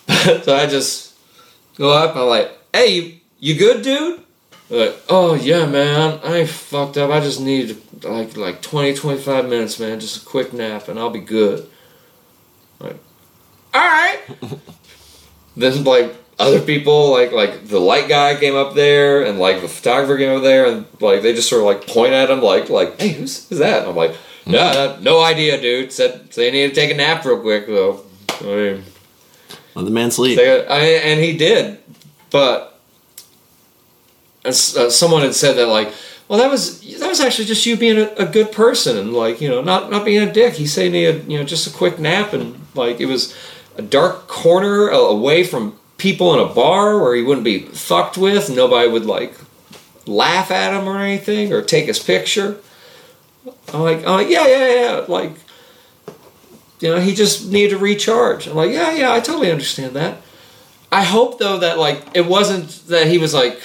so 0.42 0.56
I 0.56 0.66
just 0.66 1.16
go 1.78 1.92
up. 1.92 2.16
I'm 2.16 2.28
like, 2.28 2.52
"Hey, 2.74 2.94
you, 2.94 3.14
you 3.40 3.56
good, 3.56 3.82
dude?" 3.82 4.22
Like, 4.70 4.96
"Oh 5.10 5.36
yeah, 5.36 5.66
man. 5.66 6.20
I 6.24 6.46
fucked 6.46 6.98
up. 6.98 7.12
I 7.12 7.20
just 7.20 7.40
need 7.40 7.78
like 8.04 8.36
like 8.36 8.62
20, 8.62 8.96
25 8.96 9.46
minutes, 9.50 9.80
man. 9.80 10.00
Just 10.00 10.24
a 10.24 10.26
quick 10.26 10.54
nap, 10.54 10.88
and 10.88 11.00
I'll 11.00 11.10
be 11.10 11.20
good." 11.20 11.70
Like, 12.80 12.98
all 13.74 13.82
right. 13.82 14.20
then 15.58 15.84
like 15.84 16.14
other 16.38 16.62
people, 16.62 17.12
like 17.12 17.32
like 17.32 17.68
the 17.68 17.80
light 17.80 18.10
guy 18.10 18.36
came 18.36 18.56
up 18.56 18.74
there, 18.76 19.24
and 19.24 19.40
like 19.40 19.62
the 19.62 19.68
photographer 19.68 20.18
came 20.18 20.36
up 20.36 20.44
there, 20.44 20.66
and 20.66 20.86
like 21.00 21.22
they 21.22 21.34
just 21.34 21.50
sort 21.50 21.62
of 21.62 21.66
like 21.68 21.88
point 21.88 22.14
at 22.14 22.30
him, 22.30 22.42
like 22.42 22.70
like, 22.70 23.00
"Hey, 23.00 23.10
who's 23.10 23.48
who's 23.48 23.60
that?" 23.60 23.82
And 23.82 23.90
I'm 23.90 23.96
like, 23.96 24.16
"No, 24.46 24.98
no 25.02 25.24
idea, 25.24 25.60
dude. 25.60 25.92
Said 25.92 26.32
they 26.32 26.52
need 26.52 26.70
to 26.70 26.76
take 26.76 26.92
a 26.92 26.96
nap 26.96 27.24
real 27.26 27.40
quick, 27.40 27.68
though." 27.68 28.02
I 28.42 28.44
mean, 28.44 28.84
Let 29.76 29.86
the 29.86 29.92
man 29.92 30.12
sleep. 30.12 30.38
they, 30.38 30.68
I, 30.68 30.80
and 30.80 31.22
he 31.22 31.38
did, 31.38 31.80
but 32.32 32.80
uh, 34.44 34.52
someone 34.52 35.22
had 35.22 35.34
said 35.36 35.54
that 35.54 35.68
like, 35.68 35.92
well, 36.28 36.40
that 36.40 36.52
was 36.52 36.82
that 37.00 37.08
was 37.08 37.22
actually 37.22 37.46
just 37.46 37.66
you 37.66 37.78
being 37.78 37.98
a, 37.98 38.12
a 38.18 38.26
good 38.26 38.52
person 38.52 38.98
and 38.98 39.14
like 39.14 39.40
you 39.40 39.48
know 39.48 39.62
not 39.62 39.90
not 39.90 40.04
being 40.04 40.28
a 40.28 40.32
dick. 40.32 40.56
He 40.56 40.68
said 40.68 40.94
he 40.94 41.04
had 41.04 41.32
you 41.32 41.38
know 41.38 41.44
just 41.46 41.66
a 41.68 41.76
quick 41.76 41.98
nap 41.98 42.34
and 42.34 42.60
like 42.74 43.00
it 43.00 43.06
was 43.06 43.34
a 43.78 43.82
dark 43.82 44.28
corner 44.28 44.90
away 44.90 45.44
from 45.44 45.78
people 45.98 46.34
in 46.34 46.40
a 46.40 46.54
bar 46.54 47.00
where 47.02 47.16
he 47.16 47.22
wouldn't 47.24 47.46
be 47.46 47.60
fucked 47.60 48.18
with. 48.18 48.50
Nobody 48.50 48.88
would 48.90 49.06
like 49.06 49.34
laugh 50.06 50.52
at 50.52 50.74
him 50.74 50.88
or 50.88 51.00
anything 51.00 51.52
or 51.54 51.62
take 51.62 51.86
his 51.86 52.00
picture. 52.00 52.58
I'm 53.74 53.82
like, 53.82 54.06
I'm 54.06 54.30
yeah, 54.30 54.48
yeah, 54.48 54.74
yeah. 54.74 55.06
Like, 55.08 55.32
you 56.80 56.90
know, 56.90 57.00
he 57.00 57.14
just 57.16 57.50
needed 57.52 57.72
to 57.72 57.78
recharge. 57.78 58.48
I'm 58.48 58.56
like, 58.56 58.72
yeah, 58.72 58.92
yeah, 58.92 59.12
I 59.14 59.20
totally 59.20 59.52
understand 59.52 59.96
that. 59.96 60.18
I 60.92 61.04
hope 61.04 61.40
though 61.40 61.60
that 61.60 61.78
like 61.80 62.04
it 62.14 62.26
wasn't 62.26 62.70
that 62.88 63.08
he 63.08 63.18
was 63.18 63.34
like 63.34 63.62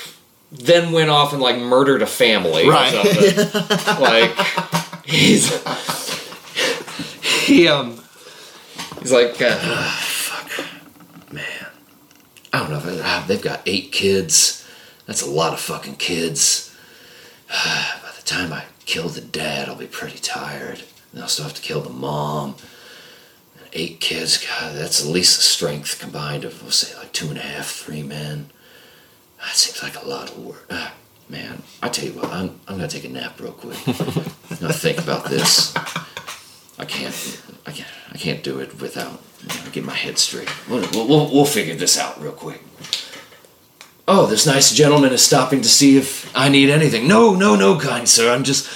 then 0.53 0.91
went 0.91 1.11
off 1.11 1.33
and 1.33 1.41
like 1.41 1.59
murdered 1.59 2.03
a 2.03 2.07
family 2.07 2.67
Right. 2.69 2.93
or 2.93 3.05
something. 3.15 4.01
like 4.01 4.35
he's 5.07 5.49
he 7.47 7.69
um 7.69 8.01
he's 9.01 9.13
like 9.13 9.41
uh, 9.41 9.57
fuck 10.01 11.33
man 11.33 11.60
I 12.53 12.59
don't 12.59 12.71
know 12.71 13.01
ah, 13.03 13.25
they've 13.29 13.41
got 13.41 13.63
eight 13.67 13.93
kids. 13.93 14.67
That's 15.07 15.23
a 15.23 15.31
lot 15.31 15.53
of 15.53 15.61
fucking 15.61 15.97
kids. 15.97 16.77
By 17.49 18.11
the 18.17 18.23
time 18.25 18.53
I 18.53 18.65
kill 18.87 19.09
the 19.09 19.21
dad, 19.21 19.69
I'll 19.69 19.77
be 19.77 19.87
pretty 19.87 20.19
tired. 20.19 20.83
And 21.13 21.23
I'll 21.23 21.29
still 21.29 21.45
have 21.45 21.55
to 21.55 21.63
kill 21.63 21.81
the 21.81 21.91
mom. 21.91 22.57
And 23.59 23.69
eight 23.73 24.01
kids, 24.01 24.45
God, 24.45 24.75
that's 24.75 25.03
at 25.05 25.09
least 25.09 25.37
the 25.37 25.43
strength 25.43 25.99
combined 26.01 26.45
of, 26.45 26.63
we'll 26.63 26.71
say, 26.71 26.97
like 26.99 27.13
two 27.13 27.29
and 27.29 27.39
a 27.39 27.43
half, 27.43 27.67
three 27.67 28.03
men. 28.03 28.51
That 29.39 29.55
seems 29.55 29.83
like 29.83 30.03
a 30.03 30.09
lot 30.09 30.31
of 30.31 30.39
work. 30.39 30.67
Ah, 30.71 30.95
man, 31.29 31.63
I 31.83 31.89
tell 31.89 32.05
you 32.07 32.13
what, 32.13 32.31
I'm, 32.31 32.61
I'm 32.69 32.77
gonna 32.77 32.89
take 32.89 33.05
a 33.05 33.09
nap 33.09 33.41
real 33.41 33.53
quick. 33.53 33.79
Gonna 34.61 34.75
think 34.75 34.99
about 34.99 35.27
this. 35.27 35.75
I 36.79 36.85
can't, 36.87 37.15
I 37.67 37.73
can't, 37.73 37.89
I 38.13 38.19
can't 38.19 38.43
do 38.43 38.59
it 38.59 38.81
without 38.81 39.21
you 39.43 39.49
know, 39.49 39.71
get 39.73 39.85
my 39.85 39.95
head 39.95 40.19
straight. 40.19 40.51
We'll, 40.69 40.87
we'll, 40.93 41.33
we'll 41.33 41.45
figure 41.45 41.75
this 41.75 41.99
out 41.99 42.21
real 42.21 42.33
quick. 42.33 42.61
Oh, 44.09 44.27
this 44.27 44.47
nice 44.47 44.73
gentleman 44.73 45.13
is 45.13 45.23
stopping 45.23 45.61
to 45.63 45.69
see 45.69 45.97
if 45.97 46.37
I 46.37 46.49
need 46.49 46.69
anything. 46.69 47.07
No, 47.07 47.35
no, 47.35 47.55
no, 47.55 47.79
kind 47.79 48.09
sir. 48.09 48.33
I'm 48.33 48.43
just, 48.45 48.69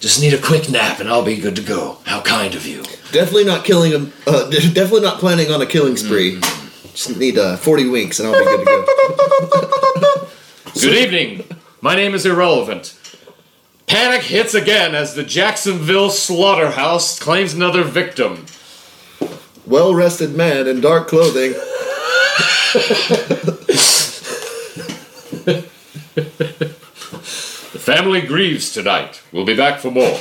just 0.00 0.20
need 0.20 0.34
a 0.34 0.40
quick 0.40 0.68
nap 0.68 1.00
and 1.00 1.08
I'll 1.08 1.24
be 1.24 1.36
good 1.36 1.56
to 1.56 1.62
go. 1.62 1.98
How 2.04 2.20
kind 2.22 2.54
of 2.54 2.66
you. 2.66 2.82
Definitely 3.12 3.44
not 3.44 3.64
killing 3.64 3.92
him. 3.92 4.12
Uh, 4.26 4.50
definitely 4.50 5.02
not 5.02 5.20
planning 5.20 5.50
on 5.52 5.62
a 5.62 5.66
killing 5.66 5.96
spree. 5.96 6.36
Mm-hmm. 6.36 6.88
Just 6.88 7.16
need 7.16 7.38
uh, 7.38 7.56
40 7.56 7.88
winks 7.88 8.18
and 8.18 8.28
I'll 8.28 8.38
be 8.38 8.44
good 8.44 8.58
to 8.58 8.64
go. 8.64 10.28
Good 10.80 10.96
evening. 10.96 11.44
My 11.80 11.94
name 11.94 12.14
is 12.14 12.24
Irrelevant. 12.24 12.98
Panic 13.90 14.22
hits 14.22 14.54
again 14.54 14.94
as 14.94 15.16
the 15.16 15.24
Jacksonville 15.24 16.10
slaughterhouse 16.10 17.18
claims 17.18 17.54
another 17.54 17.82
victim. 17.82 18.46
Well 19.66 19.96
rested 19.96 20.30
man 20.30 20.68
in 20.68 20.80
dark 20.80 21.08
clothing. 21.08 21.54
The 27.72 27.80
family 27.80 28.20
grieves 28.20 28.72
tonight. 28.72 29.22
We'll 29.32 29.44
be 29.44 29.56
back 29.56 29.80
for 29.80 29.90
more. 29.90 30.20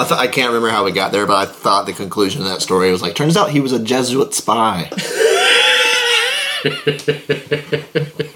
I, 0.00 0.04
th- 0.04 0.10
I 0.10 0.26
can't 0.26 0.48
remember 0.48 0.70
how 0.70 0.84
we 0.84 0.90
got 0.90 1.12
there, 1.12 1.26
but 1.26 1.36
I 1.36 1.46
thought 1.46 1.86
the 1.86 1.92
conclusion 1.92 2.42
of 2.42 2.48
that 2.48 2.60
story 2.60 2.90
was 2.90 3.02
like, 3.02 3.14
turns 3.14 3.36
out 3.36 3.50
he 3.50 3.60
was 3.60 3.70
a 3.70 3.78
Jesuit 3.78 4.34
spy. 4.34 4.90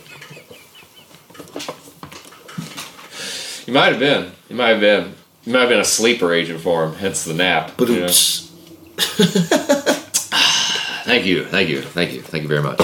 You 3.70 3.74
might 3.74 3.92
have 3.92 4.00
been. 4.00 4.32
You 4.48 4.56
might 4.56 4.70
have 4.70 4.80
been. 4.80 5.14
You 5.44 5.52
might 5.52 5.60
have 5.60 5.68
been 5.68 5.78
a 5.78 5.84
sleeper 5.84 6.32
agent 6.32 6.60
for 6.60 6.86
him, 6.86 6.94
hence 6.94 7.22
the 7.22 7.34
nap. 7.34 7.74
But 7.76 7.88
you 7.88 8.00
know? 8.00 8.08
Thank 11.04 11.24
you, 11.24 11.44
thank 11.44 11.68
you, 11.68 11.82
thank 11.82 12.12
you, 12.12 12.20
thank 12.20 12.42
you 12.42 12.48
very 12.48 12.64
much. 12.64 12.78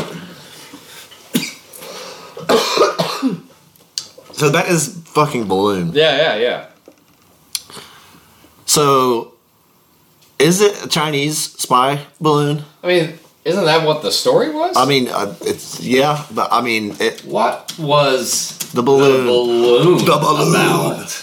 so 4.33 4.49
that 4.51 4.69
is 4.69 4.97
fucking 5.07 5.49
balloon. 5.49 5.91
Yeah, 5.93 6.17
yeah, 6.17 6.37
yeah. 6.37 6.67
So 8.65 9.35
is 10.39 10.61
it 10.61 10.85
a 10.85 10.89
Chinese 10.89 11.39
spy 11.39 12.07
balloon? 12.21 12.63
I 12.85 12.87
mean, 12.87 13.19
isn't 13.47 13.65
that 13.65 13.87
what 13.87 14.03
the 14.03 14.11
story 14.11 14.51
was? 14.51 14.77
I 14.77 14.87
mean, 14.87 15.07
uh, 15.07 15.37
it's 15.43 15.81
yeah, 15.81 16.27
but 16.35 16.53
I 16.53 16.63
mean, 16.63 16.97
it, 16.99 17.21
what 17.21 17.73
was 17.79 18.59
the 18.73 18.83
balloon, 18.83 19.25
balloon, 19.27 19.99
The 19.99 20.19
balloon. 20.21 20.51
about? 20.51 21.23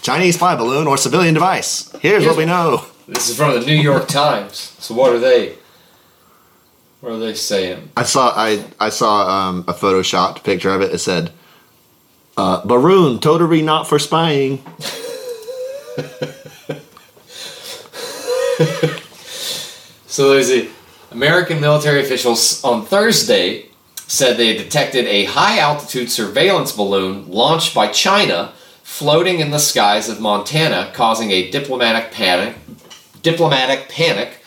Chinese 0.00 0.36
spy 0.36 0.54
balloon 0.54 0.86
or 0.86 0.96
civilian 0.96 1.34
device. 1.34 1.90
Here's 2.00 2.24
what 2.24 2.36
we 2.36 2.44
know. 2.44 2.84
This 3.08 3.30
is 3.30 3.36
from 3.36 3.58
the 3.58 3.66
New 3.66 3.74
York 3.74 4.06
Times. 4.06 4.76
So 4.78 4.94
what 4.94 5.12
are 5.12 5.18
they? 5.18 5.56
What 7.00 7.14
are 7.14 7.18
they 7.18 7.34
saying? 7.34 7.90
I 7.96 8.04
saw 8.04 8.32
I 8.36 8.64
I 8.78 8.90
saw 8.90 9.28
um, 9.28 9.64
a 9.66 9.74
photoshopped 9.74 10.44
picture 10.44 10.70
of 10.70 10.82
it. 10.82 10.94
It 10.94 10.98
said, 10.98 11.32
uh, 12.36 12.64
"Baroon, 12.64 13.18
totally 13.18 13.60
not 13.60 13.88
for 13.88 13.98
spying." 13.98 14.62
So 20.14 20.30
there's 20.32 20.52
a 20.52 20.68
American 21.10 21.60
military 21.60 22.00
officials 22.00 22.62
on 22.62 22.86
Thursday 22.86 23.66
said 24.06 24.36
they 24.36 24.56
detected 24.56 25.06
a 25.06 25.24
high 25.24 25.58
altitude 25.58 26.08
surveillance 26.08 26.70
balloon 26.70 27.28
launched 27.28 27.74
by 27.74 27.88
China 27.88 28.52
floating 28.84 29.40
in 29.40 29.50
the 29.50 29.58
skies 29.58 30.08
of 30.08 30.20
Montana, 30.20 30.92
causing 30.94 31.32
a 31.32 31.50
diplomatic 31.50 32.12
panic. 32.12 32.54
Diplomatic 33.22 33.88
panic 33.88 34.38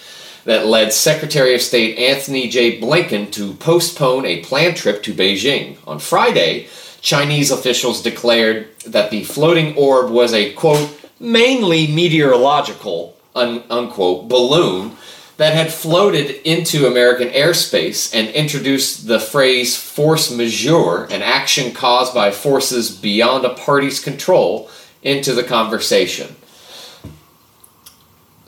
that 0.46 0.68
led 0.68 0.94
Secretary 0.94 1.54
of 1.54 1.62
State 1.62 2.00
Anthony 2.00 2.48
J. 2.48 2.80
Blinken 2.80 3.30
to 3.34 3.52
postpone 3.56 4.26
a 4.26 4.46
planned 4.46 4.78
trip 4.78 5.04
to 5.04 5.14
Beijing. 5.14 5.76
On 5.86 6.00
Friday, 6.00 6.70
Chinese 7.02 7.52
officials 7.52 8.02
declared 8.02 8.70
that 8.86 9.12
the 9.12 9.26
floating 9.26 9.76
orb 9.76 10.12
was 10.12 10.32
a 10.32 10.54
quote 10.54 10.98
mainly 11.20 11.88
meteorological 11.88 13.18
un- 13.36 13.64
unquote 13.70 14.30
balloon 14.30 14.96
that 15.38 15.54
had 15.54 15.72
floated 15.72 16.48
into 16.48 16.88
American 16.88 17.30
airspace 17.30 18.14
and 18.14 18.28
introduced 18.30 19.08
the 19.08 19.20
phrase 19.20 19.78
force 19.78 20.32
majeure, 20.32 21.06
an 21.06 21.22
action 21.22 21.72
caused 21.72 22.14
by 22.14 22.32
forces 22.32 22.90
beyond 22.90 23.46
a 23.46 23.54
party's 23.54 24.00
control, 24.00 24.70
into 25.04 25.34
the 25.34 25.44
conversation. 25.44 26.36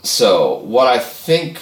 So, 0.02 0.60
what 0.60 0.88
I 0.88 0.98
think 0.98 1.62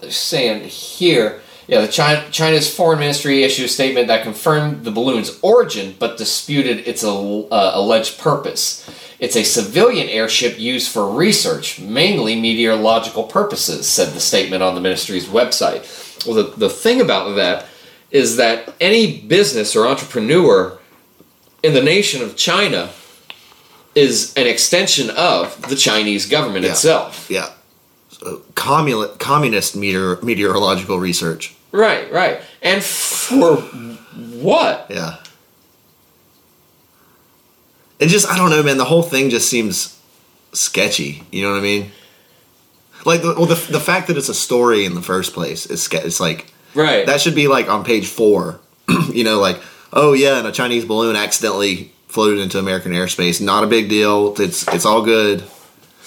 they're 0.00 0.10
saying 0.10 0.64
here, 0.64 1.40
yeah, 1.68 1.82
the 1.82 1.88
China, 1.88 2.26
China's 2.30 2.74
foreign 2.74 2.98
ministry 2.98 3.44
issued 3.44 3.66
a 3.66 3.68
statement 3.68 4.08
that 4.08 4.22
confirmed 4.22 4.84
the 4.84 4.90
balloon's 4.90 5.38
origin 5.42 5.94
but 5.98 6.16
disputed 6.16 6.88
its 6.88 7.04
al- 7.04 7.46
uh, 7.52 7.72
alleged 7.74 8.18
purpose. 8.18 8.88
It's 9.20 9.36
a 9.36 9.44
civilian 9.44 10.08
airship 10.08 10.58
used 10.58 10.90
for 10.90 11.08
research, 11.10 11.78
mainly 11.78 12.40
meteorological 12.40 13.24
purposes, 13.24 13.86
said 13.86 14.14
the 14.14 14.20
statement 14.20 14.62
on 14.62 14.74
the 14.74 14.80
ministry's 14.80 15.26
website. 15.26 16.26
Well, 16.26 16.36
the, 16.42 16.56
the 16.56 16.70
thing 16.70 17.00
about 17.02 17.34
that 17.36 17.66
is 18.10 18.36
that 18.36 18.74
any 18.80 19.20
business 19.20 19.76
or 19.76 19.86
entrepreneur 19.86 20.78
in 21.62 21.74
the 21.74 21.82
nation 21.82 22.22
of 22.22 22.34
China 22.36 22.90
is 23.94 24.32
an 24.36 24.46
extension 24.46 25.10
of 25.10 25.60
the 25.68 25.76
Chinese 25.76 26.26
government 26.26 26.64
Yeah. 26.64 26.70
itself. 26.72 27.26
Yeah, 27.30 27.50
so, 28.08 28.42
communi- 28.54 29.18
communist 29.18 29.76
meteor- 29.76 30.18
meteorological 30.22 30.98
research. 30.98 31.54
Right, 31.72 32.10
right. 32.12 32.40
And 32.62 32.82
for 32.82 33.56
what? 34.40 34.86
Yeah. 34.88 35.16
It 38.00 38.08
just 38.08 38.28
I 38.28 38.36
don't 38.36 38.50
know, 38.50 38.62
man. 38.62 38.78
The 38.78 38.84
whole 38.86 39.02
thing 39.02 39.30
just 39.30 39.48
seems 39.48 39.96
sketchy. 40.52 41.22
You 41.30 41.42
know 41.44 41.52
what 41.52 41.58
I 41.58 41.62
mean? 41.62 41.90
Like, 43.04 43.22
well, 43.22 43.46
the 43.46 43.54
the 43.70 43.80
fact 43.80 44.08
that 44.08 44.16
it's 44.16 44.28
a 44.28 44.34
story 44.34 44.84
in 44.84 44.94
the 44.94 45.02
first 45.02 45.32
place 45.32 45.66
is 45.66 45.82
ske- 45.82 45.94
it's 46.04 46.20
like 46.20 46.52
Right. 46.74 47.04
that 47.06 47.20
should 47.20 47.34
be 47.34 47.46
like 47.48 47.68
on 47.68 47.84
page 47.84 48.06
four. 48.08 48.60
you 49.12 49.24
know, 49.24 49.38
like 49.38 49.60
oh 49.92 50.12
yeah, 50.12 50.38
and 50.38 50.46
a 50.46 50.52
Chinese 50.52 50.84
balloon 50.84 51.16
accidentally 51.16 51.92
floated 52.08 52.40
into 52.40 52.58
American 52.58 52.92
airspace. 52.92 53.40
Not 53.40 53.64
a 53.64 53.66
big 53.66 53.88
deal. 53.88 54.34
It's 54.40 54.66
it's 54.68 54.84
all 54.86 55.02
good. 55.02 55.44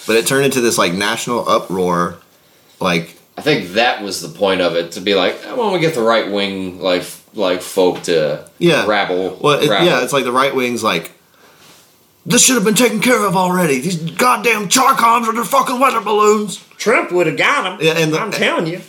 But 0.06 0.16
it 0.16 0.26
turned 0.26 0.44
into 0.44 0.60
this 0.60 0.76
like 0.78 0.92
national 0.92 1.48
uproar. 1.48 2.18
Like 2.80 3.16
I 3.36 3.40
think 3.42 3.70
that 3.72 4.02
was 4.02 4.20
the 4.20 4.28
point 4.36 4.60
of 4.60 4.76
it 4.76 4.92
to 4.92 5.00
be 5.00 5.14
like, 5.14 5.44
I 5.46 5.54
want 5.54 5.74
to 5.74 5.80
get 5.80 5.94
the 5.94 6.02
right 6.02 6.30
wing 6.30 6.80
like 6.80 7.04
like 7.34 7.62
folk 7.62 8.02
to 8.04 8.48
Yeah. 8.58 8.86
rabble. 8.86 9.38
Well, 9.40 9.58
it, 9.60 9.68
rabble. 9.68 9.86
yeah, 9.86 10.02
it's 10.04 10.12
like 10.12 10.24
the 10.24 10.32
right 10.32 10.54
wing's 10.54 10.84
like, 10.84 11.10
this 12.26 12.44
should 12.44 12.54
have 12.54 12.64
been 12.64 12.74
taken 12.74 13.00
care 13.00 13.24
of 13.26 13.36
already. 13.36 13.80
These 13.80 14.12
goddamn 14.12 14.68
charcons 14.68 15.26
are 15.26 15.32
their 15.34 15.44
fucking 15.44 15.78
weather 15.78 16.00
balloons. 16.00 16.64
Trump 16.76 17.12
would 17.12 17.26
have 17.26 17.36
got 17.36 17.64
them. 17.64 17.78
Yeah, 17.80 17.92
and 17.98 18.12
the- 18.12 18.18
I'm 18.20 18.30
telling 18.30 18.66
you. 18.66 18.80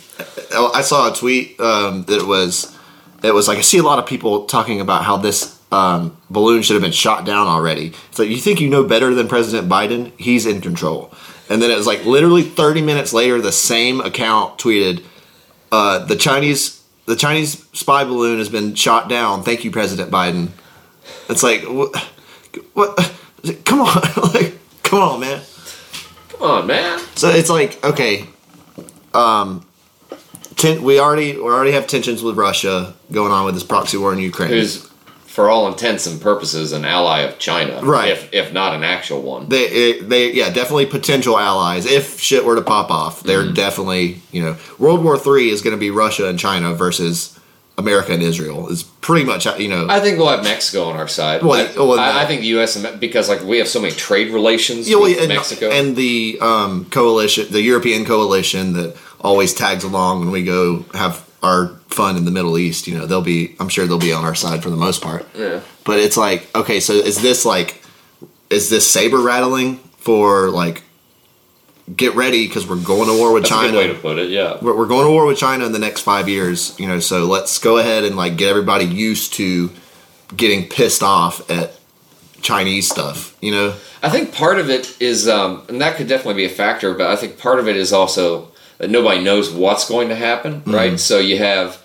Oh, 0.52 0.72
I 0.74 0.80
saw 0.82 1.12
a 1.12 1.14
tweet 1.14 1.58
um, 1.60 2.04
that 2.04 2.26
was, 2.26 2.74
it 3.22 3.34
was 3.34 3.48
like 3.48 3.58
I 3.58 3.62
see 3.62 3.78
a 3.78 3.82
lot 3.82 3.98
of 3.98 4.06
people 4.06 4.46
talking 4.46 4.80
about 4.80 5.04
how 5.04 5.16
this 5.18 5.58
um, 5.70 6.16
balloon 6.30 6.62
should 6.62 6.74
have 6.74 6.82
been 6.82 6.92
shot 6.92 7.26
down 7.26 7.46
already. 7.46 7.92
It's 8.08 8.18
like 8.18 8.28
you 8.28 8.36
think 8.38 8.60
you 8.60 8.70
know 8.70 8.84
better 8.84 9.14
than 9.14 9.28
President 9.28 9.68
Biden? 9.68 10.12
He's 10.18 10.46
in 10.46 10.60
control. 10.60 11.12
And 11.50 11.60
then 11.60 11.70
it 11.70 11.76
was 11.76 11.86
like 11.86 12.04
literally 12.04 12.42
30 12.42 12.82
minutes 12.82 13.12
later, 13.12 13.40
the 13.40 13.52
same 13.52 14.00
account 14.00 14.58
tweeted, 14.58 15.04
uh, 15.70 16.04
the 16.04 16.16
Chinese 16.16 16.82
the 17.06 17.16
Chinese 17.16 17.64
spy 17.72 18.04
balloon 18.04 18.38
has 18.38 18.48
been 18.48 18.74
shot 18.74 19.08
down. 19.08 19.42
Thank 19.42 19.64
you, 19.64 19.70
President 19.70 20.10
Biden. 20.10 20.48
It's 21.28 21.42
like 21.42 21.62
what? 22.72 23.12
What 23.48 23.64
come 23.64 23.80
on, 23.80 24.32
like 24.34 24.54
come 24.82 25.00
on, 25.00 25.20
man. 25.20 25.42
come 26.28 26.42
on, 26.42 26.66
man. 26.66 26.98
So 27.14 27.28
it's 27.30 27.50
like 27.50 27.82
okay, 27.84 28.24
um, 29.14 29.66
ten, 30.56 30.82
we 30.82 30.98
already 31.00 31.32
we 31.36 31.42
already 31.42 31.72
have 31.72 31.86
tensions 31.86 32.22
with 32.22 32.36
Russia 32.36 32.94
going 33.12 33.32
on 33.32 33.44
with 33.44 33.54
this 33.54 33.64
proxy 33.64 33.96
war 33.96 34.12
in 34.12 34.18
Ukraine. 34.18 34.50
Who's 34.50 34.90
for 35.26 35.50
all 35.50 35.68
intents 35.68 36.06
and 36.06 36.18
purposes 36.18 36.72
an 36.72 36.86
ally 36.86 37.18
of 37.20 37.38
China, 37.38 37.80
Right. 37.82 38.08
If 38.08 38.32
if 38.32 38.52
not 38.54 38.74
an 38.74 38.82
actual 38.82 39.20
one. 39.20 39.50
they 39.50 40.00
they 40.00 40.32
yeah 40.32 40.48
definitely 40.50 40.86
potential 40.86 41.38
allies 41.38 41.84
if 41.84 42.18
shit 42.18 42.44
were 42.44 42.54
to 42.56 42.62
pop 42.62 42.90
off. 42.90 43.22
They're 43.22 43.42
Mm-hmm. 43.42 43.52
definitely 43.52 44.22
you 44.32 44.42
know 44.42 44.56
World 44.78 45.04
War 45.04 45.18
Three 45.18 45.50
is 45.50 45.60
going 45.60 45.76
to 45.76 45.80
be 45.80 45.90
Russia 45.90 46.26
and 46.28 46.38
China 46.38 46.72
versus 46.72 47.35
America 47.78 48.12
and 48.12 48.22
Israel. 48.22 48.68
Is 48.68 48.82
pretty 48.82 49.24
much 49.24 49.46
you 49.58 49.68
know 49.68 49.86
I 49.88 50.00
think 50.00 50.18
we'll 50.18 50.28
have 50.28 50.42
Mexico 50.44 50.84
on 50.84 50.96
our 50.96 51.08
side. 51.08 51.42
Well, 51.42 51.52
I, 51.52 51.76
well, 51.76 51.98
I, 51.98 52.12
no. 52.12 52.18
I 52.20 52.26
think 52.26 52.40
the 52.40 52.46
U.S. 52.48 52.76
and 52.76 52.98
because 53.00 53.28
like 53.28 53.42
we 53.42 53.58
have 53.58 53.68
so 53.68 53.80
many 53.80 53.94
trade 53.94 54.32
relations 54.32 54.88
Yeah, 54.88 54.96
well, 54.96 55.04
with 55.10 55.18
and, 55.20 55.28
Mexico. 55.28 55.70
and 55.70 55.94
the 55.96 56.38
um, 56.40 56.86
coalition, 56.86 57.46
the 57.50 57.62
European 57.62 58.04
coalition 58.04 58.72
that 58.74 58.96
always 59.20 59.54
tags 59.54 59.84
along 59.84 60.20
when 60.20 60.30
we 60.30 60.42
go 60.44 60.84
have 60.94 61.24
our 61.42 61.68
fun 61.88 62.16
in 62.16 62.24
the 62.24 62.30
Middle 62.30 62.58
East. 62.58 62.86
You 62.86 62.98
know, 62.98 63.06
they'll 63.06 63.22
be. 63.22 63.54
I'm 63.60 63.68
sure 63.68 63.86
they'll 63.86 63.98
be 63.98 64.12
on 64.12 64.24
our 64.24 64.34
side 64.34 64.62
for 64.62 64.70
the 64.70 64.76
most 64.76 65.02
part. 65.02 65.26
yeah. 65.36 65.60
But 65.84 65.98
it's 66.00 66.16
like, 66.16 66.48
okay, 66.56 66.80
so 66.80 66.94
is 66.94 67.20
this 67.22 67.44
like, 67.44 67.82
is 68.50 68.70
this 68.70 68.90
saber 68.90 69.18
rattling 69.20 69.76
for 69.98 70.50
like, 70.50 70.82
get 71.94 72.14
ready 72.14 72.46
because 72.48 72.66
we're 72.66 72.82
going 72.82 73.06
to 73.08 73.16
war 73.16 73.32
with 73.32 73.44
That's 73.44 73.52
a 73.52 73.54
China. 73.54 73.72
good 73.72 73.78
way 73.88 73.94
to 73.94 73.98
put 74.00 74.18
it. 74.18 74.30
Yeah. 74.30 74.58
we're, 74.60 74.76
we're 74.76 74.86
going 74.86 75.04
to 75.06 75.10
war 75.10 75.24
with 75.26 75.38
China 75.38 75.66
in 75.66 75.72
the 75.72 75.78
next 75.78 76.00
five 76.00 76.28
years. 76.28 76.74
You 76.80 76.88
know, 76.88 76.98
so 76.98 77.24
let's 77.26 77.58
go 77.58 77.78
ahead 77.78 78.04
and 78.04 78.16
like 78.16 78.36
get 78.36 78.48
everybody 78.48 78.84
used 78.84 79.34
to 79.34 79.70
getting 80.36 80.68
pissed 80.68 81.02
off 81.02 81.48
at 81.50 81.78
Chinese 82.42 82.88
stuff. 82.90 83.36
You 83.40 83.52
know. 83.52 83.74
I 84.02 84.08
think 84.10 84.32
part 84.34 84.58
of 84.58 84.68
it 84.70 85.00
is, 85.00 85.28
um, 85.28 85.62
and 85.68 85.80
that 85.80 85.96
could 85.96 86.08
definitely 86.08 86.34
be 86.34 86.44
a 86.44 86.54
factor, 86.54 86.92
but 86.94 87.06
I 87.08 87.16
think 87.16 87.38
part 87.38 87.58
of 87.58 87.68
it 87.68 87.76
is 87.76 87.92
also 87.92 88.48
that 88.78 88.90
nobody 88.90 89.22
knows 89.22 89.50
what's 89.52 89.88
going 89.88 90.08
to 90.10 90.14
happen, 90.16 90.60
Mm-hmm. 90.62 90.74
right? 90.74 91.00
So 91.00 91.18
you 91.18 91.38
have 91.38 91.82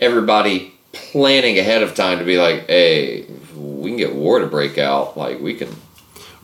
everybody 0.00 0.74
planning 0.92 1.58
ahead 1.58 1.82
of 1.82 1.94
time 1.94 2.18
to 2.18 2.24
be 2.24 2.36
like, 2.38 2.66
hey, 2.66 3.26
we 3.56 3.90
can 3.90 3.96
get 3.96 4.14
war 4.14 4.40
to 4.40 4.46
break 4.46 4.76
out. 4.76 5.16
Like, 5.16 5.40
we 5.40 5.54
can, 5.54 5.74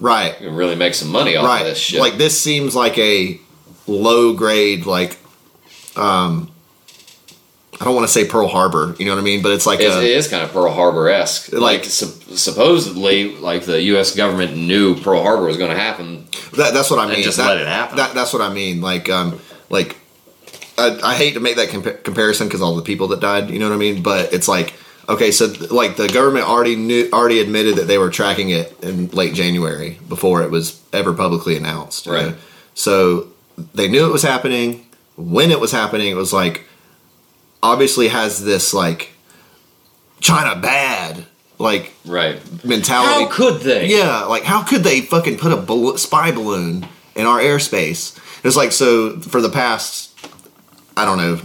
Right. 0.00 0.38
we 0.40 0.46
can 0.46 0.54
really 0.56 0.76
make 0.76 0.94
some 0.94 1.08
money 1.08 1.36
off 1.36 1.44
right 1.44 1.60
of 1.62 1.66
this 1.66 1.78
shit. 1.78 2.00
like 2.00 2.18
this 2.18 2.40
seems 2.40 2.74
like 2.76 2.96
a 2.98 3.40
low 3.86 4.32
grade 4.34 4.86
like 4.86 5.18
um 5.96 6.50
i 7.80 7.84
don't 7.84 7.94
want 7.94 8.06
to 8.06 8.12
say 8.12 8.24
pearl 8.26 8.46
harbor 8.48 8.94
you 8.98 9.06
know 9.06 9.12
what 9.14 9.20
i 9.20 9.24
mean 9.24 9.42
but 9.42 9.52
it's 9.52 9.66
like 9.66 9.80
It's, 9.80 9.94
a, 9.94 10.00
it 10.00 10.10
is 10.10 10.28
kind 10.28 10.42
of 10.44 10.52
Pearl 10.52 10.70
Harbor 10.72 11.08
esque. 11.08 11.52
Like- 11.52 11.60
Like, 11.80 11.84
sup- 11.84 12.22
supposedly, 12.36 13.36
like 13.36 13.64
the 13.64 13.80
U.S. 13.94 14.14
government 14.14 14.56
knew 14.56 14.94
Pearl 15.00 15.22
Harbor 15.22 15.44
was 15.44 15.56
going 15.56 15.70
to 15.70 15.76
happen. 15.78 16.26
that, 16.56 16.74
that's 16.74 16.90
what 16.90 16.98
i 16.98 17.06
mean 17.12 17.22
just 17.22 17.36
That- 17.38 17.48
let 17.48 17.58
it 17.60 17.66
happen. 17.66 17.96
that, 17.96 18.14
that's 18.14 18.32
what 18.32 18.42
i 18.42 18.52
mean 18.52 18.80
like 18.80 19.08
um 19.08 19.40
like 19.70 19.96
i, 20.76 20.98
I 21.02 21.14
hate 21.14 21.34
to 21.34 21.40
make 21.40 21.56
that 21.56 21.68
compa- 21.70 22.02
comparison 22.04 22.46
because 22.46 22.62
all 22.62 22.74
the 22.76 22.82
people 22.82 23.08
that 23.08 23.20
died 23.20 23.50
you 23.50 23.58
know 23.58 23.68
what 23.68 23.74
i 23.74 23.78
mean 23.78 24.02
but 24.02 24.32
it's 24.32 24.48
like 24.48 24.74
okay 25.08 25.30
so 25.30 25.46
like 25.70 25.96
the 25.96 26.08
government 26.08 26.46
already 26.46 26.76
knew 26.76 27.08
already 27.12 27.40
admitted 27.40 27.76
that 27.76 27.86
they 27.86 27.98
were 27.98 28.10
tracking 28.10 28.50
it 28.50 28.76
in 28.82 29.08
late 29.08 29.34
january 29.34 29.98
before 30.08 30.42
it 30.42 30.50
was 30.50 30.80
ever 30.92 31.12
publicly 31.14 31.56
announced 31.56 32.06
you 32.06 32.12
Right. 32.12 32.26
know? 32.28 32.34
so 32.74 33.28
they 33.74 33.88
knew 33.88 34.06
it 34.06 34.12
was 34.12 34.22
happening 34.22 34.86
when 35.16 35.50
it 35.50 35.60
was 35.60 35.72
happening 35.72 36.08
it 36.08 36.16
was 36.16 36.32
like 36.32 36.64
obviously 37.62 38.08
has 38.08 38.44
this 38.44 38.72
like 38.74 39.10
china 40.20 40.54
bad 40.60 41.24
like 41.58 41.92
Right. 42.04 42.38
mentality 42.64 43.24
How 43.24 43.30
could 43.30 43.60
they? 43.62 43.86
yeah, 43.88 44.24
like 44.24 44.44
how 44.44 44.62
could 44.62 44.84
they 44.84 45.00
fucking 45.00 45.38
put 45.38 45.50
a 45.52 45.98
spy 45.98 46.30
balloon 46.30 46.86
in 47.16 47.26
our 47.26 47.40
airspace? 47.40 48.16
It's 48.44 48.54
like 48.56 48.70
so 48.70 49.18
for 49.18 49.40
the 49.40 49.48
past, 49.50 50.16
I 50.96 51.04
don't 51.04 51.18
know, 51.18 51.40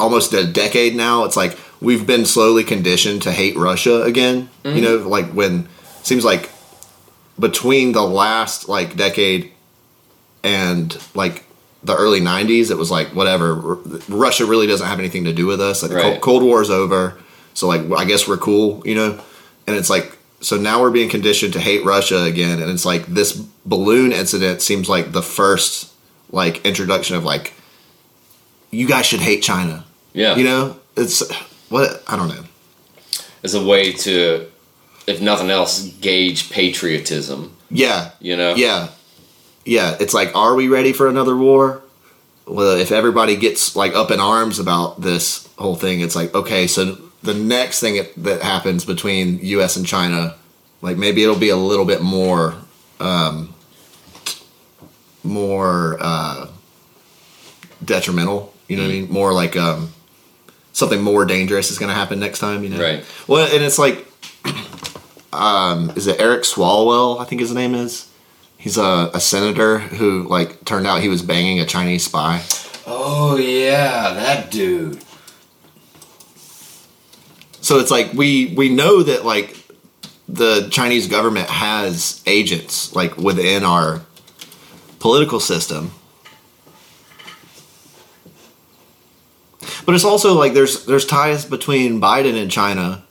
almost 0.00 0.32
a 0.32 0.46
decade 0.46 0.96
now. 0.96 1.24
It's 1.24 1.36
like 1.36 1.58
we've 1.80 2.06
been 2.06 2.24
slowly 2.24 2.64
conditioned 2.64 3.22
to 3.22 3.32
hate 3.32 3.56
Russia 3.56 4.02
again. 4.02 4.48
You 4.64 4.70
mm-hmm. 4.70 4.80
know, 4.82 4.96
like 5.08 5.26
when 5.32 5.68
seems 6.02 6.24
like 6.24 6.50
between 7.38 7.92
the 7.92 8.02
last 8.02 8.68
like 8.68 8.96
decade 8.96 9.52
and 10.42 10.96
like 11.14 11.44
the 11.82 11.96
early 11.96 12.20
'90s, 12.20 12.70
it 12.70 12.76
was 12.76 12.90
like 12.90 13.08
whatever. 13.08 13.54
R- 13.54 14.00
Russia 14.08 14.46
really 14.46 14.66
doesn't 14.66 14.86
have 14.86 14.98
anything 14.98 15.24
to 15.24 15.32
do 15.32 15.46
with 15.46 15.60
us. 15.60 15.82
Like 15.82 15.90
the 15.90 15.96
Right. 15.96 16.02
Cold, 16.04 16.20
Cold 16.20 16.42
War's 16.42 16.70
over, 16.70 17.18
so 17.54 17.68
like 17.68 17.82
I 17.96 18.04
guess 18.04 18.26
we're 18.26 18.36
cool, 18.36 18.82
you 18.84 18.94
know. 18.94 19.20
And 19.66 19.76
it's 19.76 19.90
like 19.90 20.16
so 20.40 20.56
now 20.56 20.80
we're 20.80 20.90
being 20.90 21.10
conditioned 21.10 21.52
to 21.54 21.60
hate 21.60 21.84
Russia 21.84 22.22
again, 22.22 22.60
and 22.60 22.70
it's 22.70 22.84
like 22.84 23.06
this 23.06 23.32
balloon 23.66 24.12
incident 24.12 24.62
seems 24.62 24.88
like 24.88 25.12
the 25.12 25.22
first 25.22 25.92
like 26.30 26.64
introduction 26.66 27.16
of 27.16 27.24
like 27.24 27.54
you 28.70 28.86
guys 28.86 29.06
should 29.06 29.20
hate 29.20 29.42
China. 29.42 29.84
Yeah. 30.12 30.36
You 30.36 30.44
know, 30.44 30.80
it's 30.96 31.22
what 31.68 32.02
I 32.06 32.16
don't 32.16 32.28
know. 32.28 32.44
As 33.44 33.54
a 33.54 33.64
way 33.64 33.92
to, 33.92 34.46
if 35.06 35.20
nothing 35.20 35.50
else, 35.50 35.82
gauge 36.00 36.50
patriotism. 36.50 37.54
Yeah, 37.70 38.10
You 38.20 38.36
know. 38.36 38.54
Yeah. 38.54 38.88
Yeah. 39.64 39.96
It's 40.00 40.14
like, 40.14 40.34
are 40.34 40.54
we 40.54 40.68
ready 40.68 40.92
for 40.92 41.06
another 41.08 41.36
war? 41.36 41.82
Well, 42.46 42.76
if 42.78 42.90
everybody 42.90 43.36
gets 43.36 43.76
like 43.76 43.94
up 43.94 44.10
in 44.10 44.20
arms 44.20 44.58
about 44.58 45.00
this 45.02 45.46
whole 45.58 45.76
thing, 45.76 46.00
it's 46.00 46.16
like, 46.16 46.34
okay, 46.34 46.66
so 46.66 46.96
the 47.22 47.34
next 47.34 47.80
thing 47.80 47.96
that- 47.96 48.12
that 48.16 48.42
happens 48.42 48.84
between 48.86 49.38
US 49.42 49.76
and 49.76 49.86
China, 49.86 50.34
like 50.80 50.96
maybe 50.96 51.22
it'll 51.22 51.36
be 51.36 51.50
a 51.50 51.56
little 51.56 51.84
bit 51.84 52.00
more, 52.00 52.54
um, 53.00 53.52
more, 55.22 55.98
uh, 56.00 56.46
detrimental. 57.84 58.54
You 58.68 58.76
know 58.76 58.82
what 58.84 58.88
I 58.90 58.92
mean? 58.92 59.10
More 59.10 59.32
like, 59.32 59.56
um, 59.56 59.92
something 60.78 61.02
more 61.02 61.24
dangerous 61.24 61.70
is 61.70 61.78
going 61.78 61.88
to 61.88 61.94
happen 61.94 62.20
next 62.20 62.38
time, 62.38 62.62
you 62.62 62.70
know? 62.70 62.80
Right. 62.80 63.04
Well, 63.26 63.52
and 63.52 63.64
it's 63.64 63.78
like, 63.78 64.06
um, 65.32 65.90
is 65.96 66.06
it 66.06 66.20
Eric 66.20 66.42
Swalwell? 66.42 67.20
I 67.20 67.24
think 67.24 67.40
his 67.40 67.52
name 67.52 67.74
is. 67.74 68.08
He's 68.56 68.78
a, 68.78 69.10
a 69.14 69.20
senator 69.20 69.78
who 69.78 70.26
like 70.28 70.64
turned 70.64 70.86
out 70.86 71.00
he 71.00 71.08
was 71.08 71.22
banging 71.22 71.60
a 71.60 71.66
Chinese 71.66 72.04
spy. 72.04 72.42
Oh 72.86 73.36
yeah, 73.36 74.14
that 74.14 74.50
dude. 74.50 75.02
So 77.60 77.78
it's 77.78 77.90
like 77.90 78.12
we 78.14 78.54
we 78.56 78.68
know 78.68 79.02
that 79.02 79.24
like 79.24 79.56
the 80.28 80.68
Chinese 80.70 81.06
government 81.06 81.48
has 81.48 82.22
agents 82.26 82.94
like 82.96 83.16
within 83.16 83.62
our 83.62 84.00
political 84.98 85.38
system. 85.38 85.92
But 89.88 89.94
it's 89.94 90.04
also 90.04 90.34
like 90.34 90.52
there's 90.52 90.84
there's 90.84 91.06
ties 91.06 91.46
between 91.46 91.98
Biden 91.98 92.36
and 92.38 92.50
China, 92.50 93.04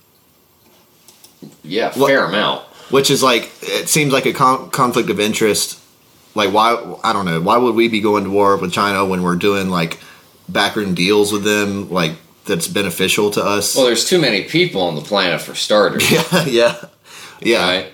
Yeah, 1.63 1.91
What- 1.95 2.09
fair 2.09 2.25
amount. 2.25 2.61
which 2.91 3.09
is 3.09 3.23
like 3.23 3.49
it 3.63 3.89
seems 3.89 4.13
like 4.13 4.27
a 4.27 4.31
con- 4.33 4.69
conflict 4.69 5.09
of 5.09 5.19
interest. 5.19 5.79
Like 6.35 6.53
why 6.53 6.77
I 7.03 7.13
don't 7.13 7.25
know 7.25 7.41
why 7.41 7.57
would 7.57 7.73
we 7.73 7.87
be 7.87 7.99
going 7.99 8.25
to 8.25 8.29
war 8.29 8.55
with 8.57 8.71
China 8.73 9.03
when 9.05 9.23
we're 9.23 9.37
doing 9.37 9.71
like 9.71 9.97
backroom 10.47 10.93
deals 10.93 11.31
with 11.31 11.43
them 11.43 11.89
like 11.89 12.11
that's 12.45 12.67
beneficial 12.67 13.31
to 13.31 13.43
us? 13.43 13.75
Well, 13.75 13.87
there's 13.87 14.05
too 14.07 14.21
many 14.21 14.43
people 14.43 14.83
on 14.83 14.93
the 14.93 15.01
planet 15.01 15.41
for 15.41 15.55
starters. 15.55 16.11
yeah, 16.11 16.45
yeah, 16.45 16.75
yeah. 17.41 17.67
right? 17.67 17.87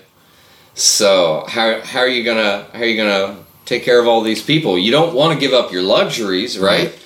So 0.74 1.46
how 1.48 1.80
how 1.80 2.00
are 2.00 2.06
you 2.08 2.22
gonna 2.22 2.66
how 2.74 2.80
are 2.80 2.84
you 2.84 2.98
gonna 2.98 3.38
take 3.64 3.82
care 3.82 3.98
of 3.98 4.06
all 4.06 4.20
these 4.20 4.42
people? 4.42 4.76
You 4.78 4.90
don't 4.92 5.14
want 5.14 5.32
to 5.32 5.40
give 5.40 5.54
up 5.54 5.72
your 5.72 5.80
luxuries, 5.82 6.58
right? 6.58 6.88
Right. 6.90 6.98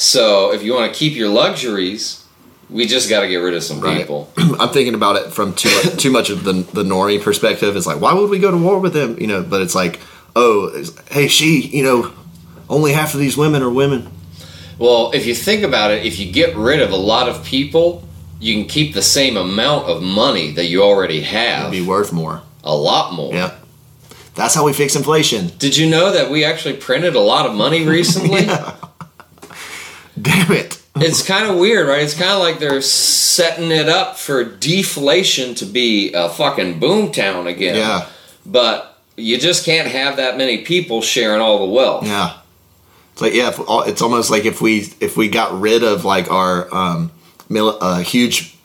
So 0.00 0.52
if 0.52 0.62
you 0.62 0.74
want 0.74 0.92
to 0.92 0.96
keep 0.98 1.14
your 1.16 1.28
luxuries, 1.28 2.24
we 2.70 2.86
just 2.86 3.08
got 3.10 3.22
to 3.22 3.28
get 3.28 3.38
rid 3.38 3.54
of 3.54 3.64
some 3.64 3.80
Right. 3.80 3.98
people. 3.98 4.30
I'm 4.36 4.68
thinking 4.68 4.94
about 4.94 5.16
it 5.16 5.32
from 5.32 5.54
too 5.54 5.68
much, 5.74 5.96
too 5.96 6.10
much 6.12 6.30
of 6.30 6.44
the 6.44 6.52
the 6.52 6.84
normie 6.84 7.20
perspective. 7.20 7.74
It's 7.76 7.86
like, 7.86 8.00
why 8.00 8.14
would 8.14 8.30
we 8.30 8.38
go 8.38 8.50
to 8.52 8.56
war 8.56 8.78
with 8.78 8.92
them? 8.92 9.16
You 9.20 9.26
know, 9.26 9.42
but 9.42 9.60
it's 9.60 9.74
like, 9.74 9.98
oh, 10.36 10.68
it's- 10.68 10.92
hey, 11.10 11.26
she, 11.26 11.62
you 11.62 11.82
know, 11.82 12.12
only 12.70 12.92
half 12.92 13.12
of 13.12 13.18
these 13.20 13.36
women 13.36 13.60
are 13.62 13.70
women. 13.70 14.08
Well, 14.78 15.10
if 15.12 15.26
you 15.26 15.34
think 15.34 15.64
about 15.64 15.90
it, 15.90 16.06
if 16.06 16.20
you 16.20 16.30
get 16.30 16.54
rid 16.56 16.80
of 16.80 16.92
a 16.92 16.96
lot 16.96 17.28
of 17.28 17.42
people, 17.44 18.04
you 18.38 18.54
can 18.54 18.68
keep 18.68 18.94
the 18.94 19.02
same 19.02 19.36
amount 19.36 19.86
of 19.88 20.00
money 20.00 20.52
that 20.52 20.66
you 20.66 20.84
already 20.84 21.22
have. 21.22 21.72
It'd 21.72 21.72
be 21.84 21.88
worth 21.88 22.12
more. 22.12 22.42
a 22.62 22.76
lot 22.76 23.14
more. 23.14 23.34
Yeah, 23.34 23.54
that's 24.36 24.54
how 24.54 24.64
we 24.64 24.72
fix 24.72 24.94
inflation. 24.94 25.50
Did 25.58 25.76
you 25.76 25.90
know 25.90 26.12
that 26.12 26.30
we 26.30 26.44
actually 26.44 26.76
printed 26.76 27.16
a 27.16 27.20
lot 27.20 27.46
of 27.46 27.54
money 27.56 27.84
recently? 27.98 28.46
Damn 30.20 30.50
it. 30.52 30.80
it's 30.96 31.26
kind 31.26 31.50
of 31.50 31.58
weird, 31.58 31.86
right? 31.88 32.02
It's 32.02 32.14
kind 32.14 32.30
of 32.32 32.38
like 32.40 32.58
they're 32.58 32.82
setting 32.82 33.70
it 33.70 33.88
up 33.88 34.16
for 34.16 34.42
deflation 34.44 35.54
to 35.56 35.64
be 35.66 36.12
a 36.12 36.28
fucking 36.28 36.80
boomtown 36.80 37.46
again. 37.46 37.76
Yeah, 37.76 38.06
But 38.46 38.98
you 39.16 39.38
just 39.38 39.64
can't 39.64 39.88
have 39.88 40.16
that 40.16 40.36
many 40.38 40.58
people 40.64 41.02
sharing 41.02 41.40
all 41.40 41.58
the 41.66 41.72
wealth. 41.72 42.06
yeah. 42.06 42.38
It's 43.12 43.20
like 43.22 43.34
yeah, 43.34 43.48
if, 43.48 43.58
it's 43.88 44.00
almost 44.00 44.30
like 44.30 44.44
if 44.44 44.60
we 44.60 44.92
if 45.00 45.16
we 45.16 45.28
got 45.28 45.60
rid 45.60 45.82
of 45.82 46.04
like 46.04 46.30
our 46.30 46.72
um, 46.72 47.10
mil- 47.48 47.76
a 47.80 48.00
huge 48.00 48.56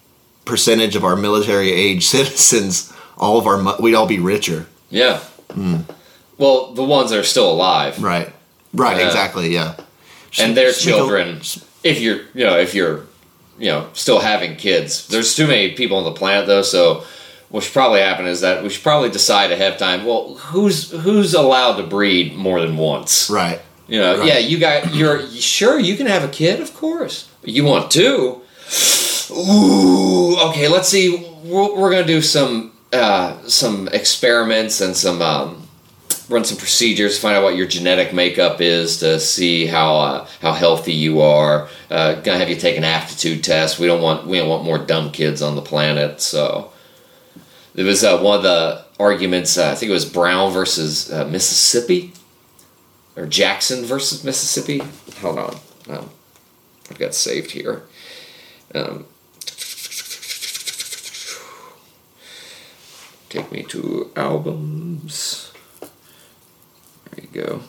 percentage 0.45 0.95
of 0.95 1.03
our 1.03 1.15
military 1.15 1.71
age 1.71 2.05
citizens, 2.15 2.93
all 3.17 3.39
of 3.39 3.47
our 3.47 3.57
mo- 3.57 3.77
we'd 3.79 3.95
all 3.95 4.05
be 4.05 4.19
richer. 4.19 4.67
Yeah. 4.91 5.21
Well, 6.37 6.73
the 6.73 6.83
ones 6.83 7.09
that 7.11 7.19
are 7.19 7.23
still 7.23 7.51
alive 7.51 8.01
Right. 8.01 8.31
Right. 8.73 9.01
Exactly. 9.05 9.53
Yeah. 9.53 9.75
And 10.39 10.55
their 10.57 10.67
Just 10.71 10.85
make 10.85 10.95
a- 10.95 10.97
children. 10.97 11.41
If 11.83 11.99
you're, 11.99 12.21
you 12.33 12.45
know, 12.45 12.57
if 12.57 12.73
you're, 12.73 13.05
you 13.59 13.67
know, 13.69 13.89
still 13.93 14.19
having 14.19 14.55
kids, 14.55 15.07
there's 15.07 15.35
too 15.35 15.47
many 15.47 15.71
people 15.71 15.97
on 15.97 16.03
the 16.05 16.11
planet 16.13 16.47
though. 16.47 16.61
So 16.61 17.03
what 17.49 17.63
should 17.63 17.73
probably 17.73 17.99
happen 17.99 18.25
is 18.25 18.41
that 18.41 18.63
we 18.63 18.69
should 18.69 18.83
probably 18.83 19.09
decide 19.09 19.51
ahead 19.51 19.73
of 19.73 19.77
time. 19.79 20.05
Well, 20.05 20.35
who's 20.35 20.91
who's 20.91 21.33
allowed 21.33 21.75
to 21.77 21.83
breed 21.83 22.35
more 22.35 22.61
than 22.61 22.77
once? 22.77 23.29
Right. 23.29 23.59
You 23.87 23.99
know, 23.99 24.17
Right. 24.19 24.27
yeah, 24.27 24.37
you 24.39 24.59
got 24.59 24.93
you're 24.95 25.27
sure 25.29 25.77
you 25.77 25.95
can 25.97 26.07
have 26.07 26.23
a 26.23 26.29
kid, 26.29 26.61
of 26.61 26.73
course. 26.73 27.27
You 27.43 27.65
want 27.65 27.91
two? 27.91 28.41
Ooh, 29.31 30.37
okay. 30.49 30.67
Let's 30.67 30.87
see. 30.89 31.17
We're, 31.43 31.75
we're 31.75 31.91
gonna 31.91 32.05
do 32.07 32.21
some 32.21 32.71
uh, 32.91 33.37
some 33.47 33.87
experiments 33.89 34.79
and 34.81 34.95
some 34.95 35.21
um, 35.21 35.62
run 36.29 36.43
some 36.43 36.57
procedures, 36.57 37.19
find 37.19 37.35
out 37.35 37.43
what 37.43 37.55
your 37.55 37.67
genetic 37.67 38.13
makeup 38.13 38.61
is 38.61 38.99
to 38.99 39.19
see 39.19 39.65
how 39.65 39.95
uh, 39.97 40.27
how 40.41 40.53
healthy 40.53 40.93
you 40.93 41.21
are. 41.21 41.67
Uh, 41.89 42.15
gonna 42.15 42.37
have 42.37 42.49
you 42.49 42.55
take 42.55 42.77
an 42.77 42.83
aptitude 42.83 43.43
test. 43.43 43.79
We 43.79 43.87
don't 43.87 44.01
want 44.01 44.27
we 44.27 44.37
don't 44.37 44.49
want 44.49 44.63
more 44.63 44.77
dumb 44.77 45.11
kids 45.11 45.41
on 45.41 45.55
the 45.55 45.61
planet. 45.61 46.21
So 46.21 46.71
it 47.75 47.83
was 47.83 48.03
uh, 48.03 48.19
one 48.19 48.37
of 48.37 48.43
the 48.43 48.85
arguments. 48.99 49.57
Uh, 49.57 49.71
I 49.71 49.75
think 49.75 49.89
it 49.89 49.93
was 49.93 50.05
Brown 50.05 50.51
versus 50.51 51.11
uh, 51.11 51.25
Mississippi 51.25 52.13
or 53.15 53.25
Jackson 53.25 53.85
versus 53.85 54.23
Mississippi. 54.23 54.81
Hold 55.21 55.39
on, 55.39 55.55
um, 55.89 56.09
I've 56.89 56.99
got 56.99 57.13
saved 57.13 57.51
here. 57.51 57.83
Um, 58.73 59.05
take 63.29 63.51
me 63.51 63.63
to 63.63 64.11
albums. 64.15 65.52
There 67.15 67.25
you 67.31 67.41
go. 67.43 67.61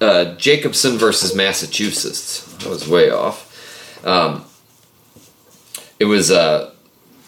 Uh, 0.00 0.36
Jacobson 0.36 0.96
versus 0.96 1.34
Massachusetts. 1.34 2.56
I 2.64 2.68
was 2.68 2.88
way 2.88 3.10
off. 3.10 3.44
Um, 4.06 4.44
it 5.98 6.04
was 6.04 6.30
a, 6.30 6.72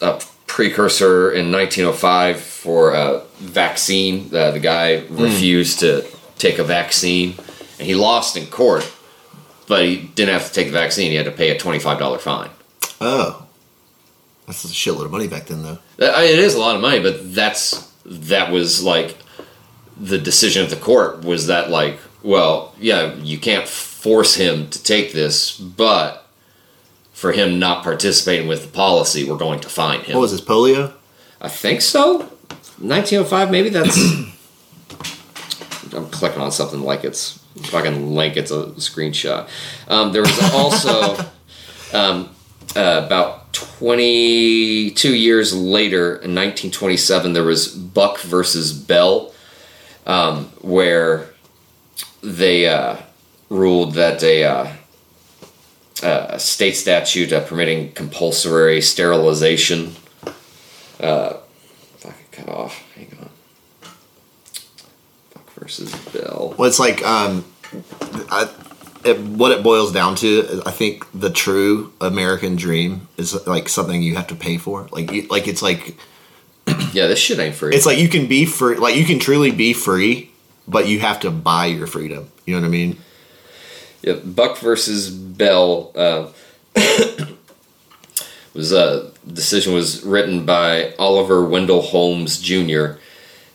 a 0.00 0.22
precursor 0.46 1.32
in 1.32 1.50
1905 1.50 2.40
for 2.40 2.92
a 2.94 3.20
vaccine. 3.38 4.30
Uh, 4.34 4.52
the 4.52 4.60
guy 4.60 5.04
refused 5.10 5.80
to 5.80 6.06
take 6.38 6.58
a 6.58 6.64
vaccine, 6.64 7.34
and 7.78 7.86
he 7.86 7.94
lost 7.94 8.36
in 8.36 8.46
court. 8.46 8.90
But 9.66 9.84
he 9.84 9.96
didn't 10.14 10.32
have 10.32 10.46
to 10.48 10.52
take 10.52 10.66
the 10.66 10.72
vaccine. 10.72 11.10
He 11.10 11.16
had 11.16 11.26
to 11.26 11.30
pay 11.32 11.50
a 11.50 11.58
twenty-five 11.58 11.98
dollar 12.00 12.18
fine. 12.18 12.50
Oh. 13.00 13.46
That's 14.48 14.64
a 14.64 14.68
shitload 14.68 15.04
of 15.04 15.12
money 15.12 15.28
back 15.28 15.46
then, 15.46 15.62
though. 15.62 15.78
Uh, 16.00 16.22
It 16.22 16.40
is 16.40 16.56
a 16.56 16.58
lot 16.58 16.74
of 16.74 16.82
money, 16.82 16.98
but 17.00 17.32
that's 17.36 17.88
that 18.04 18.50
was 18.50 18.82
like 18.82 19.16
the 20.00 20.18
decision 20.18 20.64
of 20.64 20.70
the 20.70 20.76
court 20.76 21.22
was 21.22 21.46
that 21.46 21.70
like, 21.70 21.98
well, 22.22 22.74
yeah, 22.78 23.14
you 23.16 23.38
can't 23.38 23.68
force 23.68 24.34
him 24.34 24.68
to 24.70 24.82
take 24.82 25.12
this, 25.12 25.58
but 25.58 26.26
for 27.12 27.32
him 27.32 27.58
not 27.58 27.84
participating 27.84 28.48
with 28.48 28.62
the 28.62 28.68
policy, 28.68 29.28
we're 29.28 29.36
going 29.36 29.60
to 29.60 29.68
fine 29.68 30.00
him. 30.00 30.14
What 30.14 30.22
was 30.22 30.32
this, 30.32 30.40
polio? 30.40 30.92
I 31.40 31.48
think 31.48 31.82
so. 31.82 32.20
1905, 32.78 33.50
maybe 33.50 33.68
that's. 33.68 33.96
I'm 35.94 36.08
clicking 36.10 36.40
on 36.40 36.52
something 36.52 36.80
like 36.80 37.04
it's 37.04 37.38
fucking 37.64 38.14
link. 38.14 38.36
It's 38.36 38.50
a 38.50 38.66
screenshot. 38.76 39.48
Um, 39.88 40.12
there 40.12 40.22
was 40.22 40.54
also 40.54 41.16
um, 41.92 42.30
uh, 42.76 43.02
about 43.04 43.52
22 43.52 45.14
years 45.14 45.54
later, 45.54 46.06
in 46.06 46.34
1927, 46.34 47.32
there 47.32 47.44
was 47.44 47.68
Buck 47.68 48.20
versus 48.20 48.72
Bell, 48.72 49.29
um, 50.06 50.44
where 50.60 51.30
they 52.22 52.68
uh, 52.68 52.96
ruled 53.48 53.94
that 53.94 54.22
a. 54.22 54.44
Uh, 54.44 54.72
uh, 56.02 56.38
state 56.38 56.72
statute 56.76 57.30
uh, 57.30 57.44
permitting 57.44 57.92
compulsory 57.92 58.80
sterilization 58.80 59.94
uh, 61.00 61.34
fuck 61.98 62.14
it 62.20 62.32
cut 62.32 62.48
off. 62.48 62.94
Hang 62.94 63.08
on. 63.20 63.30
Fuck 65.30 65.50
versus 65.54 65.94
Bell. 66.12 66.54
Well, 66.58 66.68
it's 66.68 66.78
like 66.78 67.02
um, 67.04 67.44
I, 68.30 68.50
it, 69.04 69.18
what 69.18 69.52
it 69.52 69.62
boils 69.62 69.92
down 69.92 70.14
to, 70.16 70.62
I 70.66 70.70
think 70.70 71.06
the 71.14 71.30
true 71.30 71.92
American 72.00 72.56
dream 72.56 73.08
is 73.16 73.46
like 73.46 73.68
something 73.68 74.02
you 74.02 74.16
have 74.16 74.26
to 74.28 74.34
pay 74.34 74.58
for. 74.58 74.88
Like, 74.92 75.30
like 75.30 75.48
it's 75.48 75.62
like 75.62 75.96
Yeah, 76.92 77.06
this 77.06 77.18
shit 77.18 77.38
ain't 77.38 77.54
free. 77.54 77.74
it's 77.74 77.86
like 77.86 77.98
you 77.98 78.08
can 78.08 78.26
be 78.26 78.44
free, 78.44 78.76
like 78.76 78.96
you 78.96 79.04
can 79.04 79.18
truly 79.18 79.50
be 79.50 79.72
free, 79.72 80.30
but 80.66 80.86
you 80.88 81.00
have 81.00 81.20
to 81.20 81.30
buy 81.30 81.66
your 81.66 81.86
freedom. 81.86 82.30
You 82.46 82.54
know 82.54 82.62
what 82.62 82.66
I 82.66 82.70
mean? 82.70 82.98
Yeah, 84.02 84.14
Buck 84.14 84.58
versus 84.58 85.10
Bell 85.10 85.92
uh, 85.94 86.28
was 88.54 88.72
a 88.72 89.10
decision 89.26 89.74
was 89.74 90.02
written 90.02 90.46
by 90.46 90.94
Oliver 90.98 91.44
Wendell 91.44 91.82
Holmes 91.82 92.40
Jr. 92.40 92.98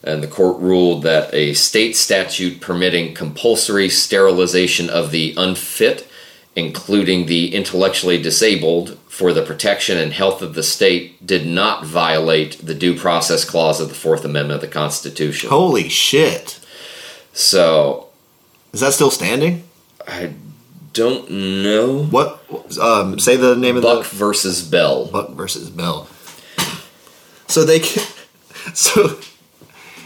and 0.03 0.21
the 0.21 0.27
court 0.27 0.59
ruled 0.59 1.03
that 1.03 1.33
a 1.33 1.53
state 1.53 1.95
statute 1.95 2.61
permitting 2.61 3.13
compulsory 3.13 3.89
sterilization 3.89 4.89
of 4.89 5.11
the 5.11 5.33
unfit, 5.35 6.07
including 6.55 7.25
the 7.25 7.55
intellectually 7.55 8.21
disabled, 8.21 8.97
for 9.15 9.31
the 9.31 9.41
protection 9.45 9.97
and 9.97 10.11
health 10.11 10.41
of 10.41 10.55
the 10.55 10.61
state 10.61 11.25
did 11.25 11.47
not 11.47 11.85
violate 11.85 12.57
the 12.61 12.75
due 12.75 12.97
process 12.99 13.45
clause 13.45 13.79
of 13.79 13.87
the 13.87 13.95
Fourth 13.95 14.25
Amendment 14.25 14.55
of 14.55 14.61
the 14.61 14.67
Constitution. 14.67 15.49
Holy 15.49 15.87
shit! 15.87 16.59
So 17.31 18.09
Is 18.73 18.81
that 18.81 18.91
still 18.91 19.09
standing? 19.09 19.63
I 20.05 20.33
don't 20.91 21.31
know. 21.31 22.03
What? 22.03 22.43
Um, 22.77 23.17
say 23.17 23.37
the 23.37 23.55
name 23.55 23.77
of 23.77 23.83
the. 23.83 23.87
Buck 23.87 24.05
versus 24.05 24.61
Bell. 24.61 25.05
Buck 25.05 25.29
versus 25.29 25.69
Bell. 25.69 26.09
So 27.47 27.63
they 27.63 27.79
can, 27.79 28.03
so 28.73 29.17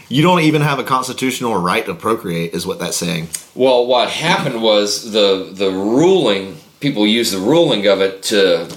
you 0.08 0.22
don't 0.22 0.42
even 0.42 0.62
have 0.62 0.78
a 0.78 0.84
constitutional 0.84 1.56
right 1.56 1.84
to 1.84 1.94
procreate, 1.96 2.54
is 2.54 2.64
what 2.64 2.78
that's 2.78 2.96
saying. 2.96 3.26
Well, 3.56 3.88
what 3.88 4.08
happened 4.08 4.62
was 4.62 5.10
the 5.10 5.50
the 5.52 5.70
ruling. 5.72 6.58
People 6.78 7.08
use 7.08 7.32
the 7.32 7.38
ruling 7.38 7.88
of 7.88 8.00
it 8.00 8.22
to 8.24 8.68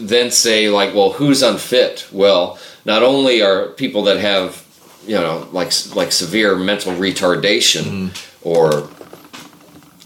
then 0.00 0.30
say 0.30 0.68
like, 0.70 0.94
well, 0.94 1.12
who's 1.12 1.42
unfit? 1.42 2.06
Well, 2.12 2.58
not 2.84 3.02
only 3.02 3.42
are 3.42 3.68
people 3.68 4.02
that 4.04 4.18
have 4.18 4.64
you 5.06 5.14
know 5.16 5.48
like 5.52 5.72
like 5.94 6.12
severe 6.12 6.56
mental 6.56 6.92
retardation 6.92 8.10
or 8.42 8.88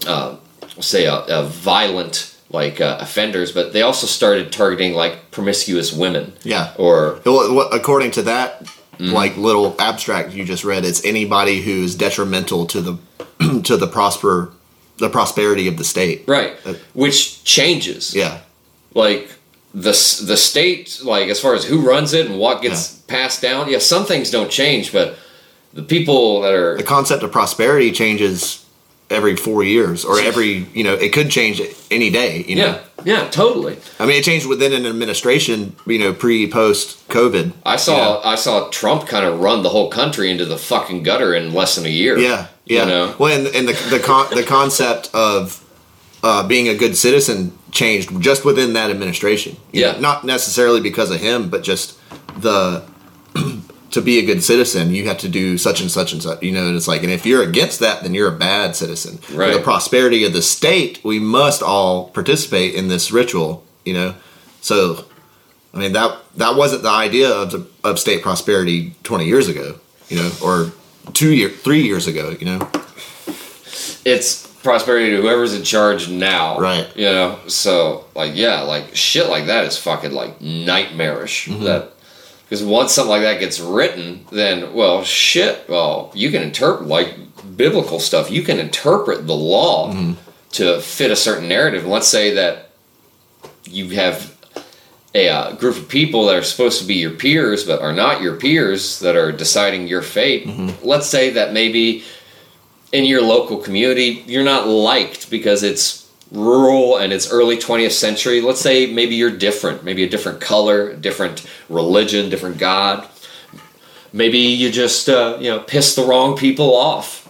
uh, 0.07 0.35
say 0.79 1.05
a, 1.05 1.23
a 1.27 1.43
violent 1.43 2.35
like 2.49 2.79
uh, 2.79 2.97
offenders, 3.01 3.51
but 3.51 3.73
they 3.73 3.81
also 3.81 4.05
started 4.07 4.51
targeting 4.51 4.93
like 4.93 5.31
promiscuous 5.31 5.91
women. 5.91 6.33
Yeah. 6.43 6.73
Or 6.77 7.19
according 7.25 8.11
to 8.11 8.21
that, 8.23 8.67
like 8.99 9.35
little 9.37 9.75
abstract 9.79 10.33
you 10.33 10.45
just 10.45 10.63
read, 10.63 10.85
it's 10.85 11.03
anybody 11.03 11.61
who's 11.61 11.95
detrimental 11.95 12.65
to 12.67 12.81
the 12.81 13.61
to 13.63 13.75
the 13.77 13.87
prosper 13.87 14.53
the 14.97 15.09
prosperity 15.09 15.67
of 15.67 15.77
the 15.77 15.83
state. 15.83 16.23
right, 16.27 16.53
Uh, 16.65 16.75
which 16.93 17.43
changes. 17.43 18.13
Yeah. 18.15 18.41
like 18.93 19.33
the 19.73 19.91
the 20.25 20.37
state 20.37 20.99
like 21.03 21.29
as 21.29 21.39
far 21.39 21.55
as 21.55 21.65
who 21.65 21.81
runs 21.81 22.13
it 22.13 22.27
and 22.27 22.37
what 22.39 22.61
gets 22.61 22.93
passed 23.07 23.41
down 23.41 23.69
yeah 23.69 23.79
some 23.79 24.05
things 24.05 24.29
don't 24.29 24.51
change 24.51 24.91
but 24.93 25.17
the 25.73 25.81
people 25.81 26.41
that 26.41 26.53
are 26.53 26.77
The 26.77 26.83
concept 26.83 27.23
of 27.23 27.31
prosperity 27.31 27.91
changes 27.91 28.63
every 29.09 29.35
four 29.35 29.63
years, 29.63 30.05
or 30.05 30.19
every 30.19 30.67
you 30.73 30.83
know, 30.83 30.93
it 30.93 31.11
could 31.13 31.29
change 31.29 31.61
any 31.91 32.09
day. 32.11 32.43
You 32.47 32.55
know, 32.57 32.65
yeah 32.65 32.81
yeah 33.05 33.27
totally 33.29 33.77
I 33.99 34.05
mean, 34.05 34.17
it 34.17 34.23
changed 34.23 34.45
within 34.47 34.71
an 34.73 34.85
administration. 34.85 35.75
You 35.87 35.97
know, 35.99 36.13
pre 36.13 36.47
post 36.49 37.07
COVID. 37.09 37.53
i 37.65 37.75
saw 37.75 38.21
i 38.23 38.35
saw 38.35 38.69
trump 38.69 39.07
kind 39.07 39.25
of 39.25 39.39
run 39.39 39.63
the 39.63 39.69
whole 39.69 39.89
country 39.89 40.29
into 40.29 40.45
the 40.45 40.57
fucking 40.57 41.01
gutter 41.03 41.33
in 41.33 41.53
less 41.53 41.75
than 41.75 41.85
a 41.85 41.89
year 41.89 42.17
Yeah, 42.19 42.47
yeah. 42.65 42.81
you 42.81 42.85
know 42.87 43.15
Well, 43.19 43.33
and, 43.37 43.47
and 43.55 43.67
the 43.67 43.73
the 43.89 43.99
con- 43.99 44.29
the 44.35 44.43
concept 44.43 45.09
of 45.13 45.63
uh, 46.21 46.47
being 46.47 46.67
a 46.69 46.75
good 46.75 46.95
citizen 46.95 47.51
changed 47.73 48.21
just 48.21 48.45
within 48.45 48.73
that 48.73 48.89
administration. 48.89 49.57
Yeah. 49.71 49.93
know, 49.93 49.99
not 49.99 50.23
necessarily 50.23 50.79
because 50.79 51.11
of 51.11 51.19
him, 51.19 51.49
but 51.49 51.63
just 51.63 51.97
the 52.39 52.83
to 53.91 54.01
be 54.01 54.19
a 54.19 54.25
good 54.25 54.43
citizen, 54.43 54.91
you 54.93 55.07
have 55.07 55.17
to 55.19 55.29
do 55.29 55.57
such 55.57 55.81
and 55.81 55.91
such 55.91 56.13
and 56.13 56.21
such. 56.23 56.41
You 56.41 56.51
know, 56.51 56.67
and 56.67 56.75
it's 56.75 56.87
like, 56.87 57.03
and 57.03 57.11
if 57.11 57.25
you're 57.25 57.43
against 57.43 57.79
that, 57.81 58.03
then 58.03 58.13
you're 58.13 58.33
a 58.33 58.37
bad 58.37 58.75
citizen. 58.75 59.17
For 59.17 59.33
Right. 59.37 59.53
the 59.53 59.61
prosperity 59.61 60.23
of 60.23 60.33
the 60.33 60.41
state, 60.41 60.99
we 61.03 61.19
must 61.19 61.61
all 61.61 62.09
participate 62.09 62.73
in 62.75 62.87
this 62.87 63.11
ritual. 63.11 63.63
You 63.85 63.93
know, 63.95 64.15
so. 64.61 65.05
I 65.75 65.79
mean 65.79 65.93
that 65.93 66.15
that 66.37 66.55
wasn't 66.55 66.83
the 66.83 66.91
idea 66.91 67.31
of 67.31 67.49
the, 67.51 67.65
of 67.83 67.97
state 67.97 68.21
prosperity 68.21 68.93
20 69.01 69.25
years 69.25 69.47
ago, 69.47 69.79
you 70.07 70.17
know, 70.17 70.29
or 70.43 70.71
two 71.13 71.33
year, 71.33 71.49
three 71.49 71.81
years 71.81 72.05
ago, 72.05 72.35
you 72.39 72.45
know. 72.45 72.69
it's 74.05 74.47
prosperity 74.63 75.09
to 75.11 75.21
whoever's 75.21 75.53
in 75.53 75.63
charge 75.63 76.09
now 76.09 76.57
Right. 76.59 76.87
you 76.95 77.05
know 77.05 77.37
so 77.47 78.05
like 78.15 78.31
yeah 78.35 78.61
like 78.61 78.95
shit 78.95 79.29
like 79.29 79.45
that 79.47 79.65
is 79.65 79.77
fucking 79.77 80.11
like 80.13 80.39
nightmarish 80.41 81.47
Mm-hmm. 81.47 81.63
that 81.65 81.89
because 82.43 82.63
once 82.63 82.91
something 82.93 83.09
like 83.11 83.21
that 83.23 83.39
gets 83.39 83.59
written 83.59 84.25
then 84.31 84.73
well 84.73 85.03
shit 85.03 85.67
well 85.69 86.11
you 86.15 86.31
can 86.31 86.41
interpret 86.41 86.87
like 86.87 87.15
biblical 87.57 87.99
stuff 87.99 88.31
you 88.31 88.41
can 88.41 88.59
interpret 88.59 89.27
the 89.27 89.33
law 89.35 89.91
Mm-hmm. 89.91 90.13
to 90.51 90.79
fit 90.81 91.11
a 91.11 91.15
certain 91.15 91.47
narrative 91.49 91.85
let's 91.85 92.07
say 92.07 92.33
that 92.35 92.69
you 93.65 93.89
have 93.89 94.31
a 95.15 95.29
uh, 95.29 95.51
group 95.53 95.77
of 95.77 95.87
people 95.87 96.25
that 96.25 96.35
are 96.35 96.43
supposed 96.43 96.79
to 96.81 96.87
be 96.87 96.95
your 96.95 97.11
peers 97.11 97.63
but 97.65 97.81
are 97.81 97.93
not 97.93 98.21
your 98.21 98.35
peers 98.35 98.99
that 98.99 99.15
are 99.15 99.31
deciding 99.31 99.87
your 99.87 100.01
fate 100.01 100.45
Mm-hmm. 100.47 100.87
let's 100.87 101.07
say 101.07 101.31
that 101.31 101.53
maybe 101.53 102.03
in 102.93 103.03
your 103.05 103.21
local 103.21 103.57
community 103.57 104.23
you're 104.27 104.43
not 104.53 104.67
liked 104.67 105.29
because 105.29 105.61
it's 105.63 105.85
rural 106.31 106.97
and 106.97 107.11
it's 107.11 107.29
early 107.31 107.57
20th 107.57 107.91
century 107.91 108.39
let's 108.41 108.61
say 108.61 108.85
maybe 108.87 109.15
you're 109.15 109.37
different 109.47 109.83
maybe 109.83 110.03
a 110.03 110.09
different 110.09 110.39
color 110.39 110.95
different 110.95 111.45
religion 111.69 112.29
different 112.29 112.57
god 112.57 113.07
maybe 114.13 114.37
you 114.39 114.71
just 114.71 115.09
uh, 115.09 115.37
you 115.39 115.49
know 115.49 115.59
piss 115.59 115.95
the 115.95 116.03
wrong 116.03 116.37
people 116.37 116.75
off 116.75 117.29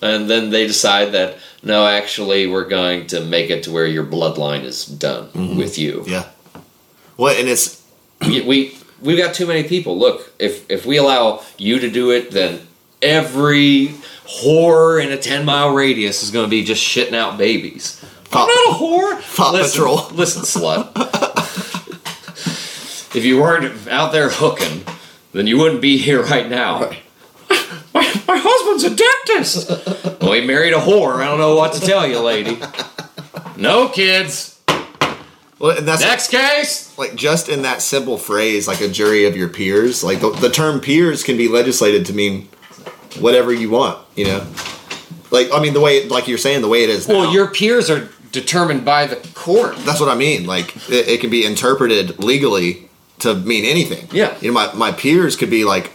and 0.00 0.28
then 0.28 0.50
they 0.50 0.66
decide 0.66 1.12
that 1.12 1.38
no 1.62 1.86
actually 1.86 2.46
we're 2.46 2.68
going 2.68 3.06
to 3.06 3.20
make 3.24 3.48
it 3.50 3.62
to 3.64 3.70
where 3.70 3.86
your 3.86 4.04
bloodline 4.04 4.64
is 4.64 4.84
done 4.86 5.28
with 5.56 5.78
you 5.78 6.04
Yeah. 6.06 6.26
Well, 7.16 7.38
and 7.38 7.48
it's 7.48 7.82
we 8.26 8.40
we- 8.40 8.76
we've 9.02 9.18
got 9.18 9.34
too 9.34 9.46
many 9.46 9.62
people. 9.64 9.98
Look, 9.98 10.32
if 10.38 10.68
if 10.70 10.86
we 10.86 10.96
allow 10.96 11.42
you 11.58 11.78
to 11.78 11.88
do 11.90 12.10
it, 12.10 12.30
then 12.30 12.60
every 13.02 13.94
whore 14.42 15.02
in 15.04 15.12
a 15.12 15.16
ten 15.16 15.44
mile 15.44 15.74
radius 15.74 16.22
is 16.22 16.30
going 16.30 16.46
to 16.46 16.50
be 16.50 16.64
just 16.64 16.82
shitting 16.82 17.14
out 17.14 17.36
babies. 17.38 18.02
Paw- 18.30 18.42
I'm 18.44 18.48
not 18.48 18.76
a 18.76 18.78
whore. 18.82 19.36
Paw 19.36 19.50
listen, 19.52 19.80
Patrol. 19.82 20.08
Listen, 20.12 20.42
slut. 20.42 20.92
if 23.14 23.24
you 23.24 23.40
weren't 23.40 23.88
out 23.88 24.12
there 24.12 24.30
hooking, 24.30 24.84
then 25.32 25.46
you 25.46 25.58
wouldn't 25.58 25.82
be 25.82 25.98
here 25.98 26.22
right 26.22 26.48
now. 26.48 26.90
My, 27.94 28.00
my 28.26 28.38
husband's 28.42 28.84
a 28.84 28.96
dentist. 28.96 29.68
well, 30.22 30.32
he 30.32 30.46
married 30.46 30.72
a 30.72 30.78
whore. 30.78 31.16
I 31.16 31.26
don't 31.26 31.38
know 31.38 31.54
what 31.56 31.74
to 31.74 31.80
tell 31.80 32.06
you, 32.06 32.20
lady. 32.20 32.58
No 33.58 33.90
kids. 33.90 34.58
well, 35.58 35.76
and 35.76 35.86
that's 35.86 36.00
Next 36.00 36.30
case. 36.30 36.96
like 36.96 37.14
just 37.14 37.50
in 37.50 37.60
that 37.62 37.82
simple 37.82 38.16
phrase, 38.16 38.66
like 38.66 38.80
a 38.80 38.88
jury 38.88 39.26
of 39.26 39.36
your 39.36 39.50
peers. 39.50 40.02
Like 40.02 40.20
the, 40.22 40.30
the 40.30 40.48
term 40.48 40.80
peers 40.80 41.22
can 41.22 41.36
be 41.36 41.48
legislated 41.48 42.06
to 42.06 42.14
mean 42.14 42.48
whatever 43.20 43.52
you 43.52 43.70
want. 43.70 43.98
You 44.16 44.26
know, 44.26 44.46
like 45.30 45.48
I 45.52 45.60
mean 45.60 45.74
the 45.74 45.80
way, 45.80 46.08
like 46.08 46.28
you're 46.28 46.38
saying, 46.38 46.62
the 46.62 46.68
way 46.68 46.84
it 46.84 46.90
is. 46.90 47.08
Well, 47.08 47.24
now. 47.24 47.32
your 47.32 47.48
peers 47.48 47.90
are 47.90 48.08
determined 48.32 48.84
by 48.84 49.06
the 49.06 49.16
court. 49.34 49.76
That's 49.78 50.00
what 50.00 50.08
I 50.08 50.14
mean. 50.14 50.46
Like 50.46 50.74
it, 50.88 51.08
it 51.08 51.20
can 51.20 51.30
be 51.30 51.44
interpreted 51.44 52.18
legally 52.18 52.88
to 53.20 53.34
mean 53.34 53.64
anything. 53.64 54.08
Yeah. 54.12 54.36
You 54.40 54.48
know, 54.48 54.54
my, 54.54 54.72
my 54.74 54.92
peers 54.92 55.36
could 55.36 55.50
be 55.50 55.64
like 55.64 55.92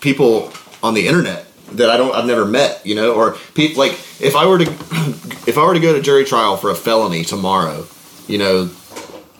people 0.00 0.52
on 0.82 0.94
the 0.94 1.06
internet 1.06 1.46
that 1.72 1.90
I 1.90 1.96
don't 1.96 2.14
I've 2.14 2.26
never 2.26 2.44
met, 2.44 2.84
you 2.84 2.94
know, 2.94 3.14
or 3.14 3.32
people 3.54 3.78
like 3.78 3.92
if 4.20 4.34
I 4.36 4.46
were 4.46 4.58
to 4.58 4.64
if 5.46 5.56
I 5.56 5.64
were 5.64 5.74
to 5.74 5.80
go 5.80 5.92
to 5.94 6.02
jury 6.02 6.24
trial 6.24 6.56
for 6.56 6.70
a 6.70 6.74
felony 6.74 7.24
tomorrow, 7.24 7.86
you 8.26 8.38
know, 8.38 8.64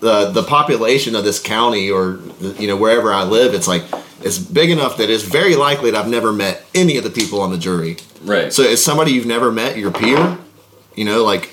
the 0.01 0.31
the 0.31 0.43
population 0.43 1.15
of 1.15 1.25
this 1.25 1.41
county 1.41 1.91
or 1.91 2.21
you 2.59 2.67
know 2.67 2.77
wherever 2.77 3.13
I 3.13 3.25
live, 3.25 3.55
it's 3.55 3.69
like 3.69 3.85
it's 4.23 4.39
big 4.39 4.71
enough 4.71 4.97
that 4.99 5.11
it's 5.11 5.23
very 5.23 5.57
likely 5.57 5.91
that 5.91 5.99
I've 6.05 6.11
never 6.11 6.33
met 6.33 6.65
any 6.75 6.97
of 6.97 7.05
the 7.05 7.11
people 7.11 7.41
on 7.41 7.51
the 7.51 7.59
jury. 7.59 7.97
Right. 8.23 8.53
So 8.53 8.63
it's 8.63 8.83
somebody 8.83 9.13
you've 9.13 9.27
never 9.27 9.51
met 9.51 9.77
your 9.79 9.91
peer? 9.91 10.39
You 10.95 11.05
know, 11.05 11.25
like, 11.25 11.51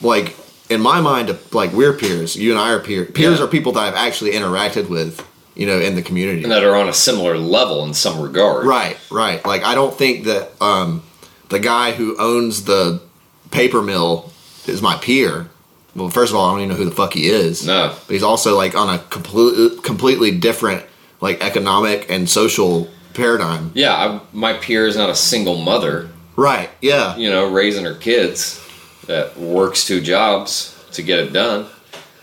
like 0.00 0.36
in 0.70 0.80
my 0.80 1.00
mind, 1.00 1.36
like 1.52 1.72
we're 1.72 1.92
peers. 1.92 2.36
You 2.36 2.50
and 2.52 2.60
I 2.60 2.72
are 2.72 2.80
peers. 2.80 3.10
Peers 3.12 3.38
Yeah. 3.38 3.44
are 3.44 3.48
people 3.48 3.72
that 3.72 3.80
I've 3.80 3.94
actually 3.94 4.32
interacted 4.32 4.88
with. 4.88 5.24
You 5.54 5.66
know, 5.66 5.80
in 5.80 5.96
the 5.96 6.02
community. 6.02 6.44
and 6.44 6.52
that 6.52 6.62
are 6.62 6.76
on 6.76 6.88
a 6.88 6.92
similar 6.92 7.36
level 7.36 7.84
in 7.84 7.92
some 7.92 8.20
regard. 8.20 8.64
Right, 8.64 8.96
right. 9.10 9.44
Like 9.44 9.64
I 9.64 9.74
don't 9.74 9.92
think 9.92 10.26
that 10.26 10.52
um, 10.62 11.02
the 11.48 11.58
guy 11.58 11.90
who 11.90 12.14
owns 12.16 12.62
the 12.62 13.02
paper 13.50 13.82
mill 13.82 14.30
is 14.68 14.80
my 14.80 14.94
peer. 14.98 15.48
Well, 15.96 16.10
first 16.10 16.30
of 16.30 16.36
all, 16.38 16.46
I 16.48 16.52
don't 16.52 16.60
even 16.60 16.68
know 16.68 16.76
who 16.76 16.84
the 16.84 16.94
fuck 16.94 17.12
he 17.14 17.26
is. 17.26 17.66
No. 17.66 17.92
But 18.06 18.12
he's 18.12 18.22
also 18.22 18.56
like 18.56 18.76
on 18.76 18.88
a 18.88 18.98
complete, 19.10 19.82
completely 19.82 20.30
different 20.38 20.84
like 21.20 21.42
economic 21.42 22.10
and 22.10 22.28
social 22.28 22.88
paradigm. 23.14 23.72
Yeah, 23.74 23.94
I, 23.94 24.20
my 24.32 24.54
peer 24.54 24.86
is 24.86 24.96
not 24.96 25.10
a 25.10 25.14
single 25.14 25.56
mother. 25.58 26.08
Right. 26.36 26.70
Yeah. 26.80 27.16
you 27.16 27.28
know, 27.30 27.50
raising 27.50 27.84
her 27.84 27.94
kids, 27.94 28.64
that 29.06 29.36
works 29.36 29.86
two 29.86 30.00
jobs 30.00 30.74
to 30.92 31.02
get 31.02 31.18
it 31.18 31.32
done. 31.32 31.66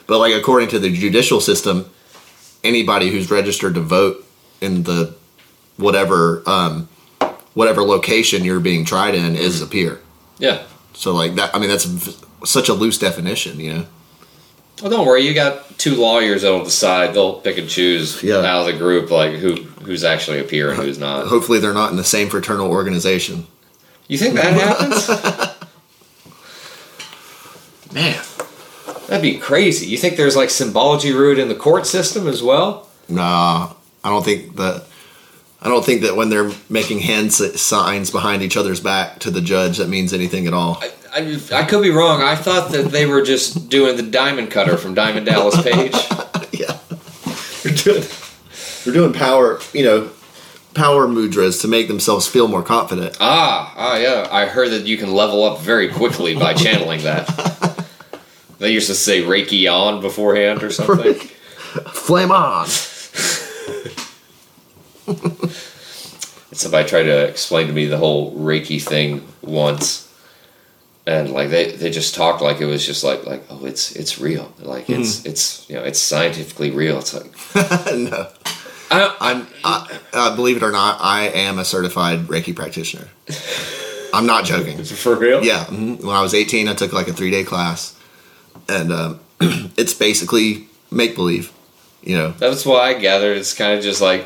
But 0.07 0.19
like 0.19 0.33
according 0.33 0.69
to 0.69 0.79
the 0.79 0.89
judicial 0.91 1.41
system, 1.41 1.89
anybody 2.63 3.09
who's 3.09 3.29
registered 3.29 3.73
to 3.73 3.81
vote 3.81 4.25
in 4.61 4.83
the 4.83 5.15
whatever 5.77 6.43
um, 6.45 6.87
whatever 7.55 7.81
location 7.81 8.43
you're 8.45 8.59
being 8.59 8.85
tried 8.85 9.15
in 9.15 9.35
is 9.35 9.61
a 9.61 9.67
peer. 9.67 9.99
Yeah. 10.37 10.63
So 10.93 11.13
like 11.13 11.35
that. 11.35 11.53
I 11.55 11.59
mean, 11.59 11.69
that's 11.69 11.85
v- 11.85 12.15
such 12.45 12.69
a 12.69 12.73
loose 12.73 12.97
definition. 12.97 13.59
You 13.59 13.73
know. 13.73 13.85
Well, 14.81 14.91
don't 14.91 15.07
worry. 15.07 15.25
You 15.25 15.33
got 15.33 15.77
two 15.77 15.95
lawyers 15.95 16.41
that'll 16.41 16.63
decide. 16.65 17.13
They'll 17.13 17.39
pick 17.39 17.57
and 17.57 17.69
choose 17.69 18.21
Yeah. 18.21 18.39
out 18.39 18.61
of 18.61 18.65
the 18.67 18.73
group, 18.73 19.09
like 19.09 19.35
who 19.35 19.55
who's 19.83 20.03
actually 20.03 20.39
a 20.39 20.43
peer 20.43 20.71
and 20.71 20.81
who's 20.81 20.97
not. 20.99 21.27
Hopefully, 21.27 21.59
they're 21.59 21.73
not 21.73 21.91
in 21.91 21.97
the 21.97 22.03
same 22.03 22.29
fraternal 22.29 22.69
organization. 22.69 23.47
You 24.07 24.17
think 24.17 24.35
that 24.35 24.53
happens? 24.53 25.07
Man, 27.93 28.19
that'd 29.07 29.21
be 29.21 29.37
crazy. 29.37 29.85
You 29.87 29.97
think 29.97 30.17
there's 30.17 30.35
like 30.35 30.49
symbology 30.49 31.13
rooted 31.13 31.41
in 31.41 31.47
the 31.49 31.55
court 31.55 31.87
system 31.87 32.27
as 32.27 32.43
well? 32.43 32.89
Nah, 33.07 33.71
I 34.03 34.09
don't 34.09 34.25
think 34.25 34.55
that. 34.57 34.85
I 35.61 35.69
don't 35.69 35.83
think 35.85 36.01
that 36.01 36.15
when 36.15 36.29
they're 36.29 36.51
making 36.69 36.99
hand 36.99 37.33
signs 37.33 38.11
behind 38.11 38.43
each 38.43 38.55
other's 38.57 38.79
back 38.79 39.19
to 39.19 39.31
the 39.31 39.41
judge, 39.41 39.77
that 39.77 39.89
means 39.89 40.13
anything 40.13 40.45
at 40.45 40.53
all. 40.53 40.77
I, 40.81 40.91
I, 41.15 41.39
I 41.53 41.63
could 41.63 41.81
be 41.81 41.91
wrong. 41.91 42.21
I 42.21 42.35
thought 42.35 42.73
that 42.73 42.91
they 42.91 43.05
were 43.05 43.21
just 43.21 43.69
doing 43.69 43.95
the 43.95 44.03
diamond 44.03 44.51
cutter 44.51 44.75
from 44.75 44.93
Diamond 44.93 45.25
Dallas 45.25 45.59
Page. 45.61 45.93
yeah, 46.51 46.77
they're 47.63 47.73
doing, 47.73 48.03
they're 48.83 48.93
doing 48.93 49.13
power. 49.13 49.61
You 49.73 49.85
know, 49.85 50.09
power 50.73 51.07
mudras 51.07 51.61
to 51.61 51.69
make 51.69 51.87
themselves 51.87 52.27
feel 52.27 52.49
more 52.49 52.61
confident. 52.61 53.15
Ah, 53.21 53.73
ah, 53.77 53.97
yeah. 53.97 54.27
I 54.29 54.45
heard 54.45 54.71
that 54.71 54.85
you 54.85 54.97
can 54.97 55.13
level 55.13 55.45
up 55.45 55.61
very 55.61 55.87
quickly 55.87 56.35
by 56.35 56.53
channeling 56.53 57.03
that. 57.03 57.25
They 58.59 58.71
used 58.71 58.87
to 58.87 58.95
say 58.95 59.21
Reiki 59.21 59.71
on 59.71 60.01
beforehand 60.01 60.63
or 60.63 60.71
something. 60.71 61.13
Flame 61.93 62.31
on. 62.31 62.67
Somebody 66.51 66.87
tried 66.87 67.03
to 67.03 67.27
explain 67.27 67.67
to 67.67 67.73
me 67.73 67.85
the 67.85 67.97
whole 67.97 68.33
Reiki 68.33 68.81
thing 68.81 69.27
once, 69.41 70.04
and 71.07 71.31
like 71.31 71.49
they, 71.49 71.71
they 71.71 71.91
just 71.91 72.15
talked 72.15 72.41
like 72.41 72.61
it 72.61 72.65
was 72.65 72.85
just 72.85 73.03
like 73.03 73.25
like 73.25 73.43
oh 73.49 73.65
it's 73.65 73.91
it's 73.95 74.19
real 74.19 74.51
like 74.59 74.89
it's 74.89 75.25
it's 75.25 75.69
you 75.69 75.75
know 75.75 75.83
it's 75.83 75.99
scientifically 75.99 76.71
real. 76.71 76.99
It's 76.99 77.13
like 77.13 77.31
no. 77.95 78.27
I, 78.91 79.15
I'm, 79.19 79.47
I, 79.63 79.99
uh, 80.13 80.35
believe 80.35 80.57
it 80.57 80.63
or 80.63 80.71
not, 80.71 80.99
I 81.01 81.23
am 81.29 81.57
a 81.57 81.65
certified 81.65 82.27
Reiki 82.27 82.55
practitioner. 82.55 83.07
I'm 84.13 84.27
not 84.27 84.45
joking. 84.45 84.83
for 84.83 85.15
real. 85.15 85.43
Yeah, 85.43 85.65
mhm. 85.65 86.01
when 86.03 86.15
I 86.15 86.21
was 86.21 86.33
18, 86.33 86.67
I 86.67 86.73
took 86.73 86.93
like 86.93 87.07
a 87.07 87.13
three 87.13 87.31
day 87.31 87.43
class, 87.43 87.99
and 88.69 88.93
um, 88.93 89.19
it's 89.41 89.93
basically 89.93 90.67
make 90.91 91.15
believe. 91.15 91.51
You 92.01 92.15
know, 92.17 92.31
That's 92.31 92.65
why 92.65 92.89
I 92.89 92.93
gathered. 92.93 93.37
It's 93.37 93.53
kind 93.53 93.75
of 93.77 93.83
just 93.83 93.99
like 93.99 94.25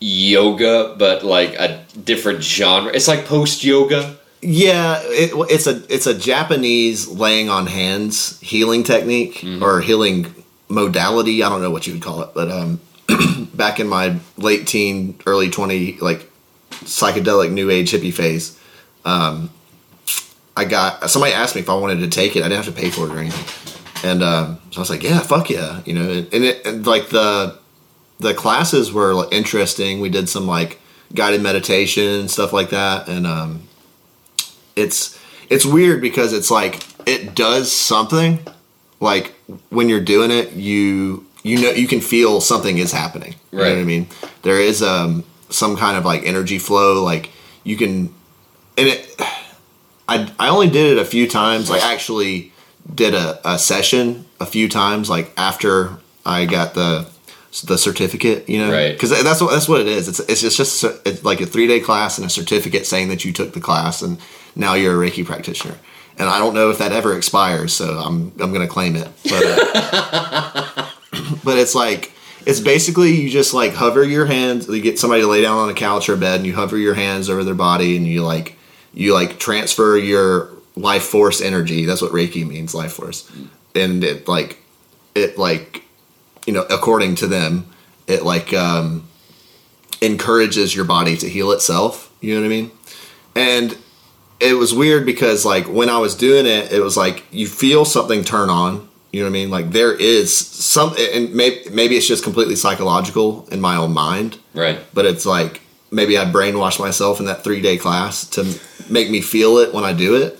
yoga, 0.00 0.96
but 0.98 1.24
like 1.24 1.54
a 1.54 1.84
different 2.04 2.42
genre. 2.42 2.92
It's 2.92 3.08
like 3.08 3.24
post 3.24 3.64
yoga. 3.64 4.18
Yeah, 4.42 5.00
it, 5.04 5.30
it's 5.50 5.68
a 5.68 5.82
it's 5.88 6.06
a 6.08 6.18
Japanese 6.18 7.06
laying 7.06 7.48
on 7.48 7.66
hands 7.66 8.40
healing 8.40 8.82
technique 8.82 9.44
or 9.62 9.80
healing 9.80 10.34
modality. 10.68 11.44
I 11.44 11.48
don't 11.48 11.62
know 11.62 11.70
what 11.70 11.86
you 11.86 11.92
would 11.92 12.02
call 12.02 12.22
it, 12.22 12.30
but 12.34 12.50
um, 12.50 12.80
back 13.54 13.78
in 13.78 13.86
my 13.86 14.18
late 14.36 14.66
teen, 14.66 15.18
early 15.26 15.48
20, 15.48 15.98
like 16.00 16.28
psychedelic 16.70 17.52
new 17.52 17.70
age 17.70 17.92
hippie 17.92 18.12
phase, 18.12 18.58
um, 19.04 19.50
I 20.56 20.64
got 20.64 21.08
somebody 21.08 21.32
asked 21.32 21.54
me 21.54 21.60
if 21.60 21.70
I 21.70 21.74
wanted 21.74 22.00
to 22.00 22.08
take 22.08 22.34
it. 22.34 22.40
I 22.40 22.48
didn't 22.48 22.64
have 22.64 22.74
to 22.74 22.80
pay 22.80 22.90
for 22.90 23.06
it 23.06 23.12
or 23.12 23.18
anything, 23.20 24.10
and 24.10 24.24
um, 24.24 24.60
so 24.72 24.78
I 24.78 24.80
was 24.80 24.90
like, 24.90 25.04
"Yeah, 25.04 25.20
fuck 25.20 25.50
yeah," 25.50 25.82
you 25.86 25.94
know. 25.94 26.10
And 26.32 26.44
it 26.44 26.66
and 26.66 26.84
like 26.84 27.10
the 27.10 27.58
the 28.18 28.34
classes 28.34 28.92
were 28.92 29.26
interesting. 29.30 30.00
We 30.00 30.08
did 30.08 30.28
some 30.28 30.48
like 30.48 30.80
guided 31.14 31.42
meditation 31.42 32.20
and 32.20 32.30
stuff 32.30 32.52
like 32.52 32.70
that, 32.70 33.08
and 33.08 33.24
um, 33.26 33.68
it's 34.76 35.18
it's 35.50 35.64
weird 35.66 36.00
because 36.00 36.32
it's 36.32 36.50
like 36.50 36.82
it 37.06 37.34
does 37.34 37.70
something. 37.72 38.38
Like 39.00 39.34
when 39.70 39.88
you're 39.88 40.00
doing 40.00 40.30
it, 40.30 40.52
you 40.52 41.26
you 41.42 41.60
know 41.60 41.70
you 41.70 41.88
can 41.88 42.00
feel 42.00 42.40
something 42.40 42.78
is 42.78 42.92
happening. 42.92 43.34
You 43.50 43.58
know 43.58 43.64
Right. 43.64 43.70
what 43.70 43.78
I 43.80 43.84
mean? 43.84 44.06
There 44.42 44.60
is 44.60 44.82
um 44.82 45.24
some 45.50 45.76
kind 45.76 45.96
of 45.96 46.04
like 46.04 46.24
energy 46.24 46.58
flow. 46.58 47.02
Like 47.02 47.30
you 47.64 47.76
can, 47.76 48.14
and 48.78 48.88
it. 48.88 49.14
I 50.08 50.32
I 50.38 50.48
only 50.48 50.68
did 50.68 50.96
it 50.96 50.98
a 51.00 51.04
few 51.04 51.28
times. 51.28 51.70
Like 51.70 51.82
actually 51.84 52.52
did 52.92 53.14
a, 53.14 53.40
a 53.48 53.58
session 53.58 54.24
a 54.40 54.46
few 54.46 54.68
times. 54.68 55.08
Like 55.08 55.32
after 55.36 55.96
I 56.26 56.44
got 56.46 56.74
the 56.74 57.08
the 57.66 57.76
certificate, 57.76 58.48
you 58.48 58.58
know, 58.58 58.72
Right. 58.72 58.92
Because 58.92 59.10
that's 59.10 59.40
what 59.40 59.50
that's 59.52 59.68
what 59.68 59.80
it 59.80 59.86
is. 59.86 60.08
It's 60.08 60.20
it's 60.20 60.40
just, 60.40 60.56
just 60.56 60.84
a- 60.84 61.00
it's 61.04 61.24
like 61.24 61.40
a 61.40 61.46
three 61.46 61.66
day 61.66 61.80
class 61.80 62.18
and 62.18 62.26
a 62.26 62.30
certificate 62.30 62.86
saying 62.86 63.08
that 63.08 63.24
you 63.24 63.32
took 63.32 63.52
the 63.52 63.60
class 63.60 64.00
and 64.02 64.18
now 64.54 64.74
you're 64.74 65.02
a 65.02 65.10
Reiki 65.10 65.24
practitioner. 65.24 65.76
And 66.18 66.28
I 66.28 66.38
don't 66.38 66.54
know 66.54 66.70
if 66.70 66.78
that 66.78 66.92
ever 66.92 67.16
expires, 67.16 67.72
so 67.72 67.98
I'm 67.98 68.32
I'm 68.38 68.52
gonna 68.52 68.68
claim 68.68 68.96
it. 68.96 69.08
But 69.24 69.42
uh, 69.44 70.90
but 71.44 71.58
it's 71.58 71.74
like 71.74 72.12
it's 72.44 72.60
basically 72.60 73.12
you 73.12 73.30
just 73.30 73.54
like 73.54 73.72
hover 73.72 74.04
your 74.04 74.26
hands. 74.26 74.68
You 74.68 74.80
get 74.82 74.98
somebody 74.98 75.22
to 75.22 75.28
lay 75.28 75.42
down 75.42 75.58
on 75.58 75.70
a 75.70 75.74
couch 75.74 76.08
or 76.08 76.14
a 76.14 76.18
bed, 76.18 76.36
and 76.36 76.46
you 76.46 76.54
hover 76.54 76.76
your 76.76 76.94
hands 76.94 77.30
over 77.30 77.44
their 77.44 77.54
body, 77.54 77.96
and 77.96 78.06
you 78.06 78.22
like 78.22 78.56
you 78.92 79.14
like 79.14 79.38
transfer 79.38 79.96
your 79.96 80.50
life 80.76 81.04
force 81.04 81.40
energy. 81.40 81.86
That's 81.86 82.02
what 82.02 82.12
Reiki 82.12 82.46
means, 82.46 82.74
life 82.74 82.92
force. 82.92 83.30
And 83.74 84.04
it 84.04 84.28
like 84.28 84.58
it 85.14 85.38
like 85.38 85.82
you 86.46 86.52
know 86.52 86.62
according 86.68 87.14
to 87.16 87.26
them, 87.26 87.66
it 88.06 88.22
like 88.22 88.52
um, 88.52 89.08
encourages 90.00 90.74
your 90.74 90.84
body 90.84 91.16
to 91.16 91.28
heal 91.28 91.52
itself. 91.52 92.14
You 92.20 92.34
know 92.34 92.40
what 92.42 92.46
I 92.46 92.50
mean? 92.50 92.70
And 93.34 93.78
it 94.42 94.54
was 94.54 94.74
weird 94.74 95.06
because 95.06 95.44
like 95.44 95.66
when 95.68 95.88
I 95.88 95.98
was 95.98 96.14
doing 96.14 96.46
it, 96.46 96.72
it 96.72 96.80
was 96.80 96.96
like 96.96 97.24
you 97.30 97.46
feel 97.46 97.84
something 97.84 98.24
turn 98.24 98.50
on. 98.50 98.88
You 99.12 99.20
know 99.20 99.26
what 99.26 99.30
I 99.30 99.32
mean? 99.40 99.50
Like 99.50 99.70
there 99.72 99.92
is 99.94 100.34
some, 100.36 100.94
and 100.98 101.34
maybe 101.34 101.68
maybe 101.70 101.96
it's 101.96 102.08
just 102.08 102.24
completely 102.24 102.56
psychological 102.56 103.46
in 103.52 103.60
my 103.60 103.76
own 103.76 103.92
mind, 103.92 104.38
Right. 104.54 104.80
but 104.94 105.04
it's 105.04 105.26
like 105.26 105.60
maybe 105.90 106.16
I 106.16 106.24
brainwashed 106.24 106.80
myself 106.80 107.20
in 107.20 107.26
that 107.26 107.44
three 107.44 107.60
day 107.60 107.76
class 107.76 108.26
to 108.30 108.44
make 108.90 109.10
me 109.10 109.20
feel 109.20 109.58
it 109.58 109.74
when 109.74 109.84
I 109.84 109.92
do 109.92 110.16
it, 110.16 110.38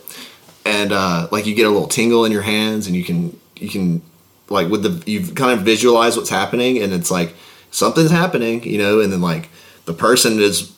and 0.65 0.91
uh, 0.91 1.29
like 1.31 1.45
you 1.47 1.55
get 1.55 1.67
a 1.67 1.71
little 1.71 1.87
tingle 1.89 2.25
in 2.25 2.33
your 2.33 2.43
hands, 2.43 2.87
and 2.87 2.97
you 2.97 3.05
can 3.05 3.39
you 3.57 3.69
can 3.69 4.01
like 4.49 4.69
with 4.71 4.83
the 4.85 5.11
you 5.11 5.21
kind 5.35 5.53
of 5.59 5.65
visualize 5.67 6.17
what's 6.17 6.31
happening, 6.31 6.79
and 6.83 6.95
it's 6.95 7.11
like 7.11 7.35
something's 7.71 8.11
happening, 8.11 8.65
you 8.65 8.79
know, 8.79 9.01
and 9.01 9.13
then 9.13 9.21
like 9.21 9.51
the 9.85 9.93
person 9.93 10.39
is 10.41 10.73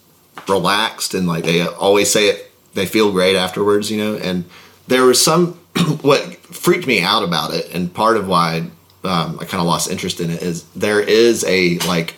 relaxed 0.49 1.15
and 1.15 1.29
like 1.29 1.45
they 1.45 1.65
always 1.67 2.11
say 2.13 2.29
it 2.29 2.51
they 2.75 2.87
feel 2.87 3.11
great 3.13 3.37
afterwards 3.37 3.91
you 3.91 3.97
know? 3.97 4.17
And 4.17 4.45
there 4.89 5.05
was 5.05 5.21
some 5.21 5.53
what 6.03 6.37
freaked 6.37 6.87
me 6.87 7.01
out 7.03 7.25
about 7.25 7.53
it 7.55 7.73
and 7.75 7.93
part 7.93 8.17
of 8.17 8.29
why 8.29 8.69
um, 9.03 9.39
i 9.41 9.45
kind 9.45 9.61
of 9.61 9.67
lost 9.67 9.91
interest 9.91 10.21
in 10.21 10.31
it 10.31 10.43
is 10.43 10.65
there 10.77 11.01
is 11.01 11.45
a 11.45 11.79
like 11.81 12.15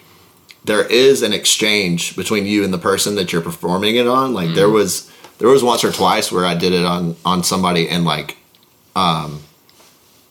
there 0.64 0.84
is 0.84 1.22
an 1.22 1.32
exchange 1.32 2.16
between 2.16 2.44
you 2.44 2.64
and 2.64 2.72
the 2.72 2.78
person 2.78 3.14
that 3.14 3.32
you're 3.32 3.40
performing 3.40 3.94
it 3.94 4.08
on. 4.08 4.34
Like 4.34 4.52
there 4.56 4.68
was 4.68 5.08
there 5.38 5.48
was 5.48 5.62
once 5.62 5.84
or 5.84 5.92
twice 5.92 6.32
where 6.32 6.44
i 6.44 6.54
did 6.54 6.72
it 6.72 6.84
on 6.84 7.14
on 7.24 7.44
somebody 7.44 7.88
and 7.88 8.04
like 8.04 8.36
um 8.96 9.42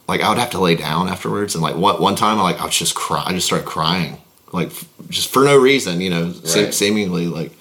like 0.08 0.22
i 0.22 0.30
would 0.30 0.38
have 0.38 0.50
to 0.50 0.60
lay 0.60 0.76
down 0.76 1.08
afterwards 1.08 1.56
and 1.56 1.62
like 1.62 1.76
one, 1.76 2.02
one 2.02 2.16
time 2.16 2.40
i 2.40 2.42
like 2.42 2.60
i 2.60 2.66
was 2.66 2.76
just 2.76 2.95
cry 2.95 3.24
i 3.26 3.32
just 3.32 3.45
started 3.45 3.66
crying 3.68 4.18
like 4.52 4.68
f- 4.70 4.88
just 5.10 5.32
for 5.32 5.44
no 5.44 5.58
reason 5.58 6.02
you 6.02 6.10
know 6.10 6.32
se- 6.32 6.72
seemingly 6.72 7.28
like 7.28 7.52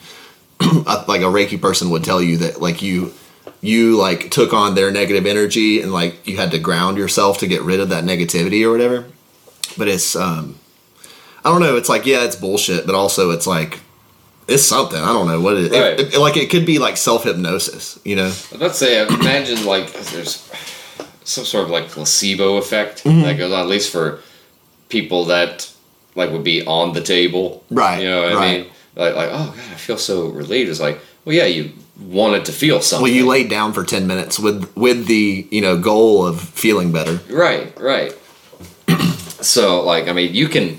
like 0.61 1.21
a 1.21 1.25
reiki 1.25 1.61
person 1.61 1.91
would 1.91 2.05
tell 2.05 2.23
you 2.23 2.37
that 2.39 2.61
like 2.61 2.83
you 2.83 3.13
you 3.61 3.97
like 3.97 4.31
took 4.31 4.53
on 4.53 4.75
their 4.75 4.91
negative 4.91 5.27
energy 5.27 5.81
and 5.81 5.93
like 5.93 6.27
you 6.27 6.37
had 6.37 6.51
to 6.51 6.59
ground 6.59 6.97
yourself 6.99 7.39
to 7.39 7.47
get 7.47 7.63
rid 7.63 7.81
of 7.81 7.89
that 7.89 8.05
negativity 8.05 8.65
or 8.67 8.71
whatever 8.71 9.05
but 9.79 9.89
it's 9.89 10.15
um 10.17 10.59
i 11.45 11.51
don't 11.51 11.61
know 11.61 11.77
it's 11.77 11.89
like 11.89 12.07
yeah 12.07 12.25
it's 12.25 12.37
bullshit 12.37 12.87
but 12.87 12.95
also 12.95 13.31
it's 13.31 13.47
like 13.47 13.81
it's 14.47 14.63
something 14.63 14.99
i 15.01 15.07
don't 15.13 15.27
know 15.27 15.41
what 15.41 15.57
it, 15.57 15.73
Right. 15.73 15.99
it, 15.99 16.15
it- 16.15 16.21
like 16.21 16.37
it 16.37 16.51
could 16.51 16.67
be 16.67 16.79
like 16.79 16.97
self-hypnosis 16.97 17.99
you 18.05 18.17
know 18.17 18.33
Let's 18.59 18.79
say, 18.79 19.07
imagine 19.07 19.65
like 19.67 19.93
there's 19.93 20.49
some 21.25 21.45
sort 21.47 21.65
of 21.65 21.71
like 21.71 21.89
placebo 21.89 22.57
effect 22.59 23.05
Mm-hmm. 23.05 23.23
that 23.23 23.39
goes 23.39 23.53
on, 23.53 23.61
at 23.61 23.67
least 23.67 23.91
for 23.91 24.21
people 24.91 25.25
that 25.27 25.71
like 26.15 26.31
would 26.31 26.45
be 26.45 26.65
on 26.67 26.93
the 26.93 27.01
table. 27.01 27.65
Right, 27.71 28.03
You 28.03 28.09
know 28.11 28.23
what 28.23 28.37
I 28.37 28.53
mean? 28.59 28.71
Like, 28.97 29.15
like, 29.15 29.29
oh 29.33 29.47
god, 29.47 29.59
I 29.59 29.77
feel 29.77 29.99
so 29.99 30.29
relieved. 30.29 30.71
It's 30.71 30.81
like, 30.81 31.01
well, 31.25 31.35
yeah, 31.35 31.47
you 31.47 31.73
wanted 32.01 32.45
to 32.47 32.53
feel 32.53 32.81
something. 32.81 33.03
well 33.05 33.13
you 33.13 33.27
laid 33.27 33.49
down 33.49 33.73
for 33.73 33.85
10 33.85 34.07
minutes 34.07 34.39
with 34.39 34.71
with 34.77 35.07
the 35.07 35.47
you 35.51 35.61
know 35.61 35.79
goal 35.79 36.27
of 36.27 36.41
feeling 36.41 36.91
better 36.93 37.21
Right, 37.31 37.73
right. 37.81 38.13
so, 39.41 39.83
like, 39.83 40.09
I 40.09 40.13
mean, 40.13 40.35
you 40.35 40.49
can. 40.49 40.79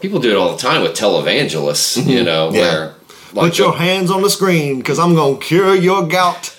People 0.00 0.20
do 0.20 0.30
it 0.30 0.36
all 0.36 0.52
the 0.52 0.58
time 0.58 0.82
with 0.82 0.92
televangelists, 0.92 2.06
you 2.06 2.22
know, 2.22 2.48
Mm-hmm. 2.48 2.56
Yeah. 2.56 2.60
where 2.62 2.94
Like 3.32 3.50
Put 3.52 3.58
your 3.58 3.72
the- 3.72 3.78
hands 3.78 4.10
on 4.10 4.20
the 4.22 4.28
screen 4.30 4.78
because 4.78 4.98
I'm 4.98 5.14
going 5.14 5.38
to 5.40 5.44
cure 5.44 5.74
your 5.74 6.06
gout. 6.06 6.50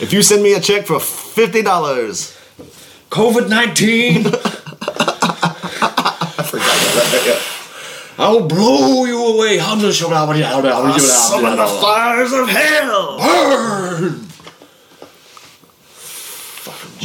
If 0.00 0.12
you 0.12 0.22
send 0.22 0.42
me 0.42 0.54
a 0.54 0.60
check 0.60 0.86
for 0.86 0.98
$50. 0.98 2.38
COVID 3.10 3.48
19! 3.48 4.24
I'll 8.18 8.46
blow 8.46 9.04
you 9.04 9.34
away. 9.34 9.58
How 9.58 9.74
does 9.76 9.98
somebody 9.98 10.42
how 10.42 10.60
do 10.60 10.68
how 10.68 10.82
do 10.82 10.88
we 10.88 10.92
do 10.92 10.98
it? 10.98 11.02
I 11.02 11.06
summon 11.06 11.56
the 11.56 11.66
fires 11.66 12.32
of 12.32 12.48
hell. 12.48 13.18
Burn! 13.18 14.28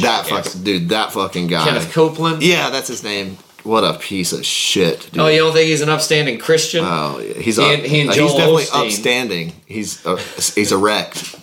That 0.00 0.26
jackass. 0.26 0.48
fucking 0.48 0.62
dude, 0.64 0.88
that 0.90 1.12
fucking 1.12 1.46
guy. 1.48 1.64
Kenneth 1.64 1.92
Copeland? 1.92 2.42
Yeah, 2.42 2.70
that's 2.70 2.88
his 2.88 3.02
name. 3.02 3.36
What 3.64 3.82
a 3.82 3.98
piece 3.98 4.32
of 4.32 4.46
shit, 4.46 5.08
dude. 5.12 5.20
Oh, 5.20 5.26
you 5.26 5.38
don't 5.38 5.52
think 5.52 5.68
he's 5.68 5.80
an 5.80 5.88
upstanding 5.88 6.38
Christian? 6.38 6.84
Oh, 6.84 7.18
yeah. 7.18 7.34
he's 7.34 7.56
He 7.56 7.62
up, 7.74 7.80
he 7.80 8.00
and 8.02 8.12
Joel 8.12 8.28
he's 8.28 8.36
definitely 8.36 8.64
Osteen. 8.64 8.86
upstanding. 8.86 9.52
He's 9.66 10.06
uh, 10.06 10.16
he's 10.54 10.70
erect. 10.72 11.34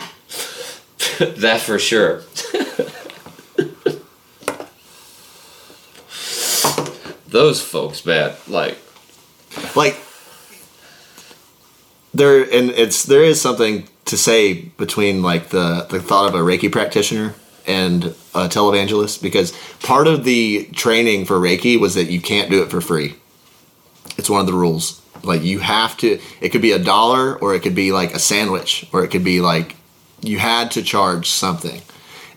that 1.19 1.60
for 1.61 1.77
sure. 1.77 2.24
Those 7.27 7.61
folks, 7.61 8.06
man, 8.06 8.34
like, 8.48 8.77
Like 9.75 10.00
there, 12.14 12.42
and 12.42 12.72
it's 12.72 13.03
there 13.03 13.24
is 13.24 13.42
something 13.42 13.88
to 14.06 14.17
say 14.17 14.53
between 14.53 15.22
like 15.22 15.50
the 15.50 15.88
the 15.90 16.01
thought 16.01 16.27
of 16.27 16.35
a 16.35 16.43
Reiki 16.43 16.72
practitioner 16.72 17.35
and 17.67 18.06
a 18.34 18.48
televangelist 18.48 19.22
because 19.22 19.53
part 19.82 20.08
of 20.08 20.24
the 20.24 20.66
training 20.74 21.25
for 21.25 21.40
Reiki 21.40 21.80
was 21.80 21.95
that 21.95 22.06
you 22.06 22.22
can't 22.22 22.50
do 22.50 22.61
it 22.61 22.69
for 22.69 22.82
free. 22.82 23.16
It's 24.17 24.30
one 24.30 24.42
of 24.42 24.48
the 24.48 24.53
rules. 24.53 25.01
Like 25.24 25.43
you 25.43 25.59
have 25.59 25.98
to. 25.98 26.19
It 26.40 26.50
could 26.50 26.61
be 26.61 26.72
a 26.72 26.80
dollar, 26.80 27.35
or 27.35 27.56
it 27.56 27.61
could 27.61 27.75
be 27.75 27.92
like 27.92 28.14
a 28.14 28.19
sandwich, 28.19 28.88
or 28.93 29.03
it 29.03 29.09
could 29.09 29.24
be 29.24 29.42
like 29.42 29.75
you 30.22 30.40
had 30.40 30.72
to 30.72 30.84
charge 30.84 31.30
something. 31.30 31.82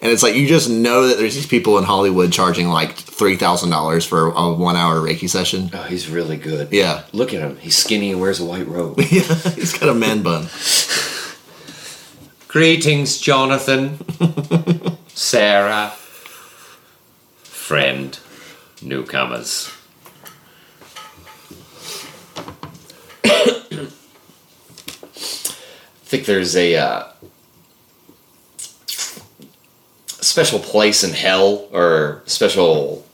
And 0.01 0.13
it's 0.13 0.23
like 0.23 0.35
you 0.37 0.47
just 0.47 0.71
know 0.71 1.09
that 1.09 1.19
there's 1.19 1.35
these 1.35 1.47
people 1.47 1.77
in 1.79 1.85
Hollywood 1.85 2.33
charging 2.33 2.69
like 2.69 2.93
three 2.95 3.37
thousand 3.37 3.71
dollars 3.71 4.05
for 4.05 4.31
a 4.31 4.53
one 4.53 4.77
hour 4.77 5.01
Reiki 5.01 5.29
session. 5.29 5.71
oh, 5.73 5.83
he's 5.83 6.09
really 6.09 6.37
good. 6.37 6.69
Yeah, 6.71 7.03
Look 7.13 7.35
at 7.35 7.41
him. 7.41 7.57
He's 7.57 7.77
skinny 7.77 8.13
and 8.13 8.21
wears 8.21 8.39
a 8.39 8.45
white 8.45 8.69
robe. 8.69 8.99
yeah, 9.11 9.23
he's 9.55 9.77
got 9.77 9.89
a 9.89 9.95
man 9.95 10.23
bun. 10.23 10.49
Greetings, 12.49 13.19
Jonathan. 13.19 13.99
Sarah. 15.09 15.91
Friend. 17.43 18.19
Newcomers. 18.81 19.71
I 23.25 23.89
think 26.11 26.25
there's 26.25 26.57
a 26.57 26.77
uh, 26.77 27.05
special 30.29 30.59
place 30.59 31.03
in 31.05 31.13
hell 31.15 31.69
or 31.73 32.23
special 32.27 33.05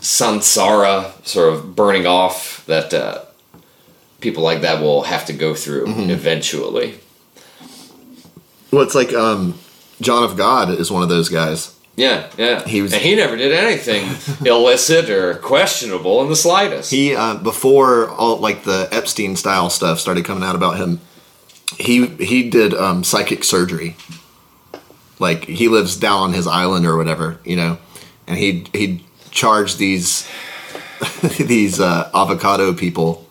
samsara 0.00 1.12
sort 1.26 1.52
of 1.52 1.74
burning 1.74 2.06
off 2.06 2.64
that 2.66 2.92
uh, 2.94 3.24
people 4.20 4.42
like 4.42 4.60
that 4.60 4.80
will 4.80 5.02
have 5.02 5.26
to 5.26 5.32
go 5.32 5.54
through 5.54 5.84
eventually. 6.10 6.98
Well, 8.70 8.82
it's 8.82 8.94
like 8.94 9.12
um, 9.12 9.58
John 10.00 10.22
of 10.24 10.36
God 10.36 10.70
is 10.70 10.90
one 10.90 11.02
of 11.02 11.08
those 11.08 11.28
guys. 11.28 11.72
Yeah, 11.96 12.28
yeah. 12.36 12.62
He 12.66 12.82
was- 12.82 12.92
and 12.92 13.00
he 13.02 13.14
never 13.16 13.36
did 13.36 13.52
anything 13.52 14.04
illicit 14.46 15.08
or 15.08 15.34
questionable 15.36 16.22
in 16.22 16.28
the 16.28 16.36
slightest. 16.36 16.90
He 16.90 17.14
uh, 17.16 17.36
before 17.36 18.10
all 18.10 18.36
like 18.38 18.64
the 18.64 18.88
Epstein 18.92 19.34
style 19.36 19.70
stuff 19.70 19.98
started 19.98 20.24
coming 20.24 20.44
out 20.44 20.54
about 20.54 20.76
him. 20.76 21.00
He 21.78 22.06
he 22.06 22.48
did 22.50 22.74
um, 22.74 23.02
psychic 23.02 23.44
surgery. 23.44 23.96
Like 25.18 25.44
he 25.44 25.68
lives 25.68 25.96
down 25.96 26.22
on 26.22 26.32
his 26.32 26.46
island 26.46 26.86
or 26.86 26.96
whatever, 26.96 27.38
you 27.44 27.56
know, 27.56 27.78
and 28.26 28.36
he 28.38 28.66
he 28.72 29.04
charged 29.30 29.78
these 29.78 30.28
these 31.38 31.80
uh, 31.80 32.10
avocado 32.14 32.74
people 32.74 33.26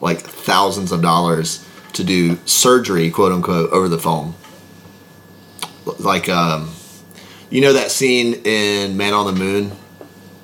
like 0.00 0.18
thousands 0.18 0.92
of 0.92 1.02
dollars 1.02 1.64
to 1.94 2.04
do 2.04 2.38
surgery, 2.46 3.10
quote 3.10 3.32
unquote, 3.32 3.70
over 3.70 3.88
the 3.88 3.98
phone. 3.98 4.34
Like 5.98 6.28
um, 6.28 6.70
you 7.48 7.60
know 7.60 7.72
that 7.72 7.90
scene 7.90 8.34
in 8.44 8.96
Man 8.96 9.12
on 9.12 9.26
the 9.26 9.38
Moon, 9.38 9.72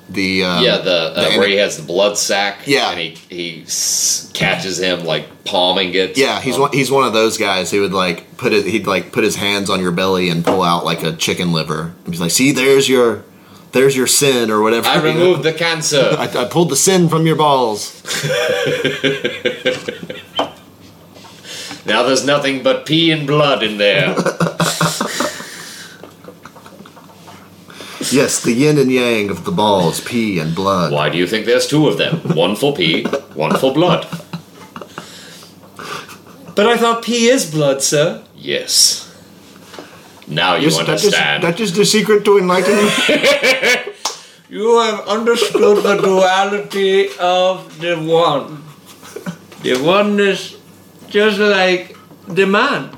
the 0.09 0.43
um, 0.43 0.63
yeah, 0.63 0.77
the, 0.77 0.91
uh, 1.15 1.29
the- 1.31 1.37
where 1.37 1.47
he 1.47 1.55
has 1.55 1.77
the 1.77 1.83
blood 1.83 2.17
sack. 2.17 2.59
Yeah. 2.65 2.91
and 2.91 2.99
he 2.99 3.09
he 3.29 3.63
s- 3.63 4.31
catches 4.33 4.79
him 4.79 5.03
like 5.03 5.43
palming 5.45 5.93
it. 5.93 6.17
Yeah, 6.17 6.39
he's 6.41 6.55
Um, 6.55 6.61
one, 6.61 6.71
he's 6.73 6.91
one 6.91 7.05
of 7.05 7.13
those 7.13 7.37
guys 7.37 7.71
who 7.71 7.81
would 7.81 7.93
like 7.93 8.37
put 8.37 8.53
it. 8.53 8.65
He'd 8.65 8.87
like 8.87 9.11
put 9.11 9.23
his 9.23 9.35
hands 9.35 9.69
on 9.69 9.81
your 9.81 9.91
belly 9.91 10.29
and 10.29 10.45
pull 10.45 10.63
out 10.63 10.85
like 10.85 11.03
a 11.03 11.13
chicken 11.13 11.51
liver. 11.51 11.93
And 12.05 12.13
he's 12.13 12.21
like, 12.21 12.31
"See, 12.31 12.51
there's 12.51 12.87
your, 12.87 13.23
there's 13.73 13.95
your 13.97 14.07
sin 14.07 14.49
or 14.51 14.61
whatever." 14.61 14.87
I 14.87 15.01
removed 15.03 15.43
the 15.43 15.53
cancer. 15.53 16.09
I, 16.17 16.25
I 16.25 16.45
pulled 16.45 16.69
the 16.69 16.75
sin 16.77 17.09
from 17.09 17.25
your 17.27 17.35
balls. 17.35 18.01
now 21.85 22.03
there's 22.03 22.25
nothing 22.25 22.63
but 22.63 22.85
pee 22.85 23.11
and 23.11 23.27
blood 23.27 23.63
in 23.63 23.77
there. 23.77 24.15
Yes, 28.11 28.41
the 28.43 28.53
yin 28.53 28.77
and 28.77 28.91
yang 28.91 29.29
of 29.29 29.43
the 29.45 29.51
balls, 29.51 29.99
pee 30.01 30.39
and 30.39 30.55
blood. 30.55 30.91
Why 30.91 31.09
do 31.09 31.17
you 31.17 31.27
think 31.27 31.45
there's 31.45 31.67
two 31.67 31.87
of 31.87 31.97
them? 31.97 32.17
One 32.35 32.55
for 32.55 32.73
pee, 32.75 33.03
one 33.33 33.55
for 33.57 33.73
blood. 33.73 34.07
But 36.55 36.65
I 36.67 36.77
thought 36.77 37.03
pee 37.03 37.27
is 37.27 37.49
blood, 37.51 37.81
sir. 37.83 38.23
Yes. 38.35 39.03
Now 40.27 40.55
you 40.55 40.65
Yes, 40.69 40.77
that 40.77 40.89
is, 40.89 41.05
understand. 41.05 41.43
that 41.43 41.59
is 41.59 41.73
the 41.75 41.85
secret 41.85 42.25
to 42.25 42.37
enlightenment. 42.37 42.93
You 44.49 44.79
have 44.79 45.05
understood 45.09 45.83
the 45.83 45.97
duality 45.97 47.09
of 47.19 47.81
the 47.81 47.97
one. 47.97 48.63
The 49.61 49.75
one 49.83 50.17
is 50.21 50.55
just 51.09 51.37
like 51.37 51.97
the 52.29 52.45
man. 52.47 52.95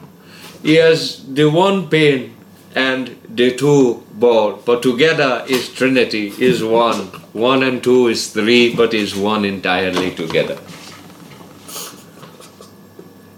He 0.61 0.75
has 0.75 1.25
the 1.25 1.49
one 1.49 1.89
pain 1.89 2.35
and 2.75 3.17
the 3.27 3.55
two 3.55 4.03
ball, 4.19 4.61
but 4.65 4.83
together 4.83 5.45
is 5.47 5.69
Trinity, 5.69 6.33
is 6.37 6.63
one. 6.63 7.07
One 7.33 7.63
and 7.63 7.83
two 7.83 8.07
is 8.07 8.31
three, 8.31 8.75
but 8.75 8.93
is 8.93 9.15
one 9.15 9.45
entirely 9.45 10.13
together. 10.13 10.59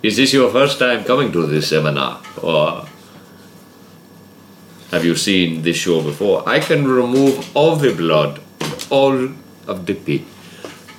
Is 0.01 0.17
this 0.17 0.33
your 0.33 0.49
first 0.51 0.79
time 0.79 1.03
coming 1.03 1.31
to 1.31 1.45
this 1.45 1.69
seminar? 1.69 2.21
Or 2.41 2.87
have 4.89 5.05
you 5.05 5.15
seen 5.15 5.61
this 5.61 5.77
show 5.77 6.01
before? 6.01 6.47
I 6.49 6.59
can 6.59 6.87
remove 6.87 7.55
all 7.55 7.75
the 7.75 7.93
blood, 7.93 8.41
all 8.89 9.29
of 9.67 9.85
the 9.85 9.93
pee 9.93 10.25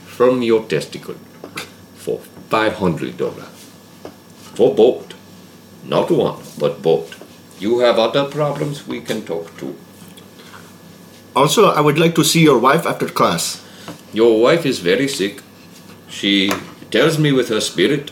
from 0.06 0.42
your 0.42 0.64
testicle 0.64 1.16
for 1.96 2.18
five 2.48 2.74
hundred 2.74 3.16
dollars. 3.16 3.48
For 4.54 4.74
both. 4.74 5.14
Not 5.84 6.10
one, 6.10 6.40
but 6.58 6.80
both. 6.80 7.21
You 7.62 7.78
have 7.78 7.96
other 7.96 8.24
problems 8.28 8.88
we 8.88 9.00
can 9.00 9.22
talk 9.24 9.56
to. 9.58 9.74
also, 11.40 11.66
I 11.70 11.80
would 11.80 11.98
like 11.98 12.16
to 12.16 12.24
see 12.24 12.42
your 12.42 12.58
wife 12.58 12.86
after 12.92 13.06
class. 13.18 13.44
Your 14.12 14.40
wife 14.40 14.66
is 14.66 14.80
very 14.80 15.06
sick. 15.06 15.42
She 16.08 16.50
tells 16.90 17.18
me 17.18 17.30
with 17.30 17.50
her 17.50 17.60
spirit 17.60 18.10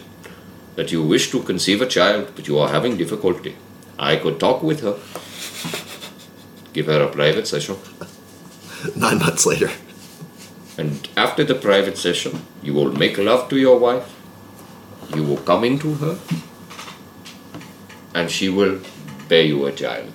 that 0.76 0.92
you 0.92 1.02
wish 1.02 1.32
to 1.32 1.42
conceive 1.42 1.82
a 1.82 1.88
child, 1.94 2.30
but 2.36 2.46
you 2.46 2.60
are 2.60 2.68
having 2.68 2.96
difficulty. 2.96 3.56
I 3.98 4.14
could 4.16 4.38
talk 4.38 4.62
with 4.62 4.84
her. 4.86 4.94
Give 6.72 6.86
her 6.86 7.02
a 7.02 7.10
private 7.10 7.48
session. 7.48 7.76
Nine 9.06 9.18
months 9.18 9.46
later. 9.46 9.72
And 10.78 11.08
after 11.16 11.42
the 11.42 11.56
private 11.56 11.98
session, 11.98 12.46
you 12.62 12.72
will 12.72 12.92
make 12.92 13.18
love 13.18 13.48
to 13.48 13.58
your 13.58 13.78
wife. 13.80 14.14
You 15.16 15.24
will 15.24 15.42
come 15.52 15.64
into 15.64 15.94
her. 15.94 16.16
And 18.14 18.30
she 18.30 18.48
will 18.48 18.80
bear 19.30 19.44
you 19.44 19.64
a 19.64 19.72
child. 19.72 20.12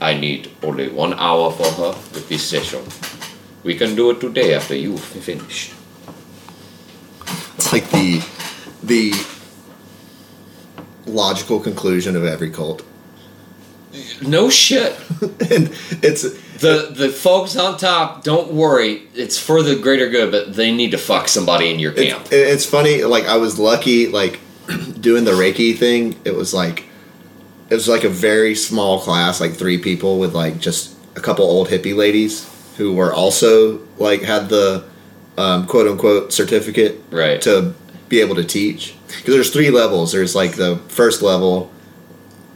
I 0.00 0.14
need 0.14 0.50
only 0.62 0.88
one 0.88 1.14
hour 1.14 1.50
for 1.50 1.70
her 1.80 1.92
with 2.12 2.28
this 2.28 2.44
session. 2.44 2.84
We 3.64 3.74
can 3.74 3.96
do 3.96 4.10
it 4.10 4.20
today 4.20 4.54
after 4.54 4.76
you've 4.76 5.00
finished. 5.00 5.72
It's 7.56 7.72
like 7.72 7.90
the 7.90 8.22
the 8.82 9.14
logical 11.06 11.60
conclusion 11.60 12.14
of 12.14 12.24
every 12.24 12.50
cult. 12.50 12.82
no 14.20 14.50
shit. 14.50 14.92
and 15.50 15.72
it's 16.02 16.22
The 16.62 16.92
the 17.02 17.08
folks 17.08 17.56
on 17.56 17.78
top, 17.78 18.22
don't 18.22 18.52
worry. 18.52 19.08
It's 19.14 19.38
for 19.38 19.62
the 19.62 19.76
greater 19.76 20.08
good, 20.10 20.30
but 20.30 20.54
they 20.54 20.70
need 20.72 20.90
to 20.90 20.98
fuck 20.98 21.28
somebody 21.28 21.70
in 21.72 21.78
your 21.80 21.92
camp. 21.92 22.24
It's, 22.26 22.32
it's 22.32 22.66
funny. 22.66 23.04
Like 23.04 23.24
I 23.24 23.36
was 23.38 23.58
lucky. 23.58 24.08
Like 24.08 24.40
doing 25.00 25.24
the 25.24 25.32
Reiki 25.42 25.76
thing. 25.76 26.20
It 26.24 26.34
was 26.34 26.52
like 26.52 26.91
it 27.72 27.76
was 27.76 27.88
like 27.88 28.04
a 28.04 28.08
very 28.10 28.54
small 28.54 29.00
class, 29.00 29.40
like 29.40 29.52
three 29.54 29.78
people 29.78 30.18
with 30.18 30.34
like 30.34 30.58
just 30.60 30.94
a 31.16 31.20
couple 31.20 31.44
old 31.46 31.68
hippie 31.68 31.96
ladies 31.96 32.34
who 32.76 32.92
were 32.94 33.12
also 33.14 33.80
like 33.96 34.20
had 34.22 34.48
the 34.50 34.84
um, 35.38 35.66
quote 35.66 35.86
unquote 35.88 36.32
certificate 36.32 37.00
Right. 37.10 37.40
to 37.42 37.74
be 38.10 38.20
able 38.20 38.34
to 38.34 38.44
teach 38.44 38.94
because 39.06 39.32
there's 39.34 39.50
three 39.50 39.70
levels. 39.70 40.12
There's 40.12 40.34
like 40.34 40.52
the 40.56 40.76
first 40.88 41.22
level, 41.22 41.72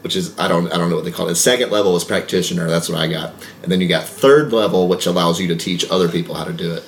which 0.03 0.17
is 0.17 0.39
I 0.39 0.49
don't 0.49 0.71
I 0.73 0.77
don't 0.77 0.91
know 0.91 0.97
what 0.97 1.07
they 1.07 1.11
call 1.13 1.27
it. 1.27 1.31
The 1.31 1.37
second 1.37 1.71
level 1.71 1.97
is 1.97 2.05
practitioner. 2.05 2.69
That's 2.69 2.89
what 2.91 2.99
I 2.99 3.09
got, 3.09 3.33
and 3.63 3.73
then 3.73 3.81
you 3.81 3.89
got 3.89 4.05
third 4.05 4.53
level, 4.53 4.87
which 4.87 5.07
allows 5.07 5.41
you 5.41 5.49
to 5.49 5.57
teach 5.57 5.91
other 5.91 6.09
people 6.11 6.35
how 6.35 6.45
to 6.45 6.53
do 6.53 6.73
it. 6.75 6.83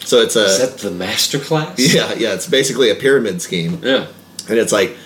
So 0.00 0.18
it's 0.22 0.34
a 0.34 0.44
Is 0.46 0.58
that 0.58 0.78
the 0.78 0.90
master 0.90 1.38
class? 1.38 1.78
yeah 1.78 2.12
yeah. 2.14 2.34
It's 2.34 2.48
basically 2.48 2.90
a 2.90 2.96
pyramid 2.96 3.40
scheme. 3.42 3.80
Yeah. 3.84 4.06
And 4.48 4.58
it's 4.58 4.72
like, 4.72 4.96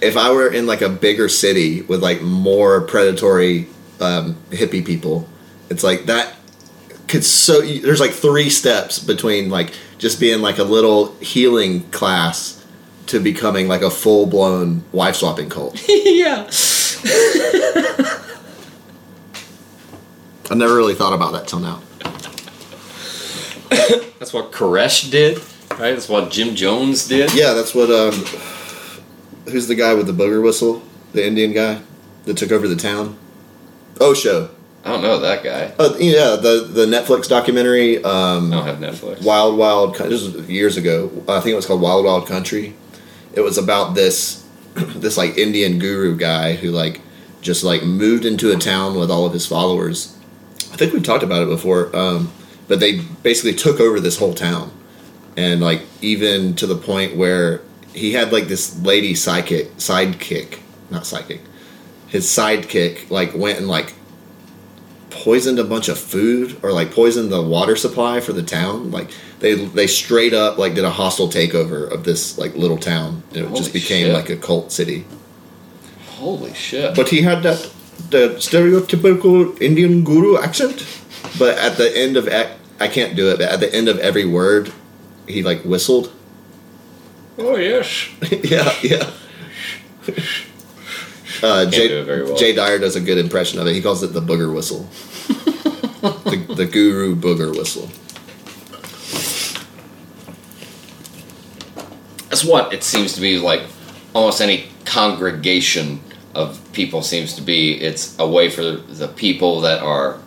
if 0.00 0.16
I 0.16 0.30
were 0.32 0.48
in 0.48 0.66
like 0.66 0.80
a 0.80 0.88
bigger 0.88 1.28
city 1.28 1.82
with 1.82 2.02
like 2.02 2.22
more 2.22 2.80
predatory 2.82 3.68
um, 4.00 4.34
hippie 4.50 4.84
people, 4.84 5.28
it's 5.68 5.84
like 5.84 6.06
that 6.06 6.34
could 7.08 7.24
so 7.24 7.60
there's 7.60 8.00
like 8.00 8.12
three 8.12 8.48
steps 8.48 8.98
between 8.98 9.50
like 9.50 9.72
just 9.98 10.20
being 10.20 10.40
like 10.40 10.58
a 10.58 10.64
little 10.64 11.14
healing 11.16 11.82
class 11.90 12.64
to 13.06 13.18
becoming 13.18 13.66
like 13.68 13.82
a 13.82 13.90
full 13.90 14.26
blown 14.26 14.84
wife 14.92 15.16
swapping 15.16 15.48
cult. 15.48 15.82
yeah. 15.88 16.48
I 20.50 20.54
never 20.54 20.74
really 20.74 20.94
thought 20.94 21.12
about 21.12 21.32
that 21.32 21.48
till 21.48 21.60
now. 21.60 21.82
That's 24.18 24.32
what 24.32 24.52
Koresh 24.52 25.10
did, 25.10 25.38
right? 25.70 25.92
That's 25.92 26.08
what 26.08 26.30
Jim 26.30 26.54
Jones 26.54 27.08
did. 27.08 27.32
Yeah, 27.34 27.54
that's 27.54 27.74
what. 27.74 27.90
Um, 27.90 28.24
who's 29.50 29.66
the 29.66 29.74
guy 29.74 29.94
with 29.94 30.06
the 30.06 30.12
booger 30.12 30.42
whistle? 30.42 30.82
The 31.12 31.26
Indian 31.26 31.52
guy 31.52 31.82
that 32.24 32.36
took 32.36 32.52
over 32.52 32.68
the 32.68 32.76
town. 32.76 33.18
Osho. 34.00 34.50
I 34.84 34.92
don't 34.92 35.02
know 35.02 35.18
that 35.18 35.44
guy. 35.44 35.74
Oh 35.78 35.96
yeah, 35.98 36.36
the 36.36 36.66
the 36.70 36.86
Netflix 36.86 37.28
documentary. 37.28 38.02
Um, 38.02 38.52
I 38.52 38.56
don't 38.56 38.66
have 38.66 38.78
Netflix. 38.78 39.22
Wild 39.22 39.58
Wild. 39.58 39.94
This 39.96 40.22
was 40.22 40.48
years 40.48 40.78
ago. 40.78 41.10
I 41.28 41.40
think 41.40 41.52
it 41.52 41.56
was 41.56 41.66
called 41.66 41.82
Wild 41.82 42.04
Wild 42.04 42.26
Country. 42.26 42.74
It 43.34 43.42
was 43.42 43.58
about 43.58 43.94
this 43.94 44.46
this 44.74 45.18
like 45.18 45.36
Indian 45.36 45.78
guru 45.78 46.16
guy 46.16 46.54
who 46.54 46.70
like 46.70 47.02
just 47.42 47.62
like 47.62 47.82
moved 47.82 48.24
into 48.24 48.52
a 48.52 48.56
town 48.56 48.98
with 48.98 49.10
all 49.10 49.26
of 49.26 49.34
his 49.34 49.46
followers. 49.46 50.16
I 50.72 50.76
think 50.76 50.94
we've 50.94 51.02
talked 51.04 51.24
about 51.24 51.42
it 51.42 51.48
before. 51.48 51.94
Um, 51.94 52.32
but 52.66 52.80
they 52.80 53.00
basically 53.22 53.54
took 53.54 53.80
over 53.80 54.00
this 54.00 54.18
whole 54.18 54.32
town, 54.32 54.70
and 55.36 55.60
like 55.60 55.82
even 56.00 56.54
to 56.54 56.66
the 56.66 56.76
point 56.76 57.16
where 57.16 57.60
he 57.92 58.12
had 58.12 58.32
like 58.32 58.46
this 58.46 58.80
lady 58.82 59.14
psychic 59.14 59.76
sidekick, 59.76 60.58
not 60.90 61.06
psychic. 61.06 61.40
His 62.08 62.26
sidekick 62.26 63.10
like 63.10 63.34
went 63.34 63.58
and 63.58 63.68
like 63.68 63.94
poisoned 65.10 65.58
a 65.58 65.64
bunch 65.64 65.88
of 65.88 65.98
food 65.98 66.58
or 66.62 66.72
like 66.72 66.92
poisoned 66.92 67.30
the 67.30 67.42
water 67.42 67.76
supply 67.76 68.20
for 68.20 68.32
the 68.32 68.42
town. 68.42 68.90
Like 68.90 69.10
they 69.40 69.54
they 69.54 69.86
straight 69.86 70.34
up 70.34 70.58
like 70.58 70.74
did 70.74 70.84
a 70.84 70.90
hostile 70.90 71.28
takeover 71.28 71.90
of 71.90 72.04
this 72.04 72.38
like 72.38 72.54
little 72.54 72.78
town. 72.78 73.22
And 73.30 73.38
it 73.38 73.46
Holy 73.46 73.58
just 73.58 73.72
became 73.72 74.06
shit. 74.06 74.14
like 74.14 74.30
a 74.30 74.36
cult 74.36 74.72
city. 74.72 75.04
Holy 76.16 76.54
shit. 76.54 76.94
But 76.94 77.08
he 77.08 77.22
had 77.22 77.42
that 77.42 77.70
the 78.10 78.34
stereotypical 78.38 79.60
Indian 79.60 80.04
guru 80.04 80.38
accent. 80.38 80.86
But 81.38 81.58
at 81.58 81.76
the 81.76 81.96
end 81.96 82.16
of 82.16 82.28
I 82.28 82.88
can't 82.88 83.14
do 83.14 83.30
it. 83.30 83.38
But 83.38 83.48
at 83.50 83.60
the 83.60 83.72
end 83.74 83.88
of 83.88 83.98
every 83.98 84.24
word, 84.24 84.72
he 85.26 85.42
like 85.42 85.62
whistled. 85.64 86.12
Oh 87.38 87.56
yes. 87.56 88.08
yeah, 88.44 88.72
yeah. 88.82 89.10
Uh, 91.42 91.70
Jay, 91.70 91.88
do 91.88 92.00
it 92.00 92.04
very 92.04 92.24
well. 92.24 92.36
Jay 92.36 92.54
Dyer 92.54 92.78
does 92.78 92.96
a 92.96 93.00
good 93.00 93.18
impression 93.18 93.58
of 93.58 93.66
it. 93.66 93.74
He 93.74 93.80
calls 93.80 94.02
it 94.02 94.08
the 94.08 94.20
booger 94.20 94.54
whistle. 94.54 94.88
the, 96.02 96.54
the 96.54 96.66
guru 96.66 97.14
booger 97.14 97.56
whistle. 97.56 97.88
That's 102.28 102.44
what 102.44 102.72
it 102.72 102.84
seems 102.84 103.14
to 103.14 103.20
be 103.20 103.38
like. 103.38 103.62
Almost 104.14 104.40
any 104.40 104.68
congregation 104.84 106.00
of 106.34 106.60
people 106.72 107.02
seems 107.02 107.34
to 107.34 107.42
be. 107.42 107.74
It's 107.80 108.18
a 108.18 108.28
way 108.28 108.50
for 108.50 108.62
the 108.62 109.08
people 109.08 109.60
that 109.62 109.82
are 109.82 110.18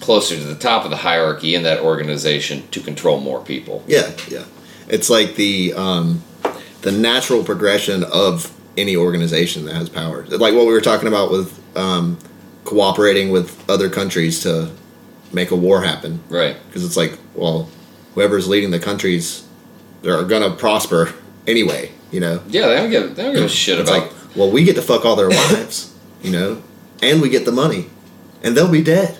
closer 0.00 0.36
to 0.36 0.44
the 0.44 0.54
top 0.54 0.84
of 0.84 0.90
the 0.90 0.96
hierarchy 0.98 1.54
in 1.54 1.62
that 1.64 1.80
organization 1.80 2.68
to 2.68 2.80
control 2.80 3.20
more 3.20 3.42
people. 3.42 3.82
Yeah, 3.86 4.12
yeah. 4.28 4.44
It's 4.88 5.10
like 5.10 5.36
the 5.36 5.72
um, 5.74 6.22
the 6.82 6.92
natural 6.92 7.42
progression 7.44 8.04
of 8.04 8.52
any 8.76 8.96
organization 8.96 9.64
that 9.66 9.74
has 9.74 9.88
power. 9.88 10.24
Like 10.26 10.54
what 10.54 10.66
we 10.66 10.72
were 10.72 10.80
talking 10.80 11.08
about 11.08 11.30
with 11.30 11.58
um, 11.76 12.18
cooperating 12.64 13.30
with 13.30 13.68
other 13.70 13.88
countries 13.88 14.40
to 14.40 14.70
make 15.32 15.50
a 15.50 15.56
war 15.56 15.82
happen. 15.82 16.20
Right. 16.28 16.56
Because 16.66 16.84
it's 16.84 16.96
like, 16.96 17.18
well, 17.34 17.68
whoever's 18.14 18.48
leading 18.48 18.70
the 18.70 18.78
countries, 18.78 19.46
they're 20.02 20.22
gonna 20.24 20.50
prosper 20.50 21.12
anyway. 21.46 21.90
You 22.12 22.20
know. 22.20 22.42
Yeah, 22.48 22.68
they 22.68 22.76
don't 22.76 22.90
give 22.90 23.16
they 23.16 23.22
don't 23.24 23.34
give 23.34 23.44
a 23.44 23.48
shit 23.48 23.78
It's 23.80 23.90
about. 23.90 24.02
like, 24.04 24.36
well, 24.36 24.50
we 24.50 24.64
get 24.64 24.76
to 24.76 24.82
fuck 24.82 25.04
all 25.04 25.16
their 25.16 25.28
wives, 25.30 25.94
you 26.22 26.30
know, 26.30 26.62
and 27.02 27.20
we 27.20 27.28
get 27.28 27.44
the 27.44 27.52
money, 27.52 27.86
and 28.42 28.56
they'll 28.56 28.70
be 28.70 28.82
dead. 28.82 29.18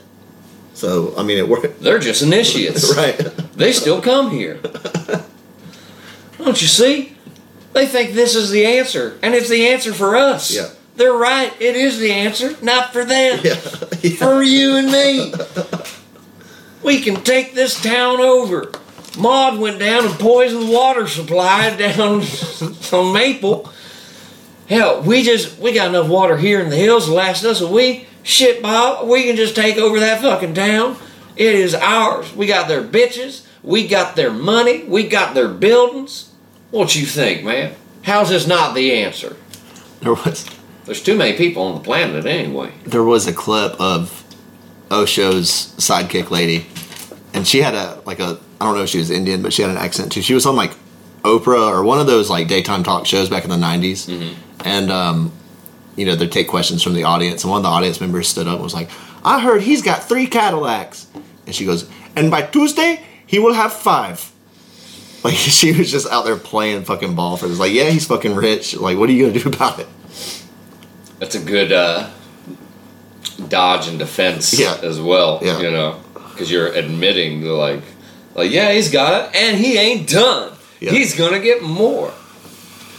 So 0.75 1.15
I 1.17 1.23
mean, 1.25 1.39
it 1.39 1.49
worked, 1.49 1.81
they're 1.81 1.99
just 1.99 2.23
initiates. 2.23 2.95
right? 2.97 3.17
They 3.57 3.73
still 3.73 4.01
come 4.01 4.31
here. 4.31 4.61
Don't 6.39 6.61
you 6.61 6.69
see? 6.69 7.17
They 7.73 7.87
think 7.87 8.13
this 8.13 8.35
is 8.35 8.51
the 8.51 8.65
answer, 8.65 9.19
and 9.23 9.35
it's 9.35 9.49
the 9.49 9.69
answer 9.69 9.93
for 9.93 10.17
us. 10.17 10.55
Yeah. 10.55 10.69
They're 10.97 11.13
right. 11.13 11.53
It 11.61 11.77
is 11.77 11.99
the 11.99 12.11
answer, 12.11 12.57
not 12.63 12.93
for 12.93 13.05
them. 13.05 13.41
yeah, 13.45 13.61
yeah. 14.01 14.17
For 14.17 14.43
you 14.43 14.77
and 14.77 14.91
me. 14.91 15.33
We 16.83 17.01
can 17.01 17.23
take 17.23 17.55
this 17.55 17.81
town 17.81 18.21
over. 18.21 18.73
Maud 19.19 19.59
went 19.59 19.79
down 19.79 20.07
and 20.07 20.15
poisoned 20.15 20.69
the 20.69 20.73
water 20.73 21.07
supply 21.07 21.75
down 21.77 22.23
on 22.93 23.13
Maple. 23.13 23.71
Hell, 24.69 25.03
we 25.03 25.23
just 25.23 25.59
we 25.59 25.73
got 25.73 25.89
enough 25.89 26.09
water 26.09 26.37
here 26.37 26.61
in 26.61 26.71
the 26.71 26.77
hills 26.77 27.07
to 27.07 27.13
last 27.13 27.45
us 27.45 27.61
a 27.61 27.69
week. 27.69 28.09
Shit, 28.23 28.63
Bob, 28.63 29.07
we 29.09 29.25
can 29.25 29.37
just 29.37 29.55
take 29.55 29.77
over 29.77 30.01
that 30.01 30.21
fucking 30.21 30.55
town. 30.55 30.97
It 31.37 31.55
is 31.55 31.75
ours. 31.75 32.35
We 32.35 32.47
got 32.47 32.67
their 32.67 32.83
bitches. 32.83 33.46
We 33.67 33.89
got 33.89 34.15
their 34.15 34.33
money. 34.33 34.85
We 34.85 35.09
got 35.09 35.35
their 35.35 35.49
buildings. 35.49 36.31
What 36.71 36.95
you 36.95 37.05
think, 37.05 37.45
man? 37.45 37.75
How's 38.03 38.29
this 38.31 38.47
not 38.47 38.75
the 38.75 38.93
answer? 38.93 39.37
There 40.01 40.15
was 40.15 40.49
There's 40.85 41.03
too 41.03 41.17
many 41.17 41.37
people 41.37 41.65
on 41.65 41.75
the 41.75 41.81
planet 41.81 42.25
anyway. 42.27 42.73
there 42.85 43.03
was 43.03 43.27
a 43.27 43.33
clip 43.33 43.73
of 43.81 44.25
Osho's 44.89 45.75
sidekick 45.79 46.31
lady, 46.31 46.67
and 47.35 47.47
she 47.47 47.61
had 47.61 47.75
a 47.75 48.01
like 48.07 48.21
a 48.21 48.39
I 48.61 48.65
don't 48.67 48.77
know 48.77 48.85
if 48.85 48.89
she 48.91 48.99
was 48.99 49.11
Indian, 49.11 49.43
but 49.43 49.53
she 49.53 49.63
had 49.63 49.71
an 49.73 49.77
accent 49.77 50.13
too. 50.13 50.23
She 50.23 50.33
was 50.35 50.47
on 50.47 50.55
like 50.55 50.73
Oprah 51.23 51.69
or 51.69 51.83
one 51.83 51.99
of 51.99 52.07
those 52.07 52.31
like 52.31 52.47
daytime 52.47 52.85
talk 52.85 53.05
shows 53.05 53.29
back 53.29 53.43
in 53.43 53.51
the 53.51 53.57
90s 53.57 54.37
and 54.65 54.91
um, 54.93 55.33
you 55.97 56.07
know 56.07 56.15
they 56.15 56.29
take 56.29 56.47
questions 56.47 56.85
from 56.85 56.95
the 56.95 57.03
audience, 57.03 57.43
and 57.43 57.51
one 57.51 57.59
of 57.59 57.65
the 57.65 57.69
audience 57.69 58.01
members 58.01 58.29
stood 58.29 58.47
up 58.47 58.55
and 58.55 58.63
was 58.63 58.75
like, 58.75 58.91
"I 59.25 59.41
heard 59.41 59.63
he's 59.63 59.83
got 59.83 60.05
three 60.05 60.29
Cadillacs," 60.29 61.09
and 61.47 61.55
she 61.55 61.65
goes, 61.65 61.89
"And 62.15 62.31
by 62.31 62.43
Tuesday 62.43 63.03
he 63.27 63.39
will 63.39 63.55
have 63.55 63.73
five. 63.73 64.31
Like 65.25 65.35
she 65.35 65.73
was 65.73 65.91
just 65.91 66.09
out 66.11 66.25
there 66.25 66.37
playing 66.37 66.85
fucking 66.85 67.15
ball 67.15 67.37
for 67.37 67.49
this. 67.49 67.59
Like, 67.59 67.73
yeah, 67.73 67.91
he's 67.91 68.07
fucking 68.07 68.35
rich. 68.35 68.77
Like, 68.77 68.99
what 68.99 69.09
are 69.09 69.13
you 69.13 69.27
gonna 69.29 69.39
do 69.39 69.49
about 69.55 69.79
it? 69.81 69.87
That's 71.19 71.35
a 71.35 71.41
good 71.41 71.73
uh, 71.73 72.11
dodge 73.49 73.89
and 73.89 73.99
defense 73.99 74.59
Yeah. 74.59 74.77
as 74.83 75.01
well. 75.01 75.41
Yeah. 75.43 75.61
You 75.61 75.71
know, 75.71 76.01
because 76.31 76.51
you're 76.51 76.73
admitting 76.73 77.43
like, 77.43 77.83
like 78.35 78.51
yeah, 78.51 78.73
he's 78.73 78.91
got 78.91 79.29
it, 79.31 79.37
and 79.37 79.57
he 79.57 79.79
ain't 79.79 80.09
done. 80.09 80.53
Yeah. 80.81 80.91
He's 80.93 81.17
gonna 81.17 81.41
get 81.41 81.63
more. 81.63 82.11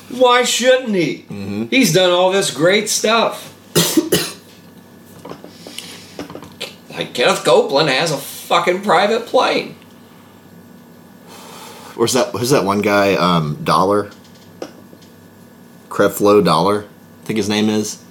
Why 0.09 0.43
shouldn't 0.43 0.95
he? 0.95 1.25
Mm-hmm. 1.29 1.65
He's 1.65 1.93
done 1.93 2.11
all 2.11 2.31
this 2.31 2.49
great 2.49 2.89
stuff. 2.89 3.53
like 6.89 7.13
Kenneth 7.13 7.43
Copeland 7.43 7.89
has 7.89 8.11
a 8.11 8.17
fucking 8.17 8.81
private 8.81 9.25
plane. 9.27 9.75
Where's 11.97 12.13
that? 12.13 12.27
Who's 12.29 12.51
that 12.51 12.63
one 12.63 12.81
guy? 12.81 13.15
Um, 13.15 13.63
Dollar. 13.63 14.11
Creflo 15.89 16.43
Dollar, 16.45 16.83
I 16.83 17.25
think 17.25 17.37
his 17.37 17.49
name 17.49 17.69
is. 17.69 18.03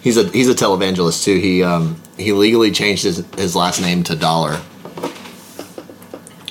He's 0.00 0.16
a 0.16 0.28
he's 0.30 0.48
a 0.48 0.54
televangelist 0.54 1.22
too. 1.24 1.38
He 1.38 1.62
um 1.62 2.00
he 2.16 2.32
legally 2.32 2.72
changed 2.72 3.04
his 3.04 3.24
his 3.36 3.54
last 3.54 3.80
name 3.80 4.02
to 4.04 4.16
Dollar. 4.16 4.52
I 4.54 4.60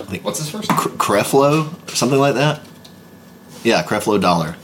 think 0.09 0.23
what's 0.23 0.39
his 0.39 0.49
first 0.49 0.69
name? 0.69 0.79
Creflo, 0.79 1.89
something 1.89 2.19
like 2.19 2.35
that. 2.35 2.61
Yeah, 3.63 3.83
Creflo 3.83 4.21
Dollar. 4.21 4.55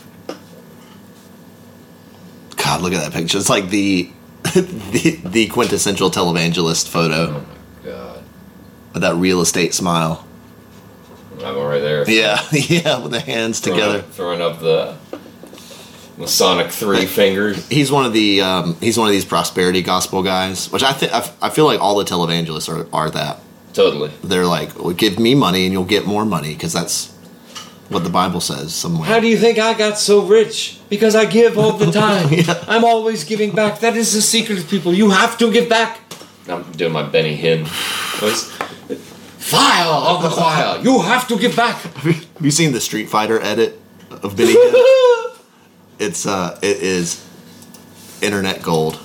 God, 2.56 2.82
look 2.82 2.94
at 2.94 3.04
that 3.04 3.12
picture. 3.12 3.38
It's 3.38 3.50
like 3.50 3.70
the 3.70 4.10
the, 4.54 5.20
the 5.26 5.48
quintessential 5.48 6.10
televangelist 6.10 6.88
photo 6.88 7.36
Oh 7.36 7.46
my 7.84 7.92
god. 7.92 8.24
with 8.94 9.02
that 9.02 9.16
real 9.16 9.42
estate 9.42 9.74
smile. 9.74 10.26
I'm 11.44 11.58
right 11.58 11.80
there. 11.80 12.10
Yeah, 12.10 12.40
yeah, 12.52 13.00
with 13.00 13.12
the 13.12 13.20
hands 13.20 13.60
Throwing 13.60 13.80
together. 13.80 14.00
up- 14.00 14.12
throwing 14.12 14.42
up 14.42 14.60
the 14.60 14.96
Masonic 16.18 16.72
three 16.72 17.06
fingers. 17.08 17.68
he's 17.70 17.92
one 17.92 18.06
of 18.06 18.14
the 18.14 18.42
um, 18.42 18.76
he's 18.80 18.98
one 18.98 19.08
of 19.08 19.12
these 19.14 19.26
prosperity 19.26 19.82
gospel 19.82 20.22
guys, 20.22 20.72
which 20.72 20.84
I 20.84 20.94
think 20.94 21.12
I 21.42 21.50
feel 21.50 21.66
like 21.66 21.80
all 21.82 21.96
the 21.98 22.06
televangelists 22.06 22.70
are, 22.70 22.88
are 22.96 23.10
that. 23.10 23.40
Totally. 23.74 24.12
They're 24.24 24.46
like, 24.46 24.78
well, 24.78 24.94
give 24.94 25.18
me 25.18 25.34
money 25.34 25.64
and 25.66 25.74
you'll 25.74 25.86
get 25.86 26.06
more 26.06 26.24
money 26.26 26.54
because 26.54 26.72
that's 26.72 27.12
what 27.90 28.04
the 28.04 28.10
Bible 28.12 28.40
says 28.42 28.74
somewhere. 28.76 29.08
How 29.10 29.20
do 29.20 29.28
you 29.28 29.38
think 29.38 29.58
I 29.58 29.74
got 29.74 29.98
so 29.98 30.24
rich? 30.26 30.78
Because 30.90 31.16
I 31.16 31.26
give 31.26 31.58
all 31.58 31.74
the 31.74 31.92
time. 31.92 32.30
I'm 32.68 32.84
always 32.86 33.24
giving 33.24 33.50
back. 33.52 33.80
That 33.80 33.98
is 33.98 34.14
the 34.14 34.22
secret 34.22 34.60
of 34.60 34.70
people. 34.70 34.94
You 34.94 35.10
have 35.10 35.40
to 35.40 35.52
give 35.52 35.68
back. 35.68 36.00
I'm 36.48 36.62
doing 36.74 36.94
my 36.94 37.02
Benny 37.02 37.36
Hinn 37.36 37.64
voice. 38.20 38.52
File 39.44 39.92
of 39.92 40.24
the 40.24 40.30
choir. 40.30 40.80
You 40.82 41.02
have 41.02 41.28
to 41.28 41.38
give 41.38 41.56
back. 41.56 41.76
Have 41.82 42.26
you 42.40 42.52
seen 42.52 42.72
the 42.72 42.80
Street 42.82 43.10
Fighter 43.10 43.40
edit 43.42 43.80
of 44.10 44.36
Benny 44.38 44.54
Hinn? 44.54 44.74
It's 46.00 46.26
uh, 46.26 46.58
it 46.62 46.78
is 46.78 47.24
internet 48.22 48.62
gold. 48.64 49.00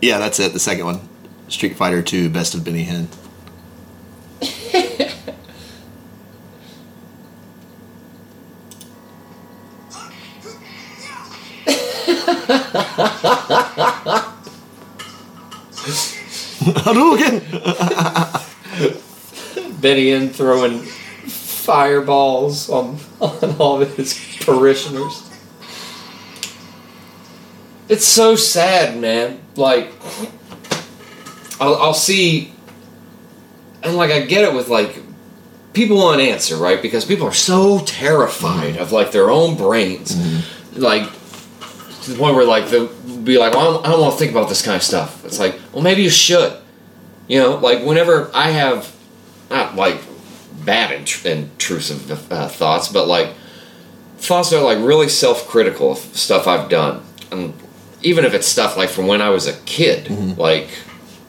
Yeah, 0.00 0.18
that's 0.18 0.38
it. 0.38 0.52
The 0.52 0.60
second 0.60 0.84
one, 0.86 1.00
Street 1.48 1.76
Fighter 1.76 2.02
Two, 2.02 2.30
Best 2.30 2.54
of 2.54 2.64
Benny 2.64 2.84
Hinn. 2.84 3.08
Hadouken! 16.74 17.40
Benny 19.80 20.06
Hinn 20.06 20.30
throwing 20.30 20.80
fireballs 20.80 22.68
on, 22.68 22.98
on 23.20 23.56
all 23.58 23.80
of 23.80 23.96
his 23.96 24.14
parishioners. 24.40 25.30
It's 27.88 28.04
so 28.04 28.36
sad, 28.36 29.00
man. 29.00 29.40
Like, 29.56 29.92
I'll, 31.60 31.74
I'll 31.76 31.94
see, 31.94 32.52
and 33.82 33.96
like, 33.96 34.10
I 34.10 34.20
get 34.20 34.44
it 34.44 34.54
with 34.54 34.68
like, 34.68 35.02
people 35.72 35.96
want 35.96 36.20
an 36.20 36.26
answer, 36.28 36.56
right? 36.56 36.80
Because 36.80 37.04
people 37.04 37.26
are 37.26 37.32
so 37.32 37.80
terrified 37.84 38.76
of 38.76 38.92
like 38.92 39.12
their 39.12 39.30
own 39.30 39.56
brains. 39.56 40.14
Mm-hmm. 40.14 40.80
Like, 40.80 41.10
to 42.02 42.12
the 42.12 42.18
point 42.18 42.34
where 42.36 42.46
like 42.46 42.68
they'll 42.68 42.88
be 43.24 43.38
like, 43.38 43.54
well, 43.54 43.60
I 43.60 43.72
don't, 43.72 43.86
I 43.86 43.90
don't 43.90 44.00
want 44.00 44.12
to 44.14 44.18
think 44.18 44.30
about 44.30 44.48
this 44.48 44.62
kind 44.62 44.76
of 44.76 44.82
stuff. 44.82 45.24
It's 45.24 45.38
like, 45.38 45.58
well, 45.72 45.82
maybe 45.82 46.02
you 46.02 46.10
should. 46.10 46.59
You 47.30 47.38
know, 47.38 47.54
like 47.58 47.84
whenever 47.84 48.28
I 48.34 48.50
have, 48.50 48.92
not 49.50 49.76
like 49.76 50.00
bad 50.64 50.90
int- 50.90 51.24
intrusive 51.24 52.10
uh, 52.32 52.48
thoughts, 52.48 52.88
but 52.88 53.06
like 53.06 53.34
thoughts 54.18 54.50
that 54.50 54.58
are 54.58 54.64
like 54.64 54.78
really 54.78 55.08
self-critical 55.08 55.92
of 55.92 55.98
stuff 55.98 56.48
I've 56.48 56.68
done, 56.68 57.04
and 57.30 57.54
even 58.02 58.24
if 58.24 58.34
it's 58.34 58.48
stuff 58.48 58.76
like 58.76 58.88
from 58.88 59.06
when 59.06 59.22
I 59.22 59.28
was 59.30 59.46
a 59.46 59.52
kid, 59.60 60.10
like 60.36 60.70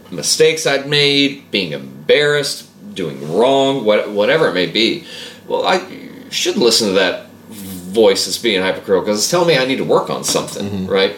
mistakes 0.09 0.65
I'd 0.65 0.87
made, 0.89 1.51
being 1.51 1.71
embarrassed, 1.73 2.67
doing 2.95 3.37
wrong, 3.37 3.85
what, 3.85 4.09
whatever 4.09 4.47
it 4.49 4.55
may 4.55 4.65
be. 4.65 5.05
Well, 5.47 5.67
I 5.67 5.85
should 6.31 6.57
listen 6.57 6.87
to 6.87 6.93
that 6.93 7.29
voice 7.49 8.25
that's 8.25 8.39
being 8.39 8.63
hypocritical 8.63 9.01
because 9.01 9.19
it's 9.19 9.29
telling 9.29 9.49
me 9.49 9.55
I 9.55 9.65
need 9.65 9.77
to 9.77 9.83
work 9.85 10.09
on 10.09 10.23
something, 10.23 10.87
right? 10.87 11.15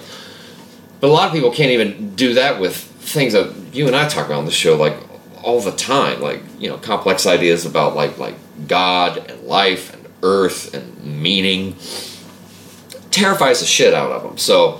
But 0.99 1.07
a 1.07 1.13
lot 1.13 1.27
of 1.27 1.33
people 1.33 1.51
can't 1.51 1.71
even 1.71 2.15
do 2.15 2.33
that 2.33 2.59
with 2.59 2.75
things 2.75 3.31
that 3.31 3.62
you 3.73 3.87
and 3.87 3.95
I 3.95 4.07
talk 4.07 4.27
about 4.27 4.39
on 4.39 4.45
the 4.45 4.51
show, 4.51 4.75
like 4.75 4.95
all 5.41 5.59
the 5.59 5.71
time, 5.71 6.21
like 6.21 6.41
you 6.59 6.69
know, 6.69 6.77
complex 6.77 7.25
ideas 7.25 7.65
about 7.65 7.95
like 7.95 8.17
like 8.17 8.35
God 8.67 9.17
and 9.17 9.43
life 9.43 9.93
and 9.93 10.07
earth 10.21 10.73
and 10.73 11.21
meaning. 11.21 11.75
Terrifies 13.11 13.59
the 13.59 13.65
shit 13.67 13.93
out 13.93 14.11
of 14.11 14.23
them. 14.23 14.37
So, 14.39 14.79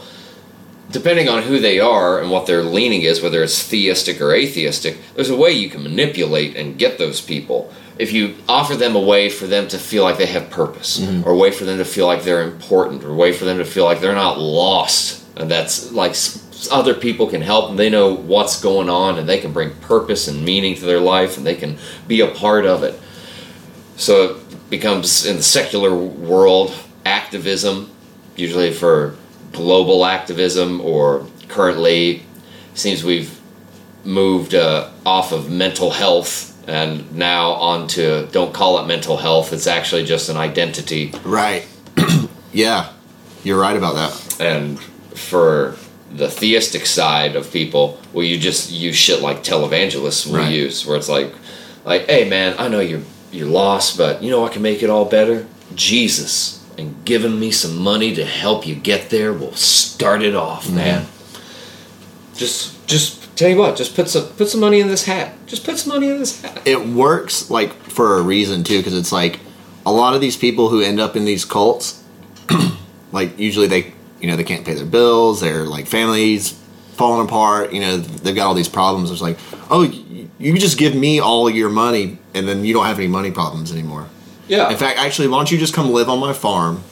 depending 0.89 1.30
on 1.30 1.43
who 1.43 1.59
they 1.59 1.80
are 1.80 2.19
and 2.19 2.31
what 2.31 2.47
their 2.47 2.63
leaning 2.63 3.03
is, 3.03 3.22
whether 3.22 3.43
it's 3.43 3.61
theistic 3.61 4.19
or 4.22 4.33
atheistic, 4.33 4.97
there's 5.15 5.30
a 5.30 5.35
way 5.35 5.51
you 5.51 5.69
can 5.69 5.83
manipulate 5.83 6.55
and 6.55 6.77
get 6.77 6.97
those 6.97 7.22
people. 7.22 7.72
If 7.99 8.11
you 8.11 8.35
offer 8.49 8.75
them 8.75 8.95
a 8.95 8.99
way 8.99 9.30
for 9.30 9.45
them 9.45 9.67
to 9.67 9.77
feel 9.77 10.03
like 10.03 10.17
they 10.17 10.25
have 10.25 10.49
purpose, 10.49 10.99
mm-hmm. 10.99 11.27
or 11.27 11.33
a 11.33 11.38
way 11.38 11.51
for 11.51 11.63
them 11.65 11.77
to 11.77 11.85
feel 11.85 12.07
like 12.07 12.23
they're 12.23 12.41
important, 12.41 13.03
or 13.03 13.11
a 13.11 13.15
way 13.15 13.33
for 13.33 13.45
them 13.45 13.59
to 13.59 13.65
feel 13.65 13.85
like 13.85 14.01
they're 14.01 14.15
not 14.15 14.39
lost, 14.39 15.23
and 15.38 15.51
that's 15.51 15.91
like 15.91 16.15
other 16.72 16.93
people 16.93 17.27
can 17.27 17.42
help 17.42 17.69
and 17.69 17.80
they 17.80 17.90
know 17.90 18.14
what's 18.14 18.61
going 18.61 18.90
on 18.90 19.17
and 19.17 19.27
they 19.27 19.40
can 19.40 19.53
bring 19.53 19.74
purpose 19.75 20.27
and 20.27 20.43
meaning 20.43 20.75
to 20.75 20.85
their 20.85 21.00
life 21.00 21.38
and 21.38 21.45
they 21.45 21.56
can 21.56 21.77
be 22.08 22.22
a 22.22 22.27
part 22.27 22.66
of 22.66 22.83
it. 22.83 23.00
So 23.98 24.35
it 24.35 24.69
becomes 24.69 25.25
in 25.25 25.38
the 25.38 25.43
secular 25.43 25.95
world 25.95 26.75
activism, 27.06 27.92
usually 28.35 28.72
for 28.72 29.16
global 29.51 30.06
activism, 30.06 30.82
or 30.82 31.27
currently 31.48 32.24
seems 32.74 33.03
we've 33.03 33.40
moved 34.03 34.56
uh, 34.56 34.90
off 35.06 35.32
of 35.32 35.50
mental 35.50 35.92
health 35.92 36.50
and 36.67 37.14
now 37.14 37.51
onto 37.51 38.27
don't 38.27 38.53
call 38.53 38.80
it 38.80 38.88
mental 38.88 39.17
health. 39.17 39.53
It's 39.53 39.67
actually 39.67 40.06
just 40.06 40.30
an 40.30 40.38
identity. 40.38 41.14
Right. 41.24 41.67
yeah, 42.53 42.92
you're 43.43 43.59
right 43.59 43.75
about 43.75 43.95
that. 43.95 44.42
And 44.42 44.80
for 44.80 45.77
the 46.14 46.30
theistic 46.30 46.85
side 46.85 47.35
of 47.35 47.51
people, 47.51 48.00
well, 48.14 48.24
you 48.24 48.38
just 48.38 48.72
use 48.72 48.95
shit 48.95 49.22
like 49.22 49.43
televangelists 49.43 50.27
we 50.27 50.38
Right. 50.38 50.53
use, 50.53 50.85
where 50.85 50.95
it's 50.95 51.09
like, 51.09 51.33
like, 51.85 52.08
hey 52.08 52.30
man, 52.30 52.56
I 52.58 52.67
know 52.67 52.80
you're 52.80 53.01
you're 53.32 53.48
lost, 53.48 53.98
but 53.98 54.22
you 54.22 54.30
know 54.30 54.45
i 54.45 54.50
can 54.50 54.61
make 54.61 54.83
it 54.83 54.90
all 54.90 55.06
better? 55.06 55.48
Jesus 55.74 56.64
and 56.77 57.03
giving 57.06 57.40
me 57.40 57.51
some 57.51 57.77
money 57.77 58.14
to 58.16 58.25
help 58.25 58.66
you 58.66 58.75
get 58.75 59.09
there 59.09 59.33
will 59.33 59.56
start 59.56 60.22
it 60.22 60.35
off, 60.35 60.66
mm-hmm. 60.66 60.75
man. 60.75 61.06
Just 62.35 62.85
just 62.88 63.35
tell 63.35 63.50
you 63.50 63.58
what, 63.58 63.75
just 63.75 63.95
put 63.95 64.09
some 64.09 64.27
put 64.27 64.50
some 64.50 64.61
money 64.61 64.80
in 64.80 64.88
this 64.88 65.06
hat. 65.06 65.33
Just 65.48 65.64
put 65.64 65.77
some 65.77 65.93
money 65.93 66.09
in 66.09 66.19
this 66.19 66.42
hat. 66.42 66.61
It 66.66 66.88
works 66.88 67.50
like 67.50 67.74
for 67.74 68.17
a 68.17 68.22
reason 68.22 68.64
too, 68.64 68.77
because 68.77 68.95
it's 68.95 69.11
like 69.11 69.40
a 69.85 69.92
lot 69.92 70.14
of 70.16 70.22
these 70.22 70.38
people 70.38 70.69
who 70.69 70.82
end 70.82 71.00
up 71.00 71.16
in 71.16 71.25
these 71.25 71.45
cults, 71.45 72.03
like 73.11 73.38
usually 73.38 73.67
they, 73.67 73.93
you 74.24 74.30
know, 74.30 74.38
they 74.38 74.45
can't 74.45 74.66
pay 74.66 74.74
their 74.74 74.85
bills. 74.85 75.42
Their 75.42 75.66
like 75.66 75.85
families 75.85 76.58
falling 76.93 77.27
apart. 77.27 77.74
You 77.74 77.82
know, 77.82 77.98
they've 77.98 78.34
got 78.34 78.48
all 78.48 78.53
these 78.53 78.69
problems. 78.69 79.11
It's 79.11 79.22
like, 79.22 79.38
oh, 79.69 79.84
you, 80.40 80.58
just 80.58 80.77
give 80.77 80.95
me 80.95 81.19
all 81.19 81.50
your 81.50 81.69
money, 81.69 82.19
and 82.34 82.48
then 82.48 82.64
you 82.64 82.74
don't 82.74 82.85
have 82.85 82.98
any 82.98 83.10
money 83.10 83.32
problems 83.32 83.69
anymore. 83.74 84.08
Yeah. 84.48 84.72
In 84.72 84.77
fact, 84.77 84.98
actually, 84.98 85.27
why 85.27 85.40
don't 85.40 85.52
you 85.52 85.58
just 85.58 85.74
come 85.74 85.92
live 85.92 86.08
on 86.08 86.19
my 86.19 86.32
farm, 86.32 86.85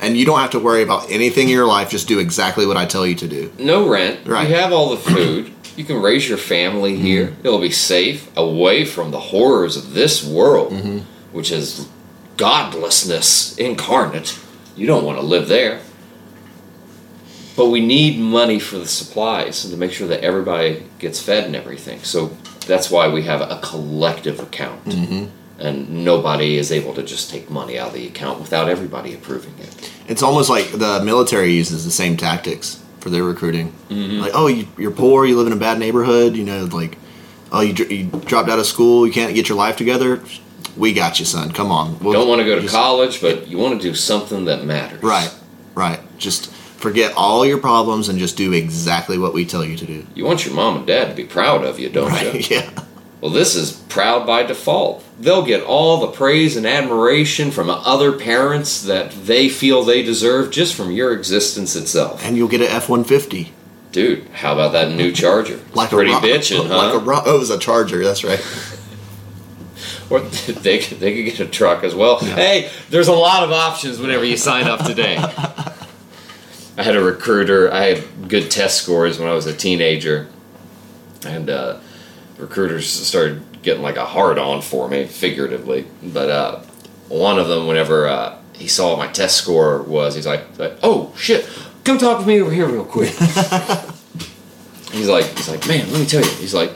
and 0.00 0.16
you 0.16 0.26
don't 0.26 0.40
have 0.40 0.50
to 0.50 0.58
worry 0.58 0.82
about 0.82 1.08
anything 1.08 1.44
in 1.44 1.54
your 1.54 1.66
life. 1.66 1.88
Just 1.88 2.08
do 2.08 2.18
exactly 2.18 2.66
what 2.66 2.76
I 2.76 2.84
tell 2.84 3.06
you 3.06 3.14
to 3.14 3.28
do. 3.28 3.52
no 3.60 3.88
rent. 3.88 4.26
Right. 4.26 4.48
You 4.48 4.56
have 4.56 4.72
all 4.72 4.90
the 4.90 4.96
food. 4.96 5.52
You 5.76 5.84
can 5.84 6.02
raise 6.02 6.28
your 6.28 6.36
family 6.36 6.94
mm-hmm. 6.94 7.02
here. 7.02 7.36
It'll 7.44 7.60
be 7.60 7.70
safe, 7.70 8.28
away 8.36 8.84
from 8.84 9.12
the 9.12 9.20
horrors 9.20 9.76
of 9.76 9.94
this 9.94 10.22
world, 10.22 10.72
mm-hmm. 10.72 10.98
which 11.30 11.52
is 11.52 11.88
godlessness 12.36 13.56
incarnate. 13.56 14.36
You 14.76 14.86
don't 14.88 15.04
want 15.04 15.18
to 15.18 15.24
live 15.24 15.46
there. 15.48 15.80
But 17.56 17.66
we 17.66 17.84
need 17.84 18.18
money 18.18 18.58
for 18.58 18.78
the 18.78 18.86
supplies 18.86 19.64
and 19.64 19.72
to 19.72 19.78
make 19.78 19.92
sure 19.92 20.08
that 20.08 20.24
everybody 20.24 20.84
gets 20.98 21.20
fed 21.20 21.44
and 21.44 21.54
everything. 21.54 22.02
So 22.02 22.36
that's 22.66 22.90
why 22.90 23.08
we 23.08 23.22
have 23.24 23.40
a 23.40 23.60
collective 23.62 24.40
account. 24.40 24.84
Mm-hmm. 24.84 25.26
And 25.58 26.04
nobody 26.04 26.56
is 26.56 26.72
able 26.72 26.94
to 26.94 27.02
just 27.02 27.30
take 27.30 27.48
money 27.50 27.78
out 27.78 27.88
of 27.88 27.94
the 27.94 28.06
account 28.06 28.40
without 28.40 28.68
everybody 28.68 29.14
approving 29.14 29.54
it. 29.60 29.92
It's 30.08 30.22
almost 30.22 30.50
like 30.50 30.72
the 30.72 31.02
military 31.04 31.52
uses 31.52 31.84
the 31.84 31.90
same 31.90 32.16
tactics 32.16 32.82
for 33.00 33.10
their 33.10 33.22
recruiting. 33.22 33.72
Mm-hmm. 33.88 34.20
Like, 34.20 34.32
oh, 34.34 34.46
you, 34.46 34.66
you're 34.78 34.90
poor, 34.90 35.24
you 35.24 35.36
live 35.36 35.46
in 35.46 35.52
a 35.52 35.56
bad 35.60 35.78
neighborhood, 35.78 36.34
you 36.36 36.44
know, 36.44 36.64
like, 36.64 36.98
oh, 37.52 37.60
you, 37.60 37.74
you 37.84 38.06
dropped 38.24 38.48
out 38.48 38.58
of 38.58 38.66
school, 38.66 39.06
you 39.06 39.12
can't 39.12 39.34
get 39.34 39.48
your 39.48 39.58
life 39.58 39.76
together. 39.76 40.22
We 40.76 40.92
got 40.92 41.20
you, 41.20 41.26
son. 41.26 41.52
Come 41.52 41.70
on. 41.70 41.98
We'll 41.98 42.14
Don't 42.14 42.28
want 42.28 42.40
to 42.40 42.46
go 42.46 42.56
to 42.56 42.62
just- 42.62 42.74
college, 42.74 43.20
but 43.20 43.46
you 43.46 43.58
want 43.58 43.80
to 43.80 43.88
do 43.88 43.94
something 43.94 44.46
that 44.46 44.64
matters. 44.64 45.02
Right, 45.02 45.32
right. 45.74 46.00
Just 46.16 46.51
forget 46.82 47.14
all 47.16 47.46
your 47.46 47.58
problems 47.58 48.08
and 48.08 48.18
just 48.18 48.36
do 48.36 48.52
exactly 48.52 49.16
what 49.16 49.32
we 49.32 49.46
tell 49.46 49.64
you 49.64 49.76
to 49.76 49.86
do. 49.86 50.06
You 50.14 50.24
want 50.24 50.44
your 50.44 50.54
mom 50.54 50.76
and 50.78 50.86
dad 50.86 51.08
to 51.08 51.14
be 51.14 51.24
proud 51.24 51.64
of 51.64 51.78
you, 51.78 51.88
don't 51.88 52.12
you? 52.34 52.40
Yeah. 52.56 52.68
Well, 53.20 53.30
this 53.30 53.54
is 53.54 53.70
proud 53.70 54.26
by 54.26 54.42
default. 54.42 55.04
They'll 55.20 55.44
get 55.46 55.62
all 55.62 56.00
the 56.00 56.08
praise 56.08 56.56
and 56.56 56.66
admiration 56.66 57.52
from 57.52 57.70
other 57.70 58.10
parents 58.18 58.82
that 58.82 59.12
they 59.12 59.48
feel 59.48 59.84
they 59.84 60.02
deserve 60.02 60.50
just 60.50 60.74
from 60.74 60.90
your 60.90 61.12
existence 61.12 61.76
itself. 61.76 62.24
And 62.24 62.36
you'll 62.36 62.48
get 62.48 62.62
an 62.62 62.66
F 62.66 62.88
one 62.88 63.04
fifty. 63.04 63.52
Dude, 63.92 64.26
how 64.32 64.54
about 64.54 64.72
that 64.72 64.90
new 64.90 65.12
Charger? 65.12 65.60
Like 65.74 65.90
Pretty 65.90 66.10
a 66.10 66.14
ro- 66.14 66.20
bitchin', 66.20 66.66
huh? 66.66 66.76
Like 66.88 66.94
a 66.94 66.98
ro- 66.98 67.22
oh, 67.24 67.36
it 67.36 67.38
was 67.38 67.50
a 67.50 67.58
charger. 67.58 68.02
That's 68.02 68.24
right. 68.24 68.40
or 70.10 70.18
they 70.20 70.78
could, 70.78 70.98
they 70.98 71.14
could 71.14 71.24
get 71.30 71.40
a 71.40 71.46
truck 71.48 71.84
as 71.84 71.94
well. 71.94 72.18
Hey, 72.18 72.70
there's 72.90 73.08
a 73.08 73.12
lot 73.12 73.44
of 73.44 73.52
options 73.52 74.00
whenever 74.00 74.24
you 74.24 74.36
sign 74.36 74.66
up 74.66 74.84
today. 74.84 75.16
I 76.76 76.82
had 76.82 76.96
a 76.96 77.02
recruiter. 77.02 77.72
I 77.72 77.94
had 77.94 78.28
good 78.28 78.50
test 78.50 78.82
scores 78.82 79.18
when 79.18 79.28
I 79.28 79.32
was 79.32 79.46
a 79.46 79.54
teenager, 79.54 80.28
and 81.26 81.50
uh, 81.50 81.80
recruiters 82.38 82.88
started 82.88 83.42
getting 83.62 83.82
like 83.82 83.96
a 83.96 84.06
hard 84.06 84.38
on 84.38 84.62
for 84.62 84.88
me, 84.88 85.06
figuratively. 85.06 85.86
But 86.02 86.30
uh, 86.30 86.60
one 87.08 87.38
of 87.38 87.48
them, 87.48 87.66
whenever 87.66 88.08
uh, 88.08 88.38
he 88.54 88.68
saw 88.68 88.96
my 88.96 89.08
test 89.08 89.36
score 89.36 89.82
was, 89.82 90.14
he's 90.14 90.26
like, 90.26 90.58
like, 90.58 90.78
"Oh 90.82 91.12
shit, 91.16 91.48
come 91.84 91.98
talk 91.98 92.18
with 92.18 92.26
me 92.26 92.40
over 92.40 92.52
here 92.52 92.66
real 92.66 92.84
quick." 92.84 93.10
he's 94.92 95.08
like, 95.08 95.26
he's 95.36 95.48
like, 95.48 95.66
man, 95.66 95.90
let 95.90 96.00
me 96.00 96.06
tell 96.06 96.22
you. 96.22 96.30
He's 96.32 96.54
like, 96.54 96.72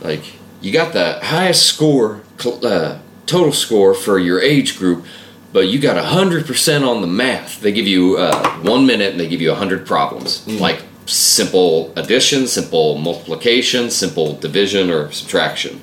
like 0.00 0.22
you 0.60 0.72
got 0.72 0.92
the 0.92 1.20
highest 1.22 1.66
score, 1.66 2.22
uh, 2.44 2.98
total 3.26 3.52
score 3.52 3.94
for 3.94 4.18
your 4.18 4.40
age 4.40 4.78
group, 4.78 5.04
but 5.52 5.68
you 5.68 5.78
got 5.78 6.02
100% 6.02 6.88
on 6.88 7.00
the 7.00 7.06
math. 7.06 7.60
They 7.60 7.72
give 7.72 7.86
you 7.86 8.16
uh, 8.16 8.56
one 8.60 8.86
minute 8.86 9.10
and 9.10 9.20
they 9.20 9.28
give 9.28 9.40
you 9.40 9.50
100 9.50 9.86
problems. 9.86 10.46
Like 10.48 10.82
simple 11.06 11.92
addition, 11.96 12.46
simple 12.46 12.96
multiplication, 12.98 13.90
simple 13.90 14.34
division 14.36 14.90
or 14.90 15.10
subtraction. 15.12 15.82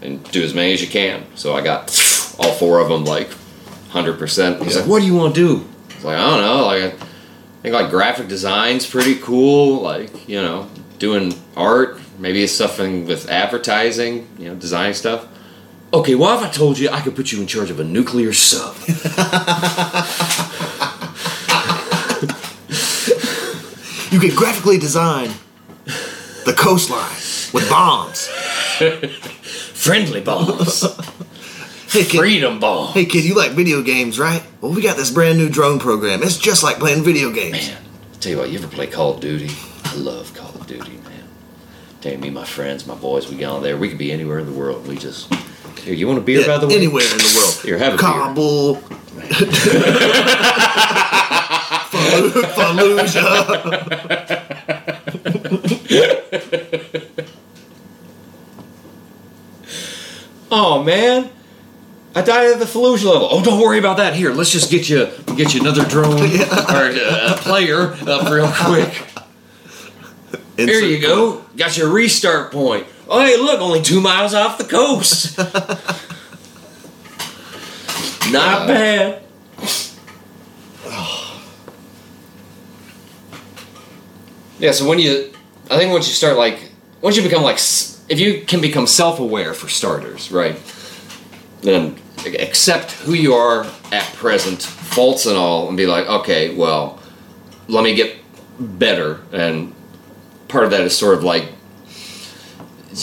And 0.00 0.22
do 0.30 0.42
as 0.42 0.54
many 0.54 0.72
as 0.72 0.80
you 0.80 0.88
can. 0.88 1.26
So 1.34 1.54
I 1.54 1.62
got 1.62 1.88
all 2.38 2.52
four 2.52 2.78
of 2.80 2.88
them 2.88 3.04
like 3.04 3.28
100%. 3.90 4.62
He's 4.62 4.76
like, 4.76 4.86
what 4.86 5.00
do 5.00 5.06
you 5.06 5.14
want 5.14 5.34
to 5.34 5.40
do? 5.40 5.66
I 5.90 5.94
was 5.94 6.04
like, 6.04 6.18
I 6.18 6.30
don't 6.30 6.40
know. 6.40 6.66
Like, 6.66 6.94
I 6.94 7.62
think 7.62 7.74
like 7.74 7.90
graphic 7.90 8.28
design's 8.28 8.88
pretty 8.88 9.16
cool. 9.16 9.82
Like, 9.82 10.28
you 10.28 10.40
know, 10.40 10.70
doing 10.98 11.34
art, 11.56 12.00
maybe 12.18 12.42
it's 12.42 12.52
something 12.52 13.06
with 13.06 13.28
advertising, 13.28 14.28
you 14.38 14.48
know, 14.48 14.54
designing 14.54 14.94
stuff. 14.94 15.26
Okay, 15.92 16.14
well, 16.14 16.38
if 16.38 16.44
I 16.44 16.50
told 16.50 16.78
you 16.78 16.90
I 16.90 17.00
could 17.00 17.16
put 17.16 17.32
you 17.32 17.40
in 17.40 17.46
charge 17.46 17.70
of 17.70 17.80
a 17.80 17.84
nuclear 17.84 18.32
sub? 18.32 18.76
You 24.10 24.18
could 24.18 24.34
graphically 24.36 24.78
design 24.78 25.30
the 26.44 26.54
coastline 26.56 27.12
with 27.52 27.68
bombs. 27.68 28.26
Friendly 29.74 30.20
bombs. 30.20 30.84
Hey 31.90 32.04
kid, 32.04 32.18
Freedom 32.18 32.60
bomb. 32.60 32.92
hey 32.92 33.06
kid, 33.06 33.24
you 33.24 33.34
like 33.34 33.52
video 33.52 33.80
games, 33.80 34.18
right? 34.18 34.42
Well, 34.60 34.74
we 34.74 34.82
got 34.82 34.98
this 34.98 35.10
brand 35.10 35.38
new 35.38 35.48
drone 35.48 35.78
program. 35.78 36.22
It's 36.22 36.36
just 36.36 36.62
like 36.62 36.78
playing 36.78 37.02
video 37.02 37.30
games. 37.32 37.68
Man, 37.68 37.78
tell 38.20 38.32
you 38.32 38.38
what, 38.38 38.50
you 38.50 38.58
ever 38.58 38.68
play 38.68 38.88
Call 38.88 39.14
of 39.14 39.20
Duty? 39.20 39.48
I 39.84 39.94
love 39.94 40.34
Call 40.34 40.50
of 40.50 40.66
Duty, 40.66 40.98
man. 40.98 41.24
You, 42.02 42.18
me, 42.18 42.28
my 42.28 42.44
friends, 42.44 42.86
my 42.86 42.94
boys, 42.94 43.30
we 43.30 43.36
get 43.38 43.46
on 43.46 43.62
there. 43.62 43.78
We 43.78 43.88
could 43.88 43.96
be 43.96 44.12
anywhere 44.12 44.38
in 44.38 44.44
the 44.44 44.52
world. 44.52 44.86
We 44.86 44.98
just. 44.98 45.32
Here, 45.88 45.96
you 45.96 46.06
want 46.06 46.18
a 46.18 46.20
beer, 46.20 46.40
Yeah, 46.40 46.48
by 46.48 46.58
the 46.58 46.66
way? 46.66 46.76
anywhere 46.76 47.02
in 47.02 47.16
the 47.16 47.34
world. 47.34 47.54
Here, 47.64 47.78
have 47.78 47.94
a. 47.94 47.96
Kabul. 47.96 48.76
Fallujah. 52.58 54.48
Oh 60.50 60.82
man, 60.82 61.30
I 62.14 62.22
died 62.22 62.52
at 62.52 62.58
the 62.58 62.64
Fallujah 62.64 63.12
level. 63.12 63.28
Oh, 63.30 63.42
don't 63.42 63.60
worry 63.60 63.78
about 63.78 63.98
that. 63.98 64.14
Here, 64.14 64.32
let's 64.32 64.50
just 64.50 64.70
get 64.70 64.88
you 64.88 65.08
get 65.36 65.54
you 65.54 65.60
another 65.60 65.84
drone 65.84 66.20
or 66.20 66.20
uh, 66.20 67.34
a 67.34 67.38
player 67.38 67.92
up 68.06 68.30
real 68.30 68.50
quick. 68.54 69.04
There 70.56 70.84
you 70.84 71.00
go. 71.00 71.44
Got 71.56 71.76
your 71.76 71.88
restart 71.90 72.50
point. 72.52 72.86
Oh, 73.08 73.20
hey, 73.20 73.36
look, 73.38 73.60
only 73.60 73.80
two 73.80 74.00
miles 74.00 74.34
off 74.34 74.58
the 74.58 74.64
coast. 74.64 75.38
Not 78.30 78.62
uh, 78.62 78.66
bad. 78.66 79.22
Yeah, 84.58 84.72
so 84.72 84.88
when 84.88 84.98
you, 84.98 85.32
I 85.70 85.78
think 85.78 85.92
once 85.92 86.08
you 86.08 86.14
start 86.14 86.36
like, 86.36 86.70
once 87.00 87.16
you 87.16 87.22
become 87.22 87.42
like, 87.42 87.56
s- 87.56 88.02
if 88.08 88.18
you 88.18 88.42
can 88.42 88.60
become 88.60 88.86
self-aware 88.86 89.54
for 89.54 89.68
starters, 89.68 90.32
right? 90.32 90.56
Then 91.62 91.96
accept 92.26 92.92
who 92.92 93.14
you 93.14 93.34
are 93.34 93.64
at 93.92 94.04
present, 94.14 94.62
faults 94.62 95.26
and 95.26 95.36
all, 95.36 95.68
and 95.68 95.76
be 95.76 95.86
like, 95.86 96.06
okay, 96.06 96.54
well, 96.54 97.00
let 97.68 97.84
me 97.84 97.94
get 97.94 98.16
better. 98.58 99.20
And 99.32 99.72
part 100.48 100.64
of 100.64 100.70
that 100.72 100.80
is 100.80 100.96
sort 100.96 101.16
of 101.16 101.22
like 101.22 101.52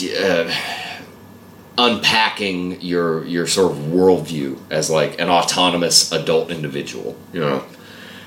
uh, 0.02 0.50
unpacking 1.78 2.80
your 2.80 3.24
your 3.26 3.46
sort 3.46 3.72
of 3.72 3.78
worldview 3.78 4.58
as 4.70 4.90
like 4.90 5.20
an 5.20 5.28
autonomous 5.28 6.10
adult 6.12 6.50
individual, 6.50 7.16
you 7.32 7.40
know. 7.40 7.64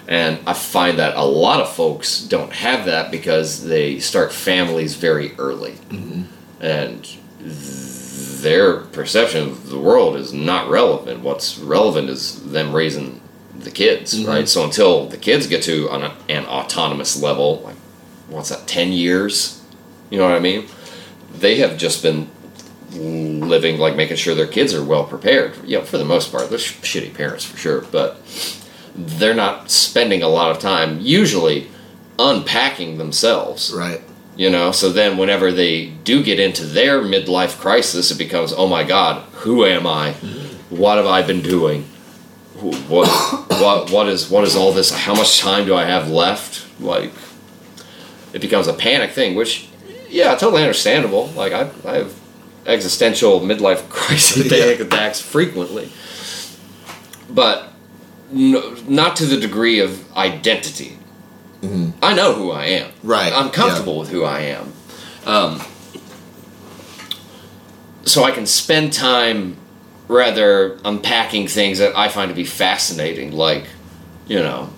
And 0.07 0.39
I 0.47 0.53
find 0.53 0.97
that 0.97 1.15
a 1.15 1.23
lot 1.23 1.61
of 1.61 1.71
folks 1.75 2.21
don't 2.21 2.51
have 2.51 2.85
that 2.85 3.11
because 3.11 3.63
they 3.65 3.99
start 3.99 4.31
families 4.33 4.95
very 4.95 5.35
early. 5.37 5.75
And 6.59 7.03
th- 7.03 8.41
their 8.41 8.77
perception 8.77 9.49
of 9.49 9.69
the 9.69 9.77
world 9.77 10.15
is 10.15 10.33
not 10.33 10.69
relevant. 10.69 11.19
What's 11.21 11.59
relevant 11.59 12.09
is 12.09 12.41
them 12.51 12.73
raising 12.75 13.21
the 13.55 13.69
kids, 13.69 14.13
right? 14.25 14.47
So 14.47 14.63
until 14.63 15.05
the 15.07 15.17
kids 15.17 15.45
get 15.45 15.61
to 15.63 15.89
an, 15.89 16.11
an 16.29 16.45
autonomous 16.45 17.21
level, 17.21 17.61
like, 17.63 17.75
what's 18.29 18.49
that, 18.49 18.65
10 18.67 18.91
years? 18.93 19.61
You 20.09 20.17
know 20.17 20.27
what 20.27 20.35
I 20.35 20.39
mean? 20.39 20.65
They 21.39 21.57
have 21.57 21.77
just 21.77 22.01
been 22.03 22.29
living, 22.91 23.79
like 23.79 23.95
making 23.95 24.17
sure 24.17 24.35
their 24.35 24.47
kids 24.47 24.73
are 24.73 24.83
well 24.83 25.03
prepared. 25.05 25.55
You 25.65 25.79
know, 25.79 25.85
for 25.85 25.97
the 25.97 26.05
most 26.05 26.31
part, 26.31 26.49
they're 26.49 26.59
sh- 26.59 26.75
shitty 26.81 27.13
parents 27.13 27.45
for 27.45 27.57
sure, 27.57 27.81
but 27.81 28.17
they're 28.95 29.33
not 29.35 29.69
spending 29.71 30.21
a 30.23 30.27
lot 30.27 30.51
of 30.51 30.59
time 30.59 30.99
usually 30.99 31.69
unpacking 32.17 32.97
themselves. 32.97 33.71
Right. 33.73 34.01
you 34.35 34.49
know 34.49 34.71
so 34.71 34.89
then 34.89 35.17
whenever 35.17 35.51
they 35.51 35.87
do 36.03 36.21
get 36.23 36.39
into 36.39 36.65
their 36.65 37.01
midlife 37.01 37.57
crisis 37.59 38.11
it 38.11 38.17
becomes 38.17 38.51
oh 38.53 38.67
my 38.67 38.83
god 38.83 39.23
who 39.43 39.65
am 39.65 39.87
i? 39.87 40.13
What 40.69 40.97
have 40.97 41.05
i 41.05 41.21
been 41.21 41.41
doing? 41.41 41.83
What 42.89 43.07
what 43.61 43.89
what 43.91 44.07
is 44.09 44.29
what 44.29 44.43
is 44.43 44.55
all 44.55 44.73
this? 44.73 44.91
How 44.91 45.13
much 45.15 45.39
time 45.39 45.65
do 45.65 45.75
i 45.75 45.85
have 45.85 46.09
left? 46.09 46.65
Like 46.81 47.13
it 48.33 48.41
becomes 48.41 48.67
a 48.67 48.73
panic 48.73 49.11
thing 49.11 49.35
which 49.35 49.68
yeah 50.09 50.35
totally 50.35 50.61
understandable 50.61 51.27
like 51.35 51.53
i, 51.53 51.69
I 51.85 51.95
have 51.97 52.13
existential 52.65 53.39
midlife 53.39 53.87
crisis 53.89 54.51
Yeah. 54.51 54.65
attacks 54.85 55.19
frequently 55.21 55.89
but 57.29 57.71
no, 58.31 58.75
not 58.87 59.15
to 59.17 59.25
the 59.25 59.37
degree 59.39 59.79
of 59.79 60.11
identity 60.15 60.97
I 62.01 62.13
know 62.13 62.33
who 62.35 62.51
I 62.51 62.65
am. 62.67 62.91
Right, 63.03 63.33
I'm 63.33 63.49
comfortable 63.49 63.99
with 63.99 64.07
who 64.09 64.23
I 64.23 64.39
am. 64.43 64.71
Um, 65.25 65.61
so 68.05 68.23
I 68.23 68.31
can 68.31 68.45
spend 68.45 68.93
time 68.93 69.57
rather 70.07 70.79
unpacking 70.85 71.47
things 71.47 71.79
that 71.79 71.97
I 71.97 72.07
find 72.07 72.29
to 72.29 72.35
be 72.35 72.45
fascinating, 72.45 73.33
like, 73.33 73.65
you 74.25 74.39
know, 74.39 74.69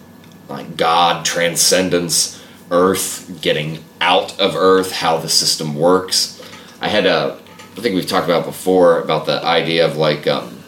like 0.49 0.75
God, 0.75 1.23
transcendence, 1.23 2.43
Earth, 2.71 3.39
getting 3.41 3.83
out 4.01 4.37
of 4.39 4.55
Earth, 4.55 4.91
how 4.91 5.17
the 5.17 5.29
system 5.29 5.75
works. 5.75 6.41
I 6.81 6.89
had 6.89 7.05
a, 7.05 7.39
I 7.77 7.81
think 7.81 7.95
we've 7.95 8.07
talked 8.07 8.25
about 8.25 8.43
before 8.43 8.99
about 8.99 9.25
the 9.27 9.41
idea 9.43 9.85
of 9.85 9.95
like 9.95 10.27
um, 10.27 10.61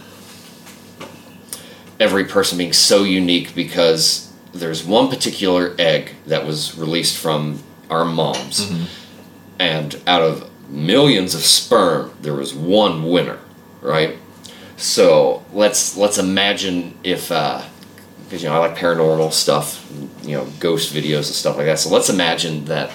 every 2.00 2.26
person 2.26 2.58
being 2.58 2.74
so 2.74 3.03
unique 3.03 3.56
because 3.56 4.32
there's 4.53 4.86
one 4.86 5.10
particular 5.10 5.76
egg 5.80 6.12
that 6.28 6.45
was 6.45 6.78
released 6.78 7.18
from 7.18 7.62
our 7.90 8.06
moms, 8.06 8.72
and 9.60 10.00
out 10.08 10.22
of 10.22 10.50
millions 10.70 11.36
of 11.36 11.42
sperm, 11.42 12.12
there 12.22 12.34
was 12.34 12.53
one 12.53 13.03
winner, 13.10 13.40
right? 13.82 14.18
So 14.78 15.44
let's 15.52 15.98
let's 15.98 16.18
imagine 16.18 16.98
if 17.03 17.30
because 17.30 18.44
you 18.44 18.50
know 18.50 18.56
I 18.56 18.60
like 18.60 18.78
paranormal 18.78 19.34
stuff, 19.34 19.86
you 20.24 20.38
know, 20.38 20.45
ghost 20.60 20.94
videos 20.94 21.28
and 21.28 21.36
stuff 21.36 21.58
like 21.58 21.66
that. 21.66 21.80
So 21.80 21.90
let's 21.90 22.10
imagine 22.10 22.66
that 22.66 22.92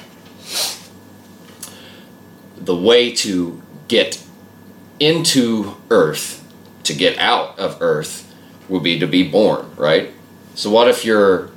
the 2.57 2.77
way 2.77 3.13
to 3.13 3.63
get 3.89 4.23
into 5.01 5.77
Earth, 5.91 6.45
to 6.85 6.95
get 6.95 7.19
out 7.19 7.59
of 7.59 7.79
Earth, 7.81 8.35
would 8.69 8.83
be 8.83 8.99
to 8.99 9.07
be 9.07 9.29
born, 9.29 9.71
right? 9.77 10.13
So 10.55 10.71
what 10.71 10.89
if 10.89 11.05
you're 11.05 11.51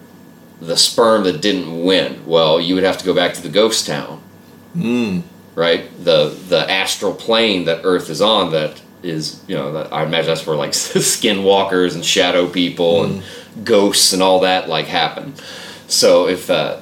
the 0.61 0.77
sperm 0.77 1.23
that 1.23 1.41
didn't 1.41 1.83
win? 1.83 2.25
Well, 2.25 2.61
you 2.61 2.75
would 2.75 2.83
have 2.83 2.97
to 2.99 3.05
go 3.05 3.13
back 3.13 3.33
to 3.33 3.41
the 3.41 3.49
ghost 3.49 3.87
town, 3.87 4.21
right? 5.55 5.89
The 6.03 6.29
the 6.47 6.69
astral 6.69 7.13
plane 7.13 7.65
that 7.65 7.81
Earth 7.83 8.09
is 8.09 8.21
on 8.21 8.51
that 8.51 8.81
is 9.03 9.43
you 9.47 9.55
know 9.55 9.73
that 9.73 9.91
I 9.91 10.03
imagine 10.03 10.27
that's 10.27 10.45
where 10.45 10.55
like 10.55 10.71
skinwalkers 10.71 11.95
and 11.95 12.05
shadow 12.05 12.47
people 12.47 13.03
and 13.03 13.23
ghosts 13.65 14.13
and 14.13 14.21
all 14.21 14.41
that 14.41 14.69
like 14.69 14.85
happen. 14.85 15.33
So 15.87 16.27
if 16.27 16.49
uh, 16.49 16.79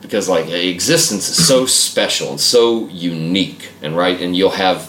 because 0.00 0.28
like 0.28 0.48
existence 0.48 1.28
is 1.28 1.46
so 1.46 1.66
special 1.66 2.30
and 2.30 2.40
so 2.40 2.88
unique 2.88 3.70
and 3.82 3.96
right 3.96 4.20
and 4.20 4.36
you'll 4.36 4.50
have 4.50 4.82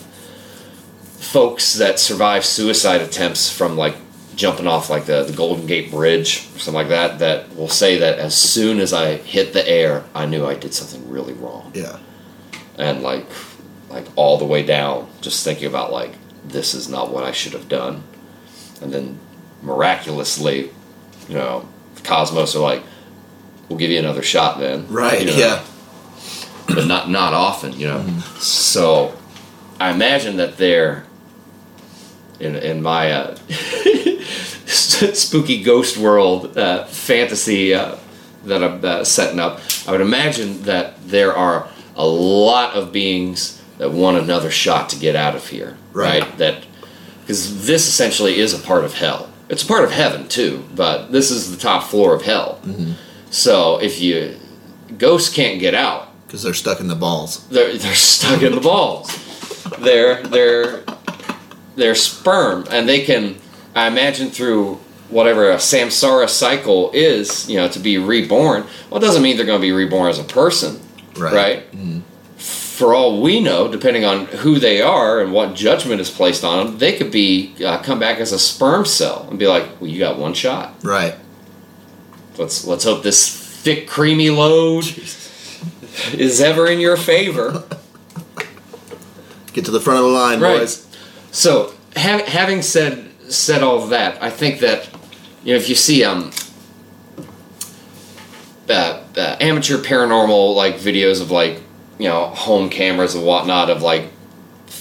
folks 1.19 1.75
that 1.75 1.99
survive 1.99 2.43
suicide 2.45 3.01
attempts 3.01 3.51
from 3.51 3.77
like 3.77 3.95
jumping 4.35 4.67
off 4.67 4.89
like 4.89 5.05
the, 5.05 5.23
the 5.23 5.33
golden 5.33 5.65
gate 5.67 5.91
bridge 5.91 6.47
or 6.55 6.59
something 6.59 6.73
like 6.73 6.89
that 6.89 7.19
that 7.19 7.53
will 7.55 7.67
say 7.67 7.97
that 7.99 8.17
as 8.17 8.35
soon 8.35 8.79
as 8.79 8.93
i 8.93 9.15
hit 9.17 9.53
the 9.53 9.67
air 9.67 10.03
i 10.15 10.25
knew 10.25 10.45
i 10.45 10.55
did 10.55 10.73
something 10.73 11.09
really 11.09 11.33
wrong 11.33 11.71
Yeah. 11.75 11.99
and 12.77 13.03
like 13.03 13.25
like 13.89 14.05
all 14.15 14.37
the 14.37 14.45
way 14.45 14.63
down 14.63 15.09
just 15.21 15.43
thinking 15.43 15.67
about 15.67 15.91
like 15.91 16.13
this 16.45 16.73
is 16.73 16.87
not 16.89 17.11
what 17.11 17.23
i 17.23 17.31
should 17.31 17.53
have 17.53 17.67
done 17.67 18.03
and 18.81 18.91
then 18.93 19.19
miraculously 19.61 20.71
you 21.27 21.35
know 21.35 21.67
cosmos 22.03 22.55
are 22.55 22.59
like 22.61 22.81
we'll 23.71 23.79
give 23.79 23.89
you 23.89 23.99
another 23.99 24.21
shot 24.21 24.59
then 24.59 24.85
Right. 24.89 25.21
You 25.21 25.27
know? 25.27 25.37
Yeah. 25.37 25.63
but 26.67 26.85
not 26.85 27.09
not 27.09 27.33
often, 27.33 27.71
you 27.79 27.87
know. 27.87 28.05
So 28.39 29.13
I 29.79 29.91
imagine 29.91 30.37
that 30.37 30.57
they're 30.57 31.05
in 32.39 32.55
in 32.57 32.81
my 32.81 33.11
uh, 33.11 33.35
spooky 34.67 35.63
ghost 35.63 35.97
world 35.97 36.57
uh, 36.57 36.85
fantasy 36.85 37.73
uh, 37.73 37.95
that 38.45 38.63
I'm 38.63 38.83
uh, 38.83 39.03
setting 39.03 39.39
up. 39.39 39.61
I 39.87 39.91
would 39.91 40.01
imagine 40.01 40.63
that 40.63 40.95
there 41.07 41.33
are 41.35 41.67
a 41.95 42.05
lot 42.05 42.73
of 42.75 42.91
beings 42.91 43.61
that 43.77 43.91
want 43.91 44.17
another 44.17 44.51
shot 44.51 44.89
to 44.89 44.95
get 44.99 45.15
out 45.15 45.35
of 45.35 45.47
here, 45.47 45.77
Right. 45.93 46.21
right? 46.23 46.37
That 46.37 46.65
because 47.21 47.65
this 47.67 47.87
essentially 47.87 48.37
is 48.39 48.53
a 48.53 48.59
part 48.59 48.83
of 48.83 48.93
hell. 48.95 49.29
It's 49.49 49.63
a 49.63 49.67
part 49.67 49.83
of 49.83 49.91
heaven 49.91 50.27
too, 50.27 50.63
but 50.75 51.11
this 51.11 51.29
is 51.31 51.51
the 51.51 51.57
top 51.57 51.83
floor 51.83 52.13
of 52.15 52.21
hell. 52.21 52.59
So 53.31 53.79
if 53.81 53.99
you 53.99 54.35
ghosts 54.97 55.33
can't 55.33 55.59
get 55.59 55.73
out, 55.73 56.09
Because 56.27 56.43
they're 56.43 56.53
stuck 56.53 56.79
in 56.79 56.87
the 56.87 56.95
balls. 56.95 57.47
they're 57.47 57.75
they're 57.77 57.95
stuck 57.95 58.41
in 58.43 58.53
the 58.55 58.61
balls. 58.61 59.09
They're 59.79 60.21
they're 60.23 60.83
they're 61.75 61.95
sperm, 61.95 62.65
and 62.69 62.87
they 62.87 63.01
can. 63.03 63.37
I 63.73 63.87
imagine 63.87 64.29
through 64.29 64.75
whatever 65.09 65.49
a 65.51 65.55
samsara 65.55 66.27
cycle 66.29 66.91
is, 66.93 67.49
you 67.49 67.55
know, 67.57 67.67
to 67.69 67.79
be 67.79 67.97
reborn. 67.97 68.65
Well, 68.89 69.01
it 69.01 69.05
doesn't 69.05 69.21
mean 69.23 69.37
they're 69.37 69.45
going 69.45 69.59
to 69.59 69.65
be 69.65 69.71
reborn 69.71 70.09
as 70.09 70.19
a 70.19 70.23
person, 70.23 70.79
Right. 71.17 71.33
right? 71.33 71.63
For 72.37 72.93
all 72.93 73.21
we 73.21 73.39
know, 73.41 73.67
depending 73.69 74.03
on 74.05 74.25
who 74.27 74.57
they 74.59 74.81
are 74.81 75.19
and 75.21 75.31
what 75.33 75.53
judgment 75.55 76.01
is 76.01 76.09
placed 76.09 76.43
on 76.43 76.65
them, 76.65 76.77
they 76.79 76.97
could 76.97 77.11
be 77.11 77.53
uh, 77.65 77.77
come 77.81 77.99
back 77.99 78.19
as 78.19 78.31
a 78.31 78.39
sperm 78.39 78.85
cell 78.85 79.25
and 79.29 79.37
be 79.39 79.47
like, 79.47 79.79
"Well, 79.79 79.89
you 79.89 79.99
got 79.99 80.17
one 80.17 80.33
shot. 80.33 80.73
Right. 80.83 81.15
Let's 82.37 82.65
let's 82.65 82.83
hope 82.83 83.03
this 83.03 83.27
thick, 83.63 83.87
creamy 83.87 84.29
load 84.29 84.85
is 86.13 86.41
ever 86.41 86.67
in 86.67 86.79
your 86.79 86.97
favor." 86.97 87.63
Get 89.53 89.65
to 89.65 89.71
the 89.71 89.81
front 89.81 89.99
of 89.99 90.05
the 90.05 90.11
line, 90.11 90.39
Right. 90.39 90.59
boys. 90.59 90.85
So, 91.31 91.73
ha- 91.97 92.23
having 92.25 92.61
said 92.61 93.09
said 93.27 93.61
all 93.63 93.85
that, 93.87 94.21
I 94.23 94.29
think 94.29 94.59
that 94.61 94.87
you 95.43 95.53
know 95.53 95.57
if 95.59 95.67
you 95.69 95.75
see 95.75 96.03
um 96.03 96.31
uh, 98.69 99.03
uh, 99.17 99.35
amateur 99.41 99.77
paranormal 99.77 100.55
like 100.55 100.75
videos 100.75 101.21
of 101.21 101.31
like 101.31 101.59
you 101.99 102.07
know 102.07 102.27
home 102.27 102.69
cameras 102.69 103.15
and 103.15 103.25
whatnot 103.25 103.69
of 103.69 103.81
like 103.81 104.03
th- 104.67 104.77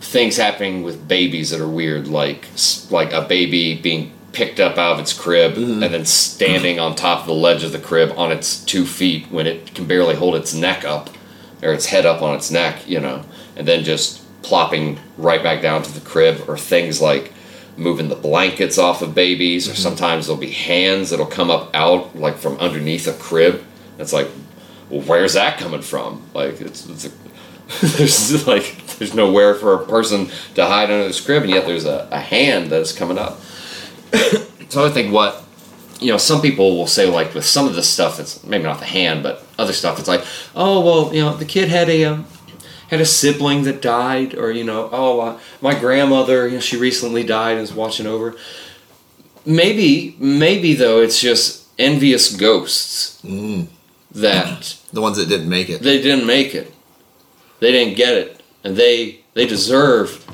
things 0.00 0.36
happening 0.36 0.82
with 0.82 1.06
babies 1.08 1.50
that 1.50 1.60
are 1.60 1.68
weird, 1.68 2.06
like 2.08 2.46
like 2.90 3.12
a 3.12 3.22
baby 3.22 3.74
being 3.80 4.12
picked 4.32 4.60
up 4.60 4.78
out 4.78 4.92
of 4.92 5.00
its 5.00 5.12
crib 5.12 5.54
mm-hmm. 5.54 5.82
and 5.82 5.94
then 5.94 6.04
standing 6.04 6.78
on 6.78 6.94
top 6.94 7.20
of 7.20 7.26
the 7.26 7.34
ledge 7.34 7.64
of 7.64 7.72
the 7.72 7.78
crib 7.78 8.12
on 8.16 8.30
its 8.30 8.64
two 8.64 8.86
feet 8.86 9.26
when 9.30 9.46
it 9.46 9.74
can 9.74 9.86
barely 9.86 10.14
hold 10.14 10.34
its 10.34 10.54
neck 10.54 10.84
up 10.84 11.10
or 11.62 11.72
its 11.72 11.86
head 11.86 12.06
up 12.06 12.22
on 12.22 12.34
its 12.34 12.50
neck, 12.50 12.88
you 12.88 13.00
know, 13.00 13.22
and 13.56 13.66
then 13.66 13.84
just 13.84 14.20
plopping 14.42 14.98
right 15.16 15.42
back 15.42 15.62
down 15.62 15.82
to 15.82 15.92
the 15.92 16.00
crib, 16.00 16.48
or 16.48 16.56
things 16.56 17.00
like 17.00 17.32
moving 17.76 18.08
the 18.08 18.16
blankets 18.16 18.78
off 18.78 19.02
of 19.02 19.14
babies, 19.14 19.68
or 19.68 19.72
mm-hmm. 19.72 19.82
sometimes 19.82 20.26
there'll 20.26 20.40
be 20.40 20.50
hands 20.50 21.10
that'll 21.10 21.26
come 21.26 21.50
up 21.50 21.74
out 21.74 22.16
like 22.16 22.36
from 22.36 22.56
underneath 22.58 23.06
a 23.06 23.12
crib. 23.12 23.64
It's 23.98 24.12
like, 24.12 24.28
well, 24.88 25.02
where's 25.02 25.34
that 25.34 25.58
coming 25.58 25.82
from? 25.82 26.22
Like, 26.34 26.60
it's, 26.60 26.86
it's 26.88 27.06
a, 27.06 27.10
there's 27.96 28.46
like 28.46 28.86
there's 28.98 29.14
nowhere 29.14 29.54
for 29.54 29.74
a 29.74 29.86
person 29.86 30.30
to 30.54 30.66
hide 30.66 30.90
under 30.90 31.06
this 31.06 31.20
crib, 31.20 31.42
and 31.42 31.50
yet 31.50 31.66
there's 31.66 31.86
a, 31.86 32.08
a 32.10 32.20
hand 32.20 32.70
that's 32.70 32.92
coming 32.92 33.18
up. 33.18 33.40
So 34.68 34.86
I 34.86 34.90
think 34.90 35.12
what 35.12 35.44
you 36.00 36.10
know, 36.10 36.18
some 36.18 36.40
people 36.40 36.76
will 36.76 36.86
say 36.86 37.06
like 37.06 37.34
with 37.34 37.44
some 37.44 37.68
of 37.68 37.74
the 37.74 37.82
stuff 37.82 38.16
that's 38.16 38.42
maybe 38.44 38.64
not 38.64 38.78
the 38.78 38.86
hand, 38.86 39.22
but 39.22 39.44
other 39.58 39.72
stuff. 39.72 39.98
It's 39.98 40.08
like, 40.08 40.24
oh 40.56 40.80
well, 40.80 41.14
you 41.14 41.20
know, 41.20 41.34
the 41.36 41.44
kid 41.44 41.68
had 41.68 41.88
a 41.88 42.04
um, 42.04 42.26
had 42.88 43.00
a 43.00 43.06
sibling 43.06 43.62
that 43.64 43.82
died, 43.82 44.34
or 44.34 44.50
you 44.50 44.64
know, 44.64 44.88
oh 44.92 45.20
uh, 45.20 45.38
my 45.60 45.78
grandmother, 45.78 46.48
you 46.48 46.54
know, 46.54 46.60
she 46.60 46.76
recently 46.76 47.22
died 47.22 47.52
and 47.52 47.62
is 47.62 47.72
watching 47.72 48.06
over. 48.06 48.34
Maybe, 49.46 50.16
maybe 50.18 50.74
though, 50.74 51.00
it's 51.00 51.20
just 51.20 51.66
envious 51.78 52.34
ghosts 52.34 53.20
that 54.10 54.76
The 54.92 55.00
ones 55.00 55.18
that 55.18 55.28
didn't 55.28 55.48
make 55.48 55.68
it. 55.70 55.82
they 55.82 56.02
didn't 56.02 56.26
make 56.26 56.54
it. 56.54 56.74
They 57.60 57.72
didn't 57.72 57.96
get 57.96 58.14
it, 58.14 58.42
and 58.64 58.76
they 58.76 59.20
they 59.34 59.46
deserve, 59.46 60.24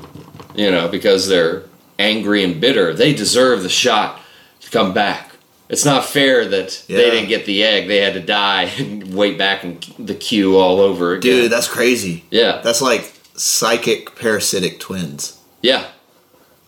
you 0.55 0.71
know, 0.71 0.87
because 0.87 1.27
they're 1.27 1.66
angry 1.99 2.43
and 2.43 2.59
bitter. 2.61 2.93
They 2.93 3.13
deserve 3.13 3.63
the 3.63 3.69
shot 3.69 4.19
to 4.61 4.69
come 4.71 4.93
back. 4.93 5.31
It's 5.69 5.83
not 5.83 6.05
fair 6.05 6.45
that 6.45 6.85
they 6.87 7.09
didn't 7.11 7.27
get 7.29 7.45
the 7.45 7.63
egg. 7.63 7.87
They 7.87 7.97
had 7.97 8.13
to 8.13 8.21
die 8.21 8.63
and 8.77 9.13
wait 9.13 9.37
back 9.37 9.63
in 9.63 9.79
the 9.99 10.15
queue 10.15 10.57
all 10.57 10.79
over 10.79 11.13
again. 11.13 11.43
Dude, 11.43 11.51
that's 11.51 11.67
crazy. 11.67 12.23
yeah, 12.31 12.61
That's 12.63 12.81
like 12.81 13.13
psychic 13.35 14.15
parasitic 14.15 14.79
twins. 14.79 15.39
yeah, 15.61 15.87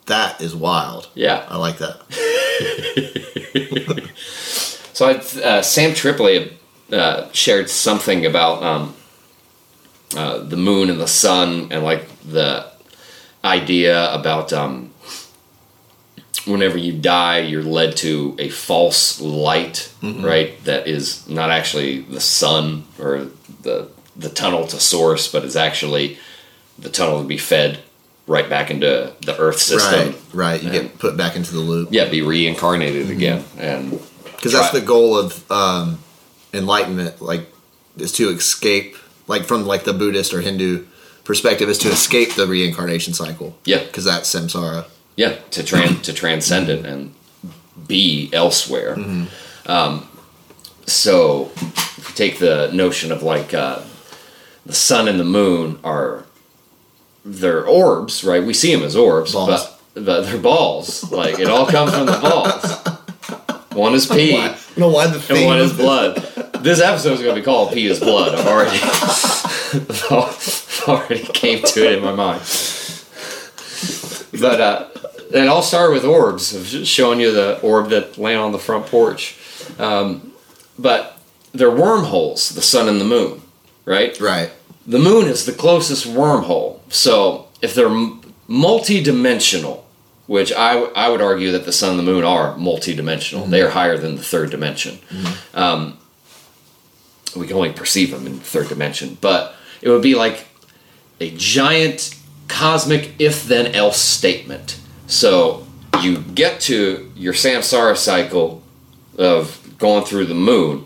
That 0.08 0.42
is 0.42 0.56
wild. 0.56 1.08
yeah. 1.16 1.46
I 1.50 1.58
like 1.58 1.78
that. 1.78 2.02
So 4.94 5.08
I, 5.08 5.14
uh, 5.42 5.62
Sam 5.62 5.94
Tripoli 5.94 6.58
uh, 6.92 7.30
shared 7.32 7.70
something 7.70 8.26
about 8.26 8.62
um, 8.62 8.94
uh, 10.14 10.40
the 10.40 10.58
moon 10.58 10.90
and 10.90 11.00
the 11.00 11.08
sun, 11.08 11.70
and 11.72 11.86
like 11.86 12.06
the 12.30 12.70
idea 13.46 14.14
about 14.14 14.52
um, 14.52 14.89
whenever 16.46 16.78
you 16.78 16.94
die, 16.94 17.40
you're 17.40 17.64
led 17.64 17.98
to 17.98 18.36
a 18.40 18.50
false 18.50 19.20
light, 19.22 19.92
right? 20.02 20.64
That 20.64 20.88
is 20.88 21.28
not 21.28 21.50
actually 21.50 22.02
the 22.02 22.22
sun 22.22 22.86
or 23.00 23.28
the 23.62 23.90
the 24.16 24.30
tunnel 24.30 24.68
to 24.68 24.80
source, 24.80 25.32
but 25.32 25.44
is 25.46 25.56
actually 25.56 26.18
the 26.78 26.90
tunnel 26.90 27.22
to 27.22 27.28
be 27.28 27.38
fed 27.38 27.80
right 28.28 28.50
back 28.50 28.70
into 28.70 29.14
the 29.22 29.38
Earth 29.38 29.60
system. 29.60 30.16
Right, 30.34 30.62
right. 30.62 30.64
You 30.64 30.72
get 30.72 31.00
put 31.00 31.18
back 31.18 31.36
into 31.36 31.52
the 31.52 31.60
loop. 31.60 31.90
Yeah, 31.92 32.10
be 32.10 32.22
reincarnated 32.22 33.10
again, 33.10 33.44
and 33.58 34.00
Because 34.40 34.54
that's 34.54 34.72
the 34.72 34.82
goal 34.82 35.18
of 35.18 35.52
um, 35.52 36.00
enlightenment, 36.54 37.22
like, 37.22 37.48
is 37.98 38.14
to 38.14 38.30
escape, 38.30 38.96
like, 39.28 39.44
from 39.44 39.66
like 39.66 39.84
the 39.84 39.92
Buddhist 39.94 40.34
or 40.34 40.40
Hindu 40.40 40.86
perspective, 41.26 41.68
is 41.68 41.78
to 41.80 41.90
escape 41.90 42.36
the 42.36 42.48
reincarnation 42.48 43.14
cycle. 43.14 43.58
Yeah. 43.66 43.84
Because 43.84 44.06
that's 44.06 44.34
samsara. 44.34 44.86
Yeah 45.20 45.36
to 45.52 45.62
tran 45.62 46.02
to 46.02 46.14
transcend 46.14 46.70
it 46.70 46.86
and 46.86 47.14
be 47.88 48.30
elsewhere 48.34 48.96
um, 49.66 50.08
so 50.86 51.52
if 51.56 52.08
we 52.08 52.14
take 52.14 52.40
the 52.40 52.70
notion 52.74 53.12
of 53.12 53.22
like 53.22 53.54
uh, 53.54 53.82
the 54.66 54.74
sun 54.74 55.08
and 55.08 55.20
the 55.20 55.24
moon 55.40 55.80
are 55.84 56.26
they're 57.26 57.66
orbs 57.66 58.24
right 58.24 58.44
we 58.44 58.54
see 58.54 58.74
them 58.74 58.84
as 58.84 58.96
orbs 58.96 59.34
Balls. 59.34 59.50
but 59.96 60.06
but 60.06 60.22
they're 60.22 60.38
balls 60.38 61.12
like 61.12 61.40
it 61.40 61.50
all 61.50 61.66
comes 61.66 61.92
from 61.94 62.06
the 62.06 62.20
balls 62.22 63.68
one 63.74 63.94
is 63.94 64.06
pee 64.08 64.40
know 64.80 64.90
why 64.90 65.08
the 65.08 65.16
and 65.16 65.24
thing 65.24 65.46
one 65.46 65.60
is 65.60 65.74
blood. 65.74 66.16
This 66.62 66.82
episode 66.82 67.14
is 67.14 67.22
going 67.22 67.36
to 67.36 67.42
be 67.42 67.46
called 67.46 67.74
"Pee 67.74 67.88
is 67.88 68.00
Blood." 68.00 68.36
I've 68.36 68.48
already, 68.48 68.80
I've 70.12 70.84
already 70.88 71.24
came 71.34 71.64
to 71.64 71.86
it 71.86 71.98
in 71.98 72.04
my 72.04 72.14
mind. 72.14 72.42
But 74.32 74.62
uh, 74.62 74.88
it 75.32 75.48
all 75.48 75.62
started 75.62 75.94
with 75.94 76.06
orbs, 76.06 76.54
of 76.56 76.68
showing 76.88 77.20
you 77.20 77.32
the 77.32 77.60
orb 77.62 77.90
that 77.90 78.18
land 78.18 78.40
on 78.40 78.52
the 78.52 78.60
front 78.60 78.86
porch. 78.88 79.38
Um, 79.80 80.34
but 80.78 81.20
they're 81.52 81.72
wormholes, 81.72 82.50
the 82.50 82.62
sun 82.62 82.88
and 82.88 83.00
the 83.02 83.06
moon, 83.06 83.42
right? 83.86 84.20
Right. 84.20 84.52
The 84.88 85.00
moon 85.00 85.28
is 85.28 85.46
the 85.46 85.52
closest 85.54 86.06
wormhole. 86.08 86.80
So 86.90 87.48
if 87.62 87.74
they're 87.76 87.88
m- 87.88 88.22
multi-dimensional, 88.48 89.86
which 90.28 90.54
I, 90.54 90.74
w- 90.76 90.94
I 90.96 91.10
would 91.10 91.22
argue 91.22 91.52
that 91.52 91.66
the 91.66 91.72
sun 91.74 91.92
and 91.92 92.00
the 92.00 92.04
moon 92.12 92.24
are 92.24 92.56
multi-dimensional, 92.58 93.46
they 93.48 93.62
are 93.62 93.70
higher 93.70 93.98
than 93.98 94.16
the 94.16 94.24
third 94.24 94.52
dimension. 94.52 95.00
Um, 95.54 95.98
we 97.36 97.48
can 97.48 97.56
only 97.56 97.72
perceive 97.74 98.12
them 98.12 98.26
in 98.26 98.38
the 98.40 98.44
third 98.46 98.70
dimension, 98.70 99.18
but 99.22 99.56
it 99.82 99.90
would 99.90 100.02
be 100.02 100.16
like 100.16 100.48
a 101.20 101.32
giant 101.32 102.16
cosmic 102.50 103.14
if-then-else 103.20 103.98
statement. 103.98 104.80
So 105.08 105.66
you 106.02 106.20
get 106.20 106.60
to 106.62 107.10
your 107.16 107.34
samsara 107.34 107.96
cycle 107.96 108.62
of 109.18 109.76
going 109.78 110.04
through 110.04 110.26
the 110.26 110.36
moon. 110.36 110.86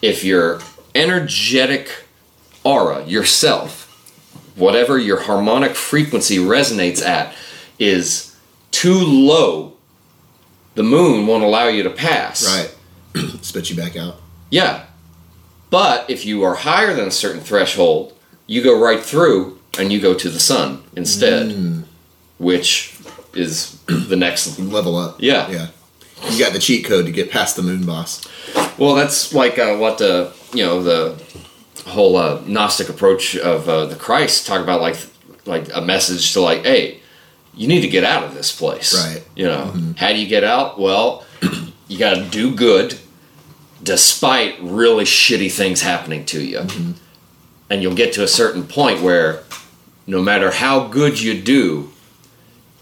If 0.00 0.24
your 0.24 0.60
energetic 0.94 2.04
aura, 2.64 3.04
yourself, 3.04 3.84
whatever 4.56 4.98
your 4.98 5.20
harmonic 5.20 5.74
frequency 5.74 6.38
resonates 6.38 7.04
at, 7.04 7.34
is 7.78 8.36
too 8.70 8.98
low, 8.98 9.74
the 10.74 10.82
moon 10.82 11.26
won't 11.26 11.44
allow 11.44 11.68
you 11.68 11.82
to 11.82 11.90
pass. 11.90 12.46
Right. 13.14 13.40
Spit 13.42 13.70
you 13.70 13.76
back 13.76 13.96
out. 13.96 14.16
Yeah. 14.50 14.84
But 15.70 16.08
if 16.08 16.24
you 16.24 16.44
are 16.44 16.54
higher 16.54 16.94
than 16.94 17.08
a 17.08 17.10
certain 17.10 17.40
threshold, 17.40 18.14
you 18.46 18.62
go 18.62 18.80
right 18.80 19.00
through 19.00 19.57
and 19.78 19.92
you 19.92 20.00
go 20.00 20.14
to 20.14 20.28
the 20.28 20.40
sun 20.40 20.82
instead, 20.96 21.84
which 22.38 22.98
is 23.34 23.80
the 23.86 24.16
next. 24.16 24.58
Level 24.58 24.96
up. 24.96 25.16
Yeah. 25.18 25.48
Yeah. 25.48 25.68
You 26.30 26.38
got 26.38 26.52
the 26.52 26.58
cheat 26.58 26.84
code 26.84 27.06
to 27.06 27.12
get 27.12 27.30
past 27.30 27.56
the 27.56 27.62
moon 27.62 27.86
boss. 27.86 28.26
Well, 28.76 28.94
that's 28.94 29.32
like 29.32 29.58
uh, 29.58 29.76
what 29.76 29.98
the 29.98 30.32
you 30.52 30.64
know 30.64 30.82
the 30.82 31.22
whole 31.86 32.16
uh, 32.16 32.42
Gnostic 32.46 32.88
approach 32.88 33.36
of 33.36 33.68
uh, 33.68 33.86
the 33.86 33.96
Christ 33.96 34.46
talk 34.46 34.60
about, 34.60 34.80
like 34.80 34.96
like 35.46 35.68
a 35.74 35.80
message 35.80 36.32
to 36.32 36.40
like, 36.40 36.64
hey, 36.64 37.00
you 37.54 37.66
need 37.68 37.80
to 37.80 37.88
get 37.88 38.04
out 38.04 38.24
of 38.24 38.34
this 38.34 38.56
place. 38.56 38.94
Right. 38.94 39.24
You 39.34 39.46
know, 39.46 39.94
how 39.96 40.08
do 40.08 40.18
you 40.18 40.26
get 40.26 40.44
out? 40.44 40.78
Well, 40.78 41.24
you 41.88 41.98
got 41.98 42.14
to 42.14 42.24
do 42.24 42.54
good 42.54 42.98
despite 43.82 44.56
really 44.60 45.04
shitty 45.04 45.50
things 45.50 45.82
happening 45.82 46.24
to 46.26 46.44
you. 46.44 46.66
And 47.70 47.82
you'll 47.82 47.94
get 47.94 48.12
to 48.14 48.22
a 48.22 48.28
certain 48.28 48.64
point 48.64 49.02
where 49.02 49.44
no 50.08 50.22
matter 50.22 50.50
how 50.50 50.88
good 50.88 51.20
you 51.20 51.38
do, 51.38 51.92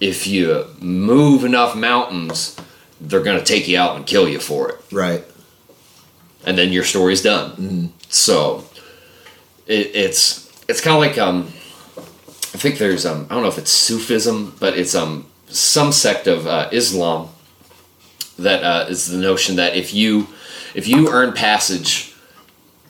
if 0.00 0.28
you 0.28 0.64
move 0.80 1.44
enough 1.44 1.74
mountains, 1.74 2.56
they're 3.00 3.22
going 3.22 3.36
to 3.38 3.44
take 3.44 3.66
you 3.66 3.76
out 3.76 3.96
and 3.96 4.06
kill 4.06 4.28
you 4.28 4.38
for 4.38 4.70
it. 4.70 4.80
Right. 4.92 5.24
And 6.44 6.56
then 6.56 6.72
your 6.72 6.84
story's 6.84 7.22
done. 7.22 7.92
So 8.08 8.64
it, 9.66 9.90
it's 9.94 10.46
it's 10.68 10.80
kind 10.80 10.94
of 10.94 11.00
like 11.00 11.18
um, 11.18 11.48
I 11.96 12.58
think 12.58 12.78
there's 12.78 13.04
um, 13.04 13.26
I 13.28 13.34
don't 13.34 13.42
know 13.42 13.48
if 13.48 13.58
it's 13.58 13.72
Sufism, 13.72 14.54
but 14.60 14.78
it's 14.78 14.94
um 14.94 15.26
some 15.48 15.90
sect 15.90 16.28
of 16.28 16.46
uh, 16.46 16.68
Islam 16.70 17.30
that 18.38 18.62
uh, 18.62 18.86
is 18.88 19.08
the 19.08 19.18
notion 19.18 19.56
that 19.56 19.74
if 19.74 19.92
you 19.92 20.28
if 20.76 20.86
you 20.86 21.10
earn 21.10 21.32
passage 21.32 22.14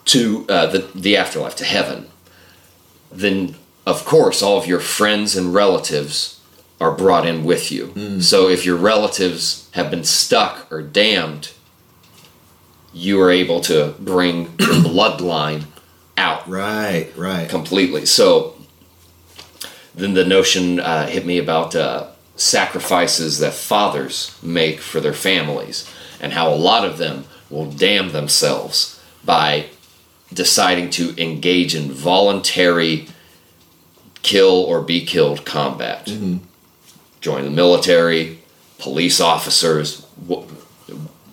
to 0.06 0.44
uh, 0.50 0.66
the 0.66 0.78
the 0.94 1.16
afterlife 1.16 1.56
to 1.56 1.65
heaven, 1.65 2.10
then 3.10 3.55
of 3.86 4.05
course 4.05 4.42
all 4.42 4.58
of 4.58 4.66
your 4.66 4.81
friends 4.81 5.36
and 5.36 5.55
relatives 5.55 6.40
are 6.81 6.92
brought 6.92 7.26
in 7.26 7.44
with 7.44 7.73
you. 7.73 8.20
So 8.20 8.48
if 8.48 8.66
your 8.66 8.76
relatives 8.76 9.70
have 9.73 9.90
been 9.90 10.05
stuck 10.05 10.70
or 10.70 10.82
damned, 10.82 11.52
you 12.92 13.20
are 13.23 13.31
able 13.31 13.60
to 13.62 13.94
bring 13.98 14.42
your 14.58 14.74
bloodline 14.84 15.65
out 16.18 16.47
Right. 16.48 17.10
Right. 17.16 17.48
completely. 17.48 18.05
So 18.06 18.56
then 19.94 20.12
the 20.15 20.24
notion 20.24 20.81
uh, 20.81 21.06
hit 21.06 21.24
me 21.24 21.39
about 21.39 21.74
uh, 21.74 22.08
sacrifices 22.36 23.39
that 23.39 23.55
fathers 23.55 24.39
make 24.42 24.81
for 24.81 25.00
their 25.00 25.15
families 25.15 25.90
and 26.20 26.34
how 26.34 26.52
a 26.52 26.56
lot 26.56 26.84
of 26.84 26.98
them 26.98 27.24
will 27.48 27.70
damn 27.70 28.10
themselves 28.12 29.00
by 29.24 29.66
deciding 30.32 30.90
to 30.90 31.15
engage 31.23 31.74
in 31.74 31.90
voluntary 31.90 33.08
kill 34.26 34.64
or 34.64 34.82
be 34.82 35.05
killed 35.05 35.44
combat. 35.44 36.06
Mm-hmm. 36.06 36.38
Join 37.20 37.44
the 37.44 37.50
military, 37.50 38.40
police 38.78 39.20
officers, 39.20 40.02
w- 40.28 40.46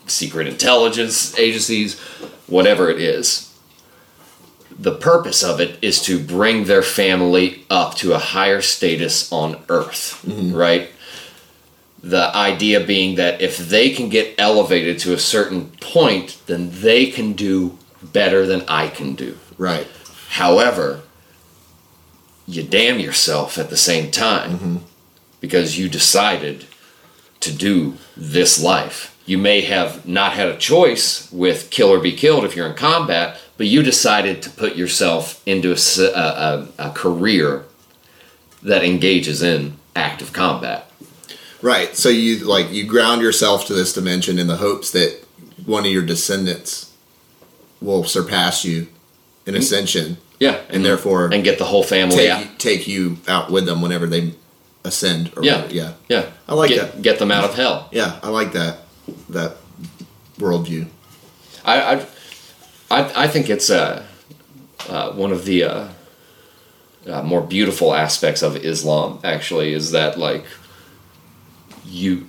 secret 0.07 0.47
intelligence 0.47 1.37
agencies, 1.37 1.99
whatever 2.47 2.89
it 2.89 2.99
is 2.99 3.53
the 4.77 4.95
purpose 4.95 5.43
of 5.43 5.59
it 5.59 5.77
is 5.81 6.01
to 6.03 6.19
bring 6.19 6.65
their 6.65 6.81
family 6.81 7.65
up 7.69 7.95
to 7.95 8.13
a 8.13 8.19
higher 8.19 8.61
status 8.61 9.31
on 9.31 9.61
earth, 9.69 10.23
mm-hmm. 10.25 10.55
right? 10.55 10.89
The 12.01 12.35
idea 12.35 12.83
being 12.85 13.15
that 13.15 13.41
if 13.41 13.57
they 13.57 13.91
can 13.91 14.09
get 14.09 14.35
elevated 14.37 14.99
to 14.99 15.13
a 15.13 15.19
certain 15.19 15.71
point, 15.79 16.37
then 16.47 16.69
they 16.81 17.05
can 17.07 17.33
do 17.33 17.77
better 18.01 18.45
than 18.45 18.63
I 18.67 18.89
can 18.89 19.15
do. 19.15 19.37
Right. 19.57 19.87
However, 20.29 21.01
you 22.47 22.63
damn 22.63 22.99
yourself 22.99 23.57
at 23.57 23.69
the 23.69 23.77
same 23.77 24.11
time 24.11 24.51
mm-hmm. 24.51 24.77
because 25.39 25.77
you 25.77 25.89
decided 25.89 26.65
to 27.39 27.53
do 27.53 27.95
this 28.15 28.61
life. 28.61 29.17
You 29.25 29.37
may 29.37 29.61
have 29.61 30.05
not 30.05 30.33
had 30.33 30.49
a 30.49 30.57
choice 30.57 31.31
with 31.31 31.69
kill 31.69 31.89
or 31.89 31.99
be 31.99 32.11
killed 32.11 32.43
if 32.43 32.55
you're 32.55 32.67
in 32.67 32.75
combat, 32.75 33.39
but 33.57 33.67
you 33.67 33.81
decided 33.81 34.41
to 34.41 34.49
put 34.49 34.75
yourself 34.75 35.41
into 35.47 35.71
a 35.71 36.91
career 36.93 37.63
that 38.61 38.83
engages 38.83 39.41
in 39.41 39.77
active 39.95 40.33
combat. 40.33 40.89
Right. 41.61 41.95
So 41.95 42.09
you 42.09 42.39
like 42.39 42.71
you 42.71 42.85
ground 42.85 43.21
yourself 43.21 43.65
to 43.67 43.73
this 43.73 43.93
dimension 43.93 44.37
in 44.37 44.47
the 44.47 44.57
hopes 44.57 44.91
that 44.91 45.23
one 45.65 45.85
of 45.85 45.91
your 45.91 46.05
descendants 46.05 46.93
will 47.79 48.03
surpass 48.03 48.65
you 48.65 48.87
in 49.45 49.53
mm. 49.53 49.59
ascension 49.59 50.17
Yeah, 50.39 50.59
and 50.69 50.83
therefore 50.83 51.33
and 51.33 51.43
get 51.43 51.57
the 51.57 51.65
whole 51.65 51.83
family 51.83 52.17
take, 52.17 52.29
out. 52.31 52.59
take 52.59 52.87
you 52.87 53.17
out 53.27 53.49
with 53.51 53.65
them 53.65 53.81
whenever 53.81 54.07
they 54.07 54.33
ascend. 54.83 55.31
Or 55.37 55.43
Yeah. 55.43 55.61
whatever. 55.61 55.73
yeah, 55.73 55.93
Yeah, 56.09 56.25
I 56.47 56.53
like 56.55 56.69
get, 56.69 56.91
that. 56.93 57.01
Get 57.01 57.19
them 57.19 57.31
out 57.31 57.43
of 57.45 57.55
hell. 57.55 57.87
yeah. 57.91 58.19
I 58.23 58.29
like 58.29 58.51
that 58.53 58.79
that 59.29 59.55
worldview. 60.39 60.87
I, 61.65 61.95
I, 61.95 62.05
I, 62.91 63.23
I 63.23 63.27
think 63.27 63.49
it's 63.49 63.69
uh, 63.69 64.03
uh, 64.89 65.11
one 65.13 65.31
of 65.31 65.45
the 65.45 65.63
uh, 65.63 65.87
uh, 67.07 67.21
more 67.23 67.41
beautiful 67.41 67.93
aspects 67.93 68.41
of 68.41 68.57
Islam. 68.57 69.19
Actually, 69.23 69.73
is 69.73 69.91
that 69.91 70.17
like 70.19 70.43
you 71.85 72.27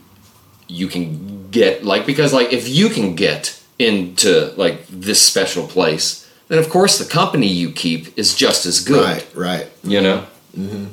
you 0.69 0.87
can 0.89 1.51
get 1.51 1.85
like 1.85 2.07
because 2.07 2.33
like 2.33 2.53
if 2.53 2.69
you 2.69 2.89
can 2.89 3.15
get 3.15 3.61
into 3.79 4.53
like 4.57 4.87
this 4.89 5.21
special 5.21 5.67
place, 5.67 6.24
then 6.55 6.63
of 6.63 6.71
course 6.71 6.99
the 6.99 7.05
company 7.05 7.49
you 7.49 7.73
keep 7.73 8.17
is 8.17 8.35
just 8.35 8.65
as 8.65 8.81
good. 8.81 9.05
Right. 9.05 9.35
Right. 9.35 9.71
You 9.83 10.01
know. 10.01 10.27
Mm-hmm. 10.57 10.87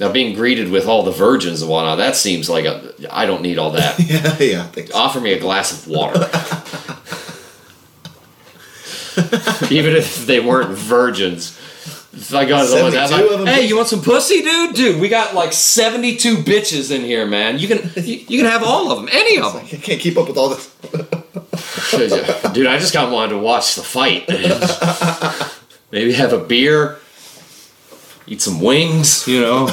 Now, 0.00 0.10
being 0.10 0.34
greeted 0.34 0.70
with 0.70 0.86
all 0.86 1.02
the 1.02 1.12
virgins 1.12 1.62
and 1.62 1.70
whatnot, 1.70 1.98
that 1.98 2.16
seems 2.16 2.48
like 2.48 2.64
a, 2.64 2.94
I 3.10 3.26
don't 3.26 3.42
need 3.42 3.58
all 3.58 3.72
that. 3.72 3.98
Yeah. 4.00 4.36
Yeah. 4.38 4.70
So. 4.72 4.84
Offer 4.94 5.20
me 5.20 5.32
a 5.32 5.38
glass 5.38 5.72
of 5.72 5.86
water. 5.86 6.18
Even 9.72 9.94
if 9.94 10.26
they 10.26 10.40
weren't 10.40 10.70
virgins. 10.70 11.58
I 12.32 12.44
go 12.44 12.64
to 12.64 12.74
the 12.74 12.82
ones 12.82 12.94
that 12.94 13.08
72 13.08 13.14
of 13.14 13.20
like, 13.30 13.38
them? 13.38 13.46
hey, 13.46 13.66
you 13.66 13.76
want 13.76 13.88
some 13.88 14.02
pussy, 14.02 14.42
dude? 14.42 14.74
Dude, 14.74 15.00
we 15.00 15.08
got 15.08 15.34
like 15.34 15.52
72 15.52 16.38
bitches 16.38 16.94
in 16.94 17.02
here, 17.02 17.26
man. 17.26 17.58
You 17.58 17.68
can 17.68 17.90
you, 17.96 18.24
you 18.28 18.38
can 18.38 18.50
have 18.50 18.62
all 18.62 18.90
of 18.90 18.98
them, 18.98 19.08
any 19.12 19.38
of 19.38 19.54
them. 19.54 19.64
I 19.64 19.76
can't 19.76 20.00
keep 20.00 20.18
up 20.18 20.28
with 20.28 20.36
all 20.36 20.50
this. 20.50 20.74
Dude, 21.96 22.66
I 22.66 22.78
just 22.78 22.94
got 22.94 23.12
wanted 23.12 23.32
to 23.34 23.38
watch 23.38 23.74
the 23.74 23.82
fight. 23.82 24.26
Maybe 25.92 26.12
have 26.14 26.32
a 26.32 26.38
beer, 26.38 26.98
eat 28.26 28.40
some 28.40 28.60
wings, 28.60 29.28
you 29.28 29.40
know. 29.42 29.66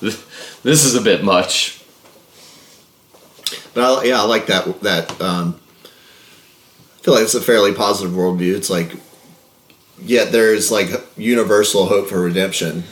this 0.00 0.84
is 0.84 0.94
a 0.94 1.00
bit 1.02 1.22
much. 1.22 1.82
But 3.74 3.84
I, 3.84 4.04
yeah, 4.04 4.20
I 4.20 4.24
like 4.24 4.46
that. 4.46 4.80
That 4.82 5.20
um, 5.20 5.60
I 6.98 7.02
feel 7.02 7.14
like 7.14 7.24
it's 7.24 7.34
a 7.34 7.40
fairly 7.42 7.74
positive 7.74 8.14
worldview. 8.14 8.56
It's 8.56 8.70
like, 8.70 8.92
yet 10.02 10.32
there's 10.32 10.70
like 10.70 10.88
universal 11.16 11.86
hope 11.86 12.08
for 12.08 12.20
redemption. 12.22 12.84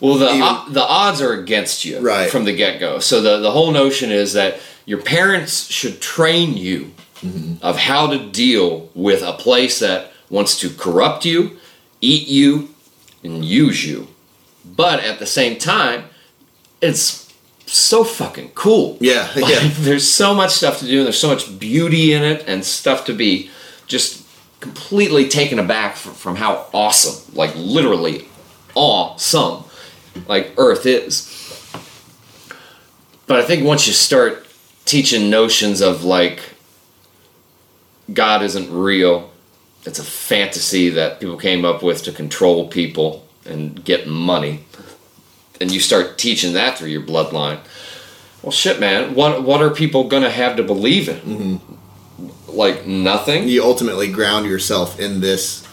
Well, 0.00 0.14
the 0.14 0.28
Even- 0.30 0.42
o- 0.42 0.66
the 0.70 0.82
odds 0.82 1.20
are 1.20 1.32
against 1.32 1.84
you 1.84 2.00
Right. 2.00 2.30
from 2.30 2.44
the 2.44 2.54
get 2.54 2.80
go. 2.80 2.98
So 2.98 3.20
the 3.20 3.38
the 3.38 3.50
whole 3.50 3.72
notion 3.72 4.10
is 4.10 4.32
that 4.34 4.58
your 4.86 5.02
parents 5.02 5.70
should 5.70 6.00
train 6.00 6.56
you 6.56 6.92
mm-hmm. 7.16 7.54
of 7.64 7.76
how 7.78 8.06
to 8.08 8.30
deal 8.30 8.90
with 8.94 9.22
a 9.22 9.32
place 9.32 9.78
that 9.78 10.12
wants 10.28 10.58
to 10.60 10.70
corrupt 10.70 11.24
you, 11.24 11.58
eat 12.00 12.28
you, 12.28 12.70
and 13.22 13.44
use 13.44 13.86
you. 13.86 14.08
But 14.64 15.00
at 15.00 15.18
the 15.18 15.26
same 15.26 15.58
time, 15.58 16.04
it's 16.80 17.32
so 17.66 18.04
fucking 18.04 18.50
cool. 18.54 18.96
Yeah, 19.00 19.30
Like, 19.36 19.48
yeah. 19.48 19.70
There's 19.78 20.10
so 20.10 20.34
much 20.34 20.50
stuff 20.50 20.78
to 20.80 20.86
do, 20.86 20.98
and 20.98 21.06
there's 21.06 21.20
so 21.20 21.28
much 21.28 21.58
beauty 21.58 22.12
in 22.12 22.22
it, 22.22 22.44
and 22.46 22.64
stuff 22.64 23.04
to 23.06 23.14
be 23.14 23.50
just 23.86 24.26
completely 24.60 25.28
taken 25.28 25.58
aback 25.58 25.96
from, 25.96 26.14
from 26.14 26.36
how 26.36 26.66
awesome, 26.72 27.34
like 27.34 27.52
literally 27.56 28.26
awesome, 28.74 29.64
like 30.28 30.52
Earth 30.56 30.86
is. 30.86 31.28
But 33.26 33.40
I 33.40 33.44
think 33.44 33.64
once 33.64 33.86
you 33.86 33.92
start 33.92 34.46
teaching 34.92 35.30
notions 35.30 35.80
of 35.80 36.04
like 36.04 36.42
God 38.12 38.42
isn't 38.42 38.70
real, 38.70 39.30
it's 39.86 39.98
a 39.98 40.04
fantasy 40.04 40.90
that 40.90 41.18
people 41.18 41.38
came 41.38 41.64
up 41.64 41.82
with 41.82 42.02
to 42.02 42.12
control 42.12 42.68
people 42.68 43.26
and 43.46 43.82
get 43.82 44.06
money, 44.06 44.64
and 45.62 45.72
you 45.72 45.80
start 45.80 46.18
teaching 46.18 46.52
that 46.52 46.76
through 46.76 46.90
your 46.90 47.00
bloodline. 47.00 47.60
Well, 48.42 48.52
shit, 48.52 48.78
man. 48.80 49.14
What 49.14 49.44
what 49.44 49.62
are 49.62 49.70
people 49.70 50.04
gonna 50.08 50.30
have 50.30 50.56
to 50.56 50.62
believe 50.62 51.08
in? 51.08 51.16
Mm-hmm. 51.20 52.54
Like 52.54 52.86
nothing. 52.86 53.48
You 53.48 53.64
ultimately 53.64 54.12
ground 54.12 54.44
yourself 54.44 55.00
in 55.00 55.20
this 55.20 55.66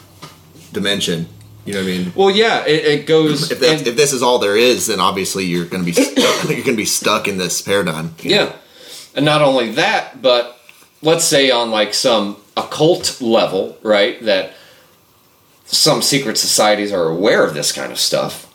dimension. 0.72 1.28
You 1.66 1.74
know 1.74 1.80
what 1.80 1.88
I 1.88 1.98
mean? 1.98 2.12
Well, 2.16 2.30
yeah, 2.30 2.64
it, 2.64 2.84
it 2.86 3.06
goes. 3.06 3.50
If, 3.50 3.62
and- 3.62 3.86
if 3.86 3.96
this 3.96 4.14
is 4.14 4.22
all 4.22 4.38
there 4.38 4.56
is, 4.56 4.86
then 4.86 4.98
obviously 4.98 5.44
you're 5.44 5.66
to 5.66 5.82
be 5.82 5.92
stuck, 5.92 6.48
you're 6.48 6.64
to 6.64 6.74
be 6.74 6.86
stuck 6.86 7.28
in 7.28 7.36
this 7.36 7.60
paradigm. 7.60 8.14
Yeah. 8.22 8.56
And 9.14 9.24
not 9.24 9.42
only 9.42 9.72
that, 9.72 10.22
but 10.22 10.58
let's 11.02 11.24
say 11.24 11.50
on 11.50 11.70
like 11.70 11.94
some 11.94 12.36
occult 12.56 13.20
level, 13.20 13.76
right, 13.82 14.22
that 14.24 14.52
some 15.64 16.02
secret 16.02 16.36
societies 16.36 16.92
are 16.92 17.04
aware 17.04 17.44
of 17.44 17.54
this 17.54 17.72
kind 17.72 17.92
of 17.92 17.98
stuff. 17.98 18.52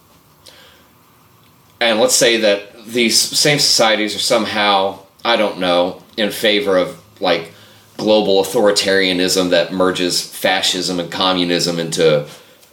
And 1.79 1.99
let's 1.99 2.15
say 2.15 2.37
that 2.37 2.85
these 2.85 3.19
same 3.19 3.59
societies 3.59 4.15
are 4.15 4.19
somehow, 4.19 4.99
I 5.23 5.35
don't 5.35 5.59
know, 5.59 6.03
in 6.17 6.31
favor 6.31 6.77
of 6.77 7.01
like 7.19 7.53
global 7.97 8.43
authoritarianism 8.43 9.49
that 9.51 9.71
merges 9.71 10.21
fascism 10.21 10.99
and 10.99 11.11
communism 11.11 11.79
into 11.79 12.27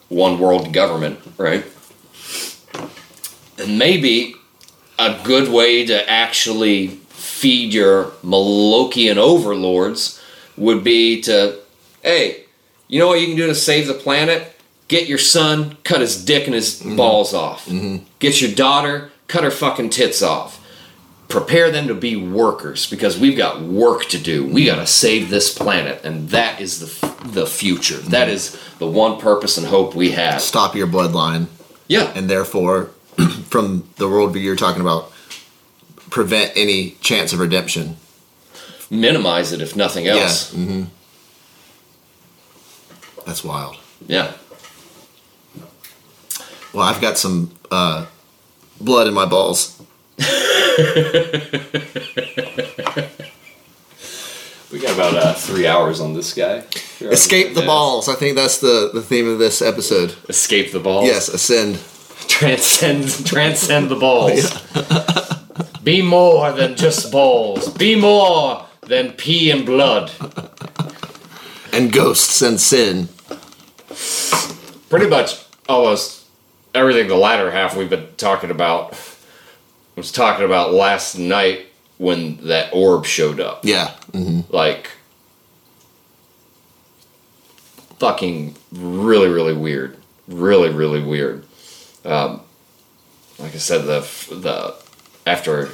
one 0.08 0.38
world 0.38 0.72
government, 0.72 1.20
right? 1.38 1.64
And 3.58 3.78
maybe 3.78 4.34
a 4.98 5.20
good 5.24 5.50
way 5.50 5.86
to 5.86 6.08
actually 6.10 7.00
feed 7.42 7.74
your 7.74 8.04
Molochian 8.22 9.16
overlords 9.16 10.22
would 10.56 10.84
be 10.84 11.20
to, 11.22 11.58
hey, 12.00 12.44
you 12.86 13.00
know 13.00 13.08
what 13.08 13.20
you 13.20 13.26
can 13.26 13.36
do 13.36 13.48
to 13.48 13.54
save 13.54 13.88
the 13.88 13.94
planet? 13.94 14.54
Get 14.86 15.08
your 15.08 15.18
son, 15.18 15.76
cut 15.82 16.00
his 16.00 16.24
dick 16.24 16.46
and 16.46 16.54
his 16.54 16.80
mm-hmm. 16.80 16.94
balls 16.94 17.34
off. 17.34 17.66
Mm-hmm. 17.66 18.04
Get 18.20 18.40
your 18.40 18.52
daughter, 18.52 19.10
cut 19.26 19.42
her 19.42 19.50
fucking 19.50 19.90
tits 19.90 20.22
off. 20.22 20.60
Prepare 21.26 21.72
them 21.72 21.88
to 21.88 21.94
be 21.94 22.14
workers 22.14 22.88
because 22.88 23.18
we've 23.18 23.36
got 23.36 23.60
work 23.60 24.04
to 24.10 24.18
do. 24.18 24.46
We 24.46 24.66
got 24.66 24.76
to 24.76 24.86
save 24.86 25.28
this 25.28 25.52
planet, 25.52 26.04
and 26.04 26.28
that 26.28 26.60
is 26.60 26.78
the 26.78 27.08
f- 27.08 27.32
the 27.32 27.46
future. 27.46 27.96
Mm-hmm. 27.96 28.10
That 28.10 28.28
is 28.28 28.56
the 28.78 28.86
one 28.86 29.18
purpose 29.18 29.58
and 29.58 29.66
hope 29.66 29.96
we 29.96 30.12
have. 30.12 30.42
Stop 30.42 30.76
your 30.76 30.86
bloodline, 30.86 31.46
Yeah, 31.88 32.12
and 32.14 32.28
therefore, 32.28 32.90
from 33.48 33.88
the 33.96 34.06
worldview 34.06 34.42
you're 34.42 34.56
talking 34.56 34.82
about, 34.82 35.11
prevent 36.12 36.52
any 36.54 36.90
chance 37.00 37.32
of 37.32 37.40
redemption. 37.40 37.96
minimize 38.90 39.50
it 39.52 39.62
if 39.62 39.74
nothing 39.74 40.06
else. 40.06 40.52
Yeah. 40.52 40.64
hmm 40.64 40.82
That's 43.26 43.42
wild. 43.42 43.76
Yeah. 44.06 44.32
Well, 46.74 46.84
I've 46.86 47.00
got 47.00 47.16
some 47.18 47.50
uh, 47.70 48.06
blood 48.80 49.06
in 49.08 49.14
my 49.14 49.24
balls. 49.26 49.80
We 54.70 54.78
got 54.80 54.94
about 54.94 55.14
uh, 55.14 55.34
three 55.34 55.66
hours 55.66 56.00
on 56.00 56.14
this 56.14 56.32
guy. 56.32 56.64
Escape 57.00 57.52
the 57.54 57.60
Yeah. 57.60 57.66
balls. 57.66 58.08
I 58.08 58.14
think 58.14 58.36
that's 58.36 58.56
the, 58.58 58.90
the 58.94 59.02
theme 59.02 59.28
of 59.28 59.38
this 59.38 59.60
episode. 59.60 60.14
Escape 60.30 60.72
the 60.72 60.80
balls. 60.80 61.04
Yes, 61.06 61.28
ascend. 61.28 61.78
Transcend 62.26 63.26
transcend 63.26 63.90
the 63.90 63.96
balls. 63.96 64.50
Be 65.82 66.02
more 66.02 66.52
than 66.52 66.76
just 66.76 67.10
balls. 67.10 67.68
Be 67.70 67.96
more 67.96 68.66
than 68.82 69.12
pee 69.12 69.50
and 69.50 69.66
blood. 69.66 70.10
And 71.72 71.90
ghosts 71.92 72.42
and 72.42 72.60
sin. 72.60 73.08
Pretty 74.88 75.08
much 75.08 75.42
almost 75.68 76.26
everything 76.74 77.08
the 77.08 77.16
latter 77.16 77.50
half 77.50 77.76
we've 77.76 77.90
been 77.90 78.08
talking 78.16 78.50
about 78.50 78.96
was 79.96 80.12
talking 80.12 80.44
about 80.44 80.72
last 80.72 81.18
night 81.18 81.66
when 81.98 82.36
that 82.46 82.72
orb 82.72 83.04
showed 83.06 83.40
up. 83.40 83.64
Yeah. 83.64 83.88
hmm 84.12 84.40
Like 84.50 84.90
fucking 87.98 88.56
really, 88.72 89.28
really 89.28 89.54
weird. 89.54 89.96
Really, 90.28 90.70
really 90.70 91.02
weird. 91.02 91.44
Um, 92.04 92.40
like 93.38 93.54
I 93.54 93.58
said, 93.58 93.82
the 93.86 94.00
the 94.34 94.74
after 95.26 95.70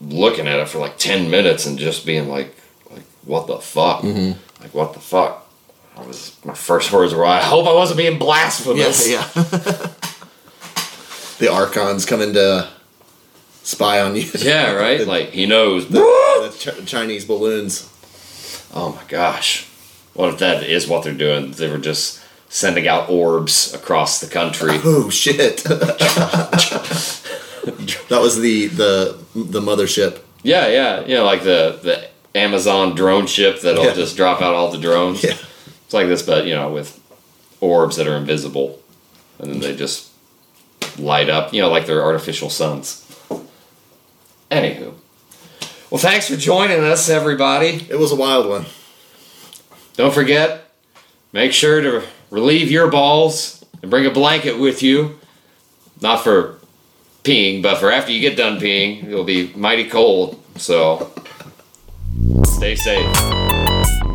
looking 0.00 0.46
at 0.46 0.58
it 0.58 0.68
for 0.68 0.78
like 0.78 0.98
ten 0.98 1.30
minutes 1.30 1.66
and 1.66 1.78
just 1.78 2.06
being 2.06 2.28
like, 2.28 2.54
like 2.90 3.02
what 3.24 3.46
the 3.46 3.58
fuck, 3.58 4.02
mm-hmm. 4.02 4.38
like 4.62 4.74
what 4.74 4.94
the 4.94 5.00
fuck. 5.00 5.42
I 5.96 6.04
was 6.06 6.36
my 6.44 6.54
first 6.54 6.92
words 6.92 7.14
were, 7.14 7.24
I 7.24 7.40
hope 7.40 7.66
I 7.66 7.72
wasn't 7.72 7.98
being 7.98 8.12
Yeah, 8.12 8.18
blasphemous. 8.18 9.08
yeah. 9.08 9.22
the 11.38 11.48
archons 11.50 12.04
coming 12.04 12.34
to 12.34 12.68
spy 13.62 14.00
on 14.00 14.14
you. 14.14 14.28
Yeah, 14.38 14.72
right? 14.74 14.98
the, 14.98 15.06
Like, 15.06 15.30
he 15.30 15.46
knows. 15.46 15.88
the, 15.88 16.00
the 16.00 16.54
Ch- 16.58 16.86
Chinese 16.86 17.24
balloons. 17.24 17.90
Oh 18.74 18.92
my 18.92 19.02
gosh. 19.08 19.66
What 20.12 20.34
if 20.34 20.38
that 20.40 20.62
is 20.64 20.86
what 20.86 21.02
they're 21.02 21.14
doing? 21.14 21.52
They 21.52 21.70
were 21.70 21.78
just 21.78 22.20
sending 22.48 22.86
out 22.86 23.08
orbs 23.08 23.72
across 23.74 24.20
the 24.20 24.26
country. 24.26 24.78
Oh 24.84 25.08
shit! 25.10 25.64
that 28.08 28.20
was 28.20 28.38
the 28.40 28.66
the 28.68 29.18
the 29.34 29.60
mothership. 29.60 30.20
Yeah, 30.42 30.68
yeah, 30.68 31.04
yeah, 31.06 31.20
like 31.22 31.42
the 31.42 31.78
the 31.82 32.08
Amazon 32.38 32.94
drone 32.94 33.26
ship 33.26 33.60
that'll 33.62 33.84
Yeah. 33.84 33.94
just 33.94 34.16
drop 34.16 34.40
out 34.42 34.54
all 34.54 34.70
the 34.70 34.78
drones. 34.78 35.22
Yeah. 35.24 35.36
It's 35.84 35.94
like 35.94 36.06
this, 36.08 36.22
but 36.22 36.46
you 36.46 36.54
know, 36.54 36.70
with 36.72 37.00
orbs 37.60 37.96
that 37.96 38.06
are 38.06 38.16
invisible, 38.16 38.80
and 39.38 39.50
then 39.50 39.60
they 39.60 39.74
just 39.74 40.10
light 40.98 41.28
up. 41.30 41.52
You 41.52 41.62
know, 41.62 41.70
like 41.70 41.86
they're 41.86 42.02
artificial 42.04 42.50
suns. 42.50 43.02
Anywho, 44.50 44.94
well, 45.90 45.98
thanks 46.00 46.28
for 46.28 46.36
joining 46.36 46.84
us, 46.84 47.08
everybody. 47.08 47.86
It 47.90 47.98
was 47.98 48.12
a 48.12 48.16
wild 48.16 48.48
one. 48.48 48.66
Don't 49.94 50.14
forget, 50.14 50.70
make 51.32 51.52
sure 51.52 51.80
to 51.80 52.02
relieve 52.30 52.70
your 52.70 52.88
balls 52.88 53.64
and 53.82 53.90
bring 53.90 54.06
a 54.06 54.10
blanket 54.10 54.58
with 54.58 54.82
you. 54.82 55.18
Not 56.00 56.22
for 56.22 56.58
peeing, 57.26 57.60
but 57.62 57.78
for 57.78 57.90
after 57.90 58.12
you 58.12 58.20
get 58.20 58.36
done 58.36 58.60
peeing. 58.60 59.08
It'll 59.08 59.24
be 59.24 59.52
mighty 59.56 59.88
cold, 59.88 60.40
so 60.56 61.10
stay 62.44 62.76
safe. 62.76 63.12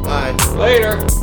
Bye. 0.04 0.36
Later. 0.56 1.21